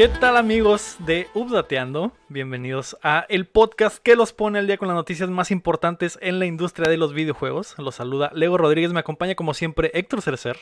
¿Qué 0.00 0.08
tal 0.08 0.38
amigos 0.38 0.96
de 1.00 1.28
Updateando? 1.34 2.12
Bienvenidos 2.30 2.96
a 3.02 3.26
el 3.28 3.44
podcast 3.44 3.98
que 3.98 4.16
los 4.16 4.32
pone 4.32 4.58
al 4.58 4.66
día 4.66 4.78
con 4.78 4.88
las 4.88 4.94
noticias 4.94 5.28
más 5.28 5.50
importantes 5.50 6.18
en 6.22 6.38
la 6.38 6.46
industria 6.46 6.88
de 6.88 6.96
los 6.96 7.12
videojuegos. 7.12 7.74
Los 7.76 7.96
saluda 7.96 8.30
Lego 8.32 8.56
Rodríguez, 8.56 8.94
me 8.94 9.00
acompaña 9.00 9.34
como 9.34 9.52
siempre 9.52 9.90
Héctor 9.92 10.22
Cerecer. 10.22 10.56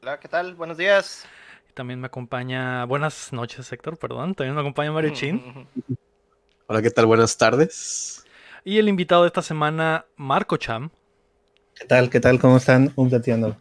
Hola, 0.00 0.18
¿qué 0.18 0.26
tal? 0.26 0.54
Buenos 0.54 0.78
días. 0.78 1.26
También 1.74 2.00
me 2.00 2.06
acompaña, 2.06 2.86
buenas 2.86 3.30
noches 3.34 3.70
Héctor, 3.70 3.98
perdón. 3.98 4.34
También 4.34 4.54
me 4.54 4.62
acompaña 4.62 4.90
Mario 4.90 5.10
Chin. 5.12 5.68
Hola, 6.66 6.80
¿qué 6.80 6.90
tal? 6.90 7.04
Buenas 7.04 7.36
tardes. 7.36 8.24
Y 8.64 8.78
el 8.78 8.88
invitado 8.88 9.24
de 9.24 9.26
esta 9.26 9.42
semana, 9.42 10.06
Marco 10.16 10.56
Cham. 10.56 10.88
¿Qué 11.74 11.84
tal? 11.84 12.08
¿Qué 12.08 12.20
tal? 12.20 12.40
¿Cómo 12.40 12.56
están? 12.56 12.90
Updateando. 12.96 13.54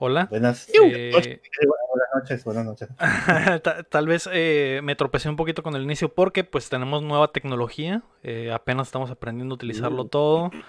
Hola. 0.00 0.26
Buenas, 0.30 0.68
Eh, 0.72 1.10
noches, 1.12 1.34
buenas 1.34 2.08
noches. 2.14 2.44
Buenas 2.44 2.64
noches. 2.64 2.88
Ta- 3.62 3.82
Tal 3.82 4.06
vez 4.06 4.28
eh, 4.32 4.80
me 4.84 4.94
tropecé 4.94 5.28
un 5.28 5.34
poquito 5.36 5.62
con 5.62 5.74
el 5.74 5.82
inicio 5.82 6.08
porque 6.08 6.44
pues 6.44 6.68
tenemos 6.68 7.02
nueva 7.02 7.32
tecnología, 7.32 8.02
eh, 8.22 8.52
apenas 8.52 8.88
estamos 8.88 9.10
aprendiendo 9.10 9.54
a 9.54 9.56
utilizarlo 9.56 10.06
todo. 10.06 10.50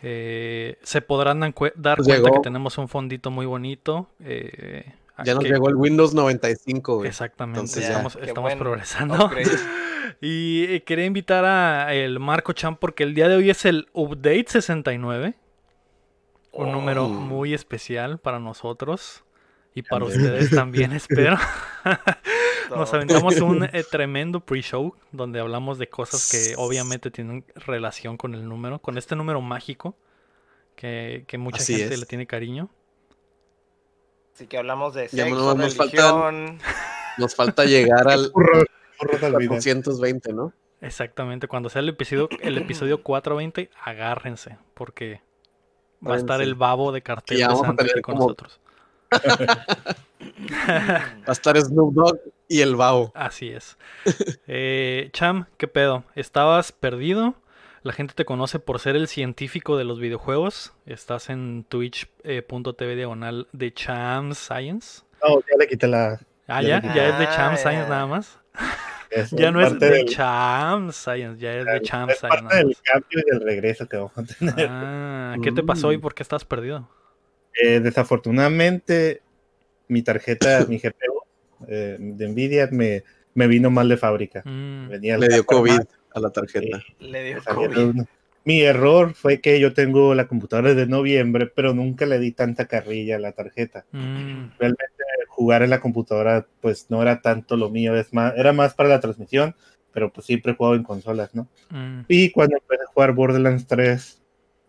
Eh, 0.00 0.76
se 0.84 1.02
podrán 1.02 1.40
dar 1.40 1.52
cuenta 1.54 1.94
llegó. 2.14 2.32
que 2.34 2.38
tenemos 2.40 2.78
un 2.78 2.86
fondito 2.86 3.32
muy 3.32 3.46
bonito. 3.46 4.08
eh, 4.20 4.92
Ya 5.24 5.34
nos 5.34 5.42
que- 5.42 5.50
llegó 5.50 5.68
el 5.68 5.74
Windows 5.74 6.14
95, 6.14 6.98
güey. 6.98 7.08
Exactamente, 7.08 7.58
Entonces 7.58 7.82
ya, 7.88 8.02
estamos, 8.24 8.54
progresando. 8.54 9.28
Y 10.20 10.80
quería 10.82 11.04
invitar 11.04 11.44
a 11.44 11.92
el 11.94 12.20
Marco 12.20 12.52
Chan 12.52 12.76
porque 12.76 13.02
el 13.02 13.12
día 13.14 13.28
de 13.28 13.36
hoy 13.36 13.50
es 13.50 13.64
el 13.64 13.88
Update 13.92 14.44
69. 14.48 15.34
Un 16.58 16.68
Oh. 16.70 16.72
número 16.72 17.08
muy 17.08 17.54
especial 17.54 18.18
para 18.18 18.38
nosotros 18.40 19.24
y 19.74 19.82
para 19.82 20.06
También. 20.06 20.22
ustedes 20.24 20.50
también, 20.50 20.92
espero. 21.34 21.36
Nos 22.70 22.92
No. 22.92 22.96
aventamos 22.96 23.40
un 23.40 23.64
eh, 23.64 23.84
tremendo 23.90 24.40
pre-show 24.40 24.94
donde 25.12 25.40
hablamos 25.40 25.78
de 25.78 25.88
cosas 25.88 26.28
que 26.30 26.54
obviamente 26.56 27.10
tienen 27.10 27.44
relación 27.54 28.16
con 28.16 28.34
el 28.34 28.46
número, 28.48 28.80
con 28.80 28.98
este 28.98 29.14
número 29.16 29.40
mágico 29.40 29.96
que, 30.76 31.24
que 31.28 31.38
mucha 31.38 31.58
Así 31.58 31.76
gente 31.76 31.94
es. 31.94 32.00
le 32.00 32.06
tiene 32.06 32.26
cariño. 32.26 32.68
Así 34.34 34.46
que 34.46 34.58
hablamos 34.58 34.94
de 34.94 35.08
sexo, 35.08 35.26
no 35.34 35.54
nos 35.54 35.76
religión. 35.76 36.58
Nos 37.18 37.34
falta 37.34 37.64
llegar 37.64 38.06
al 38.08 38.30
Burro, 38.30 38.62
burro 39.00 39.18
del 39.18 39.36
video. 39.36 39.48
420, 39.50 40.32
¿no? 40.32 40.52
Exactamente, 40.80 41.48
cuando 41.48 41.68
sea 41.68 41.80
el 41.80 41.88
episodio, 41.88 42.28
el 42.40 42.56
episodio 42.58 43.02
420, 43.02 43.68
agárrense, 43.82 44.58
porque 44.74 45.20
va 46.06 46.14
a 46.14 46.16
estar 46.18 46.40
el 46.42 46.54
babo 46.54 46.92
de 46.92 47.02
cartel 47.02 47.38
de 47.38 47.44
vamos 47.46 47.62
a 47.62 47.66
Santa 47.66 47.84
aquí 47.84 48.00
con 48.00 48.14
como- 48.14 48.18
nosotros. 48.26 48.60
Va 50.60 51.28
a 51.28 51.32
estar 51.32 51.56
Snoop 51.60 51.94
Dogg 51.94 52.18
y 52.48 52.60
el 52.60 52.76
Bao. 52.76 53.12
Así 53.14 53.48
es. 53.48 53.76
Eh, 54.46 55.10
Cham, 55.12 55.46
¿qué 55.56 55.68
pedo? 55.68 56.04
¿Estabas 56.14 56.72
perdido? 56.72 57.34
La 57.82 57.92
gente 57.92 58.14
te 58.14 58.24
conoce 58.24 58.58
por 58.58 58.80
ser 58.80 58.96
el 58.96 59.08
científico 59.08 59.76
de 59.76 59.84
los 59.84 59.98
videojuegos. 60.00 60.72
Estás 60.86 61.30
en 61.30 61.64
twitch.tv 61.68 62.96
diagonal 62.96 63.48
de 63.52 63.72
Cham 63.72 64.34
Science. 64.34 65.02
No, 65.26 65.40
ya 65.40 65.56
le 65.58 65.66
quité 65.66 65.86
la. 65.86 66.20
Ah, 66.46 66.62
Ya 66.62 66.80
ya, 66.82 67.08
es 67.08 67.18
de 67.18 67.24
Ah, 67.26 67.36
Cham 67.36 67.52
ya. 67.52 67.56
Science 67.56 67.88
nada 67.88 68.06
más. 68.06 68.38
Es 69.10 69.30
Ya 69.30 69.50
no 69.50 69.60
es 69.60 69.78
de 69.78 69.90
del- 69.90 70.06
Cham 70.06 70.92
Science, 70.92 71.40
ya 71.40 71.54
es 71.54 71.64
de 71.66 71.80
Cham 71.82 72.10
es 72.10 72.18
Science. 72.18 72.38
parte 72.42 72.56
del 72.56 72.76
cambio 72.82 73.18
y 73.26 73.30
del 73.30 73.40
regreso 73.40 73.86
que 73.88 73.96
vamos 73.96 74.12
a 74.18 74.24
tener. 74.24 74.54
Ah, 74.68 75.36
¿qué 75.42 75.52
te 75.52 75.62
pasó 75.62 75.92
y 75.92 75.98
Mm. 75.98 76.00
por 76.00 76.14
qué 76.14 76.22
estás 76.22 76.44
perdido? 76.44 76.88
Eh, 77.62 77.80
desafortunadamente, 77.80 79.22
mi 79.88 80.02
tarjeta, 80.02 80.64
mi 80.68 80.78
GPU 80.84 81.22
eh, 81.68 81.96
de 81.98 82.28
Nvidia 82.28 82.68
me, 82.70 83.02
me 83.34 83.46
vino 83.46 83.70
mal 83.70 83.88
de 83.88 83.96
fábrica. 83.96 84.42
Mm, 84.44 84.88
Venía 84.88 85.18
Le 85.18 85.28
dio 85.28 85.44
COVID 85.44 85.72
mal, 85.72 85.88
a 86.14 86.20
la 86.20 86.30
tarjeta. 86.30 86.82
Le 87.00 87.24
dio 87.24 87.42
COVID. 87.44 87.78
uno. 87.78 88.06
Mi 88.48 88.60
error 88.62 89.14
fue 89.14 89.40
que 89.40 89.60
yo 89.60 89.74
tengo 89.74 90.14
la 90.14 90.26
computadora 90.26 90.74
de 90.74 90.86
noviembre, 90.86 91.46
pero 91.54 91.74
nunca 91.74 92.06
le 92.06 92.18
di 92.18 92.32
tanta 92.32 92.66
carrilla 92.66 93.16
a 93.16 93.18
la 93.18 93.32
tarjeta. 93.32 93.84
mm, 93.92 94.56
realmente 94.58 94.94
jugar 95.28 95.62
en 95.62 95.70
la 95.70 95.80
computadora 95.80 96.46
pues 96.60 96.86
no 96.90 97.02
era 97.02 97.20
tanto 97.20 97.56
lo 97.56 97.70
mío, 97.70 97.94
es 97.96 98.12
más, 98.12 98.32
era 98.36 98.52
más 98.52 98.74
para 98.74 98.88
la 98.88 99.00
transmisión, 99.00 99.54
pero 99.92 100.12
pues 100.12 100.26
siempre 100.26 100.52
he 100.52 100.56
jugado 100.56 100.74
en 100.76 100.82
consolas, 100.82 101.34
¿no? 101.34 101.48
mm. 101.70 102.00
Y 102.08 102.30
cuando 102.30 102.56
empecé 102.56 102.82
a 102.84 102.92
jugar 102.92 103.12
Borderlands 103.12 103.66
3, 103.66 104.22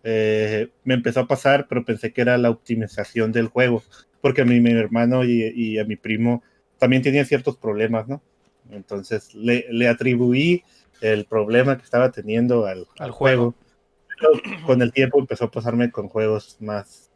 eh, 0.03 0.69
me 0.83 0.93
empezó 0.95 1.21
a 1.21 1.27
pasar, 1.27 1.65
pero 1.67 1.85
pensé 1.85 2.11
que 2.13 2.21
era 2.21 2.37
la 2.37 2.49
optimización 2.49 3.31
del 3.31 3.47
juego, 3.47 3.83
porque 4.21 4.41
a 4.41 4.45
mi, 4.45 4.59
mi 4.59 4.71
hermano 4.71 5.23
y, 5.23 5.51
y 5.55 5.79
a 5.79 5.85
mi 5.85 5.95
primo 5.95 6.43
también 6.77 7.01
tenían 7.01 7.25
ciertos 7.25 7.57
problemas, 7.57 8.07
¿no? 8.07 8.21
Entonces 8.69 9.33
le, 9.33 9.65
le 9.71 9.87
atribuí 9.87 10.63
el 11.01 11.25
problema 11.25 11.77
que 11.77 11.83
estaba 11.83 12.11
teniendo 12.11 12.65
al, 12.65 12.87
Al 12.99 13.05
al 13.05 13.11
juego. 13.11 13.51
juego. 13.51 13.68
Con 14.65 14.81
el 14.81 14.91
tiempo 14.91 15.19
empezó 15.19 15.45
a 15.45 15.51
pasarme 15.51 15.91
con 15.91 16.09
juegos 16.09 16.57
más 16.59 17.09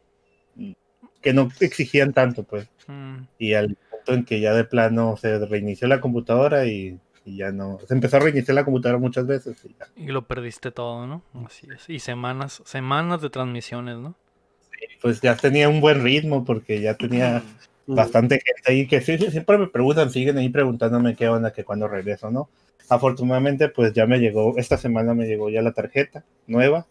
que 1.22 1.34
no 1.34 1.50
exigían 1.62 2.12
tanto, 2.12 2.44
pues 2.44 2.68
Mm, 2.88 3.28
y 3.38 3.54
al 3.54 3.78
punto 3.90 4.14
en 4.14 4.26
que 4.26 4.40
ya 4.40 4.54
de 4.54 4.64
plano 4.64 5.16
se 5.18 5.46
reinició 5.46 5.88
la 5.88 6.02
computadora 6.02 6.66
y, 6.66 7.00
y 7.26 7.38
ya 7.38 7.52
no, 7.52 7.80
se 7.88 7.94
empezó 7.94 8.18
a 8.18 8.22
reiniciar 8.22 8.56
la 8.56 8.66
computadora 8.66 9.00
muchas 9.00 9.26
veces 9.26 9.58
y 9.64 9.70
ya. 9.70 9.88
Y 9.96 10.08
lo 10.08 10.28
perdiste 10.28 10.72
todo, 10.72 11.08
¿no? 11.08 11.24
Así 11.46 11.68
es. 11.74 11.90
Y 11.90 12.00
semanas, 12.00 12.62
semanas 12.66 13.22
de 13.22 13.30
transmisiones, 13.30 13.98
¿no? 13.98 14.16
pues 15.02 15.22
ya 15.22 15.36
tenía 15.38 15.70
un 15.70 15.80
buen 15.80 16.04
ritmo 16.04 16.44
porque 16.44 16.82
ya 16.82 16.96
tenía 16.96 17.42
bastante 17.86 18.42
gente 18.42 18.62
ahí 18.66 18.86
que 18.86 19.00
sí, 19.00 19.18
sí, 19.18 19.32
siempre 19.32 19.58
me 19.58 19.68
preguntan, 19.68 20.10
siguen 20.10 20.38
ahí 20.38 20.50
preguntándome 20.50 21.16
qué 21.16 21.30
onda, 21.30 21.54
que 21.54 21.64
cuando 21.64 21.88
regreso, 21.88 22.32
¿no? 22.32 22.50
Afortunadamente 22.90 23.70
pues 23.70 23.94
ya 23.94 24.06
me 24.06 24.20
llegó, 24.20 24.58
esta 24.58 24.78
semana 24.78 25.14
me 25.14 25.26
llegó 25.26 25.50
ya 25.50 25.62
la 25.62 25.72
tarjeta 25.74 26.24
nueva 26.48 26.86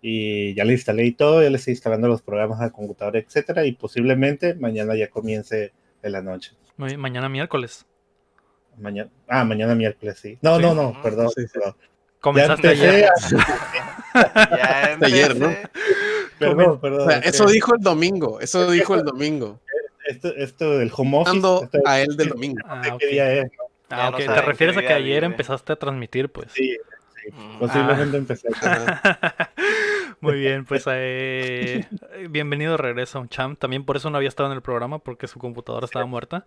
y 0.00 0.54
ya 0.54 0.64
la 0.64 0.72
instalé 0.72 1.04
y 1.06 1.12
todo, 1.12 1.42
ya 1.42 1.50
le 1.50 1.56
estoy 1.56 1.72
instalando 1.72 2.08
los 2.08 2.22
programas 2.22 2.60
a 2.60 2.64
la 2.64 2.70
computadora, 2.70 3.18
etcétera, 3.18 3.64
y 3.66 3.72
posiblemente 3.72 4.54
mañana 4.54 4.94
ya 4.96 5.08
comience 5.10 5.72
en 6.02 6.12
la 6.12 6.22
noche. 6.22 6.52
Mañana 6.76 7.28
miércoles. 7.28 7.84
Mañana, 8.80 9.10
ah, 9.26 9.44
mañana 9.44 9.74
miércoles, 9.74 10.18
sí. 10.20 10.38
No, 10.40 10.56
Sí. 10.56 10.62
no, 10.62 10.74
no, 10.74 11.02
perdón. 11.02 11.28
Sí, 11.30 11.42
sí. 11.52 11.58
Ya 11.64 11.74
Comenzaste 12.20 12.68
empecé 12.68 12.88
ayer. 12.88 13.04
a- 13.08 13.12
Ya 14.56 14.96
De 14.96 15.06
ayer, 15.06 15.36
¿no? 15.36 15.48
Perdón, 16.38 16.80
perdón. 16.80 17.00
O 17.02 17.10
sea, 17.10 17.16
es 17.18 17.22
que 17.24 17.28
eso 17.30 17.46
dijo 17.46 17.74
el 17.74 17.80
domingo. 17.80 18.40
Eso 18.40 18.70
dijo 18.70 18.94
el 18.94 19.02
domingo. 19.04 19.60
Esto, 20.06 20.34
esto 20.36 20.78
del 20.78 20.90
home 20.96 21.18
office. 21.18 21.32
Dando 21.32 21.62
esto- 21.64 21.78
a 21.84 22.00
él 22.00 22.16
del 22.16 22.28
domingo. 22.28 22.60
Ah, 22.64 22.80
¿qué 22.82 22.90
ok. 22.92 23.02
día 23.10 23.32
es? 23.34 23.50
Ah, 23.90 23.96
Ya 23.96 24.08
ok. 24.10 24.20
no 24.26 24.34
Te 24.34 24.42
refieres 24.42 24.76
a 24.76 24.80
que 24.82 24.92
ayer 24.92 25.22
vive. 25.22 25.26
empezaste 25.26 25.72
a 25.72 25.76
transmitir, 25.76 26.30
pues. 26.30 26.52
Sí, 26.52 26.76
Mm. 27.32 27.58
posiblemente 27.58 28.16
empecé. 28.16 28.48
Ajá. 28.62 29.02
Muy 30.22 30.38
bien, 30.38 30.64
pues 30.64 30.84
eh, 30.88 31.86
bienvenido 32.30 32.72
de 32.72 32.78
regreso, 32.78 33.26
Cham. 33.26 33.54
También 33.56 33.84
por 33.84 33.96
eso 33.98 34.08
no 34.08 34.16
había 34.16 34.30
estado 34.30 34.48
en 34.50 34.54
el 34.56 34.62
programa, 34.62 34.98
porque 35.00 35.26
su 35.28 35.38
computadora 35.38 35.84
estaba 35.84 36.06
muerta. 36.06 36.46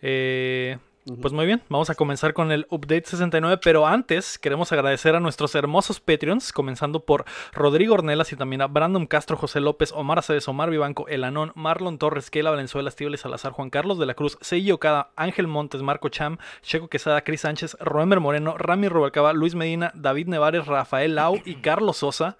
Eh, 0.00 0.78
pues 1.20 1.32
muy 1.32 1.46
bien, 1.46 1.62
vamos 1.68 1.90
a 1.90 1.96
comenzar 1.96 2.32
con 2.32 2.52
el 2.52 2.66
Update 2.70 3.06
69, 3.06 3.58
pero 3.62 3.88
antes 3.88 4.38
queremos 4.38 4.70
agradecer 4.70 5.16
a 5.16 5.20
nuestros 5.20 5.54
hermosos 5.56 5.98
Patreons, 5.98 6.52
comenzando 6.52 7.04
por 7.04 7.24
Rodrigo 7.52 7.94
Ornelas 7.94 8.32
y 8.32 8.36
también 8.36 8.62
a 8.62 8.68
Brandon 8.68 9.06
Castro, 9.06 9.36
José 9.36 9.60
López, 9.60 9.90
Omar 9.92 10.20
Aceves, 10.20 10.46
Omar 10.46 10.70
Vivanco, 10.70 11.08
Elanón, 11.08 11.50
Marlon 11.56 11.98
Torres, 11.98 12.30
Keila 12.30 12.50
Valenzuela, 12.50 12.88
Estíbal 12.88 13.18
Salazar, 13.18 13.50
Juan 13.50 13.70
Carlos 13.70 13.98
de 13.98 14.06
la 14.06 14.14
Cruz, 14.14 14.38
Seiji 14.40 14.70
Okada, 14.70 15.10
Ángel 15.16 15.48
Montes, 15.48 15.82
Marco 15.82 16.08
Cham, 16.08 16.38
Checo 16.62 16.86
Quesada, 16.88 17.24
Cris 17.24 17.40
Sánchez, 17.40 17.76
Roemer 17.80 18.20
Moreno, 18.20 18.56
Rami 18.56 18.86
Rubalcaba, 18.86 19.32
Luis 19.32 19.56
Medina, 19.56 19.90
David 19.96 20.28
Nevares, 20.28 20.66
Rafael 20.66 21.16
Lau 21.16 21.40
y 21.44 21.56
Carlos 21.56 21.96
Sosa. 21.96 22.36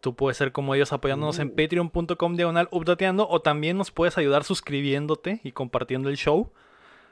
Tú 0.00 0.14
puedes 0.14 0.36
ser 0.36 0.52
como 0.52 0.76
ellos 0.76 0.92
apoyándonos 0.92 1.40
en 1.40 1.50
patreon.com 1.50 2.36
diagonal 2.36 2.68
updateando 2.70 3.28
o 3.28 3.40
también 3.40 3.76
nos 3.76 3.90
puedes 3.90 4.16
ayudar 4.16 4.44
suscribiéndote 4.44 5.40
y 5.42 5.50
compartiendo 5.50 6.08
el 6.08 6.16
show. 6.16 6.52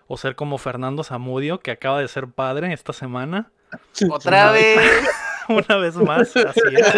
O 0.07 0.17
ser 0.17 0.37
como 0.37 0.59
Fernando 0.59 1.03
Zamudio, 1.03 1.61
que 1.61 1.71
acaba 1.71 2.01
de 2.01 2.09
ser 2.09 2.29
padre 2.29 2.73
esta 2.73 2.93
semana. 2.93 3.51
Otra 4.11 4.51
vez. 4.53 4.81
Una 5.49 5.77
vez 5.77 5.97
más, 5.97 6.35
así 6.37 6.61
es. 6.73 6.93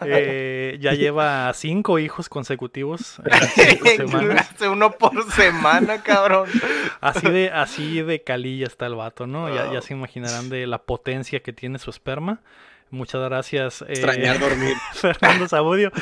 Eh, 0.00 0.78
ya 0.80 0.94
lleva 0.94 1.52
cinco 1.52 1.98
hijos 1.98 2.28
consecutivos 2.30 3.18
en 3.24 3.48
cinco 3.48 3.88
semanas. 3.88 4.50
Hace 4.54 4.68
uno 4.68 4.92
por 4.92 5.30
semana, 5.32 6.02
cabrón. 6.02 6.48
Así 7.00 7.28
de, 7.28 7.50
así 7.50 8.00
de 8.00 8.22
calilla 8.22 8.66
está 8.66 8.86
el 8.86 8.94
vato, 8.94 9.26
¿no? 9.26 9.54
Ya, 9.54 9.70
ya 9.70 9.82
se 9.82 9.92
imaginarán 9.92 10.48
de 10.48 10.66
la 10.66 10.78
potencia 10.78 11.40
que 11.40 11.52
tiene 11.52 11.78
su 11.78 11.90
esperma. 11.90 12.40
Muchas 12.90 13.20
gracias, 13.22 13.82
eh, 13.82 13.86
Extrañar 13.90 14.38
dormir. 14.38 14.74
Fernando 14.94 15.46
Zamudio, 15.48 15.92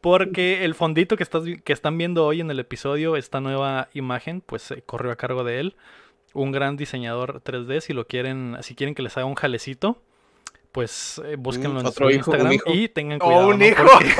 porque 0.00 0.64
el 0.64 0.74
fondito 0.74 1.16
que, 1.16 1.22
estás, 1.22 1.44
vi- 1.44 1.60
que 1.60 1.72
están 1.72 1.98
viendo 1.98 2.24
hoy 2.24 2.40
en 2.40 2.50
el 2.50 2.60
episodio, 2.60 3.16
esta 3.16 3.40
nueva 3.40 3.88
imagen, 3.94 4.40
pues 4.40 4.70
eh, 4.70 4.82
corrió 4.86 5.10
a 5.12 5.16
cargo 5.16 5.42
de 5.44 5.60
él. 5.60 5.76
Un 6.34 6.52
gran 6.52 6.76
diseñador 6.76 7.42
3D, 7.42 7.80
si 7.80 7.92
lo 7.94 8.06
quieren, 8.06 8.56
si 8.60 8.74
quieren 8.74 8.94
que 8.94 9.02
les 9.02 9.16
haga 9.16 9.26
un 9.26 9.34
jalecito, 9.34 10.00
pues 10.76 11.22
eh, 11.24 11.36
búsquenlo 11.38 11.80
en 11.80 11.86
otro 11.86 12.04
su 12.04 12.04
un 12.04 12.12
Instagram 12.12 12.52
hijo. 12.52 12.70
y 12.70 12.86
tengan 12.90 13.18
cuidado. 13.18 13.48
un 13.48 13.58
¿no? 13.58 13.64
hijo. 13.64 13.82
Porque, 13.82 14.14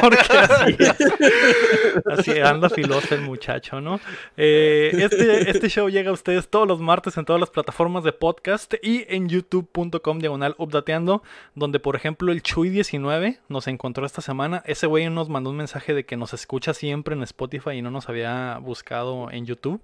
porque 0.02 0.18
así, 0.18 0.76
es. 0.78 2.06
Así 2.06 2.38
anda 2.38 2.68
filoso 2.68 3.14
el 3.14 3.22
muchacho, 3.22 3.80
¿no? 3.80 3.98
Eh, 4.36 4.90
este, 4.92 5.50
este 5.50 5.70
show 5.70 5.88
llega 5.88 6.10
a 6.10 6.12
ustedes 6.12 6.50
todos 6.50 6.68
los 6.68 6.80
martes 6.80 7.16
en 7.16 7.24
todas 7.24 7.40
las 7.40 7.48
plataformas 7.48 8.04
de 8.04 8.12
podcast 8.12 8.74
y 8.82 9.06
en 9.08 9.30
youtube.com 9.30 10.18
diagonal 10.18 10.54
updateando, 10.58 11.22
donde 11.54 11.80
por 11.80 11.96
ejemplo 11.96 12.30
el 12.30 12.42
Chuy19 12.42 13.38
nos 13.48 13.66
encontró 13.66 14.04
esta 14.04 14.20
semana. 14.20 14.62
Ese 14.66 14.86
güey 14.86 15.08
nos 15.08 15.30
mandó 15.30 15.48
un 15.48 15.56
mensaje 15.56 15.94
de 15.94 16.04
que 16.04 16.18
nos 16.18 16.34
escucha 16.34 16.74
siempre 16.74 17.14
en 17.14 17.22
Spotify 17.22 17.70
y 17.70 17.80
no 17.80 17.90
nos 17.90 18.10
había 18.10 18.58
buscado 18.58 19.30
en 19.30 19.46
YouTube. 19.46 19.80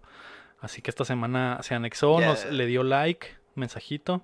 Así 0.60 0.82
que 0.82 0.90
esta 0.90 1.06
semana 1.06 1.60
se 1.62 1.74
anexó, 1.74 2.20
nos 2.20 2.44
le 2.52 2.66
dio 2.66 2.82
like, 2.82 3.28
mensajito. 3.54 4.22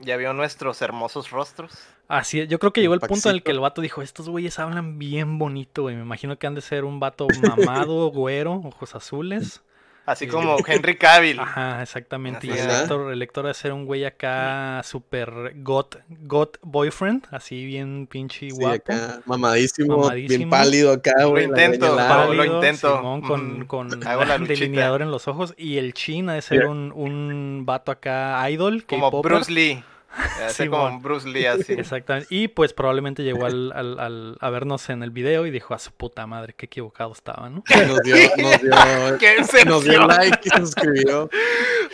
Ya 0.00 0.16
vio 0.16 0.32
nuestros 0.32 0.80
hermosos 0.82 1.30
rostros. 1.30 1.72
Así 2.06 2.40
es, 2.40 2.48
yo 2.48 2.58
creo 2.58 2.72
que 2.72 2.80
llegó 2.80 2.94
el 2.94 3.00
El 3.02 3.08
punto 3.08 3.28
en 3.28 3.36
el 3.36 3.42
que 3.42 3.50
el 3.50 3.60
vato 3.60 3.82
dijo, 3.82 4.00
estos 4.00 4.28
güeyes 4.28 4.58
hablan 4.58 4.98
bien 4.98 5.38
bonito, 5.38 5.82
güey. 5.82 5.96
Me 5.96 6.02
imagino 6.02 6.38
que 6.38 6.46
han 6.46 6.54
de 6.54 6.60
ser 6.60 6.84
un 6.84 7.00
vato 7.00 7.26
mamado, 7.42 8.10
güero, 8.12 8.54
ojos 8.64 8.94
azules. 8.94 9.62
Así 10.08 10.26
como 10.26 10.56
Henry 10.66 10.96
Cavill. 10.96 11.38
Ajá, 11.40 11.82
exactamente. 11.82 12.46
Y 12.46 12.50
el 12.50 12.56
es. 12.58 12.80
Héctor, 12.80 13.12
el 13.12 13.20
Héctor 13.22 13.46
de 13.46 13.54
ser 13.54 13.72
un 13.72 13.84
güey 13.84 14.04
acá 14.04 14.80
super 14.84 15.52
got, 15.56 15.96
got 16.08 16.56
boyfriend, 16.62 17.26
así 17.30 17.64
bien 17.66 18.06
pinche 18.06 18.50
Sí, 18.50 18.56
guapo. 18.56 18.74
acá, 18.76 19.20
mamadísimo, 19.26 19.98
Mamadísimo. 19.98 20.38
bien 20.38 20.50
pálido 20.50 20.92
acá, 20.92 21.12
Lo 21.20 21.30
güey. 21.30 21.46
la 21.46 21.48
intento, 21.64 21.96
lo 22.34 22.44
intento. 22.44 22.96
Simón, 22.96 23.20
con, 23.20 23.60
Mm, 23.60 23.66
con 23.66 24.06
hago 24.06 24.24
la 24.24 24.38
luchita. 24.38 24.60
delineador 24.60 25.02
en 25.02 25.10
los 25.10 25.28
ojos. 25.28 25.54
Y 25.58 25.76
el 25.78 25.92
Chin 25.94 26.30
ha 26.30 26.34
de 26.34 26.42
ser 26.42 26.66
un, 26.66 26.90
un 26.94 27.64
vato 27.66 27.92
acá 27.92 28.48
idol. 28.50 28.84
Como. 28.86 29.22
Bruce 29.22 29.52
Lee. 29.52 29.82
Simón. 30.48 30.80
como 30.88 31.00
Bruce 31.00 31.28
Lee 31.28 31.46
así. 31.46 31.74
Exactamente. 31.74 32.26
Y 32.30 32.48
pues 32.48 32.72
probablemente 32.72 33.22
llegó 33.22 33.46
al, 33.46 33.72
al- 33.72 34.00
al- 34.00 34.38
a 34.40 34.50
vernos 34.50 34.88
en 34.90 35.02
el 35.02 35.10
video 35.10 35.46
y 35.46 35.50
dijo 35.50 35.74
a 35.74 35.78
su 35.78 35.92
puta 35.92 36.26
madre, 36.26 36.54
qué 36.56 36.66
equivocado 36.66 37.12
estaba, 37.12 37.48
¿no? 37.50 37.62
Nos 37.86 38.00
dio, 38.02 38.16
nos 38.38 38.60
dio, 38.62 38.72
¡Qué 39.18 39.36
nos 39.66 39.84
dio 39.84 40.06
like 40.06 40.40
y 40.44 40.48
se 40.50 40.56
suscribió. 40.58 41.28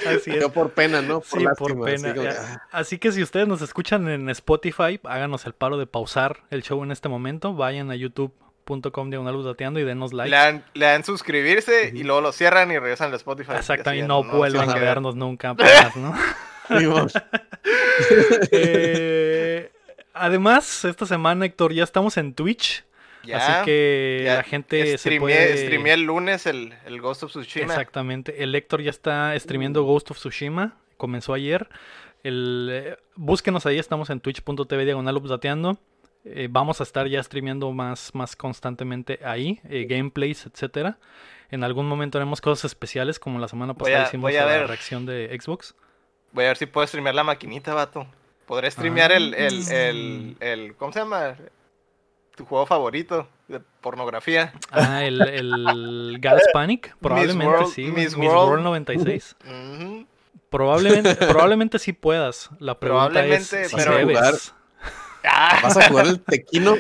Así 0.06 0.30
es. 0.30 0.38
Dio 0.38 0.52
por 0.52 0.70
pena, 0.70 1.02
¿no? 1.02 1.20
Por 1.20 1.38
Sí, 1.38 1.44
lástima, 1.44 1.54
por 1.78 1.88
así 1.90 2.02
pena. 2.02 2.14
como, 2.14 2.28
ah, 2.28 2.62
Así 2.72 2.98
que 2.98 3.12
si 3.12 3.22
ustedes 3.22 3.48
nos 3.48 3.62
escuchan 3.62 4.08
en 4.08 4.28
Spotify, 4.30 5.00
háganos 5.04 5.44
el 5.46 5.52
paro 5.54 5.76
de 5.76 5.86
pausar 5.86 6.38
el 6.50 6.62
show 6.62 6.82
en 6.84 6.92
este 6.92 7.08
momento. 7.08 7.54
Vayan 7.54 7.90
a 7.90 7.96
youtube.com 7.96 9.10
diagonal 9.10 9.42
dateando 9.44 9.80
y 9.80 9.84
denos 9.84 10.12
like. 10.12 10.30
Le 10.30 10.36
dan, 10.36 10.64
le 10.74 10.86
dan 10.86 11.04
suscribirse 11.04 11.90
y 11.94 12.02
luego 12.04 12.20
lo 12.20 12.32
cierran 12.32 12.70
y 12.70 12.78
regresan 12.78 13.08
al 13.10 13.14
Spotify. 13.16 13.52
Exacto, 13.56 13.90
Así 13.90 13.98
y 14.00 14.02
no, 14.02 14.22
vuelvan 14.22 14.68
van 14.68 14.76
a 14.76 14.80
vernos 14.80 15.16
nunca 15.16 15.54
más, 15.54 15.96
¿no? 15.96 16.14
Eh, 18.50 19.70
además, 20.12 20.84
esta 20.84 21.06
semana, 21.06 21.44
Héctor, 21.46 21.72
ya 21.72 21.84
estamos 21.84 22.16
en 22.16 22.34
Twitch. 22.34 22.84
Ya, 23.24 23.38
así 23.38 23.64
que 23.64 24.22
ya 24.26 24.34
la 24.36 24.42
gente 24.42 24.86
se 24.86 24.98
streameé, 24.98 25.20
puede... 25.20 25.56
streameé 25.64 25.94
el 25.94 26.02
lunes 26.02 26.44
el, 26.46 26.74
el 26.84 27.00
Ghost 27.00 27.22
of 27.22 27.30
Tsushima. 27.30 27.64
Exactamente. 27.72 28.42
El 28.42 28.54
Héctor 28.54 28.82
ya 28.82 28.90
está 28.90 29.34
streamiendo 29.38 29.82
Ghost 29.84 30.10
of 30.10 30.18
Tsushima. 30.18 30.76
Comenzó 30.98 31.32
ayer. 31.32 31.68
El, 32.22 32.68
eh, 32.70 32.96
búsquenos 33.16 33.64
ahí, 33.66 33.78
estamos 33.78 34.10
en 34.10 34.20
twitch.tv 34.20 34.84
diagonal 34.84 35.16
updateando. 35.16 35.78
Eh, 36.26 36.48
vamos 36.50 36.80
a 36.80 36.84
estar 36.84 37.06
ya 37.06 37.22
streameando 37.22 37.70
más, 37.72 38.14
más 38.14 38.34
constantemente 38.36 39.20
ahí, 39.24 39.60
eh, 39.68 39.86
gameplays, 39.88 40.46
etcétera. 40.46 40.98
En 41.50 41.64
algún 41.64 41.86
momento 41.86 42.18
haremos 42.18 42.40
cosas 42.40 42.64
especiales, 42.66 43.18
como 43.18 43.38
la 43.38 43.48
semana 43.48 43.74
pasada 43.74 44.04
a- 44.04 44.08
hicimos 44.08 44.32
la 44.32 44.44
ver. 44.44 44.66
reacción 44.66 45.06
de 45.06 45.34
Xbox. 45.40 45.74
Voy 46.34 46.44
a 46.44 46.48
ver 46.48 46.56
si 46.58 46.66
puedo 46.66 46.86
streamear 46.86 47.14
la 47.14 47.24
maquinita, 47.24 47.72
vato. 47.72 48.06
Podré 48.46 48.70
streamear 48.70 49.10
Ah. 49.12 49.16
el, 49.16 49.32
el, 49.34 49.68
el, 49.72 50.36
el- 50.40 50.76
¿Cómo 50.76 50.92
se 50.92 50.98
llama? 50.98 51.36
Tu 52.36 52.44
juego 52.44 52.66
favorito 52.66 53.26
de 53.48 53.60
pornografía. 53.80 54.52
Ah, 54.70 55.02
el, 55.04 55.20
el 55.22 56.16
Gas 56.20 56.42
Panic, 56.52 56.94
probablemente 57.00 57.46
World- 57.46 57.72
sí. 57.72 57.84
Miss 57.84 58.16
Miss, 58.16 58.28
World. 58.28 58.48
World 58.50 58.64
96. 58.64 59.36
Ujú. 59.46 60.06
Probablemente, 60.50 61.14
probablemente 61.26 61.78
sí 61.78 61.92
puedas. 61.92 62.50
La 62.58 62.78
pregunta 62.78 63.06
Probablemente, 63.10 63.62
es 63.62 63.70
si 63.70 63.76
pero- 63.76 63.96
debes. 63.96 64.52
Ah, 65.26 65.60
¿Vas 65.62 65.76
a 65.78 65.88
jugar 65.88 66.06
el 66.06 66.20
Tequino? 66.20 66.74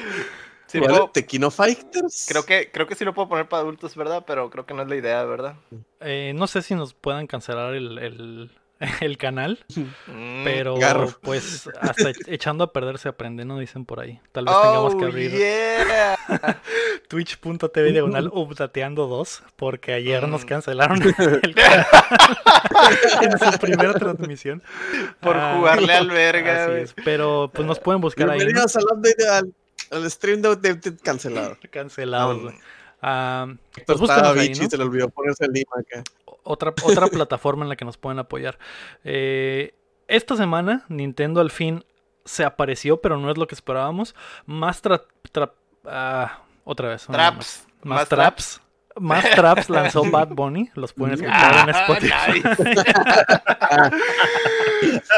sí 0.66 0.78
¿Jugar 0.78 0.90
puedo- 0.90 1.04
el 1.06 1.12
Tequino 1.12 1.50
Fighters? 1.50 2.26
creo, 2.28 2.44
que, 2.44 2.70
creo 2.70 2.86
que 2.86 2.94
sí 2.94 3.04
lo 3.04 3.14
puedo 3.14 3.28
poner 3.28 3.48
para 3.48 3.62
adultos, 3.62 3.96
¿verdad? 3.96 4.24
Pero 4.26 4.50
creo 4.50 4.66
que 4.66 4.74
no 4.74 4.82
es 4.82 4.88
la 4.88 4.96
idea, 4.96 5.24
¿verdad? 5.24 5.54
Eh, 6.00 6.32
no 6.34 6.46
sé 6.46 6.60
si 6.60 6.74
nos 6.74 6.92
puedan 6.92 7.26
cancelar 7.26 7.72
el, 7.74 7.96
el, 7.98 8.50
el 9.00 9.16
canal, 9.18 9.58
Mm. 10.06 10.44
pero 10.44 10.76
Garro. 10.76 11.08
pues 11.22 11.68
hasta 11.80 12.10
ech- 12.10 12.24
echando 12.28 12.64
a 12.64 12.72
perder 12.72 12.98
se 12.98 13.08
aprende, 13.08 13.44
¿no? 13.44 13.58
Dicen 13.58 13.84
por 13.84 14.00
ahí. 14.00 14.20
Tal 14.32 14.44
vez 14.44 14.54
tengamos 14.62 14.94
que 14.96 15.04
Oh, 15.04 15.08
abrir 15.08 15.30
yeah. 15.32 16.16
twitch.tv 17.08 17.92
diagonal 17.92 18.28
updateando 18.32 19.06
2, 19.06 19.42
porque 19.56 19.92
ayer 19.92 20.26
nos 20.28 20.44
Mm. 20.44 20.46
cancelaron 20.48 21.02
el 21.02 21.14
canal 21.54 21.86
en 23.22 23.52
su 23.52 23.58
primera 23.58 23.94
transmisión. 23.94 24.62
Por 25.20 25.36
Ah, 25.36 25.54
jugarle 25.56 25.92
al 25.94 26.10
verga, 26.10 26.64
así 26.64 26.70
güey. 26.72 26.82
es, 26.84 26.94
pero 27.04 27.50
pues 27.52 27.66
nos 27.66 27.78
pueden 27.78 28.00
buscar 28.00 28.30
ahí. 28.30 28.38
Bienvenidos 28.38 28.76
al, 28.76 28.84
update, 28.84 29.28
al, 29.28 29.54
al 29.90 30.10
stream 30.10 30.42
de, 30.42 30.56
de- 30.56 30.74
de- 30.74 30.96
cancelado. 30.98 31.56
Cancelados. 31.70 32.38
Mm. 32.38 32.42
güey. 32.42 32.54
Ah, 33.06 33.46
pues 33.86 34.00
estaba 34.00 34.32
bichi, 34.32 34.62
¿no? 34.62 34.70
se 34.70 34.78
le 34.78 34.84
olvidó 34.84 35.08
ponerse 35.10 35.44
el 35.44 35.52
lima 35.52 35.72
acá. 35.78 36.02
Otra, 36.44 36.72
otra 36.84 37.06
plataforma 37.08 37.64
en 37.64 37.68
la 37.70 37.76
que 37.76 37.84
nos 37.84 37.96
pueden 37.98 38.18
apoyar. 38.20 38.58
Eh, 39.02 39.74
esta 40.06 40.36
semana 40.36 40.84
Nintendo 40.88 41.40
al 41.40 41.50
fin 41.50 41.84
se 42.24 42.44
apareció, 42.44 43.00
pero 43.00 43.16
no 43.18 43.30
es 43.30 43.36
lo 43.38 43.46
que 43.46 43.54
esperábamos. 43.54 44.14
Más 44.46 44.82
tra- 44.82 45.02
tra- 45.32 45.52
ah, 45.86 46.40
otra 46.64 46.88
vez. 46.90 47.06
Traps. 47.06 47.66
Más, 47.82 47.98
Más 47.98 48.08
traps. 48.08 48.60
Más 48.96 49.28
traps 49.32 49.68
lanzó 49.70 50.08
Bad 50.10 50.28
Bunny. 50.28 50.70
Los 50.74 50.92
pueden 50.92 51.14
escuchar 51.14 51.54
Ah, 51.54 51.64
en 51.64 51.70
Spotify. 51.74 52.42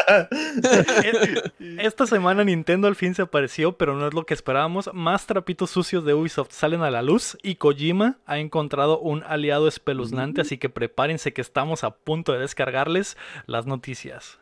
Esta 1.78 2.06
semana 2.06 2.44
Nintendo 2.44 2.88
al 2.88 2.96
fin 2.96 3.14
se 3.14 3.22
apareció, 3.22 3.76
pero 3.76 3.94
no 3.94 4.08
es 4.08 4.14
lo 4.14 4.26
que 4.26 4.34
esperábamos. 4.34 4.90
Más 4.92 5.26
trapitos 5.26 5.70
sucios 5.70 6.04
de 6.04 6.14
Ubisoft 6.14 6.52
salen 6.52 6.82
a 6.82 6.90
la 6.90 7.02
luz 7.02 7.38
y 7.42 7.56
Kojima 7.56 8.18
ha 8.26 8.38
encontrado 8.38 8.98
un 8.98 9.22
aliado 9.24 9.68
espeluznante, 9.68 10.40
así 10.40 10.58
que 10.58 10.68
prepárense 10.68 11.32
que 11.32 11.40
estamos 11.40 11.84
a 11.84 11.90
punto 11.90 12.32
de 12.32 12.40
descargarles 12.40 13.16
las 13.46 13.66
noticias. 13.66 14.38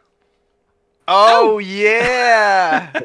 Oh, 1.07 1.61
yeah. 1.61 2.93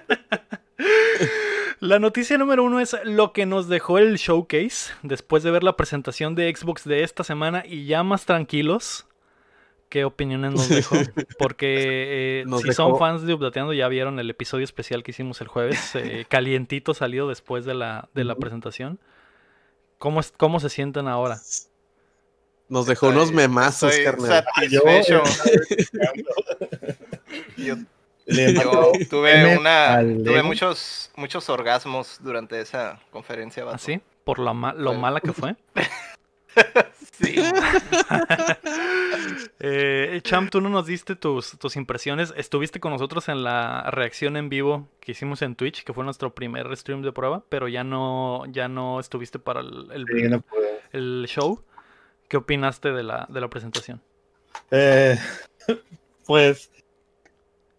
La 1.82 1.98
noticia 1.98 2.38
número 2.38 2.66
uno 2.66 2.82
es 2.82 2.96
lo 3.06 3.32
que 3.32 3.46
nos 3.46 3.70
dejó 3.70 4.00
el 4.00 4.18
showcase 4.18 4.94
después 5.02 5.44
de 5.44 5.52
ver 5.52 5.64
la 5.64 5.78
presentación 5.78 6.36
de 6.36 6.54
Xbox 6.54 6.84
de 6.84 7.04
esta 7.04 7.24
semana 7.24 7.64
y 7.66 7.86
ya 7.86 8.04
más 8.04 8.26
tranquilos. 8.26 9.06
¿Qué 9.90 10.06
opiniones 10.06 10.54
nos 10.54 10.70
dejó? 10.70 10.96
Porque 11.40 12.42
eh, 12.42 12.44
Nos 12.46 12.62
si 12.62 12.72
son 12.74 12.92
dejó- 12.94 13.00
fans 13.00 13.24
de 13.24 13.34
Updateando 13.34 13.74
ya 13.74 13.88
vieron 13.88 14.20
el 14.20 14.30
episodio 14.30 14.64
especial 14.64 15.02
que 15.04 15.12
hicimos 15.12 15.42
el 15.42 15.48
jueves, 15.48 15.96
eh, 15.96 16.26
calientito 16.30 16.94
salido 16.94 17.28
después 17.28 17.66
de 17.66 17.74
la, 17.74 18.08
de 18.14 18.24
la 18.24 18.36
presentación. 18.36 19.00
¿Cómo, 19.98 20.20
es- 20.20 20.32
¿Cómo 20.38 20.60
se 20.60 20.70
sienten 20.70 21.08
ahora? 21.08 21.40
Nos 22.70 22.86
dejó 22.86 23.08
unos 23.08 23.30
Estoy- 23.30 23.36
memazos, 23.36 23.92
estoy 23.92 24.06
carnal. 24.06 24.46
satisfecho. 24.46 25.24
Yo, 27.58 27.76
tuve 29.10 29.58
una, 29.58 30.02
tuve 30.24 30.44
muchos, 30.44 31.12
muchos 31.16 31.50
orgasmos 31.50 32.20
durante 32.22 32.62
esa 32.62 33.00
conferencia. 33.12 33.66
¿Así? 33.72 34.02
¿Por 34.24 34.38
la 34.38 34.54
ma- 34.54 34.74
lo 34.74 34.94
mala 34.94 35.20
que 35.20 35.34
fue? 35.34 35.56
Sí. 37.12 37.36
Eh, 39.62 40.22
Cham, 40.24 40.50
tú 40.50 40.62
no 40.62 40.70
nos 40.70 40.86
diste 40.86 41.16
tus, 41.16 41.58
tus 41.60 41.76
impresiones. 41.76 42.34
Estuviste 42.38 42.80
con 42.80 42.92
nosotros 42.94 43.28
en 43.28 43.44
la 43.44 43.90
reacción 43.92 44.38
en 44.38 44.48
vivo 44.50 44.88
que 45.02 45.12
hicimos 45.12 45.42
en 45.42 45.56
Twitch, 45.56 45.84
que 45.84 45.94
fue 45.94 46.04
nuestro 46.06 46.34
primer 46.34 46.76
stream 46.78 47.02
de 47.02 47.12
prueba, 47.12 47.44
pero 47.50 47.68
ya 47.68 47.84
no, 47.84 48.44
ya 48.48 48.68
no 48.70 49.00
estuviste 49.00 49.38
para 49.40 49.60
el, 49.62 49.90
el- 49.92 50.06
Sí, 50.08 50.28
no 50.30 50.42
pude. 50.42 50.80
el 50.94 51.26
show. 51.28 51.62
¿Qué 52.30 52.38
opinaste 52.38 52.92
de 52.92 53.04
la, 53.04 53.26
de 53.30 53.42
la 53.42 53.50
presentación? 53.50 54.02
Eh, 54.72 55.18
pues 56.26 56.72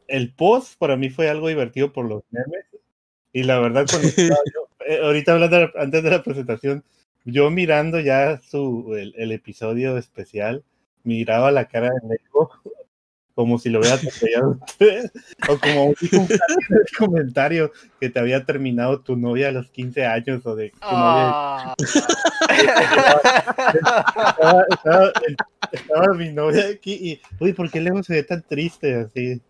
el 0.08 0.32
post 0.34 0.78
para 0.78 0.96
mí 0.96 1.08
fue 1.08 1.30
algo 1.30 1.48
divertido 1.48 1.92
por 1.92 2.04
los 2.06 2.22
memes. 2.30 2.66
Y 3.32 3.44
la 3.44 3.58
verdad, 3.60 3.86
cuando 3.88 4.08
estaba 4.08 4.40
yo- 4.54 4.68
eh, 4.86 5.00
ahorita 5.02 5.32
hablando 5.32 5.70
antes 5.76 6.02
de 6.02 6.10
la 6.10 6.22
presentación, 6.22 6.84
yo 7.30 7.50
mirando 7.50 8.00
ya 8.00 8.38
su, 8.40 8.94
el, 8.96 9.14
el 9.16 9.32
episodio 9.32 9.96
especial, 9.98 10.64
miraba 11.04 11.50
la 11.50 11.66
cara 11.68 11.88
de 11.90 12.08
Lego 12.08 12.50
como 13.34 13.58
si 13.58 13.70
lo 13.70 13.78
hubiera 13.80 13.94
atropellado 13.96 14.58
usted, 14.66 15.10
o 15.48 15.56
como 15.58 15.84
un 15.86 15.96
comentario 16.98 17.72
que 17.98 18.10
te 18.10 18.18
había 18.20 18.44
terminado 18.44 19.00
tu 19.00 19.16
novia 19.16 19.48
a 19.48 19.52
los 19.52 19.70
15 19.70 20.04
años 20.04 20.44
o 20.44 20.54
de 20.56 20.70
tu 20.70 20.76
novia 20.80 21.30
Ah. 21.32 21.74
estaba, 24.30 24.64
estaba- 24.70 25.12
estaba 25.72 26.14
mi 26.14 26.32
novia 26.32 26.66
aquí 26.68 26.92
y, 26.92 27.20
uy, 27.42 27.52
¿por 27.52 27.70
qué 27.70 27.80
Lego 27.80 28.02
se 28.02 28.14
ve 28.14 28.22
tan 28.24 28.42
triste 28.42 28.94
así? 28.94 29.40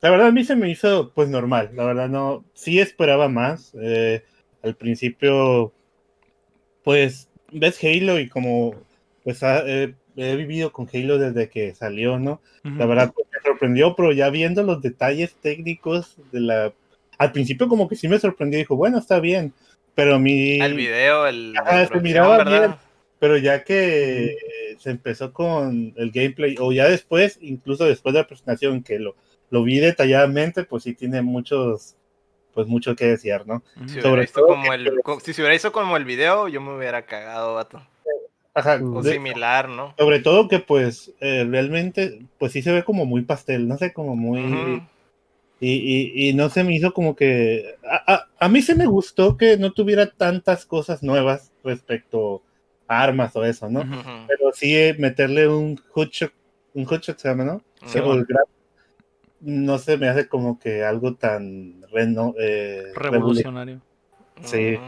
La 0.00 0.10
verdad 0.10 0.28
a 0.28 0.32
mí 0.32 0.44
se 0.44 0.56
me 0.56 0.70
hizo 0.70 1.12
pues 1.14 1.28
normal, 1.28 1.70
la 1.74 1.84
verdad 1.84 2.08
no, 2.08 2.44
sí 2.54 2.78
esperaba 2.80 3.28
más. 3.28 3.72
Eh, 3.80 4.22
al 4.62 4.76
principio, 4.76 5.72
pues 6.84 7.28
ves 7.52 7.82
Halo 7.82 8.18
y 8.18 8.28
como 8.28 8.74
pues 9.24 9.42
he 9.42 10.36
vivido 10.36 10.72
con 10.72 10.88
Halo 10.92 11.18
desde 11.18 11.48
que 11.48 11.74
salió, 11.74 12.18
¿no? 12.18 12.40
La 12.62 12.86
verdad 12.86 13.12
pues, 13.14 13.26
me 13.32 13.40
sorprendió, 13.42 13.94
pero 13.94 14.12
ya 14.12 14.30
viendo 14.30 14.62
los 14.62 14.82
detalles 14.82 15.34
técnicos 15.34 16.16
de 16.32 16.40
la... 16.40 16.72
Al 17.18 17.32
principio 17.32 17.68
como 17.68 17.88
que 17.88 17.96
sí 17.96 18.08
me 18.08 18.18
sorprendió, 18.18 18.58
dijo, 18.58 18.76
bueno, 18.76 18.98
está 18.98 19.20
bien, 19.20 19.52
pero 19.94 20.18
mi... 20.18 20.60
El 20.60 20.74
video, 20.74 21.26
el... 21.26 21.54
se 21.92 22.00
miraba 22.00 22.44
bien, 22.44 22.74
pero 23.18 23.36
ya 23.36 23.62
que 23.62 24.36
se 24.78 24.90
empezó 24.90 25.32
con 25.32 25.92
el 25.96 26.10
gameplay, 26.10 26.56
o 26.58 26.72
ya 26.72 26.88
después, 26.88 27.38
incluso 27.42 27.84
después 27.84 28.14
de 28.14 28.20
la 28.20 28.26
presentación, 28.26 28.82
que 28.82 28.98
lo, 28.98 29.14
lo 29.50 29.62
vi 29.62 29.78
detalladamente, 29.78 30.64
pues 30.64 30.84
sí 30.84 30.94
tiene 30.94 31.20
muchos, 31.20 31.96
pues 32.54 32.66
mucho 32.66 32.96
que 32.96 33.06
decir, 33.06 33.46
¿no? 33.46 33.62
Si 33.86 34.00
Sobre 34.00 34.26
todo 34.26 34.48
como 34.48 34.72
el, 34.72 34.90
si 35.22 35.32
se 35.32 35.42
hubiera 35.42 35.54
hecho 35.54 35.72
como 35.72 35.96
el 35.96 36.04
video, 36.04 36.48
yo 36.48 36.60
me 36.60 36.76
hubiera 36.76 37.02
cagado, 37.02 37.54
vato. 37.54 37.82
Ajá, 38.52 38.80
o 38.82 39.02
similar, 39.02 39.68
¿no? 39.68 39.94
Sobre 39.96 40.18
todo 40.18 40.48
que 40.48 40.58
pues 40.58 41.12
eh, 41.20 41.46
realmente, 41.48 42.22
pues 42.38 42.52
sí 42.52 42.62
se 42.62 42.72
ve 42.72 42.84
como 42.84 43.06
muy 43.06 43.22
pastel, 43.22 43.68
no 43.68 43.78
sé, 43.78 43.92
como 43.92 44.16
muy... 44.16 44.82
y, 45.60 45.72
y, 45.72 46.28
y, 46.28 46.34
no 46.34 46.48
se 46.48 46.64
me 46.64 46.74
hizo 46.74 46.92
como 46.92 47.14
que... 47.14 47.76
A, 47.84 48.14
a, 48.14 48.28
a, 48.38 48.48
mí 48.48 48.60
se 48.62 48.74
me 48.74 48.86
gustó 48.86 49.36
que 49.36 49.56
no 49.56 49.72
tuviera 49.72 50.10
tantas 50.10 50.66
cosas 50.66 51.02
nuevas 51.02 51.52
respecto 51.62 52.42
a 52.88 53.02
armas 53.02 53.36
o 53.36 53.44
eso, 53.44 53.70
¿no? 53.70 53.84
Pero 54.26 54.52
sí 54.52 54.76
eh, 54.76 54.96
meterle 54.98 55.46
un 55.46 55.80
hoodshot, 55.94 56.32
un 56.74 56.86
hoodshot 56.86 57.18
se 57.18 57.28
llama, 57.28 57.44
¿no? 57.44 57.62
No 59.40 59.78
se 59.78 59.96
me 59.96 60.08
hace 60.08 60.28
como 60.28 60.58
que 60.58 60.84
algo 60.84 61.14
tan 61.14 61.82
reno, 61.90 62.34
eh, 62.38 62.92
revolucionario. 62.94 63.80
Sí. 64.44 64.78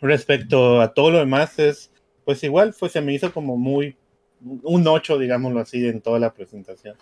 Respecto 0.00 0.80
a 0.80 0.94
todo 0.94 1.10
lo 1.10 1.18
demás 1.18 1.58
es, 1.58 1.90
pues 2.24 2.42
igual, 2.44 2.74
pues 2.78 2.92
se 2.92 3.00
me 3.00 3.12
hizo 3.12 3.32
como 3.32 3.56
muy, 3.56 3.96
un 4.40 4.86
8, 4.86 5.18
digámoslo 5.18 5.60
así, 5.60 5.86
en 5.86 6.00
toda 6.00 6.18
la 6.18 6.32
presentación. 6.32 6.96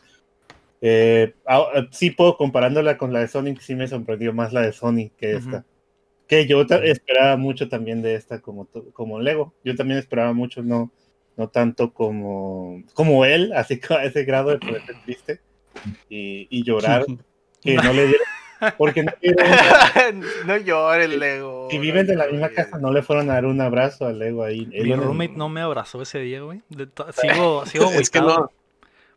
Eh, 0.81 1.35
sí 1.91 2.11
puedo 2.11 2.37
comparándola 2.37 2.99
con 2.99 3.13
la 3.13 3.21
de 3.21 3.29
Sonic, 3.29 3.61
sí 3.61 3.75
me 3.75 3.89
sorprendió 3.89 4.33
más 4.33 4.53
la 4.53 4.63
de 4.63 4.73
Sonic 4.73 5.15
que 5.17 5.33
esta. 5.37 5.65
Que 6.27 6.47
yo 6.47 6.63
esperaba 6.63 7.37
mucho 7.37 7.69
también 7.69 8.01
de 8.01 8.15
esta 8.15 8.41
como, 8.41 8.67
como 8.95 9.21
Lego. 9.21 9.53
Yo 9.63 9.75
también 9.77 9.99
esperaba 9.99 10.33
mucho, 10.33 10.63
no, 10.63 10.91
no 11.37 11.49
tanto 11.49 11.93
como, 11.93 12.83
como 12.95 13.27
él, 13.27 13.53
así 13.53 13.79
que 13.79 13.93
a 13.95 14.05
ese 14.05 14.25
grado 14.25 14.51
de 14.51 14.59
poder 14.59 14.87
ser 14.87 14.97
triste 15.05 15.41
y, 16.09 16.47
y 16.51 16.63
llorar 16.65 17.05
que 17.63 17.75
no 17.77 17.93
le 17.93 18.07
dieron 18.07 18.27
porque 18.79 19.03
no, 19.03 19.13
no 20.47 20.57
llore 20.57 21.05
el 21.05 21.19
Lego. 21.19 21.69
Si 21.71 21.79
viven 21.79 22.07
de 22.07 22.17
la 22.17 22.27
misma 22.27 22.49
casa, 22.51 22.79
no 22.79 22.93
le 22.93 23.03
fueron 23.03 23.31
a 23.31 23.35
dar 23.35 23.47
un 23.47 23.61
abrazo 23.61 24.07
al 24.07 24.19
Lego 24.19 24.45
ahí. 24.45 24.67
Mi 24.67 24.95
roommate 24.95 25.35
no 25.37 25.49
me 25.49 25.61
abrazó 25.61 26.03
ese 26.03 26.21
día, 26.21 26.41
güey. 26.41 26.63
Sigo, 27.21 27.67
sigo 27.67 27.91
es 27.91 28.11
que 28.11 28.21
no. 28.21 28.51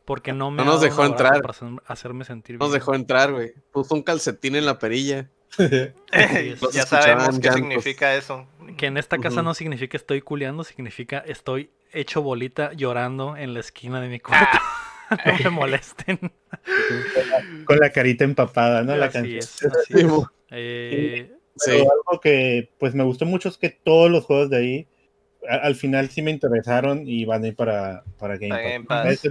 Porque 0.06 0.32
no 0.32 0.52
me 0.52 0.64
no 0.64 0.72
nos 0.72 0.82
dejó 0.82 1.04
entrar. 1.06 1.42
Para 1.42 1.54
hacerme 1.86 2.24
sentir 2.24 2.58
Nos 2.58 2.72
dejó 2.72 2.96
entrar, 2.96 3.34
güey. 3.34 3.54
Puso 3.72 3.94
un 3.94 4.04
calcetín 4.04 4.56
en 4.56 4.66
la 4.66 4.80
perilla. 4.80 5.30
ya 5.58 6.86
sabemos 6.86 7.40
qué 7.40 7.52
significa 7.52 8.16
eso. 8.16 8.48
Que 8.78 8.86
en 8.86 8.98
esta 8.98 9.18
casa 9.18 9.42
no 9.42 9.54
significa 9.54 9.98
estoy 9.98 10.22
culeando, 10.22 10.64
significa 10.64 11.20
estoy 11.20 11.72
hecho 11.92 12.22
bolita 12.22 12.72
llorando 12.74 13.36
en 13.36 13.54
la 13.54 13.60
esquina 13.60 14.00
de 14.00 14.08
mi 14.08 14.20
cuarto. 14.20 14.58
Ah. 14.62 14.87
no 15.26 15.44
me 15.44 15.50
molesten. 15.50 16.20
Con 17.66 17.80
la 17.80 17.92
carita 17.92 18.24
empapada, 18.24 18.84
¿no? 18.84 18.96
La 18.96 19.10
canción. 19.10 19.42
Eh, 20.50 21.32
algo 21.68 22.22
que 22.22 22.70
pues 22.78 22.94
me 22.94 23.04
gustó 23.04 23.26
mucho 23.26 23.50
es 23.50 23.58
que 23.58 23.70
todos 23.70 24.12
los 24.12 24.26
juegos 24.26 24.50
de 24.50 24.58
ahí 24.58 24.88
al 25.48 25.76
final 25.76 26.10
sí 26.10 26.22
me 26.22 26.32
interesaron 26.32 27.08
y 27.08 27.26
van 27.26 27.44
a 27.44 27.48
ir 27.48 27.56
para, 27.56 28.04
para 28.18 28.38
Game 28.38 28.86
Pass. 28.86 29.22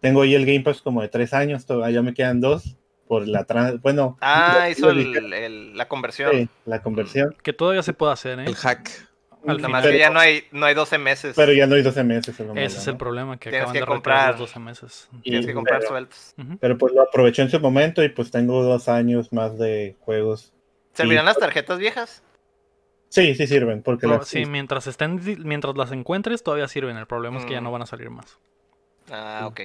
Tengo 0.00 0.22
ahí 0.22 0.34
el 0.34 0.46
Game 0.46 0.60
Pass 0.60 0.82
como 0.82 1.02
de 1.02 1.08
tres 1.08 1.32
años, 1.32 1.66
todavía 1.66 2.02
me 2.02 2.14
quedan 2.14 2.40
dos 2.40 2.76
por 3.06 3.28
la 3.28 3.44
bueno. 3.82 4.16
Ah, 4.20 4.68
hizo 4.70 4.90
la 4.92 5.86
conversión. 5.86 6.48
la 6.64 6.82
conversión. 6.82 7.36
Que 7.42 7.52
todavía 7.52 7.82
se 7.82 7.92
puede 7.92 8.12
hacer, 8.12 8.40
¿eh? 8.40 8.44
El 8.46 8.54
hack. 8.54 9.11
Nada 9.44 9.68
más 9.68 9.86
que 9.86 9.98
ya 9.98 10.10
no 10.10 10.20
hay, 10.20 10.44
no 10.52 10.66
hay 10.66 10.74
12 10.74 10.98
meses. 10.98 11.34
Pero 11.36 11.52
ya 11.52 11.66
no 11.66 11.74
hay 11.74 11.82
12 11.82 12.04
meses. 12.04 12.40
Ese 12.40 12.78
es 12.78 12.86
el 12.86 12.96
problema, 12.96 13.38
que 13.38 13.50
Tienes 13.50 13.62
acaban 13.62 13.72
que 13.74 13.80
de 13.80 13.86
comprar 13.86 14.30
los 14.30 14.40
12 14.40 14.60
meses. 14.60 15.08
Tienes 15.22 15.46
que 15.46 15.54
comprar 15.54 15.82
sueltos. 15.82 16.34
Pero 16.60 16.78
pues 16.78 16.92
lo 16.92 17.02
aproveché 17.02 17.42
en 17.42 17.50
su 17.50 17.60
momento 17.60 18.02
y 18.02 18.08
pues 18.08 18.30
tengo 18.30 18.62
dos 18.62 18.88
años 18.88 19.32
más 19.32 19.58
de 19.58 19.96
juegos. 20.00 20.52
¿Servirán 20.92 21.24
las 21.24 21.38
tarjetas 21.38 21.78
viejas? 21.78 22.22
Sí, 23.08 23.34
sí 23.34 23.46
sirven. 23.46 23.82
Porque 23.82 24.06
las... 24.06 24.28
Sí, 24.28 24.46
mientras, 24.46 24.86
estén, 24.86 25.20
mientras 25.44 25.76
las 25.76 25.92
encuentres 25.92 26.42
todavía 26.42 26.68
sirven. 26.68 26.96
El 26.96 27.06
problema 27.06 27.38
es 27.38 27.44
que 27.44 27.52
ya 27.52 27.60
mm. 27.60 27.64
no 27.64 27.72
van 27.72 27.82
a 27.82 27.86
salir 27.86 28.10
más. 28.10 28.38
Ah, 29.10 29.44
ok. 29.46 29.60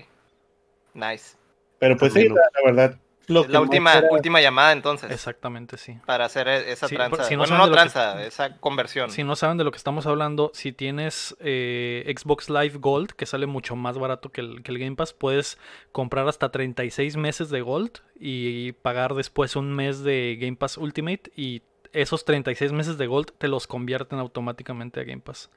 Nice. 0.93 1.37
Pero 1.79 1.95
pues 1.95 2.13
sí, 2.13 2.27
la 2.27 2.41
verdad, 2.65 2.99
la 3.27 3.59
última, 3.59 4.01
última 4.09 4.41
llamada 4.41 4.71
entonces. 4.71 5.11
Exactamente, 5.11 5.77
sí. 5.77 5.97
Para 6.05 6.25
hacer 6.25 6.47
e-, 6.47 6.71
esa 6.71 6.87
tranza. 6.87 7.23
Si 7.25 7.35
no 7.35 7.41
bueno, 7.41 7.57
no 7.57 7.71
tranza, 7.71 8.23
esa 8.25 8.57
conversión. 8.57 9.09
Si 9.11 9.23
no 9.23 9.35
saben 9.35 9.57
de 9.57 9.63
lo 9.63 9.71
que 9.71 9.77
estamos 9.77 10.05
hablando, 10.05 10.51
si 10.53 10.71
tienes 10.71 11.35
eh, 11.39 12.13
Xbox 12.17 12.49
Live 12.49 12.77
Gold, 12.79 13.11
que 13.11 13.25
sale 13.25 13.45
mucho 13.45 13.75
más 13.75 13.97
barato 13.97 14.31
que 14.31 14.41
el, 14.41 14.63
que 14.63 14.71
el 14.71 14.79
Game 14.79 14.95
Pass, 14.95 15.13
puedes 15.13 15.57
comprar 15.91 16.27
hasta 16.27 16.49
36 16.49 17.17
meses 17.17 17.49
de 17.49 17.61
Gold 17.61 17.99
y 18.19 18.71
pagar 18.71 19.13
después 19.13 19.55
un 19.55 19.73
mes 19.73 20.03
de 20.03 20.37
Game 20.39 20.55
Pass 20.55 20.77
Ultimate 20.77 21.31
y 21.35 21.63
esos 21.93 22.25
36 22.25 22.71
meses 22.71 22.97
de 22.97 23.07
Gold 23.07 23.31
te 23.37 23.47
los 23.47 23.67
convierten 23.67 24.19
automáticamente 24.19 24.99
a 24.99 25.03
Game 25.03 25.21
Pass 25.21 25.49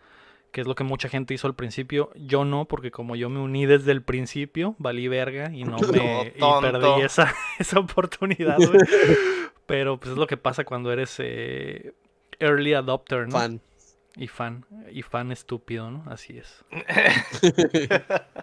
que 0.52 0.60
es 0.62 0.66
lo 0.66 0.74
que 0.74 0.84
mucha 0.84 1.08
gente 1.08 1.34
hizo 1.34 1.46
al 1.46 1.54
principio. 1.54 2.10
Yo 2.16 2.44
no, 2.44 2.66
porque 2.66 2.90
como 2.90 3.16
yo 3.16 3.28
me 3.28 3.40
uní 3.40 3.66
desde 3.66 3.92
el 3.92 4.02
principio, 4.02 4.74
valí 4.78 5.08
verga 5.08 5.50
y 5.52 5.64
no 5.64 5.76
me 5.92 6.34
y 6.36 6.60
perdí 6.60 7.02
esa, 7.02 7.34
esa 7.58 7.80
oportunidad, 7.80 8.58
Pero 9.66 10.00
pues 10.00 10.12
es 10.12 10.18
lo 10.18 10.26
que 10.26 10.36
pasa 10.36 10.64
cuando 10.64 10.92
eres 10.92 11.14
eh, 11.18 11.92
early 12.40 12.74
adopter, 12.74 13.28
¿no? 13.28 13.38
Fan. 13.38 13.60
Y 14.16 14.26
fan, 14.26 14.64
y 14.90 15.02
fan 15.02 15.30
estúpido, 15.30 15.88
¿no? 15.92 16.04
Así 16.10 16.36
es. 16.36 16.64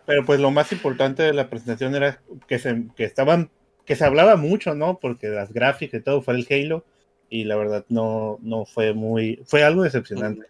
Pero 0.06 0.26
pues 0.26 0.40
lo 0.40 0.50
más 0.52 0.72
importante 0.72 1.24
de 1.24 1.34
la 1.34 1.50
presentación 1.50 1.94
era 1.94 2.22
que 2.48 2.58
se, 2.58 2.86
que 2.96 3.04
estaban, 3.04 3.50
que 3.84 3.98
se 3.98 4.06
hablaba 4.06 4.38
mucho, 4.38 4.74
¿no? 4.74 5.00
Porque 5.00 5.28
las 5.28 5.52
gráficas 5.52 6.00
y 6.00 6.04
todo 6.04 6.22
fue 6.22 6.36
el 6.36 6.48
Halo, 6.50 6.86
y 7.30 7.44
la 7.44 7.56
verdad 7.58 7.86
no, 7.90 8.38
no 8.42 8.66
fue 8.66 8.94
muy, 8.94 9.42
fue 9.46 9.64
algo 9.64 9.84
decepcionante. 9.84 10.48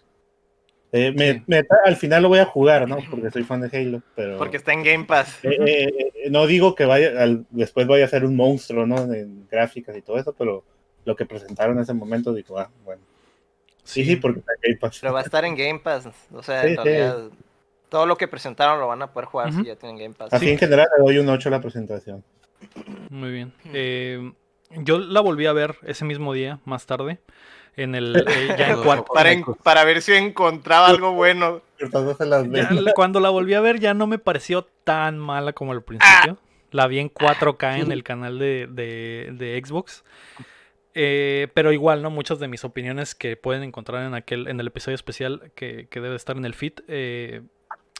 Eh, 0.91 1.43
me, 1.47 1.65
al 1.85 1.97
final 1.97 2.23
lo 2.23 2.29
voy 2.29 2.39
a 2.39 2.45
jugar, 2.45 2.87
¿no? 2.87 2.97
Porque 3.09 3.29
soy 3.29 3.43
fan 3.43 3.61
de 3.61 3.77
Halo, 3.77 4.01
pero... 4.15 4.37
Porque 4.37 4.57
está 4.57 4.71
en 4.71 4.83
Game 4.83 5.03
Pass. 5.03 5.39
Eh, 5.43 5.57
eh, 5.59 6.29
no 6.29 6.47
digo 6.47 6.75
que 6.75 6.85
vaya, 6.85 7.11
después 7.49 7.87
vaya 7.87 8.05
a 8.05 8.09
ser 8.09 8.23
un 8.23 8.35
monstruo, 8.35 8.85
¿no? 8.85 9.13
En 9.13 9.47
gráficas 9.49 9.97
y 9.97 10.01
todo 10.01 10.17
eso, 10.17 10.33
pero 10.33 10.63
lo 11.03 11.15
que 11.15 11.25
presentaron 11.25 11.75
en 11.75 11.83
ese 11.83 11.93
momento, 11.93 12.33
digo, 12.33 12.57
ah, 12.57 12.69
bueno. 12.85 13.01
Sí, 13.83 14.03
sí, 14.03 14.15
porque 14.17 14.39
está 14.39 14.53
en 14.53 14.59
Game 14.61 14.79
Pass. 14.79 14.99
Pero 15.01 15.13
va 15.13 15.19
a 15.19 15.23
estar 15.23 15.45
en 15.45 15.55
Game 15.55 15.79
Pass, 15.79 16.09
o 16.33 16.43
sea, 16.43 16.63
todo 17.89 18.05
lo 18.05 18.17
que 18.17 18.27
presentaron 18.27 18.79
lo 18.81 18.87
van 18.87 19.01
a 19.01 19.11
poder 19.11 19.27
jugar 19.27 19.53
si 19.53 19.63
ya 19.63 19.75
tienen 19.75 19.97
Game 19.97 20.13
Pass. 20.13 20.33
Así 20.33 20.49
en 20.49 20.57
general 20.57 20.87
le 20.97 21.03
doy 21.03 21.17
un 21.19 21.29
8 21.29 21.49
a 21.49 21.51
la 21.51 21.61
presentación. 21.61 22.23
Muy 23.09 23.31
bien. 23.31 24.33
yo 24.83 24.99
la 24.99 25.21
volví 25.21 25.45
a 25.45 25.53
ver 25.53 25.75
ese 25.83 26.05
mismo 26.05 26.33
día, 26.33 26.59
más 26.65 26.85
tarde 26.85 27.19
en 27.77 27.95
el 27.95 28.25
eh, 28.27 28.75
para, 29.63 29.85
ver 29.85 30.01
si 30.01 30.13
encontraba 30.13 30.87
algo 30.87 31.13
bueno. 31.13 31.61
cuando 32.95 33.19
la 33.19 33.29
volví 33.29 33.53
a 33.53 33.61
ver 33.61 33.79
ya 33.79 33.93
no 33.93 34.07
me 34.07 34.17
pareció 34.17 34.67
tan 34.83 35.17
mala 35.17 35.53
como 35.53 35.71
al 35.71 35.83
principio. 35.83 36.37
La 36.71 36.87
vi 36.87 36.99
en 36.99 37.09
4K 37.09 37.81
en 37.81 37.91
el 37.93 38.03
canal 38.03 38.39
de, 38.39 38.67
de, 38.67 39.63
Xbox. 39.63 40.03
Eh, 40.93 41.47
pero 41.53 41.71
igual, 41.71 42.01
¿no? 42.01 42.09
Muchas 42.09 42.39
de 42.39 42.47
mis 42.47 42.65
opiniones 42.65 43.15
que 43.15 43.37
pueden 43.37 43.63
encontrar 43.63 44.03
en 44.03 44.15
aquel, 44.15 44.47
en 44.47 44.59
el 44.59 44.67
episodio 44.67 44.95
especial 44.95 45.51
que, 45.55 45.87
debe 45.93 46.15
estar 46.15 46.35
en 46.35 46.43
el 46.43 46.55
feed, 46.55 46.73
eh, 46.87 47.41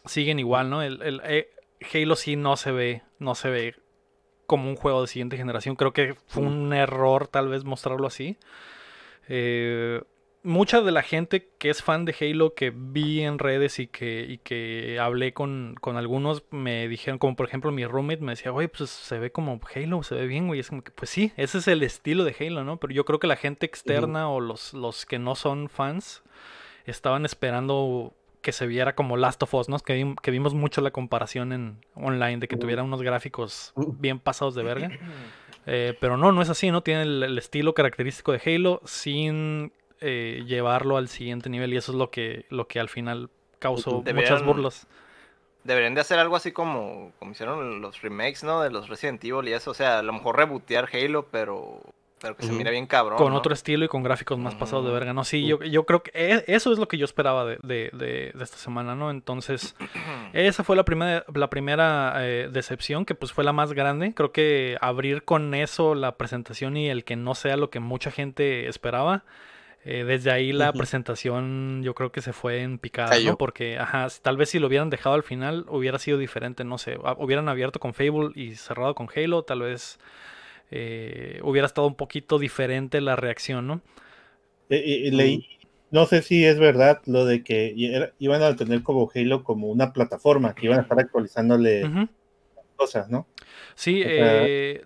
siguen 0.06 0.40
igual, 0.40 0.70
¿no? 0.70 0.82
El, 0.82 1.02
el 1.02 1.22
Halo 1.94 2.16
sí 2.16 2.36
no 2.36 2.58
se 2.58 2.72
ve, 2.72 3.04
no 3.20 3.36
se 3.36 3.50
ve 3.50 3.76
como 4.48 4.70
un 4.70 4.76
juego 4.76 5.02
de 5.02 5.08
siguiente 5.08 5.38
generación. 5.38 5.76
Creo 5.76 5.94
que 5.94 6.16
fue 6.28 6.44
un 6.44 6.74
error 6.74 7.28
tal 7.28 7.48
vez 7.48 7.64
mostrarlo 7.64 8.08
así. 8.08 8.38
Eh, 9.28 10.02
mucha 10.44 10.82
de 10.82 10.92
la 10.92 11.04
gente 11.04 11.50
que 11.58 11.70
es 11.70 11.84
fan 11.84 12.06
de 12.06 12.16
Halo 12.20 12.54
que 12.54 12.72
vi 12.74 13.22
en 13.22 13.38
redes 13.38 13.80
y 13.80 13.88
que, 13.88 14.26
y 14.28 14.38
que 14.38 14.98
hablé 15.00 15.34
con, 15.34 15.76
con, 15.82 15.98
algunos 15.98 16.44
me 16.52 16.88
dijeron, 16.88 17.20
como 17.20 17.36
por 17.36 17.48
ejemplo 17.48 17.72
mi 17.72 17.86
roommate 17.86 18.22
me 18.22 18.32
decía, 18.32 18.52
güey, 18.52 18.68
pues 18.70 18.90
se 18.90 19.20
ve 19.20 19.32
como 19.32 19.60
Halo, 19.76 20.04
se 20.04 20.16
ve 20.16 20.26
bien, 20.28 20.48
güey. 20.48 20.60
Es 20.60 20.70
como 20.70 20.84
que, 20.84 20.92
pues 20.92 21.10
sí, 21.10 21.34
ese 21.36 21.58
es 21.58 21.68
el 21.68 21.84
estilo 21.84 22.24
de 22.24 22.36
Halo, 22.40 22.64
¿no? 22.64 22.78
Pero 22.78 22.94
yo 22.94 23.06
creo 23.06 23.20
que 23.20 23.28
la 23.28 23.36
gente 23.36 23.66
externa 23.66 24.30
o 24.30 24.40
los, 24.40 24.74
los 24.74 25.06
que 25.06 25.20
no 25.20 25.36
son 25.36 25.70
fans 25.70 26.24
estaban 26.86 27.26
esperando 27.26 28.14
que 28.42 28.54
se 28.54 28.66
viera 28.66 28.96
como 28.96 29.18
Last 29.18 29.44
of 29.44 29.54
Us, 29.54 29.68
¿no? 29.68 29.78
Que, 29.80 30.16
que 30.22 30.32
vimos 30.32 30.54
mucho 30.54 30.80
la 30.80 30.92
comparación 30.92 31.52
en 31.52 31.80
online 31.96 32.38
de 32.38 32.48
que 32.48 32.56
tuviera 32.56 32.84
unos 32.84 33.02
gráficos 33.02 33.74
bien 33.76 34.20
pasados 34.20 34.56
de 34.56 34.64
verga. 34.64 34.90
Eh, 35.68 35.96
pero 36.00 36.16
no, 36.16 36.32
no 36.32 36.42
es 36.42 36.50
así, 36.50 36.72
¿no? 36.72 36.82
Tiene 36.82 37.02
el, 37.04 37.24
el 37.24 37.38
estilo 37.38 37.74
característico 37.74 38.32
de 38.32 38.42
Halo 38.44 38.82
sin 38.86 39.74
eh, 40.00 40.44
llevarlo 40.46 40.96
al 40.98 41.10
siguiente 41.10 41.50
nivel 41.50 41.74
y 41.74 41.78
eso 41.78 41.92
es 41.92 41.98
lo 41.98 42.10
que, 42.10 42.46
lo 42.50 42.68
que 42.68 42.80
al 42.80 42.88
final 42.88 43.30
causó 43.60 44.02
muchas 44.02 44.46
burlas. 44.46 44.88
Deberían 45.64 45.96
de 45.96 46.02
hacer 46.02 46.20
algo 46.20 46.36
así 46.36 46.54
como, 46.54 47.12
como 47.20 47.32
hicieron 47.32 47.82
los 47.82 48.02
remakes, 48.02 48.44
¿no? 48.44 48.62
De 48.62 48.70
los 48.70 48.88
Resident 48.88 49.24
Evil 49.26 49.50
y 49.50 49.54
eso. 49.54 49.72
O 49.72 49.74
sea, 49.74 50.00
a 50.00 50.04
lo 50.04 50.14
mejor 50.14 50.38
rebotear 50.38 50.88
Halo, 50.94 51.28
pero, 51.30 51.82
pero 52.20 52.36
que 52.36 52.44
se 52.46 52.52
mire 52.52 52.72
bien 52.72 52.88
cabrón. 52.88 53.18
Con 53.18 53.32
¿no? 53.34 53.38
otro 53.38 53.54
estilo 53.54 53.86
y 53.86 53.88
con 53.88 54.02
gráficos 54.04 54.38
más 54.40 54.56
pasados 54.56 54.86
de 54.86 54.92
verga, 54.92 55.14
¿no? 55.14 55.24
Sí, 55.24 55.46
yo, 55.46 55.62
yo 55.64 55.86
creo 55.86 56.02
que 56.04 56.12
e- 56.14 56.44
eso 56.48 56.72
es 56.74 56.80
lo 56.80 56.88
que 56.88 56.98
yo 56.98 57.06
esperaba 57.06 57.46
de, 57.46 57.58
de- 57.64 57.92
de- 57.94 58.32
de 58.34 58.44
esta 58.44 58.58
semana, 58.58 58.96
¿no? 58.96 59.12
Entonces, 59.12 59.76
esa 60.34 60.64
fue 60.64 60.76
la 60.76 60.84
primera, 60.86 61.24
la 61.34 61.50
primera 61.50 62.14
eh, 62.18 62.50
decepción, 62.52 63.06
que 63.06 63.16
pues 63.16 63.32
fue 63.34 63.44
la 63.44 63.54
más 63.54 63.74
grande. 63.74 64.14
Creo 64.16 64.32
que 64.32 64.78
abrir 64.82 65.24
con 65.24 65.54
eso 65.54 65.96
la 65.96 66.18
presentación 66.18 66.76
y 66.78 66.90
el 66.90 67.04
que 67.04 67.16
no 67.16 67.36
sea 67.36 67.56
lo 67.58 67.70
que 67.70 67.80
mucha 67.80 68.12
gente 68.12 68.68
esperaba. 68.68 69.24
eh, 69.86 70.04
desde 70.04 70.32
ahí 70.32 70.52
la 70.52 70.70
Ujú. 70.72 70.80
presentación 70.80 71.82
yo 71.84 71.94
creo 71.94 72.12
que 72.12 72.22
se 72.22 72.34
fue 72.34 72.62
en 72.62 72.78
picada, 72.78 73.10
Cayó. 73.12 73.32
¿no? 73.32 73.38
Porque, 73.38 73.78
ajá, 73.80 74.08
tal 74.22 74.36
vez 74.36 74.50
si 74.50 74.60
lo 74.60 74.68
hubieran 74.68 74.90
dejado 74.90 75.16
al 75.16 75.24
final 75.24 75.66
hubiera 75.70 75.98
sido 75.98 76.18
diferente, 76.18 76.64
no 76.66 76.78
sé. 76.78 76.98
a- 77.06 77.14
Hubieran 77.18 77.48
abierto 77.48 77.80
con 77.80 77.94
Fable 77.94 78.32
y 78.36 78.56
cerrado 78.56 78.96
con 78.96 79.08
Halo, 79.16 79.44
tal 79.44 79.62
vez 79.62 79.98
eh, 80.72 81.40
hubiera 81.44 81.66
estado 81.68 81.88
un 81.88 81.96
poquito 81.96 82.40
diferente 82.40 83.02
la 83.02 83.16
reacción, 83.16 83.68
¿no? 83.68 83.82
Eh, 84.70 85.08
eh, 85.08 85.12
leí, 85.12 85.48
no 85.92 86.06
sé 86.06 86.22
si 86.22 86.46
es 86.46 86.60
verdad 86.60 87.02
lo 87.06 87.26
de 87.26 87.44
que 87.44 87.74
era- 87.78 88.14
iban 88.20 88.44
a 88.44 88.56
tener 88.56 88.84
como 88.84 89.10
Halo 89.14 89.44
como 89.44 89.68
una 89.68 89.94
plataforma, 89.94 90.54
que 90.54 90.66
iban 90.66 90.80
a 90.80 90.82
estar 90.84 91.00
actualizándole 91.00 91.86
Ujú. 91.86 92.10
cosas, 92.76 93.10
¿no? 93.10 93.28
Sí, 93.76 94.02
O 94.02 94.04
sea- 94.04 94.44
eh, 94.46 94.82
eh, 94.82 94.86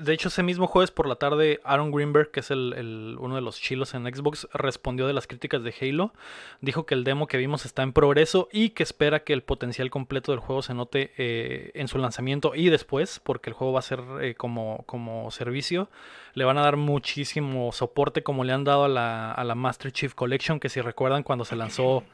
de 0.00 0.12
hecho 0.12 0.28
ese 0.28 0.44
mismo 0.44 0.68
jueves 0.68 0.92
por 0.92 1.08
la 1.08 1.16
tarde 1.16 1.60
Aaron 1.64 1.90
Greenberg, 1.90 2.30
que 2.30 2.40
es 2.40 2.50
el, 2.52 3.16
uno 3.18 3.34
de 3.34 3.40
los 3.40 3.60
chilos 3.60 3.94
en 3.94 4.04
Xbox, 4.04 4.46
respondió 4.52 5.08
de 5.08 5.12
las 5.12 5.26
críticas 5.26 5.64
de 5.64 5.74
Halo, 5.80 6.12
dijo 6.60 6.86
que 6.86 6.94
el 6.94 7.02
demo 7.02 7.26
que 7.26 7.36
vimos 7.36 7.64
está 7.64 7.82
en 7.82 7.92
progreso 7.92 8.48
y 8.52 8.70
que 8.70 8.84
espera 8.84 9.24
que 9.24 9.32
el 9.32 9.42
potencial 9.42 9.90
completo 9.90 10.30
del 10.30 10.40
juego 10.40 10.62
se 10.62 10.74
note 10.74 11.12
eh, 11.18 11.72
en 11.74 11.88
su 11.88 11.98
lanzamiento 11.98 12.54
y 12.54 12.70
después, 12.70 13.20
porque 13.20 13.50
el 13.50 13.54
juego 13.54 13.72
va 13.72 13.80
a 13.80 13.82
ser 13.82 14.00
eh, 14.20 14.34
como, 14.36 14.84
como 14.86 15.30
servicio, 15.32 15.88
le 16.34 16.44
van 16.44 16.58
a 16.58 16.62
dar 16.62 16.76
muchísimo 16.76 17.72
soporte 17.72 18.22
como 18.22 18.44
le 18.44 18.52
han 18.52 18.62
dado 18.62 18.84
a 18.84 18.88
la, 18.88 19.32
a 19.32 19.42
la 19.42 19.56
Master 19.56 19.90
Chief 19.92 20.14
Collection, 20.14 20.60
que 20.60 20.68
si 20.68 20.80
recuerdan 20.80 21.24
cuando 21.24 21.44
se 21.44 21.56
lanzó 21.56 22.04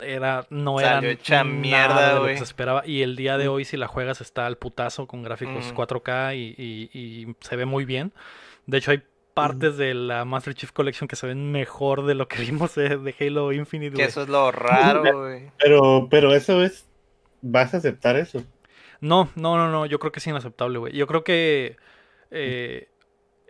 era 0.00 0.46
no 0.50 0.80
era 0.80 0.94
Salió 0.94 1.10
hecha 1.10 1.44
nada 1.44 1.44
mierda, 1.44 2.14
de 2.14 2.20
lo 2.20 2.26
que 2.26 2.38
se 2.38 2.44
esperaba 2.44 2.86
y 2.86 3.02
el 3.02 3.14
día 3.16 3.38
de 3.38 3.48
hoy 3.48 3.64
si 3.64 3.76
la 3.76 3.86
juegas 3.86 4.20
está 4.20 4.46
al 4.46 4.56
putazo 4.58 5.06
con 5.06 5.22
gráficos 5.22 5.66
Ujú. 5.66 5.74
4K 5.82 6.34
y, 6.36 6.54
y- 6.58 6.90
y 6.92 7.34
se 7.40 7.56
ve 7.56 7.66
muy 7.66 7.84
bien. 7.84 8.12
De 8.66 8.78
hecho 8.78 8.90
hay 8.90 9.02
partes 9.34 9.76
de 9.76 9.94
la 9.94 10.24
Master 10.24 10.54
Chief 10.54 10.72
Collection 10.72 11.06
que 11.06 11.14
se 11.16 11.26
ven 11.26 11.52
mejor 11.52 12.04
de 12.04 12.14
lo 12.14 12.26
que 12.28 12.38
vimos 12.42 12.74
de, 12.74 12.96
de 12.98 13.14
Halo 13.20 13.52
Infinite. 13.52 13.96
Que 13.96 14.04
eso 14.04 14.22
es 14.22 14.28
lo 14.28 14.50
raro, 14.50 15.02
güey. 15.02 15.50
Pero, 15.58 16.08
pero 16.10 16.34
eso 16.34 16.62
es, 16.62 16.86
vas 17.40 17.72
a 17.72 17.76
aceptar 17.76 18.16
eso. 18.16 18.42
No, 19.00 19.30
no, 19.36 19.56
no, 19.56 19.70
no, 19.70 19.86
yo 19.86 19.98
creo 19.98 20.12
que 20.12 20.18
es 20.18 20.26
inaceptable, 20.26 20.78
güey. 20.78 20.92
Yo 20.94 21.06
creo 21.06 21.24
que 21.24 21.76
eh, 22.32 22.88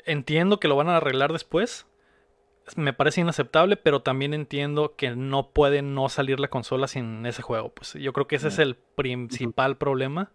entiendo 0.04 0.60
que 0.60 0.68
lo 0.68 0.76
van 0.76 0.88
a 0.88 0.98
arreglar 0.98 1.32
después. 1.32 1.86
Me 2.76 2.92
parece 2.92 3.20
inaceptable, 3.20 3.76
pero 3.76 4.02
también 4.02 4.34
entiendo 4.34 4.94
que 4.96 5.10
no 5.10 5.50
puede 5.50 5.82
no 5.82 6.08
salir 6.08 6.40
la 6.40 6.48
consola 6.48 6.88
sin 6.88 7.24
ese 7.26 7.42
juego. 7.42 7.70
Pues 7.70 7.94
yo 7.94 8.12
creo 8.12 8.26
que 8.26 8.36
ese 8.36 8.48
es 8.48 8.58
el 8.58 8.76
principal 8.76 9.76
problema. 9.76 10.32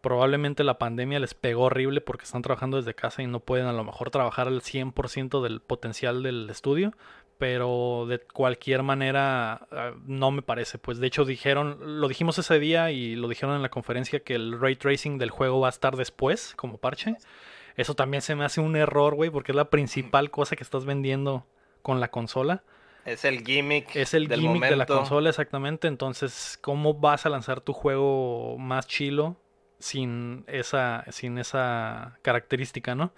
Probablemente 0.00 0.64
la 0.64 0.78
pandemia 0.78 1.18
les 1.18 1.34
pegó 1.34 1.64
horrible 1.64 2.00
porque 2.00 2.24
están 2.24 2.42
trabajando 2.42 2.76
desde 2.76 2.94
casa 2.94 3.22
y 3.22 3.26
no 3.26 3.40
pueden 3.40 3.66
a 3.66 3.72
lo 3.72 3.84
mejor 3.84 4.10
trabajar 4.10 4.46
al 4.46 4.62
100% 4.62 5.42
del 5.42 5.60
potencial 5.60 6.22
del 6.22 6.48
estudio. 6.50 6.92
Pero 7.38 8.06
de 8.08 8.20
cualquier 8.20 8.82
manera 8.82 9.66
ah, 9.70 9.92
no 10.06 10.30
me 10.30 10.42
parece. 10.42 10.78
Pues 10.78 10.98
de 10.98 11.06
hecho 11.06 11.24
dijeron, 11.24 12.00
lo 12.00 12.08
dijimos 12.08 12.38
ese 12.38 12.58
día 12.58 12.90
y 12.90 13.14
lo 13.14 13.28
dijeron 13.28 13.56
en 13.56 13.62
la 13.62 13.68
conferencia 13.68 14.20
que 14.20 14.34
el 14.34 14.58
ray 14.58 14.76
tracing 14.76 15.18
del 15.18 15.30
juego 15.30 15.60
va 15.60 15.68
a 15.68 15.70
estar 15.70 15.96
después 15.96 16.54
como 16.56 16.78
parche. 16.78 17.16
Eso 17.76 17.94
también 17.94 18.22
se 18.22 18.34
me 18.34 18.44
hace 18.44 18.60
un 18.60 18.74
error, 18.74 19.14
güey, 19.14 19.28
porque 19.28 19.52
es 19.52 19.56
la 19.56 19.68
principal 19.68 20.30
cosa 20.30 20.56
que 20.56 20.64
estás 20.64 20.86
vendiendo 20.86 21.44
con 21.86 22.00
la 22.00 22.08
consola. 22.08 22.64
Es 23.04 23.24
el 23.24 23.44
gimmick. 23.46 23.94
Es 23.94 24.12
el 24.12 24.26
del 24.26 24.40
gimmick 24.40 24.68
de 24.68 24.74
la 24.74 24.86
consola, 24.86 25.28
exactamente. 25.28 25.86
Entonces, 25.86 26.58
¿cómo 26.60 26.94
vas 26.94 27.26
a 27.26 27.28
lanzar 27.28 27.60
tu 27.60 27.72
juego 27.72 28.58
más 28.58 28.88
chilo 28.88 29.36
sin 29.78 30.42
esa, 30.48 31.04
sin 31.12 31.38
esa 31.38 32.18
característica, 32.22 32.96
no? 32.96 33.12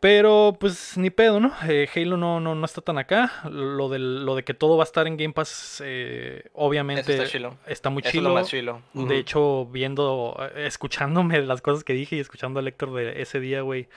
Pero, 0.00 0.54
pues, 0.60 0.98
ni 0.98 1.08
pedo, 1.08 1.40
¿no? 1.40 1.54
Eh, 1.66 1.88
Halo 1.96 2.18
no, 2.18 2.40
no, 2.40 2.54
no 2.54 2.64
está 2.66 2.82
tan 2.82 2.98
acá. 2.98 3.32
Lo, 3.50 3.88
del, 3.88 4.26
lo 4.26 4.34
de 4.34 4.42
que 4.42 4.52
todo 4.52 4.76
va 4.76 4.82
a 4.82 4.84
estar 4.84 5.06
en 5.06 5.16
Game 5.16 5.32
Pass, 5.32 5.82
eh, 5.82 6.44
obviamente, 6.52 7.14
Eso 7.14 7.22
está 7.22 7.26
chilo. 7.26 7.56
está 7.66 7.88
muy 7.88 8.00
Eso 8.02 8.08
es 8.08 8.12
chilo. 8.12 8.28
lo 8.28 8.34
más 8.34 8.48
chilo. 8.48 8.82
De 8.92 9.16
hecho, 9.16 9.64
viendo, 9.64 10.36
eh, 10.54 10.66
escuchándome 10.66 11.40
las 11.46 11.62
cosas 11.62 11.84
que 11.84 11.94
dije 11.94 12.16
y 12.16 12.20
escuchando 12.20 12.60
a 12.60 12.68
Héctor 12.68 12.92
de 12.92 13.22
ese 13.22 13.40
día, 13.40 13.62
güey, 13.62 13.88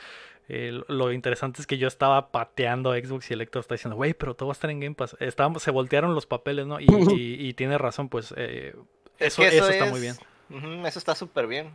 eh, 0.49 0.81
lo 0.87 1.11
interesante 1.11 1.61
es 1.61 1.67
que 1.67 1.77
yo 1.77 1.87
estaba 1.87 2.31
pateando 2.31 2.91
a 2.91 2.97
Xbox 2.97 3.29
y 3.31 3.33
el 3.33 3.41
Héctor 3.41 3.61
está 3.61 3.75
diciendo, 3.75 3.95
güey, 3.95 4.13
pero 4.13 4.35
todo 4.35 4.47
va 4.47 4.51
a 4.51 4.55
estar 4.57 4.69
en 4.69 4.79
Game 4.79 4.95
Pass. 4.95 5.15
Estábamos- 5.19 5.63
se 5.63 5.71
voltearon 5.71 6.13
los 6.15 6.25
papeles, 6.25 6.65
¿no? 6.67 6.79
Y, 6.79 6.85
y- 6.85 6.87
y 7.49 7.53
tiene 7.53 7.77
razón, 7.77 8.09
pues, 8.09 8.33
eh, 8.37 8.75
Es 9.19 9.33
eso, 9.33 9.41
que 9.41 9.47
eso 9.49 9.69
está 9.69 9.85
es- 9.85 9.91
muy 9.91 10.01
bien. 10.01 10.15
Eso 10.85 10.99
está 10.99 11.15
súper 11.15 11.47
bien. 11.47 11.71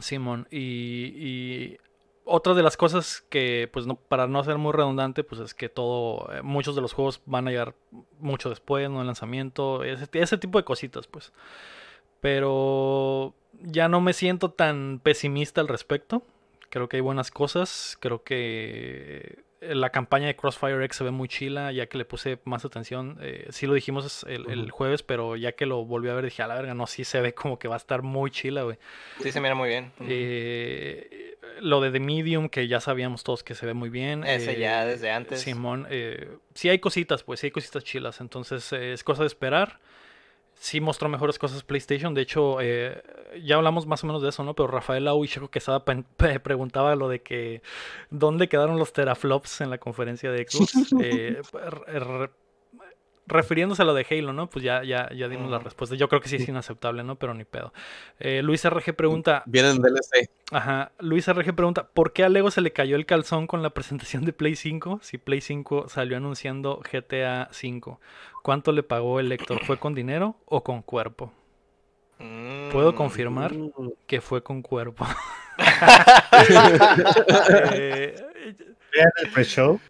Simón, 0.00 0.46
y, 0.50 1.12
y 1.16 1.78
otra 2.24 2.54
de 2.54 2.62
las 2.62 2.76
cosas 2.76 3.24
que, 3.28 3.68
pues, 3.72 3.86
no, 3.86 3.96
para 3.96 4.26
no 4.26 4.42
ser 4.44 4.56
muy 4.58 4.72
redundante, 4.72 5.24
pues 5.24 5.40
es 5.40 5.54
que 5.54 5.68
todo, 5.68 6.30
eh, 6.32 6.40
muchos 6.42 6.74
de 6.76 6.80
los 6.80 6.92
juegos 6.92 7.20
van 7.26 7.48
a 7.48 7.50
llegar 7.50 7.74
mucho 8.20 8.48
después, 8.48 8.88
¿no? 8.88 9.00
El 9.00 9.06
lanzamiento, 9.06 9.82
ese, 9.84 10.06
ese 10.12 10.38
tipo 10.38 10.56
de 10.58 10.64
cositas, 10.64 11.06
pues. 11.08 11.32
Pero 12.20 13.34
ya 13.60 13.88
no 13.88 14.00
me 14.00 14.12
siento 14.12 14.50
tan 14.50 15.00
pesimista 15.02 15.60
al 15.60 15.68
respecto. 15.68 16.22
Creo 16.72 16.88
que 16.88 16.96
hay 16.96 17.02
buenas 17.02 17.30
cosas. 17.30 17.98
Creo 18.00 18.24
que 18.24 19.40
eh, 19.60 19.74
la 19.74 19.90
campaña 19.90 20.26
de 20.26 20.36
Crossfire 20.36 20.82
X 20.86 20.96
se 20.96 21.04
ve 21.04 21.10
muy 21.10 21.28
chila, 21.28 21.70
ya 21.70 21.84
que 21.86 21.98
le 21.98 22.06
puse 22.06 22.38
más 22.44 22.64
atención. 22.64 23.18
Eh, 23.20 23.46
sí 23.50 23.66
lo 23.66 23.74
dijimos 23.74 24.24
el, 24.26 24.70
jueves, 24.70 25.02
pero 25.02 25.36
ya 25.36 25.52
que 25.52 25.66
lo 25.66 25.84
volví 25.84 26.08
a 26.08 26.14
ver 26.14 26.24
dije, 26.24 26.42
a 26.42 26.46
la 26.46 26.54
verga, 26.54 26.72
no, 26.72 26.86
sí 26.86 27.04
se 27.04 27.20
ve 27.20 27.34
como 27.34 27.58
que 27.58 27.68
va 27.68 27.74
a 27.74 27.76
estar 27.76 28.00
muy 28.00 28.30
chila, 28.30 28.62
güey. 28.62 28.78
Sí, 29.22 29.32
se 29.32 29.42
mira 29.42 29.54
muy 29.54 29.68
bien. 29.68 29.92
Eh, 30.00 31.36
lo 31.60 31.80
de 31.80 31.90
The 31.90 32.00
Medium, 32.00 32.48
que 32.48 32.68
ya 32.68 32.80
sabíamos 32.80 33.22
todos 33.24 33.42
que 33.42 33.54
se 33.54 33.66
ve 33.66 33.74
muy 33.74 33.88
bien. 33.88 34.24
Ese 34.24 34.58
ya 34.58 34.84
eh, 34.84 34.86
desde 34.88 35.10
antes. 35.10 35.40
Simón, 35.40 35.86
eh, 35.90 36.28
sí 36.54 36.68
hay 36.68 36.78
cositas, 36.78 37.22
pues 37.22 37.40
sí 37.40 37.48
hay 37.48 37.50
cositas 37.50 37.84
chilas. 37.84 38.20
Entonces 38.20 38.72
eh, 38.72 38.92
es 38.92 39.04
cosa 39.04 39.22
de 39.22 39.28
esperar. 39.28 39.78
Sí 40.62 40.80
mostró 40.80 41.08
mejores 41.08 41.40
cosas 41.40 41.64
PlayStation. 41.64 42.14
De 42.14 42.22
hecho, 42.22 42.60
eh, 42.60 43.02
ya 43.44 43.56
hablamos 43.56 43.84
más 43.84 44.04
o 44.04 44.06
menos 44.06 44.22
de 44.22 44.28
eso, 44.28 44.44
¿no? 44.44 44.54
Pero 44.54 44.68
Rafael 44.68 45.04
Lau 45.04 45.24
y 45.24 45.28
Checo 45.28 45.50
Quesada 45.50 45.84
preguntaba 46.44 46.94
lo 46.94 47.08
de 47.08 47.20
que 47.20 47.62
dónde 48.10 48.48
quedaron 48.48 48.78
los 48.78 48.92
teraflops 48.92 49.60
en 49.60 49.70
la 49.70 49.78
conferencia 49.78 50.30
de 50.30 50.46
Xbox. 50.48 50.72
Eh, 51.02 51.42
refiriéndose 53.26 53.82
a 53.82 53.84
lo 53.84 53.94
de 53.94 54.06
Halo, 54.10 54.32
¿no? 54.32 54.48
Pues 54.50 54.64
ya, 54.64 54.82
ya, 54.84 55.08
ya 55.14 55.28
dimos 55.28 55.50
la 55.50 55.58
respuesta. 55.58 55.96
Yo 55.96 56.08
creo 56.08 56.20
que 56.20 56.28
sí 56.28 56.36
es 56.36 56.48
inaceptable, 56.48 57.04
¿no? 57.04 57.16
Pero 57.16 57.34
ni 57.34 57.44
pedo. 57.44 57.72
Eh, 58.18 58.42
Luis 58.42 58.64
RG 58.64 58.94
pregunta, 58.94 59.42
Vienen 59.46 59.80
DLC. 59.80 60.28
Ajá, 60.50 60.92
Luis 60.98 61.28
RG 61.32 61.54
pregunta, 61.54 61.88
¿por 61.94 62.12
qué 62.12 62.24
a 62.24 62.28
Lego 62.28 62.50
se 62.50 62.60
le 62.60 62.72
cayó 62.72 62.96
el 62.96 63.06
calzón 63.06 63.46
con 63.46 63.62
la 63.62 63.70
presentación 63.70 64.24
de 64.24 64.32
Play 64.32 64.56
5 64.56 65.00
si 65.02 65.18
Play 65.18 65.40
5 65.40 65.88
salió 65.88 66.16
anunciando 66.16 66.80
GTA 66.90 67.48
5? 67.52 68.00
¿Cuánto 68.42 68.72
le 68.72 68.82
pagó 68.82 69.20
el 69.20 69.28
lector? 69.28 69.64
¿Fue 69.64 69.78
con 69.78 69.94
dinero 69.94 70.36
o 70.46 70.64
con 70.64 70.82
cuerpo? 70.82 71.32
Puedo 72.70 72.92
Mm. 72.92 72.96
confirmar 72.96 73.52
que 74.06 74.20
fue 74.20 74.42
con 74.42 74.62
cuerpo. 74.62 75.06
Eh, 77.74 78.14
Vean 78.92 79.10
el 79.22 79.30
pre-show. 79.30 79.80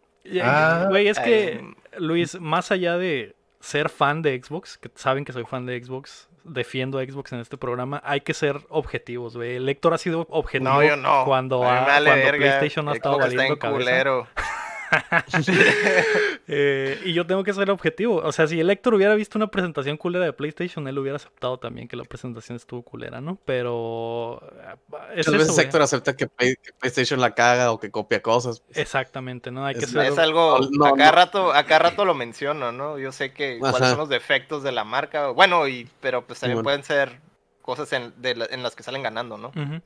Ah. 0.42 0.86
Güey, 0.88 1.08
es 1.08 1.18
que, 1.18 1.60
Luis, 1.98 2.38
más 2.40 2.70
allá 2.70 2.96
de 2.98 3.34
ser 3.60 3.88
fan 3.88 4.22
de 4.22 4.40
Xbox, 4.42 4.78
que 4.78 4.90
saben 4.94 5.24
que 5.24 5.32
soy 5.32 5.44
fan 5.44 5.66
de 5.66 5.82
Xbox, 5.82 6.28
defiendo 6.44 6.98
a 6.98 7.04
Xbox 7.04 7.32
en 7.32 7.40
este 7.40 7.56
programa, 7.56 8.02
hay 8.04 8.20
que 8.22 8.34
ser 8.34 8.58
objetivos, 8.68 9.36
güey. 9.36 9.56
El 9.56 9.66
lector 9.66 9.94
ha 9.94 9.98
sido 9.98 10.26
objetivo 10.30 10.70
No, 10.72 10.82
yo 10.82 10.96
no. 10.96 11.24
cuando, 11.24 11.62
A 11.64 11.84
cuando 11.84 12.10
verga. 12.10 12.38
PlayStation 12.38 12.88
ha 12.88 12.94
estado 12.94 13.14
Xbox 13.16 13.28
está 13.28 13.36
valiendo 13.36 13.54
en 13.54 13.58
cabeza. 13.60 13.78
culero. 13.78 14.26
Eh, 16.48 17.00
y 17.04 17.12
yo 17.14 17.26
tengo 17.26 17.44
que 17.44 17.52
ser 17.52 17.70
objetivo. 17.70 18.16
O 18.16 18.32
sea, 18.32 18.46
si 18.46 18.58
el 18.60 18.68
Héctor 18.68 18.94
hubiera 18.94 19.14
visto 19.14 19.38
una 19.38 19.46
presentación 19.46 19.96
culera 19.96 20.24
de 20.24 20.32
PlayStation, 20.32 20.86
él 20.88 20.98
hubiera 20.98 21.16
aceptado 21.16 21.58
también 21.58 21.88
que 21.88 21.96
la 21.96 22.04
presentación 22.04 22.56
estuvo 22.56 22.82
culera, 22.82 23.20
¿no? 23.20 23.38
Pero. 23.44 24.42
eh, 24.60 24.74
Es 25.16 25.28
Muchas 25.28 25.46
veces. 25.46 25.58
Héctor 25.58 25.82
acepta 25.82 26.14
que, 26.16 26.26
Play- 26.26 26.56
que 26.62 26.72
PlayStation 26.78 27.20
la 27.20 27.34
caga 27.34 27.70
o 27.72 27.78
que 27.80 27.90
copia 27.90 28.20
cosas. 28.22 28.60
pues. 28.60 28.76
Exactamente, 28.76 29.50
¿no? 29.50 29.64
Hay 29.64 29.74
que 29.76 29.84
Es- 29.84 29.90
ser. 29.90 30.04
Es 30.06 30.18
algo, 30.18 30.58
No, 30.72 30.86
a, 30.86 30.96
cada 30.96 31.10
no. 31.10 31.16
rato, 31.16 31.52
a 31.52 31.64
cada 31.64 31.78
rato 31.90 32.04
lo 32.04 32.14
menciono, 32.14 32.72
¿no? 32.72 32.98
Yo 32.98 33.12
sé 33.12 33.32
que 33.32 33.58
cuáles 33.58 33.88
son 33.90 33.98
los 33.98 34.08
defectos 34.08 34.62
de 34.62 34.72
la 34.72 34.84
marca. 34.84 35.28
Bueno, 35.28 35.68
y 35.68 35.88
pero 36.00 36.26
pues 36.26 36.40
también 36.40 36.62
pueden 36.62 36.82
ser 36.84 37.20
cosas 37.62 37.92
en, 37.92 38.12
de 38.20 38.34
la- 38.34 38.46
en 38.50 38.62
las 38.62 38.74
que 38.74 38.82
salen 38.82 39.02
ganando, 39.02 39.38
¿no? 39.38 39.48
Ujú. 39.48 39.80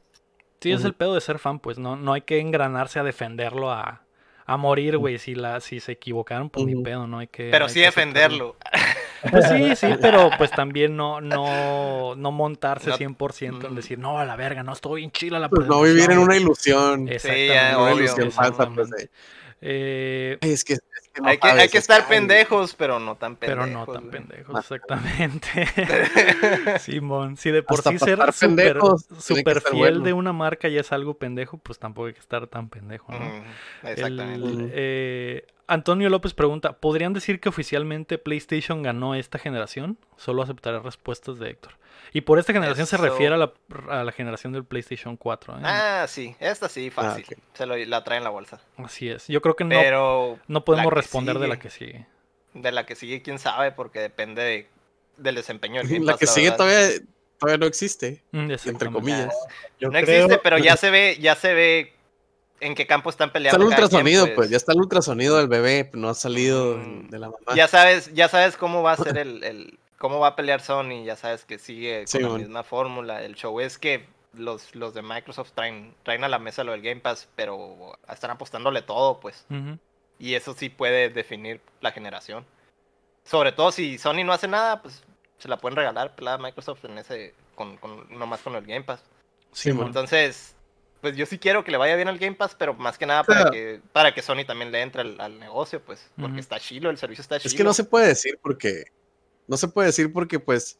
Sí, 0.60 0.72
es 0.72 0.84
el 0.84 0.94
pedo 0.94 1.14
de 1.14 1.20
ser 1.20 1.38
fan, 1.38 1.60
pues 1.60 1.78
no, 1.78 1.96
no 1.96 2.14
hay 2.14 2.22
que 2.22 2.40
engranarse 2.40 2.98
a 2.98 3.04
defenderlo 3.04 3.70
a, 3.70 4.00
a 4.46 4.56
morir, 4.56 4.96
güey. 4.96 5.18
Si 5.18 5.34
la, 5.34 5.60
si 5.60 5.80
se 5.80 5.92
equivocaron, 5.92 6.50
pues 6.50 6.64
ni 6.66 6.80
pedo, 6.82 7.06
no 7.06 7.18
hay 7.18 7.26
que. 7.26 7.48
Pero 7.50 7.64
hay 7.66 7.70
sí 7.72 7.80
que 7.80 7.86
defenderlo. 7.86 8.56
Pues 9.30 9.48
sí, 9.48 9.74
sí, 9.76 9.88
pero 10.00 10.30
pues 10.38 10.50
también 10.52 10.96
no, 10.96 11.20
no, 11.20 12.14
no 12.14 12.30
montarse 12.32 12.90
No- 12.90 12.96
100% 12.96 13.66
en 13.66 13.74
decir, 13.74 13.98
no, 13.98 14.18
a 14.20 14.24
la 14.24 14.36
verga, 14.36 14.62
no 14.62 14.72
estoy 14.72 15.00
bien 15.00 15.10
chila 15.10 15.38
la 15.40 15.48
Pues 15.48 15.66
no 15.66 15.82
vivir 15.82 16.02
en 16.02 16.06
presentación". 16.06 16.24
una 16.24 16.36
ilusión. 16.36 17.08
Exactamente. 17.08 17.46
ya, 17.54 17.78
una 17.78 17.92
obvio. 17.92 18.04
ilusión 18.04 18.30
falsa, 18.30 18.68
pues. 18.70 18.88
Eh, 19.62 20.38
"Ay, 20.40 20.52
es 20.52 20.64
que, 20.64 20.74
es 20.74 21.05
que 21.16 21.22
no 21.22 21.28
hay 21.28 21.38
que, 21.38 21.48
hay 21.48 21.68
estar 21.72 22.06
pendejos, 22.06 22.74
pero 22.74 22.98
no 23.00 23.16
tan 23.16 23.36
pero 23.36 23.62
pendejos. 23.62 23.86
no 23.88 23.92
tan 23.92 24.10
pendejos, 24.10 24.58
exactamente. 24.58 25.66
Simón, 26.78 27.36
si 27.36 27.50
de 27.50 27.62
por 27.62 27.78
Hasta 27.78 27.90
sí 27.90 27.98
ser 27.98 28.18
súper 29.18 29.56
estar 29.58 29.72
fiel 29.72 29.78
bueno. 29.94 30.04
de 30.04 30.12
una 30.12 30.32
marca 30.32 30.68
ya 30.68 30.80
es 30.80 30.92
algo 30.92 31.14
pendejo, 31.14 31.58
pues 31.58 31.78
tampoco 31.78 32.08
hay 32.08 32.12
que 32.14 32.20
estar 32.20 32.46
tan 32.46 32.68
pendejo, 32.68 33.12
¿no? 33.12 33.18
El- 33.82 33.90
Exactamente. 33.92 34.70
Eh, 34.74 35.46
Antonio 35.68 36.08
López 36.10 36.32
pregunta, 36.32 36.74
¿podrían 36.78 37.12
decir 37.12 37.40
que 37.40 37.48
oficialmente 37.48 38.18
PlayStation 38.18 38.82
ganó 38.82 39.14
esta 39.14 39.38
generación? 39.38 39.98
Solo 40.16 40.42
aceptaré 40.42 40.78
respuestas 40.80 41.38
de 41.38 41.50
Héctor. 41.50 41.72
Y 42.12 42.20
por 42.20 42.38
esta 42.38 42.52
generación 42.52 42.86
se 42.86 42.96
refiere 42.96 43.34
a 43.34 43.38
la, 43.38 43.52
a 43.90 44.04
la 44.04 44.12
generación 44.12 44.52
del 44.52 44.64
PlayStation 44.64 45.16
4. 45.16 45.54
¿eh? 45.54 45.60
Ah, 45.64 46.06
sí, 46.08 46.36
esta 46.38 46.68
sí, 46.68 46.90
fácil. 46.90 47.24
ok. 47.28 47.38
Se 47.54 47.66
lo, 47.66 47.76
la 47.76 48.04
trae 48.04 48.18
en 48.18 48.24
la 48.24 48.30
bolsa. 48.30 48.60
Así 48.76 49.08
es. 49.08 49.26
Yo 49.26 49.42
creo 49.42 49.56
que 49.56 49.64
no, 49.64 49.70
Pero 49.70 50.38
no 50.46 50.64
podemos 50.64 50.92
responder 50.92 51.38
de 51.38 51.48
la 51.48 51.54
sigue. 51.56 51.62
que 51.62 51.70
sigue. 51.70 52.06
de 52.54 52.72
la 52.72 52.86
que 52.86 52.94
sigue, 52.94 53.22
quién 53.22 53.38
sabe, 53.38 53.72
porque 53.72 53.98
depende 53.98 54.42
de- 54.42 54.68
del 55.16 55.34
desempeño 55.34 55.80
del 55.80 55.88
Game 55.90 56.04
La 56.04 56.12
Pass, 56.12 56.20
que 56.20 56.26
sigue 56.26 56.50
verdad. 56.50 56.56
todavía, 56.58 57.00
todavía 57.38 57.58
no 57.58 57.66
existe. 57.66 58.22
Mm, 58.30 58.50
Entre 58.66 58.90
comillas. 58.92 59.34
Yo 59.80 59.88
No 59.88 59.98
creo- 60.00 60.24
existe, 60.26 60.38
pero 60.42 60.58
ya 60.58 60.76
se 60.76 60.90
ve, 60.90 61.18
ya 61.20 61.34
se 61.34 61.54
ve 61.54 61.92
en 62.60 62.74
qué 62.74 62.86
campo 62.86 63.10
están 63.10 63.28
Está 63.28 63.32
peleando. 63.34 63.62
el 63.64 63.70
cada 63.70 63.82
ultrasonido, 63.84 64.24
quien, 64.24 64.36
pues. 64.36 64.50
Ya 64.50 64.56
está 64.56 64.72
el 64.72 64.78
ultrasonido 64.80 65.36
del 65.36 65.48
bebé, 65.48 65.90
no 65.94 66.08
ha 66.08 66.14
salido 66.14 66.76
Mm. 66.78 67.08
de 67.08 67.18
la 67.18 67.26
mamá. 67.28 67.38
Ya 67.54 67.68
sabes, 67.68 68.12
ya 68.14 68.28
sabes 68.28 68.56
cómo 68.56 68.82
va 68.82 68.92
a 68.92 68.96
ser 68.96 69.18
el, 69.18 69.42
el- 69.44 69.78
cómo 69.98 70.18
va 70.18 70.28
a 70.28 70.36
pelear 70.36 70.60
Sony, 70.60 71.04
ya 71.04 71.16
sabes 71.16 71.44
que 71.44 71.58
sigue 71.58 72.00
con 72.00 72.06
Sí, 72.08 72.18
la 72.20 72.28
bueno. 72.28 72.42
misma 72.44 72.62
fórmula. 72.62 73.22
El 73.22 73.34
show 73.34 73.60
es 73.60 73.78
que 73.78 74.06
los, 74.34 74.74
los 74.74 74.92
de 74.94 75.02
Microsoft 75.02 75.52
traen, 75.54 75.94
traen 76.02 76.24
a 76.24 76.28
la 76.28 76.38
mesa 76.38 76.64
lo 76.64 76.72
del 76.72 76.82
Game 76.82 77.00
Pass, 77.00 77.28
pero 77.36 77.96
están 78.08 78.30
apostándole 78.30 78.82
todo, 78.82 79.20
pues. 79.20 79.46
Y 80.18 80.34
eso 80.34 80.54
sí 80.54 80.68
puede 80.70 81.08
definir 81.10 81.60
la 81.82 81.92
generación. 81.92 82.44
Sobre 83.24 83.52
todo 83.52 83.70
si 83.72 83.98
Sony 83.98 84.24
no 84.24 84.32
hace 84.32 84.48
nada, 84.48 84.80
pues 84.82 85.02
se 85.38 85.48
la 85.48 85.58
pueden 85.58 85.76
regalar 85.76 86.14
pelada 86.16 86.36
a 86.36 86.40
Microsoft 86.40 86.84
en 86.86 86.96
ese, 86.98 87.34
con, 87.54 87.76
con, 87.76 88.06
nomás 88.18 88.40
con 88.40 88.54
el 88.56 88.64
Game 88.66 88.82
Pass. 88.82 89.02
Sí. 89.52 89.70
Entonces, 89.70 90.55
pues 91.00 91.16
yo 91.16 91.26
sí 91.26 91.38
quiero 91.38 91.62
que 91.64 91.70
le 91.70 91.76
vaya 91.76 91.94
bien 91.96 92.08
al 92.08 92.18
Game 92.18 92.34
Pass, 92.36 92.56
pero 92.58 92.74
más 92.74 92.98
que 92.98 93.06
nada 93.06 93.22
Claro. 93.24 93.40
para 93.44 93.50
que, 93.52 93.80
para 93.92 94.14
que 94.14 94.22
Sony 94.22 94.44
también 94.46 94.72
le 94.72 94.80
entre 94.82 95.02
al, 95.02 95.20
al 95.20 95.38
negocio, 95.38 95.80
pues, 95.80 96.10
porque 96.20 96.40
está 96.40 96.58
chilo, 96.58 96.90
el 96.90 96.98
servicio 96.98 97.22
está 97.22 97.38
chilo. 97.38 97.48
Es 97.48 97.54
que 97.56 97.64
no 97.64 97.72
se 97.74 97.84
puede 97.84 98.08
decir 98.08 98.38
porque. 98.42 98.84
No 99.48 99.56
se 99.56 99.68
puede 99.68 99.88
decir 99.88 100.12
porque, 100.12 100.40
pues. 100.40 100.78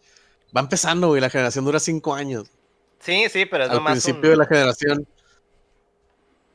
Va 0.56 0.60
empezando, 0.60 1.08
güey. 1.08 1.20
La 1.20 1.30
generación 1.30 1.64
dura 1.64 1.78
cinco 1.80 2.14
años. 2.14 2.48
Sí, 3.00 3.26
sí, 3.28 3.46
pero 3.46 3.64
es 3.64 3.70
Al 3.70 3.76
nomás 3.76 3.92
principio 3.92 4.22
un- 4.22 4.30
de 4.30 4.36
la 4.36 4.46
generación. 4.46 5.06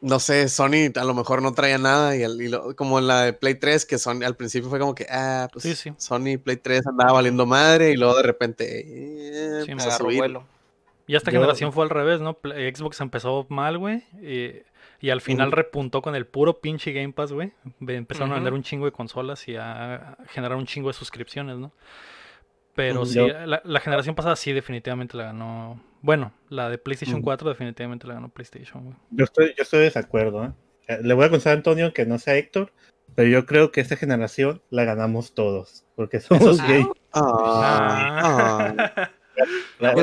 No 0.01 0.19
sé, 0.19 0.49
Sony 0.49 0.89
a 0.95 1.03
lo 1.03 1.13
mejor 1.13 1.43
no 1.43 1.53
traía 1.53 1.77
nada. 1.77 2.15
Y, 2.15 2.47
lo- 2.47 2.75
como 2.75 2.97
en 2.97 3.05
la 3.07 3.21
de 3.23 3.33
Play 3.33 3.55
3, 3.55 3.85
que 3.85 3.99
Sony 3.99 4.23
al 4.25 4.35
principio 4.35 4.67
fue 4.69 4.79
como 4.79 4.95
que, 4.95 5.05
ah, 5.09 5.47
pues 5.53 5.63
Sí, 5.63 5.75
sí. 5.75 5.93
Sony 5.97 6.39
Play 6.43 6.57
3 6.57 6.87
andaba 6.87 7.11
valiendo 7.13 7.45
madre. 7.45 7.91
Y 7.91 7.95
luego 7.97 8.15
de 8.17 8.23
repente. 8.23 8.79
Eh, 8.87 9.63
Sí, 9.65 9.71
a 9.71 9.75
agarró 9.75 10.05
subir. 10.05 10.17
vuelo. 10.17 10.43
Y 11.11 11.15
esta 11.17 11.29
Yo- 11.29 11.39
generación 11.39 11.73
fue 11.73 11.83
al 11.83 11.89
revés, 11.89 12.21
¿no? 12.21 12.35
Play- 12.35 12.73
Xbox 12.73 13.01
empezó 13.01 13.45
mal, 13.49 13.77
güey. 13.77 14.03
Y, 14.21 14.61
y 15.05 15.09
al 15.09 15.19
final 15.19 15.51
repuntó 15.51 16.01
con 16.01 16.15
el 16.15 16.25
puro 16.25 16.61
pinche 16.61 16.93
Game 16.93 17.11
Pass, 17.11 17.33
güey. 17.33 17.51
Empezaron 17.85 18.31
a 18.31 18.35
vender 18.35 18.53
un 18.53 18.63
chingo 18.63 18.85
de 18.85 18.93
consolas 18.93 19.45
y 19.49 19.57
a 19.57 20.15
generar 20.29 20.57
un 20.57 20.65
chingo 20.65 20.87
de 20.87 20.93
suscripciones, 20.93 21.57
¿no? 21.57 21.73
Pero 22.75 23.05
sí, 23.05 23.15
Yo- 23.15 23.27
la, 23.27 23.61
la 23.65 23.79
generación 23.81 24.15
pasada 24.15 24.37
sí 24.37 24.53
definitivamente 24.53 25.17
la 25.17 25.25
ganó. 25.25 25.83
Bueno, 26.01 26.31
la 26.47 26.69
de 26.69 26.77
PlayStation 26.77 27.17
Ujú. 27.17 27.25
4 27.25 27.49
definitivamente 27.49 28.07
la 28.07 28.13
ganó 28.13 28.29
PlayStation, 28.29 28.85
güey. 28.85 28.95
Yo 29.09 29.25
estoy, 29.25 29.47
yo 29.57 29.63
estoy 29.63 29.79
de 29.79 29.85
desacuerdo. 29.85 30.45
¿eh? 30.45 30.51
Eh, 30.87 30.99
Le 31.03 31.13
voy 31.13 31.25
a 31.25 31.29
contar 31.29 31.51
a 31.51 31.55
Antonio 31.57 31.93
que 31.93 32.05
no 32.05 32.17
sea 32.19 32.35
Héctor, 32.37 32.71
pero 33.15 33.27
yo 33.27 33.45
creo 33.45 33.73
que 33.73 33.81
esta 33.81 33.97
generación 33.97 34.61
la 34.69 34.85
ganamos 34.85 35.33
todos, 35.33 35.83
porque 35.97 36.21
somos 36.21 36.55
sí. 36.57 36.63
gay. 36.67 36.85
Ah, 37.13 38.73
ah, 38.87 39.09
La-. 39.79 39.93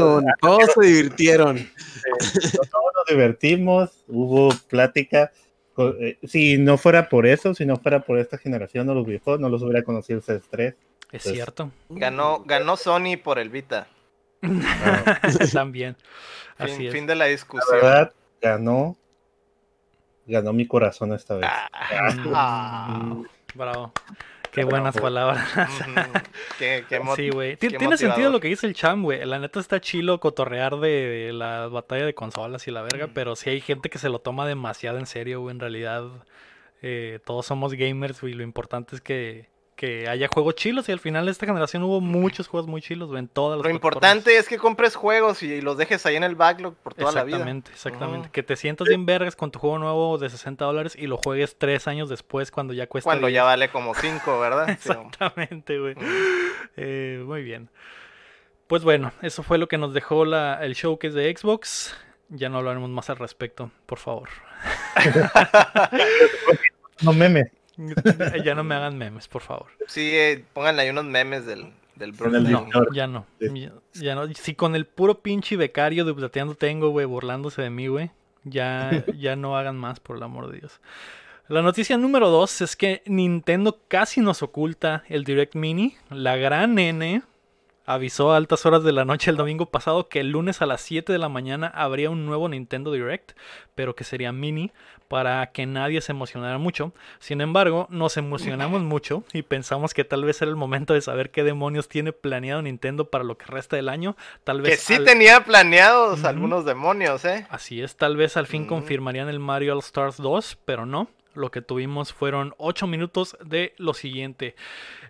Todos 0.40 0.70
se 0.74 0.80
divirtieron. 0.86 1.56
todos 1.56 2.92
nos 2.94 3.04
divertimos, 3.08 4.04
hubo 4.08 4.48
plática. 4.68 5.30
Eh, 6.00 6.18
Si 6.26 6.58
no 6.58 6.76
fuera 6.78 7.08
por 7.08 7.26
eso, 7.26 7.54
si 7.54 7.64
no 7.64 7.76
fuera 7.76 8.00
por 8.00 8.18
esta 8.18 8.36
generación, 8.38 8.86
no 8.86 8.94
los 8.94 9.06
viejos, 9.06 9.38
no 9.40 9.48
los 9.48 9.62
hubiera 9.62 9.82
conocido 9.84 10.18
ustedes 10.18 10.42
tres. 10.50 10.74
Es 11.12 11.22
Pues- 11.22 11.34
cierto. 11.34 11.70
Ganó, 11.88 12.42
ganó 12.44 12.76
Sony 12.76 13.16
por 13.22 13.38
el 13.38 13.48
Vita. 13.48 13.86
También. 15.52 15.96
Así 16.58 16.74
Fin, 16.76 16.86
es. 16.86 16.92
fin 16.92 17.06
de 17.06 17.14
la 17.14 17.24
La 17.24 17.30
discusión. 17.30 17.76
verdad, 17.80 18.12
ganó, 18.40 18.96
ganó 20.26 20.52
mi 20.52 20.66
corazón 20.66 21.12
esta 21.12 21.36
vez. 21.36 21.48
Ah, 21.50 23.16
Bravo. 23.54 23.92
Qué 24.52 24.64
buenas 24.64 24.96
palabras. 24.96 25.46
Qué- 26.58 26.84
qué 26.88 27.00
Sí, 27.16 27.30
güey. 27.30 27.56
Tiene 27.56 27.96
sentido 27.96 28.30
lo 28.30 28.40
que 28.40 28.48
dice 28.48 28.66
el 28.66 28.74
Cham, 28.74 29.02
güey. 29.02 29.24
La 29.24 29.38
neta 29.38 29.60
está 29.60 29.80
chilo 29.80 30.20
cotorrear 30.20 30.76
de, 30.78 30.88
de 31.26 31.32
la 31.32 31.68
batalla 31.68 32.04
de 32.06 32.14
consolas 32.14 32.66
y 32.68 32.70
la 32.70 32.82
verga, 32.82 33.06
Mm. 33.08 33.10
pero 33.14 33.36
sí 33.36 33.50
hay 33.50 33.60
gente 33.60 33.90
que 33.90 33.98
se 33.98 34.08
lo 34.08 34.18
toma 34.20 34.46
demasiado 34.46 34.98
en 34.98 35.06
serio, 35.06 35.40
güey. 35.40 35.54
En 35.54 35.60
realidad, 35.60 36.04
eh, 36.82 37.20
todos 37.24 37.46
somos 37.46 37.74
gamers, 37.74 38.20
güey. 38.20 38.34
Lo 38.34 38.42
importante 38.42 38.94
es 38.96 39.00
que, 39.02 39.48
que 39.78 40.08
haya 40.08 40.26
juegos 40.26 40.56
chilos 40.56 40.88
y 40.88 40.92
al 40.92 40.98
final 40.98 41.26
de 41.26 41.30
esta 41.30 41.46
generación 41.46 41.84
hubo 41.84 42.00
muchos 42.00 42.48
juegos 42.48 42.68
muy 42.68 42.82
chilos, 42.82 43.16
en 43.16 43.28
todas 43.28 43.58
las 43.58 43.64
Lo 43.64 43.70
importante 43.70 44.36
es 44.36 44.48
que 44.48 44.58
compres 44.58 44.96
juegos 44.96 45.44
y 45.44 45.60
los 45.60 45.78
dejes 45.78 46.04
ahí 46.04 46.16
en 46.16 46.24
el 46.24 46.34
backlog 46.34 46.74
por 46.74 46.94
toda 46.94 47.12
la 47.12 47.22
vida. 47.22 47.36
Exactamente, 47.36 47.70
exactamente. 47.70 48.26
Ujú. 48.26 48.32
Que 48.32 48.42
te 48.42 48.56
sientas 48.56 48.88
bien 48.88 49.06
vergas 49.06 49.36
con 49.36 49.52
tu 49.52 49.60
juego 49.60 49.78
nuevo 49.78 50.18
de 50.18 50.30
60 50.30 50.64
dólares 50.64 50.96
y 50.98 51.06
lo 51.06 51.16
juegues 51.16 51.56
tres 51.58 51.86
años 51.86 52.08
después 52.08 52.50
cuando 52.50 52.74
ya 52.74 52.88
cuesta 52.88 53.06
Cuando 53.06 53.28
10. 53.28 53.36
ya 53.36 53.44
vale 53.44 53.68
como 53.68 53.94
5, 53.94 54.40
¿verdad? 54.40 54.68
Exactamente, 54.68 55.78
güey. 55.78 55.92
Ujú. 55.92 56.04
Eh, 56.76 57.22
muy 57.24 57.44
bien. 57.44 57.70
Pues 58.66 58.82
bueno, 58.82 59.12
eso 59.22 59.44
fue 59.44 59.58
lo 59.58 59.68
que 59.68 59.78
nos 59.78 59.94
dejó 59.94 60.24
la, 60.24 60.58
el 60.64 60.74
showcase 60.74 61.14
de 61.14 61.36
Xbox. 61.36 61.96
Ya 62.30 62.48
no 62.48 62.58
hablaremos 62.58 62.90
más 62.90 63.10
al 63.10 63.16
respecto, 63.18 63.70
por 63.86 63.98
favor. 63.98 64.28
No 67.00 67.12
memes. 67.12 67.46
ya 68.44 68.54
no 68.54 68.64
me 68.64 68.74
hagan 68.74 68.98
memes, 68.98 69.28
por 69.28 69.42
favor. 69.42 69.68
Sí, 69.86 70.10
eh, 70.12 70.44
pónganle 70.52 70.82
ahí 70.82 70.90
unos 70.90 71.04
memes 71.04 71.46
del, 71.46 71.72
del 71.96 72.12
Bros. 72.12 72.34
el 72.34 72.50
No, 72.50 72.66
ya 72.92 73.06
no. 73.06 73.26
Sí. 73.40 73.48
Ya, 73.60 73.72
ya 73.94 74.14
no. 74.14 74.26
Si 74.34 74.54
con 74.54 74.74
el 74.74 74.84
puro 74.84 75.20
pinche 75.20 75.56
becario 75.56 76.04
de 76.04 76.12
Plateando 76.14 76.54
tengo, 76.54 76.90
güey, 76.90 77.06
burlándose 77.06 77.62
de 77.62 77.70
mí, 77.70 77.86
güey. 77.86 78.10
Ya, 78.44 79.04
ya 79.18 79.36
no 79.36 79.56
hagan 79.56 79.76
más, 79.76 80.00
por 80.00 80.16
el 80.16 80.22
amor 80.22 80.50
de 80.50 80.58
Dios. 80.58 80.80
La 81.48 81.62
noticia 81.62 81.96
número 81.96 82.28
dos 82.28 82.60
es 82.60 82.76
que 82.76 83.02
Nintendo 83.06 83.78
casi 83.88 84.20
nos 84.20 84.42
oculta 84.42 85.04
el 85.08 85.24
Direct 85.24 85.54
Mini. 85.54 85.96
La 86.10 86.36
gran 86.36 86.78
N 86.78 87.22
avisó 87.88 88.32
a 88.32 88.36
altas 88.36 88.66
horas 88.66 88.84
de 88.84 88.92
la 88.92 89.04
noche 89.04 89.30
el 89.30 89.36
domingo 89.36 89.66
pasado 89.66 90.08
que 90.08 90.20
el 90.20 90.30
lunes 90.30 90.60
a 90.62 90.66
las 90.66 90.80
7 90.82 91.12
de 91.12 91.18
la 91.18 91.28
mañana 91.28 91.68
habría 91.68 92.10
un 92.10 92.26
nuevo 92.26 92.48
Nintendo 92.48 92.92
Direct, 92.92 93.32
pero 93.74 93.94
que 93.96 94.04
sería 94.04 94.30
mini, 94.32 94.70
para 95.08 95.52
que 95.52 95.64
nadie 95.64 96.02
se 96.02 96.12
emocionara 96.12 96.58
mucho. 96.58 96.92
Sin 97.18 97.40
embargo, 97.40 97.86
nos 97.90 98.18
emocionamos 98.18 98.82
mucho 98.82 99.24
y 99.32 99.40
pensamos 99.40 99.94
que 99.94 100.04
tal 100.04 100.22
vez 100.24 100.42
era 100.42 100.50
el 100.50 100.56
momento 100.56 100.92
de 100.92 101.00
saber 101.00 101.30
qué 101.30 101.44
demonios 101.44 101.88
tiene 101.88 102.12
planeado 102.12 102.60
Nintendo 102.60 103.06
para 103.06 103.24
lo 103.24 103.38
que 103.38 103.46
resta 103.46 103.76
del 103.76 103.88
año. 103.88 104.16
Tal 104.44 104.60
vez 104.60 104.72
Que 104.72 104.76
sí 104.76 104.94
al- 104.96 105.04
tenía 105.04 105.44
planeados 105.44 106.24
algunos 106.24 106.66
demonios, 106.66 107.24
¿eh? 107.24 107.46
Así 107.48 107.80
es, 107.80 107.96
tal 107.96 108.16
vez 108.18 108.36
al 108.36 108.46
fin 108.46 108.64
Mm. 108.64 108.66
confirmarían 108.66 109.28
el 109.30 109.38
Mario 109.40 109.72
All 109.72 109.78
Stars 109.78 110.18
2, 110.18 110.58
pero 110.66 110.84
no. 110.84 111.08
Lo 111.34 111.50
que 111.50 111.62
tuvimos 111.62 112.12
fueron 112.12 112.52
8 112.58 112.86
minutos 112.86 113.36
de 113.42 113.72
lo 113.78 113.94
siguiente. 113.94 114.56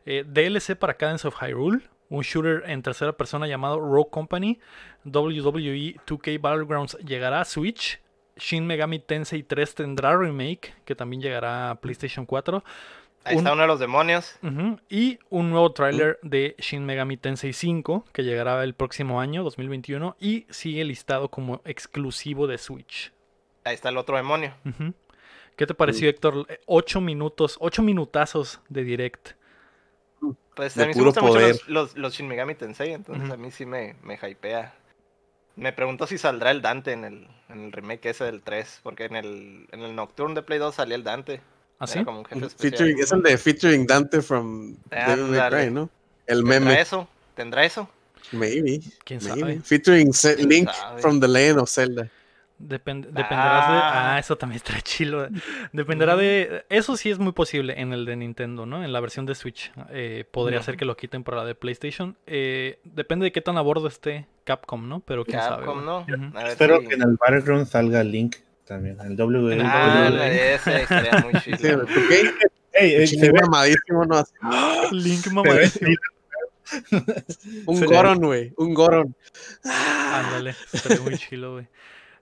Eh, 0.06 0.24
DLC 0.26 0.76
para 0.76 0.94
Cadence 0.94 1.26
of 1.26 1.34
Hyrule, 1.42 1.80
un 2.11 2.23
shooter 2.23 2.62
en 2.71 2.83
tercera 2.83 3.12
persona 3.12 3.47
llamado 3.47 3.79
Rogue 3.81 4.11
Company, 4.11 4.59
WWE 5.05 5.97
2K 6.07 6.40
Battlegrounds 6.40 6.97
llegará 6.99 7.40
a 7.40 7.44
Switch, 7.44 8.01
Shin 8.37 8.66
Megami 8.66 8.99
Tensei 9.01 9.42
3 9.42 9.75
tendrá 9.75 10.16
remake, 10.16 10.75
que 10.85 10.94
también 10.94 11.21
llegará 11.23 11.71
a 11.71 11.75
PlayStation 11.81 12.25
4. 12.25 12.62
Ahí 13.25 13.35
Un- 13.35 13.38
está 13.40 13.53
uno 13.53 13.62
de 13.62 13.68
los 13.68 13.81
demonios. 13.81 14.38
Y 14.88 15.18
un 15.29 15.51
nuevo 15.51 15.73
tráiler 15.73 16.18
de 16.23 16.55
Shin 16.59 16.87
Megami 16.87 17.16
Tensei 17.16 17.53
5, 17.53 18.05
que 18.12 18.23
llegará 18.23 18.62
el 18.62 18.75
próximo 18.75 19.21
año, 19.21 19.42
2021, 19.42 20.16
y 20.21 20.47
sigue 20.51 20.85
listado 20.85 21.29
como 21.31 21.61
exclusivo 21.64 22.47
de 22.47 22.59
Switch. 22.59 23.12
Ahí 23.64 23.75
está 23.75 23.88
el 23.88 23.97
otro 23.99 24.16
demonio. 24.16 24.55
¿Qué 25.57 25.66
te 25.66 25.75
pareció, 25.75 26.09
Héctor? 26.09 26.47
Eh, 26.49 26.61
Ocho 26.66 27.01
minutos, 27.01 27.57
ocho 27.61 27.83
minutazos 27.83 28.61
de 28.68 28.85
direct. 28.85 29.33
Pues 30.54 30.74
De 30.74 30.85
a 30.85 30.87
mí 30.87 30.92
sí 30.94 30.98
puro 30.98 31.12
me 31.12 31.20
gustan 31.20 31.24
mucho 31.24 31.35
poder. 31.38 31.48
los, 31.54 31.68
los, 31.68 31.96
los 31.96 32.14
Shin 32.14 32.26
Megami 32.28 32.54
Tensei, 32.54 32.92
entonces 32.92 33.24
Ujú. 33.24 33.33
a 33.35 33.37
mí 33.37 33.50
sí 33.50 33.64
me, 33.66 33.94
me 34.02 34.14
hypea. 34.20 34.74
Me 35.57 35.72
pregunto 35.72 36.07
si 36.07 36.18
saldrá 36.18 36.50
el 36.50 36.62
Dante 36.62 36.92
en 36.92 37.04
el, 37.04 37.28
en 37.48 37.64
el 37.64 37.72
remake 37.72 38.07
ese 38.11 38.24
del 38.24 38.42
3, 38.42 38.81
porque 38.83 39.04
en 39.07 39.16
el, 39.16 39.66
en 39.72 39.81
el 39.83 39.94
Nocturne 39.94 40.35
de 40.35 40.42
Play 40.42 40.59
2 40.59 40.74
salía 40.74 40.96
el 40.96 41.04
Dante. 41.04 41.40
¿Así? 41.81 41.98
Era 41.98 42.04
como 42.04 42.18
un 42.20 42.24
jefe 42.24 42.46
especial. 42.46 42.70
Featuring, 42.72 42.98
es 43.00 43.12
el 43.12 43.22
de 43.22 43.38
featuring 43.38 43.87
Dante 43.87 44.20
from 44.22 44.76
Devil 44.90 45.24
May. 45.26 45.50
Cry, 45.50 45.70
¿no? 45.70 45.88
El 46.26 46.38
¿Tendrá 46.38 46.61
meme. 46.61 46.81
eso? 46.81 47.09
¿Tendrá 47.37 47.64
eso? 47.64 47.88
Maybe. 48.33 48.81
¿Quién 49.04 49.20
maybe. 49.22 49.40
sabe? 49.40 49.61
Featuring 49.61 50.12
Ce- 50.12 50.35
¿Quién 50.37 50.48
Link 50.48 50.70
sabe? 50.72 51.00
from 51.00 51.20
the 51.20 51.28
Legend 51.28 51.61
of 51.61 51.70
Zelda. 51.70 52.11
Depend- 52.61 53.07
dependerá 53.07 53.71
de. 53.71 53.79
Ah. 53.79 54.14
Ah, 54.14 54.18
eso 54.18 54.37
también 54.37 54.57
está 54.57 54.81
chilo. 54.81 55.29
Dependerá 55.73 56.16
de. 56.16 56.64
Eso 56.68 56.97
sí 56.97 57.09
es 57.11 57.18
muy 57.21 57.33
posible 57.33 57.81
en 57.81 57.92
el 57.92 58.05
de 58.05 58.16
Nintendo, 58.16 58.66
¿no? 58.66 58.83
En 58.85 58.92
la 58.92 58.99
versión 59.01 59.27
de 59.27 59.35
Switch. 59.37 59.71
Eh, 59.90 60.25
podría 60.31 60.61
ser 60.62 60.77
que 60.77 60.85
lo 60.85 60.97
quiten 60.97 61.23
para 61.23 61.37
la 61.38 61.44
de 61.44 61.55
PlayStation. 61.55 62.16
Eh, 62.27 62.81
depende 62.85 63.25
de 63.25 63.33
qué 63.33 63.40
tan 63.40 63.57
a 63.59 63.61
bordo 63.61 63.87
esté 63.87 64.27
Capcom, 64.44 64.88
¿no? 64.88 65.01
Pero 65.01 65.25
quién 65.25 65.40
sabe. 65.40 65.64
Capcom, 65.66 65.85
güey. 65.85 66.18
¿no? 66.18 66.40
Espero 66.40 66.81
si- 66.81 66.88
que 66.88 66.94
en 66.94 67.03
el 67.03 67.16
Battleground 67.21 67.66
salga 67.66 68.03
Link 68.03 68.37
también. 68.66 68.99
El 69.01 69.16
W. 69.16 69.55
En 69.55 69.61
el 69.61 69.66
Ah, 69.66 70.09
WWE. 70.11 70.55
ese 70.55 70.83
estaría 70.83 71.12
muy 71.21 71.40
Sí, 71.40 71.53
chido. 71.57 71.87
ve- 71.87 73.40
mamadísimo, 73.40 74.05
Link 74.92 75.27
mamadísimo. 75.29 75.90
Un 77.66 77.81
Goron, 77.87 78.18
güey. 78.18 78.53
Un 78.57 78.75
Goron. 78.75 79.14
Ándale, 79.64 80.55
estaría 80.73 81.01
muy 81.03 81.16
chilo, 81.16 81.53
güey. 81.53 81.66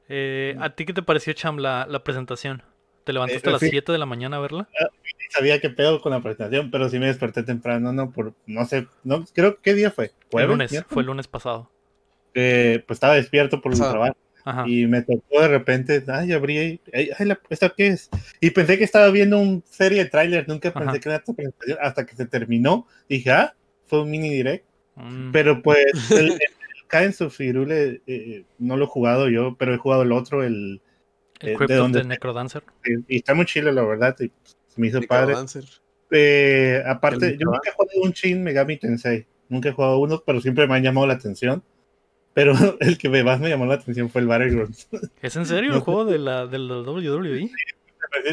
Eh, 0.09 0.57
¿A 0.61 0.71
ti 0.71 0.85
qué 0.87 0.93
te 0.93 1.03
pareció, 1.03 1.33
Cham, 1.33 1.59
la, 1.59 1.87
la 1.89 2.05
presentación? 2.05 2.63
¿Te 3.05 3.13
levantaste 3.13 3.49
Eh, 3.49 3.51
a 3.51 3.53
las 3.53 3.61
sí. 3.61 3.71
7 3.71 3.93
de 3.93 3.99
la 3.99 4.07
mañana 4.07 4.37
a 4.37 4.41
verla? 4.41 4.69
ni 5.05 5.31
sabía 5.31 5.61
qué 5.61 5.71
pedo 5.71 6.01
con 6.01 6.13
la 6.13 6.21
presentación, 6.21 6.71
pero 6.71 6.89
sí 6.89 6.99
me 6.99 7.07
desperté 7.07 7.43
temprano, 7.43 7.93
no 7.93 8.11
por, 8.13 8.35
no 8.47 8.65
sé, 8.67 8.87
no 9.05 9.25
creo 9.35 9.61
qué 9.61 9.75
día 9.75 9.91
fue. 9.91 10.07
El 10.07 10.13
¿Jueves? 10.31 10.49
lunes, 10.51 10.85
fue 10.89 11.03
el 11.03 11.07
lunes 11.07 11.27
pasado. 11.29 11.71
Eh, 12.35 12.85
pues 12.87 12.97
estaba 12.97 13.15
despierto 13.15 13.61
por 13.61 13.73
el 13.73 13.79
Pasado. 13.79 13.95
trabajo 13.95 14.17
Ajá. 14.45 14.65
y 14.69 14.87
me 14.87 15.03
tocó 15.03 15.41
de 15.41 15.49
repente, 15.49 16.05
ay, 16.09 16.33
abrí, 16.33 16.59
ahí, 16.59 16.81
ay, 16.93 17.11
ay, 17.19 17.27
la- 17.27 17.41
¿esto 17.49 17.73
qué 17.77 17.89
es? 17.89 18.11
Y 18.41 18.51
pensé 18.51 18.77
que 18.79 18.85
estaba 18.85 19.09
viendo 19.11 19.39
una 19.39 19.63
serie 19.65 20.05
de 20.05 20.11
trailers, 20.11 20.47
nunca 20.47 20.73
pensé 20.73 20.89
Ajá. 20.91 21.01
que 21.01 21.09
era 21.09 21.17
esta 21.19 21.33
presentación, 21.33 21.79
hasta 21.81 22.07
que 22.07 22.15
se 22.15 22.27
terminó, 22.27 22.87
dije, 23.09 23.31
ah, 23.33 23.55
fue 23.87 24.03
un 24.03 24.11
mini 24.11 24.31
direct, 24.31 24.65
Mm, 24.99 25.31
pero 25.31 25.61
pues 25.61 25.85
el, 26.11 26.33
el, 26.33 26.39
Kains 26.89 27.21
of 27.21 27.39
Hyrule, 27.39 28.01
eh, 28.07 28.45
no 28.59 28.77
lo 28.77 28.85
he 28.85 28.89
jugado 28.89 29.29
yo, 29.29 29.57
pero 29.59 29.75
he 29.75 29.79
jugado 29.79 30.03
el 30.03 30.13
otro, 30.13 30.43
el, 30.45 30.81
el 31.41 31.49
eh, 31.51 31.55
Crypt 31.57 31.71
¿de 31.73 32.01
the 32.03 32.05
Necrodancer. 32.09 32.63
y 33.09 33.17
está 33.17 33.35
muy 33.35 33.47
chido 33.47 33.71
la 33.73 33.83
verdad, 33.83 34.17
y 34.21 34.31
se 34.67 34.81
me 34.81 34.89
hizo 34.89 35.01
padre. 35.03 35.27
Necrodancer. 35.29 35.65
Eh, 36.11 36.83
aparte, 36.87 37.27
El 37.27 37.39
yo 37.39 37.47
nunca 37.47 37.69
he 37.69 37.73
jugado 37.73 38.01
un 38.03 38.11
Shin 38.13 38.43
Megami 38.45 38.77
Tensei. 38.79 39.27
Nunca 39.49 39.69
he 39.69 39.73
jugado 39.73 39.99
uno, 39.99 40.23
pero 40.25 40.41
siempre 40.41 40.67
me 40.67 40.75
han 40.77 40.83
llamado 40.83 41.07
la 41.07 41.15
atención. 41.15 41.63
Pero 42.35 42.53
el 42.81 42.99
que 42.99 43.09
me- 43.09 43.25
más 43.25 43.41
me 43.41 43.49
llamó 43.49 43.67
la 43.67 43.75
atención 43.75 44.09
fue 44.11 44.21
el 44.21 44.29
Battlegrounds. 44.29 44.89
¿Es 45.23 45.37
en 45.37 45.47
serio 45.47 45.75
el 45.75 45.81
juego 45.81 46.05
de 46.05 46.19
la, 46.19 46.47
de 46.47 46.59
la 46.59 46.81
WWE? 46.81 47.51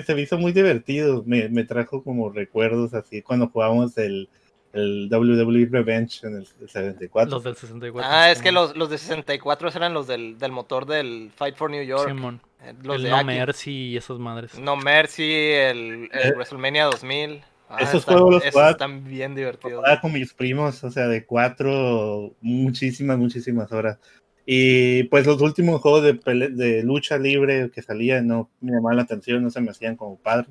Se 0.06 0.14
me 0.14 0.22
hizo 0.22 0.38
muy 0.38 0.52
divertido. 0.52 1.24
Me, 1.26 1.50
me 1.50 1.64
trajo 1.64 2.04
como 2.04 2.30
recuerdos 2.30 2.94
así 2.94 3.22
cuando 3.22 3.48
jugábamos 3.48 3.98
el, 3.98 4.30
el 4.74 5.08
WWE 5.12 5.68
Revenge 5.72 6.20
en 6.28 6.36
el 6.38 6.48
74. 6.68 7.30
Los 7.32 7.44
del 7.44 7.56
64. 7.56 8.12
Ah, 8.12 8.32
es 8.32 8.42
que 8.42 8.52
los, 8.52 8.76
los 8.76 8.90
de 8.90 8.98
64 8.98 9.70
eran 9.76 9.94
los 9.94 10.08
del, 10.08 10.38
del 10.40 10.52
motor 10.52 10.86
del 10.86 11.32
Fight 11.36 11.56
for 11.56 11.70
New 11.70 11.84
York. 11.84 12.08
Simón. 12.08 12.42
eh, 12.64 12.74
Los 12.84 12.98
el 12.98 13.04
de 13.04 13.10
No 13.12 13.16
Aki. 13.18 13.26
Mercy 13.28 13.72
y 13.72 13.98
esas 13.98 14.18
madres. 14.20 14.58
No 14.60 14.76
Mercy, 14.76 15.24
el, 15.32 16.10
el 16.12 16.32
Eh, 16.32 16.34
WrestleMania 16.36 16.86
2000. 16.86 17.42
Ah, 17.70 17.78
esos 17.82 18.02
están- 18.02 18.16
juegos 18.16 18.34
los 18.34 18.42
esos 18.44 18.54
jugaba- 18.54 18.72
están 18.72 19.04
bien 19.06 19.34
divertidos. 19.36 19.78
Jugaba 19.78 20.02
con 20.02 20.12
mis 20.12 20.34
primos, 20.34 20.84
o 20.84 20.92
sea, 20.92 21.08
de 21.08 21.26
cuatro, 21.26 22.34
muchísimas, 22.42 23.18
muchísimas 23.18 23.72
horas. 23.72 23.98
Y 24.46 25.04
pues 25.04 25.26
los 25.26 25.40
últimos 25.42 25.82
juegos 25.82 26.04
de, 26.04 26.16
pele- 26.16 26.50
de 26.50 26.84
lucha 26.84 27.18
libre 27.18 27.72
que 27.74 27.82
salían 27.82 28.28
no 28.28 28.50
me 28.60 28.74
llamaban 28.74 28.98
la 28.98 29.04
atención, 29.04 29.42
no 29.42 29.50
se 29.50 29.62
me 29.62 29.72
hacían 29.72 29.96
como 29.96 30.18
padre. 30.18 30.48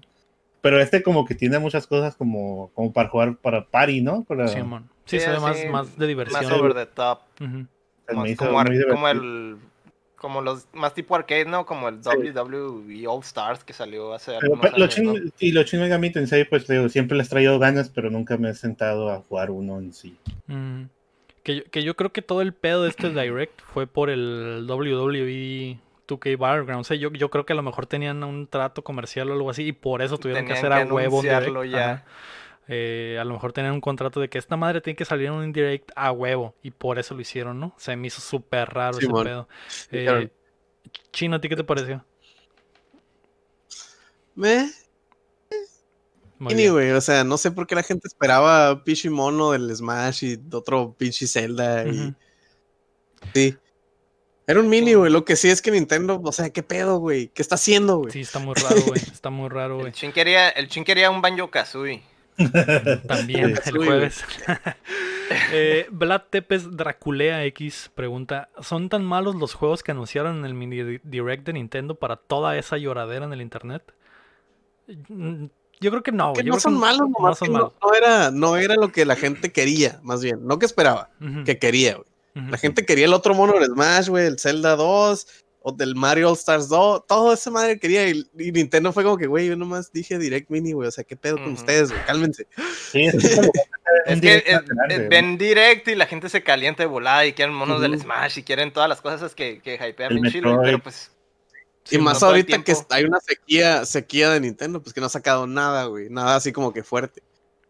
Pero 0.63 0.81
este 0.81 1.03
como 1.03 1.27
que 1.27 1.35
tiene 1.35 1.59
muchas 1.59 1.87
cosas 1.87 2.15
como, 2.17 2.71
como 2.75 2.93
para 2.93 3.09
jugar 3.09 3.37
para 3.37 3.67
party, 3.67 4.01
¿no? 4.01 4.25
Para. 4.25 4.49
Sí, 4.49 4.59
Sí, 5.05 5.19
se 5.19 5.31
ve 5.31 5.69
más, 5.69 5.99
de 5.99 6.07
diversión. 6.07 6.45
Más 6.45 6.53
over 6.53 6.75
the 6.75 6.87
top. 6.87 7.19
Más 7.41 8.37
como, 8.37 8.65
como 8.91 9.09
el. 9.09 9.57
Como 10.17 10.41
los 10.41 10.69
más 10.73 10.95
tipo 10.95 11.17
arcade, 11.17 11.47
¿no? 11.47 11.67
Como 11.67 11.89
el 11.89 11.97
Sí. 12.01 12.31
WWE 12.33 13.09
All 13.09 13.23
Stars 13.23 13.65
que 13.65 13.73
salió 13.73 14.15
hace 14.15 14.31
Pero, 14.41 14.55
algunos 14.55 14.97
años, 14.97 15.21
¿no? 15.25 15.31
Y 15.41 15.51
los 15.51 15.67
Shin 15.67 15.81
Megami 15.81 16.11
Tensei, 16.11 16.45
pues 16.45 16.69
digo, 16.69 16.89
siempre 16.89 17.19
les 17.19 17.27
he 17.27 17.31
traído 17.31 17.59
ganas, 17.59 17.89
pero 17.89 18.09
nunca 18.09 18.37
me 18.37 18.51
he 18.51 18.55
sentado 18.55 19.11
a 19.11 19.19
jugar 19.23 19.51
uno 19.51 19.81
en 19.81 19.93
sí. 19.93 20.17
Mm. 20.47 20.85
Que, 21.43 21.57
yo, 21.57 21.65
que 21.65 21.83
yo 21.83 21.97
creo 21.97 22.13
que 22.13 22.23
todo 22.23 22.41
el 22.41 22.55
pedo 22.55 22.85
de 22.85 22.91
este 22.91 23.11
Direct 23.11 23.61
fue 23.63 23.89
por 23.89 24.11
el 24.11 24.65
WWE 24.71 25.81
2K 26.07 26.39
Battlegrounds. 26.39 26.87
O 26.87 26.89
sea, 26.89 26.97
yo, 26.97 27.13
yo 27.13 27.31
creo 27.31 27.47
que 27.47 27.53
a 27.53 27.57
lo 27.57 27.63
mejor 27.63 27.87
tenían 27.87 28.23
un 28.25 28.47
trato 28.47 28.83
comercial 28.83 29.31
o 29.31 29.35
algo 29.35 29.51
así 29.51 29.65
y 29.65 29.73
por 29.73 30.03
eso 30.03 30.19
tuvieron 30.19 30.47
que 30.47 30.53
hacer 30.55 30.71
que 30.71 30.81
a 30.81 30.85
huevo 30.87 31.21
un 31.21 31.71
ya. 31.71 32.05
Eh, 32.69 33.19
a 33.21 33.25
lo 33.25 33.35
mejor 33.35 33.53
tenían 33.53 33.75
un 33.75 33.81
contrato 33.81 34.21
de 34.21 34.29
que 34.29 34.39
esta 34.39 34.57
madre 34.57 34.81
tiene 34.81 34.97
que 34.97 35.05
salir 35.05 35.27
en 35.27 35.33
un 35.33 35.53
direct 35.53 35.91
a 35.97 36.13
huevo 36.13 36.55
y 36.63 36.71
por 36.71 36.99
eso 36.99 37.15
lo 37.15 37.21
hicieron, 37.21 37.59
¿no? 37.59 37.75
Se 37.77 37.97
me 37.97 38.07
hizo 38.07 38.21
súper 38.21 38.69
raro 38.69 38.99
ese 38.99 39.09
pedo. 39.09 39.49
Eh, 39.91 40.31
Chino, 41.13 41.37
¿a 41.37 41.41
ti 41.41 41.49
qué 41.49 41.57
te 41.57 41.65
pareció? 41.65 42.05
Meh, 44.35 44.71
Muy 46.39 46.55
bien. 46.55 46.73
güey, 46.73 46.91
o 46.93 47.01
sea, 47.01 47.25
no 47.25 47.37
sé 47.37 47.51
por 47.51 47.67
qué 47.67 47.75
la 47.75 47.83
gente 47.83 48.07
esperaba 48.09 48.83
pinche 48.85 49.11
mono 49.11 49.51
del 49.51 49.75
Smash 49.75 50.25
y 50.25 50.41
otro 50.53 50.95
pinche 50.97 51.27
Zelda 51.27 51.87
y... 51.87 52.15
Sí. 53.35 53.57
Era 54.53 54.61
un 54.61 54.69
mini, 54.69 54.95
güey, 54.95 55.11
lo 55.11 55.25
que 55.25 55.35
sí 55.37 55.49
es 55.51 55.61
que 55.63 55.71
Nintendo, 55.71 56.21
o 56.23 56.33
sea, 56.33 56.51
¿qué 56.51 56.63
pedo, 56.63 56.99
güey? 56.99 57.29
¿Qué 57.29 57.43
está 57.43 57.55
haciendo, 57.57 57.97
güey? 57.99 58.13
Sí, 58.13 58.21
está 58.21 58.39
muy 58.39 58.55
raro, 58.55 58.77
güey. 58.87 59.01
Está 59.13 59.31
muy 59.31 59.49
raro, 59.49 59.75
El 59.77 59.81
güey. 59.81 59.93
chin 59.93 60.13
quería, 60.13 60.49
el 60.51 60.69
chin 60.69 60.85
quería 60.85 61.11
un 61.11 61.21
Banjo 61.23 61.51
Kazooie. 61.51 62.03
También 63.09 63.55
el 63.65 63.77
jueves. 63.79 64.25
eh, 65.53 65.87
Vlad 65.91 66.23
Tepes 66.31 66.77
Draculea 66.77 67.45
X 67.47 67.91
pregunta: 67.95 68.49
¿Son 68.61 68.89
tan 68.89 69.05
malos 69.05 69.35
los 69.37 69.55
juegos 69.55 69.83
que 69.83 69.93
anunciaron 69.93 70.39
en 70.39 70.45
el 70.45 70.55
mini 70.55 70.83
di- 70.83 71.01
direct 71.05 71.45
de 71.47 71.53
Nintendo 71.55 71.95
para 71.95 72.17
toda 72.17 72.57
esa 72.57 72.79
lloradera 72.79 73.25
en 73.27 73.33
el 73.33 73.41
internet? 73.43 73.83
Mm, 75.09 75.47
Yo 75.81 75.91
creo 75.91 76.03
que 76.03 76.13
no, 76.13 76.33
Que 76.33 76.43
no 76.45 76.59
son 76.59 76.75
que 76.75 76.81
malos, 76.81 77.01
no 77.01 77.09
nomás 77.19 77.39
son 77.39 77.49
que 77.49 77.53
no, 77.53 77.59
malos. 77.59 77.73
no 77.83 77.95
era, 77.95 78.31
no 78.31 78.57
era 78.57 78.75
lo 78.77 78.91
que 78.93 79.05
la 79.05 79.17
gente 79.17 79.53
quería, 79.53 80.01
más 80.03 80.23
bien. 80.23 80.39
No 80.47 80.59
que 80.59 80.67
esperaba, 80.67 81.11
que 81.45 81.59
quería, 81.59 81.95
güey. 81.97 82.07
La 82.35 82.57
gente 82.57 82.87
quería 82.87 83.05
el 83.05 83.15
otro 83.15 83.35
mono 83.35 83.59
del 83.59 83.67
Smash, 83.67 84.09
güey, 84.09 84.27
el 84.27 84.39
Zelda 84.39 84.75
2, 84.77 85.27
o 85.61 85.73
del 85.73 85.95
Mario 85.95 86.29
All 86.29 86.35
Stars 86.37 86.69
2, 86.69 87.07
todo 87.07 87.33
esa 87.33 87.51
madre 87.51 87.79
quería. 87.79 88.09
Y, 88.09 88.27
y 88.39 88.53
Nintendo 88.53 88.93
fue 88.93 89.05
como 89.05 89.17
que, 89.17 89.27
güey, 89.27 89.49
yo 89.49 89.57
nomás 89.57 89.93
dije 89.93 90.19
Direct 90.19 90.51
Mini, 90.51 90.73
güey, 90.73 90.89
o 90.89 90.91
sea, 90.91 91.05
¿qué 91.05 91.17
pedo 91.17 91.37
con 91.37 91.53
ustedes, 91.53 91.91
güey? 91.91 92.05
Cálmense. 92.05 92.47
Sí, 92.91 93.03
es, 93.05 93.15
Es 94.07 94.21
que 94.21 94.43
güey. 94.89 95.09
ven 95.09 95.39
direct 95.39 95.89
y 95.89 95.95
la 95.95 96.07
gente 96.07 96.29
se 96.29 96.43
calienta 96.43 96.83
de 96.83 96.89
volada 96.89 97.27
y 97.27 97.33
quieren 97.33 97.55
monos 97.55 97.81
del 97.81 97.93
Ujú. 97.93 98.03
Smash 98.03 98.39
y 98.39 98.43
quieren 98.43 98.73
todas 98.73 98.89
las 98.89 99.01
cosas 99.01 99.35
que, 99.35 99.61
que 99.61 99.75
hypean 99.75 100.13
El 100.13 100.21
bien 100.21 100.33
chido, 100.33 100.61
pero 100.63 100.79
pues 100.79 101.11
Sí, 101.85 101.97
y 101.97 101.99
más 101.99 102.23
ahorita 102.23 102.63
que 102.63 102.75
hay 102.91 103.05
una 103.05 103.19
sequía, 103.21 103.85
sequía 103.85 104.31
de 104.31 104.41
Nintendo, 104.41 104.81
pues 104.81 104.95
que 104.95 105.01
no 105.01 105.07
ha 105.07 105.11
sacado 105.11 105.47
nada, 105.47 105.87
güey. 105.87 106.09
Nada 106.11 106.37
así 106.37 106.53
como 106.53 106.73
que 106.73 106.85
fuerte. 106.85 107.23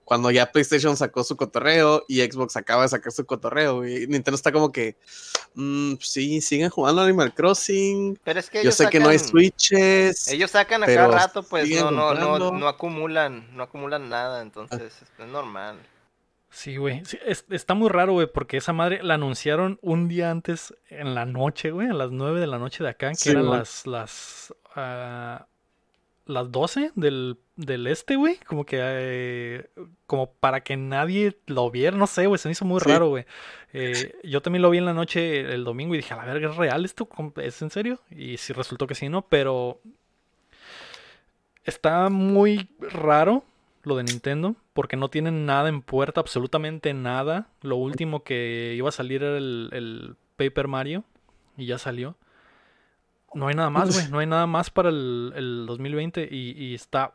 Cuando 0.04 0.30
ya 0.30 0.50
PlayStation 0.50 0.96
sacó 0.96 1.24
su 1.24 1.36
cotorreo 1.36 2.04
y 2.08 2.20
Xbox 2.20 2.56
acaba 2.56 2.82
de 2.82 2.88
sacar 2.88 3.12
su 3.12 3.24
cotorreo, 3.24 3.76
güey. 3.76 4.06
Nintendo 4.08 4.34
está 4.34 4.52
como 4.52 4.72
que, 4.72 4.96
mm, 5.54 5.94
sí, 6.00 6.40
siguen 6.40 6.70
jugando 6.70 7.02
Animal 7.02 7.32
Crossing. 7.34 8.18
pero 8.24 8.40
es 8.40 8.50
que 8.50 8.62
Yo 8.64 8.72
sé 8.72 8.88
que 8.90 9.00
no 9.00 9.08
hay 9.08 9.18
Switches. 9.18 10.28
Ellos 10.28 10.50
sacan 10.50 10.82
a 10.82 10.86
cada 10.86 11.08
rato, 11.08 11.42
pues 11.42 11.68
no, 11.70 11.90
no, 11.90 12.14
no, 12.14 12.50
no 12.52 12.68
acumulan, 12.68 13.54
no 13.56 13.62
acumulan 13.62 14.08
nada, 14.08 14.42
entonces 14.42 14.92
es 15.18 15.26
normal. 15.28 15.78
Sí, 16.50 16.76
güey. 16.76 17.02
Sí, 17.06 17.18
es- 17.24 17.46
está 17.48 17.72
muy 17.72 17.88
raro, 17.88 18.12
güey, 18.12 18.26
porque 18.26 18.58
esa 18.58 18.74
madre 18.74 19.02
la 19.02 19.14
anunciaron 19.14 19.78
un 19.80 20.08
día 20.08 20.30
antes 20.30 20.74
en 20.90 21.14
la 21.14 21.24
noche, 21.24 21.70
güey, 21.70 21.88
a 21.88 21.94
las 21.94 22.10
9 22.10 22.40
de 22.40 22.46
la 22.46 22.58
noche 22.58 22.84
de 22.84 22.90
acá, 22.90 23.08
que 23.10 23.14
Sí, 23.14 23.30
eran 23.30 23.48
las 23.48 23.86
las 23.86 24.54
ah, 24.76 25.46
las 26.26 26.52
12 26.52 26.92
del 26.94 27.38
del 27.66 27.86
este, 27.86 28.16
güey. 28.16 28.36
Como 28.46 28.64
que, 28.64 28.78
eh, 28.80 29.70
como 30.06 30.30
para 30.32 30.62
que 30.62 30.76
nadie 30.76 31.36
lo 31.46 31.70
viera, 31.70 31.96
no 31.96 32.06
sé, 32.06 32.26
güey, 32.26 32.38
se 32.38 32.48
me 32.48 32.52
hizo 32.52 32.64
muy 32.64 32.80
Sí. 32.80 32.88
raro, 32.90 33.08
güey. 33.08 33.24
Eh, 33.74 34.14
yo 34.22 34.42
también 34.42 34.60
lo 34.60 34.68
vi 34.68 34.76
en 34.76 34.84
la 34.84 34.92
noche 34.92 35.40
el 35.54 35.64
domingo 35.64 35.94
y 35.94 35.96
dije, 35.96 36.12
a 36.12 36.18
la 36.18 36.26
verga, 36.26 36.50
¿es 36.50 36.56
real 36.56 36.84
esto? 36.84 37.06
¿Com- 37.06 37.32
¿Es 37.36 37.62
en 37.62 37.70
serio? 37.70 38.00
Y 38.10 38.36
sí 38.36 38.52
resultó 38.52 38.86
que 38.86 38.94
sí, 38.94 39.08
¿no? 39.08 39.22
Pero 39.22 39.80
está 41.64 42.10
muy 42.10 42.68
raro 42.80 43.44
lo 43.84 43.96
de 43.96 44.04
Nintendo, 44.04 44.54
porque 44.74 44.96
no 44.96 45.08
tienen 45.08 45.44
nada 45.46 45.68
en 45.68 45.82
puerta, 45.82 46.20
absolutamente 46.20 46.92
nada. 46.94 47.48
Lo 47.62 47.76
último 47.76 48.22
que 48.22 48.74
iba 48.76 48.90
a 48.90 48.92
salir 48.92 49.22
era 49.24 49.38
el, 49.38 49.70
el 49.72 50.16
Paper 50.36 50.68
Mario, 50.68 51.04
y 51.56 51.66
ya 51.66 51.78
salió. 51.78 52.14
No 53.34 53.48
hay 53.48 53.54
nada 53.54 53.70
más, 53.70 53.94
güey. 53.94 54.08
No 54.10 54.18
hay 54.18 54.26
nada 54.26 54.46
más 54.46 54.70
para 54.70 54.90
el, 54.90 55.32
el 55.34 55.64
2020 55.66 56.28
y, 56.30 56.50
y 56.62 56.74
está... 56.74 57.14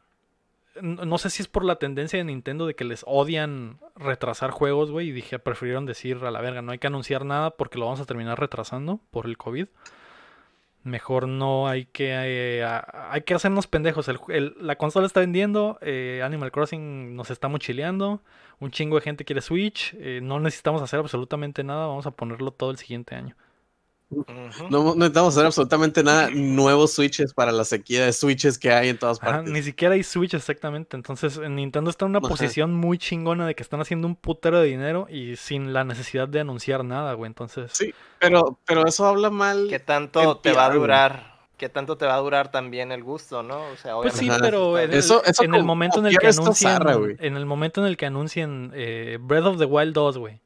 No 0.82 1.18
sé 1.18 1.30
si 1.30 1.42
es 1.42 1.48
por 1.48 1.64
la 1.64 1.78
tendencia 1.78 2.18
de 2.20 2.26
Nintendo 2.26 2.68
de 2.68 2.76
que 2.76 2.84
les 2.84 3.04
odian 3.08 3.80
retrasar 3.96 4.52
juegos, 4.52 4.92
güey. 4.92 5.10
Y 5.10 5.12
dije, 5.12 5.40
prefirieron 5.40 5.86
decir 5.86 6.18
a 6.24 6.32
la 6.32 6.42
verga, 6.42 6.62
no 6.62 6.72
hay 6.72 6.80
que 6.80 6.88
anunciar 6.88 7.26
nada 7.26 7.52
porque 7.52 7.78
lo 7.78 7.86
vamos 7.86 8.00
a 8.00 8.06
terminar 8.06 8.40
retrasando 8.40 9.00
por 9.12 9.26
el 9.26 9.38
COVID. 9.38 9.68
Mejor 10.84 11.28
no 11.28 11.68
hay 11.68 11.86
que... 11.86 12.12
eh, 12.12 12.66
hay 13.10 13.22
que 13.24 13.34
hacernos 13.34 13.68
pendejos. 13.68 14.10
La 14.30 14.78
consola 14.78 15.06
está 15.06 15.20
vendiendo, 15.20 15.78
eh, 15.82 16.22
Animal 16.24 16.52
Crossing 16.52 17.16
nos 17.16 17.30
está 17.30 17.50
mochileando, 17.50 18.22
un 18.60 18.72
chingo 18.72 18.96
de 18.96 19.02
gente 19.02 19.26
quiere 19.26 19.42
Switch, 19.42 19.94
eh, 20.00 20.22
no 20.24 20.40
necesitamos 20.40 20.82
hacer 20.82 21.00
absolutamente 21.00 21.64
nada, 21.64 21.88
vamos 21.88 22.06
a 22.06 22.12
ponerlo 22.12 22.52
todo 22.52 22.72
el 22.72 22.78
siguiente 22.78 23.16
año. 23.16 23.36
No 24.10 24.24
no 24.70 24.96
necesitamos 24.96 25.34
hacer 25.36 25.46
absolutamente 25.46 26.02
nada. 26.04 26.30
Nuevos 26.32 26.94
switches 26.94 27.34
para 27.34 27.52
la 27.52 27.66
sequía 27.66 28.06
de 28.06 28.14
switches 28.14 28.58
que 28.58 28.72
hay 28.72 28.90
en 28.90 28.98
todas 28.98 29.22
Ajá, 29.22 29.32
partes. 29.38 29.52
ni 29.52 29.62
siquiera 29.62 29.96
hay 29.96 30.04
Switch 30.04 30.34
exactamente. 30.34 30.96
Entonces, 30.96 31.38
en 31.38 31.56
Nintendo 31.56 31.90
está 31.90 32.06
en 32.06 32.12
una 32.12 32.20
Ajá. 32.20 32.30
posición 32.30 32.74
muy 32.74 32.98
chingona 32.98 33.46
de 33.46 33.56
que 33.56 33.64
están 33.64 33.82
haciendo 33.82 34.08
un 34.08 34.16
putero 34.16 34.60
de 34.62 34.68
dinero 34.68 35.08
y 35.10 35.36
sin 35.36 35.74
la 35.74 35.84
necesidad 35.84 36.28
de 36.30 36.40
anunciar 36.40 36.86
nada, 36.86 37.14
güey. 37.14 37.28
Entonces, 37.28 37.72
Sí, 37.74 37.94
pero, 38.20 38.58
pero 38.66 38.86
eso 38.88 39.06
habla 39.06 39.30
mal. 39.30 39.68
¿Qué 39.70 39.80
tanto 39.80 40.38
te 40.38 40.54
va 40.54 40.68
a 40.68 40.70
durar? 40.74 41.36
¿Qué 41.58 41.68
tanto 41.70 41.98
te 41.98 42.06
va 42.06 42.16
a 42.16 42.20
durar 42.20 42.52
también 42.52 42.92
el 42.92 43.04
gusto, 43.04 43.42
no? 43.44 43.58
O 43.72 43.76
sea, 43.78 43.96
pues 43.96 44.14
sí, 44.14 44.30
pero 44.40 44.78
en 44.78 44.92
el, 44.92 44.98
Eso- 45.00 45.24
eso 45.26 45.44
en 45.44 45.54
el 45.56 45.62
como- 45.62 45.68
momento 45.74 46.00
en 46.00 46.06
el 46.06 46.18
que 46.18 46.28
anuncien, 46.28 46.72
zarra, 46.72 46.96
en 47.20 47.36
el 47.36 47.46
momento 47.48 47.82
en 47.82 47.88
el 47.88 47.98
que 47.98 48.06
anuncien 48.06 48.72
eh, 48.76 49.18
Breath 49.20 49.46
of 49.46 49.58
the 49.58 49.66
Wild 49.66 49.94
2, 49.94 50.18
güey. 50.20 50.40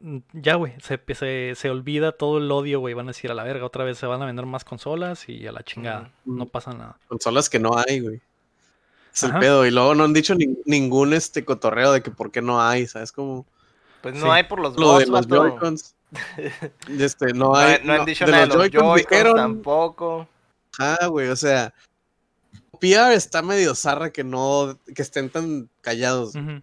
Mm, 0.00 0.18
Ya, 0.32 0.54
güey, 0.56 0.74
se, 0.80 1.00
se, 1.14 1.54
se 1.54 1.70
olvida 1.70 2.12
todo 2.12 2.38
el 2.38 2.50
odio, 2.50 2.80
güey. 2.80 2.94
Van 2.94 3.06
a 3.06 3.10
decir 3.12 3.30
a 3.30 3.34
la 3.34 3.44
verga, 3.44 3.64
otra 3.64 3.84
vez 3.84 3.98
se 3.98 4.06
van 4.06 4.22
a 4.22 4.26
vender 4.26 4.46
más 4.46 4.64
consolas 4.64 5.28
y 5.28 5.46
a 5.46 5.52
la 5.52 5.62
chingada. 5.62 6.10
No 6.24 6.46
pasa 6.46 6.72
nada. 6.72 6.96
Consolas 7.08 7.48
que 7.48 7.58
no 7.58 7.76
hay, 7.76 8.00
güey. 8.00 8.20
Es 9.12 9.22
el 9.24 9.32
pedo. 9.38 9.66
Y 9.66 9.70
luego 9.70 9.94
no 9.94 10.04
han 10.04 10.12
dicho 10.12 10.34
ni- 10.34 10.56
ningún 10.66 11.12
este 11.12 11.44
cotorreo 11.44 11.92
de 11.92 12.02
que 12.02 12.10
por 12.10 12.30
qué 12.30 12.42
no 12.42 12.60
hay, 12.62 12.86
¿sabes? 12.86 13.10
Como 13.12 13.44
Pues 14.02 14.14
Sí. 14.16 14.20
no 14.24 14.32
hay 14.32 14.44
por 14.44 14.60
los 14.60 14.76
lo 14.76 14.98
de 14.98 15.06
los. 15.06 15.26
Joy-Cons. 15.26 15.94
Este, 16.98 17.32
no 17.34 17.46
No, 17.52 17.56
hay. 17.56 17.74
hay- 17.74 17.80
no 17.84 17.92
han 17.92 18.04
dicho 18.04 18.24
de 18.24 18.32
nada 18.32 18.46
de 18.46 18.54
los 18.56 18.70
Joy-Cons 18.70 19.34
tampoco. 19.34 20.28
Ah, 20.78 21.06
güey, 21.08 21.28
o 21.28 21.36
sea. 21.36 21.74
PR 22.80 23.12
está 23.14 23.42
medio 23.42 23.74
zarra 23.74 24.10
que 24.10 24.24
no. 24.24 24.78
que 24.94 25.02
estén 25.02 25.28
tan 25.28 25.68
callados. 25.82 26.34
Ujú. 26.34 26.62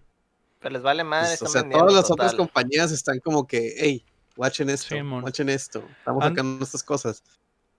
Pero 0.68 0.74
les 0.74 0.84
vale 0.84 1.04
madre. 1.06 1.36
Pues, 1.40 1.42
o 1.44 1.48
sea, 1.48 1.70
todas 1.70 1.94
las 1.94 2.12
otras 2.12 2.34
compañías 2.36 2.92
están 2.92 3.20
como 3.20 3.48
que, 3.48 3.74
hey, 3.78 4.04
watchen 4.36 4.70
esto, 4.70 4.94
Sí, 4.96 5.02
watchen 5.02 5.48
esto. 5.48 5.82
Estamos 6.00 6.22
An- 6.26 6.32
sacando 6.32 6.64
estas 6.66 6.84
cosas. 6.84 7.24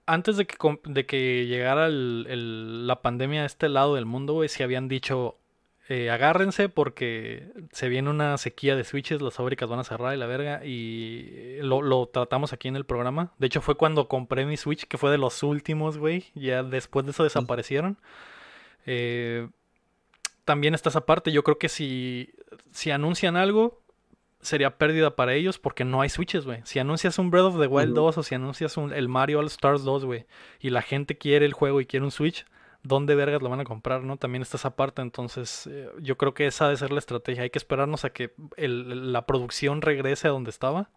antes 0.07 0.37
de 0.37 0.47
que, 0.47 0.57
de 0.85 1.05
que 1.05 1.45
llegara 1.45 1.85
el- 1.85 2.25
el- 2.27 2.87
la 2.87 3.03
pandemia 3.03 3.43
a 3.43 3.45
este 3.45 3.69
lado 3.69 3.93
del 3.93 4.07
mundo, 4.07 4.33
güey, 4.33 4.49
sí 4.49 4.63
habían 4.63 4.87
dicho, 4.87 5.37
eh, 5.87 6.09
agárrense 6.09 6.67
porque 6.67 7.51
se 7.71 7.89
viene 7.89 8.09
una 8.09 8.39
sequía 8.39 8.75
de 8.75 8.83
switches, 8.83 9.21
las 9.21 9.35
fábricas 9.35 9.69
van 9.69 9.77
a 9.79 9.83
cerrar 9.83 10.15
y 10.15 10.17
la 10.17 10.25
verga, 10.25 10.65
y 10.65 11.57
lo, 11.61 11.83
lo 11.83 12.07
tratamos 12.07 12.53
aquí 12.53 12.67
en 12.69 12.75
el 12.75 12.85
programa. 12.85 13.33
De 13.37 13.45
hecho, 13.45 13.61
fue 13.61 13.75
cuando 13.75 14.07
compré 14.07 14.45
mi 14.47 14.57
Switch, 14.57 14.85
que 14.87 14.97
fue 14.97 15.11
de 15.11 15.19
los 15.19 15.43
últimos, 15.43 15.99
güey, 15.99 16.25
ya 16.33 16.63
después 16.63 17.05
de 17.05 17.11
eso 17.11 17.23
desaparecieron. 17.23 17.99
Eh, 18.87 19.47
también 20.43 20.73
está 20.73 20.89
esa 20.89 21.05
parte, 21.05 21.31
yo 21.31 21.43
creo 21.43 21.59
que 21.59 21.69
si, 21.69 22.33
si 22.71 22.91
anuncian 22.91 23.35
algo, 23.35 23.81
sería 24.41 24.77
pérdida 24.77 25.15
para 25.15 25.33
ellos 25.33 25.59
porque 25.59 25.83
no 25.83 26.01
hay 26.01 26.09
switches, 26.09 26.45
güey. 26.45 26.61
Si 26.63 26.79
anuncias 26.79 27.19
un 27.19 27.29
Breath 27.29 27.45
of 27.45 27.59
the 27.59 27.67
Wild 27.67 27.91
Ujú. 27.91 28.01
2 28.01 28.17
o 28.19 28.23
si 28.23 28.35
anuncias 28.35 28.77
un, 28.77 28.93
el 28.93 29.09
Mario 29.09 29.39
All 29.39 29.47
Stars 29.47 29.83
2, 29.83 30.05
güey, 30.05 30.25
y 30.59 30.69
la 30.69 30.81
gente 30.81 31.17
quiere 31.17 31.45
el 31.45 31.53
juego 31.53 31.81
y 31.81 31.85
quiere 31.85 32.05
un 32.05 32.11
Switch, 32.11 32.45
¿dónde 32.81 33.15
vergas 33.15 33.41
lo 33.41 33.49
van 33.49 33.59
a 33.59 33.65
comprar, 33.65 34.03
no? 34.03 34.15
También 34.15 34.41
está 34.41 34.55
esa 34.55 34.75
parte, 34.77 35.01
entonces 35.01 35.67
eh, 35.69 35.89
yo 35.99 36.17
creo 36.17 36.33
que 36.33 36.47
esa 36.47 36.65
debe 36.65 36.77
ser 36.77 36.91
la 36.93 36.99
estrategia. 36.99 37.43
Hay 37.43 37.49
que 37.49 37.59
esperarnos 37.59 38.05
a 38.05 38.11
que 38.11 38.33
el- 38.55 39.11
la 39.11 39.25
producción 39.25 39.81
regrese 39.81 40.29
a 40.29 40.31
donde 40.31 40.49
estaba 40.51 40.89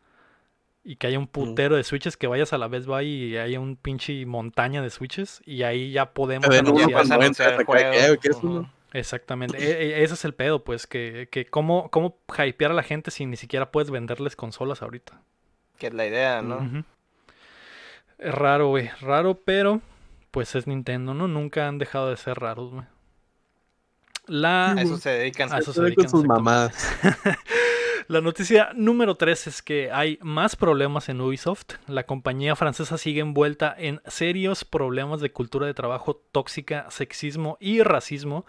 y 0.85 0.95
que 0.97 1.09
haya 1.09 1.19
un 1.19 1.27
putero 1.27 1.75
de 1.77 1.83
switches, 1.85 2.17
que 2.17 2.29
vayas 2.29 2.53
a 2.53 2.59
la 2.59 2.69
Best 2.69 2.87
Buy 2.87 3.07
y 3.09 3.37
haya 3.37 3.59
un 3.59 3.75
pinche 3.77 4.25
montaña 4.27 4.83
de 4.83 4.91
switches 4.91 5.43
y 5.45 5.65
ahí 5.65 5.91
ya 5.91 6.12
podemos 6.12 6.47
uno 6.47 6.55
Ya 6.55 6.61
anunciar. 6.61 6.91
puedes 6.93 7.09
cuando 7.09 7.15
anunciar 7.25 7.49
entra, 7.51 7.61
el 7.62 7.67
te 7.67 7.73
cae, 7.73 7.99
juego. 8.01 8.15
"Eh, 8.15 8.19
¿quieres 8.19 8.38
Ujú. 8.38 8.47
Uno?" 8.92 8.98
Exactamente, 9.00 9.59
E- 9.59 10.00
e- 10.00 10.02
ese 10.02 10.14
es 10.14 10.24
el 10.24 10.35
pedo, 10.35 10.64
pues, 10.64 10.87
que, 10.87 11.28
que 11.31 11.46
cómo, 11.46 11.90
cómo 11.90 12.18
hypear 12.44 12.70
a 12.70 12.74
la 12.74 12.83
gente 12.83 13.11
si 13.11 13.26
ni 13.26 13.37
siquiera 13.37 13.70
puedes 13.70 13.90
venderles 13.90 14.37
consolas 14.37 14.83
ahorita. 14.83 15.20
Que 15.78 15.88
es 15.88 15.94
la 15.94 16.07
idea, 16.07 16.42
¿no? 16.42 16.85
Es 18.18 18.35
raro, 18.35 18.68
güey, 18.68 18.88
raro, 19.00 19.40
pero 19.44 19.81
pues 20.31 20.55
es 20.55 20.66
Nintendo, 20.66 21.12
¿no? 21.12 21.28
Nunca 21.28 21.68
han 21.68 21.78
dejado 21.78 22.09
de 22.11 22.16
ser 22.16 22.38
raros, 22.38 22.70
güey. 22.72 22.87
La, 24.26 24.72
A 24.72 24.83
eso 24.83 24.96
se 24.96 25.11
dedican. 25.11 25.52
A 25.52 25.59
eso 25.59 25.72
se 25.72 25.81
Con 25.81 25.85
dedican, 25.87 26.09
sus 26.09 26.24
mamadas. 26.24 26.88
La 28.09 28.21
noticia 28.21 28.73
número 28.75 29.15
3 29.15 29.47
es 29.47 29.62
que 29.62 29.93
hay 29.93 30.19
más 30.23 30.57
problemas 30.57 31.09
en 31.09 31.21
Ubisoft. 31.21 31.75
La 31.87 32.05
compañía 32.05 32.57
francesa 32.57 32.99
sigue 32.99 33.21
envuelta 33.21 33.75
en 33.79 34.01
serios 34.07 34.65
problemas 34.65 35.21
de 35.21 35.31
cultura 35.31 35.67
de 35.67 35.75
trabajo 35.75 36.21
tóxica, 36.33 36.91
sexismo 36.91 37.59
y 37.61 37.83
racismo. 37.83 38.45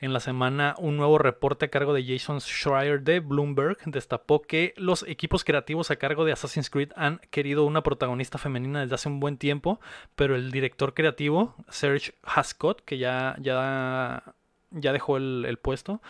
En 0.00 0.12
la 0.12 0.20
semana, 0.20 0.74
un 0.78 0.96
nuevo 0.96 1.18
reporte 1.18 1.66
a 1.66 1.68
cargo 1.68 1.94
de 1.94 2.04
Jason 2.04 2.40
Schreier 2.40 3.02
de 3.02 3.20
Bloomberg 3.20 3.78
destapó 3.86 4.42
que 4.42 4.74
los 4.76 5.04
equipos 5.04 5.44
creativos 5.44 5.90
a 5.90 5.96
cargo 5.96 6.24
de 6.24 6.32
Assassin's 6.32 6.70
Creed 6.70 6.90
han 6.96 7.20
querido 7.30 7.64
una 7.64 7.82
protagonista 7.82 8.38
femenina 8.38 8.80
desde 8.80 8.96
hace 8.96 9.08
un 9.08 9.20
buen 9.20 9.36
tiempo, 9.36 9.80
pero 10.16 10.34
el 10.34 10.50
director 10.50 10.94
creativo, 10.94 11.54
Serge 11.68 12.14
Hascott, 12.24 12.80
que 12.84 12.98
ya, 12.98 13.36
ya, 13.40 14.34
ya 14.72 14.92
dejó 14.92 15.16
el, 15.16 15.44
el 15.46 15.58
puesto, 15.58 16.00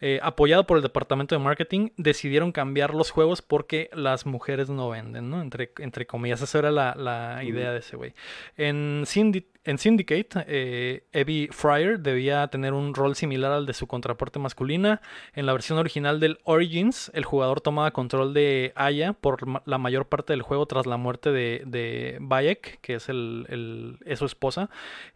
eh, 0.00 0.18
apoyado 0.22 0.66
por 0.66 0.76
el 0.76 0.82
departamento 0.82 1.34
de 1.34 1.40
marketing, 1.40 1.90
decidieron 1.96 2.52
cambiar 2.52 2.94
los 2.94 3.10
juegos 3.10 3.42
porque 3.42 3.90
las 3.92 4.26
mujeres 4.26 4.70
no 4.70 4.88
venden, 4.88 5.30
¿no? 5.30 5.42
Entre, 5.42 5.72
entre 5.78 6.06
comillas, 6.06 6.40
esa 6.42 6.58
era 6.58 6.70
la, 6.70 6.94
la 6.96 7.42
idea 7.44 7.72
de 7.72 7.78
ese 7.80 7.96
güey. 7.96 8.14
En, 8.56 9.02
Syndi- 9.04 9.46
en 9.64 9.76
Syndicate, 9.76 10.44
eh, 10.46 11.04
Evie 11.12 11.48
Fryer 11.52 12.00
debía 12.00 12.46
tener 12.48 12.72
un 12.72 12.94
rol 12.94 13.14
similar 13.14 13.52
al 13.52 13.66
de 13.66 13.74
su 13.74 13.86
contraparte 13.86 14.38
masculina. 14.38 15.02
En 15.34 15.44
la 15.44 15.52
versión 15.52 15.78
original 15.78 16.18
del 16.18 16.38
Origins, 16.44 17.10
el 17.14 17.24
jugador 17.24 17.60
tomaba 17.60 17.90
control 17.90 18.32
de 18.32 18.72
Aya 18.74 19.12
por 19.12 19.46
la 19.68 19.76
mayor 19.78 20.06
parte 20.06 20.32
del 20.32 20.40
juego 20.42 20.64
tras 20.64 20.86
la 20.86 20.96
muerte 20.96 21.30
de, 21.30 21.62
de 21.66 22.16
Bayek, 22.20 22.80
que 22.80 22.94
es, 22.94 23.08
el, 23.10 23.44
el- 23.50 23.98
es 24.06 24.18
su 24.20 24.24
esposa. 24.24 24.70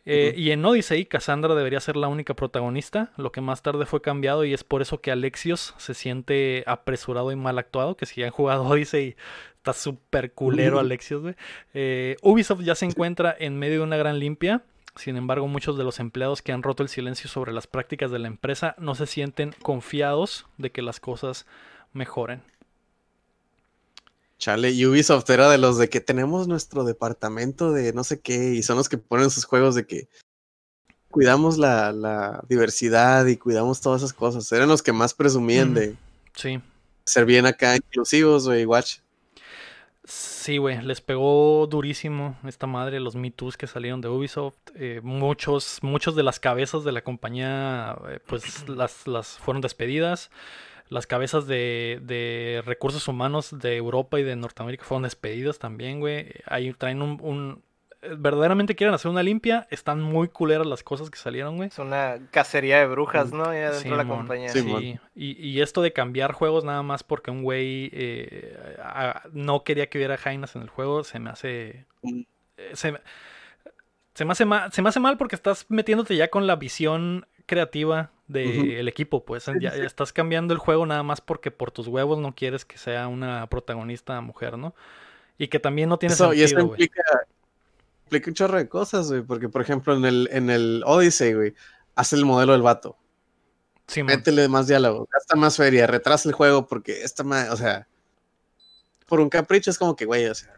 Eh. 0.04 0.34
Y 0.36 0.50
en 0.50 0.62
Odyssey, 0.64 1.06
Cassandra 1.06 1.54
debería 1.54 1.80
ser 1.80 1.96
la 1.96 2.08
única 2.08 2.34
protagonista, 2.34 3.12
lo 3.16 3.32
que 3.32 3.40
más 3.40 3.62
tarde 3.62 3.86
fue 3.86 4.02
cambiado 4.02 4.44
y 4.44 4.52
es 4.52 4.62
por 4.74 4.82
eso 4.82 5.00
que 5.00 5.12
Alexios 5.12 5.72
se 5.78 5.94
siente 5.94 6.64
apresurado 6.66 7.30
y 7.30 7.36
mal 7.36 7.60
actuado, 7.60 7.96
que 7.96 8.06
si 8.06 8.24
han 8.24 8.32
jugado 8.32 8.64
Odyssey 8.68 9.14
está 9.56 9.72
súper 9.72 10.32
culero. 10.32 10.80
Alexios, 10.80 11.22
güey. 11.22 11.36
Eh, 11.74 12.16
Ubisoft 12.22 12.62
ya 12.62 12.74
se 12.74 12.84
encuentra 12.84 13.36
en 13.38 13.56
medio 13.56 13.78
de 13.78 13.84
una 13.84 13.96
gran 13.96 14.18
limpia. 14.18 14.64
Sin 14.96 15.16
embargo, 15.16 15.46
muchos 15.46 15.78
de 15.78 15.84
los 15.84 16.00
empleados 16.00 16.42
que 16.42 16.50
han 16.50 16.64
roto 16.64 16.82
el 16.82 16.88
silencio 16.88 17.30
sobre 17.30 17.52
las 17.52 17.68
prácticas 17.68 18.10
de 18.10 18.18
la 18.18 18.26
empresa 18.26 18.74
no 18.76 18.96
se 18.96 19.06
sienten 19.06 19.54
confiados 19.62 20.44
de 20.58 20.72
que 20.72 20.82
las 20.82 20.98
cosas 20.98 21.46
mejoren. 21.92 22.42
Chale, 24.38 24.72
y 24.72 24.86
Ubisoft 24.86 25.30
era 25.30 25.48
de 25.50 25.58
los 25.58 25.78
de 25.78 25.88
que 25.88 26.00
tenemos 26.00 26.48
nuestro 26.48 26.82
departamento 26.82 27.70
de 27.70 27.92
no 27.92 28.02
sé 28.02 28.18
qué, 28.18 28.54
y 28.54 28.64
son 28.64 28.76
los 28.76 28.88
que 28.88 28.98
ponen 28.98 29.30
sus 29.30 29.44
juegos 29.44 29.76
de 29.76 29.86
que 29.86 30.08
cuidamos 31.14 31.56
la, 31.58 31.92
la 31.92 32.42
diversidad 32.48 33.24
y 33.26 33.36
cuidamos 33.36 33.80
todas 33.80 34.02
esas 34.02 34.12
cosas. 34.12 34.50
Eran 34.52 34.68
los 34.68 34.82
que 34.82 34.92
más 34.92 35.14
presumían 35.14 35.70
Mm. 35.70 35.74
de 35.74 35.94
Sí. 36.34 36.60
ser 37.04 37.24
bien 37.24 37.46
acá 37.46 37.76
inclusivos, 37.76 38.46
güey, 38.46 38.66
watch. 38.66 38.96
Sí, 40.06 40.58
güey, 40.58 40.82
les 40.82 41.00
pegó 41.00 41.66
durísimo 41.66 42.36
esta 42.46 42.66
madre, 42.66 43.00
los 43.00 43.14
Me 43.14 43.30
Too's 43.30 43.56
que 43.56 43.66
salieron 43.66 44.02
de 44.02 44.08
Ubisoft. 44.08 44.56
Eh, 44.74 45.00
muchos, 45.02 45.78
muchos 45.80 46.14
de 46.14 46.22
las 46.22 46.38
cabezas 46.40 46.84
de 46.84 46.92
la 46.92 47.02
compañía, 47.02 47.96
eh, 48.10 48.18
pues 48.26 48.68
las, 48.68 49.06
las 49.06 49.38
fueron 49.38 49.62
despedidas. 49.62 50.30
Las 50.90 51.06
cabezas 51.06 51.46
de, 51.46 52.00
de 52.02 52.62
recursos 52.66 53.08
humanos 53.08 53.48
de 53.58 53.76
Europa 53.76 54.20
y 54.20 54.22
de 54.24 54.36
Norteamérica 54.36 54.84
fueron 54.84 55.04
despedidas 55.04 55.58
también, 55.58 56.00
güey. 56.00 56.26
Ahí 56.44 56.74
traen 56.74 57.00
un, 57.00 57.18
un- 57.22 57.62
verdaderamente 58.18 58.74
quieren 58.76 58.94
hacer 58.94 59.10
una 59.10 59.22
limpia, 59.22 59.66
están 59.70 60.00
muy 60.02 60.28
culeras 60.28 60.66
las 60.66 60.82
cosas 60.82 61.10
que 61.10 61.18
salieron, 61.18 61.56
güey. 61.56 61.68
Es 61.68 61.78
una 61.78 62.18
cacería 62.30 62.78
de 62.78 62.86
brujas, 62.86 63.32
¿no? 63.32 63.52
Ya 63.52 63.70
dentro 63.70 63.96
de 63.96 63.96
la 64.04 64.08
compañía. 64.08 64.48
Sí, 64.50 64.60
Sí, 64.62 64.98
y, 65.14 65.48
y 65.48 65.60
esto 65.62 65.82
de 65.82 65.92
cambiar 65.92 66.32
juegos 66.32 66.64
nada 66.64 66.82
más 66.82 67.02
porque 67.02 67.30
un 67.30 67.42
güey 67.42 67.90
eh, 67.92 68.76
a- 68.82 69.22
no 69.32 69.64
quería 69.64 69.88
que 69.88 69.98
hubiera 69.98 70.16
Jainas 70.16 70.56
en 70.56 70.62
el 70.62 70.68
juego, 70.68 71.04
se 71.04 71.18
me 71.18 71.30
hace... 71.30 71.86
Mm. 72.02 72.20
eh, 72.56 72.70
Se, 72.74 72.92
me- 72.92 73.00
se 74.14 74.24
me 74.24 74.32
hace 74.32 74.44
mal, 74.44 74.72
se 74.72 74.80
me 74.82 74.88
hace 74.88 75.00
mal 75.00 75.16
porque 75.18 75.34
estás 75.34 75.66
metiéndote 75.68 76.16
ya 76.16 76.28
con 76.28 76.46
la 76.46 76.56
visión 76.56 77.26
creativa 77.46 78.12
del 78.28 78.78
Ujú. 78.80 78.88
equipo, 78.88 79.24
pues 79.24 79.50
ya 79.60 79.70
estás 79.70 80.12
cambiando 80.12 80.54
el 80.54 80.58
juego 80.58 80.86
nada 80.86 81.02
más 81.02 81.20
porque 81.20 81.50
por 81.50 81.70
tus 81.72 81.88
huevos 81.88 82.18
no 82.18 82.34
quieres 82.34 82.64
que 82.64 82.78
sea 82.78 83.08
una 83.08 83.46
protagonista 83.48 84.20
mujer, 84.20 84.56
¿no? 84.56 84.74
Y 85.36 85.48
que 85.48 85.58
también 85.58 85.88
no 85.88 85.98
tiene 85.98 86.14
Eso, 86.14 86.32
y 86.32 86.42
eso 86.42 86.48
sentido, 86.50 86.66
güey. 86.68 86.82
implica, 86.84 87.02
implica 88.16 88.30
un 88.30 88.34
chorro 88.34 88.58
de 88.58 88.68
cosas, 88.68 89.10
güey. 89.10 89.22
Porque, 89.22 89.48
por 89.48 89.62
ejemplo, 89.62 89.94
en 89.94 90.04
el, 90.04 90.28
en 90.32 90.50
el 90.50 90.82
Odyssey, 90.86 91.34
güey, 91.34 91.54
hace 91.94 92.16
el 92.16 92.24
modelo 92.24 92.52
del 92.52 92.62
vato. 92.62 92.96
Simón. 93.86 94.16
Métele 94.16 94.48
más 94.48 94.66
diálogo, 94.66 95.06
gasta 95.12 95.36
más 95.36 95.56
feria, 95.56 95.86
retrasa 95.86 96.28
el 96.28 96.34
juego 96.34 96.66
porque 96.66 97.02
esta 97.02 97.22
más, 97.22 97.50
o 97.50 97.56
sea, 97.56 97.86
por 99.06 99.20
un 99.20 99.28
capricho 99.28 99.70
es 99.70 99.78
como 99.78 99.94
que, 99.94 100.06
güey, 100.06 100.26
o 100.26 100.34
sea, 100.34 100.54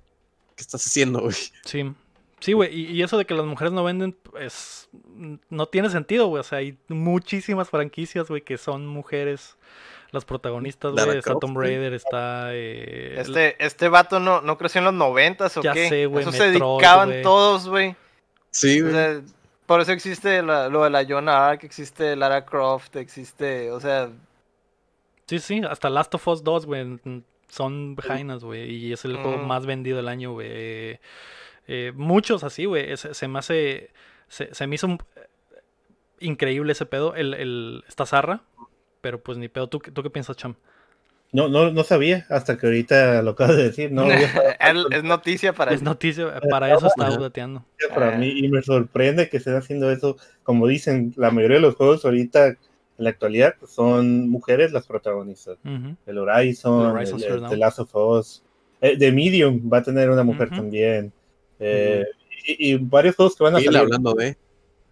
¿qué 0.54 0.62
estás 0.62 0.86
haciendo, 0.86 1.20
güey? 1.22 1.34
Sí, 1.64 1.92
sí, 2.38 2.52
güey. 2.52 2.72
Y, 2.72 2.92
y 2.92 3.02
eso 3.02 3.18
de 3.18 3.24
que 3.24 3.34
las 3.34 3.44
mujeres 3.44 3.72
no 3.72 3.82
venden, 3.82 4.12
pues, 4.12 4.88
no 5.50 5.66
tiene 5.66 5.90
sentido, 5.90 6.28
güey. 6.28 6.40
O 6.40 6.44
sea, 6.44 6.58
hay 6.58 6.78
muchísimas 6.88 7.68
franquicias, 7.68 8.28
güey, 8.28 8.42
que 8.42 8.58
son 8.58 8.86
mujeres 8.86 9.56
las 10.12 10.24
protagonistas, 10.24 10.92
güey. 10.92 11.18
Está 11.18 11.34
Tomb. 11.38 11.58
Raider, 11.58 11.92
está... 11.94 12.48
eh, 12.54 13.20
Este, 13.20 13.56
este 13.64 13.88
vato 13.88 14.20
no, 14.20 14.40
no 14.40 14.56
creció 14.58 14.78
en 14.78 14.84
los 14.86 14.94
noventas 14.94 15.56
o 15.56 15.62
Ya 15.62 15.72
qué. 15.72 15.88
sé, 15.88 16.06
güey, 16.06 16.22
Eso 16.22 16.32
se 16.32 16.50
dedicaban 16.50 17.22
todos, 17.22 17.68
güey. 17.68 17.96
Sí, 18.50 18.80
O 18.80 18.84
güey. 18.84 18.94
sea, 18.94 19.20
por 19.66 19.80
eso 19.80 19.92
existe 19.92 20.42
la- 20.42 20.68
lo 20.68 20.84
de 20.84 20.90
la 20.90 21.04
Jonah 21.06 21.48
Ark, 21.48 21.64
existe 21.64 22.14
Lara 22.16 22.44
Croft, 22.46 22.96
existe, 22.96 23.70
o 23.72 23.80
sea, 23.80 24.10
Sí, 25.26 25.40
sí, 25.40 25.60
hasta 25.68 25.90
Last 25.90 26.14
of 26.14 26.28
Us 26.28 26.44
2, 26.44 26.66
güey. 26.66 26.84
mm, 26.84 27.22
Son 27.48 27.96
jainas, 27.96 28.44
güey. 28.44 28.70
Y 28.72 28.92
es 28.92 29.04
el 29.04 29.16
juego 29.16 29.38
más 29.38 29.66
vendido 29.66 29.96
del 29.96 30.08
año, 30.08 30.32
güey. 30.32 30.48
Eh, 30.50 31.00
eh, 31.68 31.92
muchos 31.96 32.44
así, 32.44 32.64
güey. 32.64 32.96
Se, 32.96 33.26
me 33.28 33.38
hace... 33.40 33.90
Se, 34.28 34.52
se 34.54 34.66
me 34.66 34.74
hizo 34.76 34.86
un- 34.88 34.98
increíble 36.20 36.72
ese 36.72 36.86
pedo. 36.86 37.14
El, 37.14 37.34
el, 37.34 37.84
esta 37.88 38.06
zarra. 38.06 38.42
Pero 39.06 39.20
pues 39.20 39.38
ni 39.38 39.46
pedo. 39.46 39.68
¿Tú, 39.68 39.78
qué- 39.78 39.92
¿Tú 39.92 40.02
qué 40.02 40.10
piensas, 40.10 40.36
Cham? 40.36 40.56
No, 41.30 41.48
no, 41.48 41.70
no 41.70 41.84
sabía 41.84 42.26
hasta 42.28 42.58
que 42.58 42.66
ahorita 42.66 43.22
lo 43.22 43.30
acabas 43.32 43.56
de 43.56 43.62
decir. 43.62 43.92
No, 43.92 44.02
había 44.02 44.26
es, 44.60 44.76
es 44.90 45.04
noticia 45.04 45.52
para 45.52 45.72
Es 45.72 45.80
noticia, 45.80 46.40
para 46.50 46.74
eso 46.74 46.88
está 46.88 47.06
Ajá. 47.06 47.16
updateando. 47.16 47.64
para 47.94 48.18
mí 48.18 48.32
y 48.36 48.48
me 48.48 48.62
sorprende 48.62 49.28
que 49.28 49.36
estén 49.36 49.54
haciendo 49.54 49.92
eso. 49.92 50.16
Como 50.42 50.66
dicen, 50.66 51.14
la 51.16 51.30
mayoría 51.30 51.58
de 51.58 51.62
los 51.62 51.76
juegos 51.76 52.04
ahorita 52.04 52.48
en 52.48 52.58
la 52.98 53.10
actualidad 53.10 53.54
pues, 53.60 53.70
son 53.70 54.28
mujeres 54.28 54.72
las 54.72 54.88
protagonistas. 54.88 55.56
El 56.04 56.18
Horizon, 56.18 56.80
El 56.80 56.96
Horizon 56.96 57.22
el, 57.22 57.44
el. 57.44 57.48
The 57.48 57.56
Last 57.58 57.78
of 57.78 57.94
Us, 57.94 58.42
eh, 58.80 58.98
The 58.98 59.12
Medium 59.12 59.70
va 59.72 59.78
a 59.78 59.82
tener 59.84 60.10
una 60.10 60.24
mujer 60.24 60.50
también. 60.50 61.12
eh, 61.60 62.04
y, 62.44 62.72
y 62.72 62.76
varios 62.76 63.14
juegos 63.14 63.36
que 63.36 63.44
van 63.44 63.54
a 63.54 63.60
salir 63.60 63.78
hablando 63.78 64.14
de. 64.14 64.36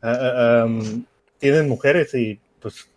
ah, 0.03 0.19
ah, 0.63 0.65
um, 0.67 1.05
tienen 1.41 1.69
mujeres 1.69 2.15
y 2.15 2.39
pues 2.61 2.89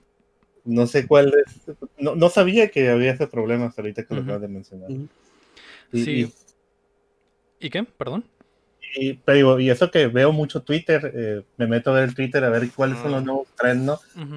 no 0.68 0.86
sé 0.88 1.07
cuál 1.07 1.34
es. 1.45 1.76
No, 1.97 2.15
no 2.15 2.30
sabía 2.30 2.70
que 2.70 2.89
había 2.89 3.11
ese 3.11 3.28
problema 3.28 3.65
hasta 3.65 3.82
ahorita 3.82 4.03
que 4.05 4.13
lo 4.13 4.22
Ujú. 4.22 4.30
acabas 4.30 4.41
de 4.41 4.47
mencionar. 4.47 4.91
Y- 4.91 5.07
Sí. 6.03 6.11
y- 7.59 7.65
¿Y 7.68 7.70
qué? 7.70 7.84
Perdón. 7.84 8.24
Y, 8.95 9.13
pero 9.13 9.36
digo, 9.38 9.59
y 9.59 9.70
eso 9.70 9.89
que 9.91 10.07
veo 10.07 10.32
mucho 10.32 10.61
Twitter, 10.61 11.11
eh, 11.15 11.43
me 11.57 11.68
meto 11.68 11.91
a 11.91 11.95
ver 11.95 12.03
el 12.03 12.15
Twitter 12.15 12.43
a 12.43 12.49
ver 12.49 12.70
cuáles 12.76 12.99
son 12.99 13.11
los 13.11 13.22
Mm. 13.24 13.26
nuevos 13.26 13.47
trends 13.57 13.91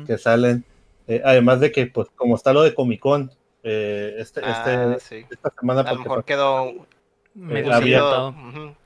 que 0.06 0.18
salen. 0.18 0.64
Eh, 1.06 1.20
además 1.24 1.60
de 1.60 1.72
que, 1.72 1.86
pues, 1.86 2.08
como 2.16 2.36
está 2.36 2.52
lo 2.52 2.62
de 2.62 2.74
Comic 2.74 3.00
Con, 3.00 3.30
eh, 3.62 4.14
este, 4.18 4.40
Ah, 4.44 4.94
este, 4.96 5.20
sí. 5.20 5.26
esta 5.30 5.52
semana, 5.58 5.80
A 5.82 5.92
lo 5.94 6.00
mejor 6.00 6.24
quedó 6.24 6.86
Medio 7.34 7.72
había- 7.72 8.00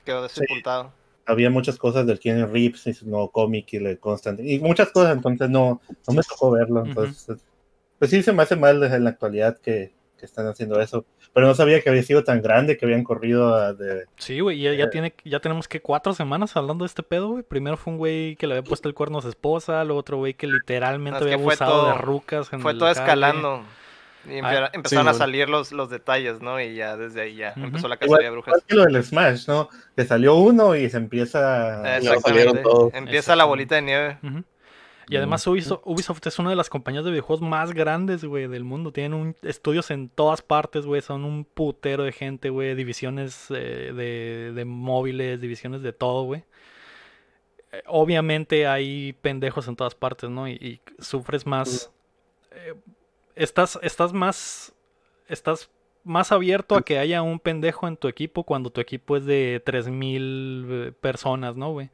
quedó 0.03 0.27
sepultado. 0.29 0.91
Había 1.25 1.49
muchas 1.49 1.77
cosas 1.77 2.05
del 2.05 2.19
Keanu 2.19 2.47
Reeves 2.47 2.87
y 2.87 2.93
su 2.93 3.07
nuevo 3.09 3.31
cómic 3.31 3.73
y 3.73 3.77
el 3.77 3.99
Constantine, 3.99 4.51
y 4.51 4.59
muchas 4.59 4.91
cosas, 4.91 5.15
entonces 5.15 5.49
no, 5.49 5.81
no 6.07 6.13
me 6.13 6.21
tocó 6.23 6.51
verlo. 6.51 6.85
Entonces, 6.85 7.37
pues 7.99 8.11
sí, 8.11 8.21
se 8.23 8.33
me 8.33 8.43
hace 8.43 8.55
mal 8.55 8.79
desde 8.79 8.99
la 8.99 9.09
actualidad 9.11 9.57
que, 9.57 9.93
que 10.17 10.25
están 10.25 10.47
haciendo 10.47 10.79
eso. 10.79 11.05
Pero 11.33 11.47
no 11.47 11.55
sabía 11.55 11.81
que 11.81 11.89
había 11.89 12.03
sido 12.03 12.23
tan 12.23 12.41
grande 12.41 12.77
que 12.77 12.85
habían 12.85 13.03
corrido 13.03 13.55
a 13.55 13.73
de. 13.73 14.05
Sí, 14.17 14.39
güey, 14.39 14.59
ya, 14.61 14.73
ya, 14.73 14.85
Eh. 14.85 14.89
tiene, 14.89 15.13
ya 15.25 15.41
tenemos 15.41 15.67
que 15.67 15.81
cuatro 15.81 16.13
semanas 16.13 16.55
hablando 16.55 16.85
de 16.85 16.87
este 16.87 17.03
pedo, 17.03 17.27
güey. 17.29 17.43
Primero 17.43 17.75
fue 17.75 17.91
un 17.91 17.97
güey 17.99 18.37
que 18.37 18.47
le 18.47 18.53
había 18.55 18.63
puesto 18.63 18.87
el 18.87 18.95
cuerno 18.95 19.17
a 19.17 19.21
su 19.21 19.27
esposa, 19.29 19.83
luego 19.83 19.99
otro 19.99 20.15
güey 20.17 20.33
que 20.33 20.47
literalmente 20.47 21.19
había 21.19 21.35
que 21.35 21.41
abusado 21.41 21.87
de 21.87 21.93
rucas. 21.95 22.53
En 22.53 22.61
Fue 22.61 22.71
el 22.71 22.77
todo 22.77 22.89
escalando. 22.89 23.63
Y 24.29 24.39
Ah, 24.39 24.67
empe- 24.67 24.69
empezaron 24.73 25.07
a 25.07 25.13
salir 25.13 25.49
los, 25.49 25.71
los 25.71 25.89
detalles, 25.89 26.41
¿no? 26.41 26.59
Y 26.59 26.75
ya 26.75 26.97
desde 26.97 27.21
ahí 27.21 27.35
ya 27.35 27.53
empezó 27.55 27.87
la 27.87 27.97
cacería 27.97 28.25
de 28.25 28.31
brujas. 28.31 28.53
igual 28.55 28.63
que 28.67 28.75
lo 28.75 28.83
del 28.85 29.03
Smash, 29.03 29.47
¿no? 29.47 29.69
Que 29.95 30.05
salió 30.05 30.35
uno 30.35 30.75
y 30.75 30.89
se 30.89 30.97
empieza. 30.97 31.97
Exactamente. 31.97 32.21
salieron 32.29 32.63
todos. 32.63 32.93
Empieza 32.93 33.35
la 33.35 33.45
bolita 33.45 33.75
de 33.75 33.81
nieve. 33.81 34.17
Y 35.07 35.17
además 35.17 35.45
Ubisoft, 35.45 35.81
Ubisoft 35.85 36.25
es 36.25 36.39
una 36.39 36.49
de 36.49 36.55
las 36.55 36.67
compañías 36.67 37.05
de 37.05 37.11
videojuegos 37.11 37.47
más 37.47 37.73
grandes, 37.73 38.25
güey, 38.25 38.47
del 38.47 38.63
mundo. 38.63 38.91
Tienen 38.91 39.13
un, 39.13 39.35
estudios 39.43 39.91
en 39.91 40.09
todas 40.09 40.41
partes, 40.41 40.87
güey. 40.87 41.01
Son 41.03 41.23
un 41.25 41.45
putero 41.45 42.03
de 42.03 42.11
gente, 42.11 42.49
güey. 42.49 42.73
Divisiones 42.73 43.45
eh, 43.51 43.91
de, 43.95 44.51
de 44.55 44.65
móviles, 44.65 45.39
divisiones 45.39 45.83
de 45.83 45.93
todo, 45.93 46.23
güey. 46.23 46.43
Eh, 47.71 47.83
Obviamente 47.85 48.65
hay 48.65 49.13
pendejos 49.21 49.67
en 49.67 49.75
todas 49.75 49.93
partes, 49.93 50.31
¿no? 50.31 50.47
Y, 50.47 50.53
y 50.53 50.81
sufres 50.99 51.45
más... 51.45 51.91
eh, 52.49 52.73
estás, 53.35 53.79
estás 53.81 54.13
más... 54.13 54.73
Estás 55.27 55.69
más 56.05 56.31
abierto 56.31 56.75
a 56.75 56.83
que 56.83 56.99
haya 56.99 57.23
un 57.23 57.39
pendejo 57.39 57.87
en 57.87 57.97
tu 57.97 58.07
equipo 58.07 58.43
cuando 58.43 58.69
tu 58.69 58.79
equipo 58.79 59.17
es 59.17 59.25
de 59.25 59.61
3000 59.65 60.67
eh, 60.69 60.91
personas, 61.01 61.55
¿no, 61.55 61.71
güey? 61.71 61.89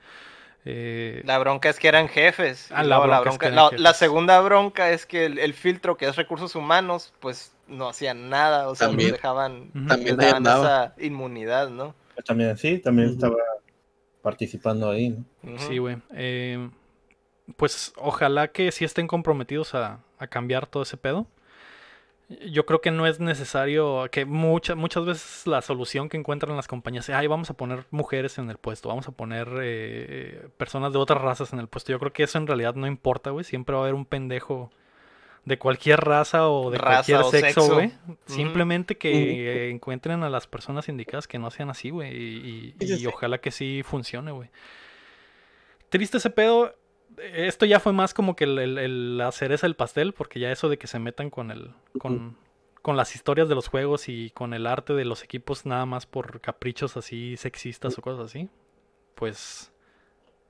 Eh, 0.66 1.24
La 1.26 1.40
bronca 1.40 1.70
es 1.70 1.80
que 1.80 1.88
eran 1.88 2.08
jefes. 2.10 2.70
Ah, 2.72 2.84
la 2.84 3.00
bronca 3.00 3.18
es 3.18 3.24
que 3.24 3.30
bronca, 3.30 3.46
eran 3.48 3.56
la, 3.56 3.64
jefes. 3.70 3.80
la 3.80 3.94
segunda 3.94 4.42
bronca 4.42 4.92
es 4.92 5.06
que 5.06 5.26
el, 5.26 5.40
el 5.40 5.54
filtro 5.54 5.96
que 5.96 6.08
es 6.08 6.18
recursos 6.18 6.56
humanos, 6.56 7.14
pues 7.20 7.56
no 7.68 7.88
hacían 7.88 8.30
nada. 8.30 8.68
O 8.68 8.76
sea, 8.76 8.88
También. 8.88 9.10
nos 9.10 9.18
dejaban. 9.18 9.72
También 9.88 10.18
les 10.18 10.42
daban 10.42 10.44
esa 10.44 10.94
inmunidad, 11.00 11.70
¿no? 11.70 11.96
También, 12.26 12.58
sí, 12.58 12.78
también 12.78 13.10
estaba 13.10 13.38
participando 14.22 14.90
ahí, 14.92 15.18
¿no? 15.42 15.58
Sí, 15.58 15.80
güey. 15.80 15.98
Eh, 16.14 16.70
pues 17.56 17.94
ojalá 17.96 18.50
que 18.50 18.72
sí 18.72 18.86
estén 18.86 19.08
comprometidos 19.08 19.74
a, 19.74 20.00
a 20.22 20.28
cambiar 20.28 20.68
todo 20.68 20.84
ese 20.84 20.98
pedo. 20.98 21.28
Yo 22.50 22.66
creo 22.66 22.80
que 22.80 22.92
no 22.92 23.08
es 23.08 23.20
necesario 23.20 24.08
que 24.10 24.24
muchas 24.24 24.78
muchas 24.78 25.06
veces 25.06 25.48
la 25.48 25.62
solución 25.62 26.08
que 26.08 26.16
encuentran 26.16 26.56
las 26.56 26.68
compañías 26.68 27.10
es, 27.10 27.16
ay, 27.16 27.28
vamos 27.28 27.50
a 27.50 27.56
poner 27.56 27.86
mujeres 27.92 28.38
en 28.38 28.50
el 28.50 28.58
puesto, 28.58 28.88
vamos 28.88 29.08
a 29.10 29.12
poner 29.12 29.50
eh, 29.62 30.48
personas 30.56 30.94
de 30.94 31.00
otras 31.00 31.22
razas 31.22 31.52
en 31.52 31.60
el 31.60 31.68
puesto. 31.68 31.92
Yo 31.92 32.00
creo 32.00 32.14
que 32.14 32.24
eso 32.24 32.38
en 32.38 32.48
realidad 32.48 32.76
no 32.76 32.88
importa, 32.88 33.32
güey. 33.32 33.44
Siempre 33.44 33.74
va 33.74 33.82
a 33.82 33.84
haber 33.84 33.96
un 33.96 34.06
pendejo 34.06 34.72
de 35.44 35.58
cualquier 35.58 36.00
raza 36.00 36.50
o 36.50 36.70
de 36.70 36.78
Raza 36.78 37.20
cualquier 37.20 37.20
o 37.20 37.32
sexo, 37.32 37.74
güey. 37.74 37.92
Simplemente 38.28 38.98
que 38.98 39.12
eh, 39.12 39.70
encuentren 39.72 40.24
a 40.24 40.30
las 40.30 40.48
personas 40.48 40.88
indicadas 40.88 41.28
que 41.28 41.40
no 41.40 41.50
sean 41.52 41.70
así, 41.70 41.90
güey. 41.90 42.16
Y, 42.80 43.06
ojalá 43.08 43.40
que 43.40 43.52
sí 43.52 43.82
funcione, 43.84 44.32
güey. 44.32 44.50
Triste 45.90 46.18
ese 46.18 46.30
pedo. 46.30 46.76
Esto 47.34 47.66
ya 47.66 47.80
fue 47.80 47.94
más 47.94 48.14
como 48.14 48.36
que 48.36 48.46
el, 48.46 48.58
el- 48.60 48.78
el- 48.78 49.18
la 49.18 49.32
cereza 49.32 49.68
del 49.68 49.76
pastel, 49.76 50.14
porque 50.14 50.40
ya 50.40 50.52
eso 50.52 50.70
de 50.70 50.78
que 50.78 50.88
se 50.88 51.00
metan 51.00 51.30
con 51.30 51.52
el. 51.52 51.72
con, 52.00 52.38
con 52.82 52.98
las 52.98 53.14
historias 53.16 53.48
de 53.48 53.54
los 53.56 53.68
juegos 53.68 54.10
y 54.10 54.32
con 54.32 54.54
el 54.56 54.66
arte 54.66 54.94
de 54.94 55.06
los 55.06 55.24
equipos 55.24 55.66
nada 55.68 55.86
más 55.86 56.08
por 56.08 56.42
caprichos 56.42 56.98
así 56.98 57.38
sexistas 57.38 57.98
o 57.98 58.02
cosas 58.02 58.26
así. 58.26 58.50
Pues 59.16 59.72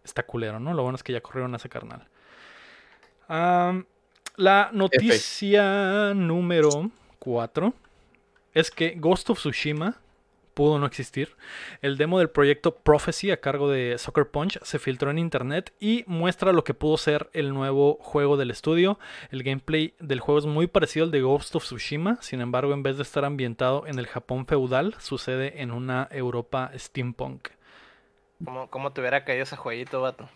está 0.06 0.24
culero, 0.24 0.60
¿no? 0.60 0.74
Lo 0.74 0.84
bueno 0.84 0.96
es 0.96 1.04
que 1.04 1.12
ya 1.14 1.20
corrieron 1.22 1.54
a 1.54 1.58
ese 1.58 1.68
carnal. 1.70 2.08
La 4.38 4.70
noticia 4.74 6.14
número 6.14 6.90
4 7.20 7.74
es 8.54 8.72
que 8.72 8.96
Ghost 8.98 9.30
of 9.30 9.40
Tsushima 9.40 9.98
pudo 10.54 10.80
no 10.80 10.86
existir. 10.86 11.36
El 11.82 11.98
demo 11.98 12.20
del 12.20 12.30
proyecto 12.30 12.76
Prophecy 12.76 13.32
a 13.32 13.42
cargo 13.42 13.70
de 13.70 13.98
Soccer 13.98 14.30
Punch 14.30 14.60
se 14.64 14.80
filtró 14.80 15.12
en 15.12 15.18
internet 15.18 15.74
y 15.80 16.04
muestra 16.08 16.54
lo 16.54 16.64
que 16.64 16.74
pudo 16.74 16.98
ser 16.98 17.30
el 17.34 17.54
nuevo 17.54 17.98
juego 18.02 18.38
del 18.38 18.52
estudio. 18.52 19.00
El 19.32 19.44
gameplay 19.44 19.94
del 20.00 20.20
juego 20.20 20.40
es 20.40 20.46
muy 20.46 20.68
parecido 20.68 21.06
al 21.06 21.12
de 21.12 21.22
Ghost 21.22 21.56
of 21.56 21.64
Tsushima, 21.64 22.18
sin 22.22 22.42
embargo, 22.42 22.74
en 22.74 22.84
vez 22.84 22.98
de 22.98 23.04
estar 23.04 23.26
ambientado 23.26 23.88
en 23.88 24.00
el 24.00 24.08
Japón 24.08 24.46
feudal, 24.46 24.96
sucede 25.00 25.62
en 25.62 25.72
una 25.72 26.08
Europa 26.12 26.72
steampunk. 26.76 27.50
¿Cómo, 28.44 28.70
¿Cómo 28.70 28.92
te 28.92 29.02
hubiera 29.02 29.24
caído 29.24 29.44
ese 29.44 29.56
jueguito, 29.56 30.02
vato? 30.02 30.30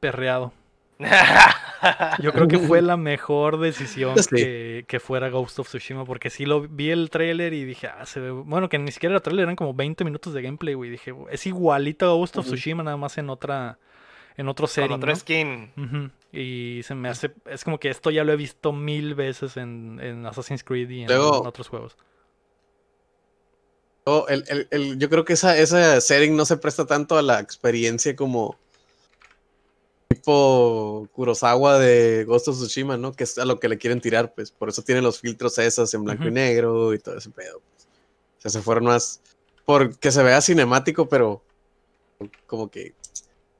Perreado. 0.00 0.52
Yo 2.22 2.32
creo 2.32 2.48
que 2.48 2.58
fue 2.58 2.82
la 2.82 2.96
mejor 2.96 3.58
decisión 3.58 4.14
Sí. 4.22 4.28
que, 4.36 4.84
que 4.88 5.00
fuera 5.00 5.28
Ghost 5.30 5.58
of 5.58 5.68
Tsushima, 5.68 6.04
porque 6.04 6.30
sí 6.30 6.46
lo 6.46 6.62
vi 6.62 6.90
el 6.90 7.10
tráiler 7.10 7.52
y 7.52 7.64
dije, 7.64 7.86
ah, 7.88 8.06
se 8.06 8.20
ve... 8.20 8.30
Bueno, 8.30 8.68
que 8.68 8.78
ni 8.78 8.90
siquiera 8.92 9.14
era 9.14 9.22
trailer, 9.22 9.44
eran 9.44 9.56
como 9.56 9.74
20 9.74 10.04
minutos 10.04 10.32
de 10.34 10.42
gameplay, 10.42 10.74
güey. 10.74 10.90
Dije, 10.90 11.14
es 11.30 11.46
igualito 11.46 12.06
a 12.10 12.14
Ghost 12.14 12.36
of. 12.38 12.46
Tsushima, 12.46 12.82
nada 12.82 12.96
más 12.96 13.18
en 13.18 13.30
otra... 13.30 13.78
En 14.38 14.48
otro 14.48 14.66
Con 14.66 14.74
setting, 14.74 14.92
otro 14.96 15.08
¿no? 15.10 15.16
skin. 15.16 16.12
Y 16.30 16.82
se 16.84 16.94
me 16.94 17.08
hace... 17.08 17.32
Es 17.46 17.64
como 17.64 17.80
que 17.80 17.88
esto 17.88 18.10
ya 18.10 18.22
lo 18.22 18.32
he 18.32 18.36
visto 18.36 18.70
mil 18.72 19.14
veces 19.14 19.56
en, 19.56 19.98
en 20.02 20.26
Assassin's 20.26 20.62
Creed 20.62 20.90
y 20.90 21.02
en, 21.02 21.08
Luego- 21.08 21.40
en 21.40 21.46
otros 21.46 21.68
juegos. 21.68 21.96
Oh, 24.04 24.26
el- 24.28 24.44
el- 24.48 24.68
el- 24.70 24.98
yo 24.98 25.08
creo 25.10 25.24
que 25.24 25.32
esa, 25.32 25.56
esa 25.58 26.00
setting 26.00 26.36
no 26.36 26.44
se 26.44 26.56
presta 26.58 26.86
tanto 26.86 27.18
a 27.18 27.22
la 27.22 27.40
experiencia 27.40 28.14
como 28.14 28.56
tipo 30.16 31.08
Kurosawa 31.12 31.78
de 31.78 32.24
Ghost 32.24 32.48
of 32.48 32.56
Tsushima, 32.56 32.96
¿no? 32.96 33.12
Que 33.12 33.24
es 33.24 33.38
a 33.38 33.44
lo 33.44 33.58
que 33.60 33.68
le 33.68 33.78
quieren 33.78 34.00
tirar, 34.00 34.34
pues. 34.34 34.50
Por 34.50 34.68
eso 34.68 34.82
tienen 34.82 35.04
los 35.04 35.20
filtros 35.20 35.58
esas 35.58 35.92
en 35.94 36.04
blanco 36.04 36.24
y 36.26 36.30
negro 36.30 36.94
y 36.94 36.98
todo 36.98 37.16
ese 37.18 37.30
pedo. 37.30 37.60
pues. 37.60 37.86
O 38.38 38.40
sea, 38.40 38.50
se 38.50 38.62
fueron 38.62 38.84
más 38.84 39.20
porque 39.64 40.10
se 40.12 40.22
vea 40.22 40.40
cinemático, 40.40 41.08
pero 41.08 41.42
como 42.46 42.70
que 42.70 42.94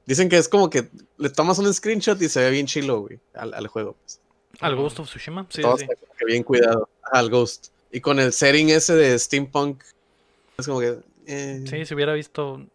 dicen 0.05 0.29
que 0.29 0.37
es 0.37 0.47
como 0.47 0.69
que 0.69 0.89
le 1.17 1.29
tomas 1.29 1.59
un 1.59 1.73
screenshot 1.73 2.21
y 2.21 2.29
se 2.29 2.39
ve 2.41 2.49
bien 2.51 2.65
chilo, 2.65 3.01
güey, 3.01 3.19
al, 3.33 3.53
al 3.53 3.67
juego. 3.67 3.95
Pues. 4.01 4.19
¿Al. 4.59 4.75
Ghost 4.75 4.99
of 4.99 5.07
Tsushima? 5.07 5.45
Sí, 5.49 5.61
Todo 5.61 5.77
sí. 5.77 5.83
está 5.83 5.95
como 5.95 6.13
que 6.13 6.25
bien 6.25 6.43
cuidado 6.43 6.89
al 7.11 7.29
Ghost. 7.29 7.67
Y 7.91 8.01
con 8.01 8.19
el 8.19 8.33
setting 8.33 8.69
ese 8.69 8.95
de 8.95 9.17
steampunk, 9.19 9.81
es 10.57 10.65
como 10.65 10.79
que... 10.79 10.97
eh, 11.25 11.63
Sí, 11.69 11.85
se 11.85 11.93
hubiera 11.95 12.13
visto... 12.13 12.65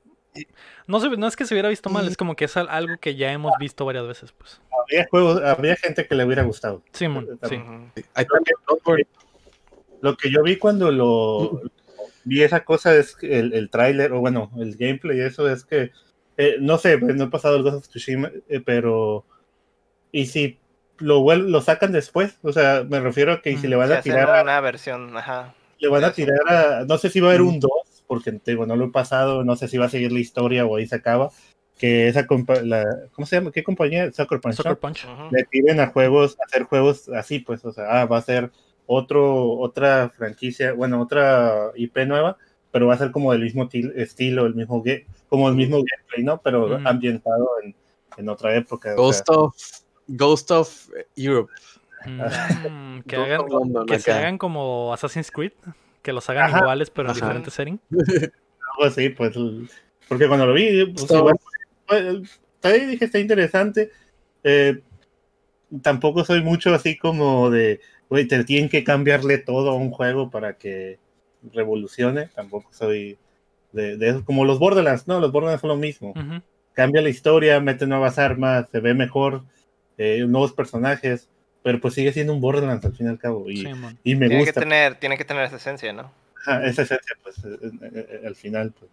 No, 0.87 1.01
se- 1.01 1.11
no 1.11 1.27
es 1.27 1.37
que 1.37 1.45
se 1.47 1.55
hubiera 1.55 1.69
visto 1.69 1.91
mal, 1.91 2.07
es 2.09 2.17
como 2.17 2.35
que 2.37 2.47
es 2.47 2.57
al- 2.57 2.69
algo 2.69 2.97
que 2.99 3.15
ya 3.17 3.33
hemos 3.33 3.53
visto 3.59 3.85
varias 3.85 4.07
veces, 4.07 4.33
pues. 4.33 4.61
Había 4.89 5.07
juegos, 5.11 5.43
había 5.43 5.77
gente 5.77 6.07
que 6.07 6.15
le 6.15 6.25
hubiera 6.25 6.43
gustado. 6.43 6.83
Sí. 6.93 7.05
El 7.05 8.27
Bloodborne. 8.67 9.07
Lo 10.01 10.17
que 10.17 10.31
yo 10.31 10.43
vi 10.43 10.57
cuando 10.57 10.91
lo 10.91 11.61
vi 12.25 12.43
esa 12.43 12.65
cosa 12.65 12.95
es 12.95 13.15
que 13.15 13.39
el, 13.39 13.53
el 13.53 13.71
tráiler, 13.71 14.13
o 14.13 14.21
bueno, 14.21 14.51
el 14.59 14.77
gameplay, 14.77 15.21
eso 15.21 15.49
es 15.49 15.65
que, 15.65 15.93
eh, 16.37 16.57
no 16.61 16.79
sé, 16.79 16.99
pues, 16.99 17.15
no 17.15 17.25
he 17.25 17.29
pasado 17.31 17.57
el 17.57 17.63
Ghost 17.63 17.77
of 17.77 17.89
Tsushima, 17.89 18.31
eh, 18.49 18.61
pero, 18.65 19.25
y 20.11 20.27
si 20.27 20.59
lo, 20.99 21.23
lo 21.35 21.61
sacan 21.61 21.93
después, 21.93 22.39
o 22.43 22.53
sea, 22.53 22.85
me 22.89 23.01
refiero 23.01 23.33
a 23.33 23.43
que 23.43 23.57
si 23.59 23.69
le 23.69 23.77
van 23.77 23.93
a 23.93 24.01
tirar, 24.01 24.31
a- 24.35 24.43
una 24.43 24.61
versión, 24.61 25.17
ajá. 25.17 25.55
le 25.79 25.89
van 25.89 26.05
a 26.05 26.13
tirar 26.13 26.41
a, 26.49 26.85
no 26.85 26.97
sé 26.99 27.11
si 27.11 27.21
va 27.21 27.29
a 27.29 27.31
haber 27.31 27.43
un 27.43 27.61
2, 27.61 27.71
porque 28.13 28.31
te 28.33 28.51
digo, 28.51 28.67
no 28.67 28.77
lo 28.77 28.85
he 28.85 28.91
pasado, 28.91 29.43
no 29.43 29.57
sé 29.57 29.69
si 29.69 29.79
va 29.79 29.87
a 29.87 29.89
seguir 29.89 30.13
la 30.13 30.19
historia 30.21 30.67
o 30.67 30.77
ahí 30.77 30.87
se 30.87 30.97
acaba, 30.97 31.31
que 31.79 32.09
esa, 32.09 32.27
la, 32.63 32.85
¿cómo 33.13 33.25
se 33.25 33.37
llama? 33.37 33.51
¿Qué 33.53 33.63
compañía? 33.65 34.13
Sucker 34.13 34.39
Punch. 34.39 34.57
Sucker 34.57 34.77
Punch. 34.77 35.07
Le 35.31 35.45
tiren 35.45 35.81
a 35.81 35.87
juegos, 35.87 36.37
a 36.39 36.45
hacer 36.45 36.65
juegos 36.65 37.09
así, 37.09 37.39
pues, 37.39 37.65
o 37.65 37.73
sea, 37.73 37.87
ah, 38.03 38.05
va 38.05 38.19
a 38.19 38.23
ser 38.23 38.51
otro, 38.85 39.53
otra 39.53 40.11
franquicia, 40.11 40.75
bueno, 40.75 41.01
otra 41.01 41.71
IP 41.75 42.05
nueva, 42.07 42.37
pero 42.71 42.87
va 42.87 42.93
a 42.93 42.99
ser 42.99 43.13
como 43.13 43.33
del 43.33 43.41
mismo 43.41 43.67
til- 43.71 43.95
estilo, 43.97 44.45
el 44.45 44.55
mismo 44.55 44.85
como 45.31 45.49
el 45.49 45.55
mismo 45.55 45.77
gameplay, 45.79 46.23
¿no? 46.23 46.39
Pero 46.43 46.79
Mm. 46.79 46.87
ambientado 46.87 47.49
en, 47.63 47.75
en 48.19 48.29
otra 48.29 48.55
época. 48.55 48.93
o 48.93 48.97
Ghost 48.97 49.27
sea, 49.27 49.39
of 49.39 49.57
Ghost 50.07 50.51
of 50.51 50.89
Europe. 51.17 51.51
Mm, 52.05 52.99
que 53.07 53.17
hagan, 53.17 53.41
London, 53.49 53.87
que 53.87 53.99
se 53.99 54.13
hagan 54.13 54.37
como 54.37 54.93
Assassin's 54.93 55.31
Creed, 55.31 55.53
que 56.03 56.13
los 56.13 56.29
hagan 56.29 56.51
Ajá. 56.51 56.59
iguales 56.59 56.91
pero 56.91 57.09
en 57.09 57.17
Ajá. 57.17 57.21
diferentes 57.21 57.55
setting. 57.55 57.81
algo 57.91 58.85
así, 58.85 59.09
pues, 59.11 59.37
porque 60.09 60.29
cuando 60.29 60.47
lo 60.47 60.53
vi, 60.53 60.85
pues, 60.87 61.03
Está 61.03 61.19
igual, 61.19 61.37
pues, 61.87 62.41
ahí 62.63 62.87
dije, 62.87 63.05
está 63.05 63.19
interesante. 63.19 63.91
Eh, 64.45 64.81
tampoco 65.83 66.25
soy 66.25 66.43
mucho 66.43 66.75
así 66.75 66.97
como 66.97 67.51
de, 67.51 67.81
güey, 68.09 68.27
te 68.27 68.43
tienen 68.45 68.69
que 68.69 68.85
cambiarle 68.85 69.39
todo 69.39 69.71
a 69.71 69.75
un 69.75 69.91
juego 69.91 70.31
para 70.31 70.59
que 70.59 70.99
revolucione. 71.53 72.29
Tampoco 72.35 72.73
soy 72.73 73.19
de, 73.73 73.97
de 73.97 74.09
eso. 74.11 74.25
Como 74.25 74.45
los 74.45 74.59
Borderlands, 74.59 75.09
no, 75.09 75.21
los 75.21 75.33
Borderlands 75.33 75.61
son 75.61 75.69
lo 75.69 75.77
mismo. 75.77 76.15
Cambia 76.73 77.03
la 77.03 77.09
historia, 77.09 77.61
mete 77.61 77.87
nuevas 77.87 78.19
armas, 78.19 78.67
se 78.71 78.81
ve 78.81 78.95
mejor, 78.95 79.45
eh, 79.99 80.25
nuevos 80.27 80.53
personajes, 80.53 81.29
pero 81.63 81.81
pues 81.81 81.95
sigue 81.95 82.13
siendo 82.13 82.33
un 82.33 82.41
Borderlands 82.41 82.85
al 82.85 82.95
fin 82.95 83.07
y 83.07 83.11
al 83.11 83.19
cabo. 83.19 83.49
Y, 83.51 83.59
Simón. 83.59 83.99
y 84.05 84.15
me 84.15 84.29
Tiene 84.29 84.45
que 84.45 84.51
gusta 84.51 84.61
tener, 84.61 84.95
tiene 84.97 85.17
que 85.17 85.25
tener 85.25 85.45
esa 85.45 85.57
esencia, 85.57 85.93
¿no? 85.93 86.13
Ajá, 86.41 86.65
esa 86.67 86.83
esencia, 86.83 87.17
pues, 87.23 87.39
eh, 87.45 87.59
eh, 87.63 88.21
eh, 88.23 88.27
al 88.27 88.35
final, 88.37 88.73
pues. 88.79 88.91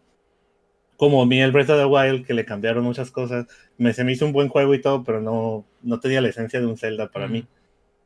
Como 0.97 1.21
a 1.21 1.25
mí 1.25 1.41
el 1.41 1.51
Breath 1.51 1.69
of 1.69 1.77
the 1.79 1.85
Wild, 1.85 2.25
que 2.27 2.33
le 2.33 2.43
cambiaron 2.45 2.83
muchas 2.83 3.09
cosas, 3.09 3.47
me, 3.77 3.93
se 3.93 4.03
me 4.03 4.11
hizo 4.11 4.25
un 4.25 4.33
buen 4.33 4.49
juego 4.49 4.73
y 4.73 4.81
todo, 4.81 5.03
pero 5.03 5.21
no, 5.21 5.65
no 5.81 5.99
tenía 5.99 6.19
la 6.21 6.27
esencia 6.29 6.59
de 6.59 6.65
un 6.65 6.77
Zelda 6.77 7.07
para 7.09 7.25
Ujú. 7.25 7.33
mí. 7.35 7.47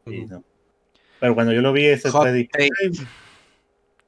Y 0.06 0.20
Ujú. 0.22 0.34
no. 0.36 0.44
Pero 1.20 1.34
cuando 1.36 1.54
yo 1.54 1.62
lo 1.62 1.74
vi, 1.74 1.88
ese 1.88 2.12
fue 2.12 2.32
dije, 2.32 2.50
take. 2.52 2.70
"Ay, 2.84 2.92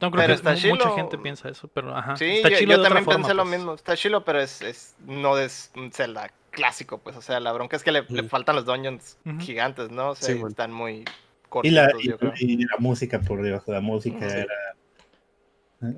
No 0.02 0.12
creo 0.12 0.24
Pero 0.24 0.28
que 0.28 0.34
está 0.34 0.50
mu- 0.52 0.56
mucha 0.76 0.84
chilo. 0.90 0.96
gente 0.96 1.18
piensa 1.18 1.50
eso, 1.50 1.68
pero 1.70 1.96
ajá. 1.96 2.16
Sí, 2.18 2.26
está 2.26 2.50
yo, 2.50 2.58
chilo 2.58 2.76
yo 2.76 2.82
también 2.84 3.06
forma, 3.06 3.20
pensé 3.22 3.34
lo 3.34 3.44
pues. 3.44 3.58
mismo. 3.58 3.74
Está 3.74 3.96
chilo, 3.96 4.24
pero 4.26 4.42
es, 4.42 4.62
es 4.62 4.94
no 5.06 5.38
es 5.40 5.72
un 5.76 5.92
Zelda 5.92 6.30
clásico, 6.56 6.98
pues. 6.98 7.16
O 7.16 7.22
sea, 7.22 7.40
la 7.40 7.52
bronca 7.52 7.76
es 7.76 7.84
que 7.84 7.92
le, 7.92 8.04
le 8.10 8.24
faltan 8.24 8.56
los 8.56 8.66
dungeons 8.66 9.18
gigantes, 9.40 9.92
¿no? 9.92 10.12
O 10.12 10.16
sea, 10.16 10.34
Sí, 10.34 10.42
y 10.44 10.48
están 10.48 10.72
muy 10.72 10.94
y, 11.02 11.06
cortitos, 11.50 11.76
la, 11.76 11.92
y, 12.02 12.08
yo 12.08 12.18
creo. 12.18 12.34
y 12.40 12.66
la 12.66 12.78
música, 12.80 13.20
por 13.20 13.44
Dios, 13.44 13.62
la 13.68 13.82
música 13.82 14.30
Sí. 14.30 14.38
era... 14.38 14.54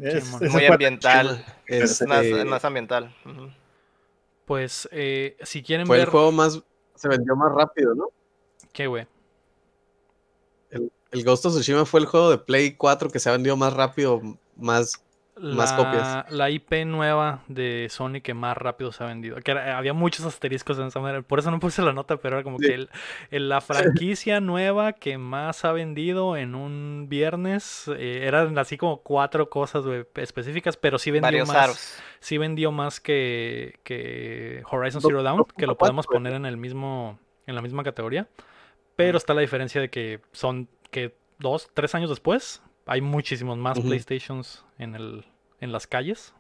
Es, 0.02 0.42
Muy 0.52 0.66
ambiental. 0.66 1.46
Es, 1.66 2.02
Es 2.02 2.08
más, 2.08 2.26
eh, 2.26 2.44
más 2.44 2.66
ambiental. 2.66 3.16
Pues, 4.46 4.90
eh, 4.92 5.38
si 5.44 5.64
quieren 5.64 5.88
fue 5.88 6.02
el 6.02 6.06
juego 6.08 6.32
más. 6.32 6.62
Se 6.96 7.08
vendió 7.08 7.36
más 7.36 7.54
rápido, 7.54 7.94
¿no? 7.96 8.10
¿Qué, 8.74 8.88
güey? 8.88 9.08
El 10.72 11.24
Ghost 11.24 11.46
of 11.46 11.54
Tsushima 11.54 11.86
fue 11.86 12.02
el 12.02 12.06
juego 12.06 12.30
de 12.30 12.38
Play 12.38 12.74
4 12.74 13.10
que 13.10 13.20
se 13.20 13.30
ha 13.30 13.32
vendido 13.32 13.56
más 13.56 13.72
rápido, 13.74 14.22
más. 14.58 15.02
Más 15.40 15.72
La, 15.72 15.78
copias. 15.78 16.32
la 16.32 16.50
IP 16.50 16.86
nueva 16.86 17.44
de 17.48 17.88
Sony 17.90 18.22
que 18.24 18.34
más 18.34 18.58
rápido 18.58 18.92
se 18.92 19.04
ha 19.04 19.08
vendido. 19.08 19.38
Que 19.38 19.52
era- 19.52 19.78
había 19.78 19.94
muchos 19.94 20.26
asteriscos 20.26 20.80
en 20.80 20.88
esa 20.88 21.00
manera. 21.00 21.22
Por 21.22 21.40
eso 21.40 21.52
no 21.52 21.60
puse 21.60 21.82
la 21.82 21.94
nota, 21.94 22.18
pero 22.18 22.38
era 22.38 22.44
como 22.44 22.58
Sí. 22.60 22.68
que 22.68 22.74
el- 22.74 22.90
el- 23.32 23.50
la 23.50 23.62
franquicia 23.62 24.40
nueva 24.42 24.94
que 24.94 25.18
más 25.18 25.64
ha 25.66 25.72
vendido 25.74 26.38
en 26.38 26.56
un 26.56 27.06
viernes 27.10 27.88
eh, 27.98 28.22
eran 28.26 28.58
así 28.58 28.78
como 28.78 29.02
cuatro 29.04 29.50
cosas 29.50 29.84
específicas, 30.16 30.76
pero 30.78 30.98
sí 30.98 31.12
vendió 31.12 31.28
Varios 31.28 31.48
más. 31.50 31.58
aros. 31.58 32.00
Sí 32.20 32.38
vendió 32.38 32.72
más 32.72 33.00
que, 33.00 33.80
que 33.84 34.64
Horizon 34.72 35.02
Zero 35.02 35.22
Dawn, 35.24 35.46
que 35.58 35.68
lo 35.68 35.74
2.4, 35.74 35.78
podemos 35.78 36.08
poner 36.08 36.34
en 36.34 36.46
el 36.46 36.58
mismo, 36.58 37.20
en 37.46 37.54
la 37.56 37.62
misma 37.62 37.84
categoría. 37.84 38.28
Pero 38.96 39.18
está 39.20 39.34
la 39.36 39.42
diferencia 39.42 39.80
de 39.80 39.90
que 39.90 40.20
son 40.32 40.68
que 40.90 41.16
dos, 41.38 41.70
tres 41.76 41.94
años 41.94 42.10
después 42.10 42.64
hay 42.88 43.02
muchísimos 43.02 43.58
más. 43.58 43.80
PlayStations 43.80 44.66
en 44.78 44.96
el, 44.96 45.26
en 45.60 45.72
las 45.72 45.88
calles. 45.88 46.34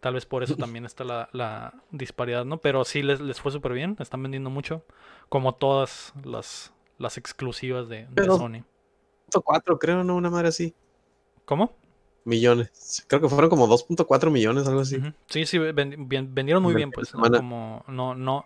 Tal 0.00 0.14
vez 0.14 0.26
por 0.26 0.42
eso 0.42 0.56
también 0.56 0.84
está 0.84 1.04
la, 1.04 1.28
la 1.32 1.74
disparidad, 1.90 2.44
¿no? 2.44 2.58
Pero 2.58 2.84
sí 2.84 3.02
les, 3.02 3.20
les 3.20 3.40
fue 3.40 3.50
súper 3.50 3.72
bien, 3.72 3.96
están 3.98 4.22
vendiendo 4.22 4.50
mucho, 4.50 4.84
como 5.28 5.54
todas 5.54 6.12
las, 6.22 6.72
las 6.98 7.16
exclusivas 7.16 7.88
de, 7.88 8.06
Sony. 8.26 8.62
2.4, 9.32 9.78
creo, 9.80 10.04
¿no? 10.04 10.14
Una 10.16 10.30
madre 10.30 10.48
así. 10.48 10.74
¿Cómo? 11.44 11.74
Millones. 12.24 13.04
Creo 13.08 13.20
que 13.20 13.28
fueron 13.28 13.50
como 13.50 13.66
2.4 13.68 14.30
millones, 14.30 14.66
algo 14.68 14.80
así. 14.80 15.00
Sí, 15.28 15.46
sí, 15.46 15.58
vendieron 15.58 16.62
muy 16.62 16.74
bien, 16.74 16.90
pues. 16.90 17.14
No, 17.14 17.22
como, 17.30 17.84
no, 17.88 18.14
no, 18.14 18.44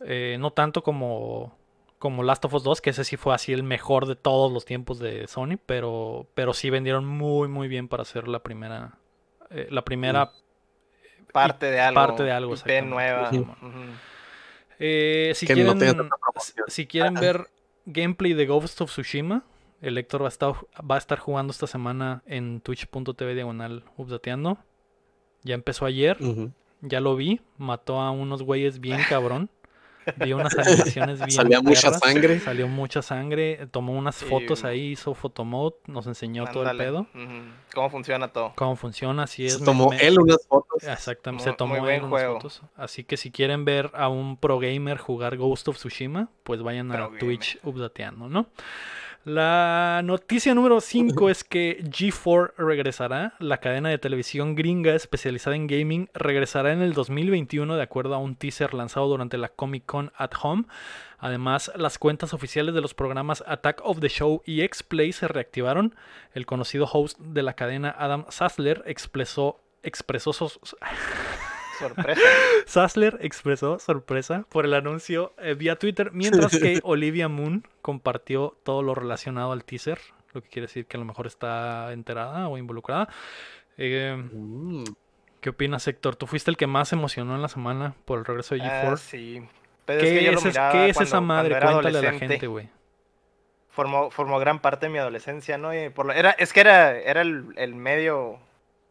eh, 0.00 0.36
no 0.38 0.52
tanto 0.52 0.82
como, 0.82 1.56
como 1.98 2.22
Last 2.22 2.44
of 2.44 2.54
Us 2.54 2.62
2, 2.62 2.80
que 2.80 2.90
ese 2.90 3.04
sí 3.04 3.16
fue 3.16 3.34
así 3.34 3.52
el 3.52 3.62
mejor 3.62 4.06
de 4.06 4.16
todos 4.16 4.52
los 4.52 4.64
tiempos 4.64 4.98
de 4.98 5.26
Sony, 5.26 5.58
pero, 5.64 6.26
pero 6.34 6.52
sí 6.52 6.70
vendieron 6.70 7.06
muy, 7.06 7.48
muy 7.48 7.68
bien 7.68 7.88
para 7.88 8.04
ser 8.04 8.28
la 8.28 8.42
primera, 8.42 8.98
eh, 9.50 9.68
la 9.70 9.82
primera. 9.82 10.30
Parte 11.32 11.66
de 11.66 11.80
algo. 11.80 11.94
parte 11.94 12.22
de 12.22 12.32
algo, 12.32 12.54
IP 12.54 12.82
nueva. 12.84 13.30
Sí. 13.30 13.44
Eh, 14.78 15.32
si 15.34 15.46
no 15.46 15.76
quieren, 15.76 16.10
si 16.68 16.86
quieren 16.86 17.14
ver 17.14 17.48
gameplay 17.86 18.34
de 18.34 18.46
Ghost 18.46 18.80
of 18.80 18.90
Tsushima, 18.90 19.44
el 19.80 19.98
Héctor 19.98 20.22
va 20.22 20.26
a 20.26 20.28
estar, 20.28 20.54
va 20.78 20.94
a 20.96 20.98
estar 20.98 21.18
jugando 21.18 21.50
esta 21.50 21.66
semana 21.66 22.22
en 22.26 22.60
twitch.tv 22.60 23.34
diagonal 23.34 23.84
updateando. 23.96 24.58
Ya 25.42 25.54
empezó 25.54 25.86
ayer. 25.86 26.18
Ya 26.82 27.00
lo 27.00 27.16
vi, 27.16 27.40
mató 27.56 28.00
a 28.00 28.10
unos 28.10 28.42
güeyes 28.42 28.80
bien 28.80 29.00
cabrón. 29.08 29.50
Vi 30.16 30.32
unas 30.32 30.54
animaciones 30.58 31.18
bien 31.18 31.30
Salía 31.30 31.60
mucha 31.60 31.88
perras, 31.90 32.00
sangre. 32.00 32.40
Salió 32.40 32.68
mucha 32.68 33.02
sangre, 33.02 33.66
tomó 33.70 33.92
unas 33.92 34.14
Sí. 34.16 34.24
fotos 34.26 34.64
ahí, 34.64 34.92
hizo 34.92 35.14
photomode, 35.14 35.74
nos 35.86 36.06
enseñó 36.06 36.46
todo 36.46 36.68
el 36.70 36.76
pedo. 36.76 37.06
¿Cómo 37.74 37.90
funciona 37.90 38.28
todo? 38.28 38.52
cómo 38.56 38.76
funciona, 38.76 39.24
así 39.24 39.46
es. 39.46 39.54
Se 39.58 39.64
tomó 39.64 39.90
me- 39.90 39.96
él 40.06 40.18
unas 40.18 40.46
fotos. 40.48 40.82
Exactamente, 40.84 41.44
Muy- 41.44 41.52
se 41.52 41.56
tomó 41.56 41.78
buen 41.80 41.94
él 41.94 42.00
unas 42.02 42.10
juego. 42.10 42.34
fotos. 42.34 42.62
Así 42.76 43.04
que 43.04 43.16
si 43.16 43.30
quieren 43.30 43.64
ver 43.64 43.90
a 43.94 44.08
un 44.08 44.36
pro 44.36 44.58
gamer 44.58 44.98
jugar 44.98 45.36
Ghost 45.36 45.68
of 45.68 45.76
Tsushima, 45.76 46.28
pues 46.44 46.62
vayan 46.62 46.90
a 46.92 46.94
Pro 46.94 47.04
gamer. 47.06 47.20
Twitch 47.20 47.58
updateando, 47.62 48.28
¿no? 48.28 48.46
La 49.26 50.02
noticia 50.04 50.54
número 50.54 50.80
5 50.80 51.30
es 51.30 51.42
que 51.42 51.82
G4 51.82 52.52
regresará. 52.58 53.34
La 53.40 53.56
cadena 53.58 53.88
de 53.88 53.98
televisión 53.98 54.54
gringa 54.54 54.94
especializada 54.94 55.56
en 55.56 55.66
gaming 55.66 56.08
regresará 56.14 56.72
en 56.72 56.80
el 56.80 56.92
2021 56.92 57.74
de 57.74 57.82
acuerdo 57.82 58.14
a 58.14 58.18
un 58.18 58.36
teaser 58.36 58.72
lanzado 58.72 59.08
durante 59.08 59.36
la 59.36 59.48
Comic 59.48 59.84
Con 59.84 60.12
at 60.16 60.30
Home. 60.40 60.66
Además, 61.18 61.72
las 61.74 61.98
cuentas 61.98 62.34
oficiales 62.34 62.72
de 62.72 62.80
los 62.80 62.94
programas 62.94 63.42
Attack 63.48 63.80
of 63.82 63.98
the 63.98 64.08
Show 64.08 64.42
y 64.46 64.60
X-Play 64.60 65.10
se 65.12 65.26
reactivaron. 65.26 65.96
El 66.32 66.46
conocido 66.46 66.88
host 66.92 67.18
de 67.18 67.42
la 67.42 67.54
cadena 67.54 67.92
Adam 67.98 68.26
Sassler 68.28 68.84
expresó, 68.86 69.60
expresó 69.82 70.34
sus- 70.34 70.60
Sorpresa. 71.78 72.20
Sassler 72.66 73.18
expresó 73.20 73.78
sorpresa 73.78 74.44
por 74.48 74.64
el 74.64 74.74
anuncio 74.74 75.32
eh, 75.38 75.54
vía 75.54 75.76
Twitter, 75.76 76.10
mientras 76.12 76.56
que 76.58 76.80
Olivia 76.84 77.28
Moon 77.28 77.66
compartió 77.82 78.56
todo 78.62 78.82
lo 78.82 78.94
relacionado 78.94 79.52
al 79.52 79.64
teaser, 79.64 79.98
lo 80.32 80.42
que 80.42 80.48
quiere 80.48 80.66
decir 80.66 80.86
que 80.86 80.96
a 80.96 81.00
lo 81.00 81.06
mejor 81.06 81.26
está 81.26 81.92
enterada 81.92 82.48
o 82.48 82.58
involucrada. 82.58 83.08
Eh, 83.78 84.16
Mm. 84.32 84.84
¿Qué 85.40 85.50
opinas, 85.50 85.86
Héctor? 85.86 86.16
Tú 86.16 86.26
fuiste 86.26 86.50
el 86.50 86.56
que 86.56 86.66
más 86.66 86.92
emocionó 86.92 87.36
en 87.36 87.42
la 87.42 87.48
semana 87.48 87.94
por 88.04 88.18
el 88.18 88.24
regreso 88.24 88.54
de 88.56 88.62
Ah, 88.62 88.84
G4. 88.86 88.96
sí. 88.96 89.42
Pero 89.84 90.00
¿Qué, 90.00 90.08
es 90.08 90.18
que 90.18 90.24
yo 90.24 90.32
lo 90.32 90.38
es, 90.38 90.44
es- 90.46 90.52
miraba 90.54 90.72
qué 90.72 90.88
es 90.88 90.96
cuando- 90.96 91.08
esa 91.08 91.20
madre? 91.20 91.60
Cuéntale 91.60 91.98
a 91.98 92.02
la 92.02 92.12
gente, 92.18 92.46
güey. 92.48 92.68
formó, 93.70 94.10
formó 94.10 94.38
gran 94.40 94.58
parte 94.60 94.86
de 94.86 94.92
mi 94.92 94.98
adolescencia, 94.98 95.58
¿no? 95.58 95.72
Y 95.74 95.90
por 95.90 96.06
lo- 96.06 96.12
era, 96.14 96.30
es 96.32 96.52
que 96.52 96.60
era, 96.60 96.98
era 96.98 97.20
el, 97.20 97.44
el 97.56 97.74
medio 97.74 98.38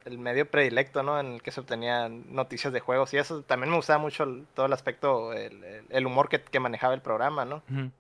el 0.06 0.18
medio 0.20 0.50
predilecto, 0.50 1.02
¿no? 1.04 1.20
En 1.20 1.34
el 1.34 1.42
que 1.42 1.52
se 1.52 1.60
obtenían 1.60 2.34
noticias 2.34 2.72
de 2.72 2.80
juegos 2.80 3.14
y 3.14 3.18
eso 3.18 3.42
también 3.42 3.72
me 3.72 3.76
gustaba 3.78 4.00
mucho 4.00 4.24
el- 4.24 4.46
todo 4.54 4.68
el 4.68 4.74
aspecto, 4.74 5.34
el, 5.34 5.64
el- 5.64 5.86
el 5.90 6.06
humor 6.06 6.30
que, 6.30 6.42
que 6.42 6.60
manejaba 6.60 6.94
el 6.94 7.02
programa, 7.02 7.44
¿no? 7.46 7.64
Ujú. 7.72 7.92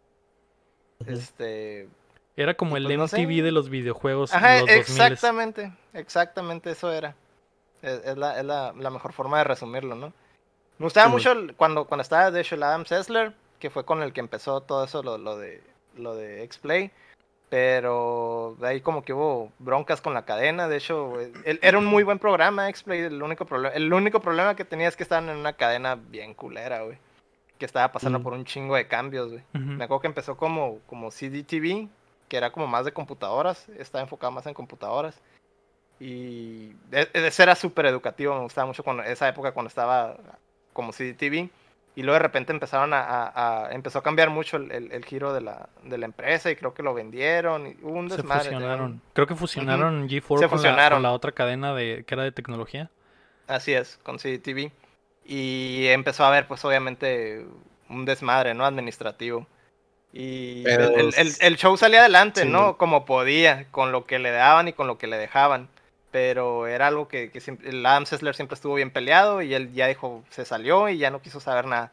Este, 1.08 1.88
Era 2.38 2.54
como 2.56 2.78
Y 2.78 2.80
el 2.82 2.86
pues 2.86 2.98
no 2.98 3.08
sé. 3.08 3.18
MTV 3.22 3.44
de 3.44 3.52
los 3.52 3.70
videojuegos. 3.70 4.32
en 4.32 4.38
ajá, 4.38 4.60
los 4.62 4.70
2000s. 4.70 4.80
exactamente, 4.80 5.74
exactamente 5.94 6.72
eso 6.72 6.92
era. 6.92 7.16
Es, 7.82 8.02
es 8.06 8.18
la, 8.18 8.40
es 8.40 8.46
la, 8.46 8.74
la 8.74 8.90
mejor 8.90 9.14
forma 9.14 9.38
de 9.40 9.44
resumirlo, 9.46 9.96
¿no? 9.96 10.08
Me 10.78 10.86
gustaba 10.86 11.08
Sí, 11.08 11.12
mucho 11.14 11.32
el- 11.32 11.56
cuando, 11.56 11.86
cuando 11.86 12.02
estaba, 12.02 12.32
de 12.32 12.42
hecho, 12.42 12.56
el 12.56 12.64
Adam 12.64 12.86
Sessler, 12.86 13.34
que 13.60 13.70
fue 13.70 13.86
con 13.86 14.02
el 14.04 14.14
que 14.14 14.20
empezó 14.20 14.62
todo 14.62 14.84
eso, 14.84 15.02
lo, 15.04 15.18
lo 15.18 15.38
de 15.38 15.62
lo 15.96 16.14
de 16.14 16.44
X-Play. 16.44 16.92
Pero 17.50 18.58
de 18.60 18.68
ahí 18.68 18.82
como 18.82 19.04
que 19.04 19.14
hubo 19.14 19.52
broncas 19.60 20.02
con 20.02 20.14
la 20.14 20.26
cadena. 20.26 20.68
De 20.68 20.78
hecho, 20.78 21.20
él- 21.22 21.60
era 21.62 21.78
un 21.78 21.86
muy 21.86 22.04
buen 22.04 22.20
programa, 22.20 22.70
X-Play. 22.70 23.02
El 23.02 23.22
único, 23.22 23.46
problema, 23.46 23.74
el 23.76 23.94
único 23.94 24.20
problema 24.20 24.56
que 24.56 24.66
tenía 24.66 24.88
es 24.88 24.96
que 24.96 25.04
estaban 25.04 25.30
en 25.30 25.38
una 25.38 25.54
cadena 25.54 25.96
bien 25.96 26.34
culera, 26.34 26.82
güey. 26.84 26.98
Que 27.60 27.66
estaba 27.66 27.92
pasando 27.92 28.20
Mm. 28.20 28.24
por 28.24 28.34
un 28.34 28.46
chingo 28.46 28.76
de 28.76 28.88
cambios, 28.88 29.32
güey. 29.32 29.44
Me 29.54 29.84
acuerdo 29.86 30.02
que 30.02 30.08
empezó 30.08 30.36
como, 30.36 30.80
como 30.88 31.12
CDTV, 31.12 31.88
que 32.28 32.38
era 32.38 32.52
como 32.52 32.68
más 32.68 32.84
de 32.84 32.92
computadoras, 32.92 33.70
estaba 33.78 34.02
enfocado 34.02 34.32
más 34.32 34.46
en 34.48 34.54
computadoras. 34.54 35.22
Y 36.00 36.72
e- 36.92 37.10
ese 37.14 37.44
era 37.44 37.56
súper 37.56 37.86
educativo, 37.86 38.34
me 38.36 38.42
gustaba 38.42 38.68
mucho 38.68 38.84
cuando, 38.84 39.04
esa 39.04 39.30
época 39.30 39.54
cuando 39.54 39.70
estaba 39.70 40.18
como 40.74 40.92
CDTV. 40.92 41.50
Y 41.98 42.02
luego 42.04 42.14
de 42.16 42.20
repente 42.24 42.52
empezaron 42.52 42.94
a, 42.94 43.00
a- 43.02 43.66
a- 43.68 43.72
empezó 43.72 44.00
a 44.00 44.04
cambiar 44.04 44.30
mucho 44.30 44.58
el, 44.58 44.70
el- 44.72 44.92
el 44.92 45.06
giro 45.06 45.34
de 45.34 45.40
la, 45.42 45.70
de 45.84 45.98
la 45.98 46.06
empresa 46.06 46.52
y 46.52 46.56
creo 46.58 46.74
que 46.74 46.84
lo 46.84 46.94
vendieron. 46.94 47.68
Y 47.68 47.78
hubo 47.82 47.98
un 47.98 48.10
Se 48.10 48.18
desmadre. 48.18 48.44
fusionaron. 48.50 49.02
Creo 49.14 49.28
que 49.28 49.36
fusionaron 49.36 50.10
G4 50.10 50.22
Se 50.22 50.28
con, 50.28 50.42
la, 50.42 50.50
fusionaron. 50.50 50.96
con 50.98 51.04
la 51.04 51.12
otra 51.14 51.32
cadena 51.32 51.74
de, 51.74 52.04
que 52.06 52.14
era 52.16 52.24
de 52.24 52.32
tecnología. 52.34 52.90
Así 53.48 53.74
es, 53.74 53.98
con 54.04 54.18
CDTV. 54.18 54.72
Y 55.26 55.88
empezó 55.88 56.24
a 56.26 56.28
haber, 56.28 56.48
pues 56.48 56.64
obviamente, 56.66 57.46
un 57.90 58.06
desmadre, 58.06 58.54
¿no? 58.54 58.66
Administrativo. 58.66 59.48
Y 60.14 60.64
Pero 60.64 60.90
el, 60.96 61.14
el- 61.40 61.58
show 61.58 61.76
salía 61.78 62.00
adelante, 62.02 62.44
Sí. 62.44 62.48
¿no? 62.50 62.78
Como 62.78 63.06
podía, 63.06 63.66
con 63.72 63.92
lo 63.92 64.06
que 64.06 64.20
le 64.20 64.32
daban 64.32 64.68
y 64.68 64.74
con 64.74 64.88
lo 64.88 64.98
que 64.98 65.08
le 65.08 65.18
dejaban. 65.18 65.68
Pero 66.16 66.66
era 66.66 66.88
algo 66.88 67.10
que, 67.10 67.30
que 67.30 67.42
siempre, 67.42 67.68
el 67.72 67.86
Adam 67.86 68.06
Sessler 68.06 68.34
siempre 68.36 68.56
estuvo 68.56 68.76
bien 68.76 68.90
peleado 68.90 69.42
y 69.42 69.54
él 69.54 69.74
ya 69.74 69.88
dijo, 69.88 70.24
se 70.30 70.46
salió 70.46 70.88
y 70.88 70.98
ya 70.98 71.12
no 71.12 71.22
quiso 71.22 71.42
saber 71.42 71.66
nada. 71.66 71.92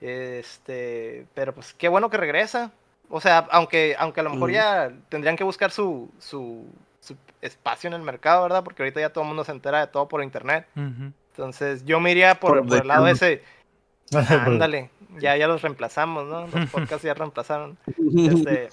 Este, 0.00 1.26
pero 1.32 1.54
pues 1.54 1.72
qué 1.72 1.86
bueno 1.86 2.10
que 2.10 2.16
regresa. 2.16 2.72
O 3.08 3.20
sea, 3.20 3.46
aunque, 3.52 3.94
aunque 4.00 4.18
a 4.18 4.24
lo 4.24 4.30
mejor 4.30 4.50
ya 4.50 4.90
tendrían 5.08 5.36
que 5.36 5.44
buscar 5.44 5.70
su, 5.70 6.10
su, 6.18 6.66
su 6.98 7.16
espacio 7.40 7.86
en 7.86 7.94
el 7.94 8.02
mercado, 8.02 8.42
¿verdad? 8.42 8.64
Porque 8.64 8.82
ahorita 8.82 8.98
ya 8.98 9.10
todo 9.10 9.22
el 9.22 9.28
mundo 9.28 9.44
se 9.44 9.52
entera 9.52 9.78
de 9.78 9.86
todo 9.92 10.08
por 10.08 10.24
internet. 10.24 10.66
Entonces 10.74 11.84
yo 11.84 12.00
me 12.00 12.10
iría 12.10 12.40
por, 12.40 12.58
Por 12.58 12.66
por 12.66 12.78
el 12.78 12.88
lado 12.88 13.06
ese. 13.06 13.44
Ándale, 14.12 14.90
ya, 15.20 15.36
ya 15.36 15.46
los 15.46 15.62
reemplazamos, 15.62 16.26
¿no? 16.26 16.48
Los 16.48 16.68
podcasts 16.72 17.04
ya 17.04 17.14
reemplazaron. 17.14 17.78
Este, 18.16 18.70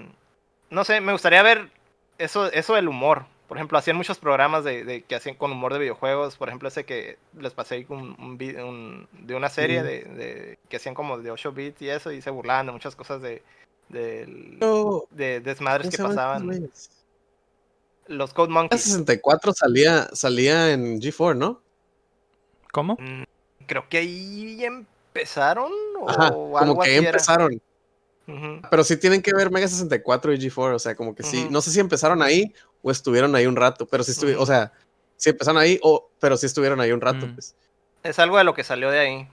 no 0.70 0.84
sé, 0.84 1.02
me 1.02 1.12
gustaría 1.12 1.42
ver 1.42 1.68
eso, 2.16 2.50
eso 2.50 2.76
del 2.76 2.88
humor. 2.88 3.26
Por 3.48 3.56
ejemplo, 3.56 3.78
hacían 3.78 3.96
muchos 3.96 4.18
programas 4.18 4.64
de, 4.64 4.84
de- 4.84 5.02
que 5.02 5.14
hacían 5.14 5.36
con 5.36 5.52
humor 5.52 5.72
de 5.72 5.78
videojuegos. 5.78 6.36
Por 6.36 6.48
ejemplo, 6.48 6.68
ese 6.68 6.84
que 6.84 7.16
les 7.38 7.52
pasé 7.52 7.86
un, 7.88 8.16
un 8.18 9.08
de 9.12 9.34
una 9.34 9.48
serie 9.48 9.82
de, 9.82 10.02
de- 10.04 10.58
que 10.68 10.76
hacían 10.78 10.94
como 10.94 11.18
de 11.18 11.30
8 11.30 11.52
bits 11.52 11.80
y 11.82 11.88
eso, 11.88 12.10
y 12.10 12.20
se 12.22 12.30
burlaban 12.30 12.66
de 12.66 12.72
muchas 12.72 12.96
cosas 12.96 13.22
de, 13.22 13.42
desmadres 13.88 15.86
¿cómo 15.96 16.08
que 16.08 16.14
pasaban. 16.14 16.70
Los 18.08 18.32
Code 18.34 18.52
Monkeys. 18.52 18.82
64 18.82 19.52
salía, 19.52 20.08
salía 20.12 20.72
en 20.72 21.00
G4, 21.00 21.36
¿no? 21.36 21.60
¿Cómo? 22.72 22.96
Mm, 23.00 23.22
Creo 23.66 23.88
que 23.88 23.98
ahí 23.98 24.64
empezaron 24.64 25.72
o 26.00 26.08
Ajá, 26.08 26.26
algo 26.28 26.56
como 26.58 26.82
que 26.82 26.96
así 26.98 27.06
era. 27.06 27.18
Pero 28.70 28.84
sí 28.84 28.96
tienen 28.96 29.22
que 29.22 29.32
ver 29.32 29.50
Mega 29.50 29.68
64 29.68 30.32
y 30.32 30.38
G4, 30.38 30.74
o 30.74 30.78
sea, 30.78 30.94
como 30.96 31.14
que 31.14 31.22
sí. 31.22 31.46
No 31.50 31.60
sé 31.60 31.70
si 31.70 31.80
empezaron 31.80 32.22
ahí 32.22 32.52
o 32.82 32.90
estuvieron 32.90 33.34
ahí 33.34 33.46
un 33.46 33.56
rato, 33.56 33.86
pero 33.86 34.02
sí 34.02 34.10
estuvieron, 34.10 34.42
Ujú. 34.42 34.44
o 34.44 34.54
sea, 34.54 34.72
sí 35.16 35.30
empezaron 35.30 35.60
ahí, 35.60 35.78
o, 35.82 36.08
pero 36.20 36.36
sí 36.36 36.46
estuvieron 36.46 36.80
ahí 36.80 36.92
un 36.92 37.00
rato, 37.00 37.28
pues. 37.34 37.54
Es 38.02 38.18
algo 38.18 38.38
de 38.38 38.44
lo 38.44 38.54
que 38.54 38.64
salió 38.64 38.90
de 38.90 38.98
ahí. 38.98 39.28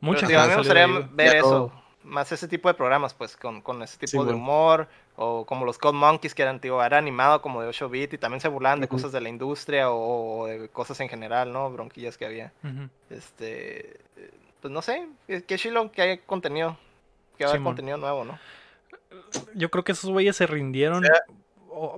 Mucha 0.00 0.26
Pero, 0.26 0.28
digo, 0.28 0.40
a 0.40 0.44
mí 0.44 0.50
me 0.50 0.56
gustaría 0.58 0.86
ver 1.12 1.32
Ya 1.32 1.38
eso. 1.38 1.72
Más 2.02 2.30
ese 2.32 2.48
tipo 2.48 2.68
de 2.68 2.74
programas, 2.74 3.14
pues, 3.14 3.34
con, 3.36 3.62
con 3.62 3.82
ese 3.82 3.96
tipo 3.96 4.10
Sí, 4.10 4.18
de 4.18 4.24
bueno. 4.24 4.36
humor. 4.38 4.88
O 5.16 5.46
como 5.46 5.64
los 5.64 5.78
Code 5.78 5.96
Monkeys, 5.96 6.34
que 6.34 6.42
eran, 6.42 6.60
tío, 6.60 6.82
era 6.84 6.98
animado 6.98 7.40
como 7.40 7.62
de 7.62 7.68
8 7.68 7.88
bit 7.88 8.12
y 8.12 8.18
también 8.18 8.40
se 8.40 8.48
burlaban 8.48 8.80
de 8.80 8.88
cosas 8.88 9.10
de 9.12 9.20
la 9.20 9.28
industria 9.30 9.90
o, 9.90 10.40
o 10.40 10.46
de 10.46 10.68
cosas 10.68 11.00
en 11.00 11.08
general, 11.08 11.52
¿no? 11.52 11.70
Bronquillas 11.70 12.18
que 12.18 12.26
había. 12.26 12.52
Este. 13.08 14.00
Pues 14.60 14.72
no 14.72 14.82
sé, 14.82 15.06
qué 15.26 15.42
qué 15.44 15.56
chilo 15.56 15.90
que 15.92 16.02
hay 16.02 16.18
contenido. 16.18 16.76
Que 17.36 17.44
va 17.44 17.50
a 17.50 17.52
haber 17.54 17.62
contenido 17.62 17.96
nuevo, 17.96 18.24
¿no? 18.24 18.38
Yo 19.54 19.70
creo 19.70 19.84
que 19.84 19.92
esos 19.92 20.10
güeyes 20.10 20.36
se 20.36 20.46
rindieron 20.46 21.04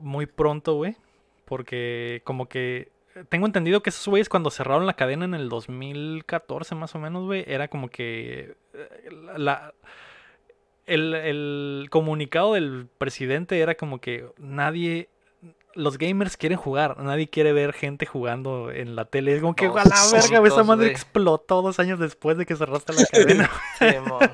muy 0.01 0.27
pronto, 0.27 0.75
güey. 0.75 0.97
Porque 1.45 2.23
como 2.25 2.49
que... 2.49 2.91
Tengo 3.29 3.47
entendido 3.47 3.83
que 3.83 3.91
esos 3.91 4.07
güeyes 4.09 4.29
cuando 4.29 4.51
cerraron 4.51 4.85
la 4.85 4.95
cadena 4.95 5.25
en 5.25 5.35
el 5.35 5.49
2014 5.49 6.75
más 6.75 6.95
o 6.95 6.99
menos, 6.99 7.25
güey, 7.25 7.45
era 7.47 7.69
como 7.69 7.89
que... 7.89 8.57
eh, 8.75 9.11
La, 9.39 9.73
el, 10.85 11.15
el 11.15 11.89
comunicado 11.91 12.55
del 12.55 12.89
presidente 12.99 13.59
era 13.61 13.75
como 13.75 14.01
que 14.01 14.27
nadie... 14.39 15.09
Los 15.77 15.99
gamers 15.99 16.37
quieren 16.37 16.59
jugar, 16.59 16.99
nadie 16.99 17.29
quiere 17.29 17.53
ver 17.53 17.73
gente 17.73 18.07
jugando 18.07 18.71
en 18.73 18.97
la 18.97 19.05
tele. 19.05 19.35
Es 19.35 19.41
como 19.41 19.55
que, 19.55 19.67
a 19.67 19.69
la 19.69 20.11
verga, 20.13 20.49
esa 20.49 20.65
madre 20.65 20.89
explotó 20.89 21.63
dos 21.63 21.79
años 21.79 21.99
después 21.99 22.37
de 22.37 22.47
que 22.47 22.57
cerraste 22.57 22.93
la 22.95 23.05
cadena. 23.07 23.51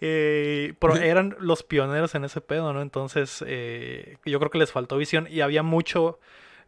Eh, 0.00 0.74
pero 0.78 0.96
eran 0.96 1.36
los 1.40 1.62
pioneros 1.62 2.14
en 2.14 2.24
ese 2.24 2.40
pedo, 2.40 2.72
¿no? 2.72 2.82
Entonces, 2.82 3.44
eh, 3.46 4.18
yo 4.24 4.38
creo 4.38 4.50
que 4.50 4.58
les 4.58 4.72
faltó 4.72 4.96
visión 4.96 5.26
y 5.30 5.40
había 5.40 5.62
mucho 5.62 6.18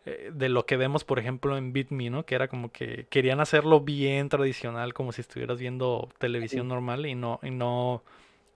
eh, 0.06 0.30
de 0.32 0.48
lo 0.48 0.66
que 0.66 0.76
vemos, 0.76 1.04
por 1.04 1.18
ejemplo, 1.18 1.56
en 1.56 1.72
BitMe, 1.72 2.10
¿no? 2.10 2.24
Que 2.24 2.34
era 2.34 2.48
como 2.48 2.70
que 2.72 3.06
querían 3.10 3.40
hacerlo 3.40 3.80
bien 3.80 4.28
tradicional, 4.28 4.94
como 4.94 5.12
si 5.12 5.20
estuvieras 5.20 5.58
viendo 5.58 6.08
televisión 6.18 6.68
normal 6.68 7.06
y 7.06 7.14
no, 7.14 7.40
y 7.42 7.50
no, 7.50 8.02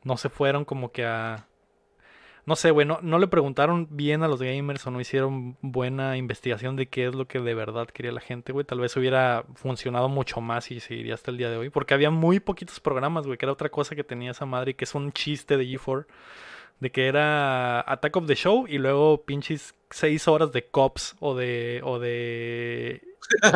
no 0.05 0.17
se 0.17 0.29
fueron 0.29 0.65
como 0.65 0.93
que 0.93 1.05
a... 1.05 1.47
No 2.45 2.57
sé, 2.57 2.73
güey, 2.73 2.85
no, 2.87 3.19
le 3.19 3.29
preguntaron 3.29 3.87
bien 3.91 4.25
a 4.25 4.29
los 4.29 4.43
gamers 4.43 4.85
o 4.85 4.91
no 4.91 5.01
hicieron 5.01 5.57
buena 5.61 6.17
investigación 6.17 6.75
de 6.75 6.89
qué 6.89 7.07
es 7.07 7.15
lo 7.15 7.29
que 7.29 7.39
de 7.39 7.55
verdad 7.55 7.87
quería 7.87 8.11
la 8.11 8.21
gente, 8.21 8.53
güey. 8.53 8.67
Tal 8.67 8.81
vez 8.81 8.97
hubiera 8.97 9.45
funcionado 9.55 10.09
mucho 10.09 10.41
más 10.41 10.73
y 10.73 10.81
seguiría 10.81 11.15
hasta 11.15 11.31
el 11.31 11.37
día 11.39 11.51
de 11.51 11.57
hoy. 11.57 11.71
Porque 11.71 11.95
había 11.95 12.11
muy 12.11 12.41
poquitos 12.41 12.81
programas, 12.81 13.27
güey, 13.27 13.39
que 13.39 13.45
era 13.45 13.53
otra 13.53 13.69
cosa 13.69 13.95
que 13.95 14.03
tenía 14.03 14.33
esa 14.33 14.45
madre 14.45 14.73
y 14.73 14.75
que 14.75 14.85
es 14.85 14.95
un 14.97 15.13
chiste 15.13 15.57
de 15.57 15.65
G4. 15.67 16.07
De 16.81 16.91
que 16.91 17.07
era 17.07 17.81
Attack 17.81 18.17
of 18.17 18.27
the 18.27 18.35
Show 18.35 18.67
y 18.67 18.79
luego 18.79 19.23
pinches 19.23 19.77
seis 19.93 20.29
horas 20.29 20.53
de 20.53 20.67
cops 20.67 21.17
o 21.21 21.35
de, 21.35 21.81
o 21.85 21.99
de 21.99 23.03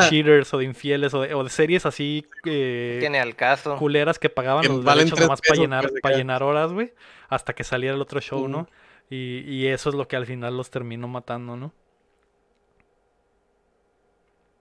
cheaters 0.08 0.52
o 0.54 0.58
de 0.58 0.64
infieles 0.64 1.12
o 1.14 1.22
de, 1.22 1.34
o 1.34 1.44
de 1.44 1.50
series 1.50 1.86
así 1.86 2.26
eh, 2.44 2.96
Tiene 3.00 3.20
al 3.20 3.34
caso. 3.36 3.76
culeras 3.76 4.18
que 4.18 4.30
pagaban 4.30 4.62
Que 4.62 4.68
los 4.68 4.84
derechos 4.84 5.20
nomás 5.20 5.40
para 5.40 5.60
llenar, 5.60 5.90
para 6.02 6.16
llenar 6.16 6.42
horas, 6.42 6.72
güey. 6.72 6.92
Hasta 7.28 7.54
que 7.54 7.64
saliera 7.64 7.94
el 7.94 8.00
otro 8.02 8.20
show, 8.20 8.48
¿no? 8.48 8.60
Ujú. 8.60 8.68
Y, 9.10 9.40
y 9.46 9.68
eso 9.68 9.88
es 9.88 9.94
lo 9.94 10.08
que 10.08 10.16
al 10.16 10.26
final 10.26 10.56
los 10.56 10.70
terminó 10.70 11.08
matando, 11.08 11.56
¿no? 11.56 11.72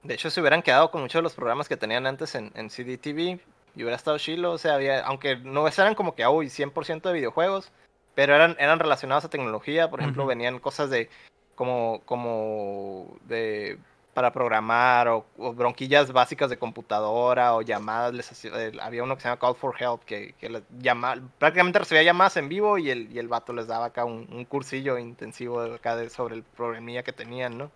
De 0.04 0.14
hecho, 0.14 0.30
se 0.30 0.40
hubieran 0.40 0.62
quedado 0.62 0.92
con 0.92 1.02
muchos 1.02 1.20
de 1.20 1.24
los 1.24 1.34
programas 1.34 1.68
que 1.68 1.78
tenían 1.78 2.06
antes 2.06 2.36
en, 2.36 2.52
en 2.56 2.70
CDTV 2.70 3.40
y 3.76 3.82
hubiera 3.82 3.96
estado 3.96 4.20
chilo. 4.20 4.52
O 4.52 4.58
sea, 4.60 4.76
había, 4.76 5.00
aunque 5.02 5.36
no 5.38 5.68
eran 5.68 5.96
como 5.96 6.14
que 6.14 6.26
hoy 6.26 6.48
100% 6.48 7.02
de 7.02 7.14
videojuegos, 7.14 7.72
pero 8.14 8.36
eran, 8.36 8.56
eran 8.60 8.78
relacionados 8.78 9.26
a 9.26 9.30
tecnología. 9.30 9.90
Por 9.90 10.02
ejemplo, 10.02 10.28
venían 10.28 10.60
cosas 10.60 10.92
de 10.92 11.10
como, 11.56 12.02
como 12.06 13.18
de 13.28 13.78
para 14.16 14.32
programar 14.32 15.10
o, 15.10 15.26
bronquillas 15.54 16.14
básicas 16.14 16.50
de 16.50 16.58
computadora 16.58 17.54
o 17.54 17.62
llamadas. 17.62 18.14
Les 18.14 18.46
eh, 18.46 18.72
había 18.82 19.04
uno 19.04 19.16
que 19.16 19.22
se 19.22 19.28
llama 19.28 19.40
Call 19.40 19.56
for 19.56 19.76
Help 19.78 20.06
que, 20.06 20.34
que 20.40 20.50
les 20.50 20.64
llama, 20.80 21.16
prácticamente 21.38 21.80
recibía 21.80 22.02
llamadas 22.02 22.38
en 22.38 22.48
vivo 22.48 22.78
y 22.78 22.90
el, 22.90 23.12
y 23.12 23.20
el 23.20 23.28
vato 23.28 23.52
les 23.52 23.68
daba 23.68 23.88
acá 23.88 24.06
un, 24.06 24.46
cursillo 24.46 24.98
intensivo 24.98 25.60
acá 25.62 25.98
de, 25.98 26.10
sobre 26.10 26.36
el 26.36 26.44
programilla 26.44 27.04
que 27.04 27.12
tenían, 27.12 27.58
¿no? 27.58 27.70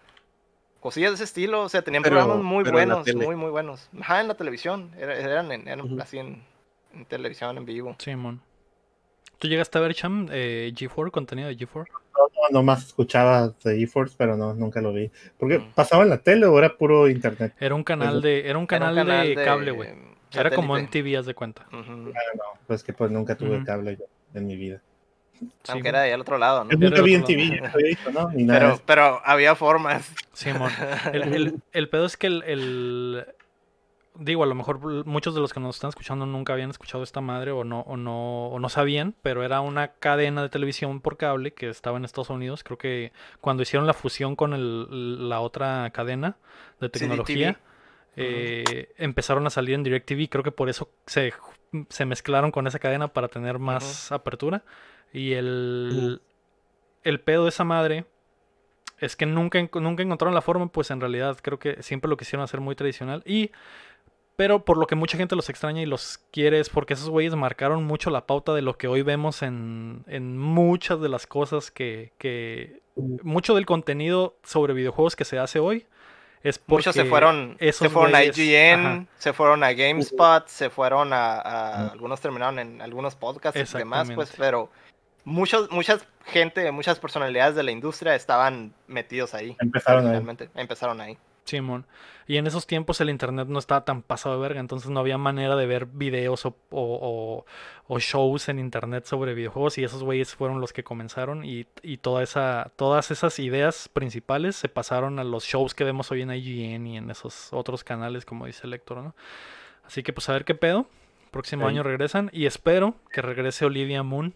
Cosillas 0.80 1.12
de 1.12 1.16
ese 1.16 1.26
estilo, 1.26 1.64
o 1.64 1.68
sea, 1.68 1.82
tenían 1.82 2.04
programas 2.04 2.38
muy 2.38 2.64
buenos, 2.64 3.06
muy, 3.14 3.36
muy 3.36 3.50
buenos. 3.50 3.90
Ajá, 4.00 4.22
en 4.22 4.30
la 4.30 4.36
televisión, 4.36 4.92
eran, 4.98 5.52
eran, 5.52 6.00
así 6.00 6.20
en, 6.20 6.42
en, 6.94 7.04
televisión 7.04 7.58
en 7.58 7.66
vivo. 7.66 7.98
Sí, 8.00 8.16
mon. 8.16 8.42
¿Tú 9.40 9.50
llegaste 9.50 9.78
a 9.78 9.82
ver, 9.82 9.94
Cham, 9.94 10.30
eh, 10.32 10.72
G4, 10.74 11.12
contenido 11.12 11.50
de 11.50 11.58
G4? 11.58 11.86
No, 12.52 12.64
más 12.64 12.88
escuchaba 12.88 13.54
de 13.64 13.78
GeForce, 13.78 14.16
pero 14.18 14.36
no, 14.36 14.54
nunca 14.54 14.82
lo 14.82 14.94
vi. 14.94 15.12
Porque 15.38 15.62
pasaba 15.76 16.04
en 16.04 16.10
la 16.10 16.18
tele 16.18 16.46
o 16.46 16.58
era 16.58 16.76
puro 16.76 17.10
internet. 17.10 17.54
Era 17.60 17.76
un 17.76 17.84
canal 17.84 18.22
de, 18.22 18.50
era 18.50 18.58
un 18.58 18.66
canal, 18.66 18.96
de, 18.96 19.36
cable, 19.36 19.72
güey. 19.72 19.90
Era 20.34 20.52
como 20.52 20.78
en 20.78 20.90
TV, 20.90 21.18
haz 21.18 21.26
de 21.26 21.34
cuenta. 21.34 21.66
Uh 21.72 21.78
no, 21.78 22.14
pues 22.68 22.84
que 22.84 22.94
pues 22.94 23.12
nunca 23.12 23.36
tuve 23.36 23.64
cable 23.64 23.98
yo 23.98 24.06
en 24.34 24.48
mi 24.48 24.56
vida. 24.56 24.82
Aunque 25.70 25.90
era 25.90 26.02
de 26.02 26.14
al 26.14 26.22
otro 26.22 26.38
lado, 26.38 26.66
¿no? 26.66 26.72
Yo 26.72 26.78
nunca 26.78 27.02
vi 27.02 27.16
en 27.16 27.24
TV, 27.24 27.62
¿no? 28.14 28.30
Ni 28.32 28.44
nada 28.44 28.60
pero, 28.60 28.82
pero 28.86 29.22
había 29.24 29.56
formas. 29.56 30.12
Sí, 30.34 30.50
el, 31.14 31.22
el, 31.34 31.56
el, 31.72 31.90
pedo 31.90 32.06
es 32.06 32.18
que 32.18 32.28
el, 32.28 33.26
digo, 34.16 34.44
a 34.44 34.46
lo 34.46 34.56
mejor 34.56 35.06
muchos 35.06 35.34
de 35.34 35.42
los 35.42 35.54
que 35.54 35.60
nos 35.60 35.76
están 35.76 35.90
escuchando 35.90 36.26
nunca 36.26 36.54
habían 36.54 36.70
escuchado 36.70 37.04
esta 37.04 37.22
madre 37.22 37.52
o 37.52 37.64
no, 37.64 37.82
o 37.82 37.98
no, 37.98 38.48
o 38.48 38.60
no 38.60 38.70
sabían, 38.70 39.16
pero 39.22 39.44
era 39.44 39.62
una 39.62 39.90
cadena 39.94 40.42
de 40.42 40.50
televisión 40.50 41.02
por 41.02 41.18
cable 41.18 41.54
que 41.54 41.70
estaba 41.70 41.98
en 41.98 42.06
Estados 42.06 42.30
Unidos. 42.30 42.64
Creo 42.64 42.78
que 42.78 43.12
cuando 43.42 43.64
hicieron 43.64 43.88
la 43.88 43.94
fusión 43.94 44.36
con 44.36 44.54
el, 44.54 45.30
la 45.30 45.42
otra 45.42 45.90
cadena 45.92 46.38
de 46.80 46.90
tecnología, 46.90 47.60
eh, 48.16 48.94
empezaron 48.98 49.48
a 49.48 49.50
salir 49.50 49.76
en 49.76 49.84
DirecTV. 49.84 50.30
Creo 50.30 50.44
que 50.44 50.52
por 50.52 50.70
eso 50.70 50.90
se, 51.06 51.34
se 51.90 52.06
mezclaron 52.06 52.52
con 52.52 52.68
esa 52.68 52.80
cadena 52.80 53.08
para 53.08 53.28
tener 53.28 53.60
más 53.60 54.12
apertura. 54.12 54.64
Y 55.14 55.34
el, 55.34 56.22
el 57.04 57.20
pedo 57.22 57.44
de 57.44 57.50
esa 57.50 57.64
madre 57.64 58.06
es 59.00 59.16
que 59.16 59.26
nunca, 59.26 59.60
nunca 59.76 60.04
encontraron 60.04 60.36
la 60.36 60.42
forma, 60.42 60.68
pues 60.68 60.92
en 60.92 61.00
realidad 61.00 61.38
creo 61.42 61.58
que 61.58 61.82
siempre 61.82 62.10
lo 62.10 62.18
quisieron 62.18 62.44
hacer 62.44 62.60
muy 62.60 62.76
tradicional. 62.76 63.24
Y 63.26 63.52
pero 64.40 64.64
por 64.64 64.78
lo 64.78 64.88
que 64.88 64.96
mucha 64.96 65.18
gente 65.18 65.36
los 65.36 65.50
extraña 65.50 65.82
y 65.82 65.86
los 65.86 66.18
quiere 66.32 66.62
es 66.62 66.70
porque 66.70 66.94
esos 66.94 67.10
güeyes 67.10 67.36
marcaron 67.36 67.84
mucho 67.84 68.10
la 68.10 68.26
pauta 68.26 68.54
de 68.54 68.62
lo 68.62 68.78
que 68.78 68.88
hoy 68.88 69.02
vemos 69.02 69.42
en, 69.42 70.06
en 70.08 70.38
muchas 70.38 71.02
de 71.02 71.10
las 71.10 71.28
cosas 71.28 71.72
que, 71.72 72.14
que... 72.18 72.82
Mucho 72.96 73.54
del 73.54 73.66
contenido 73.66 74.38
sobre 74.44 74.74
videojuegos 74.74 75.18
que 75.18 75.26
se 75.26 75.38
hace 75.38 75.60
hoy 75.60 75.88
es 76.42 76.58
porque 76.58 76.88
Muchos 76.88 76.96
se 76.96 77.04
fueron, 77.04 77.58
se 77.60 77.90
fueron 77.90 78.16
a 78.16 78.24
IGN, 78.24 79.10
se 79.18 79.34
fueron 79.34 79.62
a 79.62 79.74
GameSpot, 79.74 80.48
se 80.48 80.70
fueron 80.70 81.12
a, 81.12 81.90
algunos 81.90 82.22
terminaron 82.22 82.60
en 82.60 82.82
algunos 82.82 83.16
podcasts 83.16 83.60
y 83.60 83.78
demás, 83.78 84.10
pues, 84.16 84.32
pero 84.38 84.70
muchos, 85.26 85.70
muchas 85.70 86.08
gente, 86.24 86.72
muchas 86.72 86.98
personalidades 86.98 87.56
de 87.56 87.64
la 87.64 87.72
industria 87.72 88.16
estaban 88.16 88.74
metidos 88.88 89.34
ahí. 89.34 89.58
Empezaron 89.60 90.08
ahí. 90.08 90.48
Empezaron 90.56 91.02
ahí. 91.02 91.18
Simón. 91.50 91.86
Y 92.28 92.38
en 92.38 92.46
esos 92.46 92.68
tiempos 92.68 93.02
el 93.02 93.10
internet 93.10 93.48
no 93.48 93.58
estaba 93.58 93.86
tan 93.86 94.04
pasado 94.04 94.36
de 94.36 94.42
verga, 94.42 94.60
entonces 94.60 94.92
no 94.92 95.00
había 95.00 95.18
manera 95.18 95.56
de 95.56 95.66
ver 95.66 95.88
videos 95.88 96.44
o, 96.46 97.46
shows 97.98 98.50
en 98.50 98.60
internet 98.60 99.06
sobre 99.06 99.34
videojuegos 99.34 99.78
y 99.80 99.84
esos 99.84 100.04
güeyes 100.04 100.36
fueron 100.36 100.62
los 100.62 100.72
que 100.72 100.84
comenzaron 100.84 101.44
y, 101.44 101.66
toda 101.98 102.22
esa, 102.22 102.72
todas 102.76 103.10
esas 103.10 103.40
ideas 103.40 103.90
principales 103.90 104.56
se 104.56 104.70
pasaron 104.70 105.18
a 105.18 105.24
los 105.24 105.44
shows 105.44 105.74
que 105.74 105.84
vemos 105.84 106.12
hoy 106.12 106.22
en 106.22 106.32
IGN 106.32 106.88
y 106.88 106.98
en 106.98 107.10
esos 107.10 107.52
otros 107.52 107.84
canales, 107.84 108.26
como 108.26 108.46
dice 108.46 108.62
el 108.66 108.72
lector, 108.72 109.00
¿no? 109.00 109.16
Así 109.84 110.04
que 110.04 110.14
pues 110.14 110.30
a 110.30 110.34
ver 110.34 110.46
qué 110.46 110.54
pedo. 110.54 110.88
Próximo 111.32 111.68
año 111.68 111.84
regresan 111.84 112.30
y 112.32 112.46
espero 112.46 112.96
que 113.12 113.22
regrese 113.22 113.66
Olivia 113.66 114.04
Moon, 114.04 114.36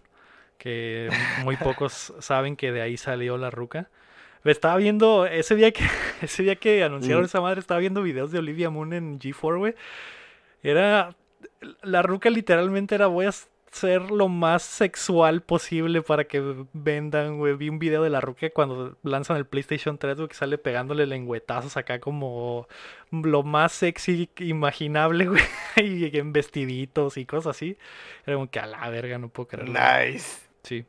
que 0.57 1.09
muy 1.43 1.57
pocos 1.57 2.13
saben 2.19 2.55
que 2.55 2.71
de 2.71 2.81
ahí 2.81 2.97
salió 2.97 3.37
la 3.37 3.51
ruca 3.51 3.89
estaba 4.51 4.77
viendo, 4.77 5.25
ese 5.25 5.55
día 5.55 5.71
que, 5.71 5.83
ese 6.21 6.43
día 6.43 6.55
que 6.55 6.83
anunciaron 6.83 7.23
mm. 7.23 7.25
esa 7.25 7.41
madre, 7.41 7.59
estaba 7.59 7.79
viendo 7.79 8.01
videos 8.03 8.31
de 8.31 8.39
Olivia 8.39 8.69
Moon 8.69 8.93
en 8.93 9.19
G4, 9.19 9.57
güey. 9.57 9.75
Era, 10.61 11.15
la 11.81 12.01
ruca 12.01 12.29
literalmente 12.29 12.95
era, 12.95 13.07
voy 13.07 13.25
a 13.25 13.31
ser 13.73 14.11
lo 14.11 14.27
más 14.27 14.61
sexual 14.61 15.41
posible 15.41 16.01
para 16.01 16.25
que 16.25 16.65
vendan, 16.73 17.37
güey. 17.37 17.55
Vi 17.55 17.69
un 17.69 17.79
video 17.79 18.03
de 18.03 18.09
la 18.09 18.21
ruca 18.21 18.49
cuando 18.51 18.97
lanzan 19.03 19.37
el 19.37 19.45
PlayStation 19.45 19.97
3, 19.97 20.17
güey, 20.17 20.27
que 20.29 20.35
sale 20.35 20.57
pegándole 20.57 21.07
lengüetazos 21.07 21.75
acá 21.75 21.99
como 21.99 22.67
lo 23.11 23.43
más 23.43 23.71
sexy 23.71 24.29
imaginable, 24.39 25.25
güey. 25.27 25.41
y 25.77 26.17
en 26.17 26.33
vestiditos 26.33 27.17
y 27.17 27.25
cosas 27.25 27.55
así. 27.55 27.77
Era 28.25 28.35
como 28.35 28.49
que 28.49 28.59
a 28.59 28.67
la 28.67 28.89
verga, 28.89 29.17
no 29.17 29.29
puedo 29.29 29.47
creerlo. 29.47 29.73
Nice. 29.73 30.41
Sí. 30.63 30.85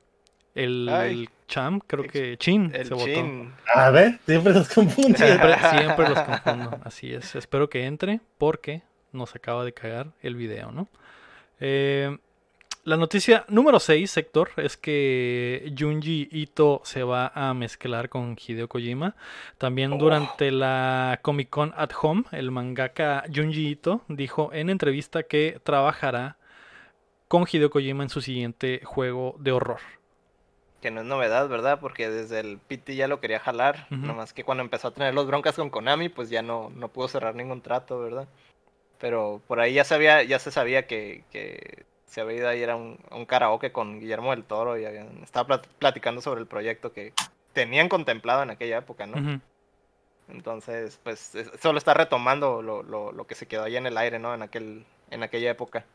El, 0.55 1.29
Cham, 1.49 1.81
creo 1.81 2.05
que 2.05 2.37
Chin 2.39 2.71
el 2.75 2.87
se 2.87 2.95
votó. 2.95 3.53
A 3.75 3.91
ver, 3.91 4.19
siempre 4.25 4.53
los 4.53 4.69
confundo. 4.69 5.19
Siempre, 5.19 6.09
los 6.09 6.21
confundo, 6.21 6.79
así 6.85 7.13
es. 7.13 7.35
Espero 7.35 7.69
que 7.69 7.87
entre 7.87 8.21
porque 8.39 8.83
nos 9.13 9.35
acaba 9.35 9.65
de 9.65 9.73
cagar 9.73 10.09
el 10.23 10.37
video, 10.37 10.71
¿no? 10.71 10.89
Eh, 11.61 12.17
la 12.85 12.97
noticia 12.97 13.45
número 13.49 13.81
6, 13.81 14.11
sector, 14.11 14.51
es 14.57 14.77
que 14.77 15.75
Junji 15.77 16.29
Ito 16.31 16.83
se 16.85 17.03
va 17.03 17.33
a 17.35 17.53
mezclar 17.55 18.09
con 18.09 18.37
Hideo 18.37 18.69
Kojima. 18.69 19.17
También 19.59 19.95
oh. 19.95 19.97
durante 19.97 20.51
la 20.51 21.19
Comic 21.23 21.51
Con 21.51 21.73
at 21.77 21.91
Home, 22.01 22.25
el 22.31 22.51
mangaka 22.51 23.25
Junji 23.35 23.69
Ito 23.69 24.03
dijo 24.09 24.51
en 24.53 24.71
entrevista 24.71 25.25
que 25.25 25.61
trabajará 25.65 26.37
con 27.27 27.47
Hideo 27.51 27.71
Kojima 27.71 28.03
en 28.03 28.11
su 28.11 28.21
siguiente 28.21 28.83
juego 28.85 29.37
de 29.39 29.53
horror 29.53 29.81
que 30.85 30.91
no 30.91 31.01
es 31.01 31.07
novedad, 31.07 31.49
¿verdad? 31.49 31.81
Porque 31.81 32.11
desde 32.11 32.41
el 32.41 32.59
PT 32.59 32.95
ya 32.95 33.09
lo 33.09 33.19
quería 33.19 33.41
jalar, 33.41 33.87
nomás 33.89 34.35
que 34.35 34.45
cuando 34.45 34.63
empezó 34.63 34.89
a 34.89 34.91
tener 34.91 35.15
los 35.15 35.27
broncas 35.27 35.57
con 35.57 35.71
Konami, 35.71 36.11
pues 36.11 36.29
ya 36.29 36.43
no, 36.43 36.69
no 36.77 36.89
pudo 36.89 37.09
cerrar 37.09 37.35
ningún 37.35 37.63
trato, 37.63 38.01
¿verdad? 38.01 38.29
Pero 38.99 39.41
por 39.47 39.61
ahí 39.61 39.73
ya 39.73 39.85
sabía, 39.85 40.23
ya 40.25 40.39
se 40.39 40.51
sabía 40.51 40.87
que, 40.87 41.25
que 41.33 41.87
se 42.05 42.21
había 42.21 42.37
ido 42.37 42.49
a 42.51 42.55
ir 42.55 42.69
a 42.69 42.77
un, 42.77 42.99
karaoke 43.27 43.73
con 43.73 43.99
Guillermo 43.99 44.33
del 44.33 44.45
Toro 44.45 44.79
y 44.79 44.85
habían, 44.85 45.23
estaba 45.23 45.63
platicando 45.79 46.21
sobre 46.21 46.43
el 46.43 46.47
proyecto 46.47 46.93
que 46.93 47.15
tenían 47.55 47.89
contemplado 47.89 48.43
en 48.43 48.51
aquella 48.51 48.77
época, 48.77 49.07
¿no? 49.07 49.41
Entonces, 50.29 51.01
pues 51.03 51.33
solo 51.63 51.79
está 51.79 51.95
retomando 51.95 52.61
lo, 52.61 52.83
lo, 52.83 53.11
lo, 53.11 53.27
que 53.27 53.37
se 53.37 53.47
quedó 53.47 53.63
ahí 53.63 53.79
en 53.79 53.87
el 53.87 53.97
aire, 53.97 54.19
¿no? 54.19 54.35
En, 54.35 54.43
aquel, 54.43 54.85
en 55.11 55.23
aquella 55.23 55.51
época. 55.51 55.87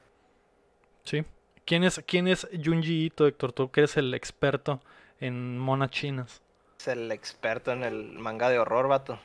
Sí. 1.04 1.24
¿Quién 1.66 1.84
es, 1.84 2.02
quién 2.06 2.28
es 2.28 2.48
Junji 2.64 3.06
Ito, 3.06 3.28
Héctor? 3.28 3.54
Tú 3.54 3.72
que 3.72 3.82
eres 3.82 3.98
el 3.98 4.14
experto 4.14 4.82
en 5.20 5.58
monas 5.58 5.92
chinas. 5.92 6.42
Es 6.80 6.88
el 6.88 7.12
experto 7.12 7.72
en 7.72 7.84
el 7.84 8.18
manga 8.20 8.50
de 8.50 8.60
horror, 8.60 8.88
vato. 8.88 9.20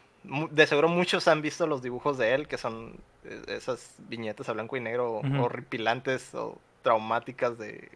De 0.51 0.66
seguro 0.66 0.89
muchos 0.89 1.28
han 1.28 1.43
visto 1.43 1.66
los 1.66 1.82
dibujos 1.82 2.18
de 2.18 2.35
él, 2.35 2.49
que 2.49 2.59
son 2.59 2.97
eh, 3.24 3.43
esas 3.49 3.95
viñetas 4.09 4.49
a 4.49 4.53
blanco 4.53 4.76
y 4.76 4.80
negro 4.80 5.20
horripilantes 5.39 6.35
o 6.35 6.59
traumáticas 6.82 7.59
de 7.59 7.91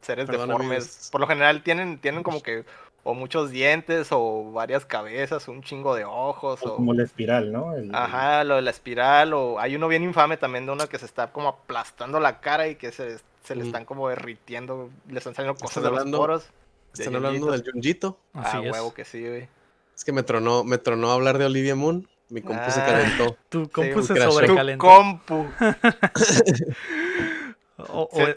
seres 0.00 0.26
deformes. 0.28 1.08
Por 1.12 1.20
lo 1.20 1.26
general 1.26 1.62
tienen, 1.62 1.98
tienen 1.98 2.22
como 2.22 2.42
que 2.42 2.64
o 3.06 3.14
muchos 3.14 3.50
dientes 3.50 4.08
o 4.10 4.50
varias 4.50 4.84
cabezas, 4.84 5.46
un 5.46 5.62
chingo 5.62 5.94
de 5.94 6.04
ojos. 6.04 6.60
O, 6.64 6.74
como 6.74 6.92
la 6.92 7.04
espiral, 7.04 7.52
¿no? 7.52 7.72
Ajá, 7.92 8.42
lo 8.42 8.56
de 8.56 8.62
la 8.62 8.70
espiral. 8.70 9.32
O 9.32 9.60
hay 9.60 9.76
uno 9.76 9.86
bien 9.86 10.02
infame 10.02 10.36
también 10.36 10.66
de 10.66 10.72
uno 10.72 10.88
que 10.88 10.98
se 10.98 11.06
está 11.06 11.28
como 11.28 11.48
aplastando 11.48 12.18
la 12.18 12.40
cara 12.40 12.66
y 12.66 12.74
que 12.74 12.90
se 12.90 13.18
se 13.46 13.54
le 13.54 13.64
están 13.64 13.84
como 13.84 14.08
derritiendo, 14.08 14.90
le 15.08 15.18
están 15.18 15.34
saliendo 15.34 15.58
cosas 15.58 15.82
de 15.82 15.90
los 15.90 16.04
poros. 16.04 16.50
¿Están 16.92 17.16
hablando 17.16 17.52
del 17.52 17.64
Junjito? 17.70 18.18
Ah, 18.34 18.60
huevo 18.60 18.92
que 18.92 19.04
sí, 19.04 19.26
güey. 19.26 19.48
Es 19.94 20.04
que 20.04 20.12
me 20.12 20.22
tronó, 20.22 20.64
me 20.64 20.78
tronó 20.78 21.10
hablar 21.12 21.38
de 21.38 21.44
Olivia 21.44 21.74
Moon. 21.74 22.08
Mi 22.28 22.42
compu 22.42 22.70
se 22.70 22.80
ah. 22.80 22.86
calentó. 22.86 23.36
Tu 23.48 23.68
compu 23.70 24.02
se 24.02 24.20
sobrecalentó. 24.20 24.84
Tu 24.84 24.88
compu. 24.88 25.46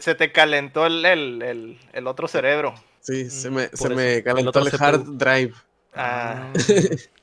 se, 0.00 0.14
te 0.14 0.30
calentó 0.30 0.86
el, 0.86 1.04
el, 1.04 1.78
el, 1.92 2.06
otro 2.06 2.28
cerebro. 2.28 2.74
Sí, 3.00 3.28
se 3.30 3.50
me, 3.50 3.68
se 3.68 3.88
me 3.88 4.22
calentó 4.22 4.60
el, 4.60 4.70
hard 4.78 5.04
drive. 5.16 5.54
Ah. 5.94 6.52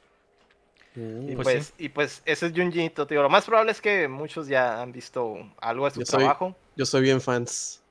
y, 0.97 1.35
pues, 1.35 1.45
pues 1.45 1.73
y 1.77 1.89
pues 1.89 2.21
ese 2.25 2.47
es 2.47 2.53
Junjito, 2.53 3.05
tío. 3.05 3.21
Lo 3.21 3.29
más 3.29 3.45
probable 3.45 3.71
es 3.71 3.81
que 3.81 4.07
muchos 4.07 4.47
ya 4.47 4.81
han 4.81 4.91
visto 4.91 5.37
algo 5.61 5.85
de 5.85 5.91
su 5.91 6.03
trabajo. 6.03 6.55
Yo 6.75 6.85
soy 6.85 7.01
bien 7.01 7.21
fans 7.21 7.83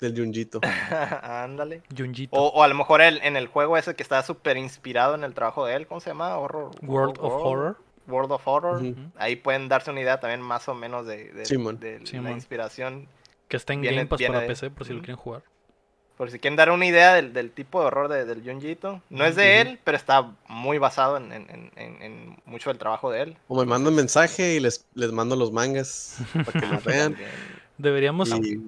del 0.00 0.16
Junjito. 0.16 0.60
Ándale. 1.22 1.82
Junjito. 1.96 2.36
O, 2.36 2.62
a 2.62 2.68
lo 2.68 2.74
mejor 2.74 3.00
él, 3.00 3.20
en 3.22 3.36
el 3.36 3.46
juego 3.46 3.76
ese 3.76 3.94
que 3.94 4.02
está 4.02 4.22
súper 4.22 4.56
inspirado 4.56 5.14
en 5.14 5.22
el 5.22 5.34
trabajo 5.34 5.66
de 5.66 5.74
él, 5.74 5.86
¿cómo 5.86 6.00
se 6.00 6.10
llama? 6.10 6.36
Horror, 6.36 6.70
World, 6.82 7.18
of 7.20 7.32
Horror. 7.32 7.76
World 8.08 8.32
of 8.32 8.42
Horror. 8.46 8.82
Ahí 9.16 9.36
pueden 9.36 9.68
darse 9.68 9.90
una 9.90 10.00
idea 10.00 10.18
también 10.18 10.40
más 10.40 10.68
o 10.68 10.74
menos 10.74 11.06
de, 11.06 11.32
de, 11.32 12.20
la 12.20 12.32
inspiración. 12.32 13.06
Que 13.46 13.56
está 13.56 13.72
en 13.72 13.82
Game 13.82 14.06
Pass 14.06 14.20
para 14.20 14.46
PC 14.46 14.70
por 14.70 14.86
si 14.86 14.94
lo 14.94 15.00
quieren 15.00 15.16
jugar. 15.16 15.42
Por 16.18 16.30
si 16.30 16.38
quieren 16.40 16.56
dar 16.56 16.70
una 16.70 16.84
idea 16.84 17.14
del, 17.14 17.32
del 17.32 17.50
tipo 17.52 17.80
de 17.80 17.86
horror 17.86 18.08
de, 18.08 18.24
del 18.26 18.42
Junjito. 18.42 19.00
No 19.08 19.24
es 19.24 19.36
de 19.36 19.60
él, 19.60 19.78
pero 19.84 19.96
está 19.96 20.32
muy 20.48 20.76
basado 20.78 21.16
en, 21.16 21.32
en- 21.32 21.70
en- 21.76 22.02
en 22.02 22.36
mucho 22.44 22.70
del 22.70 22.78
trabajo 22.78 23.10
de 23.10 23.22
él. 23.22 23.36
O 23.46 23.56
me 23.58 23.64
mandan 23.64 23.94
mensaje 23.94 24.54
y 24.56 24.60
les, 24.60 24.84
les 24.94 25.12
mando 25.12 25.36
los 25.36 25.52
mangas 25.52 26.18
para 26.44 26.60
que 26.60 26.66
los 26.66 26.84
vean. 26.84 27.16
Deberíamos, 27.78 28.30
Y- 28.30 28.60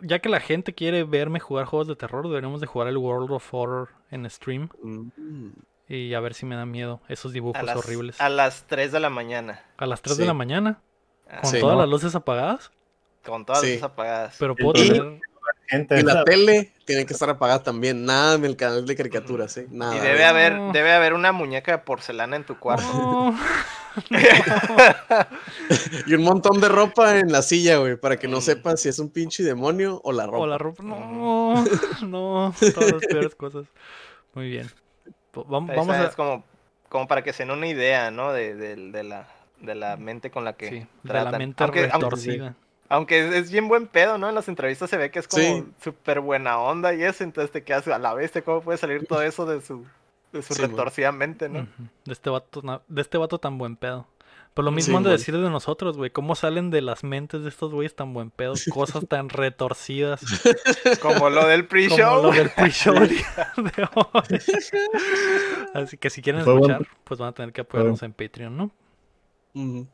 ya 0.00 0.20
que 0.20 0.28
la 0.28 0.40
gente 0.40 0.74
quiere 0.74 1.02
verme 1.04 1.40
jugar 1.40 1.64
juegos 1.66 1.88
de 1.88 1.96
terror, 1.96 2.26
deberíamos 2.28 2.60
de 2.60 2.66
jugar 2.68 2.88
el 2.88 2.96
World 2.98 3.30
of 3.32 3.52
Horror 3.52 3.88
en 4.10 4.28
stream 4.30 4.68
Mm. 4.82 5.48
y 5.88 6.14
a 6.14 6.20
ver 6.20 6.34
si 6.34 6.46
me 6.46 6.54
da 6.54 6.66
miedo 6.66 7.00
esos 7.08 7.32
dibujos 7.32 7.58
A 7.60 7.64
las, 7.64 7.76
horribles. 7.76 8.20
a 8.20 8.28
las 8.28 8.64
3 8.68 8.92
de 8.92 9.00
la 9.00 9.10
mañana. 9.10 9.64
A 9.76 9.86
las 9.86 10.02
3 10.02 10.16
de 10.18 10.24
la 10.26 10.34
mañana, 10.34 10.80
Ah, 11.28 11.40
con 11.42 11.50
Sí. 11.50 11.58
todas 11.58 11.74
No. 11.74 11.80
las 11.82 11.90
luces 11.90 12.14
apagadas, 12.14 12.70
Con 13.24 13.44
todas 13.44 13.62
Sí. 13.62 13.74
las 13.74 13.82
apagadas. 13.82 14.36
pero 14.38 14.54
puedo 14.54 14.80
Y- 14.80 14.88
tener... 14.88 15.20
Gente, 15.68 15.98
Y 15.98 16.02
la 16.02 16.24
tele 16.24 16.72
tiene 16.84 17.06
que 17.06 17.12
estar 17.12 17.28
apagada 17.28 17.62
también. 17.62 18.04
Nada 18.04 18.34
en 18.36 18.44
el 18.44 18.56
canal 18.56 18.86
de 18.86 18.94
caricaturas, 18.96 19.56
¿eh? 19.56 19.66
Nada. 19.70 19.96
Y 19.96 20.00
debe 20.00 20.24
haber, 20.24 20.54
No. 20.54 20.72
debe 20.72 20.92
haber 20.92 21.12
una 21.14 21.32
muñeca 21.32 21.72
de 21.72 21.78
porcelana 21.78 22.36
en 22.36 22.44
tu 22.44 22.58
cuarto. 22.58 22.84
No. 22.92 23.38
Y 26.06 26.14
un 26.14 26.22
montón 26.22 26.60
de 26.60 26.68
ropa 26.68 27.18
en 27.18 27.32
la 27.32 27.42
silla, 27.42 27.78
güey, 27.78 27.96
para 27.96 28.16
que 28.16 28.28
no 28.28 28.40
sepas 28.40 28.80
si 28.80 28.88
es 28.88 28.98
un 28.98 29.10
pinche 29.10 29.42
demonio 29.42 30.00
o 30.04 30.12
la 30.12 30.26
ropa. 30.26 30.38
O 30.38 30.46
la 30.46 30.58
ropa. 30.58 30.82
No, 30.82 31.64
no, 32.06 32.54
todas 32.74 32.92
las 32.92 33.06
peores 33.06 33.34
cosas. 33.34 33.66
Muy 34.34 34.50
bien. 34.50 34.70
Vamos 35.48 35.70
está, 35.70 36.02
a. 36.02 36.06
Es 36.06 36.14
como, 36.14 36.44
como 36.88 37.08
para 37.08 37.22
que 37.22 37.32
se 37.32 37.44
den 37.44 37.52
una 37.52 37.66
idea, 37.66 38.10
¿no? 38.10 38.32
De, 38.32 38.54
de- 38.54 38.76
de 38.90 39.02
la, 39.02 39.28
de 39.60 39.74
la 39.74 39.96
mente 39.96 40.30
con 40.30 40.44
la 40.44 40.54
que 40.54 40.68
Sí, 40.68 40.86
de 41.02 41.14
la 41.14 41.30
mente 41.32 41.62
aunque, 41.64 41.80
aunque- 41.90 41.98
retorcida. 42.04 42.44
aunque 42.46 42.60
es, 43.08 43.34
es 43.34 43.50
bien 43.52 43.68
buen 43.68 43.86
pedo, 43.86 44.18
¿no? 44.18 44.28
En 44.28 44.34
las 44.34 44.48
entrevistas 44.48 44.90
se 44.90 44.96
ve 44.96 45.10
que 45.10 45.18
es 45.20 45.28
como 45.28 45.42
Sí. 45.42 45.64
súper 45.82 46.20
buena 46.20 46.58
onda 46.58 46.94
y 46.94 47.02
eso, 47.02 47.24
entonces 47.24 47.50
te 47.52 47.62
quedas 47.64 47.86
a 47.88 47.98
la 47.98 48.14
vez, 48.14 48.32
¿cómo 48.44 48.60
puede 48.62 48.78
salir 48.78 49.06
todo 49.06 49.22
eso 49.22 49.46
de 49.46 49.60
su, 49.60 49.84
de 50.32 50.42
su 50.42 50.54
Sí, 50.54 50.62
retorcida 50.62 51.12
mente, 51.12 51.48
¿no? 51.48 51.66
De 52.04 52.12
este 52.12 52.30
vato, 52.30 52.62
de 52.88 53.02
este 53.02 53.18
vato 53.18 53.38
tan 53.38 53.58
buen 53.58 53.76
pedo. 53.76 54.06
Por 54.54 54.64
lo 54.64 54.70
Sí, 54.70 54.76
mismo 54.76 54.96
han 54.96 55.04
de 55.04 55.10
decir 55.10 55.36
de 55.36 55.50
nosotros, 55.50 55.98
güey. 55.98 56.10
¿Cómo 56.10 56.34
salen 56.34 56.70
de 56.70 56.80
las 56.80 57.04
mentes 57.04 57.42
de 57.42 57.50
estos 57.50 57.72
güeyes 57.74 57.94
tan 57.94 58.14
buen 58.14 58.30
pedo? 58.30 58.54
Cosas 58.72 59.06
tan 59.06 59.28
retorcidas. 59.28 60.22
Como 61.02 61.28
lo 61.28 61.46
del 61.46 61.60
como 61.66 61.68
pre-show. 61.68 62.22
lo 62.22 62.30
del 62.32 62.48
pre-show 62.48 62.94
de 62.98 63.88
hoy. 63.94 64.40
Así 65.74 65.98
que 65.98 66.08
si 66.08 66.22
quieren 66.22 66.40
escuchar, 66.40 66.86
pues 67.04 67.20
van 67.20 67.28
a 67.30 67.32
tener 67.32 67.52
que 67.52 67.60
apoyarnos 67.62 68.02
en 68.02 68.12
Patreon, 68.14 68.56
¿no? 68.56 68.70
Ujú. 69.54 69.86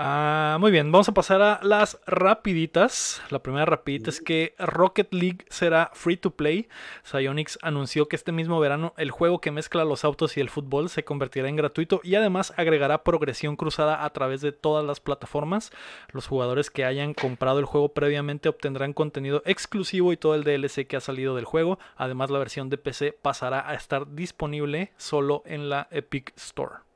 Ah, 0.00 0.58
muy 0.60 0.70
bien, 0.70 0.92
vamos 0.92 1.08
a 1.08 1.12
pasar 1.12 1.42
a 1.42 1.58
las 1.64 1.98
rapiditas. 2.06 3.20
La 3.30 3.42
primera 3.42 3.64
rapidita 3.64 4.10
es 4.10 4.20
que 4.20 4.54
Rocket 4.56 5.12
League 5.12 5.44
será 5.48 5.90
free 5.92 6.16
to 6.16 6.30
play. 6.30 6.68
Psyonix 7.02 7.58
anunció 7.62 8.06
que 8.06 8.14
este 8.14 8.30
mismo 8.30 8.60
verano 8.60 8.94
el 8.96 9.10
juego 9.10 9.40
que 9.40 9.50
mezcla 9.50 9.84
los 9.84 10.04
autos 10.04 10.36
y 10.36 10.40
el 10.40 10.50
fútbol 10.50 10.88
se 10.88 11.04
convertirá 11.04 11.48
en 11.48 11.56
gratuito 11.56 12.00
y 12.04 12.14
además 12.14 12.54
agregará 12.56 13.02
progresión 13.02 13.56
cruzada 13.56 14.04
a 14.04 14.10
través 14.10 14.40
de 14.40 14.52
todas 14.52 14.84
las 14.84 15.00
plataformas. 15.00 15.72
Los 16.12 16.28
jugadores 16.28 16.70
que 16.70 16.84
hayan 16.84 17.12
comprado 17.12 17.58
el 17.58 17.64
juego 17.64 17.88
previamente 17.88 18.48
obtendrán 18.48 18.92
contenido 18.92 19.42
exclusivo 19.46 20.12
y 20.12 20.16
todo 20.16 20.36
el 20.36 20.44
DLC 20.44 20.86
que 20.86 20.96
ha 20.96 21.00
salido 21.00 21.34
del 21.34 21.44
juego. 21.44 21.80
Además, 21.96 22.30
la 22.30 22.38
versión 22.38 22.70
de 22.70 22.78
PC 22.78 23.18
pasará 23.20 23.68
a 23.68 23.74
estar 23.74 24.14
disponible 24.14 24.92
solo 24.96 25.42
en 25.44 25.68
la 25.68 25.88
Epic 25.90 26.34
Store. 26.36 26.87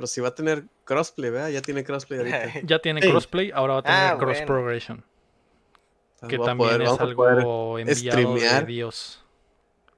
Pero 0.00 0.06
si 0.06 0.20
va 0.22 0.28
a 0.28 0.34
tener 0.34 0.64
crossplay, 0.84 1.30
¿verdad? 1.30 1.48
Ya 1.50 1.60
tiene 1.62 1.84
crossplay 1.84 2.18
ahorita. 2.20 2.60
Ya 2.64 2.78
tiene 2.78 3.02
Sí. 3.02 3.10
crossplay, 3.10 3.50
ahora 3.54 3.74
va 3.74 3.78
a 3.80 3.82
tener 3.82 3.98
Ah, 3.98 4.16
cross 4.18 4.30
bueno. 4.38 4.46
progression. 4.46 5.04
Que 6.28 6.38
también 6.38 6.56
poder- 6.70 6.82
es 6.82 7.00
algo 7.00 7.22
poder 7.24 7.38
enviado 7.38 7.76
de 7.76 7.94
streamear. 7.94 8.66
Dios. 8.66 9.24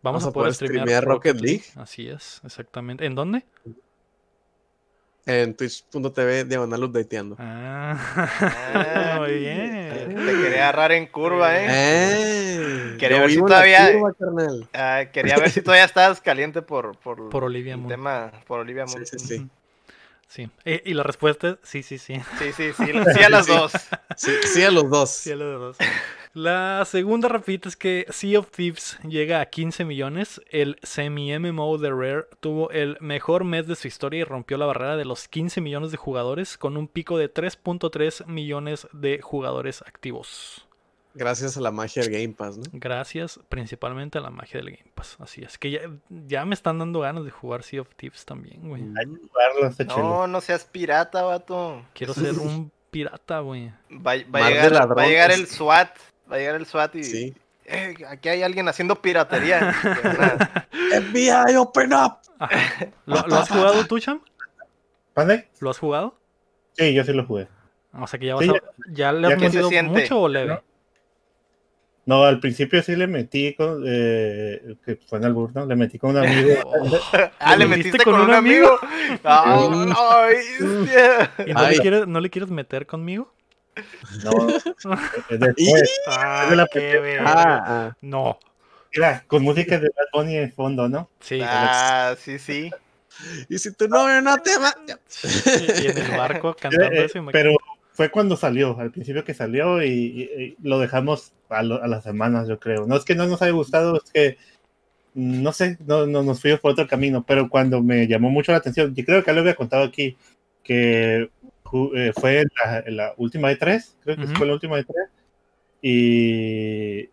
Vamos, 0.03 0.25
a 0.27 0.33
poder, 0.33 0.53
streamear, 0.55 0.83
streamear 0.87 1.05
Rocket 1.05 1.41
League. 1.41 1.63
Así 1.77 2.09
es, 2.09 2.41
exactamente. 2.45 3.07
¿En 3.07 3.15
dónde? 3.15 3.45
En 5.25 5.55
twitch.tv 5.55 6.45
diagonal 6.45 6.83
updateando. 6.83 7.37
Ah, 7.39 7.97
Ah, 8.75 9.17
muy 9.21 9.29
Te 9.29 9.39
bien. 9.39 10.17
quería 10.43 10.63
agarrar 10.69 10.91
en 10.93 11.07
curva, 11.07 11.57
¿eh? 11.57 11.67
¡Eh! 11.71 12.97
Quería 12.99 13.21
ver 13.21 13.31
si 13.31 13.39
todavía- 13.39 13.93
curva. 13.93 14.13
Ah, 14.73 15.05
quería 15.13 15.37
ver 15.37 15.51
si 15.51 15.63
todavía 15.63 15.85
estabas 15.85 16.21
caliente 16.21 16.61
por, 16.63 16.97
por, 16.99 17.29
Por 17.31 17.45
Olivia 17.45 17.75
el 17.75 17.79
Moon. 17.81 17.89
tema, 17.89 18.33
por 18.49 18.59
Olivia 18.61 18.85
Moon. 18.87 19.07
sí, 19.07 19.17
sí. 19.19 19.39
Sí. 19.39 19.49
Eh, 20.65 20.83
y 20.85 20.95
la 20.95 21.03
respuesta 21.03 21.51
es 21.51 21.57
sí, 21.63 21.83
sí, 21.83 21.99
sí. 21.99 22.21
Sí, 22.39 22.53
sí, 22.53 22.73
sí, 22.73 22.85
sí 23.17 23.23
a 23.25 23.29
las 23.31 23.47
Sí. 23.47 23.53
dos. 23.53 23.73
Sí, 24.17 24.31
sí 24.45 24.63
a 24.63 24.71
los 24.71 24.89
dos. 24.91 25.11
Sí, 25.11 25.33
a 25.33 25.37
los 25.37 25.61
dos. 25.61 25.89
La 26.35 26.85
segunda 26.87 27.29
rapidita 27.29 27.69
es 27.69 27.77
que 27.77 28.07
Sea 28.09 28.39
of 28.39 28.51
Thieves 28.51 28.99
llega 29.07 29.41
a 29.43 29.47
15 29.47 29.85
millones. 29.85 30.41
El 30.49 30.79
semi-MMO 30.83 31.77
de 31.77 31.91
Rare 31.91 32.25
tuvo 32.41 32.71
el 32.71 32.97
mejor 33.01 33.45
mes 33.45 33.67
de 33.67 33.77
su 33.77 33.87
historia 33.89 34.21
y 34.21 34.25
rompió 34.25 34.57
la 34.57 34.65
barrera 34.65 34.97
de 34.97 35.05
los 35.05 35.29
15 35.29 35.61
millones 35.61 35.91
de 35.91 35.99
jugadores 35.99 36.57
con 36.57 36.79
un 36.79 36.89
pico 36.89 37.19
de 37.19 37.33
3.3 37.33 38.25
millones 38.27 38.87
de 38.93 39.21
jugadores 39.21 39.83
activos. 39.83 40.67
Gracias 41.15 41.57
a 41.57 41.61
la 41.61 41.71
magia 41.71 42.03
del 42.03 42.13
Game 42.13 42.35
Pass, 42.35 42.57
¿no? 42.57 42.65
Gracias 42.73 43.39
principalmente 43.49 44.19
a 44.19 44.21
la 44.21 44.31
magia 44.31 44.61
del 44.61 44.71
Game 44.77 44.91
Pass. 44.95 45.17
Así 45.21 45.43
es 45.43 45.59
que 45.59 45.71
ya, 45.71 45.81
ya 46.09 46.45
me 46.45 46.55
están 46.55 46.79
dando 46.79 47.01
ganas 47.01 47.25
de 47.25 47.31
jugar 47.31 47.63
Sea 47.63 47.83
of 47.83 47.89
Thieves 47.97 48.25
también, 48.25 48.67
güey. 48.69 48.83
Jugarlo, 48.83 49.67
está 49.69 49.87
chido. 49.87 49.99
No, 49.99 50.27
no 50.27 50.41
seas 50.41 50.65
pirata, 50.65 51.23
vato. 51.23 51.83
Quiero 51.95 52.15
ser 52.15 52.39
un 52.39 52.71
pirata, 52.91 53.41
güey. 53.41 53.71
Va, 53.91 54.13
a 54.13 54.17
llegar, 54.17 54.33
va 54.35 54.79
a 54.79 54.81
ladrones. 54.81 55.09
llegar 55.09 55.31
el 55.33 55.47
SWAT. 55.47 55.91
Va 56.31 56.37
a 56.37 56.39
llegar 56.39 56.55
el 56.57 56.67
SWAT 56.67 56.95
y. 56.97 57.05
Sí. 57.05 57.35
"Eh, 57.67 57.95
aquí 58.09 58.29
hay 58.31 58.43
alguien 58.43 58.69
haciendo 58.69 59.01
piratería. 59.01 59.73
FBI, 60.91 61.57
open 61.57 61.93
up. 61.95 62.17
¿Lo, 63.07 63.27
lo 63.27 63.37
has 63.37 63.49
jugado 63.49 63.87
tú, 63.87 63.99
Cham? 64.01 64.21
¿Mande? 65.15 65.49
¿Lo 65.61 65.71
has 65.71 65.79
jugado? 65.79 66.17
Sí, 66.73 66.95
yo 66.95 67.05
sí 67.05 67.13
lo 67.13 67.25
jugué. 67.27 67.49
O 67.93 68.07
sea 68.07 68.19
que 68.19 68.27
ya 68.27 68.35
vas 68.35 68.45
Sí, 68.45 68.51
a... 68.51 68.63
¿Ya 68.91 69.13
le 69.13 69.29
ya 69.29 69.35
has 69.35 69.41
que 69.43 69.51
se 69.51 69.63
metido 69.63 69.83
mucho 69.85 70.21
o 70.23 70.29
leve? 70.29 70.55
No. 70.55 70.63
No, 72.05 72.25
al 72.25 72.41
principio 72.41 72.83
sí 72.83 72.97
le 72.97 73.07
metí 73.07 73.55
con, 73.55 73.85
eh, 73.87 74.75
que 74.85 74.97
fue 75.07 75.19
en 75.19 75.25
albur, 75.27 75.53
¿no? 75.55 75.67
Le 75.67 75.77
metí 75.77 75.99
con 75.99 76.11
un 76.11 76.19
amigo. 76.19 76.55
ah, 77.39 77.57
le 77.57 77.67
metiste 77.67 77.99
con, 78.05 78.15
un 78.21 78.33
amigo. 78.33 78.77
Ah, 79.25 79.69
Mm. 79.71 79.89
no. 79.89 81.47
¿Y 81.47 81.53
no 81.53 81.61
Ay. 81.61 81.77
le, 81.77 81.81
quieres, 81.83 82.07
no 82.09 82.21
le 82.21 82.29
quieres 82.31 82.51
meter 82.51 82.87
conmigo? 82.87 83.33
No, 84.25 84.31
después, 85.31 86.01
Ah, 86.09 86.47
de 86.51 86.57
la 86.57 86.67
qué 86.67 86.81
PT. 86.81 86.99
verga. 87.01 87.25
Ah, 87.27 87.65
ah. 87.67 87.97
No. 88.01 88.39
mira, 88.95 89.25
con 89.29 89.43
música 89.45 89.79
de 89.79 89.89
Bad 89.89 90.07
Bunny 90.13 90.37
en 90.39 90.53
fondo, 90.53 90.89
¿no? 90.89 91.09
Sí. 91.21 91.41
Ah, 91.43 92.15
sí, 92.19 92.39
sí. 92.39 92.71
Y 93.49 93.59
si 93.59 93.73
tu 93.75 93.87
novio 93.89 94.21
no 94.23 94.37
te 94.39 94.53
ama. 94.55 94.75
Ya. 94.87 94.99
Y 95.83 95.87
en 95.87 95.99
el 95.99 96.11
barco 96.19 96.57
cantando 96.59 96.87
Eh, 96.87 97.05
eso. 97.05 97.19
imagínate. 97.19 97.33
pero 97.33 97.57
fue 98.03 98.11
cuando 98.11 98.37
salió, 98.37 98.79
al 98.81 98.91
principio 98.91 99.23
que 99.23 99.33
salió 99.33 99.81
y, 99.83 99.87
y- 99.89 100.43
y 100.43 100.57
lo 100.61 100.81
dejamos 100.81 101.33
a, 101.49 101.63
lo- 101.63 101.81
a 101.81 101.87
las 101.87 102.03
semanas, 102.03 102.49
yo 102.49 102.59
creo. 102.59 102.85
No 102.87 102.97
es 102.97 103.05
que 103.05 103.15
no 103.15 103.27
nos 103.29 103.41
haya 103.43 103.53
gustado, 103.53 103.97
es 103.97 104.11
que 104.11 104.37
no 105.15 105.53
sé, 105.53 105.79
no, 105.87 106.07
no 106.07 106.23
nos 106.25 106.41
fuimos 106.41 106.59
por 106.59 106.73
otro 106.73 106.89
camino, 106.89 107.25
pero 107.25 107.49
cuando 107.49 107.81
me 107.81 108.09
llamó 108.09 108.29
mucho 108.31 108.51
la 108.51 108.59
atención, 108.59 108.93
yo 108.95 109.05
creo 109.05 109.23
que 109.23 109.33
lo 109.33 109.41
había 109.41 109.55
contado 109.55 109.85
aquí, 109.85 110.17
que 110.65 111.31
eh, 111.95 112.13
fue 112.15 112.43
la, 112.65 112.83
la 112.87 113.15
última 113.19 113.49
de 113.51 113.57
tres, 113.57 113.97
creo 114.03 114.17
que 114.17 114.25
Ujú. 114.25 114.35
fue 114.35 114.47
la 114.49 114.55
última 114.55 114.77
de 114.79 114.85
tres, 114.85 115.09
y 115.81 117.09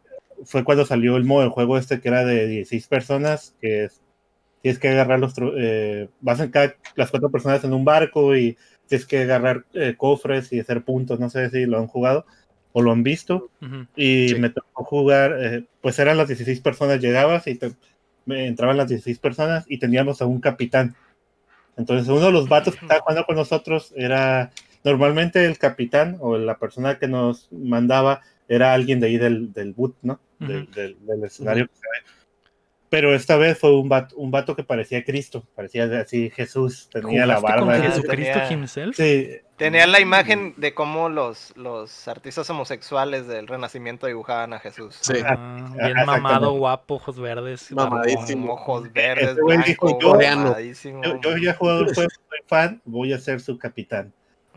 fue 0.45 0.63
cuando 0.63 0.85
salió 0.85 1.17
el 1.17 1.23
modo 1.25 1.43
de 1.43 1.49
juego 1.49 1.77
este 1.77 1.99
que 1.99 2.07
era 2.07 2.25
de 2.25 2.47
16 2.47 2.87
personas, 2.87 3.55
que 3.61 3.85
es, 3.85 4.01
tienes 4.61 4.79
que 4.79 4.89
agarrar 4.89 5.19
los, 5.19 5.33
eh, 5.57 6.09
vas 6.21 6.39
en 6.39 6.49
cada, 6.51 6.75
las 6.95 7.11
cuatro 7.11 7.29
personas 7.29 7.63
en 7.63 7.73
un 7.73 7.85
barco 7.85 8.35
y 8.35 8.57
tienes 8.89 9.05
que 9.07 9.21
agarrar 9.21 9.63
eh, 9.73 9.93
cofres 9.95 10.51
y 10.51 10.59
hacer 10.59 10.83
puntos, 10.83 11.19
no 11.19 11.29
sé 11.29 11.49
si 11.49 11.65
lo 11.65 11.77
han 11.77 11.87
jugado 11.87 12.25
o 12.73 12.81
lo 12.81 12.91
han 12.91 13.01
visto, 13.03 13.49
y 13.95 14.29
Sí. 14.29 14.35
me 14.35 14.49
tocó 14.49 14.83
jugar, 14.83 15.37
eh, 15.39 15.63
pues 15.81 15.97
eran 15.99 16.17
las 16.17 16.27
16 16.27 16.59
personas, 16.59 16.99
llegabas 16.99 17.47
y 17.47 17.55
te- 17.55 17.71
me 18.25 18.45
entraban 18.47 18.77
las 18.77 18.89
16 18.89 19.17
personas 19.19 19.65
y 19.67 19.79
teníamos 19.79 20.21
a 20.21 20.25
un 20.25 20.39
capitán. 20.41 20.95
Entonces 21.77 22.07
uno 22.09 22.25
de 22.27 22.31
los 22.31 22.49
vatos 22.49 22.75
que 22.75 22.81
estaba 22.85 22.99
jugando 23.01 23.25
con 23.25 23.35
nosotros 23.37 23.93
era, 23.95 24.51
normalmente 24.83 25.45
el 25.45 25.57
capitán 25.57 26.17
o 26.19 26.37
la 26.37 26.57
persona 26.57 26.99
que 26.99 27.07
nos 27.07 27.47
mandaba 27.51 28.21
era 28.47 28.73
alguien 28.73 28.99
de 28.99 29.07
ahí 29.07 29.17
del, 29.17 29.53
del 29.53 29.73
boot, 29.73 29.95
¿no? 30.01 30.19
Del, 30.39 30.69
del- 30.71 30.97
del 31.05 31.23
escenario 31.23 31.67
que 31.67 31.73
se 31.75 31.81
ve. 31.81 32.18
Pero 32.89 33.13
esta 33.13 33.37
vez 33.37 33.57
fue 33.59 33.75
un 33.79 33.87
vato, 33.87 34.15
un 34.17 34.31
vato 34.31 34.55
que 34.55 34.63
parecía 34.63 35.03
Cristo, 35.03 35.45
parecía 35.55 35.83
así 36.01 36.31
Jesús, 36.31 36.89
tenía 36.91 37.25
la 37.27 37.35
¿Jugaste 37.35 37.59
con 37.59 37.67
barba. 37.67 37.85
y- 37.85 37.87
Jesucristo 37.89 38.39
Tenía- 38.39 38.51
himself? 38.51 38.95
Sí, 38.97 39.29
Tenía 39.57 39.85
la 39.87 39.99
imagen 39.99 40.53
de 40.55 40.73
cómo 40.73 41.09
los, 41.09 41.51
los 41.57 42.07
artistas 42.07 42.49
homosexuales 42.49 43.27
del 43.27 43.45
Renacimiento 43.45 44.07
dibujaban 44.07 44.53
a 44.53 44.59
Jesús. 44.59 44.97
Sí. 45.01 45.15
Ah, 45.23 45.35
bien 45.73 45.89
Exactamente. 45.89 46.05
mamado, 46.05 46.53
guapo, 46.53 46.95
ojos 46.95 47.19
verdes. 47.19 47.69
Mamadísimo. 47.73 48.47
Con 48.47 48.55
ojos 48.57 48.93
verdes, 48.93 49.31
Ese 49.31 49.41
güey 49.41 49.57
dijo, 49.67 49.97
blanco, 49.97 50.57
yo- 50.59 51.01
yo, 51.03 51.21
yo 51.21 51.37
ya 51.37 51.51
he 51.51 51.53
jugado 51.53 51.81
el 51.81 51.93
juego, 51.93 52.09
soy 52.29 52.39
fan, 52.47 52.81
voy 52.85 53.11
a 53.11 53.19
ser 53.19 53.41
su 53.41 53.57
capitán. 53.59 54.13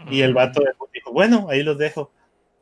Y 0.08 0.22
el 0.22 0.34
vato 0.34 0.62
dijo, 0.94 1.12
bueno, 1.12 1.48
ahí 1.50 1.62
los 1.64 1.76
dejo. 1.78 2.12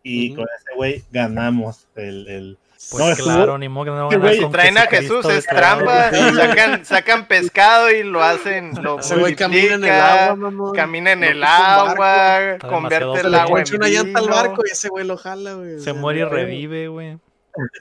Y 0.03 0.33
Ujú. 0.33 0.41
con 0.41 0.49
ese 0.59 0.77
güey 0.77 1.05
ganamos 1.13 1.89
el, 1.95 2.27
el- 2.27 2.59
Pues 2.89 3.19
No, 3.19 3.25
claro, 3.25 3.59
ni 3.59 3.69
modo 3.69 3.85
que 3.85 3.91
no 3.91 4.09
van 4.09 4.27
a 4.27 4.51
Traen 4.51 4.79
a 4.79 4.87
Jesús, 4.87 5.25
es 5.27 5.47
claro. 5.47 5.85
trampa. 5.85 6.11
Sacan, 6.35 6.85
sacan 6.85 7.29
pescado 7.29 7.91
y 7.91 8.03
lo 8.03 8.23
hacen. 8.23 8.73
Lo 8.83 8.99
Ese 9.01 9.17
güey 9.17 9.37
camina 9.37 9.75
en 9.75 9.85
el 9.85 9.91
agua, 9.91 10.37
mamón. 10.37 10.75
Camina 10.75 11.13
en 11.13 11.21
No 11.21 11.27
el 11.27 11.45
agua, 11.45 12.59
convierte 12.61 13.21
el 13.21 13.31
le 13.33 13.37
agua 13.37 13.61
en 13.61 13.75
una 13.75 13.89
llanta 13.89 14.19
al 14.21 14.29
barco 14.29 14.63
y 14.67 14.71
ese 14.71 14.89
güey 14.89 15.07
lo 15.07 15.17
jala, 15.19 15.55
güey. 15.55 15.79
Se 15.81 15.93
muere 15.93 16.21
y 16.21 16.25
revive, 16.25 16.89
güey. 16.89 17.19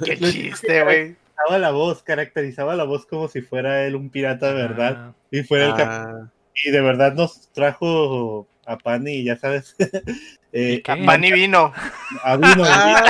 Qué 0.03 0.17
chiste, 0.17 0.83
güey. 0.83 1.15
Caracterizaba 1.15 1.57
la 1.59 1.71
voz, 1.71 2.03
caracterizaba 2.03 2.75
la 2.75 2.83
voz 2.83 3.05
como 3.05 3.29
si 3.29 3.41
fuera 3.41 3.85
él 3.85 3.95
un 3.95 4.09
pirata 4.09 4.47
de 4.47 4.53
verdad. 4.53 4.93
Ah, 4.97 5.13
Y 5.31 5.43
fuera 5.43 5.65
el 5.67 5.71
Ah, 5.77 6.29
y 6.53 6.71
de 6.71 6.81
verdad 6.81 7.13
nos 7.13 7.49
trajo 7.53 8.45
a 8.69 8.77
pan 8.77 9.07
y 9.07 9.23
ya 9.23 9.35
sabes. 9.37 9.75
eh, 10.53 10.81
a, 10.87 10.95
Pan 11.05 11.23
y 11.23 11.31
vino. 11.31 11.73
a 12.23 12.37
vino. 12.37 12.63
Ah, 12.67 13.01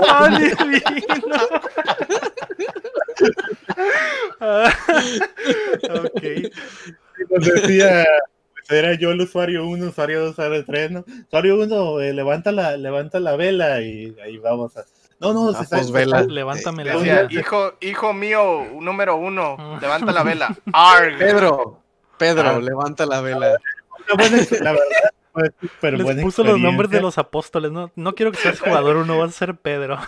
Pan 0.00 0.34
y 0.42 0.46
vino. 0.68 1.36
Ah, 4.40 4.72
ok. 5.90 6.22
Nos 7.30 7.44
decía, 7.46 8.04
pues 8.54 8.70
era 8.78 8.94
yo 8.94 9.12
el 9.12 9.20
usuario 9.20 9.66
1, 9.68 9.86
usuario 9.86 10.20
2, 10.22 10.30
usuario 10.32 10.64
3, 10.64 10.90
¿no? 10.90 11.04
Usuario 11.28 11.60
1, 11.60 11.98
levanta, 12.12 12.50
la, 12.52 12.76
levanta 12.76 13.20
la 13.20 13.36
vela 13.36 13.80
y 13.80 14.16
ahí 14.24 14.38
vamos 14.38 14.76
a... 14.76 14.84
No, 15.20 15.32
no, 15.32 15.50
Ah, 15.50 15.54
se 15.58 15.62
está... 15.64 15.76
pues, 15.76 15.92
vela. 15.92 16.22
Levántame 16.22 16.84
la 16.84 16.96
Decía, 16.96 17.22
vela. 17.26 17.40
hijo, 17.40 17.74
hijo 17.80 18.12
mío, 18.12 18.66
número 18.80 19.14
uno, 19.16 19.78
levanta 19.80 20.10
la 20.10 20.24
vela. 20.24 20.56
Arg. 20.72 21.18
Pedro, 21.18 21.78
Pedro, 22.18 22.48
Ah. 22.50 22.58
levanta 22.60 23.06
la 23.06 23.20
vela. 23.20 23.56
Una 24.06 24.14
buena 24.28 24.46
la 24.60 24.72
verdad, 24.72 25.52
Les 25.82 26.02
buena 26.02 26.22
puso 26.22 26.44
los 26.44 26.58
nombres 26.60 26.90
de 26.90 27.00
los 27.00 27.18
apóstoles. 27.18 27.70
No, 27.72 27.90
no 27.96 28.14
quiero 28.14 28.32
que 28.32 28.38
seas 28.38 28.60
jugador 28.60 28.96
uno, 28.96 29.18
vas 29.18 29.30
a 29.30 29.38
ser 29.38 29.56
Pedro. 29.56 29.98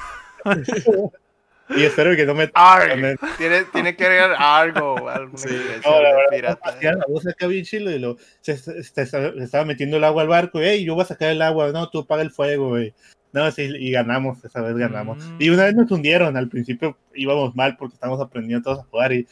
Y 1.70 1.82
espero 1.82 2.14
que 2.14 2.26
no 2.26 2.34
me... 2.34 2.51
Arg. 2.55 3.18
Tiene, 3.38 3.64
tiene 3.72 3.97
que 3.97 4.05
agregar 4.05 4.34
algo. 4.38 5.09
Alguna 5.09 5.38
Sí. 5.38 5.49
No, 5.84 6.03
la 6.03 6.11
verdad, 6.14 6.30
pirata. 6.30 6.76
la 6.82 7.05
voz 7.09 7.26
acá 7.26 7.47
bien 7.47 7.64
chilo 7.64 7.90
y 7.90 7.99
lo, 7.99 8.16
se, 8.42 8.59
se- 8.59 8.82
se- 8.82 9.07
se 9.07 9.32
estaba 9.38 9.64
metiendo 9.64 9.97
el 9.97 10.05
agua 10.05 10.22
al 10.22 10.28
barco. 10.28 10.61
Y, 10.61 10.64
hey, 10.66 10.84
yo 10.84 10.95
voy 10.95 11.03
a 11.05 11.07
sacar 11.07 11.30
el 11.30 11.40
agua. 11.40 11.72
No, 11.72 11.88
tú 11.88 12.01
apaga 12.01 12.20
el 12.22 12.30
fuego, 12.30 12.68
güey. 12.68 12.92
No, 13.32 13.51
sí, 13.51 13.62
y 13.80 13.90
ganamos, 13.90 14.45
esa 14.45 14.61
vez 14.61 14.76
ganamos. 14.76 15.18
Mm. 15.24 15.36
Y 15.40 15.49
una 15.49 15.64
vez 15.64 15.74
nos 15.74 15.90
hundieron. 15.90 16.36
Al 16.36 16.49
principio 16.51 16.99
íbamos 17.14 17.57
mal 17.57 17.76
porque 17.78 17.95
estábamos 17.95 18.20
aprendiendo 18.22 18.62
todos 18.62 18.84
a 18.84 18.88
jugar. 18.90 19.12
Y 19.14 19.26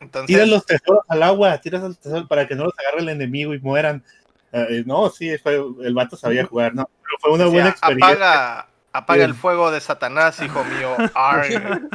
Entonces, 0.00 0.26
tiras 0.26 0.48
los 0.48 0.64
tesoros 0.64 1.02
al 1.08 1.22
agua, 1.22 1.58
tiras 1.60 1.82
los 1.82 1.98
tesoros 1.98 2.28
para 2.28 2.46
que 2.46 2.54
no 2.54 2.64
los 2.64 2.78
agarre 2.78 3.00
el 3.00 3.08
enemigo 3.08 3.54
y 3.54 3.60
mueran. 3.60 4.04
Eh, 4.52 4.82
no, 4.86 5.10
sí, 5.10 5.36
fue, 5.38 5.54
el 5.54 5.94
vato 5.94 6.16
sabía 6.16 6.44
jugar, 6.44 6.74
¿no? 6.74 6.88
Pero 7.02 7.18
fue 7.20 7.32
una 7.32 7.46
buena 7.46 7.68
experiencia. 7.70 8.08
apaga, 8.08 8.68
apaga 8.92 9.24
el 9.24 9.34
fuego 9.34 9.70
de 9.70 9.80
Satanás, 9.80 10.40
hijo 10.42 10.64
mío. 10.64 10.96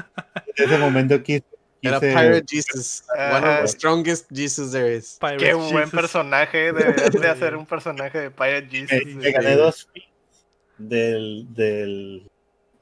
En 0.55 0.65
ese 0.65 0.77
momento 0.77 1.21
quise. 1.23 1.45
Era 1.81 1.99
Pirate 1.99 2.45
Jesus. 2.47 3.03
One 3.09 3.45
of 3.45 3.61
the 3.61 3.67
strongest 3.67 4.31
Jesus 4.31 4.71
there 4.71 4.95
is. 4.95 5.19
Qué 5.37 5.53
buen 5.53 5.89
personaje. 5.89 6.71
Deberías 6.73 7.11
de 7.11 7.27
hacer 7.27 7.57
un 7.57 7.65
personaje 7.65 8.19
de 8.19 8.31
Pirate 8.31 8.67
me, 8.71 8.87
Jesus. 8.87 9.05
me 9.05 9.13
güey. 9.15 9.33
gané 9.33 9.55
dos 9.55 9.89
pins 9.91 10.07
del, 10.77 11.45
del, 11.53 12.31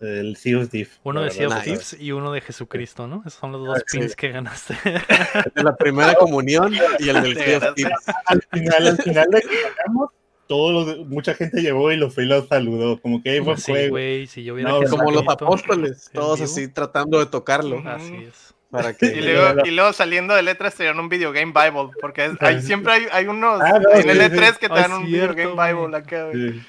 del 0.02 0.36
Sea 0.36 0.58
of 0.58 0.70
Thieves, 0.70 1.00
Uno 1.04 1.22
de 1.22 1.32
Sea 1.32 1.48
of. 1.48 1.64
Thieves 1.64 1.96
y 2.00 2.12
uno 2.12 2.32
de 2.32 2.42
Jesucristo, 2.42 3.08
¿no? 3.08 3.22
Esos 3.26 3.40
son 3.40 3.52
los 3.54 3.66
dos 3.66 3.82
Sí. 3.88 4.00
pins 4.00 4.16
que 4.16 4.30
ganaste. 4.32 4.76
El 5.46 5.52
de 5.56 5.64
la 5.64 5.76
primera 5.76 6.16
comunión 6.16 6.74
y 7.00 7.10
el 7.10 7.22
del 7.22 7.38
Sea 7.38 7.58
of. 7.60 7.76
Thieves. 7.76 7.94
al 8.26 8.42
final, 8.52 8.88
al 8.88 8.98
final 8.98 9.28
de 9.30 9.42
que 9.42 9.56
ganamos, 9.78 10.10
todos 10.48 10.88
los- 10.98 11.08
mucha 11.08 11.34
gente 11.36 11.62
llegó 11.62 11.92
y 11.92 11.98
los 11.98 12.14
fue 12.14 12.24
y 12.26 12.28
los 12.28 12.48
saludó. 12.48 13.00
Como 13.00 13.22
que 13.24 13.30
ahí 13.30 13.42
fue 13.42 13.56
Sí, 13.58 13.72
juego. 13.72 13.90
güey, 13.92 14.28
si 14.28 14.44
yo 14.44 14.56
hubiera 14.56 14.72
No, 14.72 14.82
Como 14.90 15.12
los 15.12 15.24
apóstoles, 15.28 16.10
todos 16.14 16.40
vivo, 16.40 16.52
así 16.52 16.68
tratando 16.68 17.20
de 17.20 17.28
tocarlo. 17.28 17.82
Así 17.88 18.16
es. 18.28 18.54
Para 18.70 18.94
que 18.94 19.06
Y 19.18 19.22
luego, 19.22 19.62
y 19.66 19.72
luego 19.72 19.94
saliendo 19.94 20.34
de 20.34 20.42
letras 20.44 20.76
te 20.76 20.84
dan 20.86 21.00
un 21.00 21.10
video 21.10 21.32
game 21.32 21.54
Bible, 21.54 21.92
porque 22.02 22.32
hay, 22.40 22.62
siempre 22.62 22.94
hay, 22.94 23.06
hay 23.12 23.28
unos 23.28 23.62
Ah, 23.62 23.80
no, 23.80 23.92
en 23.92 24.10
el 24.10 24.18
sí, 24.18 24.24
E3 24.38 24.52
sí. 24.54 24.58
que 24.60 24.68
te 24.70 24.74
Ah, 24.74 24.82
dan 24.82 24.94
un 24.94 25.06
video 25.06 25.34
game. 25.34 25.52
Bible 25.52 25.98
acá, 25.98 26.26
güey. 26.28 26.62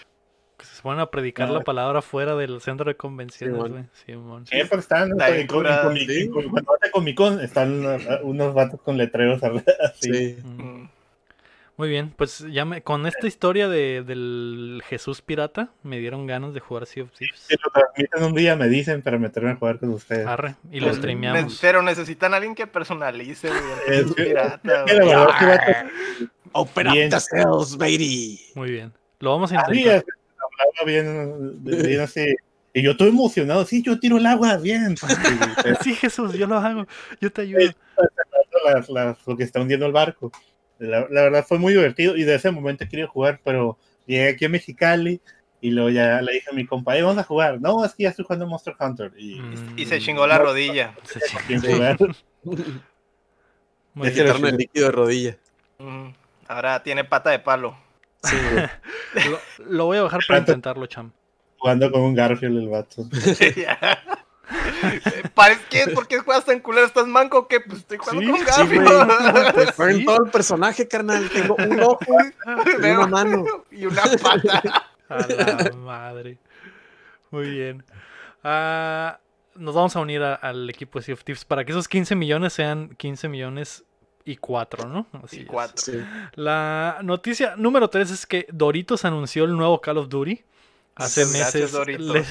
Sí. 0.83 0.89
Se 0.89 0.89
ponen 0.89 1.01
a 1.01 1.07
predicar 1.11 1.49
Ah. 1.49 1.53
la 1.53 1.61
palabra 1.61 2.03
fuera 2.03 2.35
del 2.35 2.61
centro 2.61 2.87
de 2.87 2.97
convenciones, 2.97 3.57
güey. 3.57 3.85
Simón. 4.05 4.47
Siempre 4.47 4.81
están, 4.81 5.11
¿no? 5.11 5.15
Está 5.15 5.29
bien 5.31 5.43
En 5.43 5.47
sí. 6.09 6.29
Cuando 6.29 6.51
vas 6.53 6.79
a 6.83 6.91
Comic 6.91 7.17
Con 7.17 7.41
están 7.41 7.87
uh, 7.87 7.99
unos 8.23 8.53
vatos 8.53 8.81
con 8.81 8.97
letreros 8.99 9.41
así. 9.45 9.63
Sí. 10.13 10.37
Mm. 10.43 10.89
Muy 11.79 11.89
bien, 11.89 12.13
pues 12.17 12.45
ya 12.51 12.65
me, 12.67 12.83
con 12.83 13.07
esta 13.07 13.27
historia 13.27 13.67
de, 13.67 14.03
del 14.07 14.83
Jesús 14.89 15.23
pirata 15.23 15.71
me 15.83 15.99
dieron 15.99 16.27
ganas 16.27 16.53
de 16.53 16.61
jugar 16.61 16.87
Sea 16.87 17.05
of 17.05 17.11
Thieves. 17.13 17.41
Si 17.49 17.55
lo 17.55 17.71
transmiten 17.73 18.23
un 18.25 18.35
día, 18.35 18.57
me 18.57 18.69
dicen 18.69 19.01
para 19.03 19.19
meterme 19.19 19.53
a 19.53 19.57
jugar 19.57 19.79
con 19.79 19.89
ustedes. 19.89 20.27
Arre, 20.27 20.55
y 20.71 20.81
lo 20.81 20.89
Pues, 20.89 20.99
streameamos. 20.99 21.59
Pero 21.63 21.81
necesitan 21.83 22.35
a 22.35 22.37
alguien 22.37 22.55
que 22.55 22.67
personalice, 22.67 23.49
güey. 23.49 23.61
Jesús 23.87 24.15
pirata, 24.15 24.85
Es 24.85 24.93
que 24.93 24.95
la 24.99 25.03
güey. 25.05 25.09
verdad 25.17 25.39
que 25.39 25.47
vatos- 25.47 26.31
Open 26.53 26.93
Bien. 26.93 27.07
up 27.07 27.11
the 27.15 27.21
cells, 27.21 27.79
matey. 27.79 28.41
Muy 28.55 28.71
bien. 28.71 28.93
Lo 29.21 29.31
vamos 29.31 29.51
a 29.53 29.61
así 29.61 29.79
intentar. 29.79 30.05
Hablaba 30.63 30.87
bien, 30.87 31.65
bien 31.65 32.01
así. 32.01 32.35
Y 32.75 32.83
yo 32.83 32.93
estoy 32.93 33.11
emocionado, 33.11 33.67
sí, 33.67 33.83
yo 33.83 34.01
tiro 34.01 34.17
el 34.17 34.27
agua, 34.27 34.57
bien. 34.57 34.97
Sí, 35.83 35.95
Jesús, 35.95 36.33
yo 36.35 36.47
lo 36.47 36.57
hago. 36.59 36.87
Yo 37.21 37.31
te 37.31 37.43
ayudo. 37.43 37.61
las- 38.65 38.89
las- 38.89 39.27
lo 39.27 39.37
que 39.37 39.45
está 39.45 39.61
hundiendo 39.61 39.87
el 39.87 39.93
barco. 39.93 40.33
La, 40.79 41.01
la 41.11 41.23
verdad 41.23 41.45
fue 41.47 41.59
muy 41.59 41.75
divertido 41.75 42.17
y 42.17 42.25
de 42.25 42.35
ese 42.35 42.51
momento 42.51 42.87
quería 42.89 43.07
jugar, 43.07 43.41
pero 43.45 43.79
llegué 44.07 44.31
aquí 44.31 44.45
a 44.47 44.49
Mexicali 44.49 45.21
y 45.61 45.71
luego 45.71 45.91
ya 45.91 46.21
le 46.23 46.33
dije 46.33 46.51
a 46.51 46.55
mi 46.55 46.67
compa, 46.67 46.97
"Eh, 46.97 47.03
vamos 47.03 47.19
a 47.19 47.25
jugar. 47.25 47.61
No, 47.61 47.85
es 47.85 47.95
que 47.95 48.05
ya 48.05 48.09
estoy 48.11 48.25
jugando 48.25 48.47
Monster 48.47 48.75
Hunter. 48.81 49.13
Y 49.17 49.39
Mm, 49.41 49.79
Y 49.79 49.87
se 49.87 50.01
chingó 50.01 50.27
la 50.27 50.39
rodilla. 50.39 50.95
que 51.47 51.55
Quitarme 54.11 54.49
el 54.51 54.57
líquido 54.57 54.87
de 54.87 54.93
rodilla. 54.93 55.37
Mm. 55.79 56.09
Ahora 56.49 56.83
tiene 56.83 57.05
pata 57.05 57.31
de 57.31 57.39
palo. 57.39 57.77
Sí. 58.23 58.37
Lo, 59.31 59.39
lo 59.69 59.85
voy 59.87 59.99
a 59.99 60.03
bajar 60.03 60.21
para 60.27 60.41
intentarlo, 60.41 60.87
cham. 60.87 61.13
jugando 61.59 61.91
con 61.91 62.03
un 62.03 62.15
Garfield 62.15 62.59
el 62.59 62.69
vato. 62.69 63.05
Parece 65.35 65.61
que 65.71 65.87
¿por 65.93 66.07
qué 66.07 66.19
juegas 66.19 66.45
tan 66.45 66.61
culero? 66.61 66.87
¿Estás 66.87 67.07
manco 67.07 67.39
o 67.39 67.49
qué? 67.49 67.61
Pues 67.61 67.81
estoy 67.81 67.99
jugando 67.99 68.21
Sí, 68.23 68.29
con 68.29 68.39
sí, 68.39 68.45
Garfield. 68.47 69.73
Fue 69.75 69.91
en 69.93 69.97
Sí. 69.99 70.05
todo 70.05 70.25
el 70.25 70.31
personaje, 70.31 70.89
carnal. 70.89 71.29
Tengo 71.31 71.57
un 71.57 71.81
ojo 71.81 72.05
y 72.47 72.87
una 72.87 73.07
mano. 73.07 73.45
y 73.71 73.87
una 73.87 74.03
pata. 74.23 74.85
A 75.09 75.27
la 75.27 75.73
madre. 75.77 76.39
Muy 77.31 77.51
bien. 77.51 77.85
Ah, 78.45 79.19
nos 79.55 79.75
vamos 79.75 79.97
a 79.97 80.01
unir 80.01 80.23
a- 80.23 80.35
al 80.35 80.69
equipo 80.69 80.99
de 80.99 81.05
Sea 81.05 81.15
of 81.15 81.25
Thieves 81.25 81.45
para 81.45 81.65
que 81.65 81.73
esos 81.73 81.89
15 81.89 82.15
millones 82.15 82.53
sean 82.53 82.91
15 82.97 83.29
millones 83.29 83.85
y 84.25 84.37
4, 84.37 84.89
¿no? 84.89 85.07
Así 85.23 85.39
Y 85.39 85.41
es. 85.41 85.47
cuatro. 85.47 85.77
Sí. 85.77 86.01
La 86.35 86.99
noticia 87.03 87.57
número 87.57 87.89
3 87.89 88.11
es 88.11 88.27
que 88.27 88.47
Doritos 88.53 89.05
anunció 89.05 89.45
el 89.45 89.57
nuevo 89.57 89.81
Call 89.81 89.99
of 89.99 90.09
Duty. 90.09 90.43
Hace 90.95 91.25
meses, 91.25 91.73
les, 91.99 92.29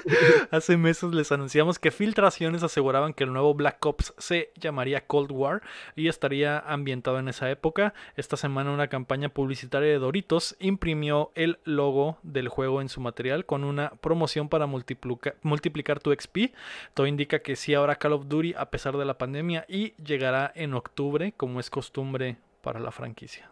hace 0.50 0.76
meses 0.76 1.14
les 1.14 1.30
anunciamos 1.30 1.78
que 1.78 1.90
filtraciones 1.92 2.62
aseguraban 2.64 3.14
que 3.14 3.22
el 3.24 3.32
nuevo 3.32 3.54
Black 3.54 3.84
Ops 3.86 4.14
se 4.18 4.50
llamaría 4.56 5.06
Cold 5.06 5.30
War 5.30 5.62
y 5.94 6.08
estaría 6.08 6.58
ambientado 6.58 7.18
en 7.20 7.28
esa 7.28 7.48
época. 7.50 7.94
Esta 8.16 8.36
semana 8.36 8.72
una 8.72 8.88
campaña 8.88 9.28
publicitaria 9.28 9.88
de 9.90 9.98
Doritos 9.98 10.56
imprimió 10.58 11.30
el 11.36 11.60
logo 11.64 12.18
del 12.24 12.48
juego 12.48 12.80
en 12.80 12.88
su 12.88 13.00
material 13.00 13.46
con 13.46 13.62
una 13.62 13.90
promoción 13.90 14.48
para 14.48 14.66
multiplica- 14.66 15.34
multiplicar 15.42 16.00
tu 16.00 16.12
XP. 16.12 16.52
Todo 16.94 17.06
indica 17.06 17.38
que 17.40 17.54
sí 17.54 17.74
habrá 17.74 17.94
Call 17.96 18.14
of 18.14 18.26
Duty 18.26 18.54
a 18.56 18.70
pesar 18.70 18.96
de 18.96 19.04
la 19.04 19.18
pandemia 19.18 19.64
y 19.68 19.94
llegará 20.02 20.50
en 20.56 20.74
octubre 20.74 21.32
como 21.36 21.60
es 21.60 21.70
costumbre 21.70 22.38
para 22.60 22.80
la 22.80 22.90
franquicia. 22.90 23.50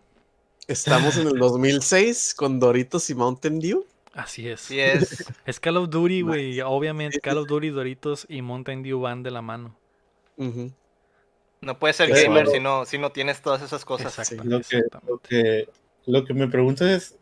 Estamos 0.66 1.16
en 1.16 1.28
el 1.28 1.38
2006 1.38 2.34
con 2.34 2.58
Doritos 2.60 3.08
y 3.08 3.14
Mountain 3.14 3.60
Dew. 3.60 3.86
Así 4.18 4.48
es. 4.48 4.60
Sí 4.62 4.80
es. 4.80 5.24
Es 5.46 5.60
Call 5.60 5.76
of 5.76 5.90
Duty, 5.90 6.22
güey. 6.22 6.60
Obviamente, 6.60 7.20
Call 7.20 7.38
of 7.38 7.46
Duty, 7.46 7.70
Doritos 7.70 8.26
y 8.28 8.42
Mountain 8.42 8.82
Dew 8.82 9.00
van 9.00 9.22
de 9.22 9.30
la 9.30 9.42
mano. 9.42 9.76
No 11.60 11.78
puedes 11.78 11.96
ser 11.96 12.08
gamer 12.10 12.46
si 12.48 12.60
no, 12.60 12.84
si 12.84 12.98
no 12.98 13.10
tienes 13.10 13.40
todas 13.42 13.62
esas 13.62 13.84
cosas. 13.84 14.16
Exacto. 14.18 14.44
Lo 14.44 14.60
que, 14.60 14.76
Exactamente. 14.76 15.10
lo, 15.10 15.18
que, 15.20 15.68
lo 16.06 16.24
que 16.24 16.34
me 16.34 16.46
pregunto 16.48 16.86
es, 16.86 17.16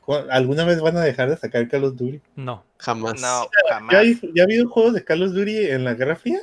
¿cu- 0.00 0.24
¿alguna 0.30 0.64
vez 0.64 0.80
van 0.80 0.96
a 0.96 1.02
dejar 1.02 1.30
de 1.30 1.36
sacar 1.36 1.68
Call 1.68 1.84
of 1.84 1.96
Duty? 1.96 2.20
No. 2.34 2.64
Jamás. 2.78 3.20
No, 3.20 3.44
¿Ya, 3.44 3.74
jamás. 3.74 3.94
hay- 3.96 4.20
ya 4.34 4.42
ha 4.42 4.44
habido 4.44 4.68
juegos 4.68 4.94
de 4.94 5.04
Call 5.04 5.22
of 5.22 5.32
Duty 5.32 5.66
en 5.68 5.84
la 5.84 5.94
Guerra 5.94 6.16
Fría? 6.16 6.40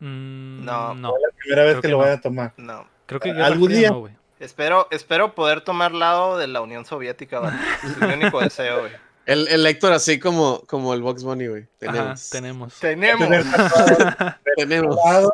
Mm, 0.00 0.64
No. 0.64 0.94
no. 0.94 1.08
La 1.18 1.28
primera 1.36 1.62
vez 1.64 1.72
Creo 1.72 1.82
que, 1.82 1.88
que 1.88 1.92
lo 1.92 1.98
no. 1.98 2.04
van 2.04 2.12
a 2.12 2.20
tomar. 2.20 2.54
No. 2.56 2.86
Creo 3.06 3.20
que 3.20 3.30
Algún 3.30 3.68
día- 3.72 3.90
no. 3.90 4.08
Espero, 4.40 4.88
espero 4.90 5.34
poder 5.36 5.60
tomar 5.60 5.92
lado 5.92 6.36
de 6.36 6.48
la 6.48 6.60
Unión 6.62 6.84
Soviética, 6.84 7.38
vato. 7.38 7.56
Es 7.84 7.96
mi 7.98 8.12
único 8.14 8.40
deseo, 8.40 8.80
güey. 8.80 8.92
El, 9.26 9.46
el 9.48 9.66
Héctor 9.66 9.92
así 9.92 10.18
como, 10.18 10.62
como 10.66 10.94
el 10.94 11.02
Box 11.02 11.22
Bunny, 11.22 11.46
güey. 11.46 11.62
Ajá, 11.86 12.14
Tenemos. 12.30 12.30
tenemos. 12.30 12.80
Tenemos. 12.80 13.28
Tenemos. 14.56 14.96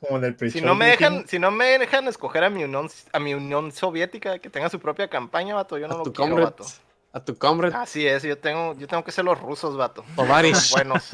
como 0.00 0.18
en 0.18 0.24
el 0.38 0.50
Si 0.50 0.60
no 0.60 0.74
me 0.74 0.86
dejan, 0.86 1.26
si 1.28 1.38
no 1.38 1.50
me 1.50 1.78
dejan 1.78 2.08
escoger 2.08 2.44
a 2.44 2.50
mi 2.50 2.64
Unión, 2.64 2.88
a 3.12 3.18
mi 3.20 3.34
Unión 3.34 3.72
Soviética 3.72 4.38
que 4.38 4.50
tenga 4.50 4.68
su 4.68 4.80
propia 4.80 5.08
campaña, 5.08 5.54
vato, 5.54 5.78
yo 5.78 5.86
no 5.86 5.94
A 5.94 5.98
lo 5.98 6.04
tu 6.04 6.12
quiero, 6.12 6.30
comrade. 6.30 6.50
vato. 6.50 6.64
a 7.12 7.24
tu 7.24 7.36
comrade. 7.38 7.74
Así 7.76 8.06
es, 8.06 8.22
yo 8.24 8.36
tengo, 8.38 8.74
yo 8.78 8.86
tengo 8.88 9.04
que 9.04 9.12
ser 9.12 9.24
los 9.24 9.40
rusos, 9.40 9.76
vato. 9.76 10.04
Tovarish. 10.16 10.56
Son 10.56 10.78
buenos. 10.78 11.10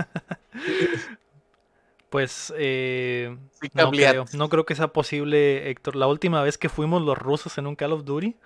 Pues 2.08 2.52
eh, 2.56 3.36
Sí, 3.60 3.68
no, 3.72 3.84
Kabliat. 3.84 4.10
creo, 4.10 4.24
no 4.32 4.48
creo 4.48 4.66
que 4.66 4.74
sea 4.74 4.88
posible, 4.88 5.70
Héctor. 5.70 5.94
La 5.94 6.08
última 6.08 6.42
vez 6.42 6.58
que 6.58 6.68
fuimos 6.68 7.02
los 7.02 7.16
rusos 7.16 7.56
en 7.58 7.68
un 7.68 7.76
Call 7.76 7.92
of 7.92 8.04
Duty 8.04 8.36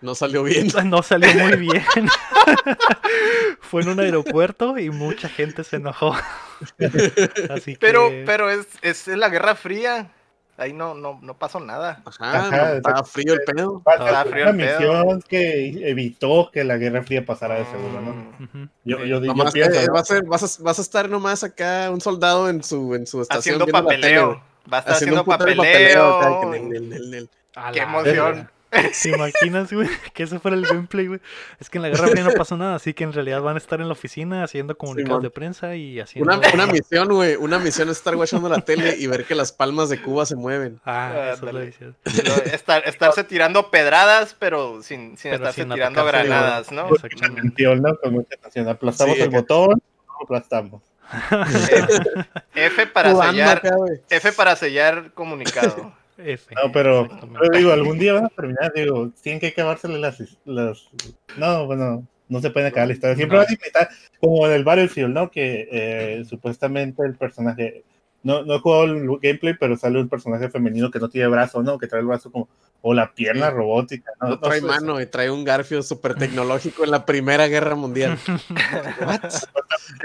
No 0.00 0.14
salió 0.14 0.42
bien. 0.42 0.68
no 0.86 1.02
salió 1.02 1.32
muy 1.34 1.56
bien. 1.56 1.84
Fue 3.60 3.82
en 3.82 3.88
un 3.88 4.00
aeropuerto 4.00 4.78
y 4.78 4.90
mucha 4.90 5.28
gente 5.28 5.64
se 5.64 5.76
enojó. 5.76 6.14
Así 7.50 7.74
que 7.74 7.78
Pero, 7.80 8.10
pero 8.24 8.50
es, 8.50 8.66
es 8.82 9.06
la 9.08 9.28
Guerra 9.28 9.54
Fría. 9.54 10.12
Ahí 10.58 10.72
no, 10.72 10.94
no, 10.94 11.18
no 11.20 11.36
pasó 11.36 11.60
nada. 11.60 12.02
Ajá, 12.06 12.46
Ajá, 12.46 12.68
no, 12.68 12.74
estaba 12.76 13.04
frío 13.04 13.34
el 13.34 13.40
pedo. 13.40 13.82
Estaba 13.84 14.24
frío 14.24 14.48
el 14.48 14.56
pedo. 14.56 14.78
misión 14.78 15.22
que 15.28 15.90
evitó 15.90 16.50
que 16.50 16.64
la 16.64 16.78
Guerra 16.78 17.02
Fría 17.02 17.26
pasara 17.26 17.56
de 17.56 17.66
seguro, 17.66 18.00
¿no? 18.00 18.12
Mm. 18.38 18.68
Yo, 18.84 19.04
yo, 19.04 19.20
vas, 19.34 20.10
a, 20.10 20.62
vas 20.62 20.78
a 20.78 20.82
estar 20.82 21.10
nomás 21.10 21.44
acá, 21.44 21.90
un 21.90 22.00
soldado 22.00 22.48
en 22.48 22.62
su, 22.62 22.94
en 22.94 23.06
su 23.06 23.20
estación. 23.20 23.56
Haciendo 23.56 23.66
papeleo. 23.66 24.42
Va 24.72 24.78
a 24.78 24.80
estar 24.80 24.94
Haciendo 24.94 25.24
papeleo. 25.26 26.16
acá, 26.16 26.40
que 26.40 26.46
nel, 26.46 26.68
nel, 26.70 26.88
nel, 26.88 27.10
nel. 27.10 27.30
A 27.54 27.72
Qué 27.72 27.80
emoción. 27.80 28.50
¿Te 28.70 29.08
imaginas, 29.10 29.72
güey? 29.72 29.88
Que 30.14 30.24
ese 30.24 30.38
fuera 30.38 30.56
el 30.56 30.66
gameplay, 30.66 31.06
güey. 31.06 31.20
Es 31.60 31.70
que 31.70 31.78
en 31.78 31.82
la 31.82 31.88
Guerra 31.88 32.08
Fría 32.08 32.24
no 32.24 32.32
pasó 32.32 32.56
nada, 32.56 32.74
así 32.74 32.94
que 32.94 33.04
en 33.04 33.12
realidad 33.12 33.40
van 33.40 33.54
a 33.54 33.58
estar 33.58 33.80
en 33.80 33.86
la 33.88 33.92
oficina 33.92 34.42
haciendo 34.44 34.76
comunicados 34.76 35.22
de 35.22 35.30
prensa 35.30 35.76
y 35.76 36.00
haciendo... 36.00 36.34
Una, 36.34 36.48
una 36.52 36.66
misión, 36.72 37.08
güey. 37.08 37.36
Una 37.36 37.58
misión 37.58 37.88
es 37.88 37.98
estar 37.98 38.16
guachando 38.16 38.48
la 38.48 38.60
tele 38.60 38.96
y 38.98 39.06
ver 39.06 39.24
que 39.24 39.34
las 39.34 39.52
palmas 39.52 39.88
de 39.88 40.00
Cuba 40.02 40.26
se 40.26 40.36
mueven. 40.36 40.80
Ah, 40.84 41.32
eso 41.34 41.46
lo 41.50 41.60
estar- 41.62 42.82
estarse 42.86 43.24
tirando 43.24 43.70
pedradas, 43.70 44.34
pero 44.38 44.82
sin, 44.82 45.16
sin 45.16 45.30
Pero 45.30 45.34
estarse 45.36 45.62
sin 45.62 45.72
tirando 45.72 46.00
atacarse, 46.00 46.28
granadas, 46.28 46.72
¿no? 46.72 46.88
Con 46.88 46.96
Exactamente. 46.96 47.64
¿no? 47.76 47.96
Con 47.98 48.12
mucha 48.12 48.34
atención. 48.34 48.68
Aplastamos 48.68 49.16
Sí, 49.16 49.22
el 49.22 49.30
botón, 49.30 49.70
no 50.08 50.14
aplastamos. 50.22 50.82
F 52.54 52.86
para 52.88 53.14
sellar, 53.14 53.58
acá, 53.58 53.76
güey. 53.76 54.00
F 54.10 54.32
para 54.32 54.56
sellar 54.56 55.12
comunicado. 55.14 55.92
F. 56.18 56.54
No, 56.54 56.72
pero, 56.72 57.08
pero 57.08 57.58
digo, 57.58 57.72
algún 57.72 57.98
día 57.98 58.14
van 58.14 58.24
a 58.26 58.28
terminar, 58.30 58.72
digo, 58.74 59.10
tienen 59.22 59.40
que 59.40 59.48
acabársele 59.48 59.98
las, 59.98 60.18
las... 60.44 60.88
No, 61.36 61.66
bueno, 61.66 62.06
no 62.28 62.40
se 62.40 62.50
pueden 62.50 62.68
acabar 62.68 62.88
la 62.88 62.94
historia. 62.94 63.16
Siempre 63.16 63.36
No. 63.36 63.44
van 63.44 63.50
a 63.50 63.54
inventar, 63.54 63.88
como 64.20 64.46
en 64.46 64.52
el 64.54 64.64
Battlefield, 64.64 65.12
¿no? 65.12 65.30
Que 65.30 65.68
eh, 65.70 66.24
supuestamente 66.24 67.02
el 67.04 67.14
personaje... 67.16 67.84
No, 68.22 68.42
no 68.44 68.56
he 68.56 68.58
jugado 68.58 68.84
el 68.84 69.06
gameplay, 69.22 69.54
pero 69.58 69.76
sale 69.76 70.00
un 70.00 70.08
personaje 70.08 70.48
femenino 70.50 70.90
que 70.90 70.98
no 70.98 71.08
tiene 71.08 71.28
brazo, 71.28 71.62
¿no? 71.62 71.78
Que 71.78 71.86
trae 71.86 72.00
el 72.00 72.06
brazo 72.08 72.32
como... 72.32 72.48
O 72.82 72.92
la 72.94 73.12
pierna 73.14 73.48
Sí. 73.50 73.54
robótica, 73.54 74.12
¿no? 74.20 74.28
No 74.30 74.40
trae 74.40 74.60
sé, 74.60 74.66
mano 74.66 75.00
y 75.00 75.06
trae 75.06 75.30
un 75.30 75.44
garfio 75.44 75.82
súper 75.82 76.14
tecnológico 76.14 76.84
en 76.84 76.90
la 76.92 77.04
Primera 77.06 77.46
Guerra 77.48 77.74
Mundial. 77.74 78.18
What? 79.06 79.24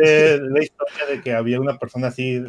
eh, 0.04 0.40
la 0.42 0.64
historia 0.64 1.06
de 1.10 1.22
que 1.22 1.34
había 1.34 1.60
una 1.60 1.78
persona 1.78 2.08
así... 2.08 2.42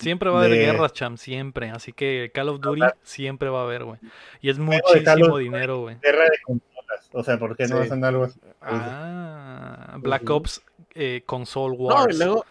Siempre 0.00 0.30
va 0.30 0.36
a 0.36 0.44
haber 0.44 0.58
de- 0.58 0.64
guerras, 0.64 0.92
cham, 0.92 1.16
siempre. 1.16 1.70
Así 1.70 1.92
que 1.92 2.30
Call 2.34 2.48
of 2.48 2.60
Duty 2.60 2.82
siempre 3.02 3.48
va 3.48 3.60
a 3.60 3.64
haber, 3.64 3.84
güey. 3.84 3.98
Y 4.40 4.50
es 4.50 4.58
muchísimo 4.58 5.38
dinero, 5.38 5.80
güey. 5.82 5.96
Guerra 6.02 6.24
de 6.24 6.38
consolas. 6.44 7.10
O 7.12 7.22
sea, 7.22 7.38
¿por 7.38 7.56
qué 7.56 7.66
no 7.68 7.78
hacen 7.78 8.04
algo 8.04 8.24
así? 8.24 8.38
Ah, 8.60 9.96
Black. 10.00 10.28
Ops 10.28 10.62
eh, 10.94 11.22
Console 11.26 11.76
No, 11.76 11.84
Wars. 11.84 12.14
y 12.14 12.18
luego, 12.18 12.44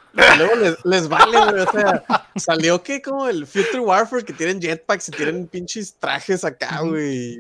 les, 0.61 0.85
les 0.85 1.09
vale, 1.09 1.37
güey. 1.51 1.61
O 1.61 1.71
sea, 1.71 2.03
salió 2.35 2.81
que 2.81 3.01
como 3.01 3.27
el 3.27 3.45
Future 3.45 3.79
Warfare 3.79 4.23
que 4.23 4.33
tienen 4.33 4.61
jetpacks 4.61 5.09
y 5.09 5.11
tienen 5.11 5.47
pinches 5.47 5.93
trajes 5.95 6.43
acá, 6.45 6.81
güey. 6.81 7.39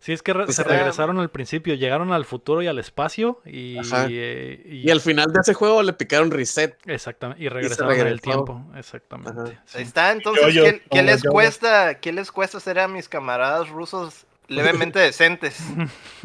Sí, 0.00 0.12
es 0.12 0.22
que 0.22 0.32
re- 0.32 0.44
O 0.44 0.52
se 0.52 0.64
regresaron 0.64 1.18
al 1.20 1.28
principio, 1.30 1.74
llegaron 1.74 2.10
al 2.12 2.24
futuro 2.24 2.62
y 2.62 2.66
al 2.66 2.78
espacio 2.78 3.40
y, 3.44 3.78
eh, 4.08 4.62
y- 4.64 4.88
Y 4.88 4.90
al 4.90 5.00
final 5.02 5.26
de 5.32 5.40
ese 5.42 5.52
juego 5.54 5.82
le 5.82 5.92
picaron 5.92 6.30
reset. 6.30 6.76
exactamente, 6.86 7.42
y 7.44 7.48
regresaron 7.50 7.92
en 7.92 8.06
el 8.06 8.20
tiempo, 8.22 8.64
exactamente. 8.76 9.58
Sí. 9.66 9.76
Ahí 9.78 9.84
está, 9.84 10.10
entonces, 10.12 10.54
Yo-yo, 10.54 10.72
¿qué, 10.90 11.02
les 11.02 11.22
cuesta? 11.22 12.00
¿Qué 12.00 12.12
les 12.12 12.32
cuesta 12.32 12.58
ser 12.60 12.78
a 12.80 12.88
mis 12.88 13.08
camaradas 13.10 13.68
rusos 13.68 14.26
levemente 14.48 14.98
decentes? 15.00 15.60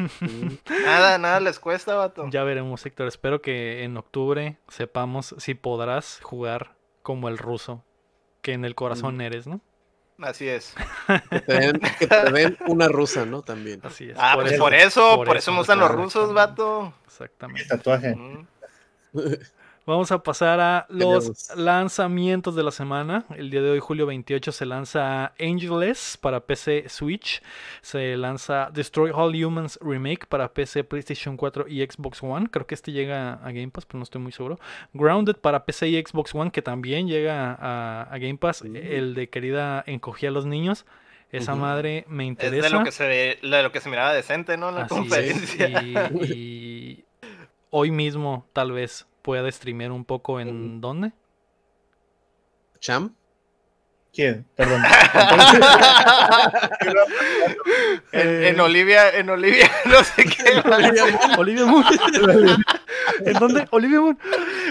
Nada, 0.84 1.18
nada 1.18 1.40
les 1.40 1.58
cuesta, 1.58 1.94
vato. 1.94 2.26
Ya 2.30 2.44
veremos, 2.44 2.84
Héctor. 2.86 3.08
Espero 3.08 3.42
que 3.42 3.84
en 3.84 3.96
octubre 3.96 4.56
sepamos 4.68 5.34
si 5.38 5.54
podrás 5.54 6.20
jugar 6.22 6.74
como 7.02 7.28
el 7.28 7.38
ruso, 7.38 7.84
que 8.42 8.52
en 8.52 8.64
el 8.64 8.74
corazón 8.74 9.20
eres, 9.20 9.46
¿no? 9.46 9.60
Así 10.18 10.48
es. 10.48 10.74
Que 11.30 11.40
te 11.40 11.52
den, 11.54 11.80
que 11.98 12.06
te 12.06 12.32
den 12.32 12.56
una 12.66 12.88
rusa, 12.88 13.26
¿no? 13.26 13.42
También. 13.42 13.80
Así 13.82 14.10
es. 14.10 14.16
Ah, 14.18 14.32
pues 14.34 14.58
por 14.58 14.74
eso, 14.74 15.22
por 15.24 15.36
eso 15.36 15.52
me 15.52 15.58
gustan 15.58 15.78
los 15.78 15.90
rusos, 15.90 16.32
vato. 16.32 16.94
Exactamente. 17.06 17.62
El 17.62 17.68
tatuaje. 17.68 18.14
Mm. 18.14 18.46
Vamos 19.86 20.10
a 20.10 20.20
pasar 20.20 20.58
a 20.58 20.86
los 20.88 21.54
lanzamientos 21.56 22.56
de 22.56 22.64
la 22.64 22.72
semana. 22.72 23.24
El 23.36 23.50
día 23.50 23.62
de 23.62 23.70
hoy, 23.70 23.78
julio 23.78 24.04
28, 24.06 24.50
se 24.50 24.66
lanza 24.66 25.32
Angeles 25.38 26.18
para 26.20 26.40
PC 26.40 26.88
Switch. 26.88 27.40
Se 27.82 28.16
lanza 28.16 28.68
Destroy 28.72 29.12
All 29.14 29.32
Humans 29.44 29.78
Remake 29.80 30.26
para 30.26 30.52
PC, 30.52 30.82
PlayStation 30.82 31.36
4 31.36 31.68
y 31.68 31.86
Xbox 31.86 32.20
One. 32.20 32.48
Creo 32.50 32.66
que 32.66 32.74
este 32.74 32.90
llega 32.90 33.34
a 33.34 33.52
Game 33.52 33.68
Pass, 33.68 33.86
pero 33.86 33.98
no 33.98 34.02
estoy 34.02 34.20
muy 34.20 34.32
seguro. 34.32 34.58
Grounded 34.92 35.36
para 35.36 35.64
PC 35.64 35.86
y 35.88 36.02
Xbox 36.04 36.34
One, 36.34 36.50
que 36.50 36.62
también 36.62 37.06
llega 37.06 37.52
a, 37.54 38.02
a 38.10 38.18
Game 38.18 38.38
Pass. 38.38 38.58
Sí. 38.64 38.72
El 38.74 39.14
de 39.14 39.28
querida 39.30 39.84
encogía 39.86 40.30
a 40.30 40.32
los 40.32 40.46
niños. 40.46 40.84
Esa 41.30 41.54
madre 41.54 42.04
me 42.08 42.24
Es 42.24 42.28
interesa. 42.30 42.68
de 42.68 42.74
lo 42.74 42.84
que 42.84 42.92
se 42.92 43.06
ve- 43.06 43.38
de 43.42 43.62
lo 43.62 43.70
que 43.70 43.80
se 43.80 43.88
miraba 43.90 44.12
decente, 44.12 44.56
¿no? 44.56 44.68
En 44.70 44.74
la 44.76 44.82
Así 44.82 45.06
es, 45.12 45.56
y 46.30 47.04
hoy 47.78 47.90
mismo 47.90 48.46
tal 48.54 48.72
vez 48.72 49.06
pueda 49.20 49.52
streamear 49.52 49.92
un 49.92 50.06
poco 50.06 50.40
en 50.40 50.80
dónde. 50.80 51.12
Cham. 52.80 53.14
¿Quién? 54.14 54.46
Perdón. 54.56 54.82
en, 58.12 58.44
en 58.44 58.60
Olivia, 58.60 59.10
en 59.10 59.28
Olivia, 59.28 59.70
no 59.84 60.02
sé 60.04 60.24
qué. 60.24 60.62
Olivia 61.36 61.66
Moon. 61.66 61.84
¿En 63.26 63.32
dónde? 63.34 63.68
Olivia 63.70 64.00
Moon. 64.00 64.18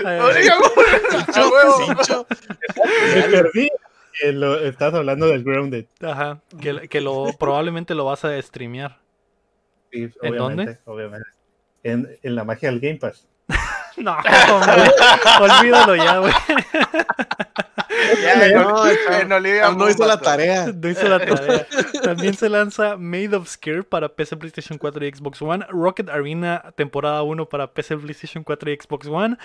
Eh, 0.05 0.19
Olivia 0.21 0.55
Moon, 0.57 1.51
huevo. 1.51 1.77
Cincho. 1.85 2.25
Me 3.15 3.21
perdí. 3.23 3.69
Eh, 4.23 4.31
lo- 4.31 4.59
estás 4.61 4.93
hablando 4.95 5.27
del 5.27 5.43
Grounded. 5.43 5.85
Ajá, 6.01 6.39
que, 6.59 6.87
que 6.89 7.01
lo 7.01 7.27
probablemente 7.37 7.93
lo 7.93 8.05
vas 8.05 8.25
a 8.25 8.41
streamear. 8.41 8.97
Sí, 9.91 10.09
¿En 10.23 10.39
obviamente, 10.41 10.79
Obviamente. 10.85 11.27
En, 11.85 12.17
en 12.23 12.35
la 12.35 12.43
magia 12.43 12.69
del 12.71 12.79
Game 12.79 12.97
Pass. 12.97 13.27
No, 13.97 14.11
hombre, 14.11 14.91
olvídalo 15.39 15.95
ya, 15.95 16.17
güey. 16.17 16.33
Ya, 18.21 18.49
No, 18.49 18.87
en 18.87 19.31
Olivia 19.31 19.69
hizo 19.89 20.05
la 20.05 20.19
tarea. 20.19 20.67
No 20.67 20.89
hizo 20.89 21.07
la 21.07 21.19
tarea. 21.25 21.67
También 22.03 22.33
se 22.33 22.49
lanza 22.49 22.97
Made 22.97 23.35
of 23.35 23.47
Scare 23.47 23.83
para 23.83 24.09
PC, 24.09 24.37
PlayStation 24.37 24.77
4 24.77 25.05
y 25.05 25.11
Xbox 25.11 25.41
One. 25.41 25.65
Rocket 25.69 26.09
Arena 26.09 26.73
temporada 26.75 27.23
1 27.23 27.49
para 27.49 27.73
PC, 27.73 27.97
PlayStation 27.97 28.43
4 28.43 28.71
y 28.71 28.77
Xbox 28.77 29.07
One. 29.07 29.37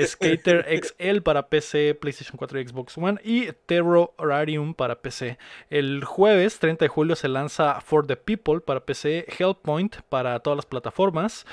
Skater 0.00 0.66
XL 0.82 1.20
para 1.22 1.48
PC, 1.48 1.94
PlayStation 1.94 2.36
4 2.36 2.60
y 2.60 2.68
Xbox 2.68 2.98
One. 2.98 3.20
Y 3.22 3.48
Terrorarium 3.66 4.74
para 4.74 5.00
PC. 5.00 5.38
El 5.70 6.04
jueves 6.04 6.58
30 6.58 6.84
de 6.84 6.88
julio 6.88 7.16
se 7.16 7.28
lanza 7.28 7.80
For 7.80 8.06
the 8.06 8.16
People 8.16 8.60
para 8.60 8.80
PC. 8.80 9.26
Hellpoint 9.38 9.96
para 10.08 10.38
todas 10.40 10.56
las 10.56 10.66
plataformas. 10.66 11.46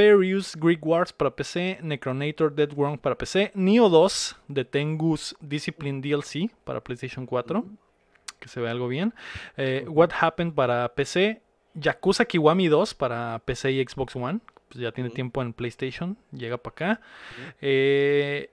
Imperius 0.00 0.56
Greek 0.56 0.84
Wars 0.84 1.12
para 1.12 1.30
PC, 1.30 1.78
Necronator 1.82 2.54
Dead 2.54 2.72
Worm 2.72 2.96
para 2.96 3.16
PC, 3.18 3.50
Neo 3.54 3.90
2 3.90 4.36
de 4.48 4.64
Tengus 4.64 5.36
Discipline 5.40 6.00
DLC 6.00 6.50
para 6.64 6.80
PlayStation 6.80 7.26
4, 7.26 7.62
que 8.38 8.48
se 8.48 8.60
ve 8.60 8.70
algo 8.70 8.88
bien, 8.88 9.12
eh, 9.58 9.84
What 9.88 10.10
Happened 10.18 10.54
para 10.54 10.88
PC, 10.94 11.42
Yakuza 11.74 12.24
Kiwami 12.24 12.68
2 12.68 12.94
para 12.94 13.40
PC 13.44 13.72
y 13.72 13.84
Xbox 13.84 14.16
One, 14.16 14.40
pues 14.70 14.80
ya 14.80 14.90
tiene 14.90 15.10
tiempo 15.10 15.42
en 15.42 15.52
PlayStation, 15.52 16.16
llega 16.32 16.56
para 16.56 16.72
acá. 16.72 17.00
Eh, 17.60 18.48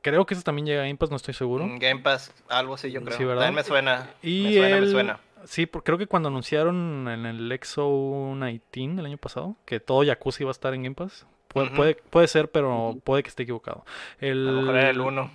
creo 0.00 0.24
que 0.24 0.32
eso 0.32 0.42
también 0.44 0.64
llega 0.64 0.80
a 0.80 0.84
Game 0.86 0.96
Pass, 0.96 1.10
no 1.10 1.16
estoy 1.16 1.34
seguro. 1.34 1.66
Game 1.78 2.00
Pass, 2.00 2.32
algo 2.48 2.72
así 2.74 2.90
yo 2.90 3.02
creo. 3.04 3.18
Sí, 3.18 3.24
¿verdad? 3.24 3.42
También 3.42 3.56
me 3.56 3.64
suena. 3.64 4.10
Y 4.22 4.44
me 4.44 4.52
suena, 4.54 4.76
el- 4.78 4.84
me 4.86 4.90
suena. 4.90 5.20
Sí, 5.46 5.66
creo 5.66 5.96
que 5.98 6.06
cuando 6.06 6.28
anunciaron 6.28 7.08
en 7.08 7.24
el 7.26 7.50
Exo 7.52 8.34
19 8.36 9.00
el 9.00 9.06
año 9.06 9.16
pasado 9.18 9.56
que 9.64 9.80
todo 9.80 10.02
Yakuza 10.02 10.42
iba 10.42 10.50
a 10.50 10.52
estar 10.52 10.74
en 10.74 10.82
Game 10.82 10.94
Pass. 10.94 11.26
Puede, 11.48 11.70
puede, 11.70 11.94
puede 12.10 12.28
ser, 12.28 12.50
pero 12.50 12.96
puede 13.04 13.22
que 13.22 13.28
esté 13.30 13.44
equivocado. 13.44 13.84
El, 14.18 14.46
A 14.48 14.52
lo 14.52 14.60
mejor 14.60 14.76
era 14.76 14.90
el 14.90 15.00
1. 15.00 15.30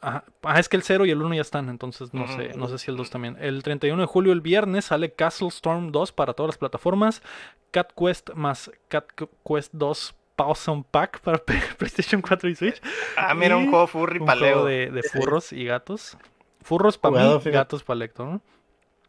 Ajá. 0.00 0.24
Ah, 0.42 0.58
es 0.60 0.68
que 0.68 0.76
el 0.76 0.82
0 0.82 1.04
y 1.06 1.10
el 1.10 1.20
1 1.20 1.34
ya 1.34 1.40
están, 1.40 1.68
entonces 1.68 2.14
no 2.14 2.26
sé, 2.28 2.52
no 2.56 2.68
sé 2.68 2.78
si 2.78 2.90
el 2.90 2.96
2 2.96 3.10
también. 3.10 3.36
El 3.40 3.62
31 3.62 4.00
de 4.00 4.06
julio, 4.06 4.32
el 4.32 4.40
viernes, 4.40 4.86
sale 4.86 5.12
Castle 5.12 5.48
Storm 5.48 5.90
2 5.92 6.12
para 6.12 6.32
todas 6.34 6.48
las 6.50 6.58
plataformas. 6.58 7.22
Cat 7.72 7.92
Quest 7.98 8.30
más 8.34 8.70
Cat 8.88 9.06
Qu- 9.16 9.28
Quest 9.44 9.72
2 9.74 10.14
Pawsome 10.36 10.84
Pack 10.90 11.20
para 11.24 11.38
PlayStation 11.38 12.22
4 12.22 12.48
y 12.50 12.54
Switch. 12.54 12.80
Ah, 13.16 13.34
mira, 13.34 13.58
Y 13.58 13.64
un 13.64 13.70
juego 13.70 13.86
furry 13.86 14.20
Un 14.20 14.26
paleo. 14.26 14.52
juego 14.54 14.66
de, 14.66 14.90
de 14.90 15.02
furros 15.02 15.52
y 15.52 15.64
gatos. 15.64 16.16
Furros 16.62 16.96
para 16.98 17.16
mí, 17.16 17.28
fíjate. 17.32 17.50
gatos 17.50 17.82
para 17.82 17.98
Lector, 17.98 18.26
¿no? 18.28 18.40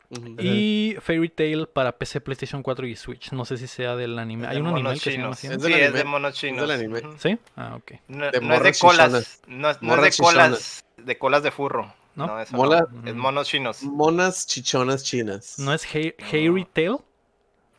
Y 0.10 0.96
Fairy 1.02 1.30
Tail 1.30 1.68
para 1.68 1.98
PC, 1.98 2.22
PlayStation 2.22 2.64
4 2.64 2.88
y 2.88 2.96
Switch. 2.96 3.32
No 3.34 3.44
sé 3.46 3.58
si 3.58 3.68
sea 3.68 3.96
del 3.96 4.18
anime. 4.20 4.48
Hay 4.48 4.56
De 4.56 4.62
un 4.62 4.68
anime 4.68 4.84
monos 4.84 5.04
que 5.04 5.12
se 5.12 5.18
llama 5.18 5.36
chinos. 5.36 5.38
así. 5.38 5.48
Es 5.48 5.58
¿no? 5.58 5.64
del 5.64 5.74
Sí, 5.74 5.80
es 5.82 5.94
de 5.94 6.04
monos 6.06 6.34
chinos. 6.34 6.62
del 6.62 6.72
anime. 6.72 7.02
¿Sí? 7.20 7.38
Ah, 7.58 7.76
ok. 7.76 7.92
No, 8.08 8.32
De 8.32 8.40
no 8.42 8.54
es 8.56 8.64
de 8.64 8.74
colas. 8.80 9.12
No 9.48 9.70
es, 9.70 9.82
no 9.82 9.98
de 10.02 10.12
colas. 10.18 10.86
De 10.98 11.18
colas 11.18 11.44
de 11.44 11.52
furro. 11.52 11.94
¿No? 12.16 12.26
No, 12.28 12.40
eso 12.42 12.56
Mola- 12.56 12.88
no. 12.92 13.08
Es 13.10 13.16
monos 13.16 13.48
chinos. 13.48 13.84
Monas 13.84 14.48
chichonas 14.48 15.04
chinas. 15.04 15.60
¿No 15.60 15.72
es 15.74 15.86
Hai- 15.94 16.16
Hairy 16.32 16.66
Tail? 16.66 16.98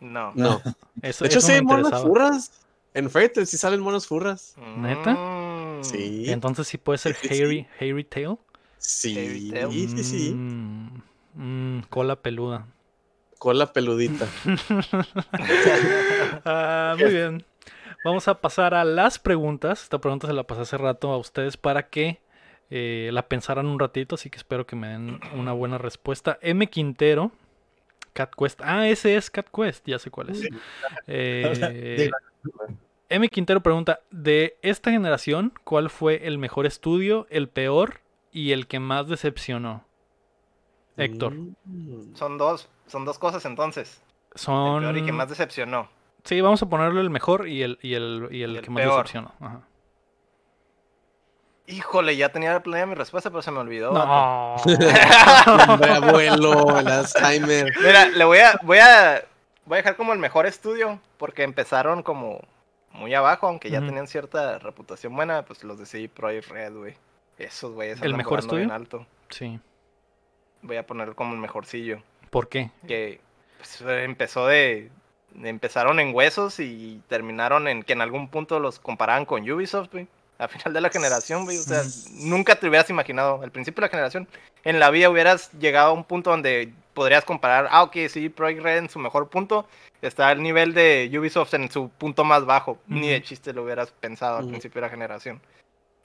No. 0.00 0.32
No. 0.36 0.60
Eso, 1.02 1.24
De 1.24 1.28
hecho, 1.30 1.38
eso 1.38 1.46
sí 1.46 1.52
hay 1.54 1.62
monos 1.62 1.86
interesaba. 1.86 2.08
furras. 2.08 2.52
En 2.94 3.10
Fairy 3.10 3.32
Tail 3.32 3.46
sí 3.46 3.56
salen 3.56 3.80
monos 3.80 4.06
furras. 4.06 4.54
¿Neta? 4.76 5.14
Mm. 5.14 5.82
Sí. 5.84 6.24
Entonces 6.30 6.68
sí 6.68 6.76
puede 6.78 6.98
ser 6.98 7.14
Sí, 7.16 7.20
sí, 7.28 7.34
sí. 7.34 7.42
Hairy, 7.42 7.66
Hairy 7.80 8.04
Tail. 8.04 8.36
Sí, 8.76 9.50
sí, 9.70 10.04
sí. 10.04 10.32
Mm, 10.34 11.00
mm, 11.38 11.80
cola 11.88 12.16
peluda. 12.16 12.66
Cola 13.38 13.72
peludita. 13.72 14.26
Ah, 16.44 16.94
muy 16.98 17.10
bien. 17.10 17.44
Vamos 18.04 18.28
a 18.28 18.40
pasar 18.40 18.74
a 18.74 18.84
las 18.84 19.18
preguntas. 19.18 19.82
Esta 19.82 19.98
pregunta 19.98 20.26
se 20.26 20.32
la 20.32 20.44
pasé 20.44 20.62
hace 20.62 20.78
rato 20.78 21.10
a 21.10 21.18
ustedes 21.18 21.56
para 21.56 21.88
que 21.88 22.20
eh, 22.70 23.10
la 23.12 23.28
pensaran 23.28 23.66
un 23.66 23.78
ratito, 23.78 24.14
así 24.14 24.30
que 24.30 24.36
espero 24.36 24.66
que 24.66 24.76
me 24.76 24.88
den 24.88 25.20
una 25.34 25.52
buena 25.52 25.78
respuesta. 25.78 26.38
M. 26.42 26.66
Quintero, 26.68 27.32
Cat 28.12 28.32
Quest. 28.36 28.60
Ah, 28.62 28.88
ese 28.88 29.16
es 29.16 29.30
Cat 29.30 29.48
Quest, 29.54 29.86
ya 29.86 29.98
sé 29.98 30.10
cuál 30.10 30.30
es. 30.30 30.48
Eh, 31.06 32.10
M. 33.08 33.28
Quintero 33.28 33.62
pregunta, 33.62 34.00
de 34.10 34.58
esta 34.62 34.90
generación, 34.90 35.52
¿cuál 35.64 35.88
fue 35.88 36.26
el 36.26 36.38
mejor 36.38 36.66
estudio, 36.66 37.26
el 37.30 37.48
peor 37.48 38.00
y 38.30 38.52
el 38.52 38.66
que 38.66 38.80
más 38.80 39.08
decepcionó? 39.08 39.87
Héctor, 40.98 41.32
Mm. 41.64 42.14
Son 42.14 42.38
dos, 42.38 42.68
son 42.86 43.04
dos 43.04 43.18
cosas 43.18 43.44
entonces. 43.44 44.02
El 44.34 44.40
son... 44.40 44.80
peor 44.82 44.96
y 44.98 45.04
que 45.04 45.12
más 45.12 45.28
decepcionó. 45.28 45.88
Sí, 46.24 46.40
vamos 46.40 46.62
a 46.62 46.66
ponerle 46.66 47.00
el 47.00 47.10
mejor 47.10 47.48
y 47.48 47.62
el, 47.62 47.78
y 47.80 47.94
el, 47.94 48.28
y 48.30 48.42
el 48.42 48.52
Y 48.52 48.56
el 48.56 48.62
que 48.62 48.70
más 48.70 48.82
peor. 48.82 48.92
decepcionó. 48.96 49.32
Ajá. 49.40 49.60
Híjole, 51.66 52.16
ya 52.16 52.30
tenía 52.30 52.58
planeada 52.62 52.86
mi 52.86 52.94
respuesta, 52.94 53.28
pero 53.30 53.42
se 53.42 53.50
me 53.50 53.58
olvidó. 53.58 53.92
No. 53.92 54.54
Hombre, 55.68 55.90
abuelo, 55.92 56.78
el 56.78 56.88
Alzheimer. 56.88 57.72
Mira, 57.78 58.08
le 58.08 58.24
voy 58.24 58.38
a, 58.38 58.58
voy 58.62 58.78
a, 58.78 59.22
voy 59.66 59.74
a 59.74 59.76
dejar 59.76 59.96
como 59.96 60.14
el 60.14 60.18
mejor 60.18 60.46
estudio, 60.46 60.98
porque 61.18 61.42
empezaron 61.42 62.02
como 62.02 62.40
muy 62.92 63.12
abajo, 63.14 63.46
aunque 63.48 63.68
ya 63.70 63.80
tenían 63.80 64.06
cierta 64.06 64.58
reputación 64.58 65.14
buena, 65.14 65.44
pues 65.44 65.62
los 65.62 65.78
de 65.78 65.84
CD 65.84 66.08
Projekt 66.08 66.48
Red, 66.50 66.72
güey. 66.74 66.94
Esos 67.36 67.72
güeyes 67.74 68.00
¿El 68.00 68.14
mejor 68.14 68.40
volando 68.40 68.56
bien 68.56 68.70
estudio? 68.70 68.74
alto. 69.00 69.06
Sí. 69.28 69.60
Voy 70.62 70.76
a 70.76 70.86
ponerlo 70.86 71.14
como 71.14 71.34
el 71.34 71.40
mejorcillo. 71.40 72.02
¿Por 72.30 72.48
qué? 72.48 72.70
Que 72.86 73.20
pues, 73.58 73.80
empezó 73.80 74.46
de, 74.46 74.90
empezaron 75.42 76.00
en 76.00 76.14
huesos 76.14 76.60
y 76.60 77.02
terminaron 77.08 77.68
en 77.68 77.82
que 77.82 77.92
en 77.92 78.00
algún 78.00 78.28
punto 78.28 78.58
los 78.60 78.78
comparaban 78.78 79.24
con 79.24 79.48
Ubisoft, 79.48 79.92
güey. 79.92 80.06
A 80.38 80.46
final 80.46 80.72
de 80.72 80.80
la 80.80 80.90
generación, 80.90 81.44
güey. 81.44 81.58
O 81.58 81.62
sea, 81.62 81.82
nunca 82.12 82.54
te 82.54 82.68
hubieras 82.68 82.88
imaginado. 82.90 83.42
Al 83.42 83.50
principio 83.50 83.80
de 83.80 83.86
la 83.86 83.90
generación, 83.90 84.28
en 84.62 84.78
la 84.78 84.90
vida 84.90 85.10
hubieras 85.10 85.50
llegado 85.52 85.90
a 85.90 85.92
un 85.92 86.04
punto 86.04 86.30
donde 86.30 86.72
podrías 86.94 87.24
comparar, 87.24 87.68
ah, 87.70 87.82
ok, 87.82 87.96
sí, 88.08 88.28
Projekt 88.28 88.62
Red 88.62 88.78
en 88.78 88.88
su 88.88 89.00
mejor 89.00 89.28
punto. 89.28 89.66
Está 90.00 90.28
al 90.28 90.40
nivel 90.40 90.74
de 90.74 91.10
Ubisoft 91.18 91.54
en 91.54 91.68
su 91.70 91.88
punto 91.88 92.22
más 92.22 92.44
bajo. 92.44 92.78
Ni 92.86 93.08
de 93.08 93.20
chiste 93.20 93.52
lo 93.52 93.64
hubieras 93.64 93.90
pensado 93.90 94.38
al 94.38 94.48
principio 94.48 94.80
de 94.80 94.86
la 94.86 94.90
generación. 94.90 95.40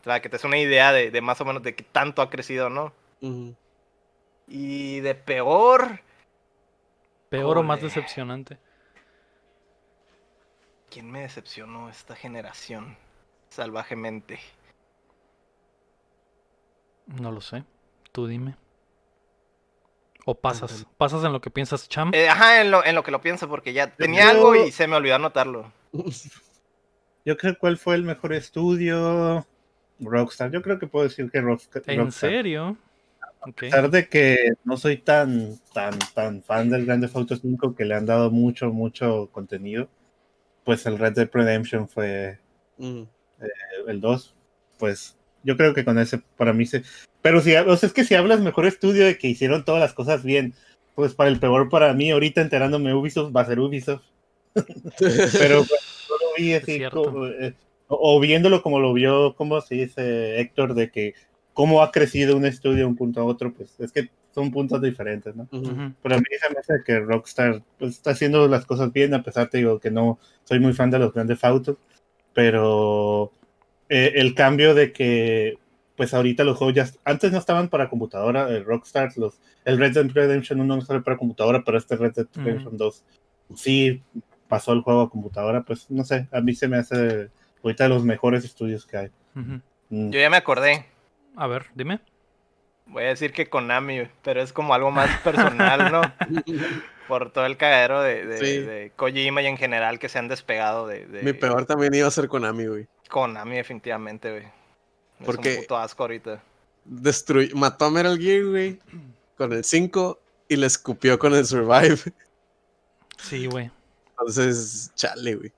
O 0.01 0.03
sea, 0.03 0.19
que 0.19 0.29
te 0.29 0.37
es 0.37 0.43
una 0.43 0.57
idea 0.57 0.91
de, 0.91 1.11
de 1.11 1.21
más 1.21 1.39
o 1.39 1.45
menos 1.45 1.61
de 1.61 1.75
qué 1.75 1.83
tanto 1.83 2.23
ha 2.23 2.29
crecido, 2.31 2.71
¿no? 2.71 2.91
Ujú. 3.21 3.55
Y 4.47 4.99
de 4.99 5.15
peor, 5.15 6.01
¿Peor 7.29 7.57
o 7.57 7.63
más 7.63 7.81
decepcionante? 7.81 8.59
¿quién 10.93 11.09
me 11.09 11.21
decepcionó 11.21 11.89
esta 11.89 12.15
generación? 12.15 12.95
Salvajemente. 13.49 14.39
No 17.07 17.31
lo 17.31 17.41
sé. 17.41 17.63
Tú 18.11 18.27
dime. 18.27 18.55
¿O 20.25 20.35
pasas? 20.35 20.85
¿Pasas 20.97 21.23
en 21.23 21.33
lo 21.33 21.41
que 21.41 21.49
piensas, 21.49 21.89
Cham? 21.89 22.11
Eh, 22.13 22.29
ajá, 22.29 22.61
en 22.61 22.69
lo, 22.69 22.85
en 22.85 22.93
lo 22.95 23.03
que 23.03 23.11
lo 23.11 23.21
pienso, 23.21 23.49
porque 23.49 23.73
ya 23.73 23.87
tenía 23.95 24.29
algo 24.29 24.55
y 24.55 24.71
se 24.71 24.87
me 24.87 24.95
olvidó 24.95 25.15
anotarlo. 25.15 25.71
Yo 27.25 27.37
creo 27.37 27.57
cuál 27.57 27.77
fue 27.77 27.95
el 27.95 28.03
mejor 28.03 28.33
estudio. 28.33 29.45
Rockstar. 29.99 30.51
Yo 30.51 30.61
creo 30.61 30.77
que 30.77 30.87
puedo 30.87 31.05
decir 31.05 31.29
que 31.31 31.41
Rockstar. 31.41 31.83
¿En 31.87 32.11
serio? 32.11 32.77
A 33.45 33.51
pesar 33.51 33.89
de 33.89 34.07
que 34.07 34.53
no 34.63 34.77
soy 34.77 34.97
tan, 34.97 35.59
tan, 35.73 35.97
tan 36.13 36.43
fan 36.43 36.69
del 36.69 36.85
Grand 36.85 37.01
Theft 37.01 37.15
Auto 37.15 37.35
5 37.35 37.75
que 37.75 37.85
le 37.85 37.95
han 37.95 38.05
dado 38.05 38.31
mucho, 38.31 38.71
mucho 38.71 39.29
contenido, 39.31 39.89
pues 40.63 40.85
el 40.85 40.97
Red 40.97 41.13
Dead 41.13 41.29
Redemption 41.31 41.89
fue 41.89 42.39
Ujú. 42.77 43.07
el 43.87 44.01
2. 44.01 44.35
Pues 44.79 45.17
yo 45.43 45.57
creo 45.57 45.73
que 45.73 45.83
con 45.83 45.99
ese 45.99 46.21
para 46.37 46.53
mí 46.53 46.65
se... 46.65 46.83
Pero 47.21 47.41
si, 47.41 47.55
o 47.55 47.77
sea, 47.77 47.87
es 47.87 47.93
que 47.93 48.03
si 48.03 48.15
hablas 48.15 48.41
mejor 48.41 48.65
estudio 48.65 49.05
de 49.05 49.17
que 49.17 49.27
hicieron 49.27 49.65
todas 49.65 49.81
las 49.81 49.93
cosas 49.93 50.23
bien, 50.23 50.53
pues 50.95 51.13
para 51.13 51.29
el 51.29 51.39
peor 51.39 51.69
para 51.69 51.93
mí, 51.93 52.11
ahorita 52.11 52.41
enterándome 52.41 52.93
Ubisoft, 52.93 53.35
va 53.35 53.41
a 53.41 53.45
ser 53.45 53.59
Ubisoft. 53.59 54.03
Pero 54.99 55.63
pues, 55.63 56.07
no 56.09 56.15
lo 56.17 56.35
vi 56.37 56.53
así, 56.53 56.81
como, 56.91 57.25
eh, 57.27 57.55
o, 57.87 58.17
o 58.17 58.19
viéndolo 58.19 58.61
como 58.61 58.79
lo 58.79 58.93
vio, 58.93 59.35
como 59.35 59.59
se 59.61 59.75
dice 59.75 60.39
Héctor, 60.39 60.75
de 60.75 60.91
que 60.91 61.13
cómo 61.53 61.81
ha 61.81 61.91
crecido 61.91 62.35
un 62.37 62.45
estudio 62.45 62.77
de 62.77 62.85
un 62.85 62.95
punto 62.95 63.21
a 63.21 63.25
otro, 63.25 63.53
pues 63.53 63.79
es 63.79 63.91
que 63.91 64.09
son 64.33 64.51
puntos 64.51 64.81
diferentes, 64.81 65.35
¿no? 65.35 65.47
Ujú. 65.51 65.93
Pero 66.01 66.15
a 66.15 66.17
mí 66.17 66.25
se 66.39 66.49
me 66.53 66.59
hace 66.59 66.83
que 66.83 66.99
Rockstar 66.99 67.61
pues, 67.77 67.91
está 67.91 68.11
haciendo 68.11 68.47
las 68.47 68.65
cosas 68.65 68.91
bien, 68.91 69.13
a 69.13 69.23
pesar 69.23 69.49
te 69.49 69.59
digo 69.59 69.79
que 69.79 69.91
no 69.91 70.19
soy 70.43 70.59
muy 70.59 70.73
fan 70.73 70.89
de 70.89 70.99
los 70.99 71.13
grandes 71.13 71.43
autos, 71.43 71.77
pero 72.33 73.31
eh, 73.89 74.13
el 74.15 74.33
cambio 74.33 74.73
de 74.73 74.91
que 74.91 75.57
pues 75.95 76.13
ahorita 76.15 76.43
los 76.43 76.57
juegos 76.57 76.75
ya 76.75 76.87
antes 77.05 77.31
no 77.31 77.37
estaban 77.37 77.69
para 77.69 77.89
computadora, 77.89 78.49
el 78.49 78.65
Rockstar, 78.65 79.11
los 79.17 79.39
el 79.63 79.77
Red 79.77 79.93
Dead 79.93 80.09
Redemption 80.11 80.59
1 80.59 80.75
no 80.75 80.81
sale 80.81 81.01
para 81.01 81.17
computadora, 81.17 81.63
pero 81.63 81.77
este 81.77 81.95
Red 81.95 82.13
Dead. 82.13 82.27
Redemption 82.33 82.77
2 82.77 83.03
sí 83.55 84.01
pasó 84.47 84.73
el 84.73 84.81
juego 84.81 85.01
a 85.01 85.09
computadora, 85.09 85.61
pues 85.61 85.89
no 85.91 86.03
sé, 86.03 86.27
a 86.31 86.41
mí 86.41 86.55
se 86.55 86.67
me 86.67 86.77
hace 86.77 87.29
ahorita 87.63 87.83
de 87.83 87.89
los 87.89 88.03
mejores 88.03 88.43
estudios 88.43 88.85
que 88.85 88.97
hay. 88.97 89.09
Mm, 89.89 90.09
Yo 90.09 90.19
ya 90.19 90.29
me 90.29 90.37
acordé. 90.37 90.85
A 91.35 91.47
ver, 91.47 91.67
dime. 91.75 91.99
Voy 92.85 93.03
a 93.03 93.07
decir 93.07 93.31
que 93.31 93.49
Konami, 93.49 94.07
pero 94.23 94.41
es 94.41 94.51
como 94.53 94.73
algo 94.73 94.91
más 94.91 95.09
personal, 95.21 95.91
¿no? 95.91 96.01
Por 97.07 97.31
todo 97.31 97.45
el 97.45 97.57
cagadero 97.57 98.01
de, 98.01 98.25
de, 98.25 98.37
Sí. 98.37 98.59
de 98.59 98.91
Kojima 98.95 99.41
y 99.41 99.47
en 99.47 99.57
general 99.57 99.99
que 99.99 100.09
se 100.09 100.19
han 100.19 100.27
despegado 100.27 100.87
de, 100.87 101.05
de 101.05 101.21
Mi 101.23 101.33
peor 101.33 101.65
también 101.65 101.93
iba 101.93 102.07
a 102.07 102.11
ser 102.11 102.27
Konami, 102.27 102.65
güey. 102.67 102.87
Konami, 103.09 103.55
definitivamente, 103.57 104.31
güey. 104.31 104.43
Es 104.43 105.25
Porque- 105.25 105.55
un 105.55 105.61
puto 105.61 105.77
asco 105.77 106.03
ahorita. 106.03 106.41
Destruyó, 106.85 107.55
mató 107.55 107.85
a 107.85 107.89
Metal 107.89 108.17
Gear, 108.17 108.45
güey, 108.45 108.79
con 109.37 109.53
el 109.53 109.63
5 109.63 110.19
y 110.49 110.55
le 110.57 110.65
escupió 110.67 111.17
con 111.17 111.33
el 111.33 111.45
Survive. 111.45 111.97
Sí, 113.17 113.45
güey. 113.47 113.71
Entonces, 114.09 114.91
chale, 114.95 115.35
güey. 115.35 115.51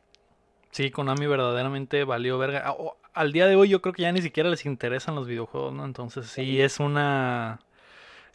Sí, 0.71 0.91
Konami 0.91 1.25
verdaderamente 1.25 2.03
valió 2.03 2.37
verga. 2.37 2.63
Ah, 2.65 2.75
Al 3.15 3.31
día 3.31 3.47
de 3.47 3.55
hoy 3.55 3.69
yo 3.69 3.81
creo 3.81 3.93
que 3.93 4.03
ya 4.03 4.11
ni 4.11 4.21
siquiera 4.21 4.49
les 4.49 4.65
interesan 4.65 5.15
los 5.15 5.25
videojuegos, 5.25 5.73
¿no? 5.73 5.85
Entonces 5.85 6.27
sí, 6.27 6.61
es 6.61 6.79
una... 6.79 7.59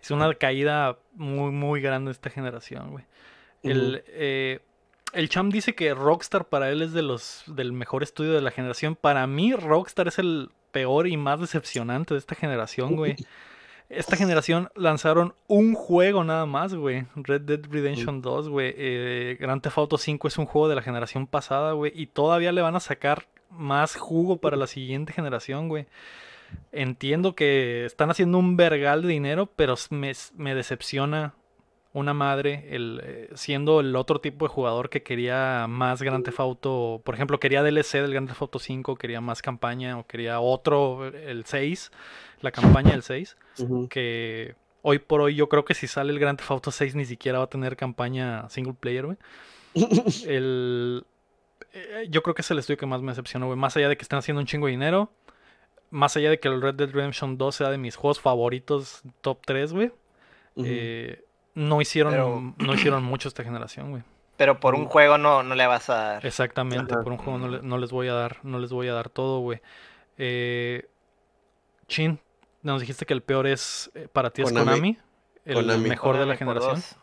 Es 0.02 0.10
una 0.10 0.32
caída 0.34 0.96
muy, 1.12 1.52
muy 1.52 1.82
grande 1.82 2.10
esta 2.10 2.30
generación, 2.30 2.90
güey. 2.90 3.04
El, 3.62 4.02
eh, 4.06 4.60
el 5.12 5.28
Cham 5.28 5.50
dice 5.50 5.74
que 5.74 5.92
Rockstar 5.92 6.46
para 6.48 6.70
él 6.70 6.80
es 6.80 6.92
de 6.92 7.02
los 7.02 7.42
del 7.46 7.72
mejor 7.72 8.02
estudio 8.02 8.32
de 8.32 8.40
la 8.40 8.50
generación. 8.50 8.96
Para 8.96 9.26
mí, 9.26 9.54
Rockstar 9.54 10.08
es 10.08 10.18
el 10.18 10.50
peor 10.70 11.06
y 11.06 11.18
más 11.18 11.40
decepcionante 11.40 12.14
de 12.14 12.18
esta 12.18 12.34
generación, 12.34 12.96
güey. 12.96 13.16
Esta 13.90 14.16
generación 14.16 14.70
lanzaron 14.76 15.34
un 15.48 15.74
juego 15.74 16.22
nada 16.22 16.46
más, 16.46 16.74
güey. 16.74 17.06
Red 17.16 17.40
Dead 17.40 17.60
Redemption 17.68 18.22
2, 18.22 18.48
güey. 18.48 18.72
Eh, 18.76 19.36
Grand 19.40 19.60
Theft 19.60 19.78
Auto 19.78 19.98
5 19.98 20.28
es 20.28 20.38
un 20.38 20.46
juego 20.46 20.68
de 20.68 20.76
la 20.76 20.82
generación 20.82 21.26
pasada, 21.26 21.72
güey. 21.72 21.90
Y 21.94 22.06
todavía 22.06 22.52
le 22.52 22.62
van 22.62 22.76
a 22.76 22.80
sacar 22.80 23.26
más 23.50 23.96
jugo 23.96 24.36
para 24.36 24.56
la 24.56 24.68
siguiente 24.68 25.12
generación, 25.12 25.68
güey. 25.68 25.86
Entiendo 26.70 27.34
que 27.34 27.84
están 27.84 28.10
haciendo 28.10 28.38
un 28.38 28.56
vergal 28.56 29.02
de 29.02 29.08
dinero, 29.08 29.46
pero 29.46 29.74
me 29.90 30.54
decepciona 30.54 31.34
una 31.92 32.14
madre 32.14 32.68
el, 32.70 33.00
eh, 33.02 33.30
siendo 33.34 33.80
el 33.80 33.96
otro 33.96 34.20
tipo 34.20 34.44
de 34.44 34.48
jugador 34.50 34.90
que 34.90 35.02
quería 35.02 35.66
más 35.68 36.02
Grand 36.02 36.24
Theft 36.24 36.40
Auto. 36.40 37.00
Por 37.04 37.14
ejemplo, 37.14 37.40
quería 37.40 37.62
DLC 37.62 38.00
del 38.00 38.12
Grand 38.12 38.28
Theft 38.28 38.42
Auto 38.42 38.58
5, 38.58 38.94
quería 38.96 39.20
más 39.20 39.42
campaña 39.42 39.98
o 39.98 40.06
quería 40.06 40.40
otro, 40.40 41.06
el 41.08 41.44
6, 41.44 41.90
la 42.42 42.52
campaña 42.52 42.92
del 42.92 43.02
6 43.02 43.36
Ujú. 43.58 43.88
que 43.88 44.54
hoy 44.82 44.98
por 44.98 45.20
hoy 45.20 45.34
yo 45.34 45.48
creo 45.48 45.64
que 45.64 45.74
si 45.74 45.86
sale 45.88 46.12
el 46.12 46.18
Grand 46.20 46.38
Theft 46.38 46.50
Auto 46.52 46.70
6 46.70 46.94
ni 46.94 47.04
siquiera 47.04 47.38
va 47.38 47.44
a 47.44 47.50
tener 47.50 47.76
campaña 47.76 48.48
single 48.48 48.74
player, 48.78 49.06
güey. 49.06 49.18
El, 50.26 51.04
eh, 51.72 52.06
yo 52.10 52.22
creo 52.22 52.34
que 52.34 52.42
es 52.42 52.50
el 52.50 52.58
estudio 52.58 52.78
que 52.78 52.86
más 52.86 53.00
me 53.02 53.12
decepcionó, 53.12 53.46
güey. 53.46 53.58
Más 53.58 53.76
allá 53.76 53.88
de 53.88 53.96
que 53.96 54.02
estén 54.02 54.18
haciendo 54.18 54.40
un 54.40 54.46
chingo 54.46 54.66
de 54.66 54.72
dinero, 54.72 55.10
más 55.90 56.16
allá 56.16 56.30
de 56.30 56.40
que 56.40 56.48
el 56.48 56.60
Red 56.60 56.74
Dead 56.74 56.90
Redemption 56.90 57.36
2 57.38 57.54
sea 57.54 57.70
de 57.70 57.78
mis 57.78 57.96
juegos 57.96 58.20
favoritos 58.20 59.02
top 59.20 59.38
3, 59.44 59.72
güey. 59.72 59.92
Eh, 60.56 61.24
no 61.54 61.80
hicieron, 61.80 62.12
Pero- 62.12 62.54
no 62.58 62.74
hicieron 62.74 63.02
mucho 63.04 63.28
esta 63.28 63.42
generación, 63.44 63.90
güey. 63.90 64.02
Pero 64.36 64.58
por 64.58 64.74
un 64.74 64.86
juego 64.86 65.18
no, 65.18 65.42
no 65.42 65.54
le 65.54 65.66
vas 65.66 65.90
a 65.90 65.94
dar. 65.96 66.26
Exactamente, 66.26 66.94
Ajá. 66.94 67.02
por 67.02 67.12
un 67.12 67.18
juego 67.18 67.38
no, 67.38 67.48
le- 67.48 67.62
no 67.62 67.76
les 67.78 67.90
voy 67.90 68.08
a 68.08 68.14
dar, 68.14 68.38
no 68.42 68.58
les 68.58 68.70
voy 68.72 68.88
a 68.88 68.94
dar 68.94 69.10
todo, 69.10 69.40
güey. 69.40 69.60
Eh, 70.16 70.88
Chin, 71.88 72.18
nos 72.62 72.80
dijiste 72.80 73.04
que 73.06 73.12
el 73.14 73.22
peor 73.22 73.46
es 73.46 73.90
eh, 73.94 74.08
para 74.12 74.30
ti 74.30 74.42
es 74.42 74.48
Konami. 74.48 74.70
Konami, 74.70 74.98
el 75.44 75.54
Konami. 75.56 75.88
mejor 75.88 76.18
de 76.18 76.26
la 76.26 76.36
generación. 76.36 76.74
dos. 76.76 76.96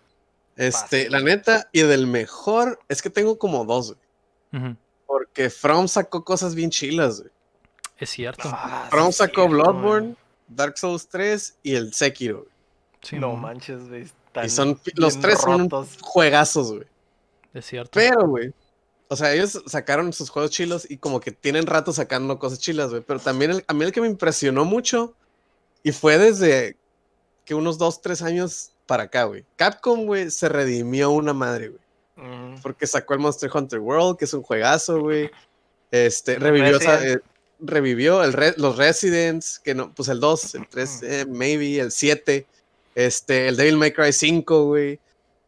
Este, 0.56 1.06
Fácil. 1.06 1.12
la 1.12 1.20
neta, 1.20 1.70
y 1.72 1.82
del 1.82 2.08
mejor, 2.08 2.80
es 2.88 3.02
que 3.04 3.10
tengo 3.12 3.38
como 3.38 3.66
dos, 3.66 3.96
güey. 4.52 4.76
Porque 5.06 5.50
From 5.52 5.88
sacó 5.88 6.24
cosas 6.24 6.56
bien 6.56 6.70
chilas, 6.72 7.20
güey. 7.20 7.32
Es 7.98 8.10
cierto. 8.10 8.50
Ah, 8.52 8.88
From 8.90 9.08
sí, 9.08 9.14
sacó 9.20 9.44
cierto, 9.48 9.50
Bloodborne. 9.50 10.16
Dark 10.48 10.78
Souls 10.78 11.08
3 11.10 11.60
y 11.62 11.76
el 11.76 11.94
Sekiro. 11.94 12.40
güey. 12.40 12.50
Sí, 13.02 13.18
No 13.20 13.36
manches, 13.36 13.88
güey. 13.88 14.08
Y 14.46 14.50
son, 14.50 14.80
los 14.96 15.20
tres 15.20 15.40
son 15.40 15.70
juegazos, 16.02 16.72
güey. 16.74 16.88
es 17.54 17.66
cierto. 17.66 17.92
Pero, 17.94 18.28
güey. 18.28 18.54
O 19.10 19.16
sea, 19.16 19.34
ellos 19.34 19.64
sacaron 19.68 20.12
sus 20.12 20.30
juegos 20.30 20.52
chilos 20.52 20.86
y 20.90 20.98
como 20.98 21.20
que 21.22 21.32
tienen 21.32 21.66
rato 21.66 21.94
sacando 21.94 22.38
cosas 22.40 22.60
chilas, 22.60 22.90
güey. 22.90 23.02
Pero 23.02 23.20
también 23.20 23.52
el- 23.52 23.64
a 23.68 23.74
mí 23.74 23.86
el 23.86 23.92
que 23.94 24.02
me 24.02 24.08
impresionó 24.08 24.66
mucho 24.66 25.16
y 25.82 25.92
fue 25.94 26.18
desde 26.18 26.76
que 27.46 27.56
unos 27.56 27.78
dos, 27.78 28.02
tres 28.02 28.22
años 28.22 28.72
para 28.86 29.04
acá, 29.04 29.24
güey. 29.24 29.46
Capcom, 29.56 30.06
güey, 30.06 30.30
se 30.30 30.50
redimió 30.50 31.12
una 31.12 31.34
madre, 31.34 31.70
güey. 31.70 31.82
Ujú. 32.18 32.62
Porque 32.62 32.86
sacó 32.88 33.14
el 33.14 33.22
Monster 33.22 33.50
Hunter 33.54 33.80
World, 33.80 34.18
que 34.18 34.26
es 34.26 34.34
un 34.34 34.42
juegazo, 34.44 35.00
güey. 35.00 35.30
Este, 35.92 36.38
revivió, 36.38 36.76
o 36.76 36.80
sea, 36.82 36.98
Resident. 36.98 37.22
eh, 37.22 37.26
revivió 37.60 38.24
el 38.24 38.34
Re- 38.34 38.56
los 38.58 38.76
Residents, 38.76 39.60
que 39.60 39.74
no, 39.74 39.94
pues 39.96 40.10
el 40.10 40.20
2, 40.20 40.56
el 40.56 40.68
3, 40.68 41.04
eh, 41.04 41.26
maybe, 41.30 41.80
el 41.80 41.92
7. 41.92 42.46
Este, 42.98 43.48
el 43.48 43.56
Devil 43.58 43.78
May 43.78 43.92
Cry 43.94 44.12
5, 44.12 44.66
güey. 44.66 45.00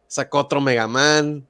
Sacó 0.06 0.38
otro 0.38 0.62
Mega 0.62 0.88
Man. 0.88 1.48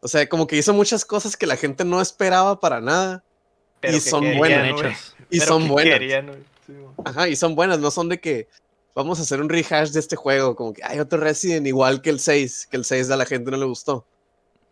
O 0.00 0.06
sea, 0.06 0.28
como 0.28 0.46
que 0.46 0.56
hizo 0.56 0.72
muchas 0.72 1.04
cosas 1.04 1.36
que 1.36 1.44
la 1.46 1.56
gente 1.56 1.84
no 1.84 2.00
esperaba 2.00 2.60
para 2.60 2.80
nada. 2.80 3.24
Pero 3.80 3.96
y 3.96 4.00
que 4.00 4.08
son 4.10 4.36
buenas. 4.36 5.16
Y 5.28 5.40
Pero 5.40 5.46
son 5.52 5.62
que 5.64 5.68
buenas. 5.70 5.94
querían. 5.98 6.46
Sí. 6.66 6.72
Ajá, 7.04 7.28
y 7.28 7.34
son 7.34 7.56
buenas, 7.56 7.80
no 7.80 7.90
son 7.90 8.08
de 8.08 8.20
que 8.20 8.46
vamos 8.94 9.18
a 9.18 9.22
hacer 9.22 9.40
un 9.40 9.48
rehash 9.48 9.90
de 9.90 9.98
este 9.98 10.14
juego, 10.14 10.54
como 10.54 10.72
que 10.72 10.84
hay 10.84 11.00
otro 11.00 11.18
Resident 11.18 11.66
igual 11.66 12.00
que 12.00 12.10
el 12.10 12.20
6, 12.20 12.68
que 12.70 12.76
el 12.76 12.84
6 12.84 13.10
a 13.10 13.16
la 13.16 13.26
gente 13.26 13.50
no 13.50 13.56
le 13.56 13.64
gustó. 13.64 14.06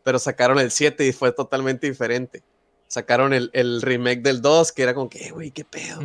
Pero 0.04 0.20
sacaron 0.20 0.60
el 0.60 0.70
7 0.70 1.04
y 1.06 1.12
fue 1.12 1.32
totalmente 1.32 1.88
diferente. 1.88 2.44
Sacaron 2.86 3.32
el, 3.32 3.50
el 3.52 3.82
remake 3.82 4.22
del 4.22 4.40
2, 4.42 4.70
que 4.72 4.82
era 4.84 4.94
como 4.94 5.08
que, 5.10 5.26
"Eh, 5.26 5.30
güey, 5.32 5.50
qué 5.50 5.64
pedo. 5.64 6.00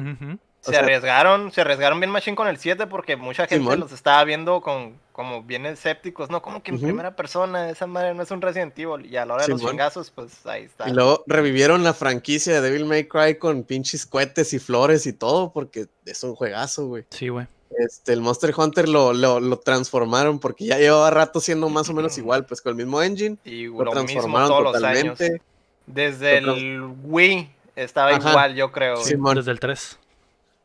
Se 0.64 0.72
sea- 0.72 0.80
arriesgaron, 0.80 1.52
se 1.52 1.62
arriesgaron 1.62 2.00
bien 2.00 2.10
machine 2.10 2.36
con 2.36 2.48
el 2.48 2.58
7 2.58 2.88
porque 2.88 3.16
mucha 3.18 3.44
gente 3.48 3.58
Simón. 3.64 3.80
los 3.82 3.92
estaba 3.92 4.24
viendo 4.24 4.62
con 4.62 4.98
como 5.12 5.44
bien 5.44 5.66
escépticos, 5.68 6.30
¿no? 6.32 6.42
Como 6.42 6.64
que 6.64 6.72
en 6.72 6.78
Ujú. 6.78 6.86
primera 6.86 7.16
persona, 7.16 7.70
esa 7.70 7.86
madre 7.86 8.16
no 8.16 8.24
es 8.24 8.32
un 8.32 8.42
Resident 8.42 8.78
Evil. 8.80 9.06
Y 9.06 9.16
a 9.18 9.26
la 9.26 9.36
hora 9.36 9.44
de 9.44 9.50
los 9.50 9.60
Simón. 9.60 9.74
chingazos, 9.74 10.10
pues 10.10 10.44
ahí 10.48 10.64
está. 10.64 10.90
Y 10.90 10.94
luego 10.94 11.24
revivieron 11.28 11.84
la 11.84 11.94
franquicia 11.94 12.54
de 12.54 12.62
Devil 12.62 12.86
May 12.86 13.08
Cry 13.08 13.38
con 13.38 13.64
pinches 13.64 14.06
cohetes 14.08 14.54
y 14.54 14.60
flores 14.60 15.06
y 15.06 15.14
todo, 15.14 15.52
porque 15.54 15.86
es 16.06 16.24
un 16.24 16.34
juegazo, 16.34 16.88
güey. 16.88 17.04
Sí, 17.12 17.28
güey. 17.28 17.46
Este, 17.78 18.14
el 18.14 18.22
Monster 18.22 18.54
Hunter 18.56 18.88
lo, 18.88 19.14
lo, 19.14 19.40
lo 19.40 19.60
transformaron 19.60 20.40
porque 20.40 20.66
ya 20.66 20.78
llevaba 20.78 21.10
rato 21.10 21.40
siendo 21.40 21.70
más 21.70 21.90
o 21.90 21.94
menos 21.94 22.18
igual, 22.18 22.46
pues 22.46 22.62
con 22.62 22.72
el 22.72 22.78
mismo 22.78 23.02
engine. 23.02 23.38
Y 23.44 23.66
Lo 23.66 23.84
lo 23.84 23.92
mismo 23.92 23.92
transformaron 24.06 24.48
todos 24.48 24.64
los 24.64 24.76
años. 24.84 25.18
totalmente. 25.18 25.42
Desde 25.86 26.40
Lo 26.42 26.54
el 26.54 26.82
Wii 27.04 27.52
estaba 27.76 28.12
Ajá. 28.16 28.30
igual, 28.32 28.56
yo 28.56 28.72
creo. 28.72 28.98
Sí, 28.98 29.10
Simón. 29.12 29.36
desde 29.36 29.52
el 29.52 29.60
3. 29.60 30.00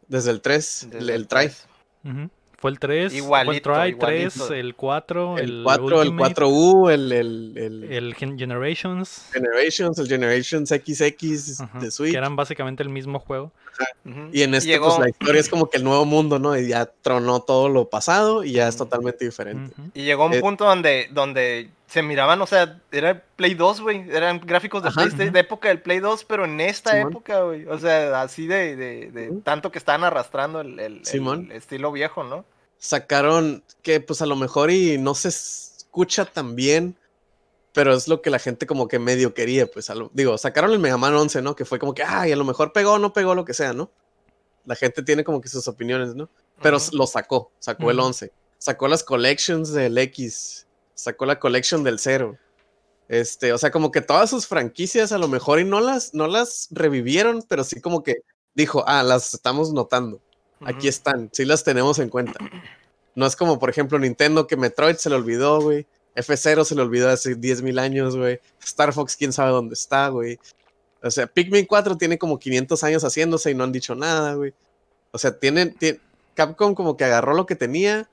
Desde 0.08 0.30
el 0.30 0.40
3, 0.40 0.88
Desde 0.90 0.98
el, 0.98 1.10
el 1.10 1.28
try. 1.28 1.46
3. 1.46 1.66
Ujú. 2.04 2.30
Fue 2.60 2.72
el 2.72 2.80
3, 2.80 3.14
Igualito, 3.14 3.72
fue 3.72 3.86
el 3.86 3.92
Try 3.92 3.98
3, 4.00 4.34
igualito. 4.36 4.54
el 4.54 4.74
4, 4.74 5.38
El 5.38 5.44
el 5.58 5.62
4, 5.62 6.02
el 6.02 6.08
Ultimate, 6.08 6.34
4U, 6.34 6.90
el, 6.90 7.12
el, 7.12 7.52
el 7.56 7.84
el 7.84 8.14
Gen- 8.16 8.36
Generations, 8.36 9.26
Generations, 9.32 9.96
el 10.00 10.08
Generations 10.08 10.68
XX 10.70 11.60
ajá, 11.60 11.78
de 11.78 11.90
Switch. 11.92 12.10
que 12.10 12.18
eran 12.18 12.34
básicamente 12.34 12.82
el 12.82 12.88
mismo 12.88 13.20
juego. 13.20 13.52
Y 14.32 14.42
en 14.42 14.54
este, 14.54 14.70
Llegó- 14.70 14.86
pues 14.88 14.98
la 15.00 15.08
historia 15.10 15.40
es 15.40 15.48
como 15.48 15.68
que 15.70 15.76
el 15.78 15.84
nuevo 15.84 16.04
mundo, 16.04 16.38
¿no? 16.38 16.56
Y 16.58 16.68
ya 16.68 16.86
tronó 17.02 17.40
todo 17.40 17.68
lo 17.68 17.88
pasado 17.88 18.42
y 18.44 18.52
ya 18.52 18.68
es 18.68 18.76
totalmente 18.76 19.24
diferente. 19.24 19.74
Y 19.94 20.04
llegó 20.04 20.26
un 20.26 20.34
Eh, 20.34 20.40
punto 20.40 20.64
donde, 20.64 21.08
donde 21.12 21.70
se 21.86 22.02
miraban, 22.02 22.40
o 22.42 22.46
sea, 22.46 22.80
era 22.92 23.10
el 23.10 23.20
Play 23.36 23.54
2, 23.54 23.80
güey. 23.80 24.04
Eran 24.10 24.40
gráficos 24.44 24.82
de 24.82 24.88
Ajá. 24.88 25.00
PlayStation, 25.02 25.32
de 25.32 25.40
época 25.40 25.68
del 25.68 25.80
Play 25.80 26.00
2, 26.00 26.24
pero 26.24 26.44
en 26.44 26.60
esta 26.60 26.92
Simón. 26.92 27.12
época, 27.12 27.40
güey. 27.42 27.66
O 27.66 27.78
sea, 27.78 28.20
así 28.22 28.46
de, 28.46 28.76
de, 28.76 29.32
tanto 29.44 29.70
que 29.72 29.78
estaban 29.78 30.04
arrastrando 30.04 30.60
el, 30.60 30.78
el- 30.80 31.02
el 31.12 31.52
estilo 31.52 31.92
viejo, 31.92 32.24
¿no? 32.24 32.44
Sacaron 32.78 33.62
que 33.82 34.00
pues 34.00 34.22
a 34.22 34.26
lo 34.26 34.36
mejor 34.36 34.70
y 34.70 34.98
no 34.98 35.14
se 35.14 35.28
escucha 35.28 36.24
tan 36.24 36.54
bien, 36.56 36.96
pero 37.78 37.94
es 37.94 38.08
lo 38.08 38.20
que 38.22 38.28
la 38.30 38.40
gente 38.40 38.66
como 38.66 38.88
que 38.88 38.98
medio 38.98 39.34
quería, 39.34 39.68
pues 39.68 39.88
a 39.88 39.94
lo- 39.94 40.10
digo, 40.12 40.36
sacaron 40.36 40.72
el 40.72 40.80
Mega 40.80 40.96
Man 40.96 41.14
11, 41.14 41.42
¿no? 41.42 41.54
Que 41.54 41.64
fue 41.64 41.78
como 41.78 41.94
que, 41.94 42.02
ay, 42.02 42.32
a 42.32 42.36
lo 42.36 42.44
mejor 42.44 42.72
pegó, 42.72 42.98
no 42.98 43.12
pegó, 43.12 43.36
lo 43.36 43.44
que 43.44 43.54
sea, 43.54 43.72
¿no? 43.72 43.88
La 44.64 44.74
gente 44.74 45.00
tiene 45.04 45.22
como 45.22 45.40
que 45.40 45.48
sus 45.48 45.68
opiniones, 45.68 46.16
¿no? 46.16 46.28
Pero 46.60 46.78
lo 46.90 47.06
sacó, 47.06 47.52
sacó 47.60 47.92
el 47.92 47.98
Ujú. 48.00 48.08
11. 48.08 48.32
Sacó 48.58 48.88
las 48.88 49.04
collections 49.04 49.70
del 49.72 49.96
X, 49.96 50.66
sacó 50.94 51.24
la 51.24 51.38
collection 51.38 51.84
del 51.84 52.00
0. 52.00 52.36
Este, 53.08 53.52
o 53.52 53.58
sea, 53.58 53.70
como 53.70 53.92
que 53.92 54.00
todas 54.00 54.28
sus 54.28 54.48
franquicias 54.48 55.12
a 55.12 55.18
lo 55.18 55.28
mejor 55.28 55.60
y 55.60 55.64
no 55.64 55.78
las, 55.78 56.12
no 56.14 56.26
las 56.26 56.66
revivieron, 56.72 57.44
pero 57.48 57.62
sí 57.62 57.80
como 57.80 58.02
que 58.02 58.16
dijo, 58.54 58.82
ah, 58.88 59.04
las 59.04 59.34
estamos 59.34 59.72
notando. 59.72 60.20
Aquí 60.64 60.88
están, 60.88 61.30
sí 61.32 61.44
las 61.44 61.62
tenemos 61.62 62.00
en 62.00 62.08
cuenta. 62.08 62.40
No 63.14 63.24
es 63.24 63.36
como, 63.36 63.60
por 63.60 63.70
ejemplo, 63.70 64.00
Nintendo 64.00 64.48
que 64.48 64.56
Metroid 64.56 64.96
se 64.96 65.10
le 65.10 65.14
olvidó, 65.14 65.60
güey. 65.60 65.86
F0 66.18 66.64
se 66.64 66.74
le 66.74 66.82
olvidó 66.82 67.08
hace 67.10 67.36
10.000 67.36 67.78
años, 67.80 68.16
güey. 68.16 68.40
Star 68.64 68.92
Fox, 68.92 69.16
quién 69.16 69.32
sabe 69.32 69.50
dónde 69.50 69.74
está, 69.74 70.08
güey. 70.08 70.38
O 71.02 71.10
sea, 71.10 71.26
Pikmin 71.26 71.64
4 71.66 71.96
tiene 71.96 72.18
como 72.18 72.38
500 72.38 72.82
años 72.84 73.04
haciéndose 73.04 73.50
y 73.50 73.54
no 73.54 73.64
han 73.64 73.72
dicho 73.72 73.94
nada, 73.94 74.34
güey. 74.34 74.52
O 75.12 75.18
sea, 75.18 75.38
tienen, 75.38 75.74
tie- 75.78 76.00
Capcom 76.34 76.74
como 76.74 76.96
que 76.96 77.04
agarró 77.04 77.34
lo 77.34 77.46
que 77.46 77.54
tenía 77.56 78.08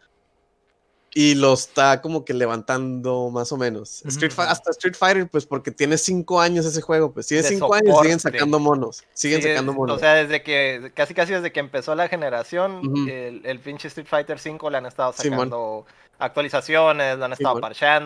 y 1.18 1.34
lo 1.36 1.53
está 1.53 2.02
como 2.02 2.26
que 2.26 2.34
levantando 2.34 3.30
más 3.30 3.52
o 3.53 3.57
menos. 3.57 4.03
Street 4.06 4.34
hasta 4.38 4.72
Street 4.72 4.95
Fighter, 4.95 5.30
pues 5.30 5.45
porque 5.45 5.72
tiene 5.72 5.98
5 5.98 6.41
años 6.41 6.65
ese 6.65 6.82
juego, 6.82 7.14
pues 7.14 7.27
tiene 7.27 7.44
De 7.44 7.49
5 7.49 7.73
años 7.73 7.95
y 7.99 8.02
siguen 8.03 8.19
sacando 8.19 8.60
monos. 8.60 9.03
Siguen 9.14 9.41
Sí, 9.41 9.48
sacando 9.48 9.73
monos. 9.73 9.95
O 9.95 9.99
sea, 9.99 10.15
desde 10.15 10.44
que, 10.44 10.91
casi 10.94 11.14
casi 11.14 11.32
desde 11.34 11.53
que 11.53 11.61
empezó 11.61 11.95
la 11.95 12.10
generación, 12.10 12.82
el, 13.07 13.45
el 13.45 13.60
pinche 13.61 13.88
Street 13.88 14.07
Fighter 14.10 14.40
5 14.40 14.69
le 14.69 14.77
han 14.77 14.86
estado 14.88 15.14
sacando 15.14 15.86
actualizaciones, 16.20 17.18
lo 17.18 17.26
han 17.26 17.34
estado 17.34 17.56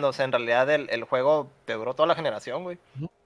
o 0.04 0.12
sea, 0.12 0.24
en 0.24 0.32
realidad 0.32 0.70
el, 0.70 0.88
el 0.90 1.04
juego 1.04 1.50
te 1.64 1.74
duró 1.74 1.94
toda 1.94 2.06
la 2.06 2.14
generación, 2.14 2.62
güey. 2.64 2.78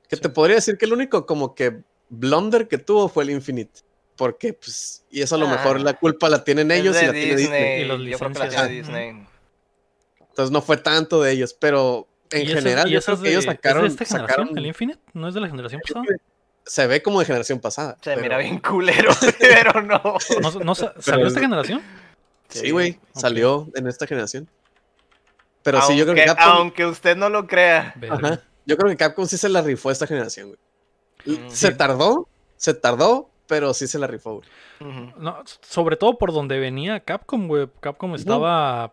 Que 0.09 0.16
Sí. 0.16 0.23
te 0.23 0.28
podría 0.28 0.56
decir 0.56 0.77
que 0.78 0.85
el 0.86 0.93
único 0.93 1.27
como 1.27 1.55
que 1.55 1.81
blunder 2.11 2.69
que 2.69 2.78
tuvo 2.78 3.09
fue 3.09 3.24
el 3.24 3.31
Infinite. 3.31 3.81
Porque, 4.16 4.52
pues, 4.52 5.05
y 5.11 5.23
eso 5.23 5.35
a 5.35 5.39
lo 5.39 5.48
mejor 5.48 5.77
Ah. 5.78 5.81
la 5.81 5.94
culpa 5.94 6.28
la 6.28 6.44
tienen 6.44 6.70
ellos 6.70 6.97
y 7.02 7.06
la 7.06 7.12
tiene 7.12 7.35
Disney. 7.36 7.82
Y 7.82 7.85
los 7.85 8.01
yo 8.02 8.19
creo 8.19 8.32
que 8.32 8.39
la 8.56 8.66
Disney. 8.69 9.27
Entonces 10.20 10.51
no 10.52 10.62
fue 10.62 10.77
tanto 10.77 11.20
de 11.23 11.32
ellos, 11.32 11.55
pero 11.59 12.06
en 12.31 12.43
¿Y 12.43 12.44
ese- 12.44 12.55
general 12.55 12.89
y 12.89 12.93
yo 12.93 13.01
creo 13.01 13.16
es 13.16 13.23
que 13.23 13.28
ellos 13.31 13.44
de- 13.44 13.51
es 13.51 13.56
de 13.56 13.62
sacaron, 13.62 13.86
esta 13.86 14.05
generación, 14.05 14.36
sacaron- 14.47 14.59
el 14.59 14.66
Infinite? 14.66 14.98
¿No 15.15 15.28
es 15.28 15.35
de 15.35 15.40
la 15.40 15.48
generación 15.48 15.81
pasada? 15.86 16.05
se 16.66 16.86
ve 16.86 17.02
como 17.02 17.20
de 17.20 17.27
generación 17.27 17.59
pasada. 17.61 17.94
Se 18.01 18.11
pero- 18.11 18.23
mira 18.23 18.39
bien 18.39 18.59
culero, 18.59 19.11
pero 19.39 19.82
no. 19.82 20.01
¿No, 20.40 20.51
no 20.65 20.74
sa- 20.74 20.94
¿Salió 20.98 21.27
esta 21.27 21.40
generación? 21.40 21.82
Sí, 22.48 22.70
güey, 22.70 22.98
salió 23.15 23.69
en 23.74 23.86
esta 23.86 24.06
generación. 24.06 24.48
Pero 25.65 25.81
sí, 25.82 25.97
yo 25.97 26.05
creo 26.05 26.15
que 26.15 26.23
Aunque- 26.23 26.36
Capcom, 26.36 26.57
Aunque 26.59 26.86
usted 26.86 27.16
no 27.16 27.28
lo 27.28 27.47
crea. 27.49 27.95
Ajá, 28.11 28.41
yo 28.66 28.77
creo 28.77 28.91
que 28.91 28.97
Capcom 28.97 29.27
sí 29.27 29.36
se 29.36 29.49
la 29.49 29.62
rifó 29.62 29.91
esta 29.91 30.07
generación, 30.07 30.49
güey. 30.51 31.39
Mm, 31.39 31.51
Se 31.51 31.69
sí. 31.73 31.74
tardó, 31.77 32.28
se 32.57 32.74
tardó, 32.74 33.31
pero 33.49 33.74
sí 33.74 33.86
se 33.89 33.99
la 33.99 34.07
rifó, 34.07 34.36
güey. 34.36 34.49
No, 35.19 35.43
sobre 35.66 35.97
todo 35.97 36.19
por 36.19 36.32
donde 36.32 36.59
venía 36.61 37.01
Capcom, 37.01 37.49
güey. 37.49 37.69
Capcom 37.81 38.15
estaba 38.15 38.93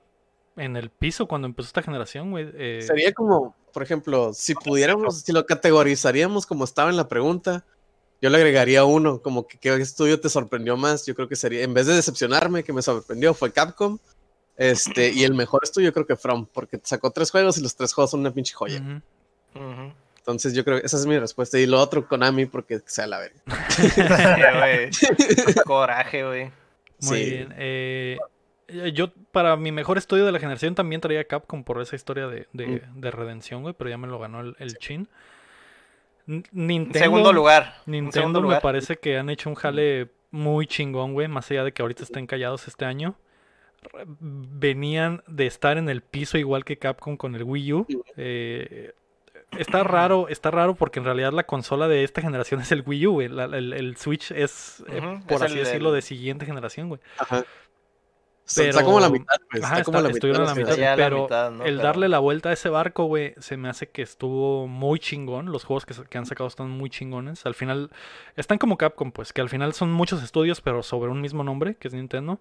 en 0.58 0.76
el 0.78 0.90
piso 0.90 1.28
cuando 1.28 1.46
empezó 1.48 1.68
esta 1.68 1.84
generación, 1.84 2.32
güey. 2.32 2.50
Eh, 2.56 2.82
Sería 2.86 3.14
como, 3.14 3.56
por 3.74 3.84
ejemplo, 3.84 4.32
si 4.34 4.54
pudiéramos, 4.56 5.22
si 5.22 5.32
lo 5.34 5.46
categorizaríamos 5.46 6.46
como 6.46 6.64
estaba 6.64 6.90
en 6.90 6.98
la 6.98 7.08
pregunta, 7.08 7.66
yo 8.22 8.30
le 8.30 8.38
agregaría 8.38 8.86
uno, 8.86 9.22
como 9.22 9.48
que 9.48 9.58
qué 9.58 9.74
estudio 9.76 10.22
te 10.22 10.30
sorprendió 10.30 10.78
más. 10.78 11.06
Yo 11.06 11.16
creo 11.16 11.28
que 11.28 11.36
sería, 11.36 11.64
en 11.64 11.74
vez 11.74 11.88
de 11.88 11.96
decepcionarme, 11.96 12.64
que 12.64 12.72
me 12.72 12.82
sorprendió, 12.82 13.34
fue 13.34 13.52
Capcom. 13.52 13.98
Este, 14.62 15.10
y 15.12 15.24
el 15.24 15.34
mejor 15.34 15.62
estudio 15.64 15.90
yo 15.90 15.94
creo 15.94 16.06
que 16.06 16.16
From, 16.16 16.46
porque 16.46 16.80
sacó 16.84 17.10
tres 17.12 17.32
juegos 17.32 17.58
y 17.58 17.62
los 17.62 17.76
tres 17.76 17.94
juegos 17.94 18.12
son 18.12 18.20
una 18.20 18.32
pinche 18.32 18.54
joya. 18.54 18.82
Entonces 20.18 20.54
yo 20.54 20.64
creo 20.64 20.80
que 20.80 20.86
esa 20.86 20.98
es 20.98 21.06
mi 21.08 21.18
respuesta. 21.18 21.58
Y 21.58 21.66
lo 21.66 21.80
otro, 21.80 22.08
Konami, 22.08 22.46
porque 22.46 22.80
sea 22.86 23.08
la 23.08 23.20
verga. 23.20 23.42
Sí, 23.70 23.90
güey. 23.96 25.56
Coraje, 25.66 26.24
güey. 26.26 26.52
Muy 27.02 27.18
Sí. 27.24 27.30
bien. 27.32 27.54
eh, 27.58 28.18
yo, 28.94 29.12
para 29.32 29.56
mi 29.58 29.72
mejor 29.72 29.98
estudio 29.98 30.26
de 30.26 30.32
la 30.32 30.40
generación, 30.40 30.76
también 30.76 31.02
traía 31.02 31.24
Capcom 31.26 31.64
por 31.64 31.82
esa 31.82 31.96
historia 31.96 32.28
de, 32.28 32.48
de, 32.54 32.68
Mm. 32.68 33.02
de 33.02 33.12
redención, 33.12 33.64
güey. 33.64 33.74
Pero 33.78 33.90
ya 33.90 33.98
me 33.98 34.08
lo 34.08 34.20
ganó 34.20 34.42
el, 34.42 34.56
el 34.60 34.78
Chin. 34.78 35.08
Nintendo, 36.28 37.00
segundo 37.00 37.34
lugar. 37.34 37.78
en 37.88 37.92
Nintendo 37.94 38.12
segundo 38.14 38.42
me 38.44 38.62
parece 38.62 38.98
que 38.98 39.18
han 39.18 39.30
hecho 39.30 39.50
un 39.50 39.56
jale 39.56 40.10
muy 40.30 40.68
chingón, 40.68 41.14
güey. 41.14 41.28
Más 41.28 41.50
allá 41.52 41.64
de 41.64 41.72
que 41.74 41.82
ahorita 41.82 42.04
estén 42.04 42.28
callados 42.28 42.68
este 42.68 42.86
año. 42.86 43.16
Venían 44.10 45.24
de 45.28 45.48
estar 45.48 45.78
en 45.78 45.90
el 45.90 46.02
piso 46.02 46.38
igual 46.38 46.64
que 46.66 46.78
Capcom 46.78 47.18
con 47.18 47.36
el 47.36 47.44
Wii 47.44 47.74
U. 47.74 47.88
Eh, 48.18 48.94
está 49.58 49.84
raro, 49.84 50.28
está 50.30 50.52
raro 50.52 50.76
porque 50.76 51.00
en 51.00 51.06
realidad 51.06 51.34
la 51.34 51.44
consola 51.44 51.88
de 51.88 52.04
esta 52.04 52.22
generación 52.22 52.62
es 52.62 52.72
el 52.72 52.84
Wii 52.86 53.08
U, 53.08 53.22
el, 53.22 53.40
el 53.74 53.98
Switch 53.98 54.32
es, 54.32 54.84
eh, 54.88 55.02
por 55.28 55.38
es 55.38 55.42
así 55.44 55.54
el- 55.60 55.66
decirlo, 55.66 55.90
el- 55.90 55.96
de 55.96 56.02
siguiente 56.02 56.46
generación, 56.46 56.90
güey. 56.90 57.02
Ajá. 57.18 57.44
Pero- 58.54 58.70
Está 58.70 58.84
como 58.84 59.00
la 59.00 59.10
mitad, 59.10 59.36
pues. 59.50 59.64
Ajá, 59.64 59.74
está 59.76 59.84
como 59.86 60.02
la 60.02 60.10
mitad. 60.10 60.28
la 60.30 60.56
mitad, 60.56 60.74
a 60.74 60.78
la 60.78 60.96
pero 60.98 61.22
mitad, 61.24 61.52
¿no? 61.52 61.64
el 61.64 61.76
Pero- 61.76 61.88
darle 61.88 62.10
la 62.10 62.20
vuelta 62.20 62.50
a 62.50 62.54
ese 62.54 62.68
barco, 62.68 63.06
güey, 63.06 63.34
se 63.38 63.56
me 63.56 63.70
hace 63.70 63.88
que 63.88 64.02
estuvo 64.02 64.68
muy 64.68 65.00
chingón. 65.00 65.52
Los 65.54 65.64
juegos 65.64 65.86
que, 65.86 65.94
que 66.10 66.18
han 66.18 66.26
sacado 66.26 66.48
están 66.50 66.70
muy 66.70 66.90
chingones. 66.90 67.46
Al 67.46 67.54
final, 67.56 67.92
están 68.36 68.58
como 68.58 68.78
Capcom, 68.78 69.14
pues, 69.14 69.32
que 69.32 69.40
al 69.40 69.48
final 69.48 69.74
son 69.74 69.92
muchos 69.94 70.22
estudios, 70.22 70.60
pero 70.60 70.84
sobre 70.84 71.12
un 71.12 71.22
mismo 71.22 71.44
nombre, 71.46 71.76
que 71.76 71.88
es 71.88 71.94
Nintendo. 71.94 72.40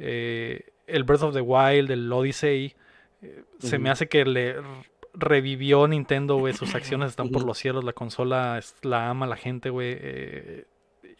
Eh, 0.00 0.70
el 0.86 1.04
Breath 1.04 1.22
of 1.22 1.34
the 1.34 1.40
Wild, 1.40 1.90
el 1.90 2.12
Odyssey, 2.12 2.74
eh, 3.22 3.44
se 3.58 3.78
me 3.78 3.90
hace 3.90 4.08
que 4.08 4.24
le 4.24 4.56
revivió 5.14 5.86
Nintendo, 5.86 6.36
güey. 6.36 6.54
Sus 6.54 6.74
acciones 6.74 7.10
están 7.10 7.28
por 7.30 7.44
los 7.44 7.58
cielos, 7.58 7.84
la 7.84 7.92
consola 7.92 8.58
es- 8.58 8.74
la 8.82 9.10
ama 9.10 9.26
la 9.26 9.36
gente, 9.36 9.70
güey. 9.70 9.96
eh, 10.00 10.64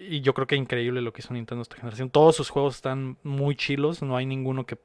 y 0.02 0.22
yo 0.22 0.32
creo 0.32 0.46
que 0.46 0.56
increíble 0.56 1.02
lo 1.02 1.12
que 1.12 1.20
hizo 1.20 1.34
Nintendo 1.34 1.60
esta 1.60 1.76
generación. 1.76 2.08
Todos 2.08 2.34
sus 2.34 2.48
juegos 2.48 2.76
están 2.76 3.18
muy 3.22 3.54
chilos. 3.54 4.00
No 4.02 4.16
hay 4.16 4.24
ninguno 4.24 4.64
que. 4.64 4.78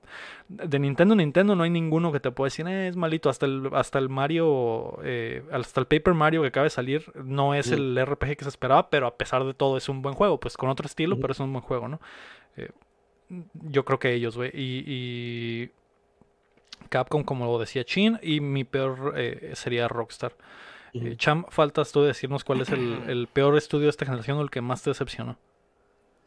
De 0.50 0.78
Nintendo 0.78 1.16
Nintendo 1.16 1.56
no 1.56 1.64
hay 1.64 1.70
ninguno 1.70 2.12
que 2.12 2.20
te 2.20 2.32
pueda 2.32 2.48
decir, 2.48 2.68
"Eh, 2.68 2.90
es 2.90 2.98
malito. 2.98 3.30
Hasta 3.30 3.46
el, 3.46 3.70
hasta 3.72 3.98
el 3.98 4.10
Mario. 4.10 5.00
eh, 5.06 5.42
hasta 5.54 5.80
el 5.80 5.88
Paper 5.88 6.14
Mario 6.16 6.42
que 6.42 6.50
acaba 6.50 6.66
de 6.66 6.70
salir. 6.70 7.06
No 7.24 7.54
es 7.54 7.72
el 7.72 7.98
RPG 7.98 8.36
que 8.36 8.44
se 8.44 8.50
esperaba. 8.50 8.90
Pero 8.90 9.08
a 9.08 9.16
pesar 9.16 9.46
de 9.46 9.54
todo 9.54 9.78
es 9.78 9.88
un 9.88 10.02
buen 10.02 10.16
juego. 10.16 10.38
Pues 10.38 10.58
con 10.58 10.70
otro 10.70 10.86
estilo, 10.86 11.18
pero 11.18 11.32
es 11.32 11.40
un 11.40 11.54
buen 11.54 11.64
juego, 11.64 11.88
¿no? 11.88 12.02
Eh, 12.58 12.72
yo 13.54 13.86
creo 13.86 14.00
que 14.00 14.14
ellos, 14.14 14.36
güey. 14.38 14.52
Y, 14.54 14.84
y 14.88 15.72
Capcom, 16.90 17.24
como 17.24 17.46
lo 17.46 17.60
decía 17.60 17.84
Chin. 17.84 18.20
Y 18.22 18.42
mi 18.42 18.64
peor 18.64 19.14
eh, 19.18 19.52
sería 19.56 19.88
Rockstar. 19.88 20.34
Eh, 20.94 21.16
Cham, 21.18 21.46
faltas 21.50 21.92
tú 21.92 22.04
decirnos 22.04 22.44
cuál 22.44 22.62
es 22.62 22.70
el, 22.70 23.02
el 23.10 23.28
peor 23.28 23.58
estudio 23.58 23.86
de 23.86 23.90
esta 23.90 24.06
generación 24.06 24.38
o 24.38 24.42
el 24.42 24.50
que 24.50 24.62
más 24.62 24.82
te 24.82 24.92
decepcionó. 24.92 25.38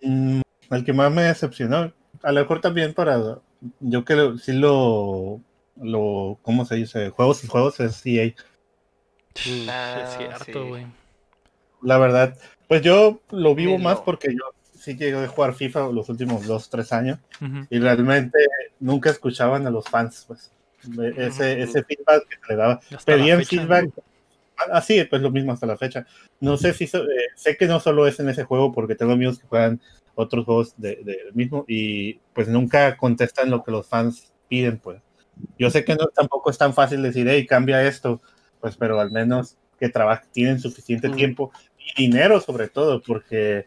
Mm, 0.02 0.40
el 0.70 0.84
que 0.84 0.92
más 0.92 1.10
me 1.12 1.22
decepcionó, 1.22 1.92
a 2.22 2.32
lo 2.32 2.40
mejor 2.40 2.60
también 2.60 2.92
para, 2.94 3.38
yo 3.80 4.04
que 4.04 4.14
lo- 4.14 4.36
sí 4.38 4.52
lo, 4.52 5.40
lo, 5.76 6.38
¿cómo 6.42 6.64
se 6.64 6.76
dice? 6.76 7.10
Juegos 7.10 7.42
y 7.44 7.46
juegos 7.48 7.80
es 7.80 8.04
EA. 8.04 8.34
Ah, 9.68 10.00
es 10.04 10.16
cierto, 10.18 10.62
sí. 10.62 10.68
güey. 10.68 10.86
La 11.82 11.98
verdad, 11.98 12.36
pues 12.66 12.82
yo 12.82 13.20
lo 13.30 13.54
vivo 13.54 13.78
más 13.78 14.00
porque 14.00 14.28
yo 14.32 14.50
sí 14.92 14.96
llegué 14.96 15.16
a 15.24 15.28
jugar 15.28 15.54
FIFA 15.54 15.88
los 15.92 16.08
últimos 16.08 16.46
dos, 16.46 16.70
tres 16.70 16.92
años 16.92 17.18
Ujú. 17.42 17.66
y 17.68 17.78
realmente 17.78 18.38
nunca 18.80 19.10
escuchaban 19.10 19.66
a 19.66 19.70
los 19.70 19.86
fans, 19.88 20.24
pues. 20.26 20.50
E- 20.84 21.26
Ese, 21.26 21.54
Ujú. 21.54 21.62
ese 21.64 21.82
feedback 21.84 22.26
que 22.28 22.36
se 22.36 22.52
le 22.52 22.56
daba. 22.56 22.74
Hasta 22.74 22.98
Pedían 23.04 23.38
fecha, 23.40 23.56
¿no? 23.56 23.62
feedback. 23.62 23.90
Así, 24.72 25.04
pues 25.04 25.20
lo 25.22 25.30
mismo 25.30 25.52
hasta 25.52 25.66
la 25.66 25.76
fecha. 25.76 26.06
No 26.40 26.56
sé 26.56 26.72
si, 26.72 26.86
so- 26.86 27.04
eh, 27.04 27.28
sé 27.36 27.56
que 27.56 27.66
no 27.66 27.80
solo 27.80 28.06
es 28.06 28.18
en 28.20 28.28
ese 28.28 28.44
juego 28.44 28.72
porque 28.72 28.94
tengo 28.94 29.12
amigos 29.12 29.38
que 29.38 29.46
juegan 29.46 29.80
otros 30.14 30.44
juegos 30.46 30.74
del 30.78 31.04
de, 31.04 31.18
mismo 31.34 31.64
y 31.68 32.14
pues 32.32 32.48
nunca 32.48 32.96
contestan 32.96 33.50
lo 33.50 33.62
que 33.62 33.70
los 33.70 33.86
fans 33.86 34.32
piden, 34.48 34.78
pues. 34.78 35.00
Yo 35.58 35.70
sé 35.70 35.84
que 35.84 35.94
no 35.94 36.06
tampoco 36.06 36.50
es 36.50 36.58
tan 36.58 36.72
fácil 36.74 37.02
decir, 37.02 37.28
hey, 37.28 37.46
cambia 37.46 37.86
esto, 37.86 38.20
pues, 38.60 38.76
pero 38.76 38.98
al 38.98 39.10
menos 39.12 39.56
que 39.78 39.88
trabajen, 39.88 40.28
tienen 40.32 40.58
suficiente 40.58 41.08
Ujú. 41.08 41.16
tiempo 41.16 41.52
y 41.78 42.02
dinero 42.04 42.40
sobre 42.40 42.68
todo, 42.68 43.00
porque 43.02 43.66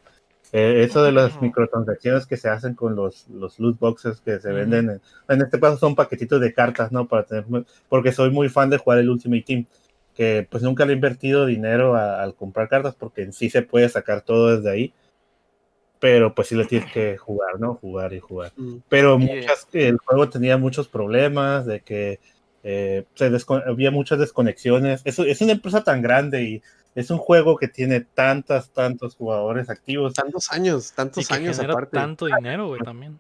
eh, 0.54 0.84
eso 0.84 1.04
de 1.04 1.12
las 1.12 1.42
microtransacciones 1.42 2.26
que 2.26 2.38
se 2.38 2.50
hacen 2.50 2.74
con 2.76 2.96
los, 2.96 3.28
los 3.30 3.60
loot 3.60 3.80
boxes 3.80 4.20
que 4.22 4.40
se 4.40 4.52
venden, 4.52 4.90
en, 4.90 5.02
en 5.30 5.42
este 5.42 5.60
caso 5.60 5.78
son 5.78 5.96
paquetitos 5.96 6.42
de 6.42 6.54
cartas, 6.54 6.92
¿no? 6.92 7.08
Para 7.08 7.24
tener, 7.24 7.46
porque 7.88 8.12
soy 8.12 8.32
muy 8.32 8.50
fan 8.50 8.70
de 8.70 8.78
jugar 8.78 9.00
el 9.00 9.10
Ultimate 9.10 9.44
Team, 9.44 9.66
que 10.14 10.46
pues 10.50 10.62
nunca 10.62 10.86
le 10.86 10.92
he 10.92 10.96
invertido 10.96 11.46
dinero 11.46 11.96
al 11.96 12.36
comprar 12.36 12.68
cartas, 12.68 12.96
porque 12.96 13.22
en 13.24 13.32
sí 13.34 13.50
se 13.50 13.62
puede 13.62 13.88
sacar 13.88 14.22
todo 14.22 14.56
desde 14.56 14.70
ahí, 14.70 14.94
pero 16.00 16.34
pues 16.36 16.48
sí 16.50 16.56
le 16.56 16.66
tienes 16.66 16.92
que 16.92 17.18
jugar, 17.18 17.60
¿no? 17.60 17.76
Jugar 17.76 18.12
y 18.14 18.20
jugar 18.20 18.52
Mm. 18.56 18.78
pero 18.90 19.18
muchas, 19.18 19.68
el 19.72 19.98
juego 20.00 20.30
tenía 20.30 20.58
muchos 20.58 20.88
problemas 20.88 21.66
de 21.66 21.80
que 21.82 22.20
eh, 22.64 23.06
se 23.16 23.32
había 23.66 23.92
muchas 23.92 24.20
desconexiones. 24.20 25.02
Es, 25.06 25.18
es 25.18 25.42
una 25.42 25.54
empresa 25.54 25.84
tan 25.84 26.02
grande 26.02 26.44
y 26.44 26.62
es 26.96 27.10
un 27.12 27.18
juego 27.18 27.58
que 27.58 27.68
tiene 27.68 28.02
tantas, 28.02 28.70
tantos 28.72 29.16
jugadores 29.16 29.70
activos. 29.70 30.14
Tantos 30.14 30.52
años, 30.52 30.92
Y 30.92 30.96
tantos 30.96 31.28
que 31.28 31.34
años 31.34 31.60
aparte. 31.60 31.98
tanto 31.98 32.26
dinero, 32.26 32.68
güey, 32.68 32.82
también. 32.82 33.20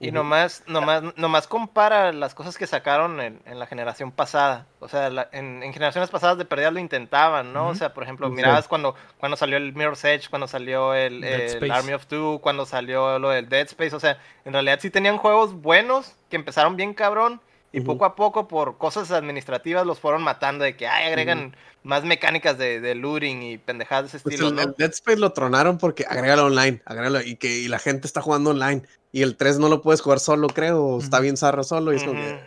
Y 0.00 0.10
nomás, 0.10 0.64
nomás, 0.66 1.02
nomás 1.16 1.46
compara 1.46 2.12
las 2.12 2.34
cosas 2.34 2.56
que 2.58 2.66
sacaron 2.66 3.20
en, 3.20 3.40
en 3.44 3.58
la 3.60 3.66
generación 3.66 4.10
pasada. 4.10 4.66
O 4.80 4.88
sea, 4.88 5.08
la- 5.08 5.28
en, 5.30 5.62
en 5.62 5.72
generaciones 5.72 6.10
pasadas 6.10 6.36
de 6.38 6.44
perdida 6.44 6.70
lo 6.72 6.80
intentaban, 6.80 7.52
¿no? 7.52 7.68
O 7.68 7.74
sea, 7.76 7.94
por 7.94 8.02
ejemplo, 8.02 8.26
Sí. 8.28 8.34
mirabas 8.34 8.66
cuando, 8.66 8.96
cuando 9.18 9.36
salió 9.36 9.56
el 9.56 9.74
Mirror's 9.74 10.04
Edge, 10.04 10.30
cuando 10.30 10.48
salió 10.48 10.94
el, 10.94 11.22
el. 11.22 11.70
Army 11.70 11.92
of 11.92 12.06
Two, 12.06 12.40
cuando 12.40 12.66
salió 12.66 13.18
lo 13.20 13.28
del 13.28 13.48
Dead 13.48 13.66
Space. 13.66 13.94
O 13.94 14.00
sea, 14.00 14.18
en 14.44 14.52
realidad 14.54 14.78
sí 14.80 14.90
tenían 14.90 15.18
juegos 15.18 15.52
buenos 15.54 16.16
que 16.28 16.36
empezaron 16.36 16.74
bien 16.74 16.92
cabrón. 16.94 17.40
Y 17.70 17.80
poco 17.82 18.06
a 18.06 18.16
poco, 18.16 18.48
por 18.48 18.78
cosas 18.78 19.10
administrativas, 19.10 19.86
los 19.86 20.00
fueron 20.00 20.22
matando. 20.22 20.64
De 20.64 20.76
que, 20.76 20.86
ay, 20.86 21.08
agregan 21.08 21.54
más 21.82 22.02
mecánicas 22.02 22.56
de, 22.56 22.80
de 22.80 22.94
looting 22.94 23.42
y 23.42 23.58
pendejadas 23.58 24.04
de 24.04 24.16
ese 24.16 24.22
Pues 24.22 24.34
estilo, 24.34 24.48
el, 24.48 24.54
¿no? 24.56 24.62
el 24.62 24.74
Dead 24.78 24.90
Space 24.90 25.18
lo 25.18 25.32
tronaron 25.32 25.78
porque 25.78 26.04
agrégalo 26.08 26.46
online, 26.46 26.80
agrégalo 26.86 27.20
y 27.20 27.36
que 27.36 27.58
y 27.58 27.68
la 27.68 27.78
gente 27.78 28.06
está 28.06 28.22
jugando 28.22 28.50
online 28.50 28.82
y 29.12 29.22
el 29.22 29.36
3 29.36 29.58
no 29.58 29.68
lo 29.68 29.82
puedes 29.82 30.00
jugar 30.00 30.20
solo, 30.20 30.48
creo, 30.48 30.82
o 30.82 30.98
está 30.98 31.20
bien 31.20 31.36
zarro 31.36 31.64
solo 31.64 31.92
y 31.92 31.96
es 31.96 32.04
como 32.04 32.20
que, 32.20 32.40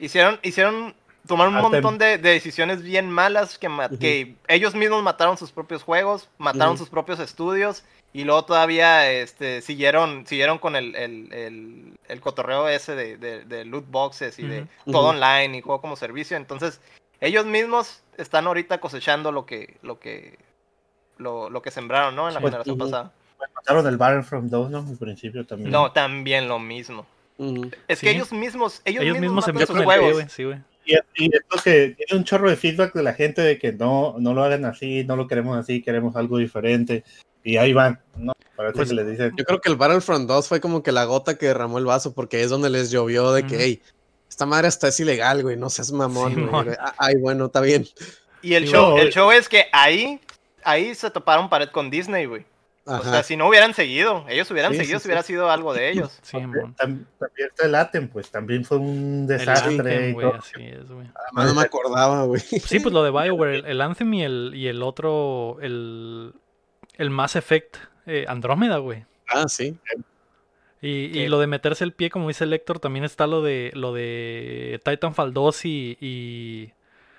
Hicieron, 0.00 0.40
hicieron, 0.42 0.94
tomaron 1.26 1.54
un 1.54 1.62
montón 1.62 1.98
de, 1.98 2.18
de 2.18 2.30
decisiones 2.30 2.82
bien 2.82 3.08
malas 3.08 3.58
que, 3.58 3.68
que 4.00 4.36
ellos 4.48 4.74
mismos 4.74 5.02
mataron 5.02 5.38
sus 5.38 5.52
propios 5.52 5.84
juegos, 5.84 6.28
mataron 6.36 6.76
sus 6.76 6.88
propios 6.88 7.20
estudios 7.20 7.84
y 8.14 8.22
luego 8.22 8.44
todavía 8.44 9.10
este, 9.10 9.60
siguieron, 9.60 10.24
siguieron 10.24 10.58
con 10.58 10.76
el, 10.76 10.94
el, 10.94 11.32
el, 11.32 11.98
el 12.06 12.20
cotorreo 12.20 12.68
ese 12.68 12.94
de, 12.94 13.16
de, 13.16 13.44
de 13.44 13.64
loot 13.64 13.90
boxes 13.90 14.38
y 14.38 14.46
de 14.46 14.62
Ujú. 14.62 14.92
todo 14.92 15.02
Ujú. 15.02 15.10
online 15.10 15.58
y 15.58 15.60
juego 15.60 15.80
como 15.80 15.96
servicio. 15.96 16.36
Entonces, 16.36 16.80
ellos 17.20 17.44
mismos 17.44 18.04
están 18.16 18.46
ahorita 18.46 18.78
cosechando 18.78 19.32
lo 19.32 19.44
que, 19.46 19.78
lo 19.82 19.98
que, 19.98 20.38
lo, 21.18 21.50
lo 21.50 21.60
que 21.60 21.72
sembraron, 21.72 22.14
¿no? 22.14 22.28
En 22.28 22.34
la 22.34 22.40
Sí. 22.40 22.46
generación 22.46 22.80
Ujú. 22.80 22.84
pasada. 22.88 23.12
Mataron 23.56 23.86
el 23.88 23.96
Battlefront 23.96 24.48
2, 24.48 24.70
¿no? 24.70 24.86
Al 24.88 24.96
principio 24.96 25.44
también. 25.44 25.72
No, 25.72 25.90
también 25.90 26.46
lo 26.48 26.60
mismo. 26.60 27.06
Es 27.88 27.98
Sí. 27.98 28.06
que 28.06 28.12
ellos 28.12 28.32
mismos, 28.32 28.80
ellos, 28.84 29.02
Ellos 29.02 29.18
mismos 29.18 29.48
empiezan 29.48 29.74
sus 29.74 29.84
pie, 29.84 29.98
juegos. 29.98 30.32
Sí, 30.32 30.44
güey. 30.44 30.58
Y, 30.84 30.94
y 31.16 31.30
esto 31.34 31.58
que 31.64 31.96
tiene 31.96 32.16
un 32.20 32.22
chorro 32.24 32.48
de 32.48 32.54
feedback 32.54 32.94
de 32.94 33.02
la 33.02 33.14
gente 33.14 33.42
de 33.42 33.58
que 33.58 33.72
no, 33.72 34.14
no 34.20 34.34
lo 34.34 34.44
hagan 34.44 34.64
así, 34.66 35.02
no 35.02 35.16
lo 35.16 35.26
queremos 35.26 35.58
así, 35.58 35.82
queremos 35.82 36.14
algo 36.14 36.38
diferente. 36.38 37.02
Y 37.44 37.56
ahí 37.58 37.72
van, 37.72 38.00
¿no? 38.16 38.32
Parece 38.56 38.74
Pues- 38.74 38.88
que 38.88 38.94
les 38.96 39.06
dicen, 39.10 39.32
Yo 39.36 39.44
creo 39.44 39.60
que 39.60 39.68
el 39.68 39.76
Battlefront 39.76 40.26
2 40.26 40.48
fue 40.48 40.60
como 40.60 40.82
que 40.82 40.90
la 40.92 41.04
gota 41.04 41.36
que 41.38 41.46
derramó 41.46 41.78
el 41.78 41.84
vaso 41.84 42.12
porque 42.14 42.42
es 42.42 42.50
donde 42.50 42.70
les 42.70 42.90
llovió 42.90 43.32
de 43.32 43.46
que, 43.46 43.56
hey, 43.62 43.82
esta 44.28 44.46
madre 44.46 44.66
hasta 44.68 44.88
es 44.88 44.98
ilegal, 44.98 45.42
güey, 45.42 45.56
no 45.56 45.70
seas 45.70 45.92
mamón, 45.92 46.48
güey. 46.48 46.76
Ah, 46.80 46.94
Ay, 46.98 47.16
bueno, 47.16 47.46
está 47.46 47.60
bien. 47.60 47.86
Y 48.42 48.54
el 48.54 48.66
Sí, 48.66 48.72
show, 48.72 48.96
el 48.98 49.12
show 49.12 49.30
es 49.30 49.48
que 49.48 49.66
ahí, 49.72 50.20
ahí 50.64 50.94
se 50.94 51.10
toparon 51.10 51.48
pared 51.48 51.68
con 51.68 51.90
Disney, 51.90 52.26
güey. 52.26 52.44
O 52.86 53.02
sea, 53.02 53.22
si 53.22 53.34
no 53.34 53.48
hubieran 53.48 53.72
seguido, 53.72 54.26
ellos 54.28 54.50
hubieran 54.50 54.72
Sí, 54.72 54.78
seguido 54.78 54.98
sí, 54.98 55.04
si 55.04 55.08
hubiera 55.08 55.22
sido 55.22 55.50
algo 55.50 55.72
de 55.72 55.90
ellos. 55.90 56.18
Sí, 56.22 56.36
también 56.76 57.06
está 57.48 57.64
el 57.66 57.74
Atem, 57.74 58.08
pues 58.08 58.30
también 58.30 58.62
fue 58.64 58.76
un 58.76 59.20
El 59.22 59.38
desastre. 59.38 59.76
Anthem, 59.78 60.12
güey, 60.12 60.26
todo. 60.28 60.38
así 60.38 60.62
es, 60.66 60.86
güey. 60.90 61.06
Ah, 61.34 61.44
no 61.44 61.54
me 61.54 61.62
acordaba, 61.62 62.24
güey. 62.24 62.40
Sí, 62.42 62.80
pues 62.80 62.92
lo 62.92 63.02
de 63.02 63.10
BioWare, 63.10 63.54
el, 63.56 63.64
el 63.66 63.80
Anthem 63.80 64.12
y 64.14 64.22
el, 64.24 64.52
y 64.54 64.68
el 64.68 64.82
otro, 64.82 65.56
el, 65.62 66.34
el 66.96 67.10
Mass 67.10 67.36
Effect 67.36 67.76
eh, 68.06 68.24
Andrómeda, 68.28 68.78
güey. 68.78 69.04
Ah, 69.28 69.48
sí. 69.48 69.76
Y, 70.82 71.18
y 71.18 71.28
lo 71.28 71.38
de 71.40 71.46
meterse 71.46 71.82
el 71.84 71.92
pie, 71.92 72.10
como 72.10 72.28
dice 72.28 72.44
el 72.44 72.50
Lector, 72.50 72.78
también 72.78 73.04
está 73.04 73.26
lo 73.26 73.40
de 73.42 73.70
lo 73.74 73.94
de 73.94 74.80
Titanfall 74.84 75.32
2 75.32 75.64
y, 75.64 75.96
y 76.00 76.72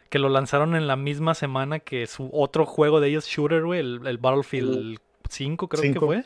que 0.10 0.19
lo 0.19 0.30
lanzaron 0.30 0.76
en 0.76 0.85
la 0.85 0.95
misma 0.95 1.34
semana 1.34 1.80
que 1.80 2.06
su 2.06 2.30
otro 2.31 2.65
juego 2.68 2.99
de 2.99 3.07
ellos, 3.10 3.26
Shooter, 3.26 3.64
güey, 3.64 3.80
el, 3.80 4.02
el 4.06 4.18
Battlefield 4.19 4.99
5 5.30 5.68
creo 5.68 5.81
que 5.81 5.88
Cinco. 5.88 6.06
fue. 6.06 6.23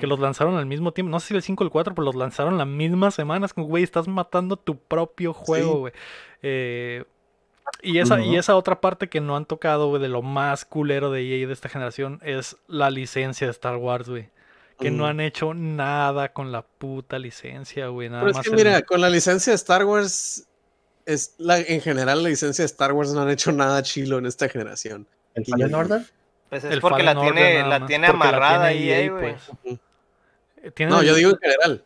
Que 0.00 0.06
los 0.08 0.18
lanzaron 0.18 0.56
al 0.56 0.66
mismo 0.66 0.92
tiempo. 0.92 1.10
No 1.10 1.20
sé 1.20 1.28
si 1.28 1.34
el 1.34 1.42
5 1.42 1.62
o 1.62 1.66
el 1.66 1.70
4, 1.70 1.94
pero 1.94 2.04
los 2.04 2.16
lanzaron 2.16 2.58
la 2.58 2.64
misma 2.64 3.12
semana. 3.12 3.46
Es 3.46 3.54
como, 3.54 3.66
güey, 3.68 3.84
estás 3.84 4.08
matando 4.08 4.56
tu 4.56 4.76
propio 4.76 5.32
juego, 5.32 5.72
Sí. 5.74 5.78
güey. 5.78 5.92
Eh, 6.42 7.04
y, 7.80 7.98
esa, 7.98 8.20
y 8.20 8.36
esa 8.36 8.56
otra 8.56 8.80
parte 8.80 9.08
que 9.08 9.20
no 9.20 9.36
han 9.36 9.44
tocado, 9.46 9.88
güey, 9.88 10.02
de 10.02 10.08
lo 10.08 10.22
más 10.22 10.64
culero 10.64 11.10
de 11.10 11.22
EA 11.22 11.46
de 11.46 11.52
esta 11.52 11.68
generación 11.68 12.20
es 12.22 12.56
la 12.68 12.90
licencia 12.90 13.46
de 13.46 13.50
Star 13.52 13.76
Wars, 13.76 14.08
güey. 14.08 14.28
Que 14.78 14.90
no 14.90 15.04
Ujú. 15.04 15.10
han 15.10 15.20
hecho 15.20 15.54
nada 15.54 16.32
con 16.32 16.50
la 16.52 16.62
puta 16.62 17.18
licencia, 17.18 17.86
güey. 17.88 18.08
Nada 18.08 18.22
Pero 18.22 18.30
es 18.32 18.36
más 18.36 18.44
que 18.44 18.50
el- 18.50 18.56
mira, 18.56 18.82
con 18.82 19.00
la 19.00 19.10
licencia 19.10 19.52
de 19.52 19.56
Star 19.56 19.84
Wars, 19.84 20.46
es 21.06 21.34
la, 21.38 21.58
en 21.60 21.80
general 21.80 22.22
la 22.22 22.28
licencia 22.28 22.62
de 22.62 22.66
Star 22.66 22.92
Wars 22.92 23.12
no 23.12 23.22
han 23.22 23.30
hecho 23.30 23.52
nada 23.52 23.82
chilo 23.82 24.18
en 24.18 24.26
esta 24.26 24.48
generación. 24.48 25.06
¿El 25.34 25.44
Fallen 25.46 25.74
Order? 25.74 26.02
Pues 26.48 26.64
es 26.64 26.72
El 26.72 26.80
porque 26.80 27.02
la 27.02 27.14
Fallen 27.14 27.34
tiene, 27.34 27.66
la 27.68 27.86
tiene 27.86 28.06
la 28.08 28.12
amarrada 28.14 28.68
tiene 28.70 28.92
ahí, 28.94 29.04
EA, 29.06 29.10
güey. 29.10 29.36
pues. 29.62 30.88
No, 30.88 31.02
yo 31.02 31.14
digo 31.14 31.30
en 31.30 31.38
general. 31.38 31.84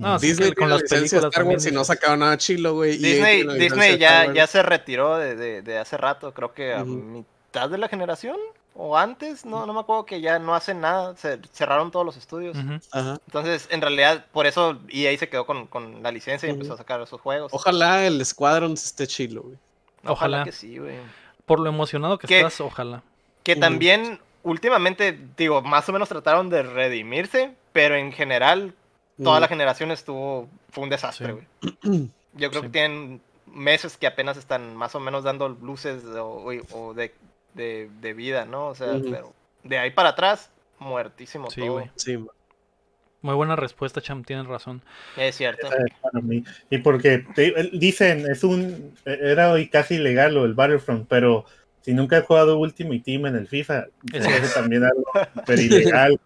No, 0.00 0.18
Disney 0.18 0.48
con 0.52 0.62
con 0.64 0.68
la 0.70 0.74
las 0.76 0.84
películas 0.90 1.24
Star 1.24 1.44
Wars 1.44 1.66
y 1.66 1.72
no 1.72 1.84
sacaba 1.84 2.16
nada 2.16 2.36
chilo, 2.38 2.74
güey. 2.74 2.96
Disney, 2.98 3.46
Disney 3.58 3.98
ya, 3.98 4.32
ya 4.32 4.46
se 4.46 4.62
retiró 4.62 5.16
de, 5.18 5.36
de- 5.36 5.62
de 5.62 5.78
hace 5.78 5.96
rato, 5.96 6.32
creo 6.34 6.52
que 6.54 6.72
a 6.74 6.84
mitad 6.84 7.68
de 7.68 7.78
la 7.78 7.88
generación 7.88 8.36
o 8.74 8.96
antes, 8.96 9.44
no, 9.44 9.66
no 9.66 9.74
me 9.74 9.80
acuerdo 9.80 10.06
que 10.06 10.20
ya 10.20 10.38
no 10.38 10.54
hacen 10.54 10.80
nada, 10.80 11.14
se 11.16 11.38
cerraron 11.52 11.90
todos 11.90 12.06
los 12.06 12.16
estudios. 12.16 12.56
Entonces, 12.92 13.66
en 13.70 13.80
realidad, 13.82 14.24
por 14.32 14.46
eso 14.46 14.78
EA 14.88 15.16
se 15.18 15.28
quedó 15.28 15.44
con, 15.44 15.66
con 15.66 16.02
la 16.02 16.10
licencia 16.12 16.46
y 16.48 16.50
empezó 16.52 16.74
a 16.74 16.76
sacar 16.78 17.00
esos 17.02 17.20
juegos. 17.20 17.52
Ojalá 17.52 18.06
el 18.06 18.24
Squadron 18.24 18.72
esté 18.72 19.06
chilo, 19.06 19.42
güey. 19.42 19.56
Ojalá. 20.06 20.44
que 20.44 20.52
sí, 20.52 20.78
güey. 20.78 20.96
Por 21.44 21.60
lo 21.60 21.68
emocionado 21.68 22.16
que 22.18 22.26
estás, 22.34 22.60
ojalá. 22.60 23.02
Que 23.42 23.56
también, 23.56 24.20
últimamente, 24.44 25.18
digo, 25.36 25.60
más 25.62 25.88
o 25.88 25.92
menos 25.92 26.08
trataron 26.08 26.48
de 26.48 26.62
redimirse, 26.62 27.54
pero 27.72 27.96
en 27.96 28.12
general, 28.12 28.72
toda 29.22 29.38
Mm. 29.38 29.40
la 29.42 29.48
generación 29.48 29.90
estuvo, 29.90 30.48
fue 30.70 30.84
un 30.84 30.90
desastre, 30.90 31.34
Sí. 31.62 31.76
güey. 31.82 32.10
Yo 32.34 32.50
creo 32.50 32.62
Sí. 32.62 32.66
que 32.68 32.72
tienen 32.72 33.20
meses 33.46 33.96
que 33.96 34.06
apenas 34.06 34.36
están 34.36 34.76
más 34.76 34.94
o 34.94 35.00
menos 35.00 35.24
dando 35.24 35.48
luces 35.48 36.04
o, 36.04 36.44
o 36.72 36.94
de, 36.94 37.12
de- 37.54 37.90
de 38.00 38.12
vida, 38.14 38.44
¿no? 38.44 38.68
O 38.68 38.74
sea, 38.74 38.88
pero 39.10 39.32
de 39.64 39.78
ahí 39.78 39.90
para 39.90 40.10
atrás, 40.10 40.50
muertísimo 40.78 41.50
Sí, 41.50 41.60
todo. 41.60 41.72
güey. 41.72 41.90
Sí. 41.96 42.16
Muy 43.22 43.34
buena 43.34 43.54
respuesta, 43.56 44.00
Cham, 44.00 44.24
tienes 44.24 44.46
razón. 44.46 44.80
Es 45.16 45.36
cierto. 45.36 45.68
Mí. 46.22 46.42
Y 46.70 46.78
porque 46.78 47.18
te- 47.34 47.70
dicen, 47.74 48.24
es 48.30 48.44
un, 48.44 48.94
era 49.04 49.50
hoy 49.52 49.68
casi 49.68 49.96
ilegal 49.96 50.32
lo 50.34 50.42
del 50.44 50.54
Battlefront, 50.54 51.06
pero 51.06 51.44
si 51.82 51.92
nunca 51.92 52.16
he 52.18 52.22
jugado 52.22 52.56
Ultimate 52.58 53.00
Team 53.00 53.26
en 53.26 53.36
el 53.36 53.46
FIFA, 53.48 53.86
es. 54.14 54.54
también 54.54 54.84
algo 54.84 55.04
súper 55.34 55.58
ilegal. 55.58 56.18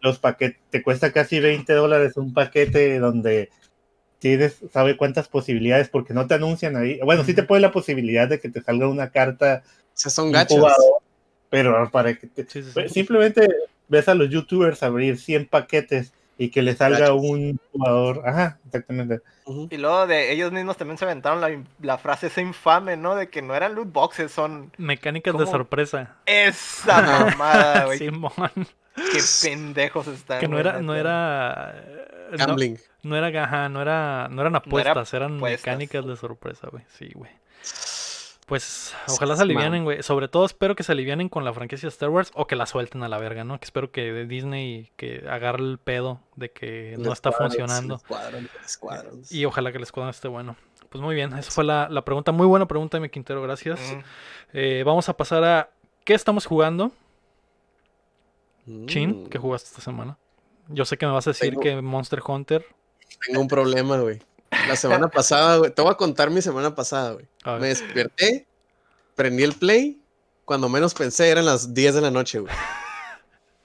Los 0.00 0.18
paquetes, 0.18 0.60
te 0.70 0.82
cuesta 0.82 1.12
casi 1.12 1.40
20 1.40 1.72
dólares 1.72 2.16
un 2.16 2.32
paquete 2.32 2.98
donde 2.98 3.50
tienes, 4.18 4.58
sabe 4.72 4.96
cuántas 4.96 5.28
posibilidades, 5.28 5.88
porque 5.88 6.14
no 6.14 6.26
te 6.26 6.34
anuncian 6.34 6.76
ahí. 6.76 6.98
Bueno, 7.04 7.24
sí 7.24 7.34
te 7.34 7.42
pone 7.42 7.60
la 7.60 7.72
posibilidad 7.72 8.28
de 8.28 8.40
que 8.40 8.48
te 8.48 8.60
salga 8.62 8.88
una 8.88 9.10
carta 9.10 9.62
O 9.64 9.90
sea, 9.94 10.10
son 10.10 10.32
jugador, 10.32 11.02
pero 11.50 11.90
para 11.90 12.14
que 12.14 12.26
te- 12.26 12.42
Sí, 12.44 12.62
sí, 12.62 12.64
sí. 12.64 12.70
pues, 12.74 12.92
simplemente 12.92 13.48
ves 13.88 14.08
a 14.08 14.14
los 14.14 14.28
youtubers 14.28 14.82
abrir 14.82 15.18
100 15.18 15.46
paquetes 15.46 16.12
y 16.36 16.50
que 16.50 16.62
le 16.62 16.76
salga 16.76 17.12
un 17.14 17.58
jugador. 17.72 18.22
Ajá, 18.24 18.58
exactamente. 18.66 19.20
Y 19.70 19.76
luego 19.76 20.06
de 20.06 20.30
ellos 20.32 20.52
mismos 20.52 20.76
también 20.76 20.96
se 20.98 21.04
aventaron 21.04 21.40
la, 21.40 21.64
la 21.80 21.98
frase 21.98 22.28
esa 22.28 22.40
infame, 22.40 22.96
¿no? 22.96 23.16
De 23.16 23.28
que 23.28 23.42
no 23.42 23.56
eran 23.56 23.74
loot 23.74 23.92
boxes, 23.92 24.30
son 24.30 24.70
Mecánicas 24.78 25.36
de 25.36 25.46
sorpresa. 25.46 26.16
esa 26.26 27.02
mamada, 27.02 27.86
güey. 27.86 27.98
Simón. 27.98 28.32
Qué 29.12 29.20
pendejos 29.42 30.06
están. 30.08 30.40
Que 30.40 30.48
no 30.48 30.58
era, 30.58 30.80
no 30.80 30.94
era. 30.94 31.74
eh, 31.76 32.28
no- 32.32 32.38
Gambling. 32.38 32.78
No, 33.02 33.16
era, 33.16 33.44
ajá, 33.44 33.68
no 33.68 33.80
era, 33.80 34.28
no 34.30 34.40
eran 34.42 34.52
era 34.54 34.58
apuestas, 34.58 35.14
eran 35.14 35.40
mecánicas 35.40 36.04
de 36.04 36.16
sorpresa, 36.16 36.68
güey. 36.70 36.84
Sí, 36.88 37.10
güey. 37.14 37.30
Pues 38.46 38.96
ojalá 39.08 39.36
se 39.36 39.42
alivianen, 39.42 39.84
güey. 39.84 40.02
Sobre 40.02 40.26
todo 40.26 40.46
espero 40.46 40.74
que 40.74 40.82
se 40.82 40.92
alivianen 40.92 41.28
con 41.28 41.44
la 41.44 41.52
franquicia 41.52 41.86
Star 41.88 42.08
Wars 42.08 42.30
o 42.34 42.46
que 42.46 42.56
la 42.56 42.64
suelten 42.64 43.02
a 43.02 43.08
la 43.08 43.18
verga, 43.18 43.44
¿no? 43.44 43.60
Que 43.60 43.66
espero 43.66 43.90
que 43.92 44.10
de 44.10 44.24
Disney 44.26 44.90
que 44.96 45.26
agarre 45.28 45.62
el 45.62 45.78
pedo 45.78 46.20
de 46.34 46.50
que 46.50 46.96
no 46.98 47.12
está 47.12 47.30
funcionando. 47.30 47.98
Squadron, 47.98 48.48
el 48.62 48.68
Squadron. 48.68 49.22
Y 49.28 49.44
ojalá 49.44 49.70
que 49.70 49.76
el 49.76 49.82
escuadrón 49.82 50.10
esté 50.10 50.28
bueno. 50.28 50.56
Pues 50.88 51.02
muy 51.02 51.14
bien, 51.14 51.36
esa 51.36 51.50
fue 51.50 51.64
la, 51.64 51.88
la 51.90 52.02
pregunta. 52.06 52.32
Muy 52.32 52.46
buena 52.46 52.66
pregunta, 52.66 52.98
mi 52.98 53.10
Quintero, 53.10 53.42
gracias. 53.42 53.78
Mm. 53.80 54.00
Eh, 54.54 54.82
vamos 54.86 55.10
a 55.10 55.16
pasar 55.16 55.44
a 55.44 55.70
¿qué 56.04 56.14
estamos 56.14 56.46
jugando? 56.46 56.90
Chin, 58.86 59.24
Mm, 59.24 59.28
¿qué 59.28 59.38
jugaste 59.38 59.68
esta 59.68 59.80
semana? 59.82 60.18
Yo 60.68 60.84
sé 60.84 60.96
que 60.98 61.06
me 61.06 61.12
vas 61.12 61.26
a 61.26 61.30
decir 61.30 61.50
Tengo- 61.50 61.60
que 61.62 61.80
Monster 61.80 62.20
Hunter. 62.26 62.64
Tengo 63.26 63.40
un 63.40 63.48
problema, 63.48 63.98
güey. 63.98 64.20
La 64.68 64.76
semana 64.76 65.08
pasada, 65.10 65.56
güey. 65.58 65.70
Te 65.72 65.80
voy 65.82 65.90
a 65.90 65.94
contar 65.94 66.30
mi 66.30 66.42
semana 66.42 66.74
pasada, 66.74 67.12
güey. 67.12 67.26
Me 67.60 67.68
desperté, 67.68 68.46
prendí 69.14 69.42
el 69.44 69.54
play. 69.54 70.00
Cuando 70.44 70.68
menos 70.68 70.94
pensé, 70.94 71.28
eran 71.28 71.44
las 71.46 71.72
10 71.74 71.94
de 71.94 72.00
la 72.00 72.10
noche, 72.10 72.38
güey. 72.40 72.52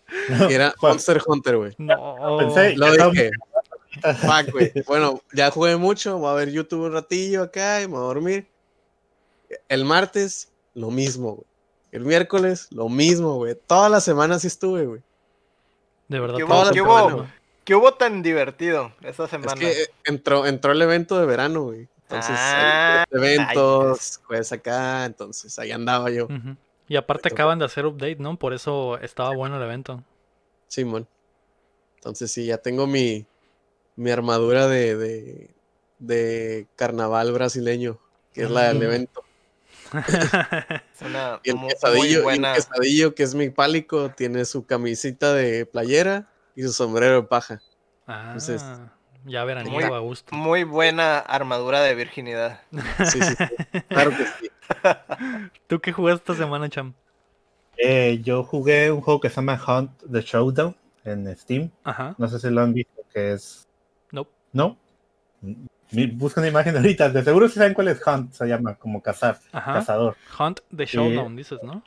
Era. 0.50 0.74
Monster 0.82 1.22
Hunter, 1.26 1.58
güey. 1.58 1.74
No. 1.78 2.38
Pensé- 2.40 2.76
Lo 2.76 2.92
dije. 3.12 3.32
Fuck, 4.22 4.52
güey. 4.52 4.72
Bueno, 4.88 5.22
ya 5.34 5.52
jugué 5.52 5.78
mucho. 5.78 6.18
Voy 6.18 6.30
a 6.32 6.34
ver 6.34 6.52
YouTube 6.52 6.86
un 6.86 6.94
ratillo 6.94 7.44
acá 7.44 7.82
y 7.82 7.88
me 7.88 7.94
voy 7.94 8.02
a 8.04 8.06
dormir. 8.08 8.48
El 9.70 9.86
martes, 9.86 10.52
lo 10.74 10.90
mismo, 10.90 11.34
güey. 11.36 11.48
El 11.94 12.06
miércoles, 12.06 12.68
lo 12.72 12.90
mismo, 12.90 13.36
güey. 13.36 13.56
Toda 13.68 13.88
la 13.88 14.02
semana 14.02 14.40
sí 14.40 14.48
estuve, 14.48 14.86
güey. 14.86 15.02
De 16.08 16.20
verdad. 16.20 16.38
¿Qué 16.38 16.44
hubo- 16.44 16.72
qué 16.72 16.82
hubo? 16.82 17.28
¿Qué 17.64 17.76
hubo 17.76 17.94
tan 17.94 18.22
divertido 18.24 18.92
esta 19.04 19.26
Es 19.26 19.30
semana? 19.30 19.54
que 19.56 19.72
eh, 19.84 19.90
entró, 20.06 20.46
entró 20.48 20.72
el 20.72 20.82
evento 20.82 21.18
de 21.20 21.26
verano, 21.26 21.64
güey. 21.64 21.88
Entonces, 22.02 22.36
Ah, 22.38 23.06
eventos, 23.12 24.20
juegas 24.26 24.52
acá, 24.52 25.06
entonces 25.06 25.58
ahí 25.60 25.72
andaba 25.72 26.10
yo. 26.10 26.28
Y 26.88 26.96
aparte 26.98 27.30
acaban 27.30 27.60
de 27.60 27.66
hacer 27.66 27.86
update, 27.86 28.18
¿no? 28.18 28.38
Por 28.38 28.54
eso 28.54 28.98
estaba 28.98 29.34
bueno 29.36 29.58
el 29.58 29.64
evento. 29.64 30.04
Simón. 30.68 31.08
Entonces 31.96 32.32
sí, 32.32 32.48
ya 32.48 32.58
tengo 32.58 32.86
mi, 32.88 33.26
mi 33.96 34.12
armadura 34.12 34.68
de, 34.68 34.98
de, 34.98 35.50
de 36.00 36.68
carnaval 36.76 37.32
brasileño, 37.32 37.98
que 38.34 38.44
es 38.44 38.50
la 38.52 38.64
del 38.68 38.80
Mm. 38.80 38.84
evento. 38.84 39.23
Es 39.94 41.02
una 41.02 41.40
Y 41.44 41.50
el, 41.52 41.60
quesadillo, 41.68 41.98
muy 42.00 42.08
y 42.10 42.14
el 42.16 42.22
buena. 42.24 42.54
quesadillo, 42.56 43.16
que 43.16 43.24
es 43.24 43.36
mi 43.36 43.50
pálico, 43.50 44.10
tiene 44.12 44.46
su 44.46 44.66
camisita 44.66 45.34
de 45.34 45.66
playera 45.66 46.28
y 46.56 46.64
su 46.64 46.74
sombrero 46.74 47.16
de 47.16 47.24
paja. 47.24 47.62
Ah, 48.08 48.24
Entonces- 48.28 48.64
ya 49.26 49.46
verán, 49.46 49.66
Muy- 49.70 49.84
a 49.86 50.00
gusto. 50.00 50.36
Muy 50.36 50.66
buena 50.66 51.20
armadura 51.20 51.82
de 51.82 51.96
virginidad. 51.96 52.60
Sí, 53.06 53.22
sí, 53.22 53.36
sí. 53.38 53.82
Claro 53.88 54.12
que 54.12 54.26
sí. 54.26 54.50
¿Tú 55.68 55.80
qué 55.80 55.94
jugaste 55.94 56.32
esta 56.34 56.44
semana, 56.44 56.68
Cham? 56.70 56.94
Eh, 57.78 58.20
yo 58.22 58.44
jugué 58.44 58.92
un 58.92 59.00
juego 59.02 59.22
que 59.22 59.30
se 59.30 59.36
llama 59.38 59.62
Hunt 59.66 59.92
the 60.12 60.22
Showdown 60.22 60.76
en 61.06 61.36
Steam. 61.38 61.72
Ajá. 61.86 62.16
No 62.18 62.28
sé 62.28 62.38
si 62.40 62.50
lo 62.50 62.62
han 62.62 62.74
visto, 62.74 63.02
que 63.14 63.32
es. 63.34 63.66
Nope. 64.12 64.32
¿No? 64.52 64.78
Busca 66.14 66.42
una 66.42 66.50
imagen 66.50 66.76
ahorita. 66.76 67.10
De 67.10 67.24
seguro 67.24 67.48
si 67.48 67.56
saben 67.56 67.74
cuál 67.74 67.90
es 67.90 68.02
Hunt, 68.06 68.34
se 68.34 68.48
llama, 68.48 68.76
como 68.76 69.02
cazar, 69.02 69.40
Ajá. 69.52 69.74
cazador. 69.74 70.16
Hunt 70.38 70.62
the 70.76 70.86
Showdown, 70.86 71.36
dices, 71.36 71.60
¿no? 71.64 71.84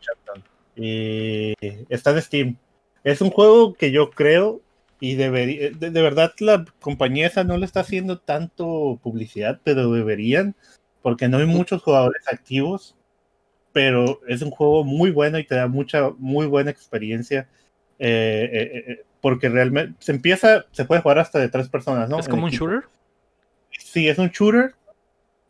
Showdown. 0.00 0.44
Y 0.76 1.54
está 1.88 2.10
en 2.12 2.22
Steam. 2.22 2.56
Es 3.04 3.20
un 3.20 3.30
juego 3.30 3.74
que 3.74 3.90
yo 3.90 4.10
creo 4.10 4.60
y 5.00 5.16
debería. 5.16 5.70
De, 5.70 5.90
de 5.90 6.02
verdad, 6.02 6.32
la 6.38 6.64
compañía 6.80 7.26
esa 7.26 7.44
no 7.44 7.56
le 7.56 7.66
está 7.66 7.80
haciendo 7.80 8.18
tanto 8.18 8.98
publicidad, 9.02 9.60
pero 9.64 9.90
deberían, 9.92 10.54
porque 11.02 11.28
no 11.28 11.38
hay 11.38 11.46
muchos 11.46 11.82
jugadores 11.82 12.26
activos. 12.28 12.96
Pero 13.72 14.20
es 14.28 14.42
un 14.42 14.50
juego 14.50 14.84
muy 14.84 15.10
bueno 15.10 15.38
y 15.38 15.44
te 15.44 15.54
da 15.54 15.66
mucha, 15.66 16.10
muy 16.18 16.46
buena 16.46 16.70
experiencia. 16.70 17.48
eh, 17.98 18.50
eh, 18.52 18.84
eh, 18.88 19.04
porque 19.22 19.48
realmente 19.48 19.94
se 20.00 20.12
empieza, 20.12 20.66
se 20.72 20.84
puede 20.84 21.00
jugar 21.00 21.20
hasta 21.20 21.38
de 21.38 21.48
tres 21.48 21.68
personas, 21.68 22.10
¿no? 22.10 22.18
¿Es 22.18 22.28
como 22.28 22.44
un 22.44 22.50
shooter? 22.50 22.82
Sí, 23.78 24.08
es 24.08 24.18
un 24.18 24.28
shooter, 24.28 24.74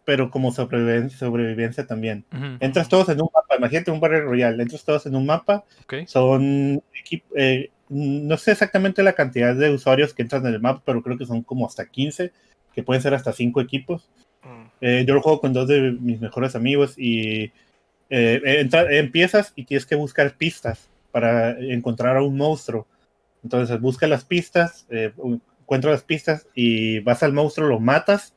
pero 0.04 0.30
como 0.30 0.50
sobrevivencia, 0.52 1.18
sobrevivencia 1.18 1.86
también. 1.86 2.24
Entras 2.60 2.88
todos 2.88 3.08
en 3.08 3.20
un 3.20 3.28
mapa, 3.32 3.56
imagínate 3.56 3.90
un 3.90 4.00
Battle 4.00 4.22
Royale, 4.22 4.62
entras 4.62 4.84
todos 4.84 5.06
en 5.06 5.14
un 5.16 5.26
mapa, 5.26 5.64
son 6.06 6.82
equip- 7.04 7.22
eh, 7.36 7.70
no 7.88 8.36
sé 8.38 8.52
exactamente 8.52 9.02
la 9.02 9.12
cantidad 9.12 9.54
de 9.54 9.70
usuarios 9.70 10.14
que 10.14 10.22
entran 10.22 10.46
en 10.46 10.54
el 10.54 10.60
mapa, 10.60 10.82
pero 10.84 11.02
creo 11.02 11.18
que 11.18 11.26
son 11.26 11.42
como 11.42 11.66
hasta 11.66 11.86
15, 11.86 12.32
que 12.74 12.82
pueden 12.82 13.02
ser 13.02 13.14
hasta 13.14 13.32
5 13.32 13.60
equipos. 13.60 14.08
Mm. 14.42 14.64
Eh, 14.80 15.04
yo 15.06 15.14
lo 15.14 15.20
juego 15.22 15.40
con 15.40 15.52
dos 15.52 15.68
de 15.68 15.92
mis 15.92 16.20
mejores 16.20 16.56
amigos 16.56 16.94
y 16.98 17.52
eh, 18.10 18.40
entra- 18.60 18.90
empiezas 18.92 19.52
y 19.56 19.64
tienes 19.64 19.86
que 19.86 19.94
buscar 19.94 20.36
pistas 20.36 20.88
para 21.12 21.50
encontrar 21.60 22.16
a 22.16 22.22
un 22.22 22.36
monstruo. 22.36 22.86
Entonces 23.44 23.78
busca 23.80 24.06
las 24.06 24.24
pistas, 24.24 24.86
eh, 25.72 25.76
encuentra 25.76 25.90
las 25.90 26.02
pistas 26.02 26.46
y 26.54 26.98
vas 27.00 27.22
al 27.22 27.32
monstruo, 27.32 27.68
lo 27.68 27.80
matas 27.80 28.34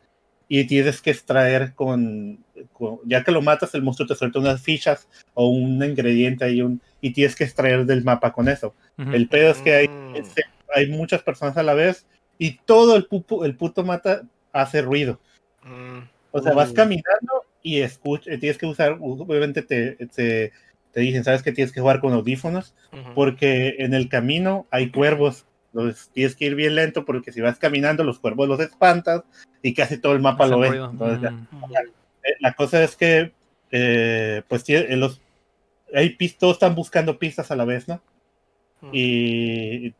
y 0.48 0.64
tienes 0.66 1.02
que 1.02 1.12
extraer 1.12 1.74
con, 1.74 2.44
con- 2.72 3.00
ya 3.06 3.24
que 3.24 3.32
lo 3.32 3.42
matas, 3.42 3.74
el 3.76 3.82
monstruo 3.82 4.08
te 4.08 4.16
suelta 4.16 4.40
unas 4.40 4.62
fichas 4.62 5.08
o 5.34 5.48
un 5.50 5.84
ingrediente 5.84 6.46
ahí 6.46 6.62
un, 6.62 6.82
y 7.02 7.12
tienes 7.12 7.36
que 7.36 7.44
extraer 7.44 7.86
del 7.86 8.04
mapa 8.04 8.32
con 8.32 8.48
eso. 8.48 8.74
Ujú. 8.98 9.12
El 9.12 9.28
pedo 9.28 9.52
es 9.52 9.58
que 9.58 9.74
hay, 9.76 9.88
Mm. 9.88 10.16
este, 10.16 10.44
hay 10.74 10.88
muchas 10.90 11.24
personas 11.24 11.58
a 11.58 11.64
la 11.64 11.74
vez 11.74 12.06
y 12.38 12.58
todo 12.66 12.96
el, 12.96 13.08
pupo- 13.08 13.44
el 13.46 13.56
puto 13.56 13.84
mata 13.84 14.22
hace 14.54 14.82
ruido. 14.82 15.20
O 16.32 16.42
sea, 16.42 16.54
vas 16.54 16.72
Mm. 16.72 16.76
caminando 16.76 17.34
y 17.64 17.80
escuch- 17.82 18.28
eh, 18.28 18.38
tienes 18.38 18.58
que 18.58 18.66
usar, 18.68 18.98
obviamente 19.02 19.62
te, 19.64 19.94
te, 20.14 20.52
te 20.92 21.00
dicen, 21.02 21.24
sabes 21.24 21.42
que 21.44 21.52
tienes 21.52 21.72
que 21.74 21.82
jugar 21.82 22.00
con 22.00 22.14
audífonos 22.14 22.76
Ujú. 22.94 23.14
porque 23.16 23.76
en 23.80 23.94
el 23.94 24.08
camino 24.10 24.68
hay 24.72 24.92
cuervos. 24.92 25.46
Entonces 25.76 26.10
tienes 26.14 26.36
que 26.38 26.46
ir 26.46 26.56
bien 26.56 26.74
lento 26.76 27.04
porque 27.04 27.34
si 27.34 27.42
vas 27.42 27.60
caminando 27.60 28.06
los 28.06 28.18
cuervos 28.20 28.48
los 28.48 28.60
espantas 28.62 29.24
y 29.62 29.74
casi 29.74 29.98
todo 29.98 30.14
el 30.14 30.22
mapa 30.22 30.48
lo 30.48 30.60
ve. 30.60 30.70
Entonces, 30.78 31.22
ya- 31.22 31.32
Mm. 31.32 31.48
eh, 32.24 32.36
la 32.40 32.54
cosa 32.54 32.82
es 32.82 32.96
que 32.96 33.34
eh, 33.72 34.42
pues 34.48 34.64
eh, 34.70 34.96
los 34.96 35.22
hay 35.94 36.12
pis- 36.12 36.38
todos 36.38 36.54
están 36.54 36.76
buscando 36.76 37.20
pistas 37.20 37.52
a 37.52 37.56
la 37.58 37.66
vez, 37.66 37.88
¿no? 37.90 38.02
Mm. 38.82 38.90
Y 38.94 39.94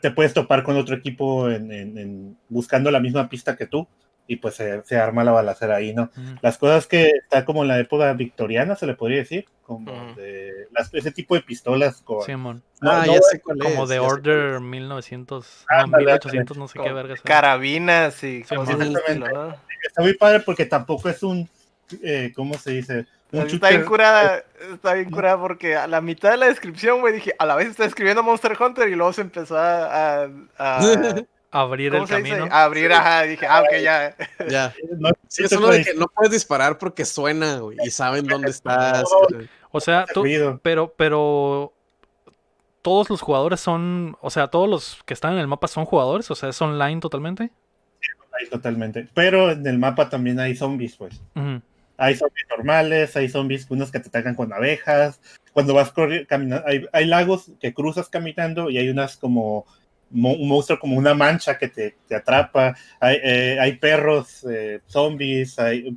te 0.00 0.10
puedes 0.10 0.34
topar 0.34 0.64
con 0.64 0.76
otro 0.76 0.96
equipo 0.96 1.48
en, 1.48 1.70
en- 1.70 1.96
en- 1.98 2.36
buscando 2.48 2.90
la 2.90 2.98
misma 2.98 3.28
pista 3.28 3.56
que 3.56 3.66
tú 3.66 3.86
y 4.32 4.36
pues 4.36 4.54
se, 4.54 4.82
se 4.84 4.96
arma 4.96 5.24
la 5.24 5.32
balacera 5.32 5.74
ahí, 5.76 5.92
¿no? 5.92 6.08
Las 6.40 6.56
cosas 6.56 6.86
que 6.86 7.08
está 7.22 7.44
como 7.44 7.62
en 7.62 7.68
la 7.68 7.80
época 7.80 8.12
victoriana, 8.12 8.76
se 8.76 8.86
le 8.86 8.94
podría 8.94 9.18
decir, 9.18 9.44
como 9.64 10.14
de 10.14 10.68
las- 10.70 10.94
ese 10.94 11.10
tipo 11.10 11.34
de 11.34 11.40
pistolas 11.40 12.00
con... 12.02 12.22
Simón. 12.22 12.62
no, 12.80 12.92
ah, 12.92 13.04
no, 13.06 13.14
ya 13.14 13.20
sé 13.22 13.40
cuál 13.40 13.58
Como 13.58 13.86
de 13.88 13.96
sé 13.96 13.98
Order 14.00 14.54
es. 14.54 14.60
1900, 14.60 15.64
no, 15.68 15.76
Ándale, 15.78 16.04
1800, 16.04 16.56
no 16.58 16.68
sé 16.68 16.78
qué 16.78 16.92
verga. 16.92 17.16
sea. 17.16 17.24
Carabinas 17.24 18.22
y 18.22 18.44
Sí, 18.44 18.54
cosas 18.54 18.78
¿no? 18.78 19.56
Está 19.84 20.02
muy 20.02 20.14
padre 20.14 20.40
porque 20.40 20.64
tampoco 20.64 21.08
es 21.08 21.22
un, 21.24 21.48
eh, 22.04 22.32
¿cómo 22.36 22.54
se 22.54 22.70
dice? 22.70 23.06
Un 23.32 23.40
Está 23.42 23.70
bien 23.70 23.84
curada, 23.84 24.44
está 24.72 24.94
bien 24.94 25.10
curada 25.10 25.40
porque 25.40 25.74
a 25.74 25.88
la 25.88 26.00
mitad 26.00 26.30
de 26.30 26.36
la 26.36 26.46
descripción, 26.46 27.00
güey, 27.00 27.14
dije, 27.14 27.34
a 27.36 27.46
la 27.46 27.56
vez 27.56 27.66
está 27.68 27.84
escribiendo 27.84 28.22
Monster 28.22 28.56
Hunter 28.60 28.88
y 28.88 28.94
luego 28.94 29.12
se 29.12 29.22
empezó 29.22 29.56
a, 29.58 30.22
a- 30.24 30.28
a- 30.58 30.80
Abrir 31.50 31.90
¿cómo 31.90 32.04
el 32.04 32.08
dice? 32.08 32.22
camino. 32.22 32.48
Abrir, 32.54 32.92
ajá, 32.92 33.22
dije, 33.22 33.46
ah, 33.46 33.62
ok, 33.62 33.82
ya. 33.82 34.16
Ya. 34.48 34.74
no, 34.98 35.10
Sí, 35.26 35.44
es 35.44 35.50
shooter 35.50 35.58
uno 35.58 35.68
de 35.68 35.84
que 35.84 35.94
no 35.94 36.06
puedes 36.06 36.32
disparar 36.32 36.78
porque 36.78 37.04
suena, 37.04 37.58
güey, 37.58 37.76
y 37.84 37.90
saben 37.90 38.26
dónde 38.26 38.50
estás. 38.50 39.04
O 39.72 39.80
sea, 39.80 40.06
tú, 40.12 40.24
pero, 40.62 40.94
pero 40.96 41.72
todos 42.82 43.10
los 43.10 43.20
jugadores 43.20 43.60
son, 43.60 44.16
o 44.20 44.30
sea, 44.30 44.48
todos 44.48 44.68
los 44.68 45.02
que 45.04 45.14
están 45.14 45.34
en 45.34 45.40
el 45.40 45.48
mapa 45.48 45.68
son 45.68 45.84
jugadores, 45.84 46.30
o 46.30 46.34
sea, 46.34 46.48
es 46.48 46.62
online 46.62 47.00
totalmente. 47.00 47.50
Ahí 48.38 48.48
totalmente. 48.48 49.08
Pero 49.12 49.50
en 49.50 49.66
el 49.66 49.78
mapa 49.78 50.08
también 50.08 50.38
hay 50.38 50.54
zombies, 50.56 50.96
pues. 50.96 51.20
Hay 51.96 52.14
zombies 52.14 52.46
normales, 52.48 53.16
hay 53.16 53.28
zombies 53.28 53.66
unos 53.68 53.90
que 53.90 54.00
te 54.00 54.08
atacan 54.08 54.34
con 54.34 54.52
abejas. 54.52 55.20
Cuando 55.52 55.74
vas 55.74 55.90
corriendo, 55.90 56.26
caminando, 56.28 56.66
hay, 56.66 56.86
hay 56.92 57.06
lagos 57.06 57.50
que 57.60 57.74
cruzas 57.74 58.08
caminando 58.08 58.70
y 58.70 58.78
hay 58.78 58.88
unas 58.88 59.16
como 59.16 59.66
mo- 60.10 60.34
un 60.34 60.48
monstruo 60.48 60.78
como 60.78 60.96
una 60.96 61.14
mancha 61.14 61.58
que 61.58 61.68
te, 61.68 61.96
te 62.08 62.14
atrapa. 62.16 62.76
Hay, 63.00 63.16
eh, 63.22 63.58
hay 63.60 63.76
perros, 63.76 64.44
eh, 64.50 64.80
zombies, 64.86 65.58
hay, 65.58 65.96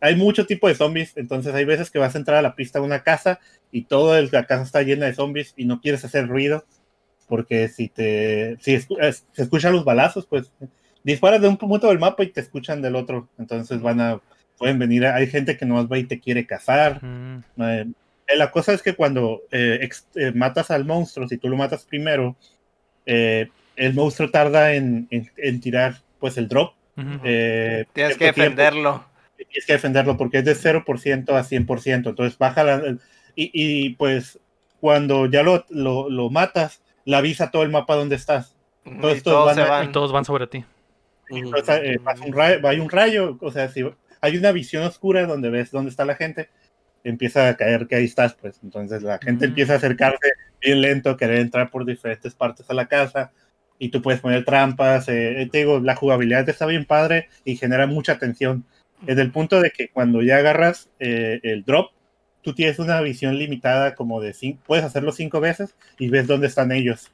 hay 0.00 0.16
mucho 0.16 0.46
tipo 0.46 0.68
de 0.68 0.74
zombies. 0.74 1.12
Entonces 1.16 1.54
hay 1.54 1.64
veces 1.64 1.90
que 1.90 1.98
vas 1.98 2.14
a 2.14 2.18
entrar 2.18 2.38
a 2.38 2.42
la 2.42 2.54
pista 2.54 2.78
de 2.78 2.84
una 2.86 3.02
casa 3.02 3.40
y 3.72 3.82
toda 3.82 4.18
el- 4.18 4.30
la 4.32 4.44
casa 4.46 4.62
está 4.62 4.82
llena 4.82 5.06
de 5.06 5.14
zombies 5.14 5.54
y 5.56 5.64
no 5.64 5.80
quieres 5.80 6.04
hacer 6.04 6.26
ruido. 6.28 6.64
Porque 7.26 7.68
si 7.68 7.88
te 7.88 8.56
si 8.60 8.74
escu- 8.74 8.98
es- 9.00 9.26
se 9.32 9.42
escuchan 9.42 9.72
los 9.74 9.84
balazos, 9.84 10.26
pues 10.26 10.50
disparas 11.04 11.40
de 11.42 11.48
un 11.48 11.56
punto 11.58 11.88
del 11.88 11.98
mapa 11.98 12.22
y 12.24 12.28
te 12.28 12.40
escuchan 12.40 12.80
del 12.80 12.96
otro. 12.96 13.28
Entonces 13.38 13.80
van 13.82 14.00
a 14.00 14.20
pueden 14.56 14.78
venir, 14.80 15.06
hay 15.06 15.28
gente 15.28 15.56
que 15.56 15.64
nomás 15.66 15.86
va 15.86 15.98
y 15.98 16.04
te 16.04 16.18
quiere 16.20 16.44
cazar. 16.46 17.02
Mm, 17.04 17.44
Eh, 17.60 17.86
eh, 18.26 18.36
la 18.36 18.50
cosa 18.50 18.72
es 18.72 18.82
que 18.82 18.94
cuando 18.94 19.42
eh, 19.52 19.88
eh, 20.16 20.32
matas 20.32 20.70
al 20.72 20.84
monstruo, 20.84 21.28
si 21.28 21.38
tú 21.38 21.48
lo 21.48 21.56
matas 21.56 21.84
primero, 21.84 22.36
eh, 23.08 23.48
el 23.76 23.94
monstruo 23.94 24.30
tarda 24.30 24.74
en, 24.74 25.08
en- 25.10 25.30
en 25.36 25.60
tirar 25.60 25.96
pues 26.20 26.36
el 26.36 26.46
drop. 26.48 26.74
eh, 27.24 27.84
Tienes 27.92 28.12
que 28.16 28.24
cierto 28.24 28.34
tiempo. 28.34 28.40
defenderlo. 28.60 29.04
Tienes 29.36 29.66
que 29.66 29.72
defenderlo 29.72 30.16
porque 30.16 30.38
es 30.38 30.44
de 30.44 30.54
0% 30.54 31.30
a 31.36 31.44
100%. 31.44 32.08
Entonces 32.10 32.36
baja 32.38 32.64
la... 32.64 32.82
Y, 33.36 33.50
y, 33.54 33.90
pues 33.94 34.38
cuando 34.80 35.26
ya 35.26 35.42
lo, 35.44 35.64
lo, 35.70 36.10
lo 36.10 36.28
matas, 36.30 36.82
le 37.04 37.16
avisa 37.16 37.50
todo 37.52 37.62
el 37.62 37.70
mapa 37.70 37.94
dónde 37.94 38.16
estás. 38.16 38.56
Todos 38.84 39.14
y 39.14 39.16
estos 39.18 39.32
todos 39.32 39.46
van 39.46 39.54
se 39.54 39.60
a- 39.62 39.66
van. 39.68 39.88
Y 39.88 39.92
todos 39.92 40.12
van 40.12 40.24
sobre 40.24 40.46
ti. 40.48 40.64
Entonces, 41.30 41.80
eh, 41.84 41.98
un 42.26 42.32
rayo, 42.32 42.66
hay 42.68 42.80
un 42.80 42.90
rayo, 42.90 43.36
o 43.40 43.50
sea, 43.52 43.68
si 43.68 43.84
hay 44.20 44.36
una 44.36 44.50
visión 44.50 44.82
oscura 44.84 45.26
donde 45.26 45.50
ves 45.50 45.70
dónde 45.70 45.90
está 45.90 46.04
la 46.04 46.14
gente, 46.16 46.48
empieza 47.04 47.48
a 47.48 47.56
caer 47.56 47.86
que 47.86 47.96
ahí 47.96 48.04
estás, 48.06 48.34
pues. 48.34 48.58
Entonces 48.64 49.02
la 49.02 49.18
gente 49.18 49.46
Mm. 49.46 49.50
empieza 49.50 49.74
a 49.74 49.76
acercarse 49.76 50.28
bien 50.60 50.80
lento, 50.80 51.16
querer 51.16 51.38
entrar 51.38 51.70
por 51.70 51.84
diferentes 51.84 52.34
partes 52.34 52.68
a 52.68 52.74
la 52.74 52.86
casa 52.86 53.32
y 53.78 53.90
tú 53.90 54.02
puedes 54.02 54.20
poner 54.20 54.44
trampas. 54.44 55.08
eh, 55.08 55.48
te 55.50 55.58
digo, 55.58 55.80
la 55.80 55.96
jugabilidad 55.96 56.48
está 56.48 56.66
bien 56.66 56.84
padre 56.84 57.28
y 57.44 57.56
genera 57.56 57.86
mucha 57.86 58.18
tensión. 58.18 58.64
Desde 59.02 59.22
el 59.22 59.30
punto 59.30 59.60
de 59.60 59.70
que 59.70 59.88
cuando 59.88 60.22
ya 60.22 60.38
agarras 60.38 60.90
eh, 60.98 61.40
el 61.42 61.64
drop, 61.64 61.92
tú 62.42 62.54
tienes 62.54 62.78
una 62.78 63.00
visión 63.00 63.38
limitada 63.38 63.94
como 63.94 64.20
de 64.20 64.32
cinco, 64.32 64.60
puedes 64.66 64.84
hacerlo 64.84 65.12
cinco 65.12 65.40
veces 65.40 65.76
y 65.98 66.08
ves 66.08 66.26
dónde 66.26 66.48
están 66.48 66.72
ellos. 66.72 67.10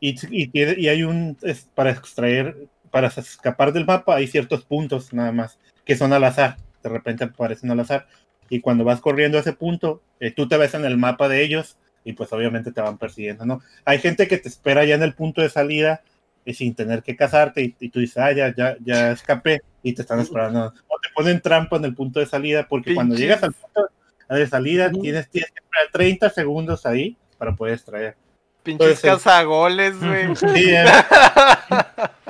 Y, 0.00 0.14
y, 0.30 0.88
hay 0.88 1.02
un, 1.02 1.36
es 1.42 1.68
para 1.74 1.90
extraer, 1.90 2.68
para 2.90 3.08
escapar 3.08 3.72
del 3.72 3.86
mapa, 3.86 4.16
hay 4.16 4.26
ciertos 4.26 4.64
puntos 4.64 5.12
nada 5.12 5.32
más 5.32 5.58
que 5.84 5.96
son 5.96 6.12
al 6.12 6.24
azar. 6.24 6.56
De 6.82 6.90
repente 6.90 7.24
aparecen 7.24 7.70
al 7.70 7.80
azar. 7.80 8.06
Y 8.50 8.60
cuando 8.60 8.84
vas 8.84 9.00
corriendo 9.00 9.38
a 9.38 9.40
ese 9.40 9.54
punto, 9.54 10.02
eh, 10.20 10.30
tú 10.30 10.46
te 10.46 10.58
ves 10.58 10.74
en 10.74 10.84
el 10.84 10.98
mapa 10.98 11.28
de 11.28 11.42
ellos 11.42 11.78
y 12.04 12.12
pues 12.12 12.32
obviamente 12.32 12.72
te 12.72 12.80
van 12.80 12.98
persiguiendo, 12.98 13.46
¿no? 13.46 13.60
Hay 13.84 13.98
gente 13.98 14.28
que 14.28 14.38
te 14.38 14.48
espera 14.48 14.84
ya 14.84 14.94
en 14.94 15.02
el 15.02 15.14
punto 15.14 15.40
de 15.40 15.48
salida 15.48 16.02
y 16.44 16.54
sin 16.54 16.74
tener 16.74 17.02
que 17.02 17.16
casarte 17.16 17.62
y, 17.62 17.74
y 17.80 17.88
tú 17.88 18.00
dices, 18.00 18.18
ah, 18.18 18.32
ya, 18.32 18.54
ya, 18.54 18.76
ya 18.84 19.12
escapé 19.12 19.62
y 19.82 19.94
te 19.94 20.02
están 20.02 20.20
esperando. 20.20 20.66
O 20.88 20.98
te 21.00 21.08
ponen 21.14 21.40
trampa 21.40 21.76
en 21.76 21.84
el 21.84 21.94
punto 21.94 22.20
de 22.20 22.26
salida 22.26 22.66
porque 22.68 22.94
cuando 22.94 23.14
llegas 23.14 23.42
al 23.42 23.52
punto 23.52 23.88
de 24.28 24.46
salida 24.46 24.90
tienes, 24.90 25.28
tienes 25.30 25.50
que 25.50 25.62
esperar 25.62 25.88
30 25.92 26.30
segundos 26.30 26.86
ahí 26.86 27.16
para 27.38 27.54
poder 27.54 27.74
extraer. 27.74 28.16
Pinches 28.62 29.00
cazagoles, 29.00 30.00
güey. 30.00 30.34
Sí, 30.34 30.70
eh, 30.70 30.86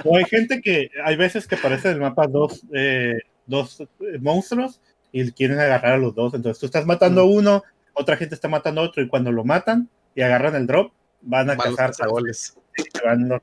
o 0.05 0.17
hay 0.17 0.25
gente 0.25 0.61
que, 0.61 0.91
hay 1.05 1.15
veces 1.15 1.47
que 1.47 1.55
aparece 1.55 1.89
en 1.89 1.95
el 1.95 2.01
mapa 2.01 2.27
dos, 2.27 2.63
eh, 2.73 3.15
dos 3.47 3.81
eh, 3.81 3.87
monstruos 4.21 4.81
y 5.13 5.31
quieren 5.31 5.61
agarrar 5.61 5.93
a 5.93 5.99
los 5.99 6.13
dos. 6.13 6.35
Entonces 6.35 6.59
tú 6.59 6.67
estás 6.67 6.87
matando 6.87 7.21
a 7.21 7.25
uno, 7.25 7.63
otra 7.95 8.17
gente 8.17 8.35
está 8.35 8.49
matando 8.49 8.81
a 8.81 8.85
otro 8.85 9.03
y 9.03 9.09
cuando 9.09 9.33
lo 9.33 9.45
matan 9.45 9.89
y 10.15 10.23
agarran 10.23 10.55
el 10.55 10.67
drop, 10.67 10.93
van 11.23 11.51
a 11.51 11.55
Van 11.55 11.69
los 11.71 11.77
cazar. 11.77 11.91
cazagoles. 11.91 12.57
No, 13.17 13.41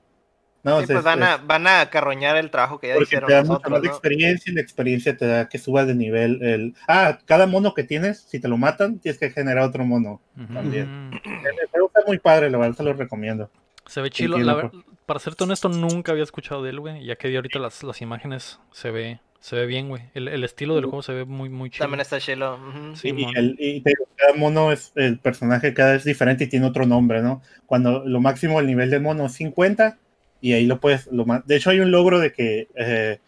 no, 0.64 0.78
Sí, 0.78 0.84
es- 0.84 0.92
pues 0.92 1.04
van 1.04 1.24
es- 1.24 1.28
a, 1.30 1.38
van 1.38 1.66
a 1.68 1.90
carroñar 1.90 2.38
el 2.38 2.52
trabajo 2.52 2.80
que 2.80 2.90
ya 2.90 2.94
porque 2.94 3.06
hicieron 3.08 3.28
te 3.28 3.34
da 3.34 3.44
mucha 3.44 3.68
más 3.70 3.82
¿no? 3.82 3.90
experiencia 3.90 4.52
y 4.52 4.56
la 4.56 4.62
experiencia 4.62 5.18
te 5.18 5.26
da 5.26 5.50
que 5.50 5.58
subas 5.58 5.88
de 5.88 5.96
nivel. 5.96 6.42
El... 6.44 6.76
Ah, 6.88 7.18
cada 7.26 7.48
mono 7.48 7.74
que 7.74 7.84
tienes, 7.84 8.22
si 8.22 8.40
te 8.40 8.48
lo 8.48 8.58
matan, 8.58 9.00
tienes 9.00 9.18
que 9.20 9.32
generar 9.32 9.64
otro 9.64 9.84
mono. 9.86 10.22
También. 10.54 11.12
El 11.26 11.68
juego 11.72 11.88
está 11.88 12.02
muy 12.06 12.20
padre, 12.20 12.50
la 12.52 12.60
verdad 12.60 12.78
se 12.78 12.84
lo 12.84 12.94
recomiendo. 12.94 13.50
Se 13.88 14.02
ve 14.02 14.12
chilo. 14.12 14.38
La 14.38 14.70
para 15.08 15.20
serte 15.20 15.44
honesto, 15.44 15.68
nunca 15.68 16.12
había 16.12 16.24
escuchado 16.24 16.62
de 16.64 16.70
él, 16.70 16.80
güey. 16.80 17.04
Ya 17.06 17.16
que 17.16 17.28
vi 17.28 17.36
ahorita 17.36 17.58
las, 17.60 17.84
las 17.84 18.00
imágenes, 18.02 18.60
se 18.72 18.92
ve, 18.92 19.20
se 19.42 19.56
ve 19.58 19.66
bien, 19.66 19.90
güey. 19.90 20.04
El, 20.14 20.28
el 20.30 20.44
estilo 20.46 20.76
del 20.76 20.86
juego 20.86 21.02
se 21.04 21.14
ve 21.14 21.26
muy, 21.26 21.50
muy 21.50 21.70
chido. 21.70 21.84
También 21.84 22.00
está 22.02 22.20
chilo. 22.20 22.56
ujú. 22.56 22.96
Sí, 22.96 23.10
y, 23.16 23.26
el- 23.38 23.56
y 23.60 23.82
te 23.82 23.94
cada 24.16 24.34
mono 24.36 24.72
es 24.72 24.92
el 24.96 25.18
personaje 25.20 25.74
cada 25.74 25.94
vez 25.94 26.04
diferente 26.06 26.46
y 26.46 26.48
tiene 26.48 26.66
otro 26.68 26.86
nombre, 26.86 27.22
¿no? 27.22 27.42
Cuando 27.66 28.04
lo 28.06 28.22
máximo 28.22 28.60
el 28.60 28.68
nivel 28.68 28.90
del 28.92 29.02
mono 29.02 29.26
es 29.26 29.34
50 29.34 29.98
y 30.40 30.54
ahí 30.54 30.66
lo 30.66 30.80
puedes, 30.80 31.08
lo 31.12 31.26
de 31.46 31.56
hecho 31.56 31.72
hay 31.72 31.80
un 31.82 31.92
logro 31.92 32.20
de 32.20 32.32
que 32.32 32.68
eh, 32.76 33.20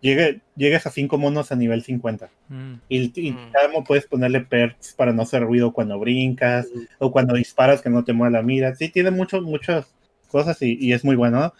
llegue, 0.00 0.40
llegues 0.56 0.86
a 0.86 0.90
5 0.90 1.18
monos 1.18 1.52
a 1.52 1.56
nivel 1.56 1.82
50 1.82 2.30
Mm. 2.48 2.74
y, 2.88 3.28
y 3.28 3.32
Mm. 3.32 3.52
cada 3.52 3.68
mono 3.68 3.84
puedes 3.84 4.06
ponerle 4.06 4.40
perks 4.40 4.94
para 4.94 5.12
no 5.12 5.22
hacer 5.22 5.42
ruido 5.44 5.72
cuando 5.72 5.98
brincas 6.00 6.66
Mm. 6.74 6.80
o 6.98 7.12
cuando 7.12 7.34
disparas 7.34 7.80
que 7.80 7.90
no 7.90 8.02
te 8.04 8.12
mueva 8.12 8.38
la 8.38 8.42
mira, 8.42 8.74
sí 8.74 8.88
tiene 8.88 9.10
muchos, 9.12 9.42
muchas 9.42 9.86
cosas 10.28 10.60
y, 10.62 10.76
y 10.80 10.92
es 10.92 11.04
muy 11.04 11.14
bueno, 11.16 11.38
¿no? 11.40 11.52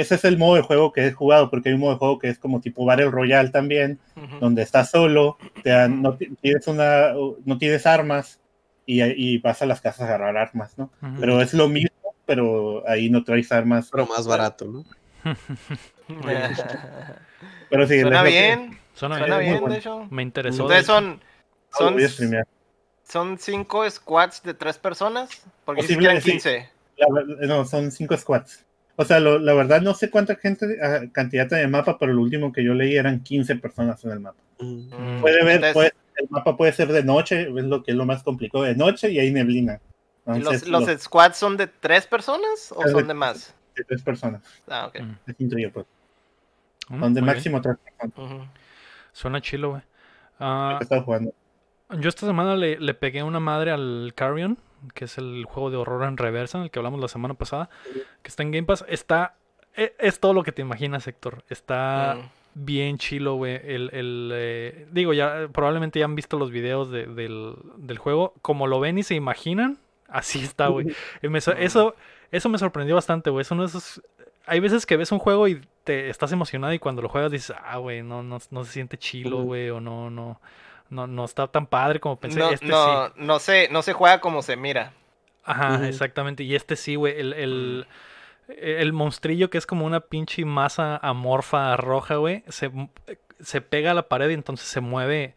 Ese 0.00 0.14
es 0.14 0.24
el 0.24 0.38
modo 0.38 0.54
de 0.54 0.62
juego 0.62 0.90
que 0.90 1.06
he 1.06 1.12
jugado, 1.12 1.50
porque 1.50 1.68
hay 1.68 1.74
un 1.74 1.80
modo 1.82 1.92
de 1.92 1.98
juego 1.98 2.18
que 2.18 2.28
es 2.30 2.38
como 2.38 2.60
tipo 2.62 2.84
Battle 2.86 3.10
Royale 3.10 3.50
también, 3.50 3.98
donde 4.40 4.62
estás 4.62 4.90
solo, 4.90 5.36
te 5.62 5.68
dan- 5.70 6.00
no 6.00 6.16
ti- 6.16 6.30
tienes 6.40 6.66
una, 6.66 7.12
no 7.44 7.58
tienes 7.58 7.86
armas 7.86 8.40
y, 8.86 9.02
y 9.02 9.36
vas 9.38 9.60
a 9.60 9.66
las 9.66 9.80
casas 9.82 10.00
a 10.02 10.04
agarrar 10.14 10.36
armas, 10.38 10.78
¿no? 10.78 10.90
Pero 11.20 11.42
es 11.42 11.52
lo 11.52 11.68
mismo, 11.68 11.90
pero 12.24 12.82
ahí 12.88 13.10
no 13.10 13.22
traes 13.22 13.52
armas. 13.52 13.90
Pero 13.92 14.06
más 14.06 14.26
barato, 14.26 14.64
¿no? 14.64 14.84
Pero 17.68 17.86
sí, 17.86 18.00
Suena 18.00 18.18
lo 18.20 18.24
que- 18.24 18.30
bien, 18.30 18.78
Suena 18.94 19.18
suena 19.18 19.38
bien. 19.38 19.50
bien, 19.52 19.60
bueno. 19.60 19.74
de 19.74 19.78
hecho. 19.80 20.06
Me 20.10 20.22
interesó. 20.22 20.62
Entonces 20.62 20.86
son, 20.86 21.20
no, 21.80 21.90
lo 21.90 22.42
son, 23.04 23.38
cinco 23.38 23.88
squads 23.90 24.42
de 24.42 24.54
tres 24.54 24.78
personas, 24.78 25.42
porque 25.64 25.82
Posible, 25.82 26.10
eran 26.10 26.22
sí. 26.22 26.30
15. 26.32 26.68
La 26.96 27.06
ver- 27.12 27.26
no, 27.48 27.64
son 27.64 27.90
cinco 27.90 28.16
squads. 28.16 28.64
O 28.96 29.04
sea, 29.04 29.20
lo- 29.20 29.38
la 29.38 29.54
verdad 29.54 29.80
no 29.80 29.94
sé 29.94 30.10
cuánta 30.10 30.36
gente, 30.36 30.78
ah, 30.82 31.00
cantidad 31.12 31.50
en 31.54 31.60
el 31.60 31.68
mapa, 31.68 31.98
pero 31.98 32.12
lo 32.12 32.22
último 32.22 32.52
que 32.52 32.62
yo 32.64 32.74
leí 32.74 32.96
eran 32.96 33.20
15 33.22 33.56
personas 33.56 34.04
en 34.04 34.10
el 34.12 34.20
mapa. 34.20 34.38
Mm. 34.58 35.20
Puede 35.20 35.44
ver, 35.44 35.54
Entonces, 35.56 35.72
puede- 35.74 35.92
el 36.16 36.26
mapa 36.30 36.56
puede 36.56 36.72
ser 36.72 36.88
de 36.92 37.02
noche, 37.02 37.42
es 37.42 37.48
lo 37.64 37.82
que 37.82 37.92
es 37.92 37.96
lo 37.96 38.04
más 38.04 38.22
complicado, 38.22 38.64
de 38.64 38.74
noche 38.76 39.10
y 39.10 39.18
hay 39.18 39.32
neblina. 39.32 39.80
¿y 40.26 40.36
Entonces, 40.36 40.68
¿Los, 40.68 40.80
los 40.82 40.88
los- 40.92 41.02
squads 41.02 41.36
son 41.36 41.56
de 41.56 41.66
tres 41.66 42.06
personas 42.06 42.72
o 42.76 42.82
de- 42.84 42.90
son 42.92 43.08
de 43.08 43.14
más? 43.14 43.54
de 43.74 43.84
tres 43.84 44.02
personas. 44.02 44.42
Ah, 44.68 44.86
ok. 44.88 45.00
Mm. 45.00 45.10
Es 45.26 45.72
pues. 45.72 45.86
Mm, 46.88 47.00
Son 47.00 47.00
de 47.00 47.06
muy 47.08 47.12
bien. 47.12 47.24
máximo 47.26 47.60
tres 47.62 47.76
personas. 47.98 48.48
Suena 49.12 49.40
chilo, 49.40 49.70
güey. 49.70 49.82
Jugando. 51.04 51.32
yo 51.98 52.08
esta 52.08 52.26
semana 52.26 52.56
le, 52.56 52.78
le 52.78 52.94
pegué 52.94 53.22
una 53.22 53.38
madre 53.40 53.70
al 53.70 54.12
Carrion, 54.14 54.58
que 54.94 55.04
es 55.06 55.18
el 55.18 55.44
juego 55.44 55.70
de 55.70 55.76
horror 55.76 56.04
en 56.04 56.16
reversa, 56.16 56.58
en 56.58 56.64
el 56.64 56.70
que 56.70 56.78
hablamos 56.78 57.00
la 57.00 57.08
semana 57.08 57.34
pasada, 57.34 57.68
que 58.22 58.28
está 58.28 58.42
en 58.42 58.50
Game 58.52 58.66
Pass. 58.66 58.84
Está. 58.88 59.34
e- 59.76 59.94
Es, 59.98 60.20
todo 60.20 60.34
lo 60.34 60.42
que 60.42 60.52
te 60.52 60.62
imaginas, 60.62 61.06
Héctor. 61.08 61.44
Está 61.48 62.16
Mm. 62.18 62.28
bien 62.54 62.98
chilo, 62.98 63.34
güey. 63.36 63.54
El, 63.64 63.90
el, 63.92 64.30
eh, 64.34 64.86
digo, 64.92 65.12
ya 65.14 65.48
probablemente 65.52 65.98
ya 65.98 66.04
han 66.04 66.14
visto 66.14 66.38
los 66.38 66.50
videos 66.50 66.90
de- 66.90 67.06
del, 67.06 67.54
del 67.76 67.98
juego. 67.98 68.34
Como 68.42 68.66
lo 68.66 68.80
ven 68.80 68.98
y 68.98 69.02
se 69.02 69.14
imaginan, 69.14 69.78
así 70.08 70.40
está, 70.44 70.66
güey. 70.68 70.86
Eso, 71.58 71.94
Eso 72.30 72.48
me 72.48 72.58
sorprendió 72.58 72.94
bastante, 72.94 73.30
güey. 73.30 73.42
Eso 73.42 73.54
no 73.54 73.64
es... 73.64 74.00
Hay 74.44 74.58
veces 74.60 74.86
que 74.86 74.96
ves 74.96 75.12
un 75.12 75.20
juego 75.20 75.46
y 75.48 75.60
te 75.84 76.10
estás 76.10 76.32
emocionado 76.32 76.72
y 76.72 76.78
cuando 76.80 77.00
lo 77.00 77.08
juegas 77.08 77.30
dices, 77.30 77.54
ah, 77.64 77.76
güey, 77.78 78.02
no, 78.02 78.22
no, 78.24 78.38
no 78.50 78.64
se 78.64 78.72
siente 78.72 78.98
chilo, 78.98 79.42
güey, 79.42 79.70
o 79.70 79.80
no, 79.80 80.10
no, 80.10 80.40
no, 80.92 81.06
no 81.06 81.24
está 81.24 81.48
tan 81.48 81.66
padre 81.66 82.00
como 82.00 82.20
pensé. 82.20 82.38
No, 82.38 82.50
este 82.50 82.66
sí. 82.66 82.70
no, 82.70 83.08
no, 83.16 83.38
se, 83.38 83.68
no 83.70 83.82
se 83.82 83.94
juega 83.94 84.20
como 84.20 84.42
se 84.42 84.56
mira. 84.56 84.92
Ajá, 85.42 85.88
exactamente. 85.88 86.44
Y 86.44 86.54
este 86.54 86.76
sí, 86.76 86.94
güey. 86.94 87.18
El, 87.18 87.32
el, 87.32 87.86
el 88.48 88.92
monstrillo 88.92 89.50
que 89.50 89.58
es 89.58 89.66
como 89.66 89.86
una 89.86 90.00
pinche 90.00 90.44
masa 90.44 90.98
amorfa 90.98 91.76
roja, 91.76 92.16
güey. 92.16 92.44
Se, 92.48 92.70
se 93.40 93.60
pega 93.62 93.92
a 93.92 93.94
la 93.94 94.08
pared 94.08 94.30
y 94.30 94.34
entonces 94.34 94.68
se 94.68 94.80
mueve. 94.80 95.34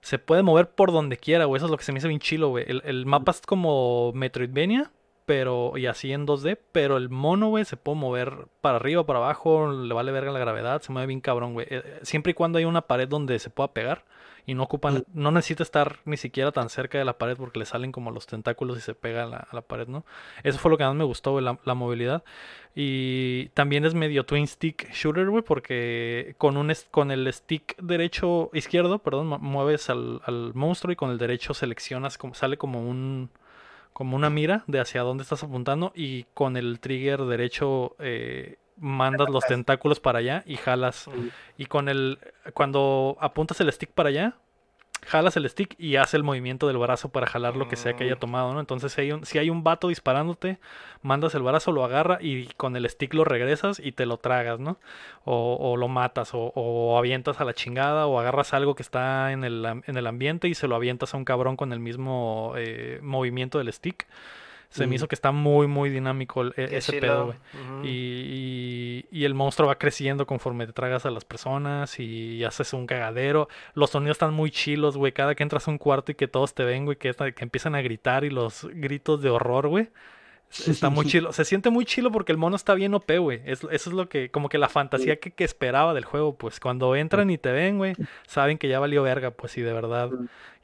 Se 0.00 0.18
puede 0.18 0.42
mover 0.42 0.70
por 0.70 0.92
donde 0.92 1.16
quiera, 1.16 1.46
güey. 1.46 1.58
Eso 1.58 1.66
es 1.66 1.70
lo 1.70 1.76
que 1.76 1.84
se 1.84 1.92
me 1.92 1.98
hizo 1.98 2.08
bien 2.08 2.20
chilo, 2.20 2.48
güey. 2.50 2.64
El, 2.68 2.82
el 2.84 3.04
mapa 3.04 3.32
es 3.32 3.40
como 3.40 4.12
Metroidvania, 4.14 4.92
pero. 5.26 5.76
Y 5.76 5.86
así 5.86 6.12
en 6.12 6.26
2D. 6.26 6.56
Pero 6.72 6.98
el 6.98 7.08
mono, 7.08 7.48
güey, 7.48 7.64
se 7.64 7.76
puede 7.76 7.98
mover 7.98 8.46
para 8.60 8.76
arriba, 8.76 9.04
para 9.04 9.18
abajo. 9.18 9.72
Le 9.72 9.92
vale 9.92 10.12
verga 10.12 10.30
la 10.30 10.38
gravedad. 10.38 10.82
Se 10.82 10.92
mueve 10.92 11.08
bien 11.08 11.20
cabrón, 11.20 11.54
güey. 11.54 11.66
Eh, 11.68 12.00
Siempre 12.02 12.30
y 12.30 12.34
cuando 12.34 12.58
hay 12.58 12.64
una 12.64 12.82
pared 12.82 13.08
donde 13.08 13.40
se 13.40 13.50
pueda 13.50 13.72
pegar. 13.72 14.04
Y 14.46 14.54
no 14.54 14.64
ocupan, 14.64 15.04
no 15.14 15.30
necesita 15.30 15.62
estar 15.62 16.00
ni 16.04 16.16
siquiera 16.18 16.52
tan 16.52 16.68
cerca 16.68 16.98
de 16.98 17.04
la 17.06 17.16
pared 17.16 17.36
porque 17.36 17.58
le 17.58 17.64
salen 17.64 17.92
como 17.92 18.10
los 18.10 18.26
tentáculos 18.26 18.76
y 18.76 18.80
se 18.82 18.94
pega 18.94 19.22
a 19.22 19.26
la, 19.26 19.36
a 19.38 19.54
la 19.54 19.62
pared, 19.62 19.88
¿no? 19.88 20.04
Eso 20.42 20.58
fue 20.58 20.70
lo 20.70 20.76
que 20.76 20.84
más 20.84 20.94
me 20.94 21.04
gustó, 21.04 21.40
la, 21.40 21.58
la 21.64 21.74
movilidad. 21.74 22.24
Y 22.74 23.48
también 23.54 23.84
es 23.84 23.94
medio 23.94 24.24
twin 24.26 24.46
stick 24.46 24.90
shooter, 24.92 25.28
güey, 25.30 25.42
porque 25.42 26.34
con 26.38 26.56
un 26.56 26.72
con 26.90 27.10
el 27.10 27.32
stick 27.32 27.76
derecho, 27.80 28.50
izquierdo, 28.52 28.98
perdón, 28.98 29.28
mu- 29.28 29.38
mueves 29.38 29.88
al, 29.90 30.20
al 30.26 30.52
monstruo 30.54 30.92
y 30.92 30.96
con 30.96 31.10
el 31.10 31.18
derecho 31.18 31.54
seleccionas, 31.54 32.18
como 32.18 32.34
sale 32.34 32.56
como 32.58 32.80
un 32.82 33.30
como 33.92 34.16
una 34.16 34.28
mira 34.30 34.64
de 34.66 34.80
hacia 34.80 35.02
dónde 35.02 35.22
estás 35.22 35.44
apuntando 35.44 35.92
y 35.94 36.24
con 36.34 36.56
el 36.56 36.80
trigger 36.80 37.22
derecho 37.26 37.94
eh, 38.00 38.56
mandas 38.76 39.28
los 39.30 39.44
tentáculos 39.46 40.00
para 40.00 40.18
allá 40.18 40.42
y 40.46 40.56
jalas 40.56 41.08
y 41.56 41.66
con 41.66 41.88
el 41.88 42.18
cuando 42.54 43.16
apuntas 43.20 43.60
el 43.60 43.70
stick 43.72 43.90
para 43.90 44.08
allá 44.08 44.34
jalas 45.06 45.36
el 45.36 45.46
stick 45.50 45.74
y 45.78 45.96
hace 45.96 46.16
el 46.16 46.22
movimiento 46.22 46.66
del 46.66 46.78
brazo 46.78 47.10
para 47.10 47.26
jalar 47.26 47.56
lo 47.56 47.68
que 47.68 47.76
sea 47.76 47.94
que 47.94 48.04
haya 48.04 48.14
Mm. 48.16 48.20
tomado, 48.20 48.54
¿no? 48.54 48.60
Entonces 48.60 48.90
si 48.90 49.02
hay 49.02 49.12
un, 49.12 49.26
si 49.26 49.38
hay 49.38 49.50
un 49.50 49.62
vato 49.62 49.88
disparándote, 49.88 50.58
mandas 51.02 51.34
el 51.34 51.42
brazo, 51.42 51.72
lo 51.72 51.84
agarra 51.84 52.16
y 52.22 52.46
con 52.56 52.74
el 52.74 52.88
stick 52.88 53.12
lo 53.12 53.22
regresas 53.24 53.80
y 53.80 53.92
te 53.92 54.06
lo 54.06 54.16
tragas, 54.16 54.60
¿no? 54.60 54.78
O, 55.26 55.56
o 55.60 55.76
lo 55.76 55.88
matas, 55.88 56.32
o, 56.32 56.52
o 56.54 56.96
avientas 56.96 57.38
a 57.40 57.44
la 57.44 57.52
chingada, 57.52 58.06
o 58.06 58.18
agarras 58.18 58.54
algo 58.54 58.74
que 58.74 58.82
está 58.82 59.30
en 59.32 59.44
el, 59.44 59.66
en 59.86 59.96
el 59.98 60.06
ambiente 60.06 60.48
y 60.48 60.54
se 60.54 60.68
lo 60.68 60.74
avientas 60.74 61.12
a 61.12 61.18
un 61.18 61.26
cabrón 61.26 61.56
con 61.56 61.74
el 61.74 61.80
mismo 61.80 62.54
eh, 62.56 62.98
movimiento 63.02 63.58
del 63.58 63.70
stick. 63.74 64.06
Se 64.70 64.86
me 64.86 64.96
hizo 64.96 65.06
que 65.08 65.14
está 65.14 65.30
muy, 65.30 65.66
muy 65.66 65.88
dinámico 65.90 66.42
el- 66.42 66.54
e- 66.56 66.76
ese 66.78 66.92
chilo. 66.92 67.00
pedo, 67.00 67.24
güey. 67.26 67.36
Y, 67.84 69.04
y- 69.10 69.20
y 69.20 69.24
el 69.24 69.34
monstruo 69.34 69.68
va 69.68 69.78
creciendo 69.78 70.26
conforme 70.26 70.66
te 70.66 70.72
tragas 70.72 71.06
a 71.06 71.10
las 71.10 71.24
personas 71.24 71.98
y 72.00 72.42
haces 72.44 72.72
un 72.72 72.86
cagadero. 72.86 73.48
Los 73.74 73.90
sonidos 73.90 74.16
están 74.16 74.34
muy 74.34 74.50
chilos, 74.50 74.96
güey. 74.96 75.12
Cada 75.12 75.34
que 75.34 75.42
entras 75.42 75.68
a 75.68 75.70
un 75.70 75.78
cuarto 75.78 76.12
y 76.12 76.14
que 76.14 76.28
todos 76.28 76.54
te 76.54 76.64
ven, 76.64 76.84
güey, 76.84 76.96
que, 76.96 77.12
que 77.14 77.44
empiezan 77.44 77.74
a 77.74 77.82
gritar 77.82 78.24
y 78.24 78.30
los 78.30 78.66
gritos 78.72 79.22
de 79.22 79.30
horror, 79.30 79.68
güey. 79.68 79.88
Está 80.66 80.90
muy 80.90 81.04
chilo. 81.06 81.32
Se 81.32 81.44
siente 81.44 81.70
muy 81.70 81.84
chilo 81.84 82.10
porque 82.12 82.32
el 82.32 82.38
mono 82.38 82.56
está 82.56 82.74
bien 82.74 82.94
OP, 82.94 83.10
güey. 83.18 83.40
Es- 83.44 83.64
eso 83.70 83.90
es 83.90 83.92
lo 83.94 84.08
que, 84.08 84.30
como 84.30 84.48
que 84.48 84.58
la 84.58 84.68
fantasía 84.68 85.16
que, 85.20 85.30
que 85.32 85.44
esperaba 85.44 85.94
del 85.94 86.04
juego, 86.04 86.36
pues. 86.36 86.60
Cuando 86.60 86.94
entran 86.96 87.30
y 87.30 87.38
te 87.38 87.52
ven, 87.52 87.78
güey, 87.78 87.94
saben 88.26 88.58
que 88.58 88.68
ya 88.68 88.78
valió 88.80 89.02
verga, 89.02 89.30
pues, 89.32 89.56
y 89.58 89.62
de 89.62 89.72
verdad. 89.72 90.10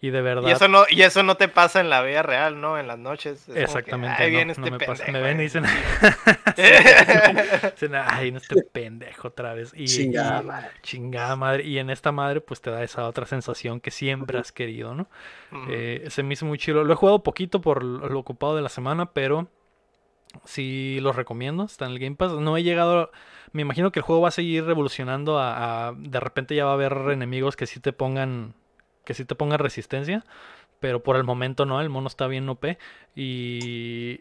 Y 0.03 0.09
de 0.09 0.23
verdad. 0.23 0.49
Y 0.49 0.53
eso 0.53 0.67
no, 0.67 0.85
y 0.89 1.03
eso 1.03 1.23
no 1.23 1.35
te 1.37 1.47
pasa 1.49 1.79
en 1.81 1.91
la 1.91 2.01
vida 2.03 2.23
real, 2.23 2.59
¿no? 2.59 2.79
En 2.79 2.87
las 2.87 2.99
noches. 2.99 3.41
Es 3.41 3.45
como 3.45 3.55
que, 3.57 3.61
Exactamente. 3.63 4.23
Ahí 4.23 4.31
no, 4.31 4.37
viene 4.39 4.55
no 4.57 4.65
este 4.65 4.71
me 4.71 4.79
pasa. 4.87 5.05
Me 5.05 5.21
pendejo, 5.21 5.25
ven 5.27 5.37
y 5.37 5.41
eh". 5.41 5.43
dicen, 5.43 5.65
dicen, 7.73 7.95
ay, 7.95 8.31
no 8.33 8.39
este 8.39 8.63
pendejo 8.63 9.29
otra 9.29 9.55
vez. 9.55 9.73
Y, 9.77 9.85
Chingada 9.85 10.41
y- 10.43 10.47
madre. 10.47 10.69
chingada 10.83 11.37
madre. 11.37 11.65
Y 11.65 11.79
en 11.79 11.91
esta 11.91 12.13
madre, 12.13 12.41
pues 12.41 12.61
te 12.61 12.71
da 12.71 12.83
esa 12.83 13.07
otra 13.07 13.27
sensación 13.27 13.81
que 13.81 13.91
siempre 13.91 14.39
has 14.39 14.53
querido, 14.53 14.95
¿no? 14.95 15.09
Eh, 15.69 16.07
se 16.09 16.23
me 16.23 16.35
hizo 16.35 16.47
muy 16.47 16.59
chido. 16.59 16.85
Lo 16.85 16.93
he 16.93 16.97
jugado 16.97 17.23
poquito 17.23 17.61
por 17.61 17.83
lo 17.85 18.19
ocupado 18.19 18.57
de 18.57 18.63
la 18.63 18.69
semana, 18.69 19.07
pero 19.13 19.49
sí 20.45 20.99
los 21.01 21.17
recomiendo. 21.17 21.65
Está 21.65 21.87
en 21.87 21.93
el 21.93 21.99
Game 21.99 22.17
Pass. 22.17 22.33
No 22.33 22.57
he 22.57 22.63
llegado. 22.63 23.11
Me 23.53 23.63
imagino 23.63 23.91
que 23.93 23.99
el 24.01 24.05
juego 24.05 24.23
va 24.23 24.29
a 24.29 24.33
seguir 24.33 24.65
revolucionando 24.65 25.39
a, 25.39 25.89
a- 25.89 25.93
De 25.97 26.21
repente 26.21 26.55
ya 26.55 26.65
va 26.65 26.71
a 26.73 26.75
haber 26.75 26.93
enemigos 27.13 27.57
que 27.57 27.67
sí 27.67 27.81
te 27.81 27.93
pongan. 27.93 28.55
Que 29.05 29.15
sí 29.15 29.25
te 29.25 29.35
pongan 29.35 29.59
resistencia. 29.59 30.25
Pero 30.79 31.03
por 31.03 31.17
el 31.17 31.25
momento 31.25 31.67
no. 31.67 31.81
El 31.81 31.89
mono 31.91 32.07
está 32.09 32.27
bien 32.27 32.49
OP. 32.49 32.77
Y. 33.15 34.21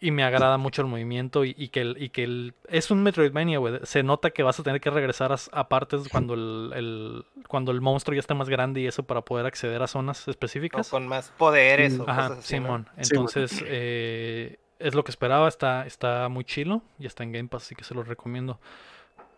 Y 0.00 0.12
me 0.12 0.22
agrada 0.22 0.58
mucho 0.58 0.82
el 0.82 0.86
movimiento 0.86 1.44
y, 1.44 1.56
y 1.58 1.70
que, 1.70 1.80
el, 1.80 2.00
y 2.00 2.10
que 2.10 2.22
el, 2.22 2.54
es 2.68 2.92
un 2.92 3.02
Metroidvania, 3.02 3.58
güey. 3.58 3.80
Se 3.82 4.04
nota 4.04 4.30
que 4.30 4.44
vas 4.44 4.60
a 4.60 4.62
tener 4.62 4.80
que 4.80 4.90
regresar 4.90 5.34
a, 5.50 5.68
partes 5.68 6.08
cuando 6.08 6.34
el, 6.34 6.70
el- 6.76 7.24
cuando 7.48 7.72
el 7.72 7.80
monstruo 7.80 8.14
ya 8.14 8.20
está 8.20 8.32
más 8.34 8.48
grande 8.48 8.80
y 8.80 8.86
eso 8.86 9.02
para 9.02 9.22
poder 9.22 9.44
acceder 9.46 9.82
a 9.82 9.88
zonas 9.88 10.28
O 10.28 10.30
específicas. 10.30 10.88
con 10.88 11.08
más 11.08 11.32
poderes 11.36 11.98
o 11.98 12.08
Ajá, 12.08 12.28
cosas 12.28 12.38
así. 12.44 12.60
¿no? 12.60 12.66
Simón. 12.66 12.88
Entonces, 12.96 13.64
eh, 13.66 14.60
es 14.78 14.94
lo 14.94 15.04
que 15.04 15.10
esperaba. 15.10 15.48
Está, 15.48 15.86
está 15.86 16.28
muy 16.28 16.44
chilo. 16.44 16.82
Y 16.98 17.06
está 17.06 17.22
en 17.24 17.32
Game 17.32 17.48
Pass, 17.48 17.64
así 17.64 17.74
que 17.74 17.84
se 17.84 17.94
los 17.94 18.06
recomiendo. 18.08 18.58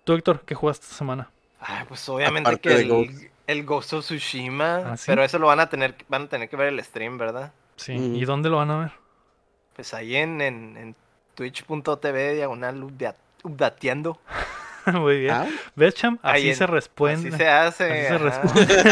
Tú, 0.04 0.14
Héctor, 0.14 0.42
¿qué 0.46 0.54
jugaste 0.54 0.84
esta 0.84 0.96
semana? 0.96 1.30
Ay, 1.60 1.84
pues 1.88 2.08
obviamente 2.08 2.48
Aparte 2.48 2.68
que 2.70 2.74
el, 2.76 2.88
Ghost. 2.88 3.12
el 3.46 3.64
Ghost 3.64 3.92
of 3.92 4.04
Tsushima. 4.04 4.76
¿Ah, 4.92 4.96
sí? 4.96 5.04
Pero 5.06 5.22
eso 5.22 5.38
lo 5.38 5.46
van 5.46 5.60
a 5.60 5.68
tener, 5.68 5.94
van 6.08 6.22
a 6.22 6.28
tener 6.28 6.48
que 6.48 6.56
ver 6.56 6.68
el 6.68 6.82
stream, 6.82 7.18
¿verdad? 7.18 7.52
Sí. 7.76 7.92
Mm. 7.92 8.16
¿Y 8.16 8.24
dónde 8.24 8.48
lo 8.48 8.56
van 8.56 8.70
a 8.70 8.78
ver? 8.78 8.92
Pues 9.76 9.92
ahí 9.94 10.16
en, 10.16 10.40
en, 10.40 10.76
en 10.76 10.96
twitch.tv 11.34 12.34
diagonal 12.34 12.82
update- 12.82 13.14
updateando. 13.44 14.18
muy 14.86 15.20
bien. 15.20 15.34
Ah, 15.34 15.46
¿Ves, 15.76 15.94
Cham? 15.94 16.18
Ahí 16.22 16.40
Así 16.42 16.50
en- 16.50 16.56
se 16.56 16.66
responde. 16.66 17.28
Así 17.28 17.36
se 17.36 17.48
hace. 17.48 17.92
Así 17.92 18.08
se 18.08 18.18
responde. 18.18 18.84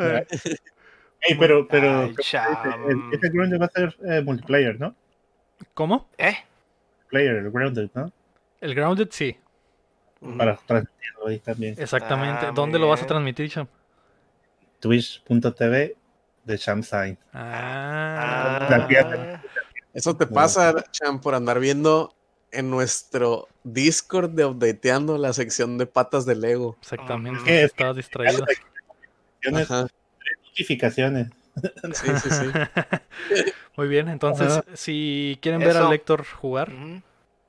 Ey, 1.22 1.36
pero, 1.38 1.66
pero 1.68 2.12
cham. 2.14 2.56
el, 2.88 3.02
ese 3.12 3.28
Grounded 3.28 3.60
va 3.60 3.66
a 3.66 3.70
ser 3.70 3.96
eh, 4.06 4.22
multiplayer, 4.22 4.80
¿no? 4.80 4.94
¿Cómo? 5.74 6.08
¿Eh? 6.16 6.36
Player, 7.08 7.36
el 7.36 7.50
Grounded, 7.50 7.90
¿no? 7.94 8.10
El 8.60 8.74
Grounded, 8.74 9.08
sí. 9.10 9.36
Para 10.36 10.56
transmitirlo 10.56 11.26
ahí 11.28 11.38
también. 11.38 11.74
Exactamente. 11.78 12.46
Ah, 12.46 12.52
¿Dónde 12.54 12.78
lo 12.78 12.88
vas 12.88 13.02
a 13.02 13.06
transmitir, 13.06 13.50
Cham? 13.50 13.66
Twitch.tv 14.80 15.96
de 16.44 16.56
Shamsign. 16.56 17.18
Ah. 17.32 18.66
La 18.70 18.86
piedra. 18.86 19.42
Eso 19.92 20.16
te 20.16 20.26
pasa, 20.26 20.84
Chan, 20.90 21.20
por 21.20 21.34
andar 21.34 21.58
viendo 21.58 22.14
en 22.52 22.70
nuestro 22.70 23.48
Discord 23.64 24.30
de 24.30 24.44
Updateando 24.44 25.18
la 25.18 25.32
sección 25.32 25.78
de 25.78 25.86
patas 25.86 26.26
de 26.26 26.36
Lego. 26.36 26.76
Exactamente. 26.80 27.40
¿Qué? 27.44 27.64
Estabas 27.64 27.96
distraído. 27.96 28.44
Ajá. 29.54 29.86
Notificaciones. 30.50 31.28
Sí, 31.92 32.08
sí, 32.22 32.30
sí. 32.30 32.46
Muy 33.76 33.88
bien. 33.88 34.08
Entonces, 34.08 34.52
Ajá. 34.52 34.64
si 34.74 35.38
quieren 35.42 35.60
ver 35.60 35.70
Eso. 35.70 35.86
al 35.86 35.92
Héctor 35.92 36.24
jugar, 36.24 36.70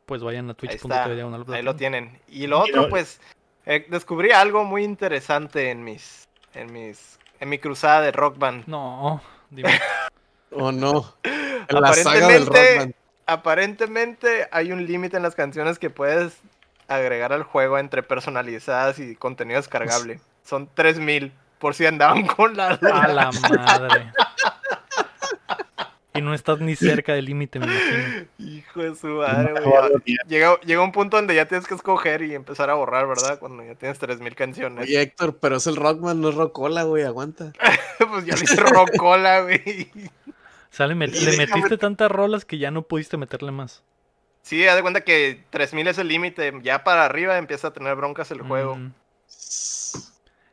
pues 0.06 0.24
vayan 0.24 0.50
a 0.50 0.54
twitch.tv 0.54 1.54
Ahí 1.54 1.64
lo 1.64 1.76
tienen. 1.76 2.20
Y 2.28 2.48
lo 2.48 2.62
otro, 2.62 2.90
pues, 2.90 3.20
eh, 3.66 3.86
descubrí 3.90 4.32
algo 4.32 4.64
muy 4.64 4.84
interesante 4.84 5.70
en 5.70 5.84
mis, 5.84 6.28
en 6.54 6.72
mis, 6.74 7.20
en 7.40 7.50
mi 7.50 7.60
cruzada 7.60 8.02
de 8.02 8.12
Rock 8.12 8.38
Band. 8.38 8.66
No, 8.68 9.22
dime. 9.50 9.80
Oh, 10.54 10.74
no. 10.74 11.16
La 11.70 11.94
saga 11.94 12.28
del 12.28 12.94
Aparentemente- 13.26 14.50
hay 14.52 14.74
un 14.74 14.86
límite 14.86 15.16
en 15.16 15.24
las 15.24 15.34
canciones 15.34 15.80
que 15.80 15.90
puedes 15.90 16.38
agregar 16.90 17.32
al 17.32 17.44
juego 17.44 17.80
entre 17.80 18.04
personalizadas 18.04 19.00
y 19.00 19.16
contenido 19.16 19.62
descargable. 19.62 20.20
Son 20.44 20.68
3000 20.74 21.32
por 21.62 21.74
si 21.76 21.86
andaban 21.86 22.26
con 22.28 22.58
la 22.58 22.72
A 22.72 22.76
duda. 22.78 23.08
la 23.08 23.32
madre. 23.32 24.12
Y 26.14 26.22
no 26.22 26.34
estás 26.34 26.60
ni 26.60 26.76
cerca 26.76 27.14
del 27.14 27.24
límite, 27.24 27.58
me 27.60 27.68
imagino. 27.68 28.26
Hijo 28.38 28.82
de 28.82 28.96
su 28.96 29.08
madre, 29.08 29.54
güey. 29.64 30.18
Llega, 30.28 30.60
llega 30.60 30.84
un 30.84 30.92
punto 30.92 31.16
donde 31.16 31.34
ya 31.36 31.46
tienes 31.46 31.66
que 31.68 31.74
escoger 31.76 32.22
y 32.24 32.36
empezar 32.36 32.70
a 32.70 32.74
borrar, 32.74 33.08
¿verdad? 33.08 33.40
Cuando 33.40 33.64
ya 33.64 33.76
tienes 33.76 33.98
3000 33.98 34.36
canciones. 34.36 34.84
Oye, 34.84 35.02
Héctor, 35.02 35.38
pero 35.40 35.56
es 35.56 35.68
el 35.68 35.78
Rockman, 35.78 36.20
no 36.20 36.28
es 36.30 36.36
Rockola, 36.36 36.84
güey, 36.84 37.04
aguanta. 37.06 37.54
pues 38.10 38.26
ya 38.26 38.36
le 38.36 38.44
hice 38.44 38.58
rocola, 38.58 39.42
güey. 39.44 39.90
Sale, 40.70 40.96
met- 40.96 41.14
le 41.14 41.38
metiste 41.38 41.78
tantas 41.78 42.12
rolas 42.12 42.44
que 42.44 42.58
ya 42.58 42.72
no 42.72 42.82
pudiste 42.82 43.16
meterle 43.16 43.52
más. 43.52 43.82
Sí, 44.42 44.68
haz 44.68 44.76
de 44.76 44.82
cuenta 44.82 45.02
que 45.06 45.44
3000 45.50 45.88
es 45.88 45.98
el 45.98 46.10
límite. 46.10 46.52
Ya 46.62 46.84
para 46.84 47.06
arriba 47.06 47.38
empieza 47.38 47.70
a 47.70 47.74
tener 47.74 47.96
broncas 47.96 48.32
el 48.32 48.42
juego. 48.42 48.78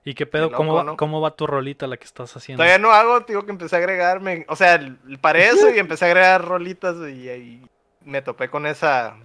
¿Y 0.05 0.15
qué 0.15 0.25
pedo? 0.27 0.51
¿Cómo, 0.53 0.75
va, 0.75 0.85
¿no? 0.85 0.97
¿Cómo 0.97 1.21
va 1.21 1.33
tu 1.33 1.47
rolita 1.47 1.87
la 1.87 1.97
que 1.97 2.05
estás 2.05 2.35
haciendo? 2.37 2.63
Todavía 2.63 2.79
no 2.79 2.93
hago, 2.93 3.21
digo 3.21 3.45
que 3.45 3.51
empecé 3.51 3.77
a 3.77 3.79
agregarme. 3.81 4.47
O 4.49 4.57
sea, 4.57 4.77
el- 4.77 4.97
para 5.21 5.39
eso 5.41 5.69
y 5.75 5.79
empecé 5.79 6.07
a 6.07 6.09
agregar 6.09 6.45
rolitas 6.45 6.97
y 7.11 7.29
ahí 7.29 7.63
me 8.05 8.23
topé 8.23 8.49
con 8.49 8.67
esa. 8.67 9.17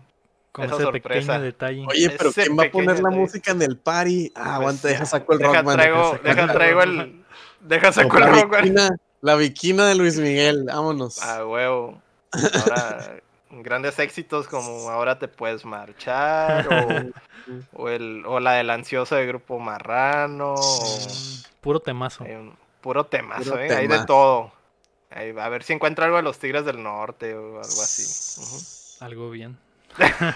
Con 0.51 0.65
esa 0.65 0.75
ese 0.75 0.83
sorpresa. 0.83 1.19
pequeño 1.33 1.41
detalle. 1.41 1.85
Oye, 1.89 2.09
pero 2.17 2.29
Ese 2.29 2.43
¿quién 2.43 2.59
va 2.59 2.63
a 2.65 2.69
poner 2.71 2.99
la 2.99 3.09
música 3.09 3.51
en 3.51 3.61
el 3.61 3.77
party? 3.77 4.31
Ah, 4.35 4.41
Pues 4.43 4.47
aguanta, 4.55 4.87
deja 4.89 5.05
saco 5.05 5.33
el 5.33 5.39
Deja 5.39 5.53
Rockman. 5.53 5.75
traigo, 5.77 6.11
sacar 6.11 6.21
deja 6.23 6.41
el 6.43 6.51
traigo 6.51 6.81
el. 6.83 7.23
Deja 7.61 7.91
saco 7.91 8.17
el 8.17 8.23
La 8.23 8.29
rock. 8.29 8.55
La 9.21 9.35
viquina 9.35 9.87
de 9.87 9.95
Luis 9.95 10.19
Miguel, 10.19 10.65
vámonos. 10.65 11.23
A 11.23 11.45
huevo. 11.45 12.01
Ahora, 12.33 13.15
grandes 13.61 13.99
éxitos 13.99 14.47
como 14.47 14.89
Ahora 14.89 15.19
te 15.19 15.27
puedes 15.27 15.65
marchar, 15.65 16.67
o, 16.67 17.53
o 17.83 17.89
el, 17.89 18.23
o 18.25 18.39
la 18.39 18.53
del 18.53 18.69
ansioso 18.69 19.15
de 19.15 19.25
Grupo 19.27 19.59
Marrano, 19.59 20.55
o 20.55 20.89
Puro 21.61 21.79
temazo. 21.79 22.23
un 22.23 22.55
puro 22.81 23.05
temazo, 23.05 23.51
Puro 23.51 23.59
¿eh? 23.63 23.73
Hay 23.75 23.87
de 23.87 24.05
todo. 24.05 24.51
A 25.11 25.49
ver 25.49 25.61
si 25.63 25.73
encuentra 25.73 26.05
algo 26.05 26.17
de 26.17 26.23
los 26.23 26.39
Tigres 26.39 26.65
del 26.65 26.81
Norte 26.81 27.35
o 27.35 27.45
algo 27.59 27.61
así. 27.61 28.97
Algo 29.03 29.29
bien. 29.29 29.57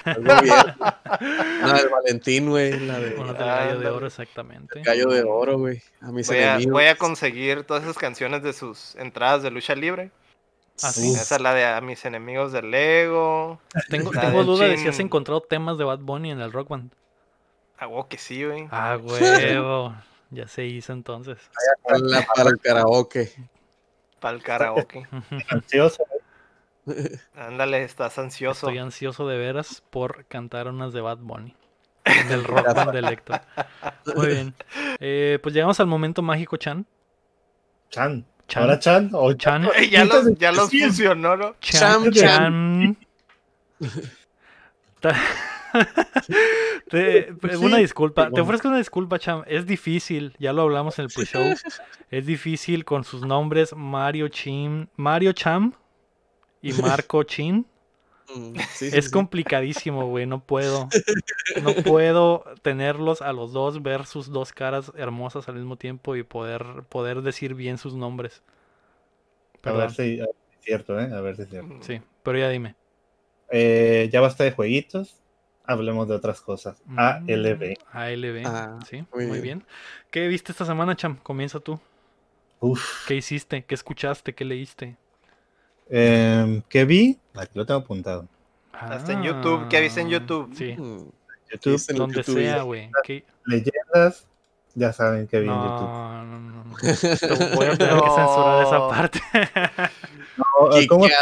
Algo 0.06 0.42
bien. 0.44 0.54
La 1.62 1.74
del 1.74 1.90
Valentín, 1.90 2.50
güey. 2.50 2.80
La 2.82 3.00
de 3.00 3.16
Bueno, 3.16 3.34
del 3.34 3.44
gallo 3.44 3.80
de 3.80 3.88
oro, 3.90 4.06
exactamente. 4.08 4.82
Gallo 4.84 5.08
de 5.10 5.24
Oro, 5.24 5.58
güey. 5.58 5.82
A 6.02 6.12
mis 6.12 6.28
Voy 6.28 6.38
a, 6.38 6.50
enemigos. 6.52 6.74
voy 6.74 6.86
a 6.86 6.96
conseguir 6.96 7.64
todas 7.64 7.84
esas 7.84 7.98
canciones 7.98 8.44
de 8.44 8.54
sus 8.54 8.96
entradas 8.98 9.42
de 9.42 9.50
lucha 9.50 9.74
libre. 9.74 10.12
Así. 10.84 11.14
Esa 11.14 11.36
es 11.36 11.42
la 11.42 11.54
de 11.54 11.66
A 11.66 11.82
mis 11.82 12.06
enemigos 12.06 12.52
del 12.52 12.72
Lego. 12.72 13.60
Tengo, 13.90 14.12
del 14.12 14.46
duda 14.46 14.68
de 14.68 14.78
si 14.78 14.88
has 14.88 15.00
encontrado 15.00 15.42
temas 15.42 15.78
de 15.78 15.84
Bad 15.84 16.00
Bunny 16.00 16.32
en 16.32 16.40
el 16.42 16.52
Rock 16.52 16.70
Band. 16.70 16.92
Ah, 17.80 17.88
huevo 17.88 18.08
que 18.08 18.18
sí, 18.18 18.44
güey. 18.46 18.68
Ah, 18.72 18.98
huevo. 19.02 19.96
Ya 20.30 20.48
se 20.48 20.66
hizo 20.66 20.94
entonces. 20.94 21.38
Para, 21.84 22.00
la- 22.00 22.26
para 22.36 22.50
el 22.50 22.60
karaoke. 22.60 23.32
Para 24.20 24.36
el 24.38 24.44
karaoke. 24.44 25.08
Ansioso. 25.50 26.04
Ándale, 27.36 27.84
estás 27.84 28.18
ansioso. 28.18 28.68
Estoy 28.68 28.78
ansioso 28.80 29.28
de 29.28 29.38
veras 29.38 29.84
por 29.90 30.26
cantar 30.26 30.68
unas 30.68 30.94
de 30.94 31.02
Bad 31.02 31.18
Bunny. 31.18 31.56
En 32.06 32.32
el 32.32 32.44
Rock 32.46 32.74
Band 32.74 32.92
de 32.94 33.00
Héctor. 33.14 33.42
Muy 34.16 34.28
bien. 34.28 34.54
Eh, 35.00 35.40
pues 35.44 35.54
llegamos 35.54 35.80
al 35.82 35.88
momento 35.88 36.22
mágico, 36.22 36.56
Chan. 36.56 36.86
Chan. 37.90 38.26
Chan. 38.48 38.64
Ahora 38.64 38.80
Chan 38.80 39.10
o 39.14 39.34
Chan. 39.34 39.68
Ya 39.92 40.06
los, 40.06 40.38
ya 40.38 40.52
los 40.52 40.70
fusionó, 40.70 41.36
¿no? 41.38 41.56
Chan. 41.60 42.12
Cham, 42.12 42.14
Chan. 42.14 42.98
Te- 46.90 47.34
una 47.60 47.78
disculpa, 47.78 48.32
te 48.32 48.42
ofrezco 48.42 48.70
una 48.70 48.78
disculpa, 48.78 49.20
Cham. 49.20 49.44
Es 49.48 49.66
difícil, 49.66 50.34
ya 50.40 50.54
lo 50.54 50.64
hablamos 50.64 50.98
en 51.00 51.06
el 51.06 51.12
pre-show. 51.12 51.44
Es 52.10 52.26
difícil 52.26 52.86
con 52.86 53.04
sus 53.04 53.26
nombres 53.26 53.76
Mario 53.76 54.30
Chin, 54.30 54.90
Mario 54.96 55.34
Cham 55.34 55.74
y 56.62 56.72
Marco 56.82 57.24
Chin. 57.24 57.66
Sí, 58.74 58.92
sí, 58.92 58.92
Es 58.98 59.06
sí. 59.06 59.12
complicadísimo, 59.12 60.08
güey. 60.08 60.26
No 60.26 60.44
puedo. 60.46 60.90
No 61.64 61.74
puedo 61.74 62.44
tenerlos 62.62 63.22
a 63.24 63.34
los 63.34 63.52
dos, 63.54 63.82
ver 63.82 64.06
sus 64.06 64.30
dos 64.32 64.54
caras 64.54 64.92
hermosas 64.96 65.50
al 65.50 65.56
mismo 65.56 65.76
tiempo 65.78 66.16
y 66.16 66.24
poder, 66.24 66.84
poder 66.90 67.24
decir 67.24 67.56
bien 67.56 67.78
sus 67.80 67.96
nombres. 67.96 68.44
A 69.64 69.72
ver 69.74 69.90
Perdón. 69.90 69.90
si 69.92 70.20
a 70.20 70.26
ver 70.26 70.36
si 70.50 70.56
es 70.60 70.66
cierto, 70.66 71.00
¿eh? 71.00 71.10
A 71.14 71.22
ver 71.22 71.36
si 71.36 71.42
es 71.44 71.50
cierto. 71.50 71.76
Sí, 71.82 72.02
pero 72.24 72.38
ya 72.40 72.50
dime. 72.50 72.76
Eh, 73.52 74.10
ya 74.12 74.22
basta 74.22 74.44
de 74.44 74.52
jueguitos. 74.52 75.16
Hablemos 75.64 76.08
de 76.08 76.16
otras 76.16 76.40
cosas. 76.42 76.82
Mm, 76.86 76.98
ALB. 77.00 77.78
ALB. 77.92 78.42
Ah, 78.46 78.80
sí, 78.90 79.04
muy 79.14 79.26
muy, 79.26 79.42
bien. 79.42 79.60
bien. 79.60 79.64
¿Qué 80.12 80.28
viste 80.28 80.52
esta 80.54 80.66
semana, 80.66 80.96
Cham? 80.96 81.18
Comienza 81.18 81.60
tú. 81.60 81.80
Uf. 82.60 83.08
¿Qué 83.08 83.16
hiciste? 83.16 83.64
¿Qué 83.66 83.76
escuchaste? 83.76 84.34
¿Qué 84.36 84.46
leíste? 84.46 84.98
Em, 85.90 86.62
¿Qué 86.70 86.86
vi? 86.86 87.18
Aquí 87.36 87.52
lo 87.56 87.66
tengo 87.66 87.80
apuntado. 87.82 88.28
Hasta 88.74 89.14
en 89.14 89.24
YouTube, 89.24 89.68
¿qué 89.70 89.82
viste 89.82 90.02
en 90.02 90.10
YouTube? 90.10 90.54
Sí, 90.56 90.76
Mm, 90.78 91.10
YouTube, 91.52 91.82
en 91.90 91.96
donde 91.98 92.16
YouTube 92.18 92.36
sea, 92.36 92.62
güey. 92.64 92.92
¿Qué- 93.04 93.26
leyendas. 93.46 94.28
Ya 94.76 94.94
saben 94.94 95.28
que 95.28 95.40
vi 95.40 95.48
en 95.48 95.54
YouTube. 95.56 95.88
No, 95.88 96.24
no, 96.26 96.40
no, 96.40 96.64
no. 96.66 96.76
Te 96.78 97.56
voy 97.56 97.66
a 97.66 97.78
tener 97.78 97.96
que 97.96 98.10
censurar 98.10 98.64
esa 98.66 98.78
No. 98.78 98.90
parte. 98.90 99.20
No, 100.38 100.70
¿cómo? 100.88 101.08
La 101.08 101.16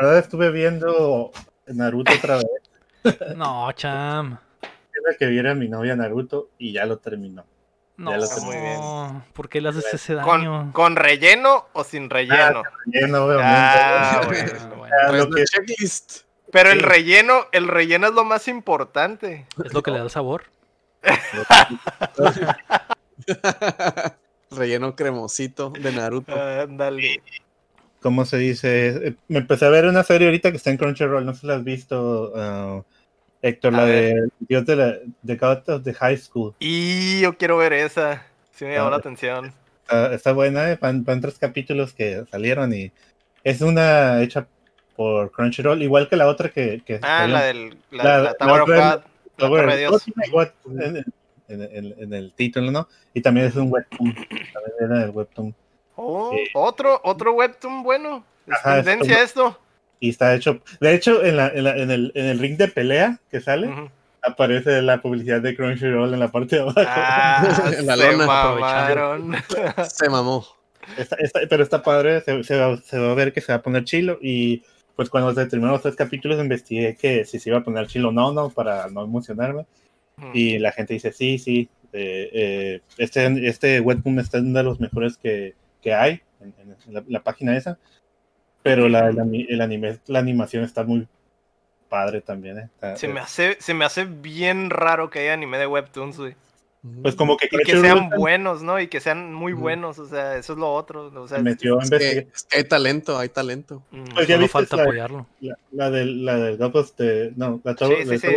verdad 0.00 0.18
estuve 0.18 0.50
viendo 0.50 1.30
Naruto 1.66 2.12
otra 2.12 2.36
vez. 2.36 2.46
no, 3.36 3.72
Cham. 3.72 4.38
Era 4.62 5.16
que 5.18 5.26
viera 5.26 5.52
a 5.52 5.54
mi 5.54 5.68
novia 5.68 5.96
Naruto 5.96 6.50
y 6.58 6.72
ya 6.72 6.84
lo 6.84 6.98
terminó. 6.98 7.44
No, 8.02 8.10
Ya 8.10 8.16
lo 8.16 8.26
sé. 8.26 8.40
Muy 8.40 8.56
bien. 8.56 8.80
¿por 9.32 9.48
qué 9.48 9.60
le 9.60 9.68
haces 9.68 9.84
ese 9.94 10.14
daño? 10.14 10.26
¿Con, 10.26 10.72
¿Con 10.72 10.96
relleno 10.96 11.68
o 11.72 11.84
sin 11.84 12.10
relleno? 12.10 12.64
Lleno, 12.86 13.26
obviamente. 13.26 13.48
Ah, 13.48 14.10
Ah, 14.22 14.26
bueno. 14.26 14.76
bueno. 14.76 14.94
Ah, 15.06 15.12
lo 15.12 15.28
la 15.28 15.36
que- 15.36 15.44
checklist. 15.44 16.22
Pero 16.50 16.72
el 16.72 16.80
relleno, 16.80 17.46
el 17.52 17.68
relleno 17.68 18.08
es 18.08 18.14
lo 18.14 18.24
más 18.24 18.48
importante. 18.48 19.46
Es 19.64 19.72
lo 19.72 19.84
que 19.84 19.92
le 19.92 20.00
da 20.00 20.08
sabor. 20.08 20.46
Relleno 24.50 24.96
cremosito 24.96 25.70
de 25.70 25.92
Naruto. 25.92 26.34
Ándale. 26.34 27.22
¿Cómo 28.00 28.24
se 28.24 28.36
dice? 28.36 29.14
Me 29.28 29.38
empecé 29.38 29.64
a 29.64 29.68
ver 29.70 29.86
una 29.86 30.02
serie 30.02 30.26
ahorita 30.26 30.50
que 30.50 30.56
está 30.56 30.70
en 30.70 30.76
Crunchyroll, 30.76 31.24
no 31.24 31.34
sé 31.34 31.42
si 31.42 31.46
la 31.46 31.54
has 31.54 31.64
visto, 31.64 32.32
ah, 32.36 32.82
Héctor, 33.42 33.74
A 33.74 33.78
la 33.78 33.84
ver. 33.84 34.14
de 34.14 34.28
Dios 34.40 34.64
de 34.66 34.76
la 34.76 34.94
de 35.22 35.36
God 35.36 35.68
of 35.68 35.82
the 35.82 35.92
High 35.94 36.16
School. 36.16 36.54
Y 36.60 37.20
yo 37.20 37.36
quiero 37.36 37.56
ver 37.56 37.72
esa. 37.72 38.24
Sí 38.54 38.64
me 38.64 38.74
llamó 38.74 38.86
Ah, 38.88 38.90
la 38.92 38.96
atención. 38.98 39.52
Está, 39.82 40.14
está 40.14 40.32
buena, 40.32 40.70
eh, 40.70 40.78
van, 40.80 41.04
van 41.04 41.20
tres 41.20 41.38
capítulos 41.38 41.92
que 41.92 42.24
salieron 42.30 42.72
y 42.72 42.92
es 43.42 43.60
una 43.60 44.22
hecha 44.22 44.46
por 44.94 45.32
Crunchyroll, 45.32 45.82
igual 45.82 46.08
que 46.08 46.16
la 46.16 46.28
otra 46.28 46.50
que... 46.50 46.82
que 46.86 46.96
Ah, 47.02 47.18
salió 47.20 47.34
la 47.34 47.42
del 47.44 47.76
la, 47.90 48.04
La- 48.04 48.18
la 48.20 48.34
Tower 48.34 48.60
of 48.62 48.68
God. 48.68 48.76
La 48.76 49.02
Tower 49.36 49.66
de 49.76 49.86
of 49.88 50.04
Dios. 50.04 50.30
God, 50.30 50.48
en, 50.80 50.96
en- 50.98 51.62
en- 51.62 51.94
en 51.98 52.12
el 52.14 52.32
título, 52.34 52.70
¿no? 52.70 52.86
Y 53.12 53.20
también 53.20 53.46
es 53.46 53.56
un 53.56 53.72
webtoon, 53.72 54.14
también 54.14 54.74
era 54.80 55.02
el 55.04 55.10
webtoon. 55.10 55.54
Oh, 55.96 56.30
Sí. 56.32 56.44
otro, 56.54 57.00
otro 57.02 57.32
webtoon 57.32 57.82
bueno. 57.82 58.24
Es 58.46 58.54
Ajá, 58.54 58.78
es 58.78 58.84
tendencia 58.84 59.14
como- 59.14 59.24
esto. 59.24 59.58
Y 60.02 60.08
está 60.10 60.34
hecho, 60.34 60.60
de 60.80 60.94
hecho, 60.94 61.24
en, 61.24 61.36
la, 61.36 61.46
en, 61.48 61.62
la- 61.62 61.76
en 61.76 61.90
el, 61.92 62.10
en 62.16 62.26
el 62.26 62.38
ring 62.40 62.56
de 62.56 62.66
pelea 62.66 63.20
que 63.30 63.40
sale, 63.40 63.68
Ujú. 63.68 63.88
aparece 64.22 64.82
la 64.82 65.00
publicidad 65.00 65.40
de 65.40 65.54
Crunchyroll 65.54 66.12
en 66.12 66.18
la 66.18 66.26
parte 66.32 66.56
de 66.56 66.62
abajo. 66.62 66.80
Ah, 66.84 67.70
La 67.84 67.96
se 67.96 68.10
lona. 68.12 68.26
mamaron. 68.26 69.34
Se 69.88 70.08
mamó. 70.08 70.44
Está- 70.98 71.16
está- 71.20 71.40
pero 71.48 71.62
está 71.62 71.82
padre, 71.84 72.20
se, 72.22 72.42
se 72.42 72.56
va, 72.58 72.76
se 72.78 72.98
va 72.98 73.12
a 73.12 73.14
ver 73.14 73.32
que 73.32 73.40
se 73.40 73.52
va 73.52 73.58
a 73.58 73.62
poner 73.62 73.84
chilo. 73.84 74.18
Y 74.20 74.64
pues 74.96 75.08
cuando 75.08 75.32
se 75.34 75.46
terminaron 75.46 75.74
los 75.74 75.82
tres 75.82 75.94
capítulos, 75.94 76.40
investigué 76.40 76.96
que 76.96 77.24
si 77.24 77.38
se 77.38 77.50
iba 77.50 77.58
a 77.58 77.64
poner 77.64 77.86
chilo 77.86 78.08
o 78.08 78.12
no, 78.12 78.32
no, 78.32 78.50
para 78.50 78.88
no 78.88 79.04
emocionarme. 79.04 79.66
Y 80.34 80.58
la 80.58 80.72
gente 80.72 80.94
dice, 80.94 81.12
sí, 81.12 81.38
sí, 81.38 81.68
eh, 81.92 82.28
eh, 82.32 82.80
este, 82.98 83.48
este 83.48 83.80
webtoon 83.80 84.18
está 84.18 84.38
uno 84.38 84.58
de 84.58 84.64
los 84.64 84.80
mejores 84.80 85.16
que, 85.16 85.54
que 85.80 85.94
hay 85.94 86.20
en, 86.40 86.52
en 86.86 86.94
la, 86.94 87.02
la 87.08 87.20
página 87.22 87.56
esa. 87.56 87.78
Pero 88.62 88.88
la, 88.88 89.08
el, 89.08 89.18
ani- 89.18 89.46
el 89.48 89.60
anime, 89.60 89.98
la 90.06 90.18
animación 90.20 90.64
está 90.64 90.84
muy 90.84 91.06
padre 91.88 92.20
también. 92.20 92.58
eh. 92.58 92.68
Está- 92.74 92.96
Se 92.96 93.08
me 93.08 93.20
hace, 93.20 93.56
se 93.60 93.74
me 93.74 93.84
hace 93.84 94.04
bien 94.04 94.70
raro 94.70 95.10
que 95.10 95.20
haya 95.20 95.34
anime 95.34 95.58
de 95.58 95.66
webtoons, 95.66 96.18
güey. 96.18 96.34
Pues 97.02 97.14
como 97.14 97.36
que 97.36 97.46
Y 97.48 97.58
que 97.64 97.80
sean 97.80 98.10
buenos, 98.10 98.62
¿no? 98.64 98.80
Y 98.80 98.88
que 98.88 98.98
sean 98.98 99.32
muy 99.32 99.52
buenos, 99.52 100.00
o 100.00 100.08
sea, 100.08 100.36
eso 100.36 100.54
es 100.54 100.58
lo 100.58 100.72
otro. 100.72 101.12
O 101.14 101.28
sea, 101.28 101.38
se 101.38 101.44
metió 101.44 101.78
a 101.78 101.82
Es 101.84 101.90
que, 101.90 101.96
investigar. 101.96 102.26
es 102.34 102.42
que 102.42 102.58
hay 102.58 102.64
talento, 102.64 103.18
hay 103.18 103.28
talento. 103.28 103.84
mm, 103.92 104.04
Pues 104.14 104.26
ya 104.26 104.36
viste 104.36 104.52
falta 104.52 104.76
la- 104.76 104.82
apoyarlo. 104.82 105.26
La, 105.40 105.56
la 105.70 105.90
del, 105.90 106.24
la 106.24 106.36
del 106.38 106.58
the- 106.58 107.32
no, 107.36 107.60
la 107.62 107.72
Sí, 107.72 107.84
Tower- 107.84 108.08
sí, 108.08 108.18
sí, 108.18 108.28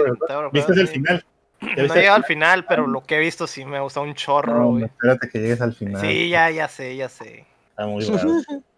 ¿Viste 0.53 0.73
el 0.73 0.87
final? 0.87 1.25
¿Ya 1.75 1.83
No 1.87 1.93
he 1.95 1.97
llegado 1.97 2.17
al 2.17 2.23
final, 2.25 2.65
pero 2.65 2.85
lo 2.85 3.01
que 3.03 3.15
he 3.15 3.19
visto 3.19 3.47
sí 3.47 3.65
me 3.65 3.79
gusta 3.79 4.01
un 4.01 4.13
chorro, 4.13 4.59
No, 4.59 4.67
güey. 4.71 4.83
espérate 4.83 5.27
que 5.27 5.39
llegues 5.39 5.61
al 5.61 5.73
final. 5.73 5.99
Sí, 6.01 6.29
ya, 6.29 6.51
ya 6.51 6.67
sé, 6.67 6.95
ya 6.95 7.09
sé. 7.09 7.45
Está 7.69 7.87
muy 7.87 8.05
bravo. 8.05 8.41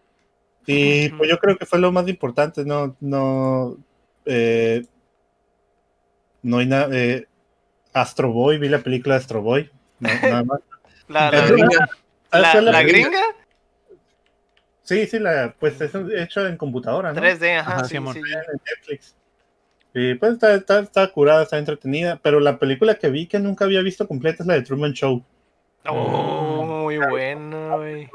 Y 0.67 1.09
pues 1.09 1.29
yo 1.29 1.37
creo 1.39 1.57
que 1.57 1.65
fue 1.65 1.79
lo 1.79 1.91
más 1.91 2.07
importante, 2.09 2.65
no, 2.65 2.95
no, 2.99 3.77
eh, 4.25 4.85
no 6.43 6.57
hay 6.57 6.65
nada, 6.65 6.89
eh, 6.91 7.25
Astro 7.93 8.31
Boy, 8.31 8.57
vi 8.57 8.67
la 8.69 8.79
película 8.79 9.15
de 9.15 9.19
Astro 9.21 9.41
Boy, 9.41 9.71
no, 9.99 10.09
nada 10.23 10.43
más. 10.43 10.59
La, 11.07 11.31
La 11.31 11.39
la, 11.39 11.47
gringa. 11.47 11.67
la- 11.79 11.89
¿Sabes 12.29 12.49
cuál 12.51 12.67
es 12.67 12.73
la 12.73 12.83
gringa, 12.83 13.21
Sí, 14.83 15.05
sí, 15.07 15.19
la, 15.19 15.53
pues 15.59 15.79
es 15.81 15.91
hecho 16.15 16.45
en 16.47 16.55
computadora, 16.57 17.11
¿no? 17.11 17.21
3D, 17.21 17.59
ajá, 17.59 17.71
Ajá, 17.75 17.83
sí, 17.85 17.95
Simón. 17.95 18.13
sí. 18.13 18.19
En 18.19 18.59
Netflix. 18.65 19.15
Y 19.93 20.15
pues 20.15 20.33
está, 20.33 20.53
está, 20.53 20.79
está 20.79 21.07
curada, 21.11 21.43
está 21.43 21.57
entretenida, 21.57 22.19
pero 22.21 22.39
la 22.39 22.57
película 22.59 22.95
que 22.95 23.09
vi 23.09 23.25
que 23.27 23.39
nunca 23.39 23.65
había 23.65 23.81
visto 23.81 24.07
completa 24.07 24.43
es 24.43 24.47
la 24.47 24.53
de 24.53 24.61
Truman 24.61 24.93
Show. 24.93 25.23
Oh, 25.89 26.63
muy 26.83 26.97
bueno, 26.97 27.77
güey. 27.77 28.09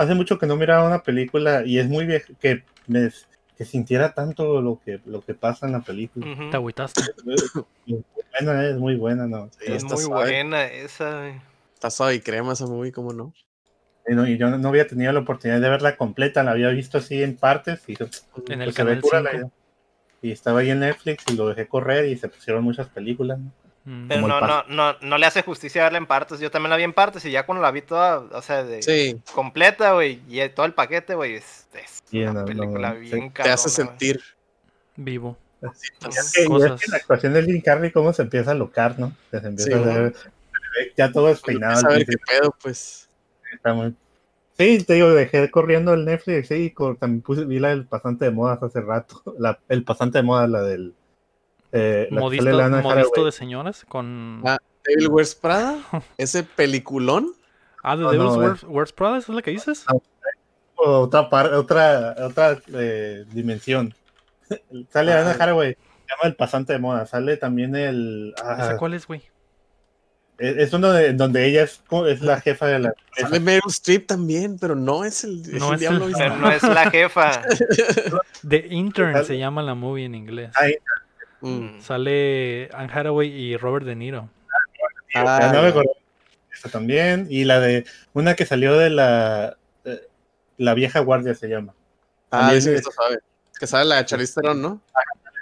Hace 0.00 0.14
mucho 0.14 0.38
que 0.38 0.46
no 0.46 0.56
miraba 0.56 0.86
una 0.86 1.02
película 1.02 1.62
y 1.66 1.78
es 1.78 1.86
muy 1.86 2.06
vieja, 2.06 2.32
que 2.40 2.64
me 2.86 3.10
que 3.58 3.64
sintiera 3.66 4.14
tanto 4.14 4.62
lo 4.62 4.80
que, 4.82 4.98
lo 5.04 5.20
que 5.20 5.34
pasa 5.34 5.66
en 5.66 5.72
la 5.72 5.80
película. 5.80 6.26
Ujú. 6.26 6.48
Te 6.48 6.56
agüitaste. 6.56 7.02
Buena, 8.32 8.66
es 8.66 8.76
muy 8.78 8.96
buena, 8.96 9.26
¿no? 9.26 9.50
Sí, 9.58 9.72
Es 9.72 9.84
muy 9.84 9.98
suave. 9.98 10.30
buena 10.30 10.64
esa. 10.64 11.28
Está 11.74 11.90
suave 11.90 12.14
y 12.14 12.20
crema 12.20 12.54
esa 12.54 12.64
movie, 12.66 12.92
¿cómo 12.92 13.12
no? 13.12 13.34
Y, 14.08 14.14
no- 14.14 14.26
y 14.26 14.38
yo 14.38 14.48
no 14.48 14.68
había 14.70 14.86
tenido 14.86 15.12
la 15.12 15.20
oportunidad 15.20 15.60
de 15.60 15.68
verla 15.68 15.98
completa, 15.98 16.42
la 16.42 16.52
había 16.52 16.70
visto 16.70 16.96
así 16.96 17.22
en 17.22 17.36
partes 17.36 17.82
y 17.86 17.96
pues, 17.96 18.26
En 18.48 18.62
el 18.62 18.72
se 18.72 18.82
ve 18.84 18.92
canal 18.92 19.02
cura 19.02 19.20
la 19.20 19.30
5. 19.32 19.36
idea. 19.36 19.50
Y 20.22 20.32
estaba 20.32 20.60
ahí 20.60 20.70
en 20.70 20.80
Netflix 20.80 21.24
y 21.28 21.36
lo 21.36 21.48
dejé 21.48 21.68
correr 21.68 22.06
y 22.06 22.16
se 22.16 22.28
pusieron 22.28 22.64
muchas 22.64 22.88
películas. 22.88 23.38
¿no? 23.38 23.52
Pero 23.84 24.28
no, 24.28 24.40
no, 24.40 24.64
no, 24.68 24.96
no 25.00 25.18
le 25.18 25.26
hace 25.26 25.42
justicia 25.42 25.84
verla 25.84 25.98
en 25.98 26.06
partes. 26.06 26.38
Yo 26.38 26.50
también 26.50 26.70
la 26.70 26.76
vi 26.76 26.82
en 26.84 26.92
partes 26.92 27.24
y 27.24 27.30
ya 27.30 27.46
cuando 27.46 27.62
la 27.62 27.70
vi 27.70 27.80
toda, 27.82 28.18
o 28.18 28.42
sea, 28.42 28.62
de 28.62 28.82
Sí, 28.82 29.20
completa, 29.34 29.92
güey, 29.94 30.20
y 30.28 30.46
todo 30.50 30.66
el 30.66 30.74
paquete, 30.74 31.14
güey, 31.14 31.36
es, 31.36 31.66
es 31.72 31.98
Sí, 32.10 32.20
una 32.22 32.40
no, 32.40 32.44
película 32.44 32.92
no, 32.94 33.00
bien 33.00 33.32
te 33.32 33.50
hace 33.50 33.68
sentir. 33.70 34.20
Vivo. 34.96 35.36
Es 35.62 35.90
que- 36.34 36.44
es 36.44 36.80
que 36.82 36.90
la 36.90 36.96
actuación 36.96 37.32
de 37.34 37.42
Jim 37.42 37.60
Carrey, 37.62 37.90
cómo 37.90 38.12
se 38.12 38.22
empieza 38.22 38.50
a 38.50 38.54
locar, 38.54 38.98
¿no? 38.98 39.12
Se 39.30 39.38
empieza 39.38 39.64
Sí, 39.64 39.72
a 39.72 39.78
ver, 39.78 40.14
ya 40.96 41.10
todo 41.12 41.26
despeinado. 41.28 41.78
al 41.78 41.86
a 41.86 41.88
ver 41.96 42.06
qué 42.06 42.16
pedo, 42.18 42.54
pues. 42.62 43.08
está 43.52 43.72
muy- 43.74 43.94
Sí, 44.58 44.84
te 44.84 44.92
digo, 44.94 45.08
dejé 45.10 45.50
corriendo 45.50 45.94
el 45.94 46.04
Netflix, 46.04 46.48
sí, 46.48 46.54
y 46.76 46.94
también 46.98 47.22
puse, 47.22 47.44
vi 47.46 47.58
la 47.58 47.70
del 47.70 47.86
pasante 47.86 48.26
de 48.26 48.30
modas 48.30 48.62
hace 48.62 48.82
rato. 48.82 49.22
La, 49.38 49.58
el 49.70 49.84
pasante 49.84 50.18
de 50.18 50.22
modas, 50.22 50.50
la 50.50 50.62
del. 50.62 50.94
Eh, 51.72 52.08
la 52.10 52.20
modisto 52.20 53.24
de 53.24 53.32
señoras 53.32 53.84
con... 53.88 54.42
Ah. 54.44 54.58
Devil 54.84 55.08
Wears 55.08 55.34
Prada, 55.34 55.78
ese 56.18 56.42
peliculón. 56.42 57.32
Ah, 57.82 57.96
The 57.96 58.02
no, 58.02 58.10
Devil's 58.12 58.32
no, 58.32 58.38
Wears, 58.38 58.62
Wears 58.64 58.92
Prada, 58.92 59.18
¿esa 59.18 59.32
es 59.32 59.36
la 59.36 59.42
que 59.42 59.50
dices? 59.50 59.84
Ah, 59.86 59.94
otra 60.76 61.28
par- 61.28 61.52
otra 61.52 62.16
otra 62.18 62.58
eh, 62.72 63.24
dimensión. 63.32 63.94
sale 64.90 65.12
Ah. 65.12 65.20
Ana 65.20 65.30
Haraway, 65.32 65.74
se 65.74 65.78
llama 66.14 66.24
el 66.28 66.34
pasante 66.34 66.72
de 66.72 66.78
moda. 66.78 67.04
Sale 67.06 67.36
también 67.36 67.76
el. 67.76 68.34
ah, 68.42 68.56
¿Esa 68.58 68.76
cuál 68.78 68.94
es, 68.94 69.06
güey? 69.06 69.22
es, 70.38 70.56
es 70.56 70.72
uno 70.72 70.90
de, 70.92 71.12
donde 71.12 71.44
ella 71.46 71.64
es, 71.64 71.82
la 72.22 72.40
jefa 72.40 72.66
de 72.66 72.78
la. 72.78 72.94
Sale 73.18 73.38
Meryl 73.38 73.60
Streep 73.68 74.06
también, 74.06 74.58
pero 74.58 74.74
no 74.74 75.04
es 75.04 75.24
el, 75.24 75.42
es 75.42 75.52
No 75.60 75.68
el 75.68 75.74
es 75.74 75.80
diablo 75.80 76.04
el- 76.04 76.08
viste. 76.08 76.22
Pero 76.24 76.36
no 76.36 76.50
es 76.50 76.62
la 76.62 76.90
jefa. 76.90 77.42
The 78.48 78.66
Intern 78.70 79.12
Sale- 79.12 79.26
se 79.26 79.38
llama 79.38 79.62
la 79.62 79.74
movie 79.74 80.06
en 80.06 80.14
inglés. 80.14 80.50
Ay, 80.56 80.76
Mm. 81.42 81.80
Sale 81.80 82.68
Anne 82.74 82.92
Hathaway 82.92 83.28
y 83.28 83.56
Robert 83.56 83.86
De 83.86 83.96
Niro. 83.96 84.28
Ah, 85.14 85.50
no 85.52 85.62
me 85.62 85.68
acuerdo. 85.68 85.92
Esa 86.52 86.68
también. 86.68 87.26
Y 87.30 87.44
la 87.44 87.60
de 87.60 87.84
una 88.12 88.34
que 88.34 88.46
salió 88.46 88.76
de 88.76 88.90
la. 88.90 89.56
eh, 89.84 90.06
la 90.58 90.74
vieja 90.74 91.00
guardia 91.00 91.34
se 91.34 91.48
llama. 91.48 91.74
Ah, 92.30 92.52
de- 92.52 92.58
esto 92.58 92.90
sabe. 92.92 93.18
Que 93.58 93.66
sale 93.66 93.84
la 93.86 93.96
de 93.96 94.04
Charlize 94.06 94.34
Theron, 94.40 94.60
¿no? 94.62 94.80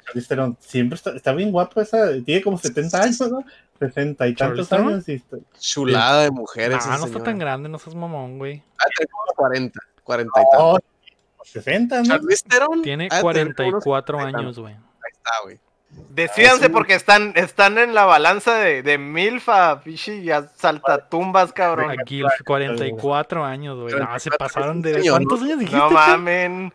Charlize 0.07 0.29
Theron. 0.29 0.57
Siempre 0.61 0.97
está, 0.97 1.15
está 1.15 1.33
bien 1.33 1.51
guapa 1.53 1.83
esa. 1.83 2.11
Tiene 2.25 2.43
como 2.43 2.57
70 2.59 3.03
años, 3.03 3.21
¿no? 3.31 3.45
60 3.79 4.27
y 4.29 4.35
¿Charlize 4.35 4.69
tantos 4.69 4.89
años. 4.93 5.09
Y 5.09 5.15
está- 5.15 5.37
Chulada 5.59 6.23
de 6.23 6.31
mujer 6.31 6.73
Ah, 6.73 6.77
no 6.77 6.95
está 6.95 7.07
señora. 7.07 7.25
tan 7.25 7.39
grande, 7.39 7.69
no 7.69 7.79
seas 7.79 7.95
mamón, 7.95 8.39
güey. 8.39 8.63
Ah, 8.79 8.85
tiene 8.97 9.11
como 9.11 9.25
40, 9.37 9.81
40 10.05 10.31
y 10.41 10.45
tantos. 10.51 10.59
Oh, 10.61 10.79
60, 11.45 11.99
¿no? 11.99 12.05
Charlize 12.05 12.45
Theron. 12.49 12.83
Tiene 12.83 13.09
ha 13.11 13.17
de 13.23 13.33
tener 13.33 13.55
como 13.55 13.69
unos 13.69 13.85
44 13.85 14.19
40 14.19 14.39
y 14.39 14.43
años, 14.43 14.59
güey. 14.59 14.75
Ahí 14.75 15.13
está, 15.13 15.31
güey. 15.45 15.61
Decídanse 15.91 16.65
Ah, 16.65 16.67
sí. 16.69 16.73
porque 16.73 16.95
están, 16.95 17.33
están 17.37 17.79
en 17.79 17.95
la 17.95 18.05
balanza 18.05 18.55
de, 18.57 18.83
de 18.83 18.99
Milfa, 18.99 19.81
pichi, 19.81 20.23
ya 20.23 20.49
saltaatumbas, 20.57 21.53
cabrón. 21.53 21.91
Aquí 21.99 22.23
44 22.45 23.45
años, 23.45 23.79
güey. 23.79 23.95
No, 23.95 24.19
se 24.19 24.31
44 24.31 24.39
pasaron 24.39 24.83
de... 24.83 25.09
¿Cuántos 25.09 25.43
años 25.43 25.59
dijiste? 25.59 25.79
No 25.79 25.91
mamen. 25.91 26.73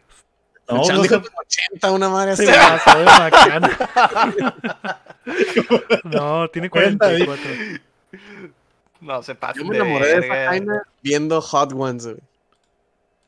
No, 0.69 0.77
no 0.77 1.02
dijo 1.03 1.22
como 1.22 1.38
80, 1.41 1.91
una 1.91 2.10
madre 2.10 2.35
Sí, 2.38 2.48
así. 2.48 2.81
pasó 2.85 2.99
de 2.99 3.06
bacana. 3.06 4.99
No, 6.03 6.48
tiene 6.49 6.69
40, 6.69 7.06
44. 7.06 7.52
No 9.02 9.23
se 9.23 9.35
pasen 9.35 9.64
Yo 9.64 9.69
me 9.69 9.76
enamoré 9.77 10.07
de 10.19 10.26
esa 10.26 10.45
vaina 10.49 10.84
viendo 11.02 11.41
Hot 11.41 11.73
Ones, 11.73 12.06
güey. 12.06 12.18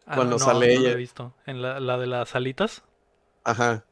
Ah, 0.05 0.15
Cuando 0.15 0.37
no, 0.37 0.39
no, 0.39 0.45
sale 0.45 0.67
no 0.67 0.73
la 0.73 0.79
ella. 0.87 0.91
he 0.91 0.95
visto. 0.95 1.33
En 1.45 1.61
la, 1.61 1.79
la 1.79 1.97
de 1.97 2.07
las 2.07 2.35
alitas. 2.35 2.83
Ajá. 3.43 3.83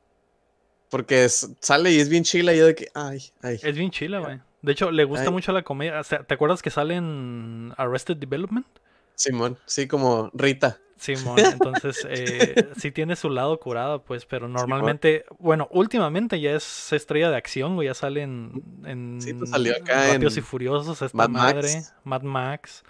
Porque 0.94 1.28
sale 1.28 1.92
y 1.92 2.00
es 2.00 2.08
bien 2.08 2.24
chila 2.24 2.54
y 2.54 2.60
yo 2.60 2.68
de 2.68 2.76
que, 2.76 2.88
ay, 2.94 3.18
ay. 3.42 3.60
Es 3.64 3.76
bien 3.76 3.90
chila, 3.90 4.20
güey. 4.20 4.40
De 4.62 4.74
hecho, 4.74 4.92
le 4.92 5.06
gusta 5.06 5.26
Ay. 5.26 5.32
mucho 5.32 5.52
la 5.52 5.64
comedia. 5.64 6.00
O 6.00 6.04
sea, 6.04 6.22
¿te 6.22 6.36
acuerdas 6.36 6.62
que 6.62 6.70
sale 6.70 6.94
en 6.94 7.74
Arrested 7.78 8.16
Development? 8.18 8.68
Simón, 9.16 9.58
sí, 9.66 9.88
como 9.88 10.30
Rita. 10.36 10.78
Simón, 10.98 11.40
entonces 11.40 12.06
eh, 12.12 12.70
sí 12.78 12.92
tiene 12.92 13.16
su 13.16 13.32
lado 13.32 13.60
curado, 13.60 14.04
pues, 14.04 14.28
pero 14.28 14.48
normalmente, 14.48 15.26
bueno, 15.40 15.68
últimamente 15.72 16.40
ya 16.40 16.52
es 16.52 16.94
estrella 16.94 17.32
de 17.32 17.38
acción, 17.38 17.74
güey, 17.74 17.88
ya 17.88 17.96
sale 17.96 18.22
en, 18.22 19.18
Sí, 19.20 19.34
pues, 19.34 19.50
salió 19.50 19.76
acá 19.76 20.12
Rápidos 20.14 20.38
y 20.38 20.42
Furiosos, 20.42 21.02
esta 21.02 21.18
Mad 21.18 21.30
madre, 21.30 21.74
Max. 21.74 21.96
Mad 22.04 22.22
Max, 22.22 22.84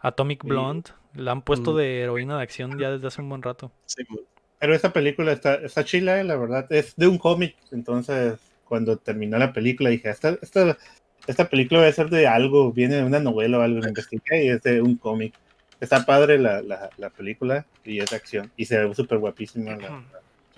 Atomic 0.00 0.40
Sí. 0.40 0.48
Blonde, 0.48 0.90
la 1.12 1.32
han 1.32 1.42
puesto 1.42 1.76
de 1.76 2.00
heroína 2.00 2.38
de 2.38 2.44
acción 2.44 2.78
ya 2.78 2.90
desde 2.92 3.08
hace 3.08 3.20
un 3.20 3.28
buen 3.28 3.42
rato. 3.42 3.70
Simón. 3.84 4.20
Pero 4.62 4.76
esa 4.76 4.92
película 4.92 5.32
está, 5.32 5.56
está 5.56 5.84
chila, 5.84 6.20
eh, 6.20 6.22
la 6.22 6.36
verdad. 6.36 6.72
Es 6.72 6.94
de 6.94 7.08
un 7.08 7.18
cómic. 7.18 7.56
Entonces, 7.72 8.38
cuando 8.64 8.96
terminó 8.96 9.36
la 9.36 9.52
película, 9.52 9.90
dije, 9.90 10.08
esta, 10.08 10.38
esta, 10.40 10.78
esta 11.26 11.48
película 11.48 11.80
va 11.80 11.88
a 11.88 11.92
ser 11.92 12.10
de 12.10 12.28
algo, 12.28 12.72
viene 12.72 12.94
de 12.94 13.02
una 13.02 13.18
novela 13.18 13.58
o 13.58 13.62
algo. 13.62 13.80
Lo 13.80 13.88
investigué 13.88 14.44
y 14.44 14.50
es 14.50 14.62
de 14.62 14.80
un 14.80 14.94
cómic. 14.94 15.34
Está 15.80 16.06
padre 16.06 16.38
la, 16.38 16.62
la, 16.62 16.90
la 16.96 17.10
película 17.10 17.66
y 17.84 17.98
es 17.98 18.10
de 18.10 18.14
acción. 18.14 18.52
Y 18.56 18.66
se 18.66 18.78
ve 18.78 18.94
súper 18.94 19.18
guapísima 19.18 19.74
la, 19.74 20.04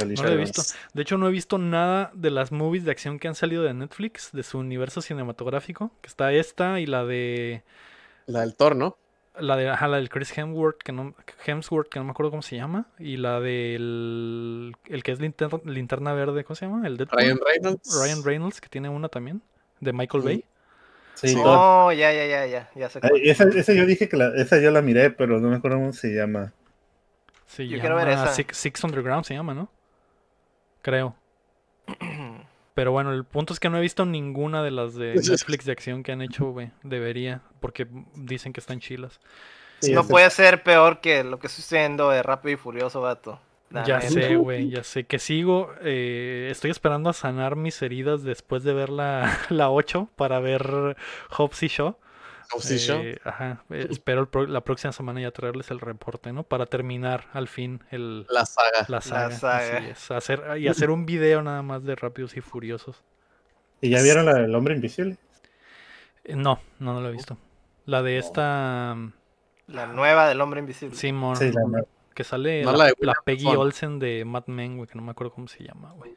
No 0.05 0.29
he 0.29 0.37
visto. 0.37 0.61
De 0.93 1.01
hecho, 1.01 1.17
no 1.17 1.27
he 1.27 1.33
visto 1.33 1.57
nada 1.57 2.11
de 2.13 2.31
las 2.31 2.53
movies 2.53 2.85
de 2.85 2.91
acción 2.91 3.19
que 3.19 3.29
han 3.29 3.35
salido 3.35 3.63
de 3.63 3.73
Netflix, 3.73 4.33
de 4.33 4.43
su 4.43 4.59
universo 4.59 5.01
cinematográfico, 5.01 5.93
que 6.03 6.09
está 6.09 6.31
esta 6.31 6.79
y 6.79 6.85
la 6.85 7.07
de 7.07 7.63
La 8.27 8.41
del 8.41 8.55
Thor, 8.55 8.77
¿no? 8.77 8.99
La 9.37 9.57
de, 9.57 9.69
ajá, 9.69 9.89
la 9.89 9.97
del 9.97 10.11
Chris 10.11 10.37
Hemsworth, 10.39 10.79
que 10.79 10.93
no, 10.93 11.13
Hemsworth, 11.45 11.89
que 11.89 11.99
no 11.99 12.05
me 12.05 12.13
acuerdo 12.13 12.31
cómo 12.31 12.43
se 12.43 12.55
llama. 12.57 12.87
Y 13.01 13.17
la 13.17 13.41
del 13.41 14.77
el 14.87 15.03
que 15.03 15.11
es 15.13 15.19
linterna, 15.21 15.59
linterna 15.65 16.13
verde, 16.13 16.45
¿cómo 16.45 16.55
se 16.55 16.67
llama? 16.67 16.87
El 16.87 16.97
Deadpool. 16.97 17.21
Ryan 17.21 17.39
Reynolds. 17.45 18.01
Ryan 18.01 18.23
Reynolds, 18.25 18.61
que 18.61 18.69
tiene 18.69 18.89
una 18.89 19.09
también. 19.09 19.43
De 19.81 19.93
Michael. 19.93 20.23
Bay. 20.23 20.45
Sí, 21.15 21.29
Sí. 21.29 21.35
todo- 21.35 21.87
Oh, 21.87 21.93
ya, 21.93 22.13
ya, 22.13 22.27
ya, 22.27 22.47
ya, 22.47 22.71
ya 22.77 22.89
sé 22.89 23.01
Ay, 23.03 23.11
cuál. 23.11 23.23
esa, 23.25 23.45
esa 23.49 23.73
yo 23.73 23.87
dije 23.87 24.09
que 24.09 24.17
la, 24.17 24.29
esa 24.37 24.61
yo 24.61 24.71
la 24.71 24.83
miré, 24.83 25.11
pero 25.11 25.41
no 25.41 25.49
me 25.49 25.57
acuerdo 25.57 25.79
cómo 25.79 25.93
se 25.93 26.15
llama. 26.15 26.53
Se 27.47 27.67
Yo 27.69 27.79
quiero 27.81 27.97
ver 27.97 28.09
llama 28.09 28.25
esa. 28.25 28.35
Six, 28.35 28.57
Six 28.57 28.85
Underground, 28.85 29.25
se 29.25 29.35
llama, 29.35 29.53
¿no? 29.55 29.69
Creo. 30.83 31.17
Pero 32.75 32.91
bueno, 32.93 33.13
el 33.13 33.25
punto 33.25 33.53
es 33.53 33.61
que 33.61 33.71
no 33.71 33.79
he 33.79 33.81
visto 33.81 34.05
ninguna 34.05 34.63
de 34.63 34.71
las 34.71 34.95
de 34.95 35.15
Netflix 35.29 35.65
de 35.65 35.73
acción 35.73 36.03
que 36.03 36.13
han 36.13 36.23
hecho, 36.23 36.51
güey. 36.51 36.71
Debería, 36.83 37.41
porque 37.61 37.87
dicen 38.15 38.53
que 38.53 38.61
están 38.61 38.81
chilas. 38.81 39.21
Sí, 39.81 39.93
no 39.93 40.07
puede 40.07 40.29
ser 40.31 40.63
peor 40.63 41.01
que 41.01 41.25
lo 41.25 41.39
que 41.39 41.47
estoy 41.47 41.63
haciendo 41.63 42.11
de 42.11 42.23
Rápido 42.23 42.55
y 42.55 42.57
Furioso, 42.57 43.01
vato. 43.01 43.41
Ya 43.87 44.01
sé, 44.01 44.37
güey, 44.37 44.71
ya 44.71 44.85
sé 44.85 45.05
que 45.05 45.19
sigo. 45.19 45.73
eh, 45.83 46.49
estoy 46.51 46.71
esperando 46.71 47.11
a 47.11 47.13
sanar 47.13 47.57
mis 47.57 47.81
heridas 47.83 48.23
después 48.23 48.63
de 48.63 48.73
ver 48.73 48.89
la, 48.89 49.37
la 49.51 49.71
8 49.71 50.11
para 50.17 50.39
ver 50.39 50.97
Hobbs 51.31 51.63
y 51.65 51.69
Shaw. 51.69 51.97
Shaw. 52.79 53.01
Eh, 53.03 53.19
ajá, 53.25 53.65
eh, 53.71 53.87
espero 53.91 54.21
el 54.21 54.29
pro- 54.29 54.47
la 54.47 54.63
próxima 54.63 54.93
semana 54.93 55.21
ya 55.21 55.31
traerles 55.31 55.71
el 55.71 55.81
reporte, 55.81 56.33
¿no? 56.33 56.43
Para 56.45 56.67
terminar 56.67 57.27
al 57.33 57.49
fin 57.49 57.83
el, 57.91 58.27
La 58.31 58.45
saga. 58.47 58.85
la 58.89 59.01
saga. 59.01 59.27
así 59.27 59.41
saga. 59.41 59.79
es, 59.89 60.11
hacer, 60.11 60.43
y 60.59 60.69
hacer 60.69 60.91
un 60.91 61.07
video 61.07 61.43
nada 61.43 61.63
más 61.63 61.85
de 61.85 61.95
Rápidos 61.97 62.37
y 62.37 62.41
Furiosos. 62.41 63.03
¿Y 63.81 63.91
ya 63.91 64.01
vieron 64.03 64.27
la 64.27 64.35
del 64.35 64.55
hombre 64.55 64.75
invisible? 64.75 65.19
Eh, 66.25 66.37
no, 66.37 66.61
no, 66.79 66.95
no 66.95 67.01
lo 67.01 67.09
he 67.09 67.13
visto. 67.13 67.37
La 67.87 68.03
de 68.03 68.17
esta 68.19 68.97
La 69.67 69.87
nueva 69.87 70.27
del 70.29 70.41
Hombre 70.41 70.61
Invisible. 70.61 70.97
Simon, 70.97 71.37
Sí, 71.37 71.51
la- 71.53 71.85
que 72.15 72.25
sale 72.25 72.63
No 72.63 72.73
la, 72.73 72.87
la 72.87 72.93
la 73.01 73.15
Peggy. 73.25 73.47
Olsen 73.47 73.99
de 73.99 74.25
Mad 74.25 74.45
Men, 74.47 74.77
güey, 74.77 74.89
que 74.89 74.95
no 74.95 75.03
me 75.03 75.11
acuerdo 75.11 75.33
cómo 75.35 75.49
se 75.49 75.65
llama, 75.65 75.93
güey. 75.93 76.15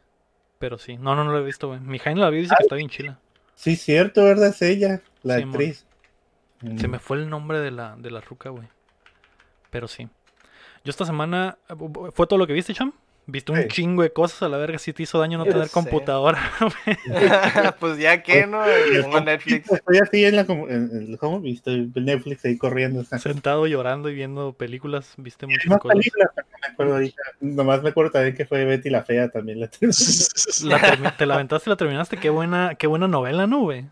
Pero 0.60 0.78
sí, 0.78 0.96
no, 0.98 1.16
no, 1.16 1.24
no 1.24 1.32
lo 1.32 1.40
he 1.40 1.44
visto, 1.44 1.68
güey. 1.68 1.80
Mi 1.80 2.00
Jaime 2.00 2.22
la 2.22 2.30
vio 2.30 2.40
y 2.40 2.44
dice 2.44 2.56
que 2.58 2.64
está 2.64 2.76
bien 2.76 2.90
chila. 2.90 3.20
Sí, 3.56 3.76
cierto, 3.76 4.24
¿verdad? 4.24 4.50
Es 4.50 4.62
ella, 4.62 5.02
la 5.24 5.38
Sí, 5.40 5.46
mon. 5.46 5.58
Se 6.78 6.88
Mm. 6.88 6.92
me 6.92 7.00
fue 7.00 7.18
el 7.18 7.30
nombre 7.30 7.60
de 7.60 7.72
la, 7.72 7.96
de 7.98 8.10
la 8.12 8.22
ruca, 8.22 8.50
güey. 8.50 8.68
Pero 9.70 9.88
sí. 9.88 10.08
Yo 10.84 10.90
esta 10.90 11.06
semana. 11.06 11.58
¿Fue 12.14 12.28
todo 12.28 12.40
lo 12.40 12.48
que 12.48 12.54
viste, 12.54 12.74
Cham? 12.74 12.94
¿Viste 13.30 13.52
un 13.52 13.58
Sí. 13.64 13.68
chingo 13.68 14.04
de 14.04 14.14
cosas 14.14 14.42
a 14.44 14.48
la 14.48 14.56
verga? 14.58 14.80
Si 14.80 14.94
te 14.94 15.04
hizo 15.04 15.20
daño 15.20 15.38
no 15.38 15.44
tener 15.44 15.68
sé. 15.68 15.74
computadora. 15.74 16.40
pues 17.80 17.98
ya 18.00 18.24
que, 18.24 18.48
¿no? 18.48 18.62
Pongo 19.04 19.20
Netflix. 19.20 19.70
Estoy 19.70 19.98
así 19.98 20.24
en 20.24 20.36
la 20.38 20.42
en 20.44 20.90
el 21.12 21.18
home 21.20 21.50
y 21.50 21.54
estoy 21.56 21.92
en 21.94 22.06
Netflix 22.06 22.46
ahí 22.46 22.58
corriendo. 22.58 23.04
Sentado 23.04 23.68
llorando 23.68 24.10
y 24.10 24.16
viendo 24.16 24.54
películas. 24.54 25.14
Viste 25.18 25.46
muchas 25.46 25.68
más 25.68 25.80
cosas. 25.80 25.98
películas, 25.98 26.30
me 26.38 26.68
acuerdo 26.74 26.94
ahorita. 26.94 27.22
Nomás 27.42 27.84
me 27.84 27.90
acuerdo 27.90 28.12
también 28.12 28.34
que 28.36 28.46
fue 28.46 28.64
Betty 28.64 28.90
la 28.90 29.04
Fea 29.04 29.28
también. 29.30 29.60
La 29.60 29.66
La 30.64 30.80
termi- 30.80 31.18
te 31.18 31.26
la 31.26 31.34
aventaste 31.36 31.70
y 31.70 31.72
la 31.72 31.76
terminaste. 31.78 32.18
Qué 32.18 32.30
buena, 32.30 32.76
qué 32.76 32.88
buena 32.88 33.10
novela, 33.10 33.46
¿no, 33.46 33.60
güey? 33.60 33.86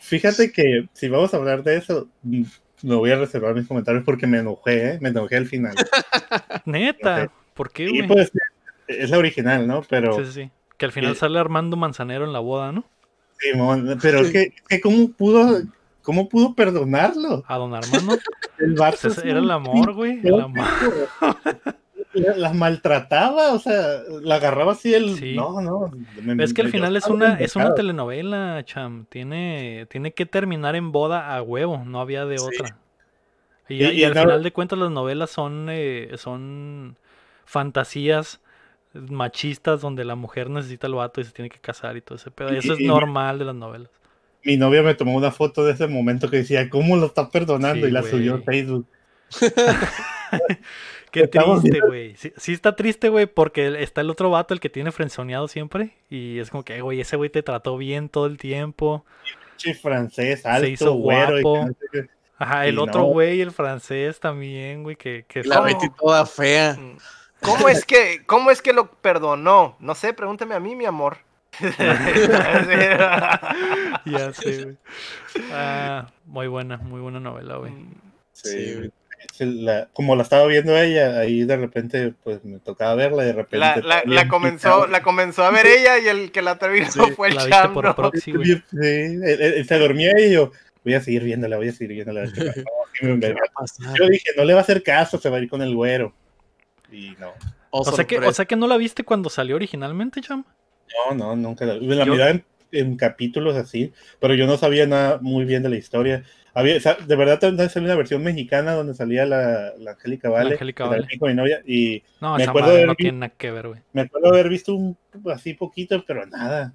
Fíjate 0.00 0.52
que 0.52 0.88
si 0.92 1.08
vamos 1.08 1.32
a 1.32 1.36
hablar 1.36 1.62
de 1.62 1.76
eso, 1.76 2.08
me 2.22 2.94
voy 2.96 3.10
a 3.10 3.16
reservar 3.16 3.54
mis 3.54 3.66
comentarios 3.66 4.04
porque 4.04 4.26
me 4.26 4.38
enojé, 4.38 4.94
¿eh? 4.94 4.98
me 5.00 5.10
enojé 5.10 5.36
al 5.36 5.46
final. 5.46 5.74
Neta. 6.64 7.30
¿Por 7.54 7.70
qué, 7.70 7.84
Y 7.84 7.98
güey? 7.98 8.08
pues 8.08 8.32
es 8.88 9.10
la 9.10 9.18
original, 9.18 9.66
¿no? 9.66 9.82
Pero, 9.88 10.16
Sí, 10.18 10.24
sí, 10.26 10.32
sí. 10.44 10.50
Que 10.76 10.86
al 10.86 10.92
final 10.92 11.12
Eh, 11.12 11.14
sale 11.16 11.38
Armando 11.38 11.76
Manzanero 11.76 12.24
en 12.24 12.32
la 12.32 12.40
boda, 12.40 12.72
¿no? 12.72 12.84
Simón, 13.38 13.98
pero 14.00 14.20
es 14.20 14.30
que, 14.30 14.52
que 14.68 14.80
¿cómo 14.80 15.10
pudo, 15.12 15.62
cómo 16.02 16.28
pudo 16.28 16.54
perdonarlo? 16.54 17.44
A 17.46 17.56
don 17.58 17.74
Armando. 17.74 18.18
El 18.58 18.74
vato 18.74 18.98
Pues 19.02 19.18
era 19.18 19.38
el 19.40 19.50
amor, 19.50 19.92
güey. 19.94 20.20
El 20.22 20.40
amor. 20.40 20.64
la- 22.14 22.36
las 22.36 22.54
maltrataba, 22.54 23.52
o 23.52 23.58
sea, 23.58 24.00
la 24.22 24.34
agarraba 24.36 24.72
así 24.72 24.94
el. 24.94 25.16
Sí. 25.16 25.34
No, 25.34 25.60
no. 25.60 25.90
me- 26.22 26.42
Es 26.44 26.52
que 26.54 26.62
al 26.62 26.68
final 26.70 26.96
es 26.96 27.06
una, 27.06 27.34
es 27.34 27.56
una 27.56 27.74
telenovela, 27.74 28.62
cham. 28.64 29.06
Tiene, 29.08 29.86
tiene 29.90 30.12
que 30.12 30.26
terminar 30.26 30.76
en 30.76 30.92
boda 30.92 31.34
a 31.34 31.42
huevo, 31.42 31.82
no 31.86 32.00
había 32.00 32.24
de 32.26 32.38
Sí. 32.38 32.44
otra. 32.46 32.76
Y, 33.68 33.74
Y- 33.82 33.86
y 33.86 34.00
y 34.00 34.04
al 34.04 34.14
final 34.14 34.42
de 34.42 34.52
cuentas 34.52 34.78
las 34.78 34.90
novelas 34.90 35.30
son, 35.30 35.68
eh, 35.70 36.10
son 36.16 36.96
fantasías 37.44 38.40
machistas 38.94 39.80
donde 39.80 40.04
la 40.04 40.14
mujer 40.16 40.50
necesita 40.50 40.86
al 40.86 40.94
vato 40.94 41.20
y 41.20 41.24
se 41.24 41.32
tiene 41.32 41.48
que 41.48 41.58
casar 41.58 41.96
y 41.96 42.02
todo 42.02 42.16
ese 42.16 42.30
pedo. 42.30 42.52
Y- 42.52 42.58
Eso 42.58 42.74
es 42.74 42.80
y- 42.80 42.86
normal 42.86 43.38
de 43.38 43.44
las 43.46 43.54
novelas. 43.54 43.88
Mi 44.44 44.56
novia 44.56 44.82
me 44.82 44.94
tomó 44.94 45.14
una 45.14 45.30
foto 45.30 45.64
de 45.64 45.72
ese 45.72 45.86
momento 45.86 46.28
que 46.28 46.38
decía, 46.38 46.68
¿cómo 46.68 46.96
lo 46.96 47.06
está 47.06 47.30
perdonando? 47.30 47.86
Sí, 47.86 47.90
y 47.90 47.92
la 47.94 48.00
güey. 48.00 48.10
subió 48.10 48.34
a 48.34 48.38
Facebook. 48.42 48.86
Qué 51.12 51.28
triste, 51.28 51.80
güey. 51.86 52.16
Sí, 52.16 52.32
sí 52.36 52.52
está 52.54 52.74
triste, 52.74 53.08
güey, 53.10 53.26
porque 53.26 53.82
está 53.82 54.00
el 54.00 54.10
otro 54.10 54.30
vato, 54.30 54.54
el 54.54 54.60
que 54.60 54.70
tiene 54.70 54.90
frenzoneado 54.92 55.46
siempre. 55.46 55.94
Y 56.08 56.38
es 56.38 56.50
como 56.50 56.64
que, 56.64 56.80
güey, 56.80 57.00
ese 57.00 57.16
güey 57.16 57.28
te 57.30 57.42
trató 57.42 57.76
bien 57.76 58.08
todo 58.08 58.26
el 58.26 58.38
tiempo. 58.38 59.04
Che, 59.58 59.74
francés, 59.74 60.44
alto, 60.46 60.66
hizo 60.66 60.94
güero. 60.94 61.40
guapo. 61.42 61.70
Ajá, 62.38 62.66
el 62.66 62.74
Y 62.74 62.78
otro 62.78 63.02
no. 63.02 63.06
güey, 63.08 63.40
el 63.42 63.52
francés 63.52 64.18
también, 64.18 64.82
güey, 64.82 64.96
que, 64.96 65.24
que 65.28 65.44
La. 65.44 65.60
Betty 65.60 65.88
toda 65.90 66.26
fea. 66.26 66.74
Mm. 66.74 66.96
¿Cómo 67.42 67.68
es 67.68 67.84
que, 67.84 68.22
cómo 68.26 68.50
es 68.50 68.62
que 68.62 68.72
lo 68.72 68.90
perdonó? 68.90 69.76
No 69.80 69.94
sé, 69.94 70.14
pregúntame 70.14 70.54
a 70.54 70.60
mí, 70.60 70.74
mi 70.74 70.86
amor. 70.86 71.18
Ya 74.04 74.32
sé, 74.32 74.64
güey. 74.64 74.76
Ah, 75.52 76.08
muy 76.24 76.46
buena, 76.46 76.78
muy 76.78 77.00
buena 77.00 77.20
novela, 77.20 77.56
güey. 77.56 77.72
Sí, 78.32 78.48
Sí, 78.50 78.74
güey. 78.76 78.92
La- 79.38 79.88
como 79.92 80.16
la 80.16 80.22
estaba 80.22 80.46
viendo 80.46 80.76
ella, 80.76 81.18
ahí 81.20 81.44
de 81.44 81.56
repente, 81.56 82.14
pues 82.22 82.44
me 82.44 82.58
tocaba 82.58 82.94
verla 82.94 83.22
y 83.24 83.26
de 83.26 83.32
repente. 83.32 83.58
La, 83.58 83.76
la, 83.76 84.02
bien 84.02 84.14
la 84.14 84.28
comenzó, 84.28 84.86
la 84.86 85.02
comenzó 85.02 85.44
a 85.44 85.50
ver 85.50 85.66
ella 85.66 85.98
y 85.98 86.08
el 86.08 86.32
que 86.32 86.42
la 86.42 86.56
terminó 86.58 86.90
Sí, 86.90 87.00
fue 87.16 87.28
el 87.28 87.38
güey. 88.32 88.62
Sí, 88.70 88.78
él- 88.80 89.22
él- 89.24 89.40
él 89.40 89.66
se 89.66 89.78
dormía 89.78 90.12
y 90.18 90.32
yo, 90.32 90.52
voy 90.84 90.94
a 90.94 91.00
seguir 91.00 91.22
viéndola, 91.24 91.56
voy 91.56 91.68
a 91.68 91.72
seguir 91.72 91.94
viéndola. 92.04 92.24
Yo 93.98 94.06
dije, 94.08 94.30
no 94.36 94.44
le 94.44 94.52
va 94.52 94.60
a 94.60 94.62
hacer 94.62 94.82
caso, 94.82 95.18
se 95.18 95.28
va 95.30 95.38
a 95.38 95.40
ir 95.40 95.48
con 95.48 95.62
el 95.62 95.74
güero. 95.74 96.12
Y 96.90 97.16
no, 97.18 97.32
Oh, 97.74 97.80
O 97.80 97.92
sea, 97.92 98.04
que, 98.06 98.18
o 98.18 98.32
sea 98.34 98.44
que 98.44 98.54
no 98.54 98.66
la 98.66 98.76
viste 98.76 99.02
cuando 99.02 99.30
salió 99.30 99.56
originalmente, 99.56 100.20
cham. 100.20 100.44
no, 101.08 101.14
no, 101.14 101.36
nunca 101.36 101.64
la, 101.64 101.74
la 101.76 102.04
Yo- 102.04 102.12
miraba 102.12 102.30
en, 102.32 102.44
en 102.70 102.96
capítulos 102.98 103.56
así, 103.56 103.94
pero 104.20 104.34
yo 104.34 104.46
no 104.46 104.58
sabía 104.58 104.86
nada 104.86 105.18
muy 105.22 105.46
bien 105.46 105.62
de 105.62 105.70
la 105.70 105.76
historia. 105.76 106.22
Había, 106.54 106.74
de 106.78 107.16
verdad 107.16 107.38
también 107.38 107.70
salió 107.70 107.86
una 107.88 107.96
versión 107.96 108.22
mexicana 108.22 108.72
donde 108.72 108.92
salía 108.94 109.24
la, 109.24 109.72
la 109.78 109.92
Angélica 109.92 110.28
Vale, 110.28 110.52
Angélica 110.52 110.84
la 110.84 110.90
Vale. 110.90 111.06
vi 111.10 111.18
con 111.18 111.30
mi 111.30 111.34
novia, 111.34 111.62
y 111.66 112.02
No, 112.20 112.36
Me 112.36 112.42
esa 112.42 112.50
acuerdo 112.50 112.68
madre 112.68 112.80
de 112.82 112.86
no 112.86 112.94
tiene 112.94 113.18
nada 113.18 113.32
que 113.36 113.50
ver, 113.50 113.68
güey. 113.68 113.80
me 113.94 114.02
acuerdo 114.02 114.28
haber 114.28 114.48
visto 114.50 114.74
un 114.74 114.96
así 115.32 115.54
poquito, 115.54 116.04
pero 116.06 116.26
nada. 116.26 116.74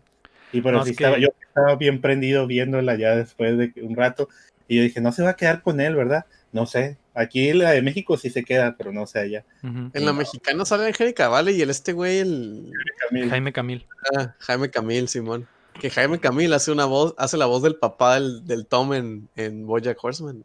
Y 0.52 0.62
pero 0.62 0.78
No, 0.80 0.84
sí 0.84 0.92
es 0.92 0.98
que- 0.98 1.04
estaba, 1.04 1.20
yo 1.20 1.28
estaba 1.46 1.76
bien 1.76 2.02
prendido 2.02 2.48
viéndola 2.48 2.96
ya 2.96 3.16
después 3.16 3.58
de 3.58 3.72
un 3.84 3.96
rato. 3.96 4.30
Y 4.68 4.78
yo 4.78 4.82
dije, 4.84 5.00
no 5.00 5.12
se 5.12 5.24
va 5.24 5.30
a 5.32 5.36
quedar 5.36 5.62
con 5.62 5.80
él, 5.80 5.96
¿verdad? 5.96 6.26
No 6.52 6.66
sé. 6.66 6.98
Aquí 7.14 7.54
la 7.54 7.72
de 7.72 7.82
México 7.82 8.18
sí 8.18 8.30
se 8.30 8.44
queda, 8.44 8.76
pero 8.78 8.92
no 8.92 9.06
sé 9.08 9.20
allá. 9.20 9.44
En 9.64 10.06
la 10.06 10.14
mexicana 10.14 10.66
sale 10.66 10.88
Angélica 10.88 11.28
Vale 11.30 11.52
y 11.52 11.62
el 11.62 11.70
este 11.70 11.94
güey, 11.94 12.20
el 12.20 12.72
Camil. 13.10 13.30
Jaime 13.30 13.54
Camil. 13.54 13.86
ah, 14.18 14.34
Jaime 14.40 14.70
Camil, 14.70 15.08
Simón. 15.08 15.48
Que 15.80 15.90
Jaime 15.92 16.20
Camil 16.20 16.54
hace 16.54 16.72
una 16.72 16.86
voz, 16.86 17.14
hace 17.18 17.38
la 17.38 17.46
voz 17.46 17.62
del 17.62 17.76
papá 17.76 18.16
del, 18.16 18.46
del 18.46 18.66
Tom 18.66 18.94
en, 18.94 19.30
en 19.36 19.66
Bojack 19.68 20.04
Horseman. 20.04 20.44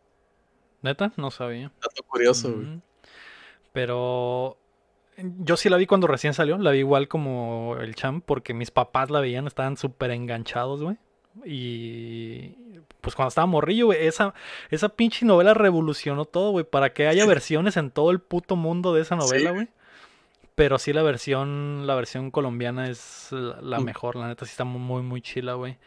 ¿Neta? 0.83 1.13
No 1.17 1.31
sabía. 1.31 1.73
Dato 1.81 2.03
curioso, 2.07 2.53
güey. 2.53 2.81
Pero 3.73 4.59
yo 5.17 5.57
sí 5.57 5.69
la 5.69 5.77
vi 5.79 5.87
cuando 5.87 6.07
recién 6.07 6.35
salió, 6.35 6.59
la 6.59 6.73
vi 6.73 6.81
igual 6.81 7.09
como 7.09 7.77
el 7.81 7.95
champ, 7.95 8.25
porque 8.27 8.53
mis 8.53 8.71
papás 8.71 9.11
la 9.11 9.21
veían, 9.21 9.47
estaban 9.47 9.77
súper 9.77 10.11
enganchados, 10.11 10.83
güey. 10.83 10.97
Y 11.47 12.51
pues 13.01 13.15
cuando 13.15 13.29
estaba 13.29 13.47
morrillo, 13.47 13.87
güey, 13.87 14.07
esa, 14.07 14.35
esa 14.71 14.91
pinche 14.91 15.25
novela 15.25 15.55
revolucionó 15.55 16.27
todo, 16.27 16.51
güey, 16.51 16.65
para 16.67 16.93
que 16.93 17.07
haya 17.09 17.25
versiones 17.25 17.77
en 17.79 17.91
todo 17.91 18.11
el 18.11 18.21
puto 18.21 18.55
mundo 18.57 18.93
de 18.93 19.01
esa 19.03 19.17
novela, 19.17 19.51
Sí. 19.51 19.55
güey. 19.55 19.69
Pero 20.55 20.79
sí 20.79 20.93
la 20.93 21.03
versión, 21.03 21.87
la 21.87 21.95
versión 21.95 22.31
colombiana 22.31 22.89
es 22.89 23.29
la, 23.31 23.81
Mm. 23.81 23.85
mejor, 23.85 24.16
la 24.16 24.29
neta 24.29 24.45
sí 24.45 24.51
está 24.51 24.65
muy, 24.65 25.03
muy 25.03 25.23
chila, 25.23 25.55
güey. 25.55 25.79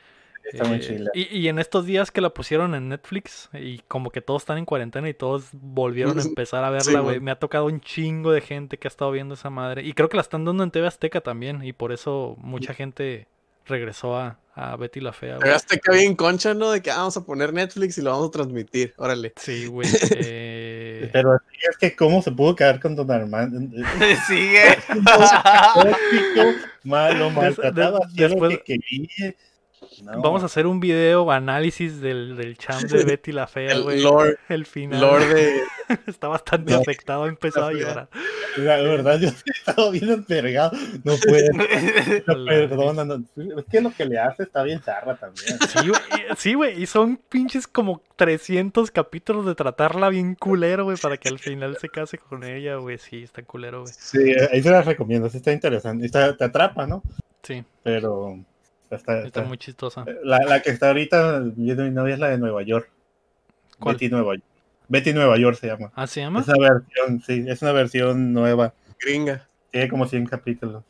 Está 0.44 0.64
muy 0.66 0.78
Eh, 0.78 0.80
chila. 0.82 1.12
Y, 1.16 1.36
y 1.40 1.48
en 1.48 1.58
estos 1.58 1.86
días 1.86 2.12
que 2.12 2.22
la 2.22 2.30
pusieron 2.32 2.76
en 2.76 2.90
Netflix 2.90 3.50
y 3.54 3.80
como 3.88 4.12
que 4.12 4.22
todos 4.22 4.44
están 4.44 4.58
en 4.60 4.66
cuarentena 4.66 5.10
y 5.10 5.14
todos 5.16 5.46
volvieron 5.54 6.20
a 6.20 6.22
empezar 6.38 6.64
a 6.64 6.70
verla, 6.70 7.00
güey. 7.00 7.20
Me 7.20 7.32
ha 7.32 7.40
tocado 7.40 7.66
un 7.66 7.82
chingo 7.82 8.32
de 8.32 8.42
gente 8.42 8.78
que 8.78 8.88
ha 8.88 8.90
estado 8.90 9.12
viendo 9.12 9.34
esa 9.34 9.50
madre. 9.50 9.84
Y 9.84 9.94
creo 9.94 10.08
que 10.10 10.18
la 10.18 10.22
están 10.22 10.46
dando 10.46 10.64
en 10.64 10.70
TV 10.72 10.86
Azteca 10.88 11.22
también. 11.22 11.64
Y 11.64 11.74
por 11.74 11.92
eso 11.92 12.36
mucha 12.40 12.74
gente 12.76 13.28
regresó 13.68 14.16
a, 14.16 14.38
a 14.54 14.76
Betty 14.76 15.02
la 15.02 15.14
Fea, 15.14 15.32
güey. 15.38 15.42
Pero 15.46 15.56
Azteca 15.56 15.92
bien 15.94 16.16
concha, 16.16 16.54
¿no? 16.54 16.70
De 16.70 16.82
que 16.84 16.92
ah, 16.92 16.98
vamos 16.98 17.18
a 17.18 17.26
poner 17.26 17.52
Netflix 17.52 17.98
y 17.98 18.04
lo 18.04 18.12
vamos 18.12 18.28
a 18.28 18.32
transmitir. 18.32 18.94
Órale. 18.98 19.34
Sí, 19.38 19.66
güey. 19.66 19.88
eh, 20.12 20.55
Pero 21.12 21.34
así 21.34 21.58
es 21.70 21.78
que 21.78 21.96
cómo 21.96 22.22
se 22.22 22.32
pudo 22.32 22.56
quedar 22.56 22.80
con 22.80 22.96
Don 22.96 23.10
Armando. 23.12 23.60
Sigue. 24.28 24.78
Malo, 26.84 27.30
maltratado, 27.30 28.04
hacía 28.04 28.30
lo 28.30 28.50
que 28.50 28.62
quería. 28.62 29.36
No, 30.04 30.22
Vamos 30.22 30.42
a 30.44 30.48
hacer 30.48 30.68
un 30.68 30.80
video 30.80 31.32
análisis 31.32 32.02
del, 32.02 32.36
del 32.36 32.58
champ 32.58 32.82
de 32.84 33.04
Betty 33.06 33.32
la 33.32 33.48
Fea, 33.48 33.72
El 33.72 33.84
güey. 33.84 34.02
lore, 34.02 34.38
El 34.50 34.66
final. 34.66 35.00
lore 35.00 35.26
de. 35.28 35.62
Está 36.08 36.28
bastante 36.28 36.74
No. 36.74 36.80
afectado, 36.80 37.24
ha 37.26 37.28
empezado 37.28 37.68
a 37.68 37.72
llorar. 37.74 38.10
La 38.58 38.78
verdad, 38.78 39.20
yo 39.20 39.28
he 39.30 39.52
estado 39.52 39.92
bien 39.92 40.10
envergado. 40.10 40.72
No 41.04 41.14
puede. 41.18 41.50
No, 42.28 42.46
perdona, 42.46 43.06
no. 43.06 43.24
Es 43.58 43.66
que 43.70 43.82
lo 43.82 43.92
que 43.92 44.06
le 44.06 44.18
hace 44.20 44.44
está 44.44 44.64
bien 44.64 44.82
zarra 44.82 45.16
también. 45.16 45.58
Sí, 45.70 45.88
güey, 45.88 46.02
y- 46.12 46.36
sí, 46.38 46.54
güey, 46.56 46.82
y 46.82 46.86
son 46.88 47.18
pinches 47.18 47.68
como 47.68 48.02
300 48.16 48.92
capítulos 48.92 49.46
de 49.46 49.56
tratarla 49.56 50.10
bien 50.10 50.36
culero, 50.36 50.86
güey, 50.86 50.98
para 50.98 51.18
que 51.18 51.30
al 51.30 51.40
final 51.40 51.78
se 51.78 51.90
case 51.90 52.18
con 52.18 52.44
ella, 52.44 52.76
güey. 52.78 52.98
Sí, 52.98 53.24
está 53.24 53.44
culero, 53.44 53.82
güey. 53.84 53.94
Sí, 53.98 54.20
ahí 54.52 54.62
se 54.64 54.70
las 54.72 54.86
recomiendo. 54.86 55.30
sí 55.30 55.38
Está 55.38 55.52
interesante. 55.52 56.06
Está, 56.06 56.36
te 56.36 56.44
atrapa, 56.46 56.88
¿no? 56.88 57.04
Sí, 57.44 57.64
Pero 57.84 58.40
está, 58.92 59.16
está 59.18 59.28
está- 59.28 59.44
muy 59.44 59.58
chistosa. 59.58 60.06
La, 60.24 60.40
la 60.40 60.62
que 60.62 60.70
está 60.72 60.88
ahorita 60.88 61.40
viendo 61.56 61.84
mi 61.84 61.92
novia 61.92 62.14
es 62.14 62.20
la 62.20 62.30
de 62.30 62.38
Nueva 62.38 62.62
York. 62.64 62.90
¿Cuál? 63.80 63.96
Betty 63.96 64.10
Nueva 64.10 64.34
York. 64.36 64.44
Betty 64.88 65.14
Nueva 65.14 65.38
York 65.38 65.58
se 65.58 65.68
llama. 65.68 65.92
¿Ah, 65.96 66.08
se 66.08 66.22
llama? 66.22 66.42
Es 66.42 66.48
una 66.48 66.58
versión, 66.70 67.22
sí, 67.22 67.46
es 67.48 67.62
una 67.62 67.72
versión 67.72 68.34
nueva. 68.34 68.74
Gringa. 69.00 69.48
Tiene 69.72 69.90
como 69.90 70.06
100 70.08 70.26
capítulos. 70.28 70.84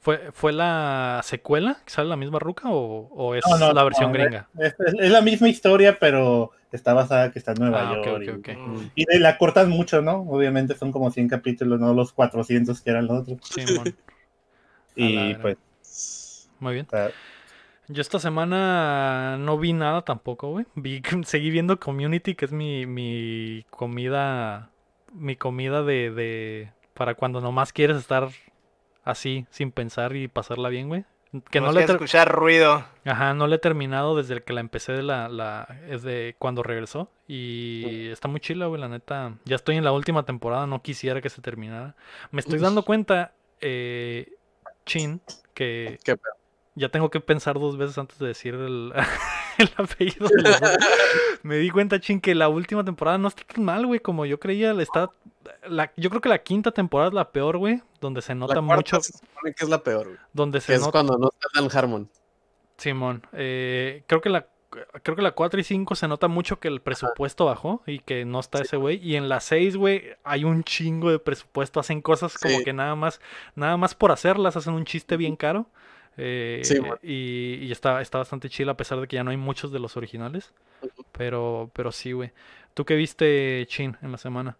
¿Fue, 0.00 0.30
¿Fue 0.32 0.52
la 0.52 1.20
secuela 1.24 1.78
que 1.84 1.90
sale 1.90 2.08
la 2.08 2.16
misma 2.16 2.38
ruca 2.38 2.70
o, 2.70 3.08
o 3.12 3.34
es 3.34 3.44
No, 3.48 3.58
no, 3.58 3.72
la 3.72 3.84
versión 3.84 4.12
no, 4.12 4.18
gringa? 4.18 4.48
Es, 4.58 4.74
es- 4.78 4.94
es 4.98 5.10
la 5.10 5.20
misma 5.20 5.48
historia, 5.48 5.98
pero 6.00 6.52
está 6.72 6.94
basada 6.94 7.30
que 7.30 7.38
está 7.38 7.52
en 7.52 7.58
Nueva 7.60 7.90
Ah, 7.90 7.94
York. 8.04 8.48
y- 8.94 9.18
la 9.18 9.36
cortan 9.38 9.68
mucho, 9.68 10.00
¿no? 10.00 10.22
Obviamente 10.22 10.74
son 10.76 10.92
como 10.92 11.10
100 11.10 11.28
capítulos, 11.28 11.78
no 11.80 11.92
los 11.94 12.12
400 12.12 12.80
que 12.80 12.90
eran 12.90 13.06
los 13.06 13.20
otros. 13.22 13.38
Simón. 13.42 13.94
Y 14.96 15.34
pues, 15.34 15.56
Muy 16.60 16.74
bien. 16.74 16.84
está- 16.86 17.10
Yo 17.88 18.02
esta 18.02 18.18
semana 18.18 19.36
no 19.38 19.56
vi 19.58 19.72
nada 19.72 20.02
tampoco, 20.02 20.48
güey. 20.50 20.66
Vi, 20.74 21.02
seguí 21.24 21.50
viendo 21.50 21.78
Community, 21.80 22.34
que 22.34 22.44
es 22.44 22.52
mi, 22.52 22.86
mi 22.86 23.64
comida, 23.70 24.70
mi 25.12 25.36
comida 25.36 25.82
de, 25.82 26.10
de, 26.10 26.72
para 26.94 27.14
cuando 27.14 27.40
nomás 27.40 27.72
quieres 27.72 27.96
estar 27.96 28.28
así, 29.04 29.46
sin 29.50 29.72
pensar 29.72 30.14
y 30.16 30.28
pasarla 30.28 30.68
bien, 30.68 30.88
güey. 30.88 31.04
Que 31.50 31.60
no 31.60 31.66
Nos 31.66 31.74
le, 31.74 31.84
escuchar 31.84 32.32
ruido. 32.32 32.84
Ajá, 33.04 33.34
no 33.34 33.46
le 33.46 33.56
he 33.56 33.58
terminado 33.58 34.16
desde 34.16 34.42
que 34.42 34.54
la 34.54 34.60
empecé 34.60 34.92
de 34.92 35.02
la, 35.02 35.28
la, 35.28 35.78
es 35.88 36.02
de 36.02 36.34
cuando 36.38 36.62
regresó. 36.62 37.10
Y 37.26 38.08
está 38.08 38.28
muy 38.28 38.40
chila, 38.40 38.64
güey, 38.66 38.80
la 38.80 38.88
neta. 38.88 39.34
Ya 39.44 39.56
estoy 39.56 39.76
en 39.76 39.84
la 39.84 39.92
última 39.92 40.24
temporada, 40.24 40.66
no 40.66 40.80
quisiera 40.80 41.20
que 41.20 41.28
se 41.28 41.42
terminara. 41.42 41.96
Me 42.30 42.40
estoy 42.40 42.58
dando 42.58 42.82
cuenta, 42.82 43.32
eh, 43.60 44.32
Chin, 44.86 45.20
que 45.52 45.98
Qué 46.02 46.16
pedo. 46.16 46.32
Ya 46.78 46.88
tengo 46.88 47.10
que 47.10 47.20
pensar 47.20 47.58
dos 47.58 47.76
veces 47.76 47.98
antes 47.98 48.18
de 48.18 48.28
decir 48.28 48.54
el, 48.54 48.92
el 49.58 49.70
apellido 49.76 50.28
de 50.28 50.42
los 50.42 50.60
dos. 50.60 50.70
Me 51.42 51.56
di 51.56 51.70
cuenta, 51.70 52.00
Chin, 52.00 52.20
que 52.20 52.34
la 52.34 52.48
última 52.48 52.84
temporada 52.84 53.18
no 53.18 53.28
está 53.28 53.42
tan 53.44 53.64
mal, 53.64 53.86
güey, 53.86 54.00
como 54.00 54.24
yo 54.26 54.38
creía. 54.40 54.72
Está, 54.80 55.10
la, 55.68 55.92
yo 55.96 56.08
creo 56.10 56.20
que 56.22 56.28
la 56.28 56.38
quinta 56.38 56.70
temporada 56.70 57.08
es 57.08 57.14
la 57.14 57.30
peor, 57.32 57.58
güey, 57.58 57.82
donde 58.00 58.22
se 58.22 58.34
nota 58.34 58.60
mucho, 58.60 59.00
se 59.00 59.12
supone 59.12 59.54
que 59.54 59.64
es 59.64 59.68
la 59.70 59.82
peor, 59.82 60.06
güey. 60.06 60.18
donde 60.32 60.58
Que 60.58 60.64
se 60.64 60.74
es 60.74 60.80
nota... 60.80 60.92
cuando 60.92 61.18
no 61.18 61.30
está 61.32 61.48
Dan 61.60 61.68
Harmon. 61.72 62.08
Simón, 62.76 63.26
eh, 63.32 64.04
creo 64.06 64.20
que 64.20 64.28
la 64.30 64.46
creo 65.02 65.16
que 65.16 65.22
la 65.22 65.32
4 65.32 65.58
y 65.60 65.64
5 65.64 65.94
se 65.94 66.06
nota 66.08 66.28
mucho 66.28 66.60
que 66.60 66.68
el 66.68 66.82
presupuesto 66.82 67.46
bajó 67.46 67.82
y 67.86 68.00
que 68.00 68.26
no 68.26 68.38
está 68.38 68.60
ese 68.60 68.76
güey 68.76 69.00
y 69.02 69.16
en 69.16 69.28
la 69.30 69.40
6, 69.40 69.76
güey, 69.78 70.02
hay 70.24 70.44
un 70.44 70.62
chingo 70.62 71.10
de 71.10 71.18
presupuesto, 71.18 71.80
hacen 71.80 72.02
cosas 72.02 72.36
como 72.36 72.58
Sí. 72.58 72.64
que 72.64 72.74
nada 72.74 72.94
más 72.94 73.18
nada 73.54 73.78
más 73.78 73.94
por 73.94 74.12
hacerlas 74.12 74.56
hacen 74.56 74.74
un 74.74 74.84
chiste 74.84 75.16
bien 75.16 75.36
caro. 75.36 75.66
Eh, 76.18 76.60
Sí, 76.64 76.80
man. 76.80 76.98
y, 77.02 77.54
y 77.62 77.72
está, 77.72 78.00
está 78.02 78.18
bastante 78.18 78.48
chill 78.50 78.68
a 78.68 78.76
pesar 78.76 79.00
de 79.00 79.08
que 79.08 79.16
ya 79.16 79.24
no 79.24 79.30
hay 79.30 79.36
muchos 79.38 79.72
de 79.72 79.78
los 79.78 79.96
originales. 79.96 80.52
Pero, 81.12 81.70
pero 81.72 81.90
sí, 81.92 82.12
güey. 82.12 82.32
¿Tú 82.74 82.84
qué 82.84 82.94
viste, 82.94 83.64
Chin, 83.68 83.96
en 84.02 84.12
la 84.12 84.18
semana? 84.18 84.56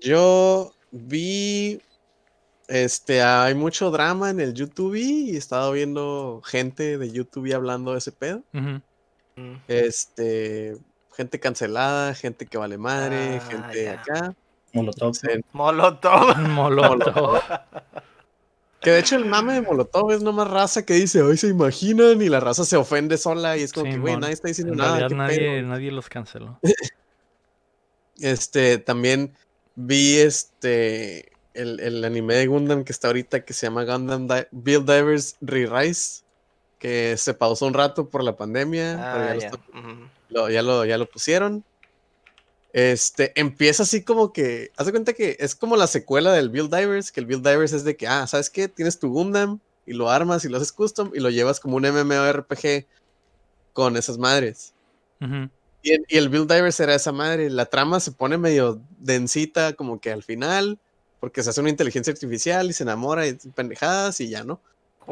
Yo 0.00 0.72
vi 0.90 1.80
Este, 2.68 3.22
hay 3.22 3.54
mucho 3.54 3.90
drama 3.90 4.30
en 4.30 4.40
el 4.40 4.54
YouTube 4.54 4.94
y 4.96 5.34
he 5.34 5.38
estado 5.38 5.72
viendo 5.72 6.40
gente 6.44 6.96
de 6.98 7.12
YouTube 7.12 7.52
hablando 7.54 7.92
de 7.92 7.98
ese 7.98 8.12
pedo. 8.12 8.42
Mm. 8.52 8.76
Este, 9.68 10.76
gente 11.14 11.38
cancelada, 11.40 12.14
gente 12.14 12.46
que 12.46 12.58
vale 12.58 12.78
madre, 12.78 13.36
Ah, 13.36 13.40
gente 13.50 13.84
ya. 13.84 13.92
acá. 14.00 14.34
Molotov. 14.72 15.12
Molotov. 15.52 16.36
Molotov. 16.48 17.40
Que 18.82 18.90
de 18.90 18.98
hecho 18.98 19.16
el 19.16 19.24
mame 19.24 19.54
de 19.54 19.62
Molotov 19.62 20.10
es 20.10 20.22
nomás 20.22 20.48
raza 20.50 20.84
que 20.84 20.94
dice, 20.94 21.22
hoy 21.22 21.36
se 21.36 21.48
imaginan 21.48 22.20
y 22.20 22.28
la 22.28 22.40
raza 22.40 22.64
se 22.64 22.76
ofende 22.76 23.16
sola 23.16 23.56
y 23.56 23.62
es 23.62 23.72
como 23.72 23.90
que, 23.90 23.98
güey, 23.98 24.16
nadie 24.16 24.34
está 24.34 24.48
diciendo 24.48 24.72
En 24.72 24.78
nada. 24.78 25.08
nadie, 25.08 25.38
pedo". 25.38 25.68
nadie 25.68 25.92
los 25.92 26.08
canceló. 26.08 26.58
Este, 28.20 28.78
también 28.78 29.32
vi 29.74 30.18
este, 30.18 31.32
el, 31.54 31.80
el 31.80 32.04
anime 32.04 32.34
de 32.34 32.46
Gundam 32.46 32.84
que 32.84 32.92
está 32.92 33.08
ahorita 33.08 33.44
que 33.44 33.52
se 33.52 33.66
llama 33.66 33.84
Gundam 33.84 34.28
Di- 34.28 34.46
Build 34.52 34.88
Divers 34.88 35.36
Re-Rise, 35.40 36.22
que 36.78 37.16
se 37.16 37.34
pausó 37.34 37.66
un 37.66 37.74
rato 37.74 38.08
por 38.08 38.22
la 38.22 38.36
pandemia, 38.36 38.92
pero 39.12 39.24
Ah, 39.24 39.36
ya, 39.36 39.50
lo 40.28 40.40
lo- 40.42 40.50
ya 40.50 40.62
lo, 40.62 40.84
ya 40.84 40.98
lo 40.98 41.06
pusieron. 41.06 41.64
Este, 42.72 43.38
empieza 43.38 43.82
así 43.82 44.02
como 44.02 44.32
que, 44.32 44.72
haz 44.76 44.86
de 44.86 44.92
cuenta 44.92 45.12
que 45.12 45.36
es 45.40 45.54
como 45.54 45.76
la 45.76 45.86
secuela 45.86 46.32
del 46.32 46.48
Build 46.48 46.74
Divers, 46.74 47.12
que 47.12 47.20
el 47.20 47.26
Build 47.26 47.46
Divers 47.46 47.72
es 47.72 47.84
de 47.84 47.96
que, 47.96 48.06
ah, 48.06 48.26
¿sabes 48.26 48.48
qué? 48.48 48.68
Tienes 48.68 48.98
tu 48.98 49.10
Gundam 49.10 49.60
y 49.84 49.92
lo 49.92 50.10
armas 50.10 50.44
y 50.44 50.48
lo 50.48 50.56
haces 50.56 50.72
custom 50.72 51.10
y 51.14 51.20
lo 51.20 51.28
llevas 51.28 51.60
como 51.60 51.76
un 51.76 51.82
MMORPG 51.82 52.86
con 53.74 53.96
esas 53.96 54.16
madres. 54.18 54.72
Y 55.82 55.92
el, 55.92 56.04
y 56.08 56.16
el 56.16 56.28
Build 56.28 56.52
Divers 56.52 56.80
era 56.80 56.94
esa 56.94 57.12
madre. 57.12 57.50
La 57.50 57.66
trama 57.66 58.00
se 58.00 58.10
pone 58.10 58.38
medio 58.38 58.80
densita, 58.98 59.74
como 59.74 60.00
que 60.00 60.10
al 60.10 60.22
final, 60.22 60.78
porque 61.20 61.42
se 61.42 61.50
hace 61.50 61.60
una 61.60 61.70
inteligencia 61.70 62.12
artificial 62.12 62.70
y 62.70 62.72
se 62.72 62.82
enamora 62.82 63.26
y 63.26 63.34
pendejadas 63.34 64.20
y 64.20 64.28
ya, 64.28 64.44
¿no? 64.44 64.60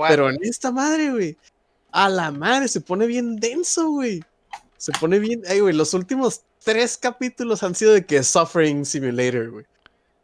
Pero 0.09 0.31
en 0.31 0.39
esta 0.43 0.73
madre, 0.73 1.11
güey, 1.11 1.37
a 1.93 2.09
la 2.09 2.31
madre 2.31 2.69
se 2.69 2.81
pone 2.81 3.07
bien 3.07 3.37
denso, 3.37 3.91
güey. 3.91 4.23
Se 4.77 4.93
pone 4.93 5.19
bien. 5.19 5.43
Ay, 5.47 5.61
güey, 5.61 5.74
los 5.74 5.95
últimos 5.95 6.43
tres 6.62 6.97
capítulos 6.99 7.62
han 7.62 7.74
sido 7.74 7.93
de 7.93 8.05
que 8.05 8.23
Suffering 8.23 8.85
Simulator, 8.85 9.51
güey. 9.51 9.65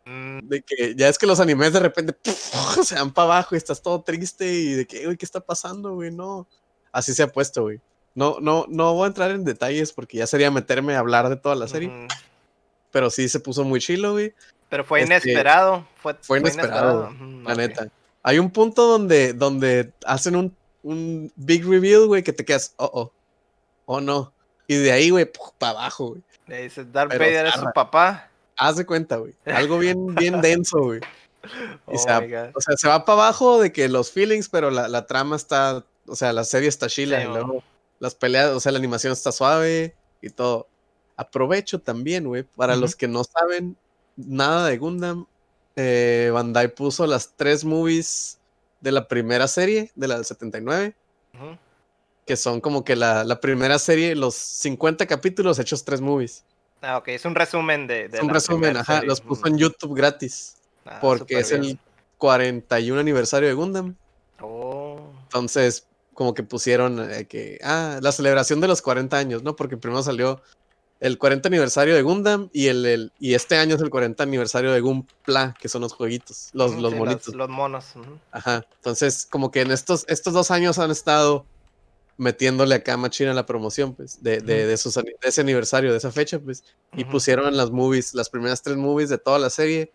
Mm, 0.05 0.49
De 0.49 0.63
que 0.63 0.95
ya 0.95 1.09
es 1.09 1.19
que 1.19 1.27
los 1.27 1.41
animes 1.41 1.73
de 1.73 1.81
repente 1.81 2.15
se 2.85 2.95
van 2.95 3.13
para 3.13 3.25
abajo 3.25 3.55
y 3.55 3.59
estás 3.59 3.83
todo 3.83 4.03
triste 4.03 4.47
y 4.47 4.73
de 4.75 4.87
que, 4.87 5.05
güey, 5.05 5.17
¿qué 5.17 5.25
está 5.25 5.41
pasando, 5.41 5.95
güey? 5.95 6.11
No. 6.11 6.47
Así 6.93 7.13
se 7.13 7.23
ha 7.23 7.29
puesto, 7.29 7.63
güey. 7.63 7.81
No, 8.15 8.39
no, 8.41 8.65
no 8.69 8.95
voy 8.95 9.05
a 9.05 9.09
entrar 9.09 9.31
en 9.33 9.45
detalles 9.45 9.93
porque 9.93 10.17
ya 10.19 10.27
sería 10.27 10.51
meterme 10.51 10.95
a 10.95 11.01
hablar 11.01 11.29
de 11.29 11.37
toda 11.37 11.55
la 11.55 11.69
serie, 11.69 12.09
pero 12.91 13.11
sí 13.11 13.29
se 13.29 13.41
puso 13.41 13.63
muy 13.65 13.79
chilo, 13.81 14.13
güey. 14.13 14.33
Pero 14.71 14.85
fue 14.85 15.03
Este, 15.03 15.15
inesperado. 15.15 15.87
Fue, 15.97 16.15
fue 16.23 16.39
inesperado, 16.39 17.11
Ujú, 17.11 17.43
La 17.43 17.55
neta. 17.55 17.89
Hay 18.23 18.39
un 18.39 18.51
punto 18.51 18.87
donde, 18.87 19.35
donde 19.35 19.93
hacen 20.07 20.35
un, 20.35 20.57
un 20.83 21.31
big 21.37 21.69
reveal, 21.69 22.07
güey, 22.07 22.23
que 22.23 22.33
te 22.33 22.45
quedas, 22.45 22.73
oh, 22.77 22.91
oh, 22.93 23.13
oh 23.85 24.01
no. 24.01 24.33
Y 24.67 24.77
de 24.77 24.93
ahí, 24.93 25.11
güey, 25.11 25.31
para 25.59 25.73
abajo, 25.73 26.09
güey. 26.09 26.23
Le 26.47 26.63
dice, 26.63 26.85
Darth 26.85 27.11
Pero 27.11 27.25
Vader 27.25 27.47
es 27.47 27.55
su 27.55 27.67
papá. 27.75 28.31
Haz 28.57 28.77
de 28.77 28.87
cuenta, 28.87 29.17
güey. 29.17 29.35
Algo 29.47 29.79
bien, 29.79 30.15
bien 30.15 30.41
denso, 30.43 30.79
güey. 30.81 31.01
Y 31.89 31.95
Oh 31.95 31.99
se, 31.99 32.21
my 32.21 32.29
God. 32.31 32.49
o 32.55 32.61
sea, 32.61 32.77
se 32.77 32.89
va 32.89 33.05
para 33.05 33.23
abajo 33.25 33.61
de 33.61 33.73
que 33.73 33.89
los 33.89 34.11
feelings, 34.11 34.49
pero 34.49 34.71
la, 34.71 34.89
la 34.89 35.07
trama 35.07 35.37
está, 35.37 35.85
o 36.07 36.17
sea, 36.17 36.33
la 36.33 36.45
serie 36.45 36.69
está 36.69 36.89
chila. 36.89 37.21
Sí, 37.21 37.27
y 37.27 37.31
luego 37.31 37.63
las 37.99 38.15
peleas, 38.15 38.51
o 38.51 38.61
sea, 38.61 38.73
la 38.73 38.79
animación 38.79 39.13
está 39.13 39.33
suave 39.33 39.95
y 40.21 40.31
todo. 40.31 40.67
Aprovecho 41.17 41.81
también, 41.81 42.25
güey, 42.27 42.43
para 42.43 42.77
los 42.77 42.95
que 42.97 43.09
no 43.09 43.23
saben 43.25 43.77
nada 44.17 44.67
de 44.67 44.77
Gundam, 44.79 45.27
eh, 45.77 46.31
Bandai 46.33 46.75
puso 46.75 47.07
las 47.07 47.33
tres 47.37 47.65
movies 47.65 48.39
de 48.81 48.93
la 48.93 49.09
primera 49.09 49.49
serie, 49.49 49.91
de 49.95 50.09
la 50.09 50.17
del 50.17 50.25
79, 50.25 50.95
Ujú. 51.35 51.59
Que 52.27 52.37
son 52.37 52.61
como 52.61 52.85
que 52.85 52.97
la, 52.97 53.25
la 53.25 53.41
primera 53.41 53.79
serie, 53.79 54.15
los 54.17 54.35
50 54.35 55.07
capítulos 55.07 55.59
hechos 55.59 55.85
tres 55.85 56.01
movies. 56.01 56.45
Ah, 56.83 56.99
ok, 56.99 57.09
es 57.09 57.25
un 57.25 57.35
resumen 57.35 57.87
de. 57.87 58.09
de 58.09 58.19
Es 58.19 58.23
un 58.23 58.29
resumen, 58.31 58.77
ajá, 58.77 58.95
serie. 58.97 59.09
los 59.09 59.21
puso 59.21 59.47
en 59.47 59.57
YouTube 59.59 59.95
gratis, 59.97 60.57
Ah, 60.85 60.99
porque 61.01 61.39
es 61.39 61.47
súper 61.49 61.61
el 61.61 61.67
bien. 61.67 61.81
41 62.19 63.01
aniversario 63.01 63.49
de 63.49 63.55
Gundam. 63.55 63.97
Oh. 64.41 64.99
Entonces, 65.25 65.87
como 66.15 66.35
que 66.35 66.43
pusieron 66.43 67.11
eh, 67.11 67.27
que, 67.27 67.59
ah, 67.63 67.99
la 68.03 68.13
celebración 68.13 68.61
de 68.61 68.69
los 68.69 68.83
40 68.83 69.17
años, 69.17 69.43
¿no? 69.43 69.57
Porque 69.57 69.77
primero 69.77 70.03
salió 70.03 70.41
el 71.01 71.19
40 71.19 71.49
aniversario 71.49 71.95
de 71.95 72.03
Gundam 72.03 72.49
y 72.53 72.69
el, 72.69 72.87
el- 72.87 73.13
y 73.19 73.35
este 73.35 73.57
año 73.59 73.77
es 73.77 73.83
el 73.83 73.91
40 73.91 74.23
aniversario 74.23 74.73
de 74.73 74.81
Gunpla, 74.81 75.55
que 75.61 75.69
son 75.69 75.83
los 75.83 75.93
jueguitos, 75.93 76.49
los, 76.53 76.73
Ujú, 76.73 76.81
los 76.81 76.93
sí, 76.93 76.99
monitos. 76.99 77.35
Los, 77.35 77.49
monos. 77.49 77.85
Ajá. 78.33 78.65
Entonces, 78.77 79.27
como 79.31 79.51
que 79.51 79.61
en 79.61 79.73
estos, 79.73 80.05
estos 80.09 80.33
dos 80.33 80.51
años 80.51 80.79
han 80.79 80.91
estado 80.91 81.45
metiéndole 82.17 82.75
acá 82.75 82.97
machina 82.97 83.35
la 83.35 83.47
promoción, 83.47 83.95
pues, 83.95 84.23
de, 84.23 84.41
de, 84.41 84.73
ese 84.73 85.41
aniversario, 85.41 85.91
de 85.93 85.99
esa 85.99 86.11
fecha, 86.13 86.39
pues. 86.39 86.65
Y 86.97 87.03
Ujú. 87.03 87.13
pusieron 87.13 87.57
las 87.57 87.71
movies, 87.71 88.15
las 88.15 88.31
primeras 88.31 88.63
tres 88.63 88.77
movies 88.77 89.09
de 89.09 89.19
toda 89.19 89.39
la 89.39 89.51
serie 89.51 89.93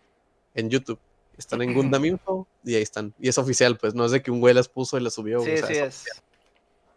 en 0.54 0.70
YouTube. 0.70 1.00
Están 1.36 1.62
en 1.62 1.74
Gundam 1.74 2.04
Info 2.04 2.46
y 2.64 2.74
ahí 2.74 2.82
están. 2.82 3.14
Y 3.18 3.28
es 3.28 3.38
oficial, 3.38 3.76
pues, 3.78 3.94
no 3.94 4.04
es 4.04 4.12
de 4.12 4.22
que 4.22 4.30
un 4.30 4.40
güey 4.40 4.54
las 4.54 4.68
puso 4.68 4.98
y 4.98 5.00
las 5.02 5.14
subió. 5.14 5.40
Sí, 5.42 5.52
o 5.52 5.56
sea, 5.56 5.66
sí, 5.66 5.74
es 5.74 6.06
es. 6.06 6.22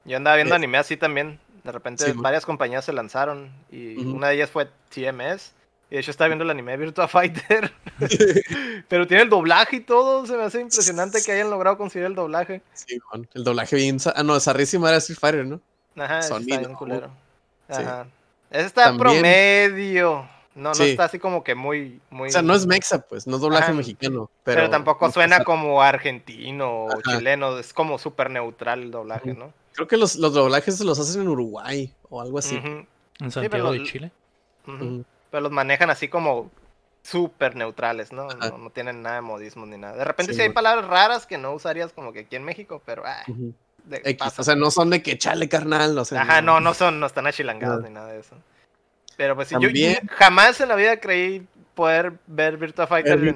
Yo 0.05 0.17
andaba 0.17 0.35
viendo 0.35 0.53
Es- 0.53 0.59
anime 0.59 0.77
así 0.77 0.97
también. 0.97 1.39
De 1.63 1.71
repente 1.71 2.05
Sí, 2.05 2.11
varias 2.15 2.45
compañías 2.45 2.85
se 2.85 2.93
lanzaron 2.93 3.51
y 3.71 3.97
una 3.97 4.27
de 4.27 4.35
ellas 4.35 4.51
fue 4.51 4.69
TMS. 4.93 5.51
Y 5.89 5.95
de 5.95 6.01
hecho 6.01 6.11
estaba 6.11 6.27
viendo 6.29 6.43
el 6.43 6.49
anime 6.49 6.75
Virtua 6.77 7.07
Fighter. 7.07 7.71
Pero 8.87 9.07
tiene 9.07 9.23
el 9.23 9.29
doblaje 9.29 9.77
y 9.77 9.79
todo. 9.81 10.25
Se 10.25 10.35
me 10.35 10.43
hace 10.43 10.61
impresionante 10.61 11.21
que 11.23 11.31
hayan 11.31 11.49
logrado 11.49 11.77
conseguir 11.77 12.05
el 12.07 12.15
doblaje. 12.15 12.61
Sí, 12.73 12.97
Juan. 12.99 13.27
El 13.33 13.43
doblaje 13.43 13.75
bien. 13.75 13.97
Ah, 14.15 14.23
no, 14.23 14.39
Sarrísima 14.39 14.89
era 14.89 14.97
Street 14.97 15.19
Fighter, 15.19 15.45
¿no? 15.45 15.59
Ajá, 15.97 16.21
Sonido, 16.23 16.55
está 16.55 16.67
bien 16.67 16.77
culero. 16.77 17.07
Sí. 17.69 17.81
Ajá. 17.81 18.07
Ese 18.51 18.65
está 18.65 18.83
También- 18.85 18.99
promedio. 18.99 20.27
No, 20.55 20.69
no 20.69 20.75
Sí. 20.75 20.91
está 20.91 21.03
así 21.05 21.19
como 21.19 21.43
que 21.43 21.53
muy, 21.53 21.99
muy. 22.09 22.29
O 22.29 22.31
sea, 22.31 22.41
no 22.41 22.55
es 22.55 22.65
mexa, 22.65 22.99
pues, 23.01 23.27
no 23.27 23.35
es 23.35 23.41
doblaje 23.41 23.65
Ajá, 23.65 23.73
mexicano. 23.73 24.29
Pero, 24.43 24.55
Pero, 24.61 24.69
tampoco 24.69 25.11
suena 25.11 25.43
como 25.43 25.81
argentino 25.81 26.85
o 26.85 26.91
Ajá. 26.91 27.01
chileno. 27.17 27.57
Es 27.59 27.73
como 27.73 27.97
súper 27.97 28.29
neutral 28.29 28.83
el 28.83 28.91
doblaje. 28.91 29.33
¿no? 29.33 29.51
Creo 29.73 29.87
que 29.87 29.97
los, 29.97 30.15
los 30.15 30.33
doblajes 30.33 30.77
se 30.77 30.85
los 30.85 30.97
hacen 30.97 31.21
en 31.23 31.27
Uruguay 31.27 31.93
o 32.09 32.21
algo 32.21 32.39
así. 32.39 32.55
En 32.55 33.31
Santiago 33.31 33.71
de 33.73 33.79
los- 33.79 33.89
Chile. 33.89 34.11
Ujú. 34.65 35.03
Pero 35.35 35.43
los 35.43 35.51
manejan 35.51 35.89
así 35.89 36.07
como 36.07 36.49
súper 37.01 37.57
neutrales, 37.57 38.13
¿no? 38.13 38.29
¿no? 38.29 38.57
no 38.57 38.69
tienen 38.69 39.01
nada 39.01 39.15
de 39.17 39.21
modismo 39.21 39.65
ni 39.65 39.77
nada. 39.77 39.97
De 39.97 40.05
repente 40.05 40.31
sí, 40.31 40.37
Sí, 40.37 40.41
hay 40.43 40.47
bueno. 40.47 40.53
palabras 40.55 40.87
raras 40.87 41.25
que 41.27 41.37
no 41.37 41.51
usarías 41.51 41.91
como 41.91 42.13
que 42.13 42.19
aquí 42.19 42.37
en 42.37 42.45
México, 42.45 42.81
pero 42.85 43.03
ah, 43.05 43.21
de- 43.83 43.97
X, 43.97 44.15
pasa. 44.15 44.41
o 44.41 44.45
sea, 44.45 44.55
no 44.55 44.71
son 44.71 44.91
de 44.91 45.03
que 45.03 45.17
chale 45.17 45.49
carnal, 45.49 45.97
o 45.97 46.05
sea. 46.05 46.21
Ajá, 46.21 46.41
no, 46.41 46.61
no 46.61 46.73
son, 46.73 47.01
no 47.01 47.05
están 47.05 47.27
achilangados 47.27 47.81
No. 47.81 47.87
ni 47.89 47.93
nada 47.93 48.13
de 48.13 48.21
eso. 48.21 48.37
Pero 49.17 49.35
pues 49.35 49.49
sí, 49.49 49.55
yo, 49.59 49.67
jamás 50.11 50.61
en 50.61 50.69
la 50.69 50.75
vida 50.75 51.01
creí 51.01 51.45
poder 51.73 52.13
ver 52.27 52.55
Virtua 52.55 52.87
Fighter, 52.87 53.35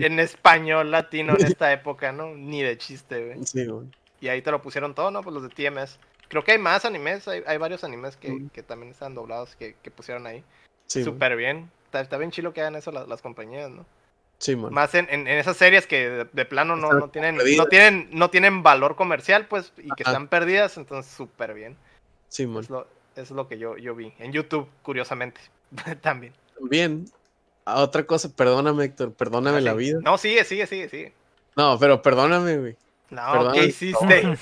en, 0.00 0.18
español 0.18 0.90
latino 0.90 1.34
en 1.38 1.44
esta 1.58 1.70
época, 1.74 2.10
¿no? 2.10 2.34
Ni 2.34 2.62
de 2.62 2.78
chiste, 2.78 3.26
güey. 3.34 3.44
Sí, 3.46 3.66
güey. 3.66 3.86
Y 4.22 4.28
ahí 4.28 4.40
te 4.40 4.50
lo 4.50 4.62
pusieron 4.62 4.94
todo, 4.94 5.10
¿no? 5.10 5.20
Pues 5.22 5.34
los 5.34 5.42
de 5.42 5.50
TMS. 5.50 5.98
Creo 6.28 6.42
que 6.42 6.52
hay 6.52 6.58
más 6.58 6.86
animes, 6.86 7.28
hay, 7.28 7.42
hay 7.46 7.58
varios 7.58 7.84
animes 7.84 8.16
que, 8.16 8.30
Mm. 8.30 8.48
que 8.48 8.62
también 8.62 8.92
están 8.92 9.14
doblados 9.14 9.54
que, 9.56 9.76
que 9.82 9.90
pusieron 9.90 10.26
ahí. 10.26 10.42
Sí. 10.86 11.04
Súper 11.04 11.36
bien. 11.36 11.70
Está, 11.86 12.00
está 12.00 12.18
bien 12.18 12.30
chilo 12.30 12.52
que 12.52 12.60
hagan 12.60 12.76
eso 12.76 12.90
las, 12.92 13.06
las 13.08 13.22
compañías, 13.22 13.70
¿no? 13.70 13.84
Sí, 14.38 14.56
man. 14.56 14.72
Más 14.74 14.94
en, 14.94 15.06
en- 15.10 15.26
en 15.28 15.38
esas 15.38 15.56
series 15.56 15.86
que 15.86 16.08
de, 16.10 16.24
de 16.30 16.44
plano 16.44 16.76
no, 16.76 16.92
no 16.92 17.08
tienen, 17.08 17.36
perdidas. 17.36 17.58
no 17.58 17.66
tienen 17.66 18.08
no 18.12 18.30
tienen 18.30 18.62
valor 18.62 18.96
comercial, 18.96 19.46
pues, 19.46 19.72
y 19.78 19.88
que 19.94 20.02
Ajá. 20.02 20.10
están 20.12 20.28
perdidas, 20.28 20.76
entonces 20.76 21.10
súper 21.12 21.54
bien. 21.54 21.76
Sí, 22.28 22.46
man. 22.46 22.62
Es 22.64 22.70
lo, 22.70 22.86
es 23.16 23.30
lo 23.30 23.46
que 23.48 23.58
yo, 23.58 23.76
yo 23.76 23.94
vi. 23.94 24.12
En 24.18 24.32
YouTube, 24.32 24.68
curiosamente. 24.82 25.40
También. 26.02 26.32
También, 26.58 27.06
a 27.64 27.76
otra 27.80 28.04
cosa, 28.04 28.28
perdóname, 28.34 28.84
Héctor, 28.84 29.12
perdóname 29.14 29.58
Ah, 29.58 29.62
la 29.62 29.72
vida. 29.74 30.00
No, 30.02 30.18
sigue, 30.18 30.44
sigue, 30.44 30.66
sigue, 30.66 30.88
sigue. 30.88 31.12
No, 31.56 31.78
pero 31.78 32.02
perdóname, 32.02 32.58
güey. 32.58 32.76
No. 33.10 33.52
¿qué 33.52 33.66
hiciste? 33.66 34.36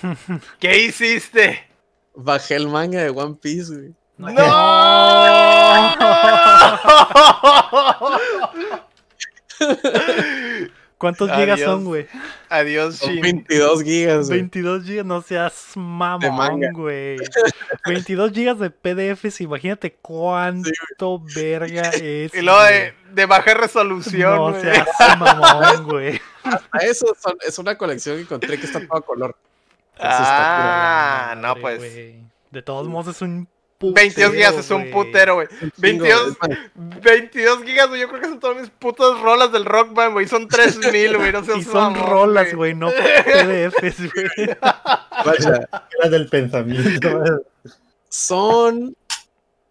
¿Qué 0.59 0.79
hiciste? 0.85 1.67
Bajé 2.15 2.57
el 2.57 2.69
manga 2.69 3.03
de 3.03 3.11
One 3.11 3.37
Piece, 3.41 3.75
güey. 3.75 3.93
¡No! 4.17 4.29
¿Cuántos 10.99 11.29
gigas 11.33 11.55
Adiós. 11.59 11.71
son, 11.71 11.85
güey? 11.85 12.07
Adiós, 12.49 12.97
Son 12.97 13.11
Shin. 13.11 13.23
22 13.23 13.83
gigas, 13.83 14.27
güey. 14.29 14.39
22 14.41 14.85
gigas, 14.85 15.05
no 15.07 15.21
seas 15.21 15.73
mamón, 15.75 16.61
güey. 16.75 17.17
22 17.87 18.33
gigas 18.33 18.59
de 18.61 18.71
PDFs, 18.71 19.41
imagínate 19.41 19.95
cuánto 20.01 21.21
verga 21.35 21.91
es. 21.95 22.33
Y 22.35 22.43
luego 22.43 22.63
de, 22.63 22.95
de 23.15 23.27
baja 23.27 23.55
resolución, 23.55 24.37
No 24.53 24.61
seas 24.61 24.87
mamón, 25.19 25.85
güey. 25.89 26.21
A 26.71 26.79
eso 26.79 27.07
son- 27.21 27.39
es 27.45 27.59
una 27.59 27.77
colección 27.77 28.17
que 28.17 28.23
encontré 28.23 28.59
que 28.61 28.67
está 28.67 28.79
todo 28.87 28.99
a 28.99 29.01
color. 29.01 29.37
Está 29.95 31.33
Ah, 31.33 31.35
no, 31.35 31.57
pues. 31.57 31.83
De 32.53 32.63
todos 32.63 32.87
modos 32.87 33.17
es 33.17 33.23
un 33.23 33.49
22 33.83 34.33
gigas 34.33 34.55
es 34.55 34.71
un 34.71 34.83
güey. 34.83 34.93
putero, 34.93 35.35
güey. 35.35 35.49
Un 35.61 35.71
chingo, 35.73 36.05
22, 36.05 36.29
es 36.29 36.37
más, 36.41 36.59
22 37.03 37.63
gigas, 37.65 37.89
güey. 37.89 38.01
Yo 38.01 38.09
creo 38.09 38.21
que 38.21 38.29
son 38.29 38.41
todas 38.41 38.61
mis 38.61 38.71
putas 38.71 39.21
rolas 39.21 39.51
del 39.53 39.65
Rock 39.65 39.93
Band, 39.95 40.13
güey. 40.13 40.29
Son 40.29 40.47
3000, 40.49 41.17
güey. 41.19 41.33
No 41.33 41.41
Y 41.41 41.63
son 41.63 41.93
mamón, 41.95 42.09
rolas, 42.09 42.55
güey, 42.55 42.75
no 42.75 42.89
PDFs, 43.25 44.13
güey. 44.15 44.57
guacha, 45.25 45.69
Era 45.99 46.09
del 46.11 46.29
pensamiento. 46.29 47.25
Son 48.09 48.95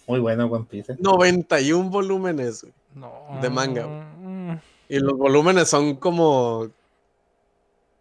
Muy 0.08 0.20
bueno 0.20 0.46
One 0.48 0.66
Piece. 0.70 0.94
¿eh? 0.94 0.96
91 1.00 1.90
volúmenes, 1.90 2.62
güey. 2.64 2.74
No. 2.96 3.40
De 3.42 3.50
manga, 3.50 3.86
Mm, 3.88 4.58
Y 4.90 5.00
los 5.00 5.14
volúmenes 5.18 5.70
son 5.70 5.96
como. 5.96 6.70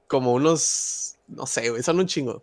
Como 0.09 0.33
unos. 0.33 1.17
No 1.29 1.47
sé, 1.47 1.71
güey, 1.71 1.83
son 1.83 2.01
un 2.01 2.07
chingo. 2.07 2.43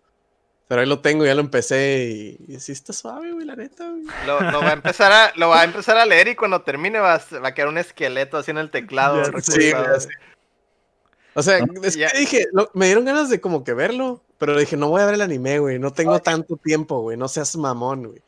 Pero 0.68 0.82
ahí 0.82 0.88
lo 0.88 1.00
tengo, 1.00 1.26
ya 1.26 1.34
lo 1.34 1.40
empecé 1.42 2.38
y, 2.50 2.54
y 2.56 2.60
sí 2.60 2.74
está 2.74 2.92
suave, 2.92 3.32
güey, 3.32 3.46
la 3.46 3.56
neta, 3.56 3.90
güey. 3.90 4.04
Lo, 4.26 4.42
lo 4.52 4.60
va 4.60 4.72
a 4.72 4.74
empezar 4.74 5.12
a, 5.14 5.32
lo 5.38 5.48
va 5.50 5.62
a 5.62 5.64
empezar 5.64 5.98
a 5.98 6.06
leer 6.06 6.28
y 6.28 6.36
cuando 6.36 6.62
termine 6.62 7.00
va 7.00 7.16
a, 7.16 7.40
va 7.40 7.48
a 7.50 7.54
quedar 7.54 7.70
un 7.70 7.78
esqueleto 7.78 8.36
así 8.38 8.52
en 8.52 8.58
el 8.58 8.70
teclado. 8.70 9.24
Ya. 9.32 9.40
Sí, 9.42 9.72
güey, 9.72 9.86
así. 9.96 10.10
O 11.36 11.42
sea, 11.44 11.60
¿No? 11.66 11.84
es 11.84 11.96
Ya. 11.96 12.12
que 12.12 12.18
dije, 12.20 12.46
lo- 12.52 12.70
me 12.74 12.88
dieron 12.88 13.06
ganas 13.06 13.30
de 13.30 13.40
como 13.40 13.64
que 13.64 13.74
verlo, 13.74 14.24
pero 14.38 14.58
dije, 14.60 14.76
no 14.76 14.90
voy 14.90 15.02
a 15.02 15.06
ver 15.06 15.14
el 15.16 15.22
anime, 15.22 15.60
güey, 15.60 15.80
no 15.80 15.94
tengo 15.94 16.20
tanto 16.20 16.58
tiempo, 16.58 17.00
güey, 17.00 17.16
no 17.16 17.28
seas 17.30 17.56
mamón, 17.56 18.08
güey. 18.08 18.22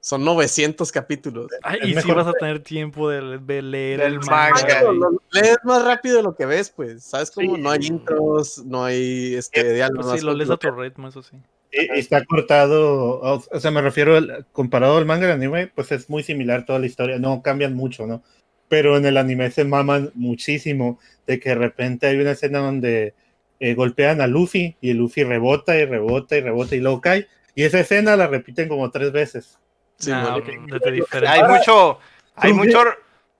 Son 0.00 0.22
900 0.22 0.92
capítulos. 0.92 1.48
Ay, 1.62 1.78
y 1.82 1.88
si 1.88 1.94
mejor- 1.94 2.16
vas 2.16 2.26
a 2.26 2.34
tener 2.34 2.62
tiempo 2.62 3.08
de, 3.08 3.38
de 3.38 3.62
leer 3.62 4.00
el 4.02 4.20
manga. 4.20 4.50
manga. 4.62 4.82
Lo- 4.82 4.92
lo- 4.92 5.22
lees 5.32 5.56
más 5.64 5.82
rápido 5.82 6.18
de 6.18 6.22
lo 6.22 6.36
que 6.36 6.44
ves, 6.46 6.70
pues, 6.70 7.02
¿sabes 7.02 7.30
cómo? 7.32 7.56
Sí. 7.56 7.62
No 7.62 7.70
hay 7.70 7.86
intros, 7.86 8.58
no 8.64 8.84
hay 8.84 9.34
este, 9.34 9.72
diálogos. 9.72 10.06
Pues 10.10 10.20
sí, 10.20 10.26
lo 10.26 10.34
lees 10.34 10.50
a 10.50 10.56
tu 10.58 10.70
ritmo, 10.70 11.08
eso 11.08 11.22
sí. 11.22 11.36
Y, 11.76 11.96
y 11.96 11.98
está 11.98 12.24
cortado, 12.24 13.20
o, 13.20 13.60
sea, 13.60 13.70
me 13.70 13.82
refiero, 13.82 14.16
al- 14.16 14.46
comparado 14.52 14.96
al 14.96 15.06
manga 15.06 15.26
y 15.26 15.30
al 15.30 15.36
anime, 15.36 15.66
pues 15.74 15.90
es 15.92 16.08
muy 16.08 16.22
similar 16.22 16.64
toda 16.64 16.78
la 16.78 16.86
historia, 16.86 17.18
no 17.18 17.42
cambian 17.42 17.74
mucho, 17.74 18.06
¿no? 18.06 18.22
Pero 18.68 18.96
en 18.96 19.04
el 19.06 19.16
anime 19.16 19.50
se 19.50 19.64
maman 19.64 20.10
muchísimo 20.14 20.98
de 21.26 21.38
que 21.40 21.50
de 21.50 21.54
repente 21.56 22.06
hay 22.06 22.16
una 22.18 22.30
escena 22.32 22.60
donde 22.60 23.14
eh, 23.60 23.74
golpean 23.74 24.20
a 24.20 24.26
Luffy 24.26 24.76
y 24.80 24.90
el 24.90 24.96
Luffy 24.98 25.22
rebota 25.24 25.76
y 25.76 25.84
rebota 25.84 26.36
y 26.36 26.40
rebota 26.40 26.74
y 26.76 26.80
luego 26.80 27.00
cae. 27.00 27.26
Y 27.54 27.62
esa 27.64 27.80
escena 27.80 28.16
la 28.16 28.26
repiten 28.26 28.68
como 28.68 28.90
tres 28.90 29.12
veces. 29.12 29.58
Sí, 29.98 30.10
bueno. 30.10 30.40
desde 30.66 30.90
diferente. 30.90 31.28
Hay 31.28 31.42
mucho, 31.44 31.98
hay 32.34 32.52
mucho, 32.52 32.78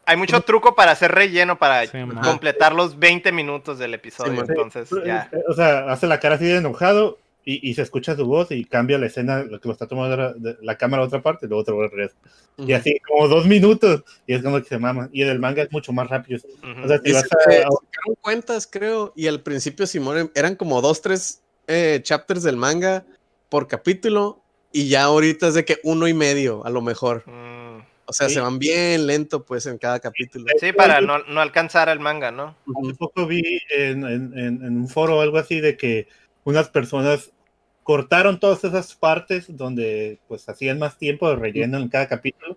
hay 0.07 0.17
mucho 0.17 0.41
truco 0.43 0.75
para 0.75 0.93
hacer 0.93 1.11
relleno 1.11 1.59
para 1.59 1.85
Sí, 1.87 1.99
completar 2.23 2.75
los 2.75 2.99
20 2.99 3.33
minutos 3.33 3.79
del 3.79 3.95
episodio. 3.95 4.45
Sí, 4.45 4.47
entonces, 4.49 4.89
ya. 5.05 5.29
Eh, 5.33 5.39
O 5.49 5.55
sea, 5.55 5.91
hace 5.91 6.07
la 6.07 6.21
cara 6.21 6.37
así 6.37 6.45
de 6.45 6.59
enojado 6.59 7.19
y, 7.45 7.69
y 7.71 7.75
se 7.75 7.83
escucha 7.83 8.17
su 8.17 8.25
voz 8.27 8.51
y 8.51 8.65
cambia 8.65 8.99
la 8.99 9.07
escena, 9.07 9.43
lo 9.43 9.61
que 9.61 9.69
lo 9.69 9.73
está 9.73 9.87
tomando 9.87 10.17
la, 10.17 10.33
de- 10.33 10.57
la 10.63 10.77
cámara 10.79 11.03
a 11.03 11.07
otra 11.07 11.23
parte 11.23 11.47
y 11.47 11.49
luego 11.49 11.63
otra 11.63 11.75
vez 11.75 11.91
regresa. 11.91 12.15
Y 12.59 12.73
así 12.73 12.99
como 13.01 13.29
dos 13.29 13.47
minutos 13.47 14.03
y 14.27 14.35
es 14.35 14.43
como 14.43 14.59
que 14.63 14.69
se 14.69 14.79
mama. 14.79 15.09
Y 15.13 15.23
en 15.23 15.29
el 15.29 15.39
manga 15.41 15.63
es 15.63 15.73
mucho 15.73 15.93
más 15.93 16.09
rápido. 16.09 16.41
Ujú. 16.63 16.85
O 16.85 16.89
sea, 16.89 16.99
si 16.99 17.11
Y 17.11 17.13
vas 17.13 17.25
se- 17.29 17.63
a, 17.65 17.69
se 17.69 18.17
cuentas, 18.21 18.67
creo, 18.71 19.13
y 19.17 19.27
al 19.27 19.41
principio 19.43 19.87
Simón 19.87 20.31
eran 20.35 20.57
como 20.57 20.81
dos, 20.81 21.03
tres 21.03 21.43
eh, 21.67 22.01
chapters 22.03 22.43
del 22.43 22.57
manga 22.57 23.05
por 23.49 23.69
capítulo, 23.69 24.41
y 24.73 24.89
ya 24.89 25.05
ahorita 25.05 25.49
es 25.49 25.55
de 25.55 25.65
que 25.65 25.79
uno 25.85 26.09
y 26.09 26.15
medio, 26.15 26.65
a 26.67 26.71
lo 26.71 26.81
mejor. 26.83 27.23
Mm, 27.27 27.65
O 28.07 28.13
sea, 28.13 28.29
Sí. 28.29 28.35
se 28.35 28.41
van 28.41 28.59
bien 28.59 29.07
lento, 29.07 29.45
pues, 29.47 29.65
en 29.65 29.79
cada 29.79 29.99
capítulo. 29.99 30.45
Sí, 30.61 30.73
para 30.73 31.01
no, 31.01 31.21
no 31.25 31.41
alcanzar 31.41 31.89
el 31.89 32.01
manga, 32.01 32.31
¿no? 32.31 32.55
Hace 32.83 32.95
poco 32.99 33.27
vi 33.27 33.41
en, 33.75 34.05
en- 34.05 34.39
en- 34.39 34.63
en 34.63 34.77
un 34.77 34.89
foro 34.89 35.17
o 35.19 35.21
algo 35.23 35.39
así 35.39 35.59
de 35.61 35.79
que 35.79 36.07
unas 36.45 36.69
personas 36.69 37.31
cortaron 37.85 38.41
todas 38.41 38.65
esas 38.65 38.95
partes 38.95 39.57
donde 39.57 40.19
pues 40.27 40.49
hacían 40.49 40.79
más 40.81 40.99
tiempo 40.99 41.29
de 41.29 41.37
relleno 41.37 41.79
en 41.79 41.89
cada 41.89 42.09
capítulo 42.09 42.57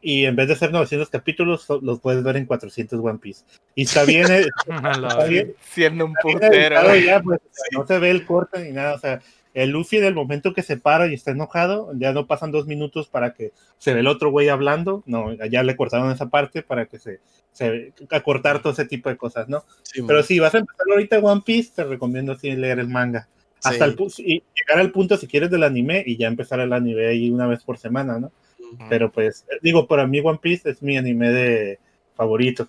y 0.00 0.26
en 0.26 0.36
vez 0.36 0.48
de 0.48 0.56
ser 0.56 0.72
900 0.72 1.08
capítulos 1.08 1.66
los 1.80 2.00
puedes 2.00 2.22
ver 2.22 2.36
en 2.36 2.46
400 2.46 3.00
One 3.00 3.18
Piece. 3.18 3.44
Y 3.74 3.84
está 3.84 4.04
bien, 4.04 4.30
eh, 4.30 4.46
está 4.68 5.24
bien, 5.24 5.54
Siendo 5.62 6.06
un 6.06 6.14
putero. 6.14 6.84
güey. 6.84 7.04
ya, 7.04 7.20
pues, 7.20 7.40
sea, 7.50 7.78
no 7.80 7.86
se 7.86 7.98
ve 7.98 8.10
el 8.10 8.26
corte 8.26 8.64
ni 8.64 8.72
nada, 8.72 8.94
o 8.94 8.98
sea, 8.98 9.20
el 9.54 9.70
Luffy 9.70 9.96
en 9.96 10.04
el 10.04 10.14
momento 10.14 10.54
que 10.54 10.62
se 10.62 10.76
para 10.76 11.06
y 11.08 11.14
está 11.14 11.30
enojado, 11.30 11.90
ya 11.94 12.12
no 12.12 12.26
pasan 12.26 12.52
dos 12.52 12.66
minutos 12.66 13.08
para 13.08 13.34
que 13.34 13.52
se 13.78 13.94
ve 13.94 14.00
el 14.00 14.06
otro 14.06 14.30
güey 14.30 14.48
hablando, 14.48 15.02
no, 15.06 15.32
ya 15.46 15.62
le 15.62 15.76
cortaron 15.76 16.12
esa 16.12 16.28
parte 16.28 16.62
para 16.62 16.86
que 16.86 16.98
se, 16.98 17.20
se 17.52 17.92
acortar 18.10 18.60
todo 18.60 18.72
ese 18.72 18.84
tipo 18.84 19.08
de 19.08 19.16
cosas, 19.16 19.48
¿no? 19.48 19.64
Sí, 19.82 20.02
Pero 20.02 20.18
man. 20.18 20.24
si 20.24 20.38
vas 20.38 20.54
a 20.54 20.58
empezar 20.58 20.86
ahorita 20.90 21.18
One 21.18 21.42
Piece, 21.44 21.72
te 21.74 21.84
recomiendo 21.84 22.32
así 22.32 22.52
leer 22.52 22.78
el 22.78 22.88
manga. 22.88 23.28
Hasta 23.64 23.84
Sí. 23.86 23.90
el 23.90 23.96
pu- 23.96 24.14
y 24.18 24.42
llegar 24.54 24.78
al 24.80 24.92
punto 24.92 25.16
si 25.16 25.26
quieres 25.26 25.50
del 25.50 25.62
anime 25.64 26.02
y 26.06 26.16
ya 26.16 26.28
empezar 26.28 26.60
el 26.60 26.72
anime 26.72 27.06
ahí 27.08 27.30
una 27.30 27.46
vez 27.46 27.64
por 27.64 27.78
semana, 27.78 28.18
¿no? 28.18 28.30
Ujú. 28.60 28.84
Pero 28.88 29.10
pues, 29.10 29.44
digo, 29.62 29.86
para 29.86 30.06
mí 30.06 30.20
One 30.22 30.38
Piece 30.40 30.68
es 30.70 30.82
mi 30.82 30.96
anime 30.96 31.30
de 31.30 31.78
favorito. 32.14 32.68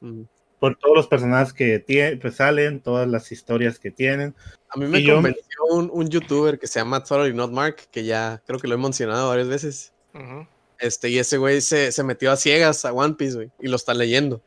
Mm. 0.00 0.22
Por 0.58 0.76
todos 0.76 0.94
los 0.96 1.06
personajes 1.08 1.52
que 1.52 2.18
pues, 2.20 2.36
salen, 2.36 2.80
todas 2.80 3.08
las 3.08 3.32
historias 3.32 3.78
que 3.80 3.90
tienen. 3.90 4.34
A 4.68 4.78
mí 4.78 4.86
me 4.86 5.00
Y 5.00 5.04
yo- 5.06 5.14
convenció 5.16 5.64
un, 5.70 5.90
un 5.92 6.08
youtuber 6.08 6.58
que 6.58 6.66
se 6.68 6.78
llama 6.78 7.02
Totally 7.02 7.34
Not 7.34 7.50
Mark, 7.50 7.76
que 7.90 8.04
ya 8.04 8.40
creo 8.46 8.58
que 8.60 8.68
lo 8.68 8.76
he 8.76 8.78
mencionado 8.78 9.28
varias 9.28 9.48
veces. 9.48 9.92
Ujú. 10.14 10.46
Este, 10.78 11.08
y 11.10 11.18
ese 11.18 11.36
güey 11.38 11.60
se, 11.60 11.92
se 11.92 12.02
metió 12.04 12.30
a 12.32 12.36
ciegas 12.36 12.84
a 12.84 12.92
One 12.92 13.14
Piece, 13.14 13.34
güey, 13.36 13.50
y 13.60 13.68
lo 13.68 13.76
está 13.76 13.92
leyendo. 13.94 14.40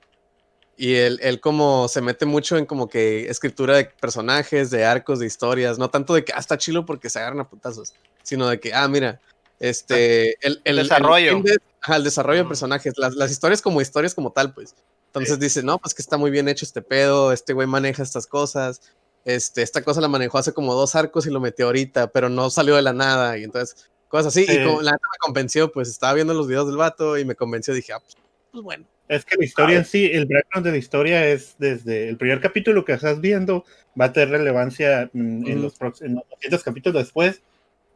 Y 0.77 0.95
él, 0.95 1.19
él 1.21 1.39
como 1.39 1.87
se 1.87 2.01
mete 2.01 2.25
mucho 2.25 2.57
en 2.57 2.65
como 2.65 2.89
que 2.89 3.29
escritura 3.29 3.77
de 3.77 3.85
personajes, 3.85 4.69
de 4.71 4.83
arcos, 4.83 5.19
de 5.19 5.25
historias, 5.25 5.77
no 5.77 5.89
tanto 5.89 6.13
de 6.13 6.25
que, 6.25 6.33
ah, 6.33 6.39
está 6.39 6.57
chilo 6.57 6.85
porque 6.85 7.09
se 7.09 7.19
agarran 7.19 7.39
a 7.39 7.49
putazos, 7.49 7.93
sino 8.23 8.49
de 8.49 8.59
que, 8.59 8.73
ah, 8.73 8.87
mira, 8.87 9.21
este, 9.59 10.35
el, 10.45 10.61
el 10.65 10.77
Desarrollo. 10.77 11.41
El, 11.87 12.03
desarrollo 12.03 12.39
de 12.39 12.47
personajes, 12.47 12.95
las, 12.97 13.15
las 13.15 13.31
historias 13.31 13.61
como 13.61 13.79
historias 13.79 14.15
como 14.15 14.31
tal, 14.31 14.53
pues. 14.53 14.75
Entonces 15.07 15.39
dice, 15.39 15.63
no, 15.63 15.77
pues 15.77 15.93
que 15.93 16.01
está 16.01 16.17
muy 16.17 16.29
bien 16.29 16.49
hecho 16.49 16.65
este 16.65 16.81
pedo, 16.81 17.31
este 17.31 17.53
güey 17.53 17.67
maneja 17.67 18.03
estas 18.03 18.27
cosas, 18.27 18.81
este, 19.23 19.61
esta 19.61 19.81
cosa 19.81 20.01
la 20.01 20.07
manejó 20.07 20.37
hace 20.37 20.51
como 20.53 20.73
dos 20.73 20.95
arcos 20.95 21.25
y 21.25 21.29
lo 21.29 21.39
metió 21.39 21.67
ahorita, 21.67 22.07
pero 22.07 22.27
no 22.27 22.49
salió 22.49 22.75
de 22.75 22.81
la 22.81 22.91
nada, 22.91 23.37
y 23.37 23.43
entonces, 23.43 23.89
cosas 24.09 24.27
así, 24.27 24.45
Sí. 24.45 24.51
y 24.51 24.65
como 24.65 24.81
la 24.81 24.91
neta 24.91 25.07
me 25.11 25.17
convenció, 25.19 25.71
pues 25.71 25.89
estaba 25.89 26.13
viendo 26.13 26.33
los 26.33 26.47
videos 26.47 26.67
del 26.67 26.77
vato 26.77 27.17
y 27.17 27.23
me 27.23 27.35
convenció, 27.35 27.73
dije, 27.73 27.93
ah, 27.93 27.99
pues, 27.99 28.17
pues 28.51 28.63
bueno. 28.63 28.85
Es 29.07 29.23
que 29.23 29.35
la 29.37 29.45
historia 29.45 29.77
en 29.77 29.85
sí, 29.85 30.05
el 30.05 30.25
background 30.25 30.65
de 30.65 30.71
la 30.71 30.77
historia 30.77 31.27
es 31.27 31.55
desde 31.59 32.09
el 32.09 32.17
primer 32.17 32.39
capítulo 32.41 32.83
que 32.85 32.93
estás 32.93 33.21
viendo, 33.21 33.63
va 33.99 34.05
a 34.05 34.13
tener 34.13 34.29
relevancia 34.29 35.09
mm, 35.13 35.47
en, 35.47 35.61
los 35.61 35.75
próximos, 35.75 36.09
en 36.09 36.15
los 36.15 36.23
200 36.29 36.63
capítulos 36.63 37.03
después, 37.03 37.41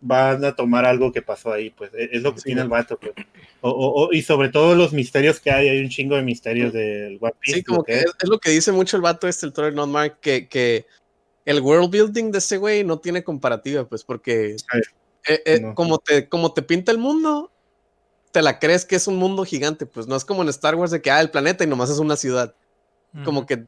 van 0.01 0.45
a 0.45 0.55
tomar 0.55 0.85
algo 0.85 1.11
que 1.11 1.21
pasó 1.21 1.51
ahí, 1.51 1.71
pues 1.71 1.91
e- 1.93 2.09
es 2.11 2.21
lo 2.21 2.33
que 2.33 2.41
Sí, 2.41 2.45
tiene 2.45 2.61
el 2.61 2.69
vato. 2.69 2.97
Pues. 2.99 3.13
O- 3.61 3.69
o- 3.71 4.05
o- 4.05 4.13
y 4.13 4.21
sobre 4.21 4.49
todo 4.49 4.75
los 4.75 4.93
misterios 4.93 5.39
que 5.39 5.51
hay, 5.51 5.67
hay 5.67 5.79
un 5.79 5.89
chingo 5.89 6.15
de 6.15 6.21
misterios 6.21 6.71
del 6.73 7.17
One 7.19 7.33
Piece. 7.39 7.57
Sí, 7.57 7.63
como 7.63 7.83
que 7.83 7.99
es. 7.99 8.05
es, 8.05 8.29
lo 8.29 8.39
que 8.39 8.51
dice 8.51 8.71
mucho 8.71 8.95
el 8.95 9.01
vato 9.03 9.27
este, 9.27 9.45
el 9.45 9.53
Troy 9.53 9.73
Not 9.73 9.89
Mark, 9.89 10.19
que, 10.21 10.47
que 10.47 10.85
el 11.45 11.59
world 11.61 11.89
building 11.89 12.31
de 12.31 12.37
ese 12.37 12.57
güey 12.57 12.83
no 12.83 12.99
tiene 12.99 13.23
comparativa, 13.23 13.87
pues, 13.89 14.03
porque 14.03 14.55
eh, 15.27 15.41
eh, 15.45 15.59
no. 15.59 15.75
como, 15.75 15.97
te, 15.97 16.29
como 16.29 16.53
te 16.53 16.61
pinta 16.61 16.91
el 16.91 16.97
mundo, 16.99 17.51
te 18.31 18.41
la 18.41 18.59
crees 18.59 18.85
que 18.85 18.95
es 18.95 19.07
un 19.07 19.15
mundo 19.17 19.43
gigante, 19.45 19.85
pues 19.85 20.07
no 20.07 20.15
es 20.15 20.23
como 20.25 20.41
en 20.43 20.49
Star 20.49 20.75
Wars 20.75 20.91
de 20.91 21.01
que, 21.01 21.11
ah, 21.11 21.21
el 21.21 21.31
planeta 21.31 21.63
y 21.63 21.67
nomás 21.67 21.89
es 21.89 21.99
una 21.99 22.15
ciudad, 22.15 22.53
como 23.25 23.45
que, 23.45 23.65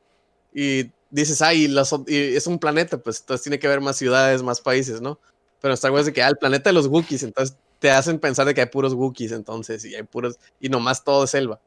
y 0.53 0.91
dices, 1.09 1.41
ah, 1.41 1.53
y, 1.53 1.67
las 1.67 1.91
ot- 1.93 2.07
y 2.07 2.35
es 2.35 2.45
un 2.47 2.59
planeta, 2.59 2.97
pues 2.97 3.19
entonces 3.21 3.43
tiene 3.43 3.57
que 3.59 3.67
haber 3.67 3.81
más 3.81 3.97
ciudades, 3.97 4.43
más 4.43 4.61
países, 4.61 5.01
¿no? 5.01 5.19
Pero 5.61 5.71
en 5.71 5.75
Star 5.75 5.91
Wars 5.91 6.05
de 6.05 6.13
que, 6.13 6.21
ah, 6.21 6.27
el 6.29 6.38
planeta 6.38 6.69
de 6.69 6.73
los 6.73 6.88
Wookiees, 6.88 7.23
entonces 7.23 7.55
te 7.79 7.89
hacen 7.89 8.19
pensar 8.19 8.45
de 8.45 8.53
que 8.53 8.61
hay 8.61 8.67
puros 8.67 8.93
Wookiees, 8.93 9.31
entonces, 9.31 9.83
y 9.85 9.95
hay 9.95 10.03
puros, 10.03 10.38
y 10.59 10.69
nomás 10.69 11.03
todo 11.03 11.23
es 11.23 11.31
selva. 11.31 11.59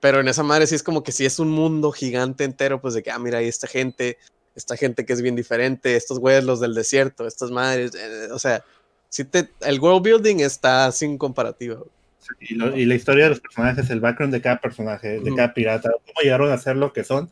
Pero 0.00 0.20
en 0.20 0.28
esa 0.28 0.42
madre 0.42 0.66
sí 0.66 0.74
es 0.76 0.82
como 0.82 1.02
que 1.02 1.12
sí 1.12 1.26
es 1.26 1.38
un 1.40 1.50
mundo 1.50 1.90
gigante 1.92 2.44
entero, 2.44 2.80
pues 2.80 2.94
de 2.94 3.02
que, 3.02 3.10
ah, 3.10 3.18
mira, 3.18 3.38
hay 3.38 3.48
esta 3.48 3.66
gente, 3.66 4.18
esta 4.54 4.76
gente 4.76 5.04
que 5.04 5.12
es 5.12 5.20
bien 5.22 5.36
diferente, 5.36 5.96
estos 5.96 6.18
güeyes 6.20 6.44
los 6.44 6.60
del 6.60 6.74
desierto, 6.74 7.26
estas 7.26 7.50
madres, 7.50 7.92
eh, 7.94 8.28
o 8.32 8.38
sea, 8.38 8.64
sí 9.08 9.24
te, 9.24 9.50
el 9.60 9.80
world 9.80 10.02
building 10.04 10.36
está 10.40 10.90
sin 10.92 11.18
comparativa. 11.18 11.74
güey. 11.76 11.90
Y, 12.38 12.54
lo- 12.54 12.76
y 12.76 12.84
la 12.86 12.94
historia 12.94 13.24
de 13.24 13.30
los 13.30 13.40
personajes, 13.40 13.88
el 13.90 14.00
background 14.00 14.32
de 14.34 14.40
cada 14.42 14.58
personaje, 14.60 15.20
de 15.20 15.34
cada 15.34 15.54
pirata, 15.54 15.90
cómo 15.90 16.20
llegaron 16.22 16.50
a 16.52 16.58
ser 16.58 16.76
lo 16.76 16.92
que 16.92 17.02
son, 17.04 17.30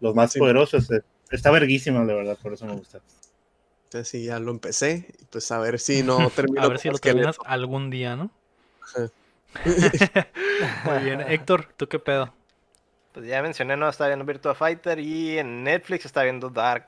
los 0.00 0.14
más 0.14 0.32
Sí. 0.32 0.38
poderosos. 0.38 0.90
eh, 0.90 1.02
Está 1.30 1.50
verguísimo, 1.50 2.04
de 2.06 2.14
verdad, 2.14 2.38
por 2.42 2.52
eso 2.52 2.66
me 2.66 2.74
gusta. 2.74 3.00
Entonces 3.84 4.08
sí, 4.08 4.24
ya 4.24 4.38
lo 4.38 4.50
empecé, 4.50 5.14
y 5.20 5.24
pues 5.26 5.50
a 5.52 5.58
ver 5.58 5.78
si 5.78 6.02
no 6.04 6.30
termino 6.30 6.62
A 6.62 6.68
ver 6.68 6.78
si 6.78 6.88
lo 6.90 6.98
terminas 6.98 7.36
algún 7.44 7.90
día, 7.90 8.16
¿no? 8.16 8.30
Muy 10.84 10.98
bien. 11.04 11.20
Héctor, 11.20 11.68
¿tú 11.76 11.88
qué 11.88 11.98
pedo? 11.98 12.34
Pues 13.12 13.26
ya 13.26 13.42
mencioné, 13.42 13.76
no, 13.76 13.88
estaba 13.88 14.08
viendo 14.08 14.24
Virtua 14.24 14.54
Fighter 14.54 14.98
y 14.98 15.38
en 15.38 15.62
Netflix 15.62 16.04
está 16.06 16.22
viendo 16.24 16.50
Dark. 16.50 16.86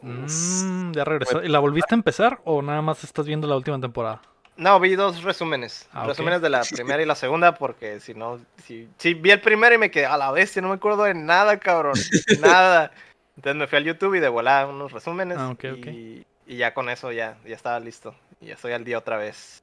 Mm, 0.00 0.92
ya 0.92 1.04
regresó. 1.04 1.42
¿Y 1.42 1.48
la 1.48 1.60
volviste 1.60 1.94
a 1.94 1.96
empezar 1.98 2.40
o 2.44 2.60
nada 2.62 2.82
más 2.82 3.04
estás 3.04 3.26
viendo 3.26 3.46
la 3.46 3.56
última 3.56 3.80
temporada? 3.80 4.20
No, 4.58 4.78
vi 4.80 4.96
dos 4.96 5.22
resúmenes. 5.22 5.88
Ah, 5.92 6.04
resúmenes 6.04 6.42
de 6.42 6.50
la 6.50 6.60
primera 6.70 7.02
y 7.02 7.06
la 7.06 7.14
segunda, 7.14 7.54
porque 7.54 8.00
si 8.00 8.12
no, 8.12 8.38
si, 8.64 8.88
si 8.98 9.14
vi 9.14 9.30
el 9.30 9.40
primero 9.40 9.74
y 9.74 9.78
me 9.78 9.90
quedé 9.90 10.06
a 10.06 10.16
la 10.16 10.30
bestia, 10.32 10.60
no 10.60 10.68
me 10.68 10.74
acuerdo 10.74 11.04
de 11.04 11.14
nada, 11.14 11.58
cabrón. 11.58 11.94
nada. 12.40 12.90
Entonces 13.36 13.56
me 13.56 13.66
fui 13.68 13.78
al 13.78 13.84
YouTube 13.84 14.16
y 14.16 14.20
de 14.20 14.28
volada 14.28 14.66
unos 14.66 14.92
resúmenes. 14.92 15.38
Ah, 15.38 15.50
ok, 15.50 15.64
ok. 15.78 15.86
y, 15.86 16.26
y 16.46 16.56
ya 16.56 16.74
con 16.74 16.88
eso 16.90 17.12
ya, 17.12 17.36
ya 17.46 17.54
estaba 17.54 17.78
listo. 17.80 18.14
Y 18.40 18.46
ya 18.46 18.54
estoy 18.54 18.72
al 18.72 18.84
día 18.84 18.98
otra 18.98 19.16
vez. 19.16 19.62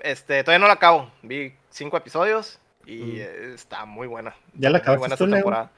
Este, 0.00 0.42
todavía 0.42 0.58
no 0.58 0.66
la 0.66 0.74
acabo. 0.74 1.10
Vi 1.22 1.54
cinco 1.70 1.96
episodios 1.96 2.58
y 2.86 2.96
Mm. 3.20 3.54
está 3.54 3.84
muy 3.84 4.06
buena. 4.06 4.34
¿Ya 4.54 4.70
la 4.70 4.78
Muy 4.78 4.84
buena 4.96 5.14
acabaste 5.14 5.14
esta 5.24 5.26
temporada. 5.36 5.70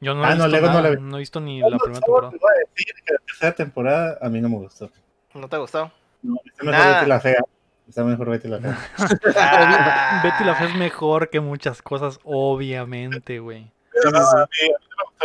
Yo 0.00 0.14
no, 0.14 0.24
Ah, 0.24 0.32
he 0.32 0.36
no, 0.36 0.44
visto 0.44 0.48
Lego 0.60 0.72
no 0.72 0.80
la 0.82 0.90
vi. 0.90 0.96
no 1.00 1.16
he 1.16 1.20
visto 1.20 1.40
ni 1.40 1.60
la 1.60 1.78
primera 1.78 2.00
temporada. 2.00 2.30
te 2.32 2.38
voy 2.38 2.50
a 2.52 2.68
decir 2.68 2.94
que 3.06 3.12
la 3.14 3.18
tercera 3.20 3.52
temporada 3.54 4.18
a 4.20 4.28
mí 4.28 4.40
no 4.40 4.48
me 4.48 4.56
gustó. 4.56 4.90
¿No 5.34 5.48
te 5.48 5.56
gustó? 5.58 5.92
No, 6.22 6.36
está 6.44 6.64
mejor 6.64 6.80
Nada. 6.80 7.06
La 7.06 7.20
Fea. 7.20 7.44
Está 7.92 8.04
mejor 8.04 8.30
Betty 8.30 8.48
la 8.48 8.58
Fea. 8.58 8.78
Ah. 9.36 10.20
Betty 10.24 10.44
la 10.44 10.54
Fea 10.54 10.68
es 10.68 10.74
mejor 10.76 11.28
que 11.28 11.40
muchas 11.40 11.82
cosas, 11.82 12.18
obviamente, 12.24 13.38
güey. 13.38 13.64
Sí, 13.92 14.00
sí, 14.02 14.08
sí. 14.10 14.16
A 14.16 14.46
mí- 14.46 14.74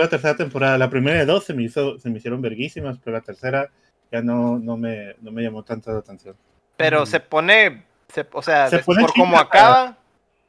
la 0.01 0.09
tercera 0.09 0.35
temporada. 0.35 0.77
La 0.77 0.89
primera 0.89 1.17
de 1.17 1.25
dos 1.25 1.45
se 1.45 1.53
me, 1.53 1.63
hizo, 1.63 1.97
se 1.97 2.09
me 2.09 2.17
hicieron 2.17 2.41
verguísimas, 2.41 2.97
pero 3.01 3.15
la 3.15 3.21
tercera 3.23 3.69
ya 4.11 4.21
no, 4.21 4.59
no, 4.59 4.75
me, 4.75 5.15
no 5.21 5.31
me 5.31 5.41
llamó 5.43 5.63
tanta 5.63 5.93
la 5.93 5.99
atención. 5.99 6.35
Pero 6.75 7.03
Mm. 7.03 7.05
se 7.05 7.19
pone, 7.21 7.83
se- 8.09 8.27
o 8.33 8.41
sea, 8.41 8.69
Se 8.69 8.79
pone 8.79 9.01
por 9.03 9.13
como 9.13 9.31
chida. 9.37 9.41
acaba, 9.43 9.97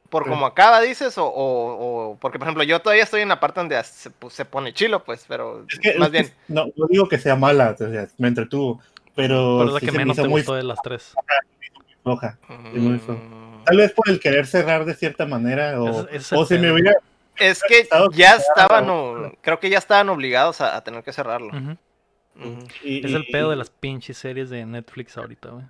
por 0.09 0.23
Sí. 0.25 0.29
como 0.29 0.45
acaba, 0.45 0.81
dices, 0.81 1.17
o, 1.17 1.25
o, 1.25 2.09
o- 2.11 2.17
porque 2.19 2.37
por 2.37 2.47
ejemplo 2.49 2.63
yo 2.65 2.81
todavía 2.81 3.03
estoy 3.05 3.21
en 3.21 3.29
la 3.29 3.39
parte 3.39 3.61
donde 3.61 3.81
se, 3.85 4.09
pues, 4.09 4.33
se 4.33 4.43
pone 4.43 4.73
chilo, 4.73 5.05
pues, 5.05 5.23
pero 5.25 5.65
Es 5.69 5.79
que, 5.79 5.97
más 5.97 6.09
es 6.09 6.11
que 6.11 6.21
bien, 6.23 6.33
no, 6.49 6.65
no 6.75 6.85
digo 6.89 7.07
que 7.07 7.17
sea 7.17 7.37
mala, 7.37 7.69
o 7.71 7.77
sea, 7.77 8.07
me 8.17 8.27
entretuvo, 8.27 8.81
pero, 9.15 9.59
Pero 9.59 9.63
es 9.67 9.73
la 9.73 9.79
sí 9.79 9.85
que 9.85 9.91
me 9.93 9.97
menos 9.99 10.17
te 10.17 10.23
muy 10.23 10.41
gustó 10.41 10.55
de 10.55 10.63
las 10.63 10.79
tres. 10.83 11.13
Floja. 12.03 12.37
mm. 12.47 13.63
Tal 13.65 13.77
vez 13.77 13.91
por 13.93 14.09
el 14.09 14.19
querer 14.19 14.47
cerrar 14.47 14.85
de 14.85 14.93
cierta 14.95 15.25
manera, 15.25 15.79
o, 15.81 16.07
es 16.09 16.31
o 16.33 16.45
si 16.45 16.57
me 16.57 16.71
hubiera... 16.71 16.93
es 17.37 17.61
que 17.67 17.87
ya 18.13 18.39
cerrado. 18.39 18.39
estaban, 18.39 18.89
o- 18.89 19.33
creo 19.41 19.59
que 19.59 19.69
ya 19.69 19.77
estaban 19.77 20.09
obligados 20.09 20.61
a, 20.61 20.75
a 20.75 20.83
tener 20.83 21.03
que 21.03 21.13
cerrarlo. 21.13 21.51
Y- 22.83 23.05
Es 23.05 23.13
el 23.13 23.25
y- 23.27 23.31
pedo 23.31 23.49
de 23.49 23.57
las 23.57 23.69
pinches 23.69 24.17
series 24.17 24.49
de 24.49 24.65
Netflix 24.65 25.17
ahorita, 25.17 25.49
güey. 25.49 25.65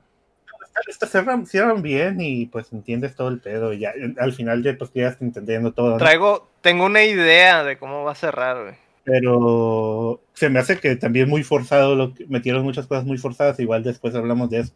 Estas 0.87 1.11
cierran, 1.11 1.45
cierran 1.45 1.81
bien 1.81 2.21
y 2.21 2.45
pues 2.45 2.71
entiendes 2.71 3.13
todo 3.15 3.27
el 3.27 3.39
pedo. 3.39 3.73
Y 3.73 3.79
ya, 3.79 3.91
al 4.17 4.31
final 4.31 4.63
ya 4.63 4.77
pues 4.77 4.91
ya 4.93 5.07
estás 5.07 5.21
entendiendo 5.23 5.73
todo. 5.73 5.91
¿no? 5.91 5.97
Traigo, 5.97 6.47
tengo 6.61 6.85
una 6.85 7.03
idea 7.03 7.63
de 7.65 7.77
cómo 7.77 8.05
va 8.05 8.13
a 8.13 8.15
cerrar, 8.15 8.63
güey. 8.63 8.75
Pero 9.03 10.21
se 10.33 10.49
me 10.49 10.59
hace 10.59 10.79
que 10.79 10.95
también 10.95 11.27
muy 11.27 11.43
forzado, 11.43 11.95
lo 11.95 12.13
que, 12.13 12.25
metieron 12.27 12.63
muchas 12.63 12.87
cosas 12.87 13.03
muy 13.03 13.17
forzadas. 13.17 13.59
Igual 13.59 13.83
después 13.83 14.15
hablamos 14.15 14.49
de 14.51 14.59
eso. 14.59 14.73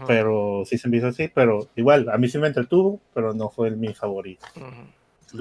Ujú. 0.00 0.06
Pero 0.06 0.62
sí 0.66 0.78
se 0.78 0.88
me 0.88 0.96
hizo 0.98 1.08
así. 1.08 1.30
Pero 1.34 1.68
igual, 1.76 2.08
a 2.10 2.18
mí 2.18 2.28
sí 2.28 2.38
me 2.38 2.48
entretuvo, 2.48 3.00
pero 3.14 3.32
no 3.34 3.50
fue 3.50 3.68
el, 3.68 3.76
mi 3.76 3.94
favorito. 3.94 4.44
Ujú. 4.56 4.66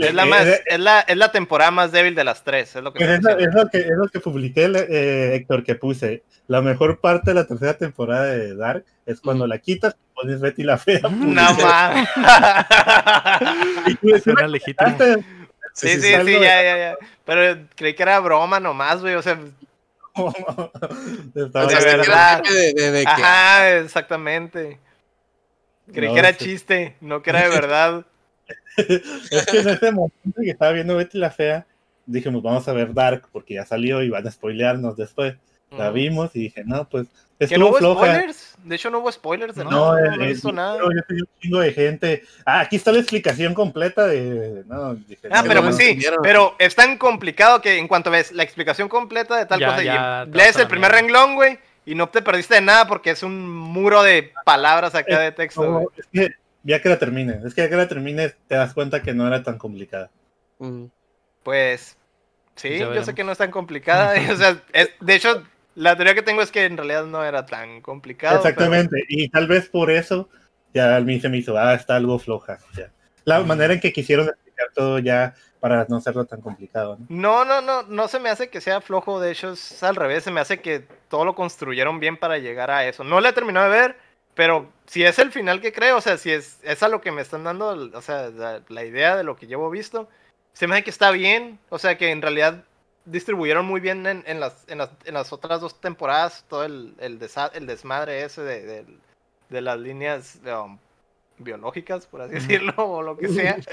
Es 0.04 0.14
la, 0.14 0.24
Eh, 0.24 0.30
más, 0.30 0.46
eh, 0.46 0.62
es, 0.68 0.80
la, 0.80 1.00
es 1.02 1.18
la 1.18 1.32
temporada 1.32 1.72
más 1.72 1.92
débil 1.92 2.14
de 2.14 2.24
las 2.24 2.44
tres, 2.44 2.76
es 2.76 2.84
lo 2.84 2.94
que 2.94 3.04
Es, 3.04 3.10
diciendo. 3.22 3.40
es 3.40 3.54
lo 3.56 3.68
que, 3.70 3.78
es 3.80 3.98
lo 3.98 4.08
que 4.08 4.20
publiqué, 4.20 4.66
eh, 4.66 5.34
Héctor, 5.36 5.64
que 5.64 5.74
puse. 5.74 6.22
La 6.48 6.62
mejor 6.62 7.00
parte 7.00 7.32
de 7.32 7.36
la 7.36 7.48
tercera 7.48 7.74
temporada 7.76 8.26
de 8.26 8.56
Dark 8.56 8.86
es 9.08 9.20
cuando 9.20 9.48
la 9.48 9.58
quitas 9.58 9.96
y 9.96 10.14
pones 10.14 10.42
Betty 10.42 10.62
la 10.64 10.78
Fea. 10.78 11.00
No 11.02 11.10
mames. 11.56 12.08
Y 13.88 13.96
tú 13.96 14.08
decías, 14.08 14.24
Suena 14.24 14.48
legítimo. 14.48 14.88
"Antes, 14.90 15.18
Sí, 15.74 15.88
Sí, 15.90 16.02
sí, 16.02 16.14
sí, 16.26 16.34
ya, 16.34 16.62
ya, 16.64 16.78
ya. 16.78 16.98
Pero 17.26 17.62
creí 17.76 17.94
que 17.94 18.04
era 18.04 18.20
broma 18.20 18.60
nomás, 18.60 19.02
güey. 19.02 19.16
O 19.16 19.22
sea, 19.22 19.40
De 21.34 21.46
de, 22.74 22.92
de, 22.92 23.04
ajá, 23.08 23.78
exactamente. 23.78 24.80
Creí 25.94 26.08
No, 26.08 26.14
que 26.14 26.20
era 26.20 26.34
sí. 26.34 26.46
chiste, 26.46 26.96
no 27.02 27.22
que 27.22 27.30
era 27.32 27.44
de 27.44 27.50
verdad. 27.50 28.06
Es 28.78 29.46
que 29.46 29.60
en 29.60 29.70
ese 29.70 29.92
momento 29.92 30.42
que 30.42 30.52
estaba 30.52 30.72
viendo 30.72 30.96
Betty 30.96 31.18
la 31.18 31.32
Fea, 31.32 31.66
dijimos, 32.06 32.42
vamos 32.42 32.68
a 32.68 32.74
ver 32.74 32.94
Dark, 32.94 33.28
porque 33.32 33.56
ya 33.56 33.66
salió 33.66 34.02
y 34.02 34.10
van 34.10 34.26
a 34.26 34.32
spoilearnos 34.32 34.96
después. 34.96 35.36
La 35.72 35.92
vimos 35.92 36.36
y 36.36 36.40
dije, 36.40 36.64
no, 36.66 36.90
pues 36.90 37.08
¿Que 37.48 37.58
no 37.58 37.68
estuvo 37.68 37.70
hubo 37.70 37.78
floja. 38.00 38.06
spoilers? 38.16 38.56
De 38.64 38.76
hecho, 38.76 38.90
no 38.90 39.00
hubo 39.00 39.12
spoilers 39.12 39.56
de 39.56 39.64
No, 39.64 39.70
nada. 39.72 39.82
No, 40.18 40.22
he 40.22 40.26
el- 40.26 40.34
visto 40.34 40.52
nada. 40.52 40.78
yo 40.78 40.90
tenía 41.08 41.24
un 41.24 41.40
chingo 41.40 41.60
de 41.62 41.72
gente. 41.74 42.24
Ah, 42.46 42.60
aquí 42.60 42.76
está 42.76 42.92
la 42.92 43.00
explicación 43.00 43.54
completa 43.54 44.06
de. 44.08 44.64
No, 44.68 44.96
dije, 44.96 45.28
Ah, 45.32 45.42
no, 45.42 45.48
pero 45.48 45.62
pues 45.64 45.78
sí, 45.78 45.84
entendieron. 45.84 46.20
pero 46.22 46.56
es 46.60 46.76
tan 46.76 46.98
complicado 46.98 47.62
que 47.62 47.78
en 47.78 47.88
cuanto 47.88 48.12
ves 48.12 48.34
la 48.34 48.44
explicación 48.44 48.90
completa 48.90 49.38
de 49.38 49.46
tal 49.46 49.60
Ya, 49.62 49.68
cosa, 49.68 49.84
ya, 49.84 50.28
lees 50.32 50.58
el 50.58 50.68
primer 50.68 50.92
renglón, 50.92 51.36
güey, 51.36 51.60
y 51.86 51.96
no 51.96 52.10
te 52.10 52.22
perdiste 52.22 52.56
de 52.56 52.62
nada 52.62 52.88
porque 52.88 53.12
es 53.12 53.24
un 53.24 53.50
muro 53.50 54.04
de 54.04 54.34
palabras 54.44 54.94
acá 54.94 55.20
de 55.20 55.32
texto, 55.32 55.64
no, 55.64 55.82
es 55.96 56.06
que 56.12 56.34
ya 56.64 56.82
que 56.82 56.90
la 56.90 57.00
termine, 57.00 57.40
es 57.46 57.54
que 57.54 57.62
ya 57.62 57.70
que 57.70 57.76
la 57.78 57.88
termine 57.88 58.34
te 58.50 58.56
das 58.56 58.74
cuenta 58.74 59.02
que 59.02 59.14
no 59.14 59.26
era 59.26 59.42
tan 59.44 59.58
complicada. 59.58 60.12
Mm. 60.60 60.86
Pues 61.44 61.96
sí, 62.56 62.78
yo 62.80 63.02
sé 63.06 63.16
que 63.16 63.24
no 63.24 63.32
es 63.32 63.38
tan 63.38 63.50
complicada. 63.50 64.14
o 64.34 64.36
sea, 64.36 64.58
es- 64.74 64.90
de 65.00 65.16
hecho, 65.16 65.44
la 65.76 65.96
teoría 65.96 66.16
que 66.16 66.22
tengo 66.22 66.42
es 66.42 66.52
que 66.52 66.66
en 66.66 66.78
realidad 66.78 67.06
no 67.06 67.24
era 67.24 67.46
tan 67.46 67.82
complicado. 67.82 68.38
Exactamente, 68.38 69.04
y 69.08 69.30
tal 69.30 69.48
vez 69.48 69.70
por 69.70 69.92
eso 69.92 70.30
ya 70.74 70.96
a 70.96 71.00
mí 71.02 71.20
se 71.20 71.30
me 71.30 71.38
hizo, 71.38 71.58
ah, 71.58 71.74
está 71.74 71.96
algo 71.96 72.20
floja. 72.20 72.58
la 73.26 73.40
manera 73.42 73.74
en 73.74 73.80
que 73.80 73.94
quisieron 73.94 74.28
explicar 74.28 74.68
todo 74.74 75.00
ya 75.00 75.34
para 75.60 75.86
no 75.90 75.98
hacerlo 75.98 76.26
tan 76.26 76.42
complicado. 76.42 76.98
¿no? 76.98 77.06
pero- 77.08 77.20
No, 77.20 77.46
no, 77.46 77.62
no, 77.62 77.84
no 77.84 78.08
se 78.08 78.20
me 78.20 78.30
hace 78.30 78.50
que 78.50 78.62
sea 78.62 78.80
flojo. 78.82 79.20
De 79.20 79.32
hecho, 79.32 79.52
es 79.52 79.84
al 79.84 79.96
revés. 79.96 80.24
Se 80.24 80.32
me 80.32 80.40
hace 80.40 80.62
que 80.62 80.86
todo 81.10 81.26
lo 81.26 81.36
construyeron 81.36 82.00
bien 82.00 82.16
para 82.18 82.38
llegar 82.38 82.72
a 82.72 82.88
eso. 82.88 83.04
No 83.04 83.20
la 83.20 83.30
he 83.30 83.34
terminado 83.34 83.70
de 83.70 83.78
ver, 83.78 83.98
pero 84.36 84.72
si 84.86 85.04
es 85.04 85.20
el 85.20 85.32
final 85.34 85.60
que 85.60 85.74
creo, 85.74 85.98
o 85.98 86.02
sea, 86.02 86.18
si 86.18 86.32
es, 86.32 86.60
es 86.64 86.82
a 86.82 86.88
lo 86.88 87.02
que 87.02 87.12
me 87.12 87.22
están 87.22 87.44
dando, 87.44 87.90
o 87.94 88.02
sea, 88.02 88.30
la, 88.30 88.62
la 88.70 88.86
idea 88.86 89.18
de 89.18 89.24
lo 89.26 89.36
que 89.36 89.48
llevo 89.48 89.70
visto, 89.70 90.08
se 90.54 90.66
me 90.68 90.76
hace 90.76 90.84
que 90.86 90.90
está 90.92 91.12
bien. 91.12 91.60
O 91.70 91.78
sea, 91.78 91.98
que 91.98 92.12
en 92.12 92.22
realidad 92.22 92.64
distribuyeron 93.12 93.66
muy 93.66 93.80
bien 93.82 94.06
en, 94.08 94.24
en 94.28 94.40
las, 94.40 94.66
en, 94.68 94.78
las, 94.80 94.90
en 95.06 95.14
las 95.14 95.32
otras 95.34 95.62
dos 95.62 95.80
temporadas 95.82 96.46
todo 96.50 96.64
el, 96.66 96.94
el, 97.00 97.20
desa- 97.20 97.52
el 97.54 97.66
desmadre 97.68 98.24
ese 98.24 98.42
de, 98.42 98.62
de, 98.66 98.86
de 99.50 99.62
las 99.62 99.80
líneas 99.80 100.40
um, 100.46 100.78
biológicas, 101.38 102.06
por 102.06 102.22
así 102.22 102.36
decirlo, 102.36 102.74
o 102.78 103.02
lo 103.02 103.18
que 103.18 103.28
sea. 103.30 103.58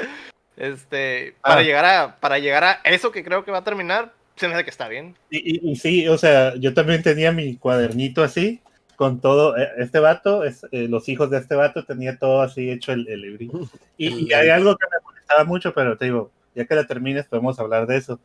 Este, 0.56 1.34
para 1.42 1.60
Ah. 1.60 1.62
llegar 1.62 1.84
a, 1.84 2.16
para 2.16 2.38
llegar 2.38 2.64
a 2.64 2.80
eso 2.84 3.12
que 3.12 3.22
creo 3.22 3.44
que 3.44 3.50
va 3.50 3.58
a 3.58 3.64
terminar, 3.64 4.14
se 4.36 4.48
me 4.48 4.54
hace 4.54 4.64
que 4.64 4.70
está 4.70 4.88
bien. 4.88 5.14
Y, 5.28 5.36
y- 5.56 5.70
y 5.72 5.76
sí, 5.76 6.08
o 6.08 6.16
sea, 6.16 6.54
yo 6.56 6.72
también 6.72 7.02
tenía 7.02 7.30
mi 7.30 7.56
cuadernito 7.58 8.22
así, 8.22 8.62
con 8.96 9.20
todo, 9.20 9.54
eh, 9.58 9.68
este 9.76 9.98
vato, 9.98 10.44
es, 10.44 10.64
eh, 10.72 10.88
los 10.88 11.10
hijos 11.10 11.28
de 11.30 11.36
este 11.38 11.54
vato, 11.56 11.84
tenía 11.84 12.18
todo 12.18 12.40
así 12.40 12.70
hecho 12.70 12.92
el, 12.92 13.06
el 13.08 13.20
librito. 13.20 13.60
Y, 13.98 14.28
y 14.28 14.32
hay 14.32 14.48
algo 14.48 14.76
que 14.76 14.86
me 14.86 15.04
molestaba 15.04 15.44
mucho, 15.44 15.74
pero 15.74 15.98
te 15.98 16.06
digo, 16.06 16.30
ya 16.56 16.64
que 16.64 16.74
la 16.74 16.86
termines 16.86 17.26
podemos 17.26 17.60
hablar 17.60 17.86
de 17.86 17.98
eso 17.98 18.18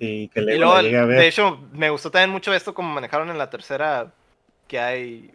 y 0.00 0.28
que 0.28 0.40
Y 0.40 0.44
le 0.44 0.56
luego, 0.56 0.80
llegue 0.80 0.96
a 0.98 1.04
de 1.04 1.06
ver. 1.14 1.24
hecho, 1.24 1.58
me 1.72 1.90
gustó 1.90 2.10
también 2.10 2.30
mucho 2.30 2.52
esto 2.54 2.74
como 2.74 2.92
manejaron 2.92 3.28
en 3.30 3.38
la 3.38 3.50
tercera, 3.50 4.12
que 4.66 4.80
hay, 4.80 5.34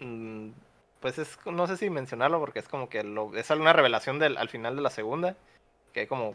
mm, 0.00 0.48
pues 1.00 1.18
es, 1.18 1.38
no 1.44 1.66
sé 1.66 1.76
si 1.76 1.90
mencionarlo 1.90 2.40
porque 2.40 2.60
es 2.60 2.68
como 2.68 2.88
que 2.88 3.04
lo, 3.04 3.36
es 3.36 3.50
alguna 3.50 3.74
revelación 3.74 4.18
del, 4.18 4.38
al 4.38 4.48
final 4.48 4.74
de 4.74 4.82
la 4.82 4.90
segunda, 4.90 5.36
que 5.92 6.00
hay 6.00 6.06
como 6.06 6.34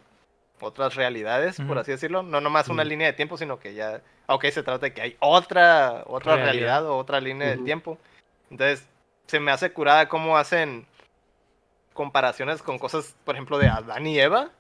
otras 0.60 0.96
realidades, 0.96 1.60
por 1.60 1.78
así 1.80 1.92
decirlo, 1.92 2.22
no 2.24 2.40
nomás 2.40 2.70
una 2.70 2.84
Ujú. 2.84 2.90
línea 2.90 3.08
de 3.08 3.14
tiempo, 3.14 3.38
sino 3.38 3.60
que 3.60 3.74
ya, 3.74 4.02
ok, 4.28 4.46
se 4.46 4.64
trata 4.64 4.86
de 4.88 4.94
que 4.94 5.02
hay 5.02 5.18
otra, 5.20 6.04
otra 6.06 6.36
Realidad. 6.36 6.54
realidad, 6.54 6.86
o 6.86 6.98
otra 6.98 7.20
línea 7.20 7.50
de 7.50 7.58
tiempo. 7.58 7.98
Entonces, 8.52 8.88
se 9.28 9.40
me 9.40 9.52
hace 9.52 9.72
curada 9.72 10.08
cómo 10.08 10.38
hacen 10.38 10.86
comparaciones 11.94 12.62
con 12.62 12.78
cosas, 12.80 13.16
por 13.26 13.36
ejemplo, 13.36 13.58
de 13.58 13.70
Adán 13.70 14.06
y 14.08 14.20
Eva, 14.20 14.52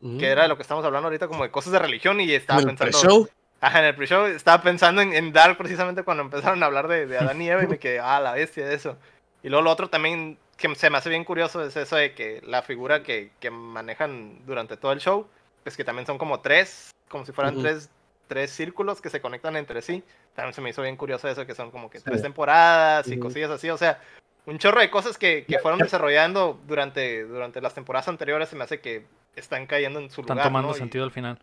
Mm. 0.00 0.18
que 0.18 0.28
era 0.28 0.42
de 0.42 0.48
lo 0.48 0.56
que 0.56 0.62
estamos 0.62 0.84
hablando 0.84 1.06
ahorita, 1.08 1.28
como 1.28 1.42
de 1.44 1.50
cosas 1.50 1.72
de 1.72 1.78
religión, 1.78 2.20
y 2.20 2.32
estaba 2.32 2.60
En 2.60 2.68
el 2.68 2.76
pensando... 2.76 3.00
pre-show. 3.00 3.28
Ajá, 3.60 3.80
en 3.80 3.86
el 3.86 3.94
pre-show 3.96 4.26
estaba 4.26 4.62
pensando 4.62 5.02
en, 5.02 5.12
en 5.12 5.32
Dark 5.32 5.58
precisamente 5.58 6.04
cuando 6.04 6.22
empezaron 6.22 6.62
a 6.62 6.66
hablar 6.66 6.86
de, 6.86 7.06
de 7.06 7.18
Adán 7.18 7.42
y 7.42 7.48
Eva 7.48 7.64
y 7.64 7.66
me 7.66 7.78
quedé, 7.80 7.98
ah, 7.98 8.20
la 8.20 8.32
bestia 8.32 8.64
de 8.64 8.74
eso. 8.74 8.96
Y 9.42 9.48
luego 9.48 9.64
lo 9.64 9.70
otro 9.72 9.88
también 9.90 10.38
que 10.56 10.72
se 10.76 10.90
me 10.90 10.98
hace 10.98 11.08
bien 11.10 11.24
curioso 11.24 11.64
es 11.64 11.76
eso 11.76 11.96
de 11.96 12.14
que 12.14 12.40
la 12.46 12.62
figura 12.62 13.02
que, 13.02 13.32
que 13.40 13.50
manejan 13.50 14.44
durante 14.46 14.76
todo 14.76 14.92
el 14.92 15.00
show, 15.00 15.26
pues 15.64 15.76
que 15.76 15.82
también 15.84 16.06
son 16.06 16.18
como 16.18 16.38
tres, 16.40 16.90
como 17.08 17.26
si 17.26 17.32
fueran 17.32 17.54
Ujú. 17.54 17.62
tres, 17.62 17.90
tres 18.28 18.52
círculos 18.52 19.00
que 19.00 19.10
se 19.10 19.20
conectan 19.20 19.56
entre 19.56 19.82
sí. 19.82 20.04
También 20.36 20.54
se 20.54 20.60
me 20.60 20.70
hizo 20.70 20.82
bien 20.82 20.96
curioso 20.96 21.28
eso, 21.28 21.44
que 21.44 21.54
son 21.56 21.72
como 21.72 21.90
que 21.90 21.98
tres 21.98 22.18
Sí. 22.20 22.22
temporadas 22.22 23.08
y 23.08 23.14
Ujú. 23.14 23.22
cosillas 23.22 23.50
así, 23.50 23.70
o 23.70 23.76
sea, 23.76 24.00
un 24.48 24.58
chorro 24.58 24.80
de 24.80 24.90
cosas 24.90 25.18
que, 25.18 25.44
que 25.44 25.58
fueron 25.58 25.80
desarrollando 25.80 26.58
durante, 26.66 27.24
durante 27.24 27.60
las 27.60 27.74
temporadas 27.74 28.08
anteriores 28.08 28.48
se 28.48 28.56
me 28.56 28.64
hace 28.64 28.80
que 28.80 29.04
están 29.36 29.66
cayendo 29.66 30.00
en 30.00 30.10
su 30.10 30.22
Están 30.22 30.36
lugar. 30.38 30.48
tomando 30.48 30.70
¿no? 30.70 30.76
Y- 30.76 30.78
sentido 30.78 31.04
al 31.04 31.10
final. 31.12 31.38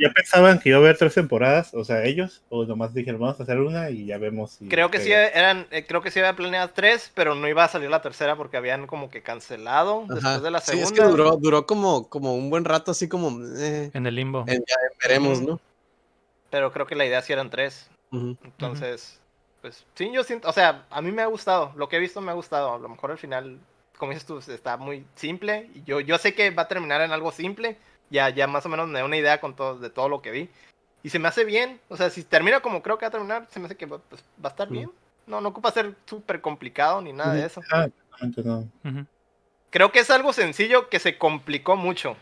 ¿Ya 0.00 0.10
pensaban 0.14 0.60
que 0.60 0.68
iba 0.68 0.78
a 0.78 0.80
haber 0.80 0.96
tres 0.96 1.14
temporadas? 1.14 1.74
O 1.74 1.84
sea, 1.84 2.04
ellos, 2.04 2.44
o 2.50 2.64
nomás 2.64 2.94
dijeron, 2.94 3.20
vamos 3.20 3.40
a 3.40 3.42
hacer 3.42 3.58
una 3.58 3.90
y 3.90 4.06
ya 4.06 4.16
vemos. 4.16 4.52
si 4.52 4.68
Creo 4.68 4.92
que 4.92 5.00
sí 5.00 5.10
eran, 5.10 5.66
eh, 5.72 5.86
creo 5.86 6.00
que 6.02 6.12
sí 6.12 6.20
había 6.20 6.36
planeado 6.36 6.70
tres, 6.70 7.10
pero 7.16 7.34
no 7.34 7.48
iba 7.48 7.64
a 7.64 7.68
salir 7.68 7.90
la 7.90 8.00
tercera 8.00 8.36
porque 8.36 8.56
habían 8.56 8.86
como 8.86 9.10
que 9.10 9.22
cancelado 9.22 10.04
Ajá. 10.04 10.14
después 10.14 10.42
de 10.44 10.50
la 10.52 10.60
Sí, 10.60 10.70
segunda. 10.70 10.86
es 10.88 10.92
que 10.92 11.02
duró, 11.04 11.36
duró 11.36 11.66
como, 11.66 12.08
como 12.08 12.36
un 12.36 12.48
buen 12.48 12.64
rato, 12.64 12.92
así 12.92 13.08
como. 13.08 13.44
eh, 13.58 13.90
En 13.92 14.06
el 14.06 14.14
limbo. 14.14 14.44
en- 14.46 14.58
ya 14.68 14.76
veremos. 15.02 15.40
¿no? 15.40 15.58
Pero 16.50 16.72
creo 16.72 16.86
que 16.86 16.94
la 16.94 17.04
idea 17.04 17.20
sí 17.20 17.32
eran 17.32 17.50
tres. 17.50 17.90
Entonces, 18.12 19.20
pues 19.68 19.84
sí, 19.94 20.10
yo 20.12 20.24
siento, 20.24 20.48
o 20.48 20.52
sea, 20.52 20.86
a 20.90 21.02
mí 21.02 21.12
me 21.12 21.22
ha 21.22 21.26
gustado, 21.26 21.72
lo 21.76 21.88
que 21.88 21.96
he 21.96 22.00
visto 22.00 22.20
me 22.20 22.30
ha 22.30 22.34
gustado. 22.34 22.74
A 22.74 22.78
lo 22.78 22.88
mejor 22.88 23.10
al 23.10 23.18
final, 23.18 23.58
como 23.98 24.12
dices 24.12 24.26
tú, 24.26 24.38
está 24.38 24.76
muy 24.76 25.04
simple. 25.14 25.70
Y 25.74 25.82
yo, 25.84 26.00
yo 26.00 26.16
sé 26.18 26.34
que 26.34 26.50
va 26.50 26.62
a 26.62 26.68
terminar 26.68 27.00
en 27.02 27.12
algo 27.12 27.32
simple. 27.32 27.76
Ya, 28.10 28.30
ya 28.30 28.46
más 28.46 28.64
o 28.64 28.68
menos 28.70 28.88
me 28.88 28.98
da 29.00 29.04
una 29.04 29.18
idea 29.18 29.40
con 29.40 29.54
todo, 29.54 29.78
de 29.78 29.90
todo 29.90 30.08
lo 30.08 30.22
que 30.22 30.30
vi. 30.30 30.48
Y 31.02 31.10
se 31.10 31.18
me 31.18 31.28
hace 31.28 31.44
bien. 31.44 31.80
O 31.88 31.96
sea, 31.96 32.08
si 32.08 32.24
termina 32.24 32.60
como 32.60 32.82
creo 32.82 32.96
que 32.96 33.04
va 33.04 33.08
a 33.08 33.12
terminar, 33.12 33.46
se 33.50 33.60
me 33.60 33.66
hace 33.66 33.76
que 33.76 33.86
va, 33.86 33.98
pues, 33.98 34.22
va 34.42 34.48
a 34.48 34.52
estar 34.52 34.68
bien. 34.68 34.90
No, 35.26 35.40
no 35.42 35.50
ocupa 35.50 35.70
ser 35.70 35.94
súper 36.06 36.40
complicado 36.40 37.02
ni 37.02 37.12
nada 37.12 37.34
de 37.34 37.44
eso. 37.44 37.60
Ah, 37.70 37.88
no. 38.42 38.64
Creo 39.70 39.92
que 39.92 39.98
es 40.00 40.10
algo 40.10 40.32
sencillo 40.32 40.88
que 40.88 40.98
se 40.98 41.18
complicó 41.18 41.76
mucho. 41.76 42.16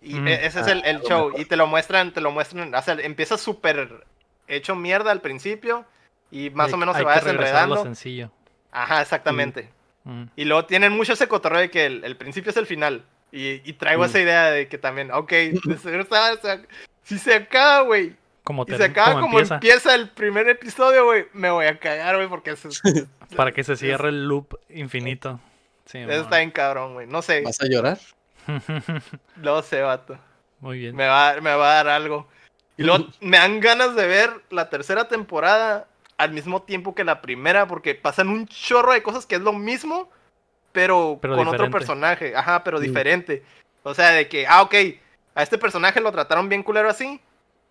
Y 0.00 0.18
Mm. 0.18 0.26
e- 0.28 0.46
ese 0.46 0.60
es 0.60 0.66
el, 0.66 0.84
el 0.84 0.96
Ah, 0.96 0.98
a 0.98 1.02
lo 1.02 1.08
show. 1.08 1.26
mejor. 1.26 1.40
Y 1.40 1.44
te 1.44 1.56
lo 1.56 1.66
muestran, 1.68 2.12
te 2.12 2.20
lo 2.20 2.32
muestran. 2.32 2.74
O 2.74 2.82
sea, 2.82 2.94
empieza 2.94 3.38
súper 3.38 4.04
hecho 4.48 4.74
mierda 4.74 5.12
al 5.12 5.20
principio. 5.20 5.84
Y 6.32 6.50
más 6.50 6.66
Hay- 6.68 6.74
o 6.74 6.76
menos 6.78 6.96
se 6.96 7.04
va 7.04 7.14
desenredando. 7.14 7.80
sencillo. 7.84 8.32
Ajá, 8.72 9.02
exactamente. 9.02 9.68
Mm. 10.02 10.24
Y 10.34 10.44
luego 10.46 10.64
tienen 10.64 10.92
mucho 10.92 11.12
ese 11.12 11.28
cotorreo 11.28 11.60
de 11.60 11.70
que 11.70 11.86
el, 11.86 12.02
el 12.04 12.16
principio 12.16 12.50
es 12.50 12.56
el 12.56 12.66
final. 12.66 13.04
Y, 13.30 13.60
y 13.68 13.74
traigo 13.74 14.02
Mm. 14.02 14.06
esa 14.06 14.20
idea 14.20 14.50
de 14.50 14.66
que 14.66 14.78
también, 14.78 15.12
ok, 15.12 15.32
si 17.04 17.18
se 17.18 17.34
acaba, 17.34 17.82
güey, 17.82 18.16
Como, 18.44 18.62
y 18.62 18.66
ter- 18.66 18.78
se 18.78 18.84
acaba 18.84 19.12
como 19.12 19.20
como 19.26 19.38
empieza, 19.38 19.54
empieza 19.54 19.94
el 19.94 20.08
primer 20.10 20.48
episodio, 20.48 21.04
güey, 21.04 21.26
me 21.32 21.50
voy 21.50 21.66
a 21.66 21.78
cagar, 21.78 22.16
güey, 22.16 22.28
porque 22.28 22.50
eso, 22.50 22.68
eso 22.68 22.82
para 23.36 23.52
que 23.52 23.62
se 23.62 23.76
cierre 23.76 24.08
el 24.08 24.26
loop 24.26 24.58
infinito. 24.70 25.38
Sí, 25.86 25.98
está 25.98 26.38
bien 26.38 26.50
cabrón, 26.50 26.94
güey. 26.94 27.06
No 27.06 27.22
sé, 27.22 27.42
¿Vas 27.42 27.60
a 27.60 27.66
llorar? 27.66 27.98
no 29.36 29.62
sé, 29.62 29.82
vato. 29.82 30.18
Muy 30.60 30.78
bien. 30.78 30.94
Me 30.96 31.06
va, 31.06 31.34
me 31.40 31.54
va 31.54 31.72
a 31.72 31.74
dar 31.76 31.88
algo. 31.88 32.28
Y 32.76 32.84
luego 32.84 33.06
me 33.20 33.36
dan 33.38 33.60
ganas 33.60 33.94
de 33.94 34.06
ver 34.06 34.30
la 34.50 34.70
tercera 34.70 35.08
temporada 35.08 35.86
al 36.22 36.32
mismo 36.32 36.62
tiempo 36.62 36.94
que 36.94 37.04
la 37.04 37.20
primera, 37.20 37.66
porque 37.66 37.94
pasan 37.94 38.28
un 38.28 38.46
chorro 38.46 38.92
de 38.92 39.02
cosas 39.02 39.26
que 39.26 39.34
es 39.36 39.40
lo 39.42 39.52
mismo, 39.52 40.08
pero, 40.72 41.18
Pero 41.20 41.36
con 41.36 41.48
otro 41.48 41.70
personaje. 41.70 42.34
Ajá, 42.36 42.64
pero 42.64 42.78
Sí. 42.78 42.86
diferente. 42.86 43.42
O 43.82 43.94
sea, 43.94 44.10
de 44.10 44.28
que, 44.28 44.46
ah, 44.46 44.62
ok, 44.62 44.74
a 45.34 45.42
este 45.42 45.58
personaje 45.58 46.00
lo 46.00 46.12
trataron 46.12 46.48
bien 46.48 46.62
culero 46.62 46.88
así. 46.88 47.20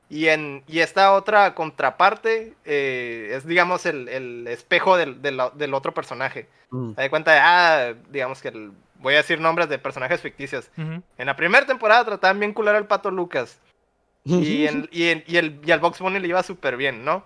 Y, 0.10 0.28
en, 0.28 0.61
y 0.68 0.80
esta 0.80 1.14
otra 1.14 1.56
contraparte 1.56 2.53
eh, 2.65 3.32
es, 3.34 3.48
digamos, 3.48 3.86
el, 3.86 4.10
el 4.10 4.45
espejo 4.48 4.98
del, 4.98 5.22
del, 5.22 5.40
del 5.53 5.73
otro 5.73 5.94
personaje. 5.94 6.48
Mm. 6.69 6.94
Te 6.95 7.02
das 7.02 7.10
cuenta 7.10 7.32
de, 7.32 7.40
ah, 7.41 7.94
digamos 8.10 8.41
que 8.41 8.49
el- 8.49 8.72
voy 8.95 9.14
a 9.14 9.18
decir 9.18 9.40
nombres 9.40 9.69
de 9.69 9.80
personajes 9.80 10.19
ficticios. 10.22 10.69
En 10.78 11.26
la 11.26 11.36
primera 11.38 11.65
temporada 11.65 12.03
trataban 12.06 12.40
bien 12.40 12.53
culero 12.53 12.78
al 12.78 12.88
pato 12.88 13.10
Lucas. 13.10 13.60
Y, 14.26 14.68
en- 14.68 14.88
y, 14.91 15.07
en- 15.10 15.23
y 15.26 15.38
el, 15.38 15.60
y 15.65 15.72
al 15.72 15.80
Box 15.80 15.99
Bunny 15.99 16.19
le 16.19 16.28
iba 16.28 16.44
súper 16.44 16.76
bien, 16.78 17.03
¿no? 17.06 17.23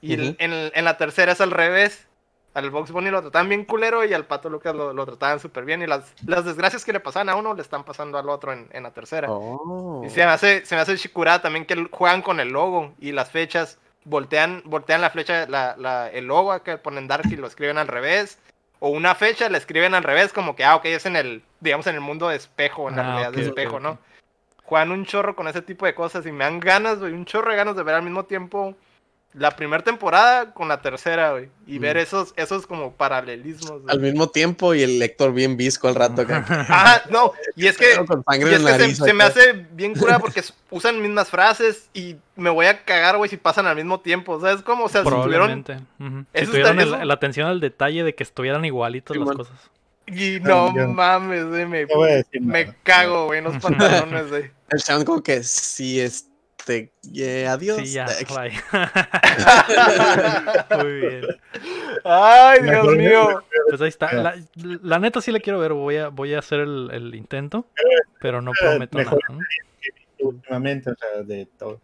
Y 0.00 0.14
Ujú. 0.14 0.36
en, 0.38 0.52
el- 0.52 0.72
en 0.74 0.84
la 0.84 0.96
tercera 0.96 1.32
es 1.32 1.40
al 1.40 1.50
revés. 1.50 2.06
Al 2.52 2.68
Box 2.70 2.90
Bunny 2.90 3.10
lo 3.10 3.20
trataban 3.22 3.48
bien 3.48 3.64
culero 3.64 4.04
y 4.04 4.12
al 4.12 4.26
Pato 4.26 4.50
Lucas 4.50 4.74
lo, 4.74 4.92
lo 4.92 5.06
trataban 5.06 5.38
súper 5.38 5.64
bien. 5.64 5.82
Y 5.82 5.86
las, 5.86 6.12
las 6.26 6.44
desgracias 6.44 6.84
que 6.84 6.92
le 6.92 6.98
pasaban 6.98 7.28
a 7.28 7.36
uno 7.36 7.54
le 7.54 7.62
están 7.62 7.84
pasando 7.84 8.18
al 8.18 8.28
otro 8.28 8.52
en, 8.52 8.68
en 8.72 8.82
la 8.82 8.90
tercera. 8.90 9.28
Oh. 9.30 10.02
Y 10.04 10.10
se 10.10 10.24
me 10.24 10.32
hace, 10.32 10.66
se 10.66 10.74
me 10.74 10.80
hace 10.80 10.96
chicurada 10.96 11.42
también 11.42 11.64
que 11.64 11.86
juegan 11.92 12.22
con 12.22 12.40
el 12.40 12.48
logo 12.48 12.92
y 12.98 13.12
las 13.12 13.30
fechas. 13.30 13.78
Voltean, 14.04 14.62
voltean 14.64 15.00
la 15.02 15.10
flecha, 15.10 15.46
la, 15.46 15.76
la- 15.78 16.10
el 16.10 16.24
logo 16.26 16.50
acá 16.50 16.78
ponen 16.82 17.06
Dark 17.06 17.24
y 17.30 17.36
lo 17.36 17.46
escriben 17.46 17.78
al 17.78 17.86
revés. 17.86 18.38
O 18.80 18.88
una 18.88 19.14
fecha 19.14 19.48
la 19.50 19.58
escriben 19.58 19.94
al 19.94 20.02
revés, 20.02 20.32
como 20.32 20.56
que, 20.56 20.64
ah, 20.64 20.74
ok, 20.76 20.86
es 20.86 21.04
en 21.06 21.14
el, 21.16 21.44
digamos, 21.60 21.86
en 21.86 21.94
el 21.96 22.00
mundo 22.00 22.28
de 22.30 22.36
espejo, 22.36 22.88
en 22.88 22.96
la 22.96 23.02
Ah, 23.02 23.06
realidad 23.10 23.32
de 23.32 23.42
espejo. 23.42 23.78
¿no? 23.78 23.98
Juegan 24.64 24.90
un 24.90 25.04
chorro 25.04 25.36
con 25.36 25.46
ese 25.48 25.62
tipo 25.62 25.84
de 25.86 25.94
cosas 25.94 26.24
y 26.26 26.32
me 26.32 26.44
dan 26.44 26.58
ganas, 26.60 26.98
güey, 26.98 27.12
un 27.12 27.26
chorro 27.26 27.50
de 27.50 27.56
ganas 27.58 27.76
de 27.76 27.82
ver 27.82 27.94
al 27.94 28.02
mismo 28.02 28.24
tiempo 28.24 28.74
la 29.32 29.52
primera 29.54 29.84
temporada 29.84 30.52
con 30.52 30.66
la 30.66 30.82
tercera, 30.82 31.30
güey. 31.32 31.50
Y 31.66 31.78
ver 31.78 31.96
Mm. 31.96 32.00
esos, 32.00 32.32
esos 32.36 32.66
como 32.66 32.92
paralelismos. 32.94 33.82
güey. 33.82 33.84
Al 33.94 34.00
mismo 34.00 34.28
tiempo 34.28 34.74
y 34.74 34.82
el 34.82 34.98
lector 34.98 35.32
bien 35.32 35.56
visco 35.56 35.86
al 35.86 35.94
rato 35.94 36.22
acá. 36.22 36.44
Ajá, 36.68 37.02
no, 37.10 37.32
y 37.54 37.66
es 37.68 37.76
que 37.76 37.96
Con 38.06 38.24
sangre 38.24 38.50
y 38.50 38.54
en 38.54 38.58
es 38.58 38.62
la 38.62 38.70
que 38.72 38.76
se, 38.76 38.82
nariz. 38.82 38.98
se 38.98 39.12
me 39.12 39.22
hace 39.24 39.66
bien 39.72 39.94
curada 39.94 40.18
porque 40.20 40.42
usan 40.70 41.00
mismas 41.00 41.28
frases 41.28 41.88
y 41.94 42.16
me 42.34 42.50
voy 42.50 42.66
a 42.66 42.84
cagar, 42.84 43.18
güey, 43.18 43.30
si 43.30 43.36
pasan 43.36 43.66
al 43.66 43.76
mismo 43.76 44.00
tiempo. 44.00 44.40
¿Sabes 44.40 44.62
cómo? 44.62 44.84
O 44.84 44.88
sea, 44.88 45.02
si 45.04 45.08
tuvieron... 45.10 45.62
Probablemente. 45.62 45.74
Ujú. 46.00 46.24
Si 46.34 46.40
Eso 46.42 46.50
tuvieron 46.50 46.70
está- 46.80 46.82
el- 46.82 46.94
eso- 46.94 47.04
la 47.04 47.14
atención 47.14 47.46
al 47.46 47.60
detalle 47.60 48.02
de 48.02 48.14
que 48.16 48.22
estuvieran 48.24 48.64
igualitos 48.64 49.16
las 49.16 49.30
cosas. 49.36 49.54
Y 50.08 50.40
no 50.40 50.72
mames, 50.72 51.46
güey, 51.46 51.66
me, 51.66 51.86
No 51.86 52.74
cago, 52.82 53.26
güey, 53.26 53.38
en 53.38 53.44
los 53.44 53.54
pantalones, 53.62 54.28
güey. 54.28 54.50
El 54.70 54.80
chabón 54.82 55.04
como 55.04 55.22
que 55.22 55.44
sí, 55.44 56.00
este, 56.60 56.92
yeah, 57.10 57.52
adiós. 57.52 57.78
Sí, 57.78 57.86
ya, 57.92 58.06
Eh, 58.06 58.26
bye. 58.28 58.52
Muy 60.82 60.92
bien. 61.00 61.24
Ay, 62.04 62.62
Dios 62.62 62.86
mío. 62.96 63.42
Pues 63.68 63.80
ahí 63.80 63.88
está. 63.88 64.12
La, 64.12 64.34
la 64.82 64.98
neta 64.98 65.20
sí 65.20 65.32
la 65.32 65.40
quiero 65.40 65.58
ver. 65.58 65.72
Voy 65.72 65.96
a, 65.96 66.08
voy 66.08 66.34
a 66.34 66.38
hacer 66.38 66.60
el, 66.60 66.90
el 66.92 67.14
intento, 67.14 67.66
pero 68.20 68.42
no 68.42 68.52
Eh, 68.52 68.56
prometo 68.60 68.98
mejor. 68.98 69.18
nada. 69.28 69.40
¿no? 69.40 69.46
últimamente, 70.28 70.90
o 70.90 70.94
sea, 70.94 71.22
de 71.22 71.46
todo. 71.58 71.80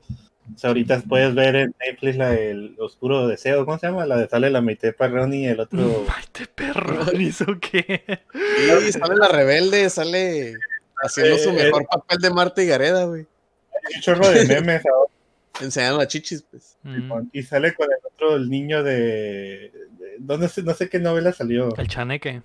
O 0.55 0.59
sea, 0.59 0.69
ahorita 0.69 1.03
puedes 1.09 1.35
ver 1.35 1.57
en 1.57 1.75
Netflix 1.81 2.17
la 2.19 2.29
del 2.31 2.77
Oscuro 2.79 3.27
Deseo, 3.27 3.65
¿cómo 3.65 3.79
se 3.79 3.87
llama? 3.87 4.05
La 4.05 4.19
de 4.19 4.29
sale 4.29 4.51
la 4.51 4.61
Maite 4.61 4.93
Parrón 4.93 5.33
y 5.33 5.47
el 5.49 5.59
otro. 5.59 5.79
Ay, 6.15 6.25
te 6.33 6.47
perro, 6.47 7.11
¿hizo 7.19 7.47
qué? 7.61 8.21
Sí, 8.83 8.93
sale 8.93 9.17
la 9.17 9.29
rebelde, 9.29 9.89
sale 9.89 10.55
haciendo 11.03 11.39
su 11.39 11.49
Eh, 11.51 11.65
mejor 11.65 11.87
papel 11.87 12.19
de 12.19 12.31
Marta 12.31 12.63
y 12.63 12.67
Gareda, 12.67 13.05
güey. 13.05 13.27
Un 13.95 14.01
chorro 14.01 14.29
de 14.31 14.45
memes 14.47 14.83
ahora, 14.87 15.11
Enseñando 15.61 15.99
las 15.99 16.09
chichis, 16.09 16.43
pues. 16.51 16.77
Mm, 16.83 17.29
y 17.33 17.43
sale 17.43 17.75
con 17.75 17.89
el 17.91 17.99
otro, 18.05 18.37
el 18.37 18.51
niño 18.51 18.83
de. 18.83 19.73
de- 19.99 20.17
no, 20.21 20.37
no 20.37 20.49
sé, 20.49 20.63
no 20.63 20.75
sé 20.75 20.89
qué 20.89 20.99
novela 20.99 21.33
salió. 21.33 21.75
El 21.77 21.89
chaneque. 21.89 22.43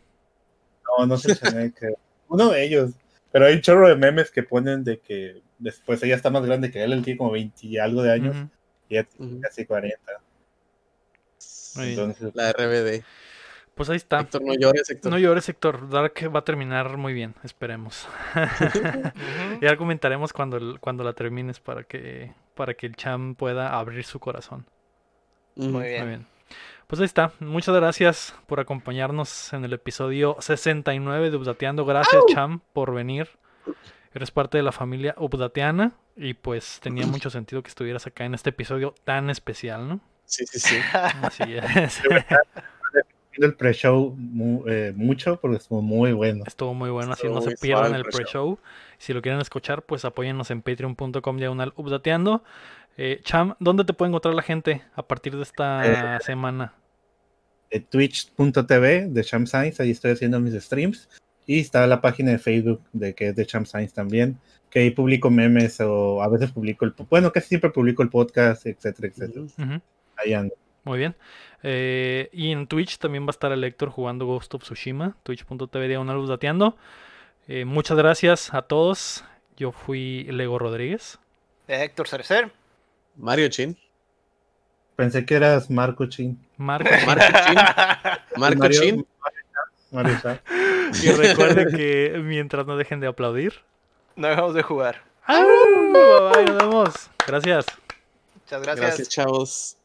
No, 0.97 1.05
no 1.05 1.17
sé, 1.17 1.35
Chaneque. 1.35 1.93
Uno 2.29 2.49
de 2.49 2.63
ellos. 2.63 2.91
Pero 3.31 3.45
hay 3.45 3.55
un 3.55 3.61
chorro 3.61 3.87
de 3.87 3.95
memes 3.95 4.29
que 4.31 4.43
ponen 4.43 4.83
de 4.83 4.99
que 4.99 5.41
después 5.57 6.01
ella 6.03 6.15
está 6.15 6.29
más 6.29 6.45
grande 6.45 6.69
que 6.71 6.83
él, 6.83 6.91
él 6.93 7.03
tiene 7.03 7.17
como 7.17 7.31
20 7.31 7.65
y 7.67 7.77
algo 7.77 8.01
de 8.03 8.11
años, 8.11 8.35
y 8.89 8.97
ella 8.97 9.07
tiene 9.17 9.39
casi 9.39 9.65
40. 9.65 9.97
Muy 11.75 11.85
bien. 11.87 11.99
Entonces, 11.99 12.31
La 12.33 12.51
RBD. 12.51 13.03
Pues 13.75 13.89
ahí 13.89 13.95
está. 13.95 14.19
Héctor, 14.19 14.41
no 14.43 14.53
llores, 14.53 14.89
Héctor. 14.89 15.11
No 15.11 15.17
llores, 15.17 15.47
Héctor. 15.49 15.89
Dark 15.89 16.13
va 16.35 16.39
a 16.39 16.43
terminar 16.43 16.97
muy 16.97 17.13
bien, 17.13 17.35
esperemos. 17.43 18.07
Ujú. 18.35 19.59
ya 19.61 19.77
comentaremos 19.77 20.33
cuando, 20.33 20.57
el- 20.57 20.79
cuando 20.79 21.03
la 21.03 21.13
termines 21.13 21.59
para 21.59 21.83
que, 21.83 22.33
para 22.55 22.73
que 22.73 22.85
el 22.87 22.95
Cham 22.95 23.35
pueda 23.35 23.77
abrir 23.77 24.03
su 24.03 24.19
corazón. 24.19 24.65
Muy 25.55 25.67
Muy 25.69 25.83
bien. 25.87 26.07
bien. 26.07 26.27
Pues 26.87 26.99
ahí 26.99 27.05
está. 27.05 27.31
Muchas 27.39 27.73
gracias 27.73 28.35
por 28.45 28.59
acompañarnos 28.59 29.53
en 29.53 29.63
el 29.63 29.71
episodio 29.73 30.35
69 30.41 31.31
de 31.31 31.37
Updateando. 31.37 31.85
Gracias, 31.85 32.21
Cham, 32.33 32.59
por 32.73 32.93
venir. 32.93 33.29
Eres 34.13 34.31
parte 34.31 34.57
de 34.57 34.63
la 34.63 34.73
familia 34.73 35.15
Updateana 35.17 35.93
y 36.17 36.33
pues 36.33 36.79
tenía 36.81 37.07
mucho 37.07 37.29
sentido 37.29 37.63
que 37.63 37.69
estuvieras 37.69 38.05
acá 38.07 38.25
en 38.25 38.33
este 38.33 38.49
episodio 38.49 38.93
tan 39.05 39.29
especial, 39.29 39.87
¿no? 39.87 40.01
Sí, 40.25 40.45
sí, 40.45 40.59
sí. 40.59 40.77
Así 40.93 41.43
es. 41.55 42.01
el 43.37 43.55
pre-show 43.55 44.15
mu- 44.17 44.63
eh, 44.67 44.93
mucho 44.95 45.39
porque 45.39 45.57
estuvo 45.57 45.81
muy 45.81 46.11
bueno. 46.13 46.43
Estuvo 46.45 46.73
muy 46.73 46.89
bueno, 46.89 47.13
así 47.13 47.27
no 47.27 47.41
se 47.41 47.55
pierdan 47.55 47.95
el 47.95 48.03
pre-show. 48.03 48.59
Si 48.97 49.13
lo 49.13 49.21
quieren 49.21 49.41
escuchar, 49.41 49.83
pues 49.83 50.05
apóyennos 50.05 50.51
en 50.51 50.61
patreon.com 50.61 51.37
diagonal 51.37 51.73
updateando. 51.75 52.43
Eh, 52.97 53.21
Cham, 53.23 53.55
¿dónde 53.59 53.85
te 53.85 53.93
puede 53.93 54.09
encontrar 54.09 54.33
la 54.33 54.41
gente 54.41 54.81
a 54.95 55.03
partir 55.07 55.35
de 55.35 55.43
esta 55.43 56.19
semana? 56.19 56.73
de 57.71 57.79
twitch.tv 57.79 59.07
de 59.07 59.23
Champ 59.23 59.47
Science, 59.47 59.81
ahí 59.81 59.91
estoy 59.91 60.11
haciendo 60.11 60.39
mis 60.41 60.53
streams. 60.61 61.07
Y 61.45 61.59
está 61.61 61.87
la 61.87 62.01
página 62.01 62.31
de 62.31 62.37
Facebook 62.37 62.81
de 62.91 63.15
que 63.15 63.29
es 63.29 63.35
de 63.35 63.45
Champ 63.45 63.65
Science 63.65 63.95
también, 63.95 64.37
que 64.69 64.79
ahí 64.79 64.91
publico 64.91 65.29
memes 65.29 65.79
o 65.79 66.21
a 66.21 66.27
veces 66.27 66.51
publico 66.51 66.83
el, 66.85 66.93
bueno, 67.09 67.31
casi 67.31 67.47
siempre 67.47 67.69
publico 67.69 68.03
el 68.03 68.09
podcast, 68.09 68.65
etcétera, 68.65 69.07
etcétera. 69.07 69.45
Ujú. 69.57 69.81
Ahí 70.17 70.33
ando. 70.33 70.53
Muy 70.83 70.97
bien. 70.99 71.15
Eh, 71.63 72.29
y 72.33 72.51
en 72.51 72.67
Twitch 72.67 72.97
también 72.97 73.23
va 73.25 73.29
a 73.29 73.31
estar 73.31 73.51
el 73.51 73.63
Héctor 73.63 73.89
jugando 73.89 74.25
Ghost 74.25 74.53
of 74.55 74.63
Tsushima, 74.63 75.15
twitch.tv 75.23 75.87
diagonal 75.87 76.17
updateando. 76.17 76.75
Eh, 77.47 77.65
muchas 77.65 77.97
gracias 77.97 78.53
a 78.53 78.61
todos. 78.63 79.23
Yo 79.57 79.71
fui 79.71 80.23
Lego 80.31 80.57
Rodríguez. 80.57 81.19
Héctor 81.67 82.07
Cerecer. 82.07 82.51
Mario 83.15 83.47
Chin. 83.49 83.77
Pensé 84.95 85.25
que 85.25 85.35
eras 85.35 85.69
Marco 85.69 86.05
Chin. 86.07 86.39
Marco. 86.57 86.89
Marco 87.05 87.23
Chin. 87.45 87.55
Marco 88.37 88.59
Mario- 88.59 88.81
Chin. 88.81 89.05
y 89.91 89.95
Mario 89.95 90.19
recuerden 91.17 91.75
que 91.75 92.19
mientras 92.23 92.65
no 92.65 92.77
dejen 92.77 92.99
de 92.99 93.07
aplaudir. 93.07 93.53
No 94.15 94.27
dejamos 94.29 94.53
de 94.53 94.63
jugar. 94.63 95.03
¡Au! 95.25 95.45
Bye, 95.93 96.29
bye, 96.33 96.45
nos 96.45 96.57
vemos. 96.57 97.09
Gracias. 97.27 97.65
Muchas 98.35 98.61
gracias. 98.61 98.85
Gracias, 98.87 99.09
chavos. 99.09 99.77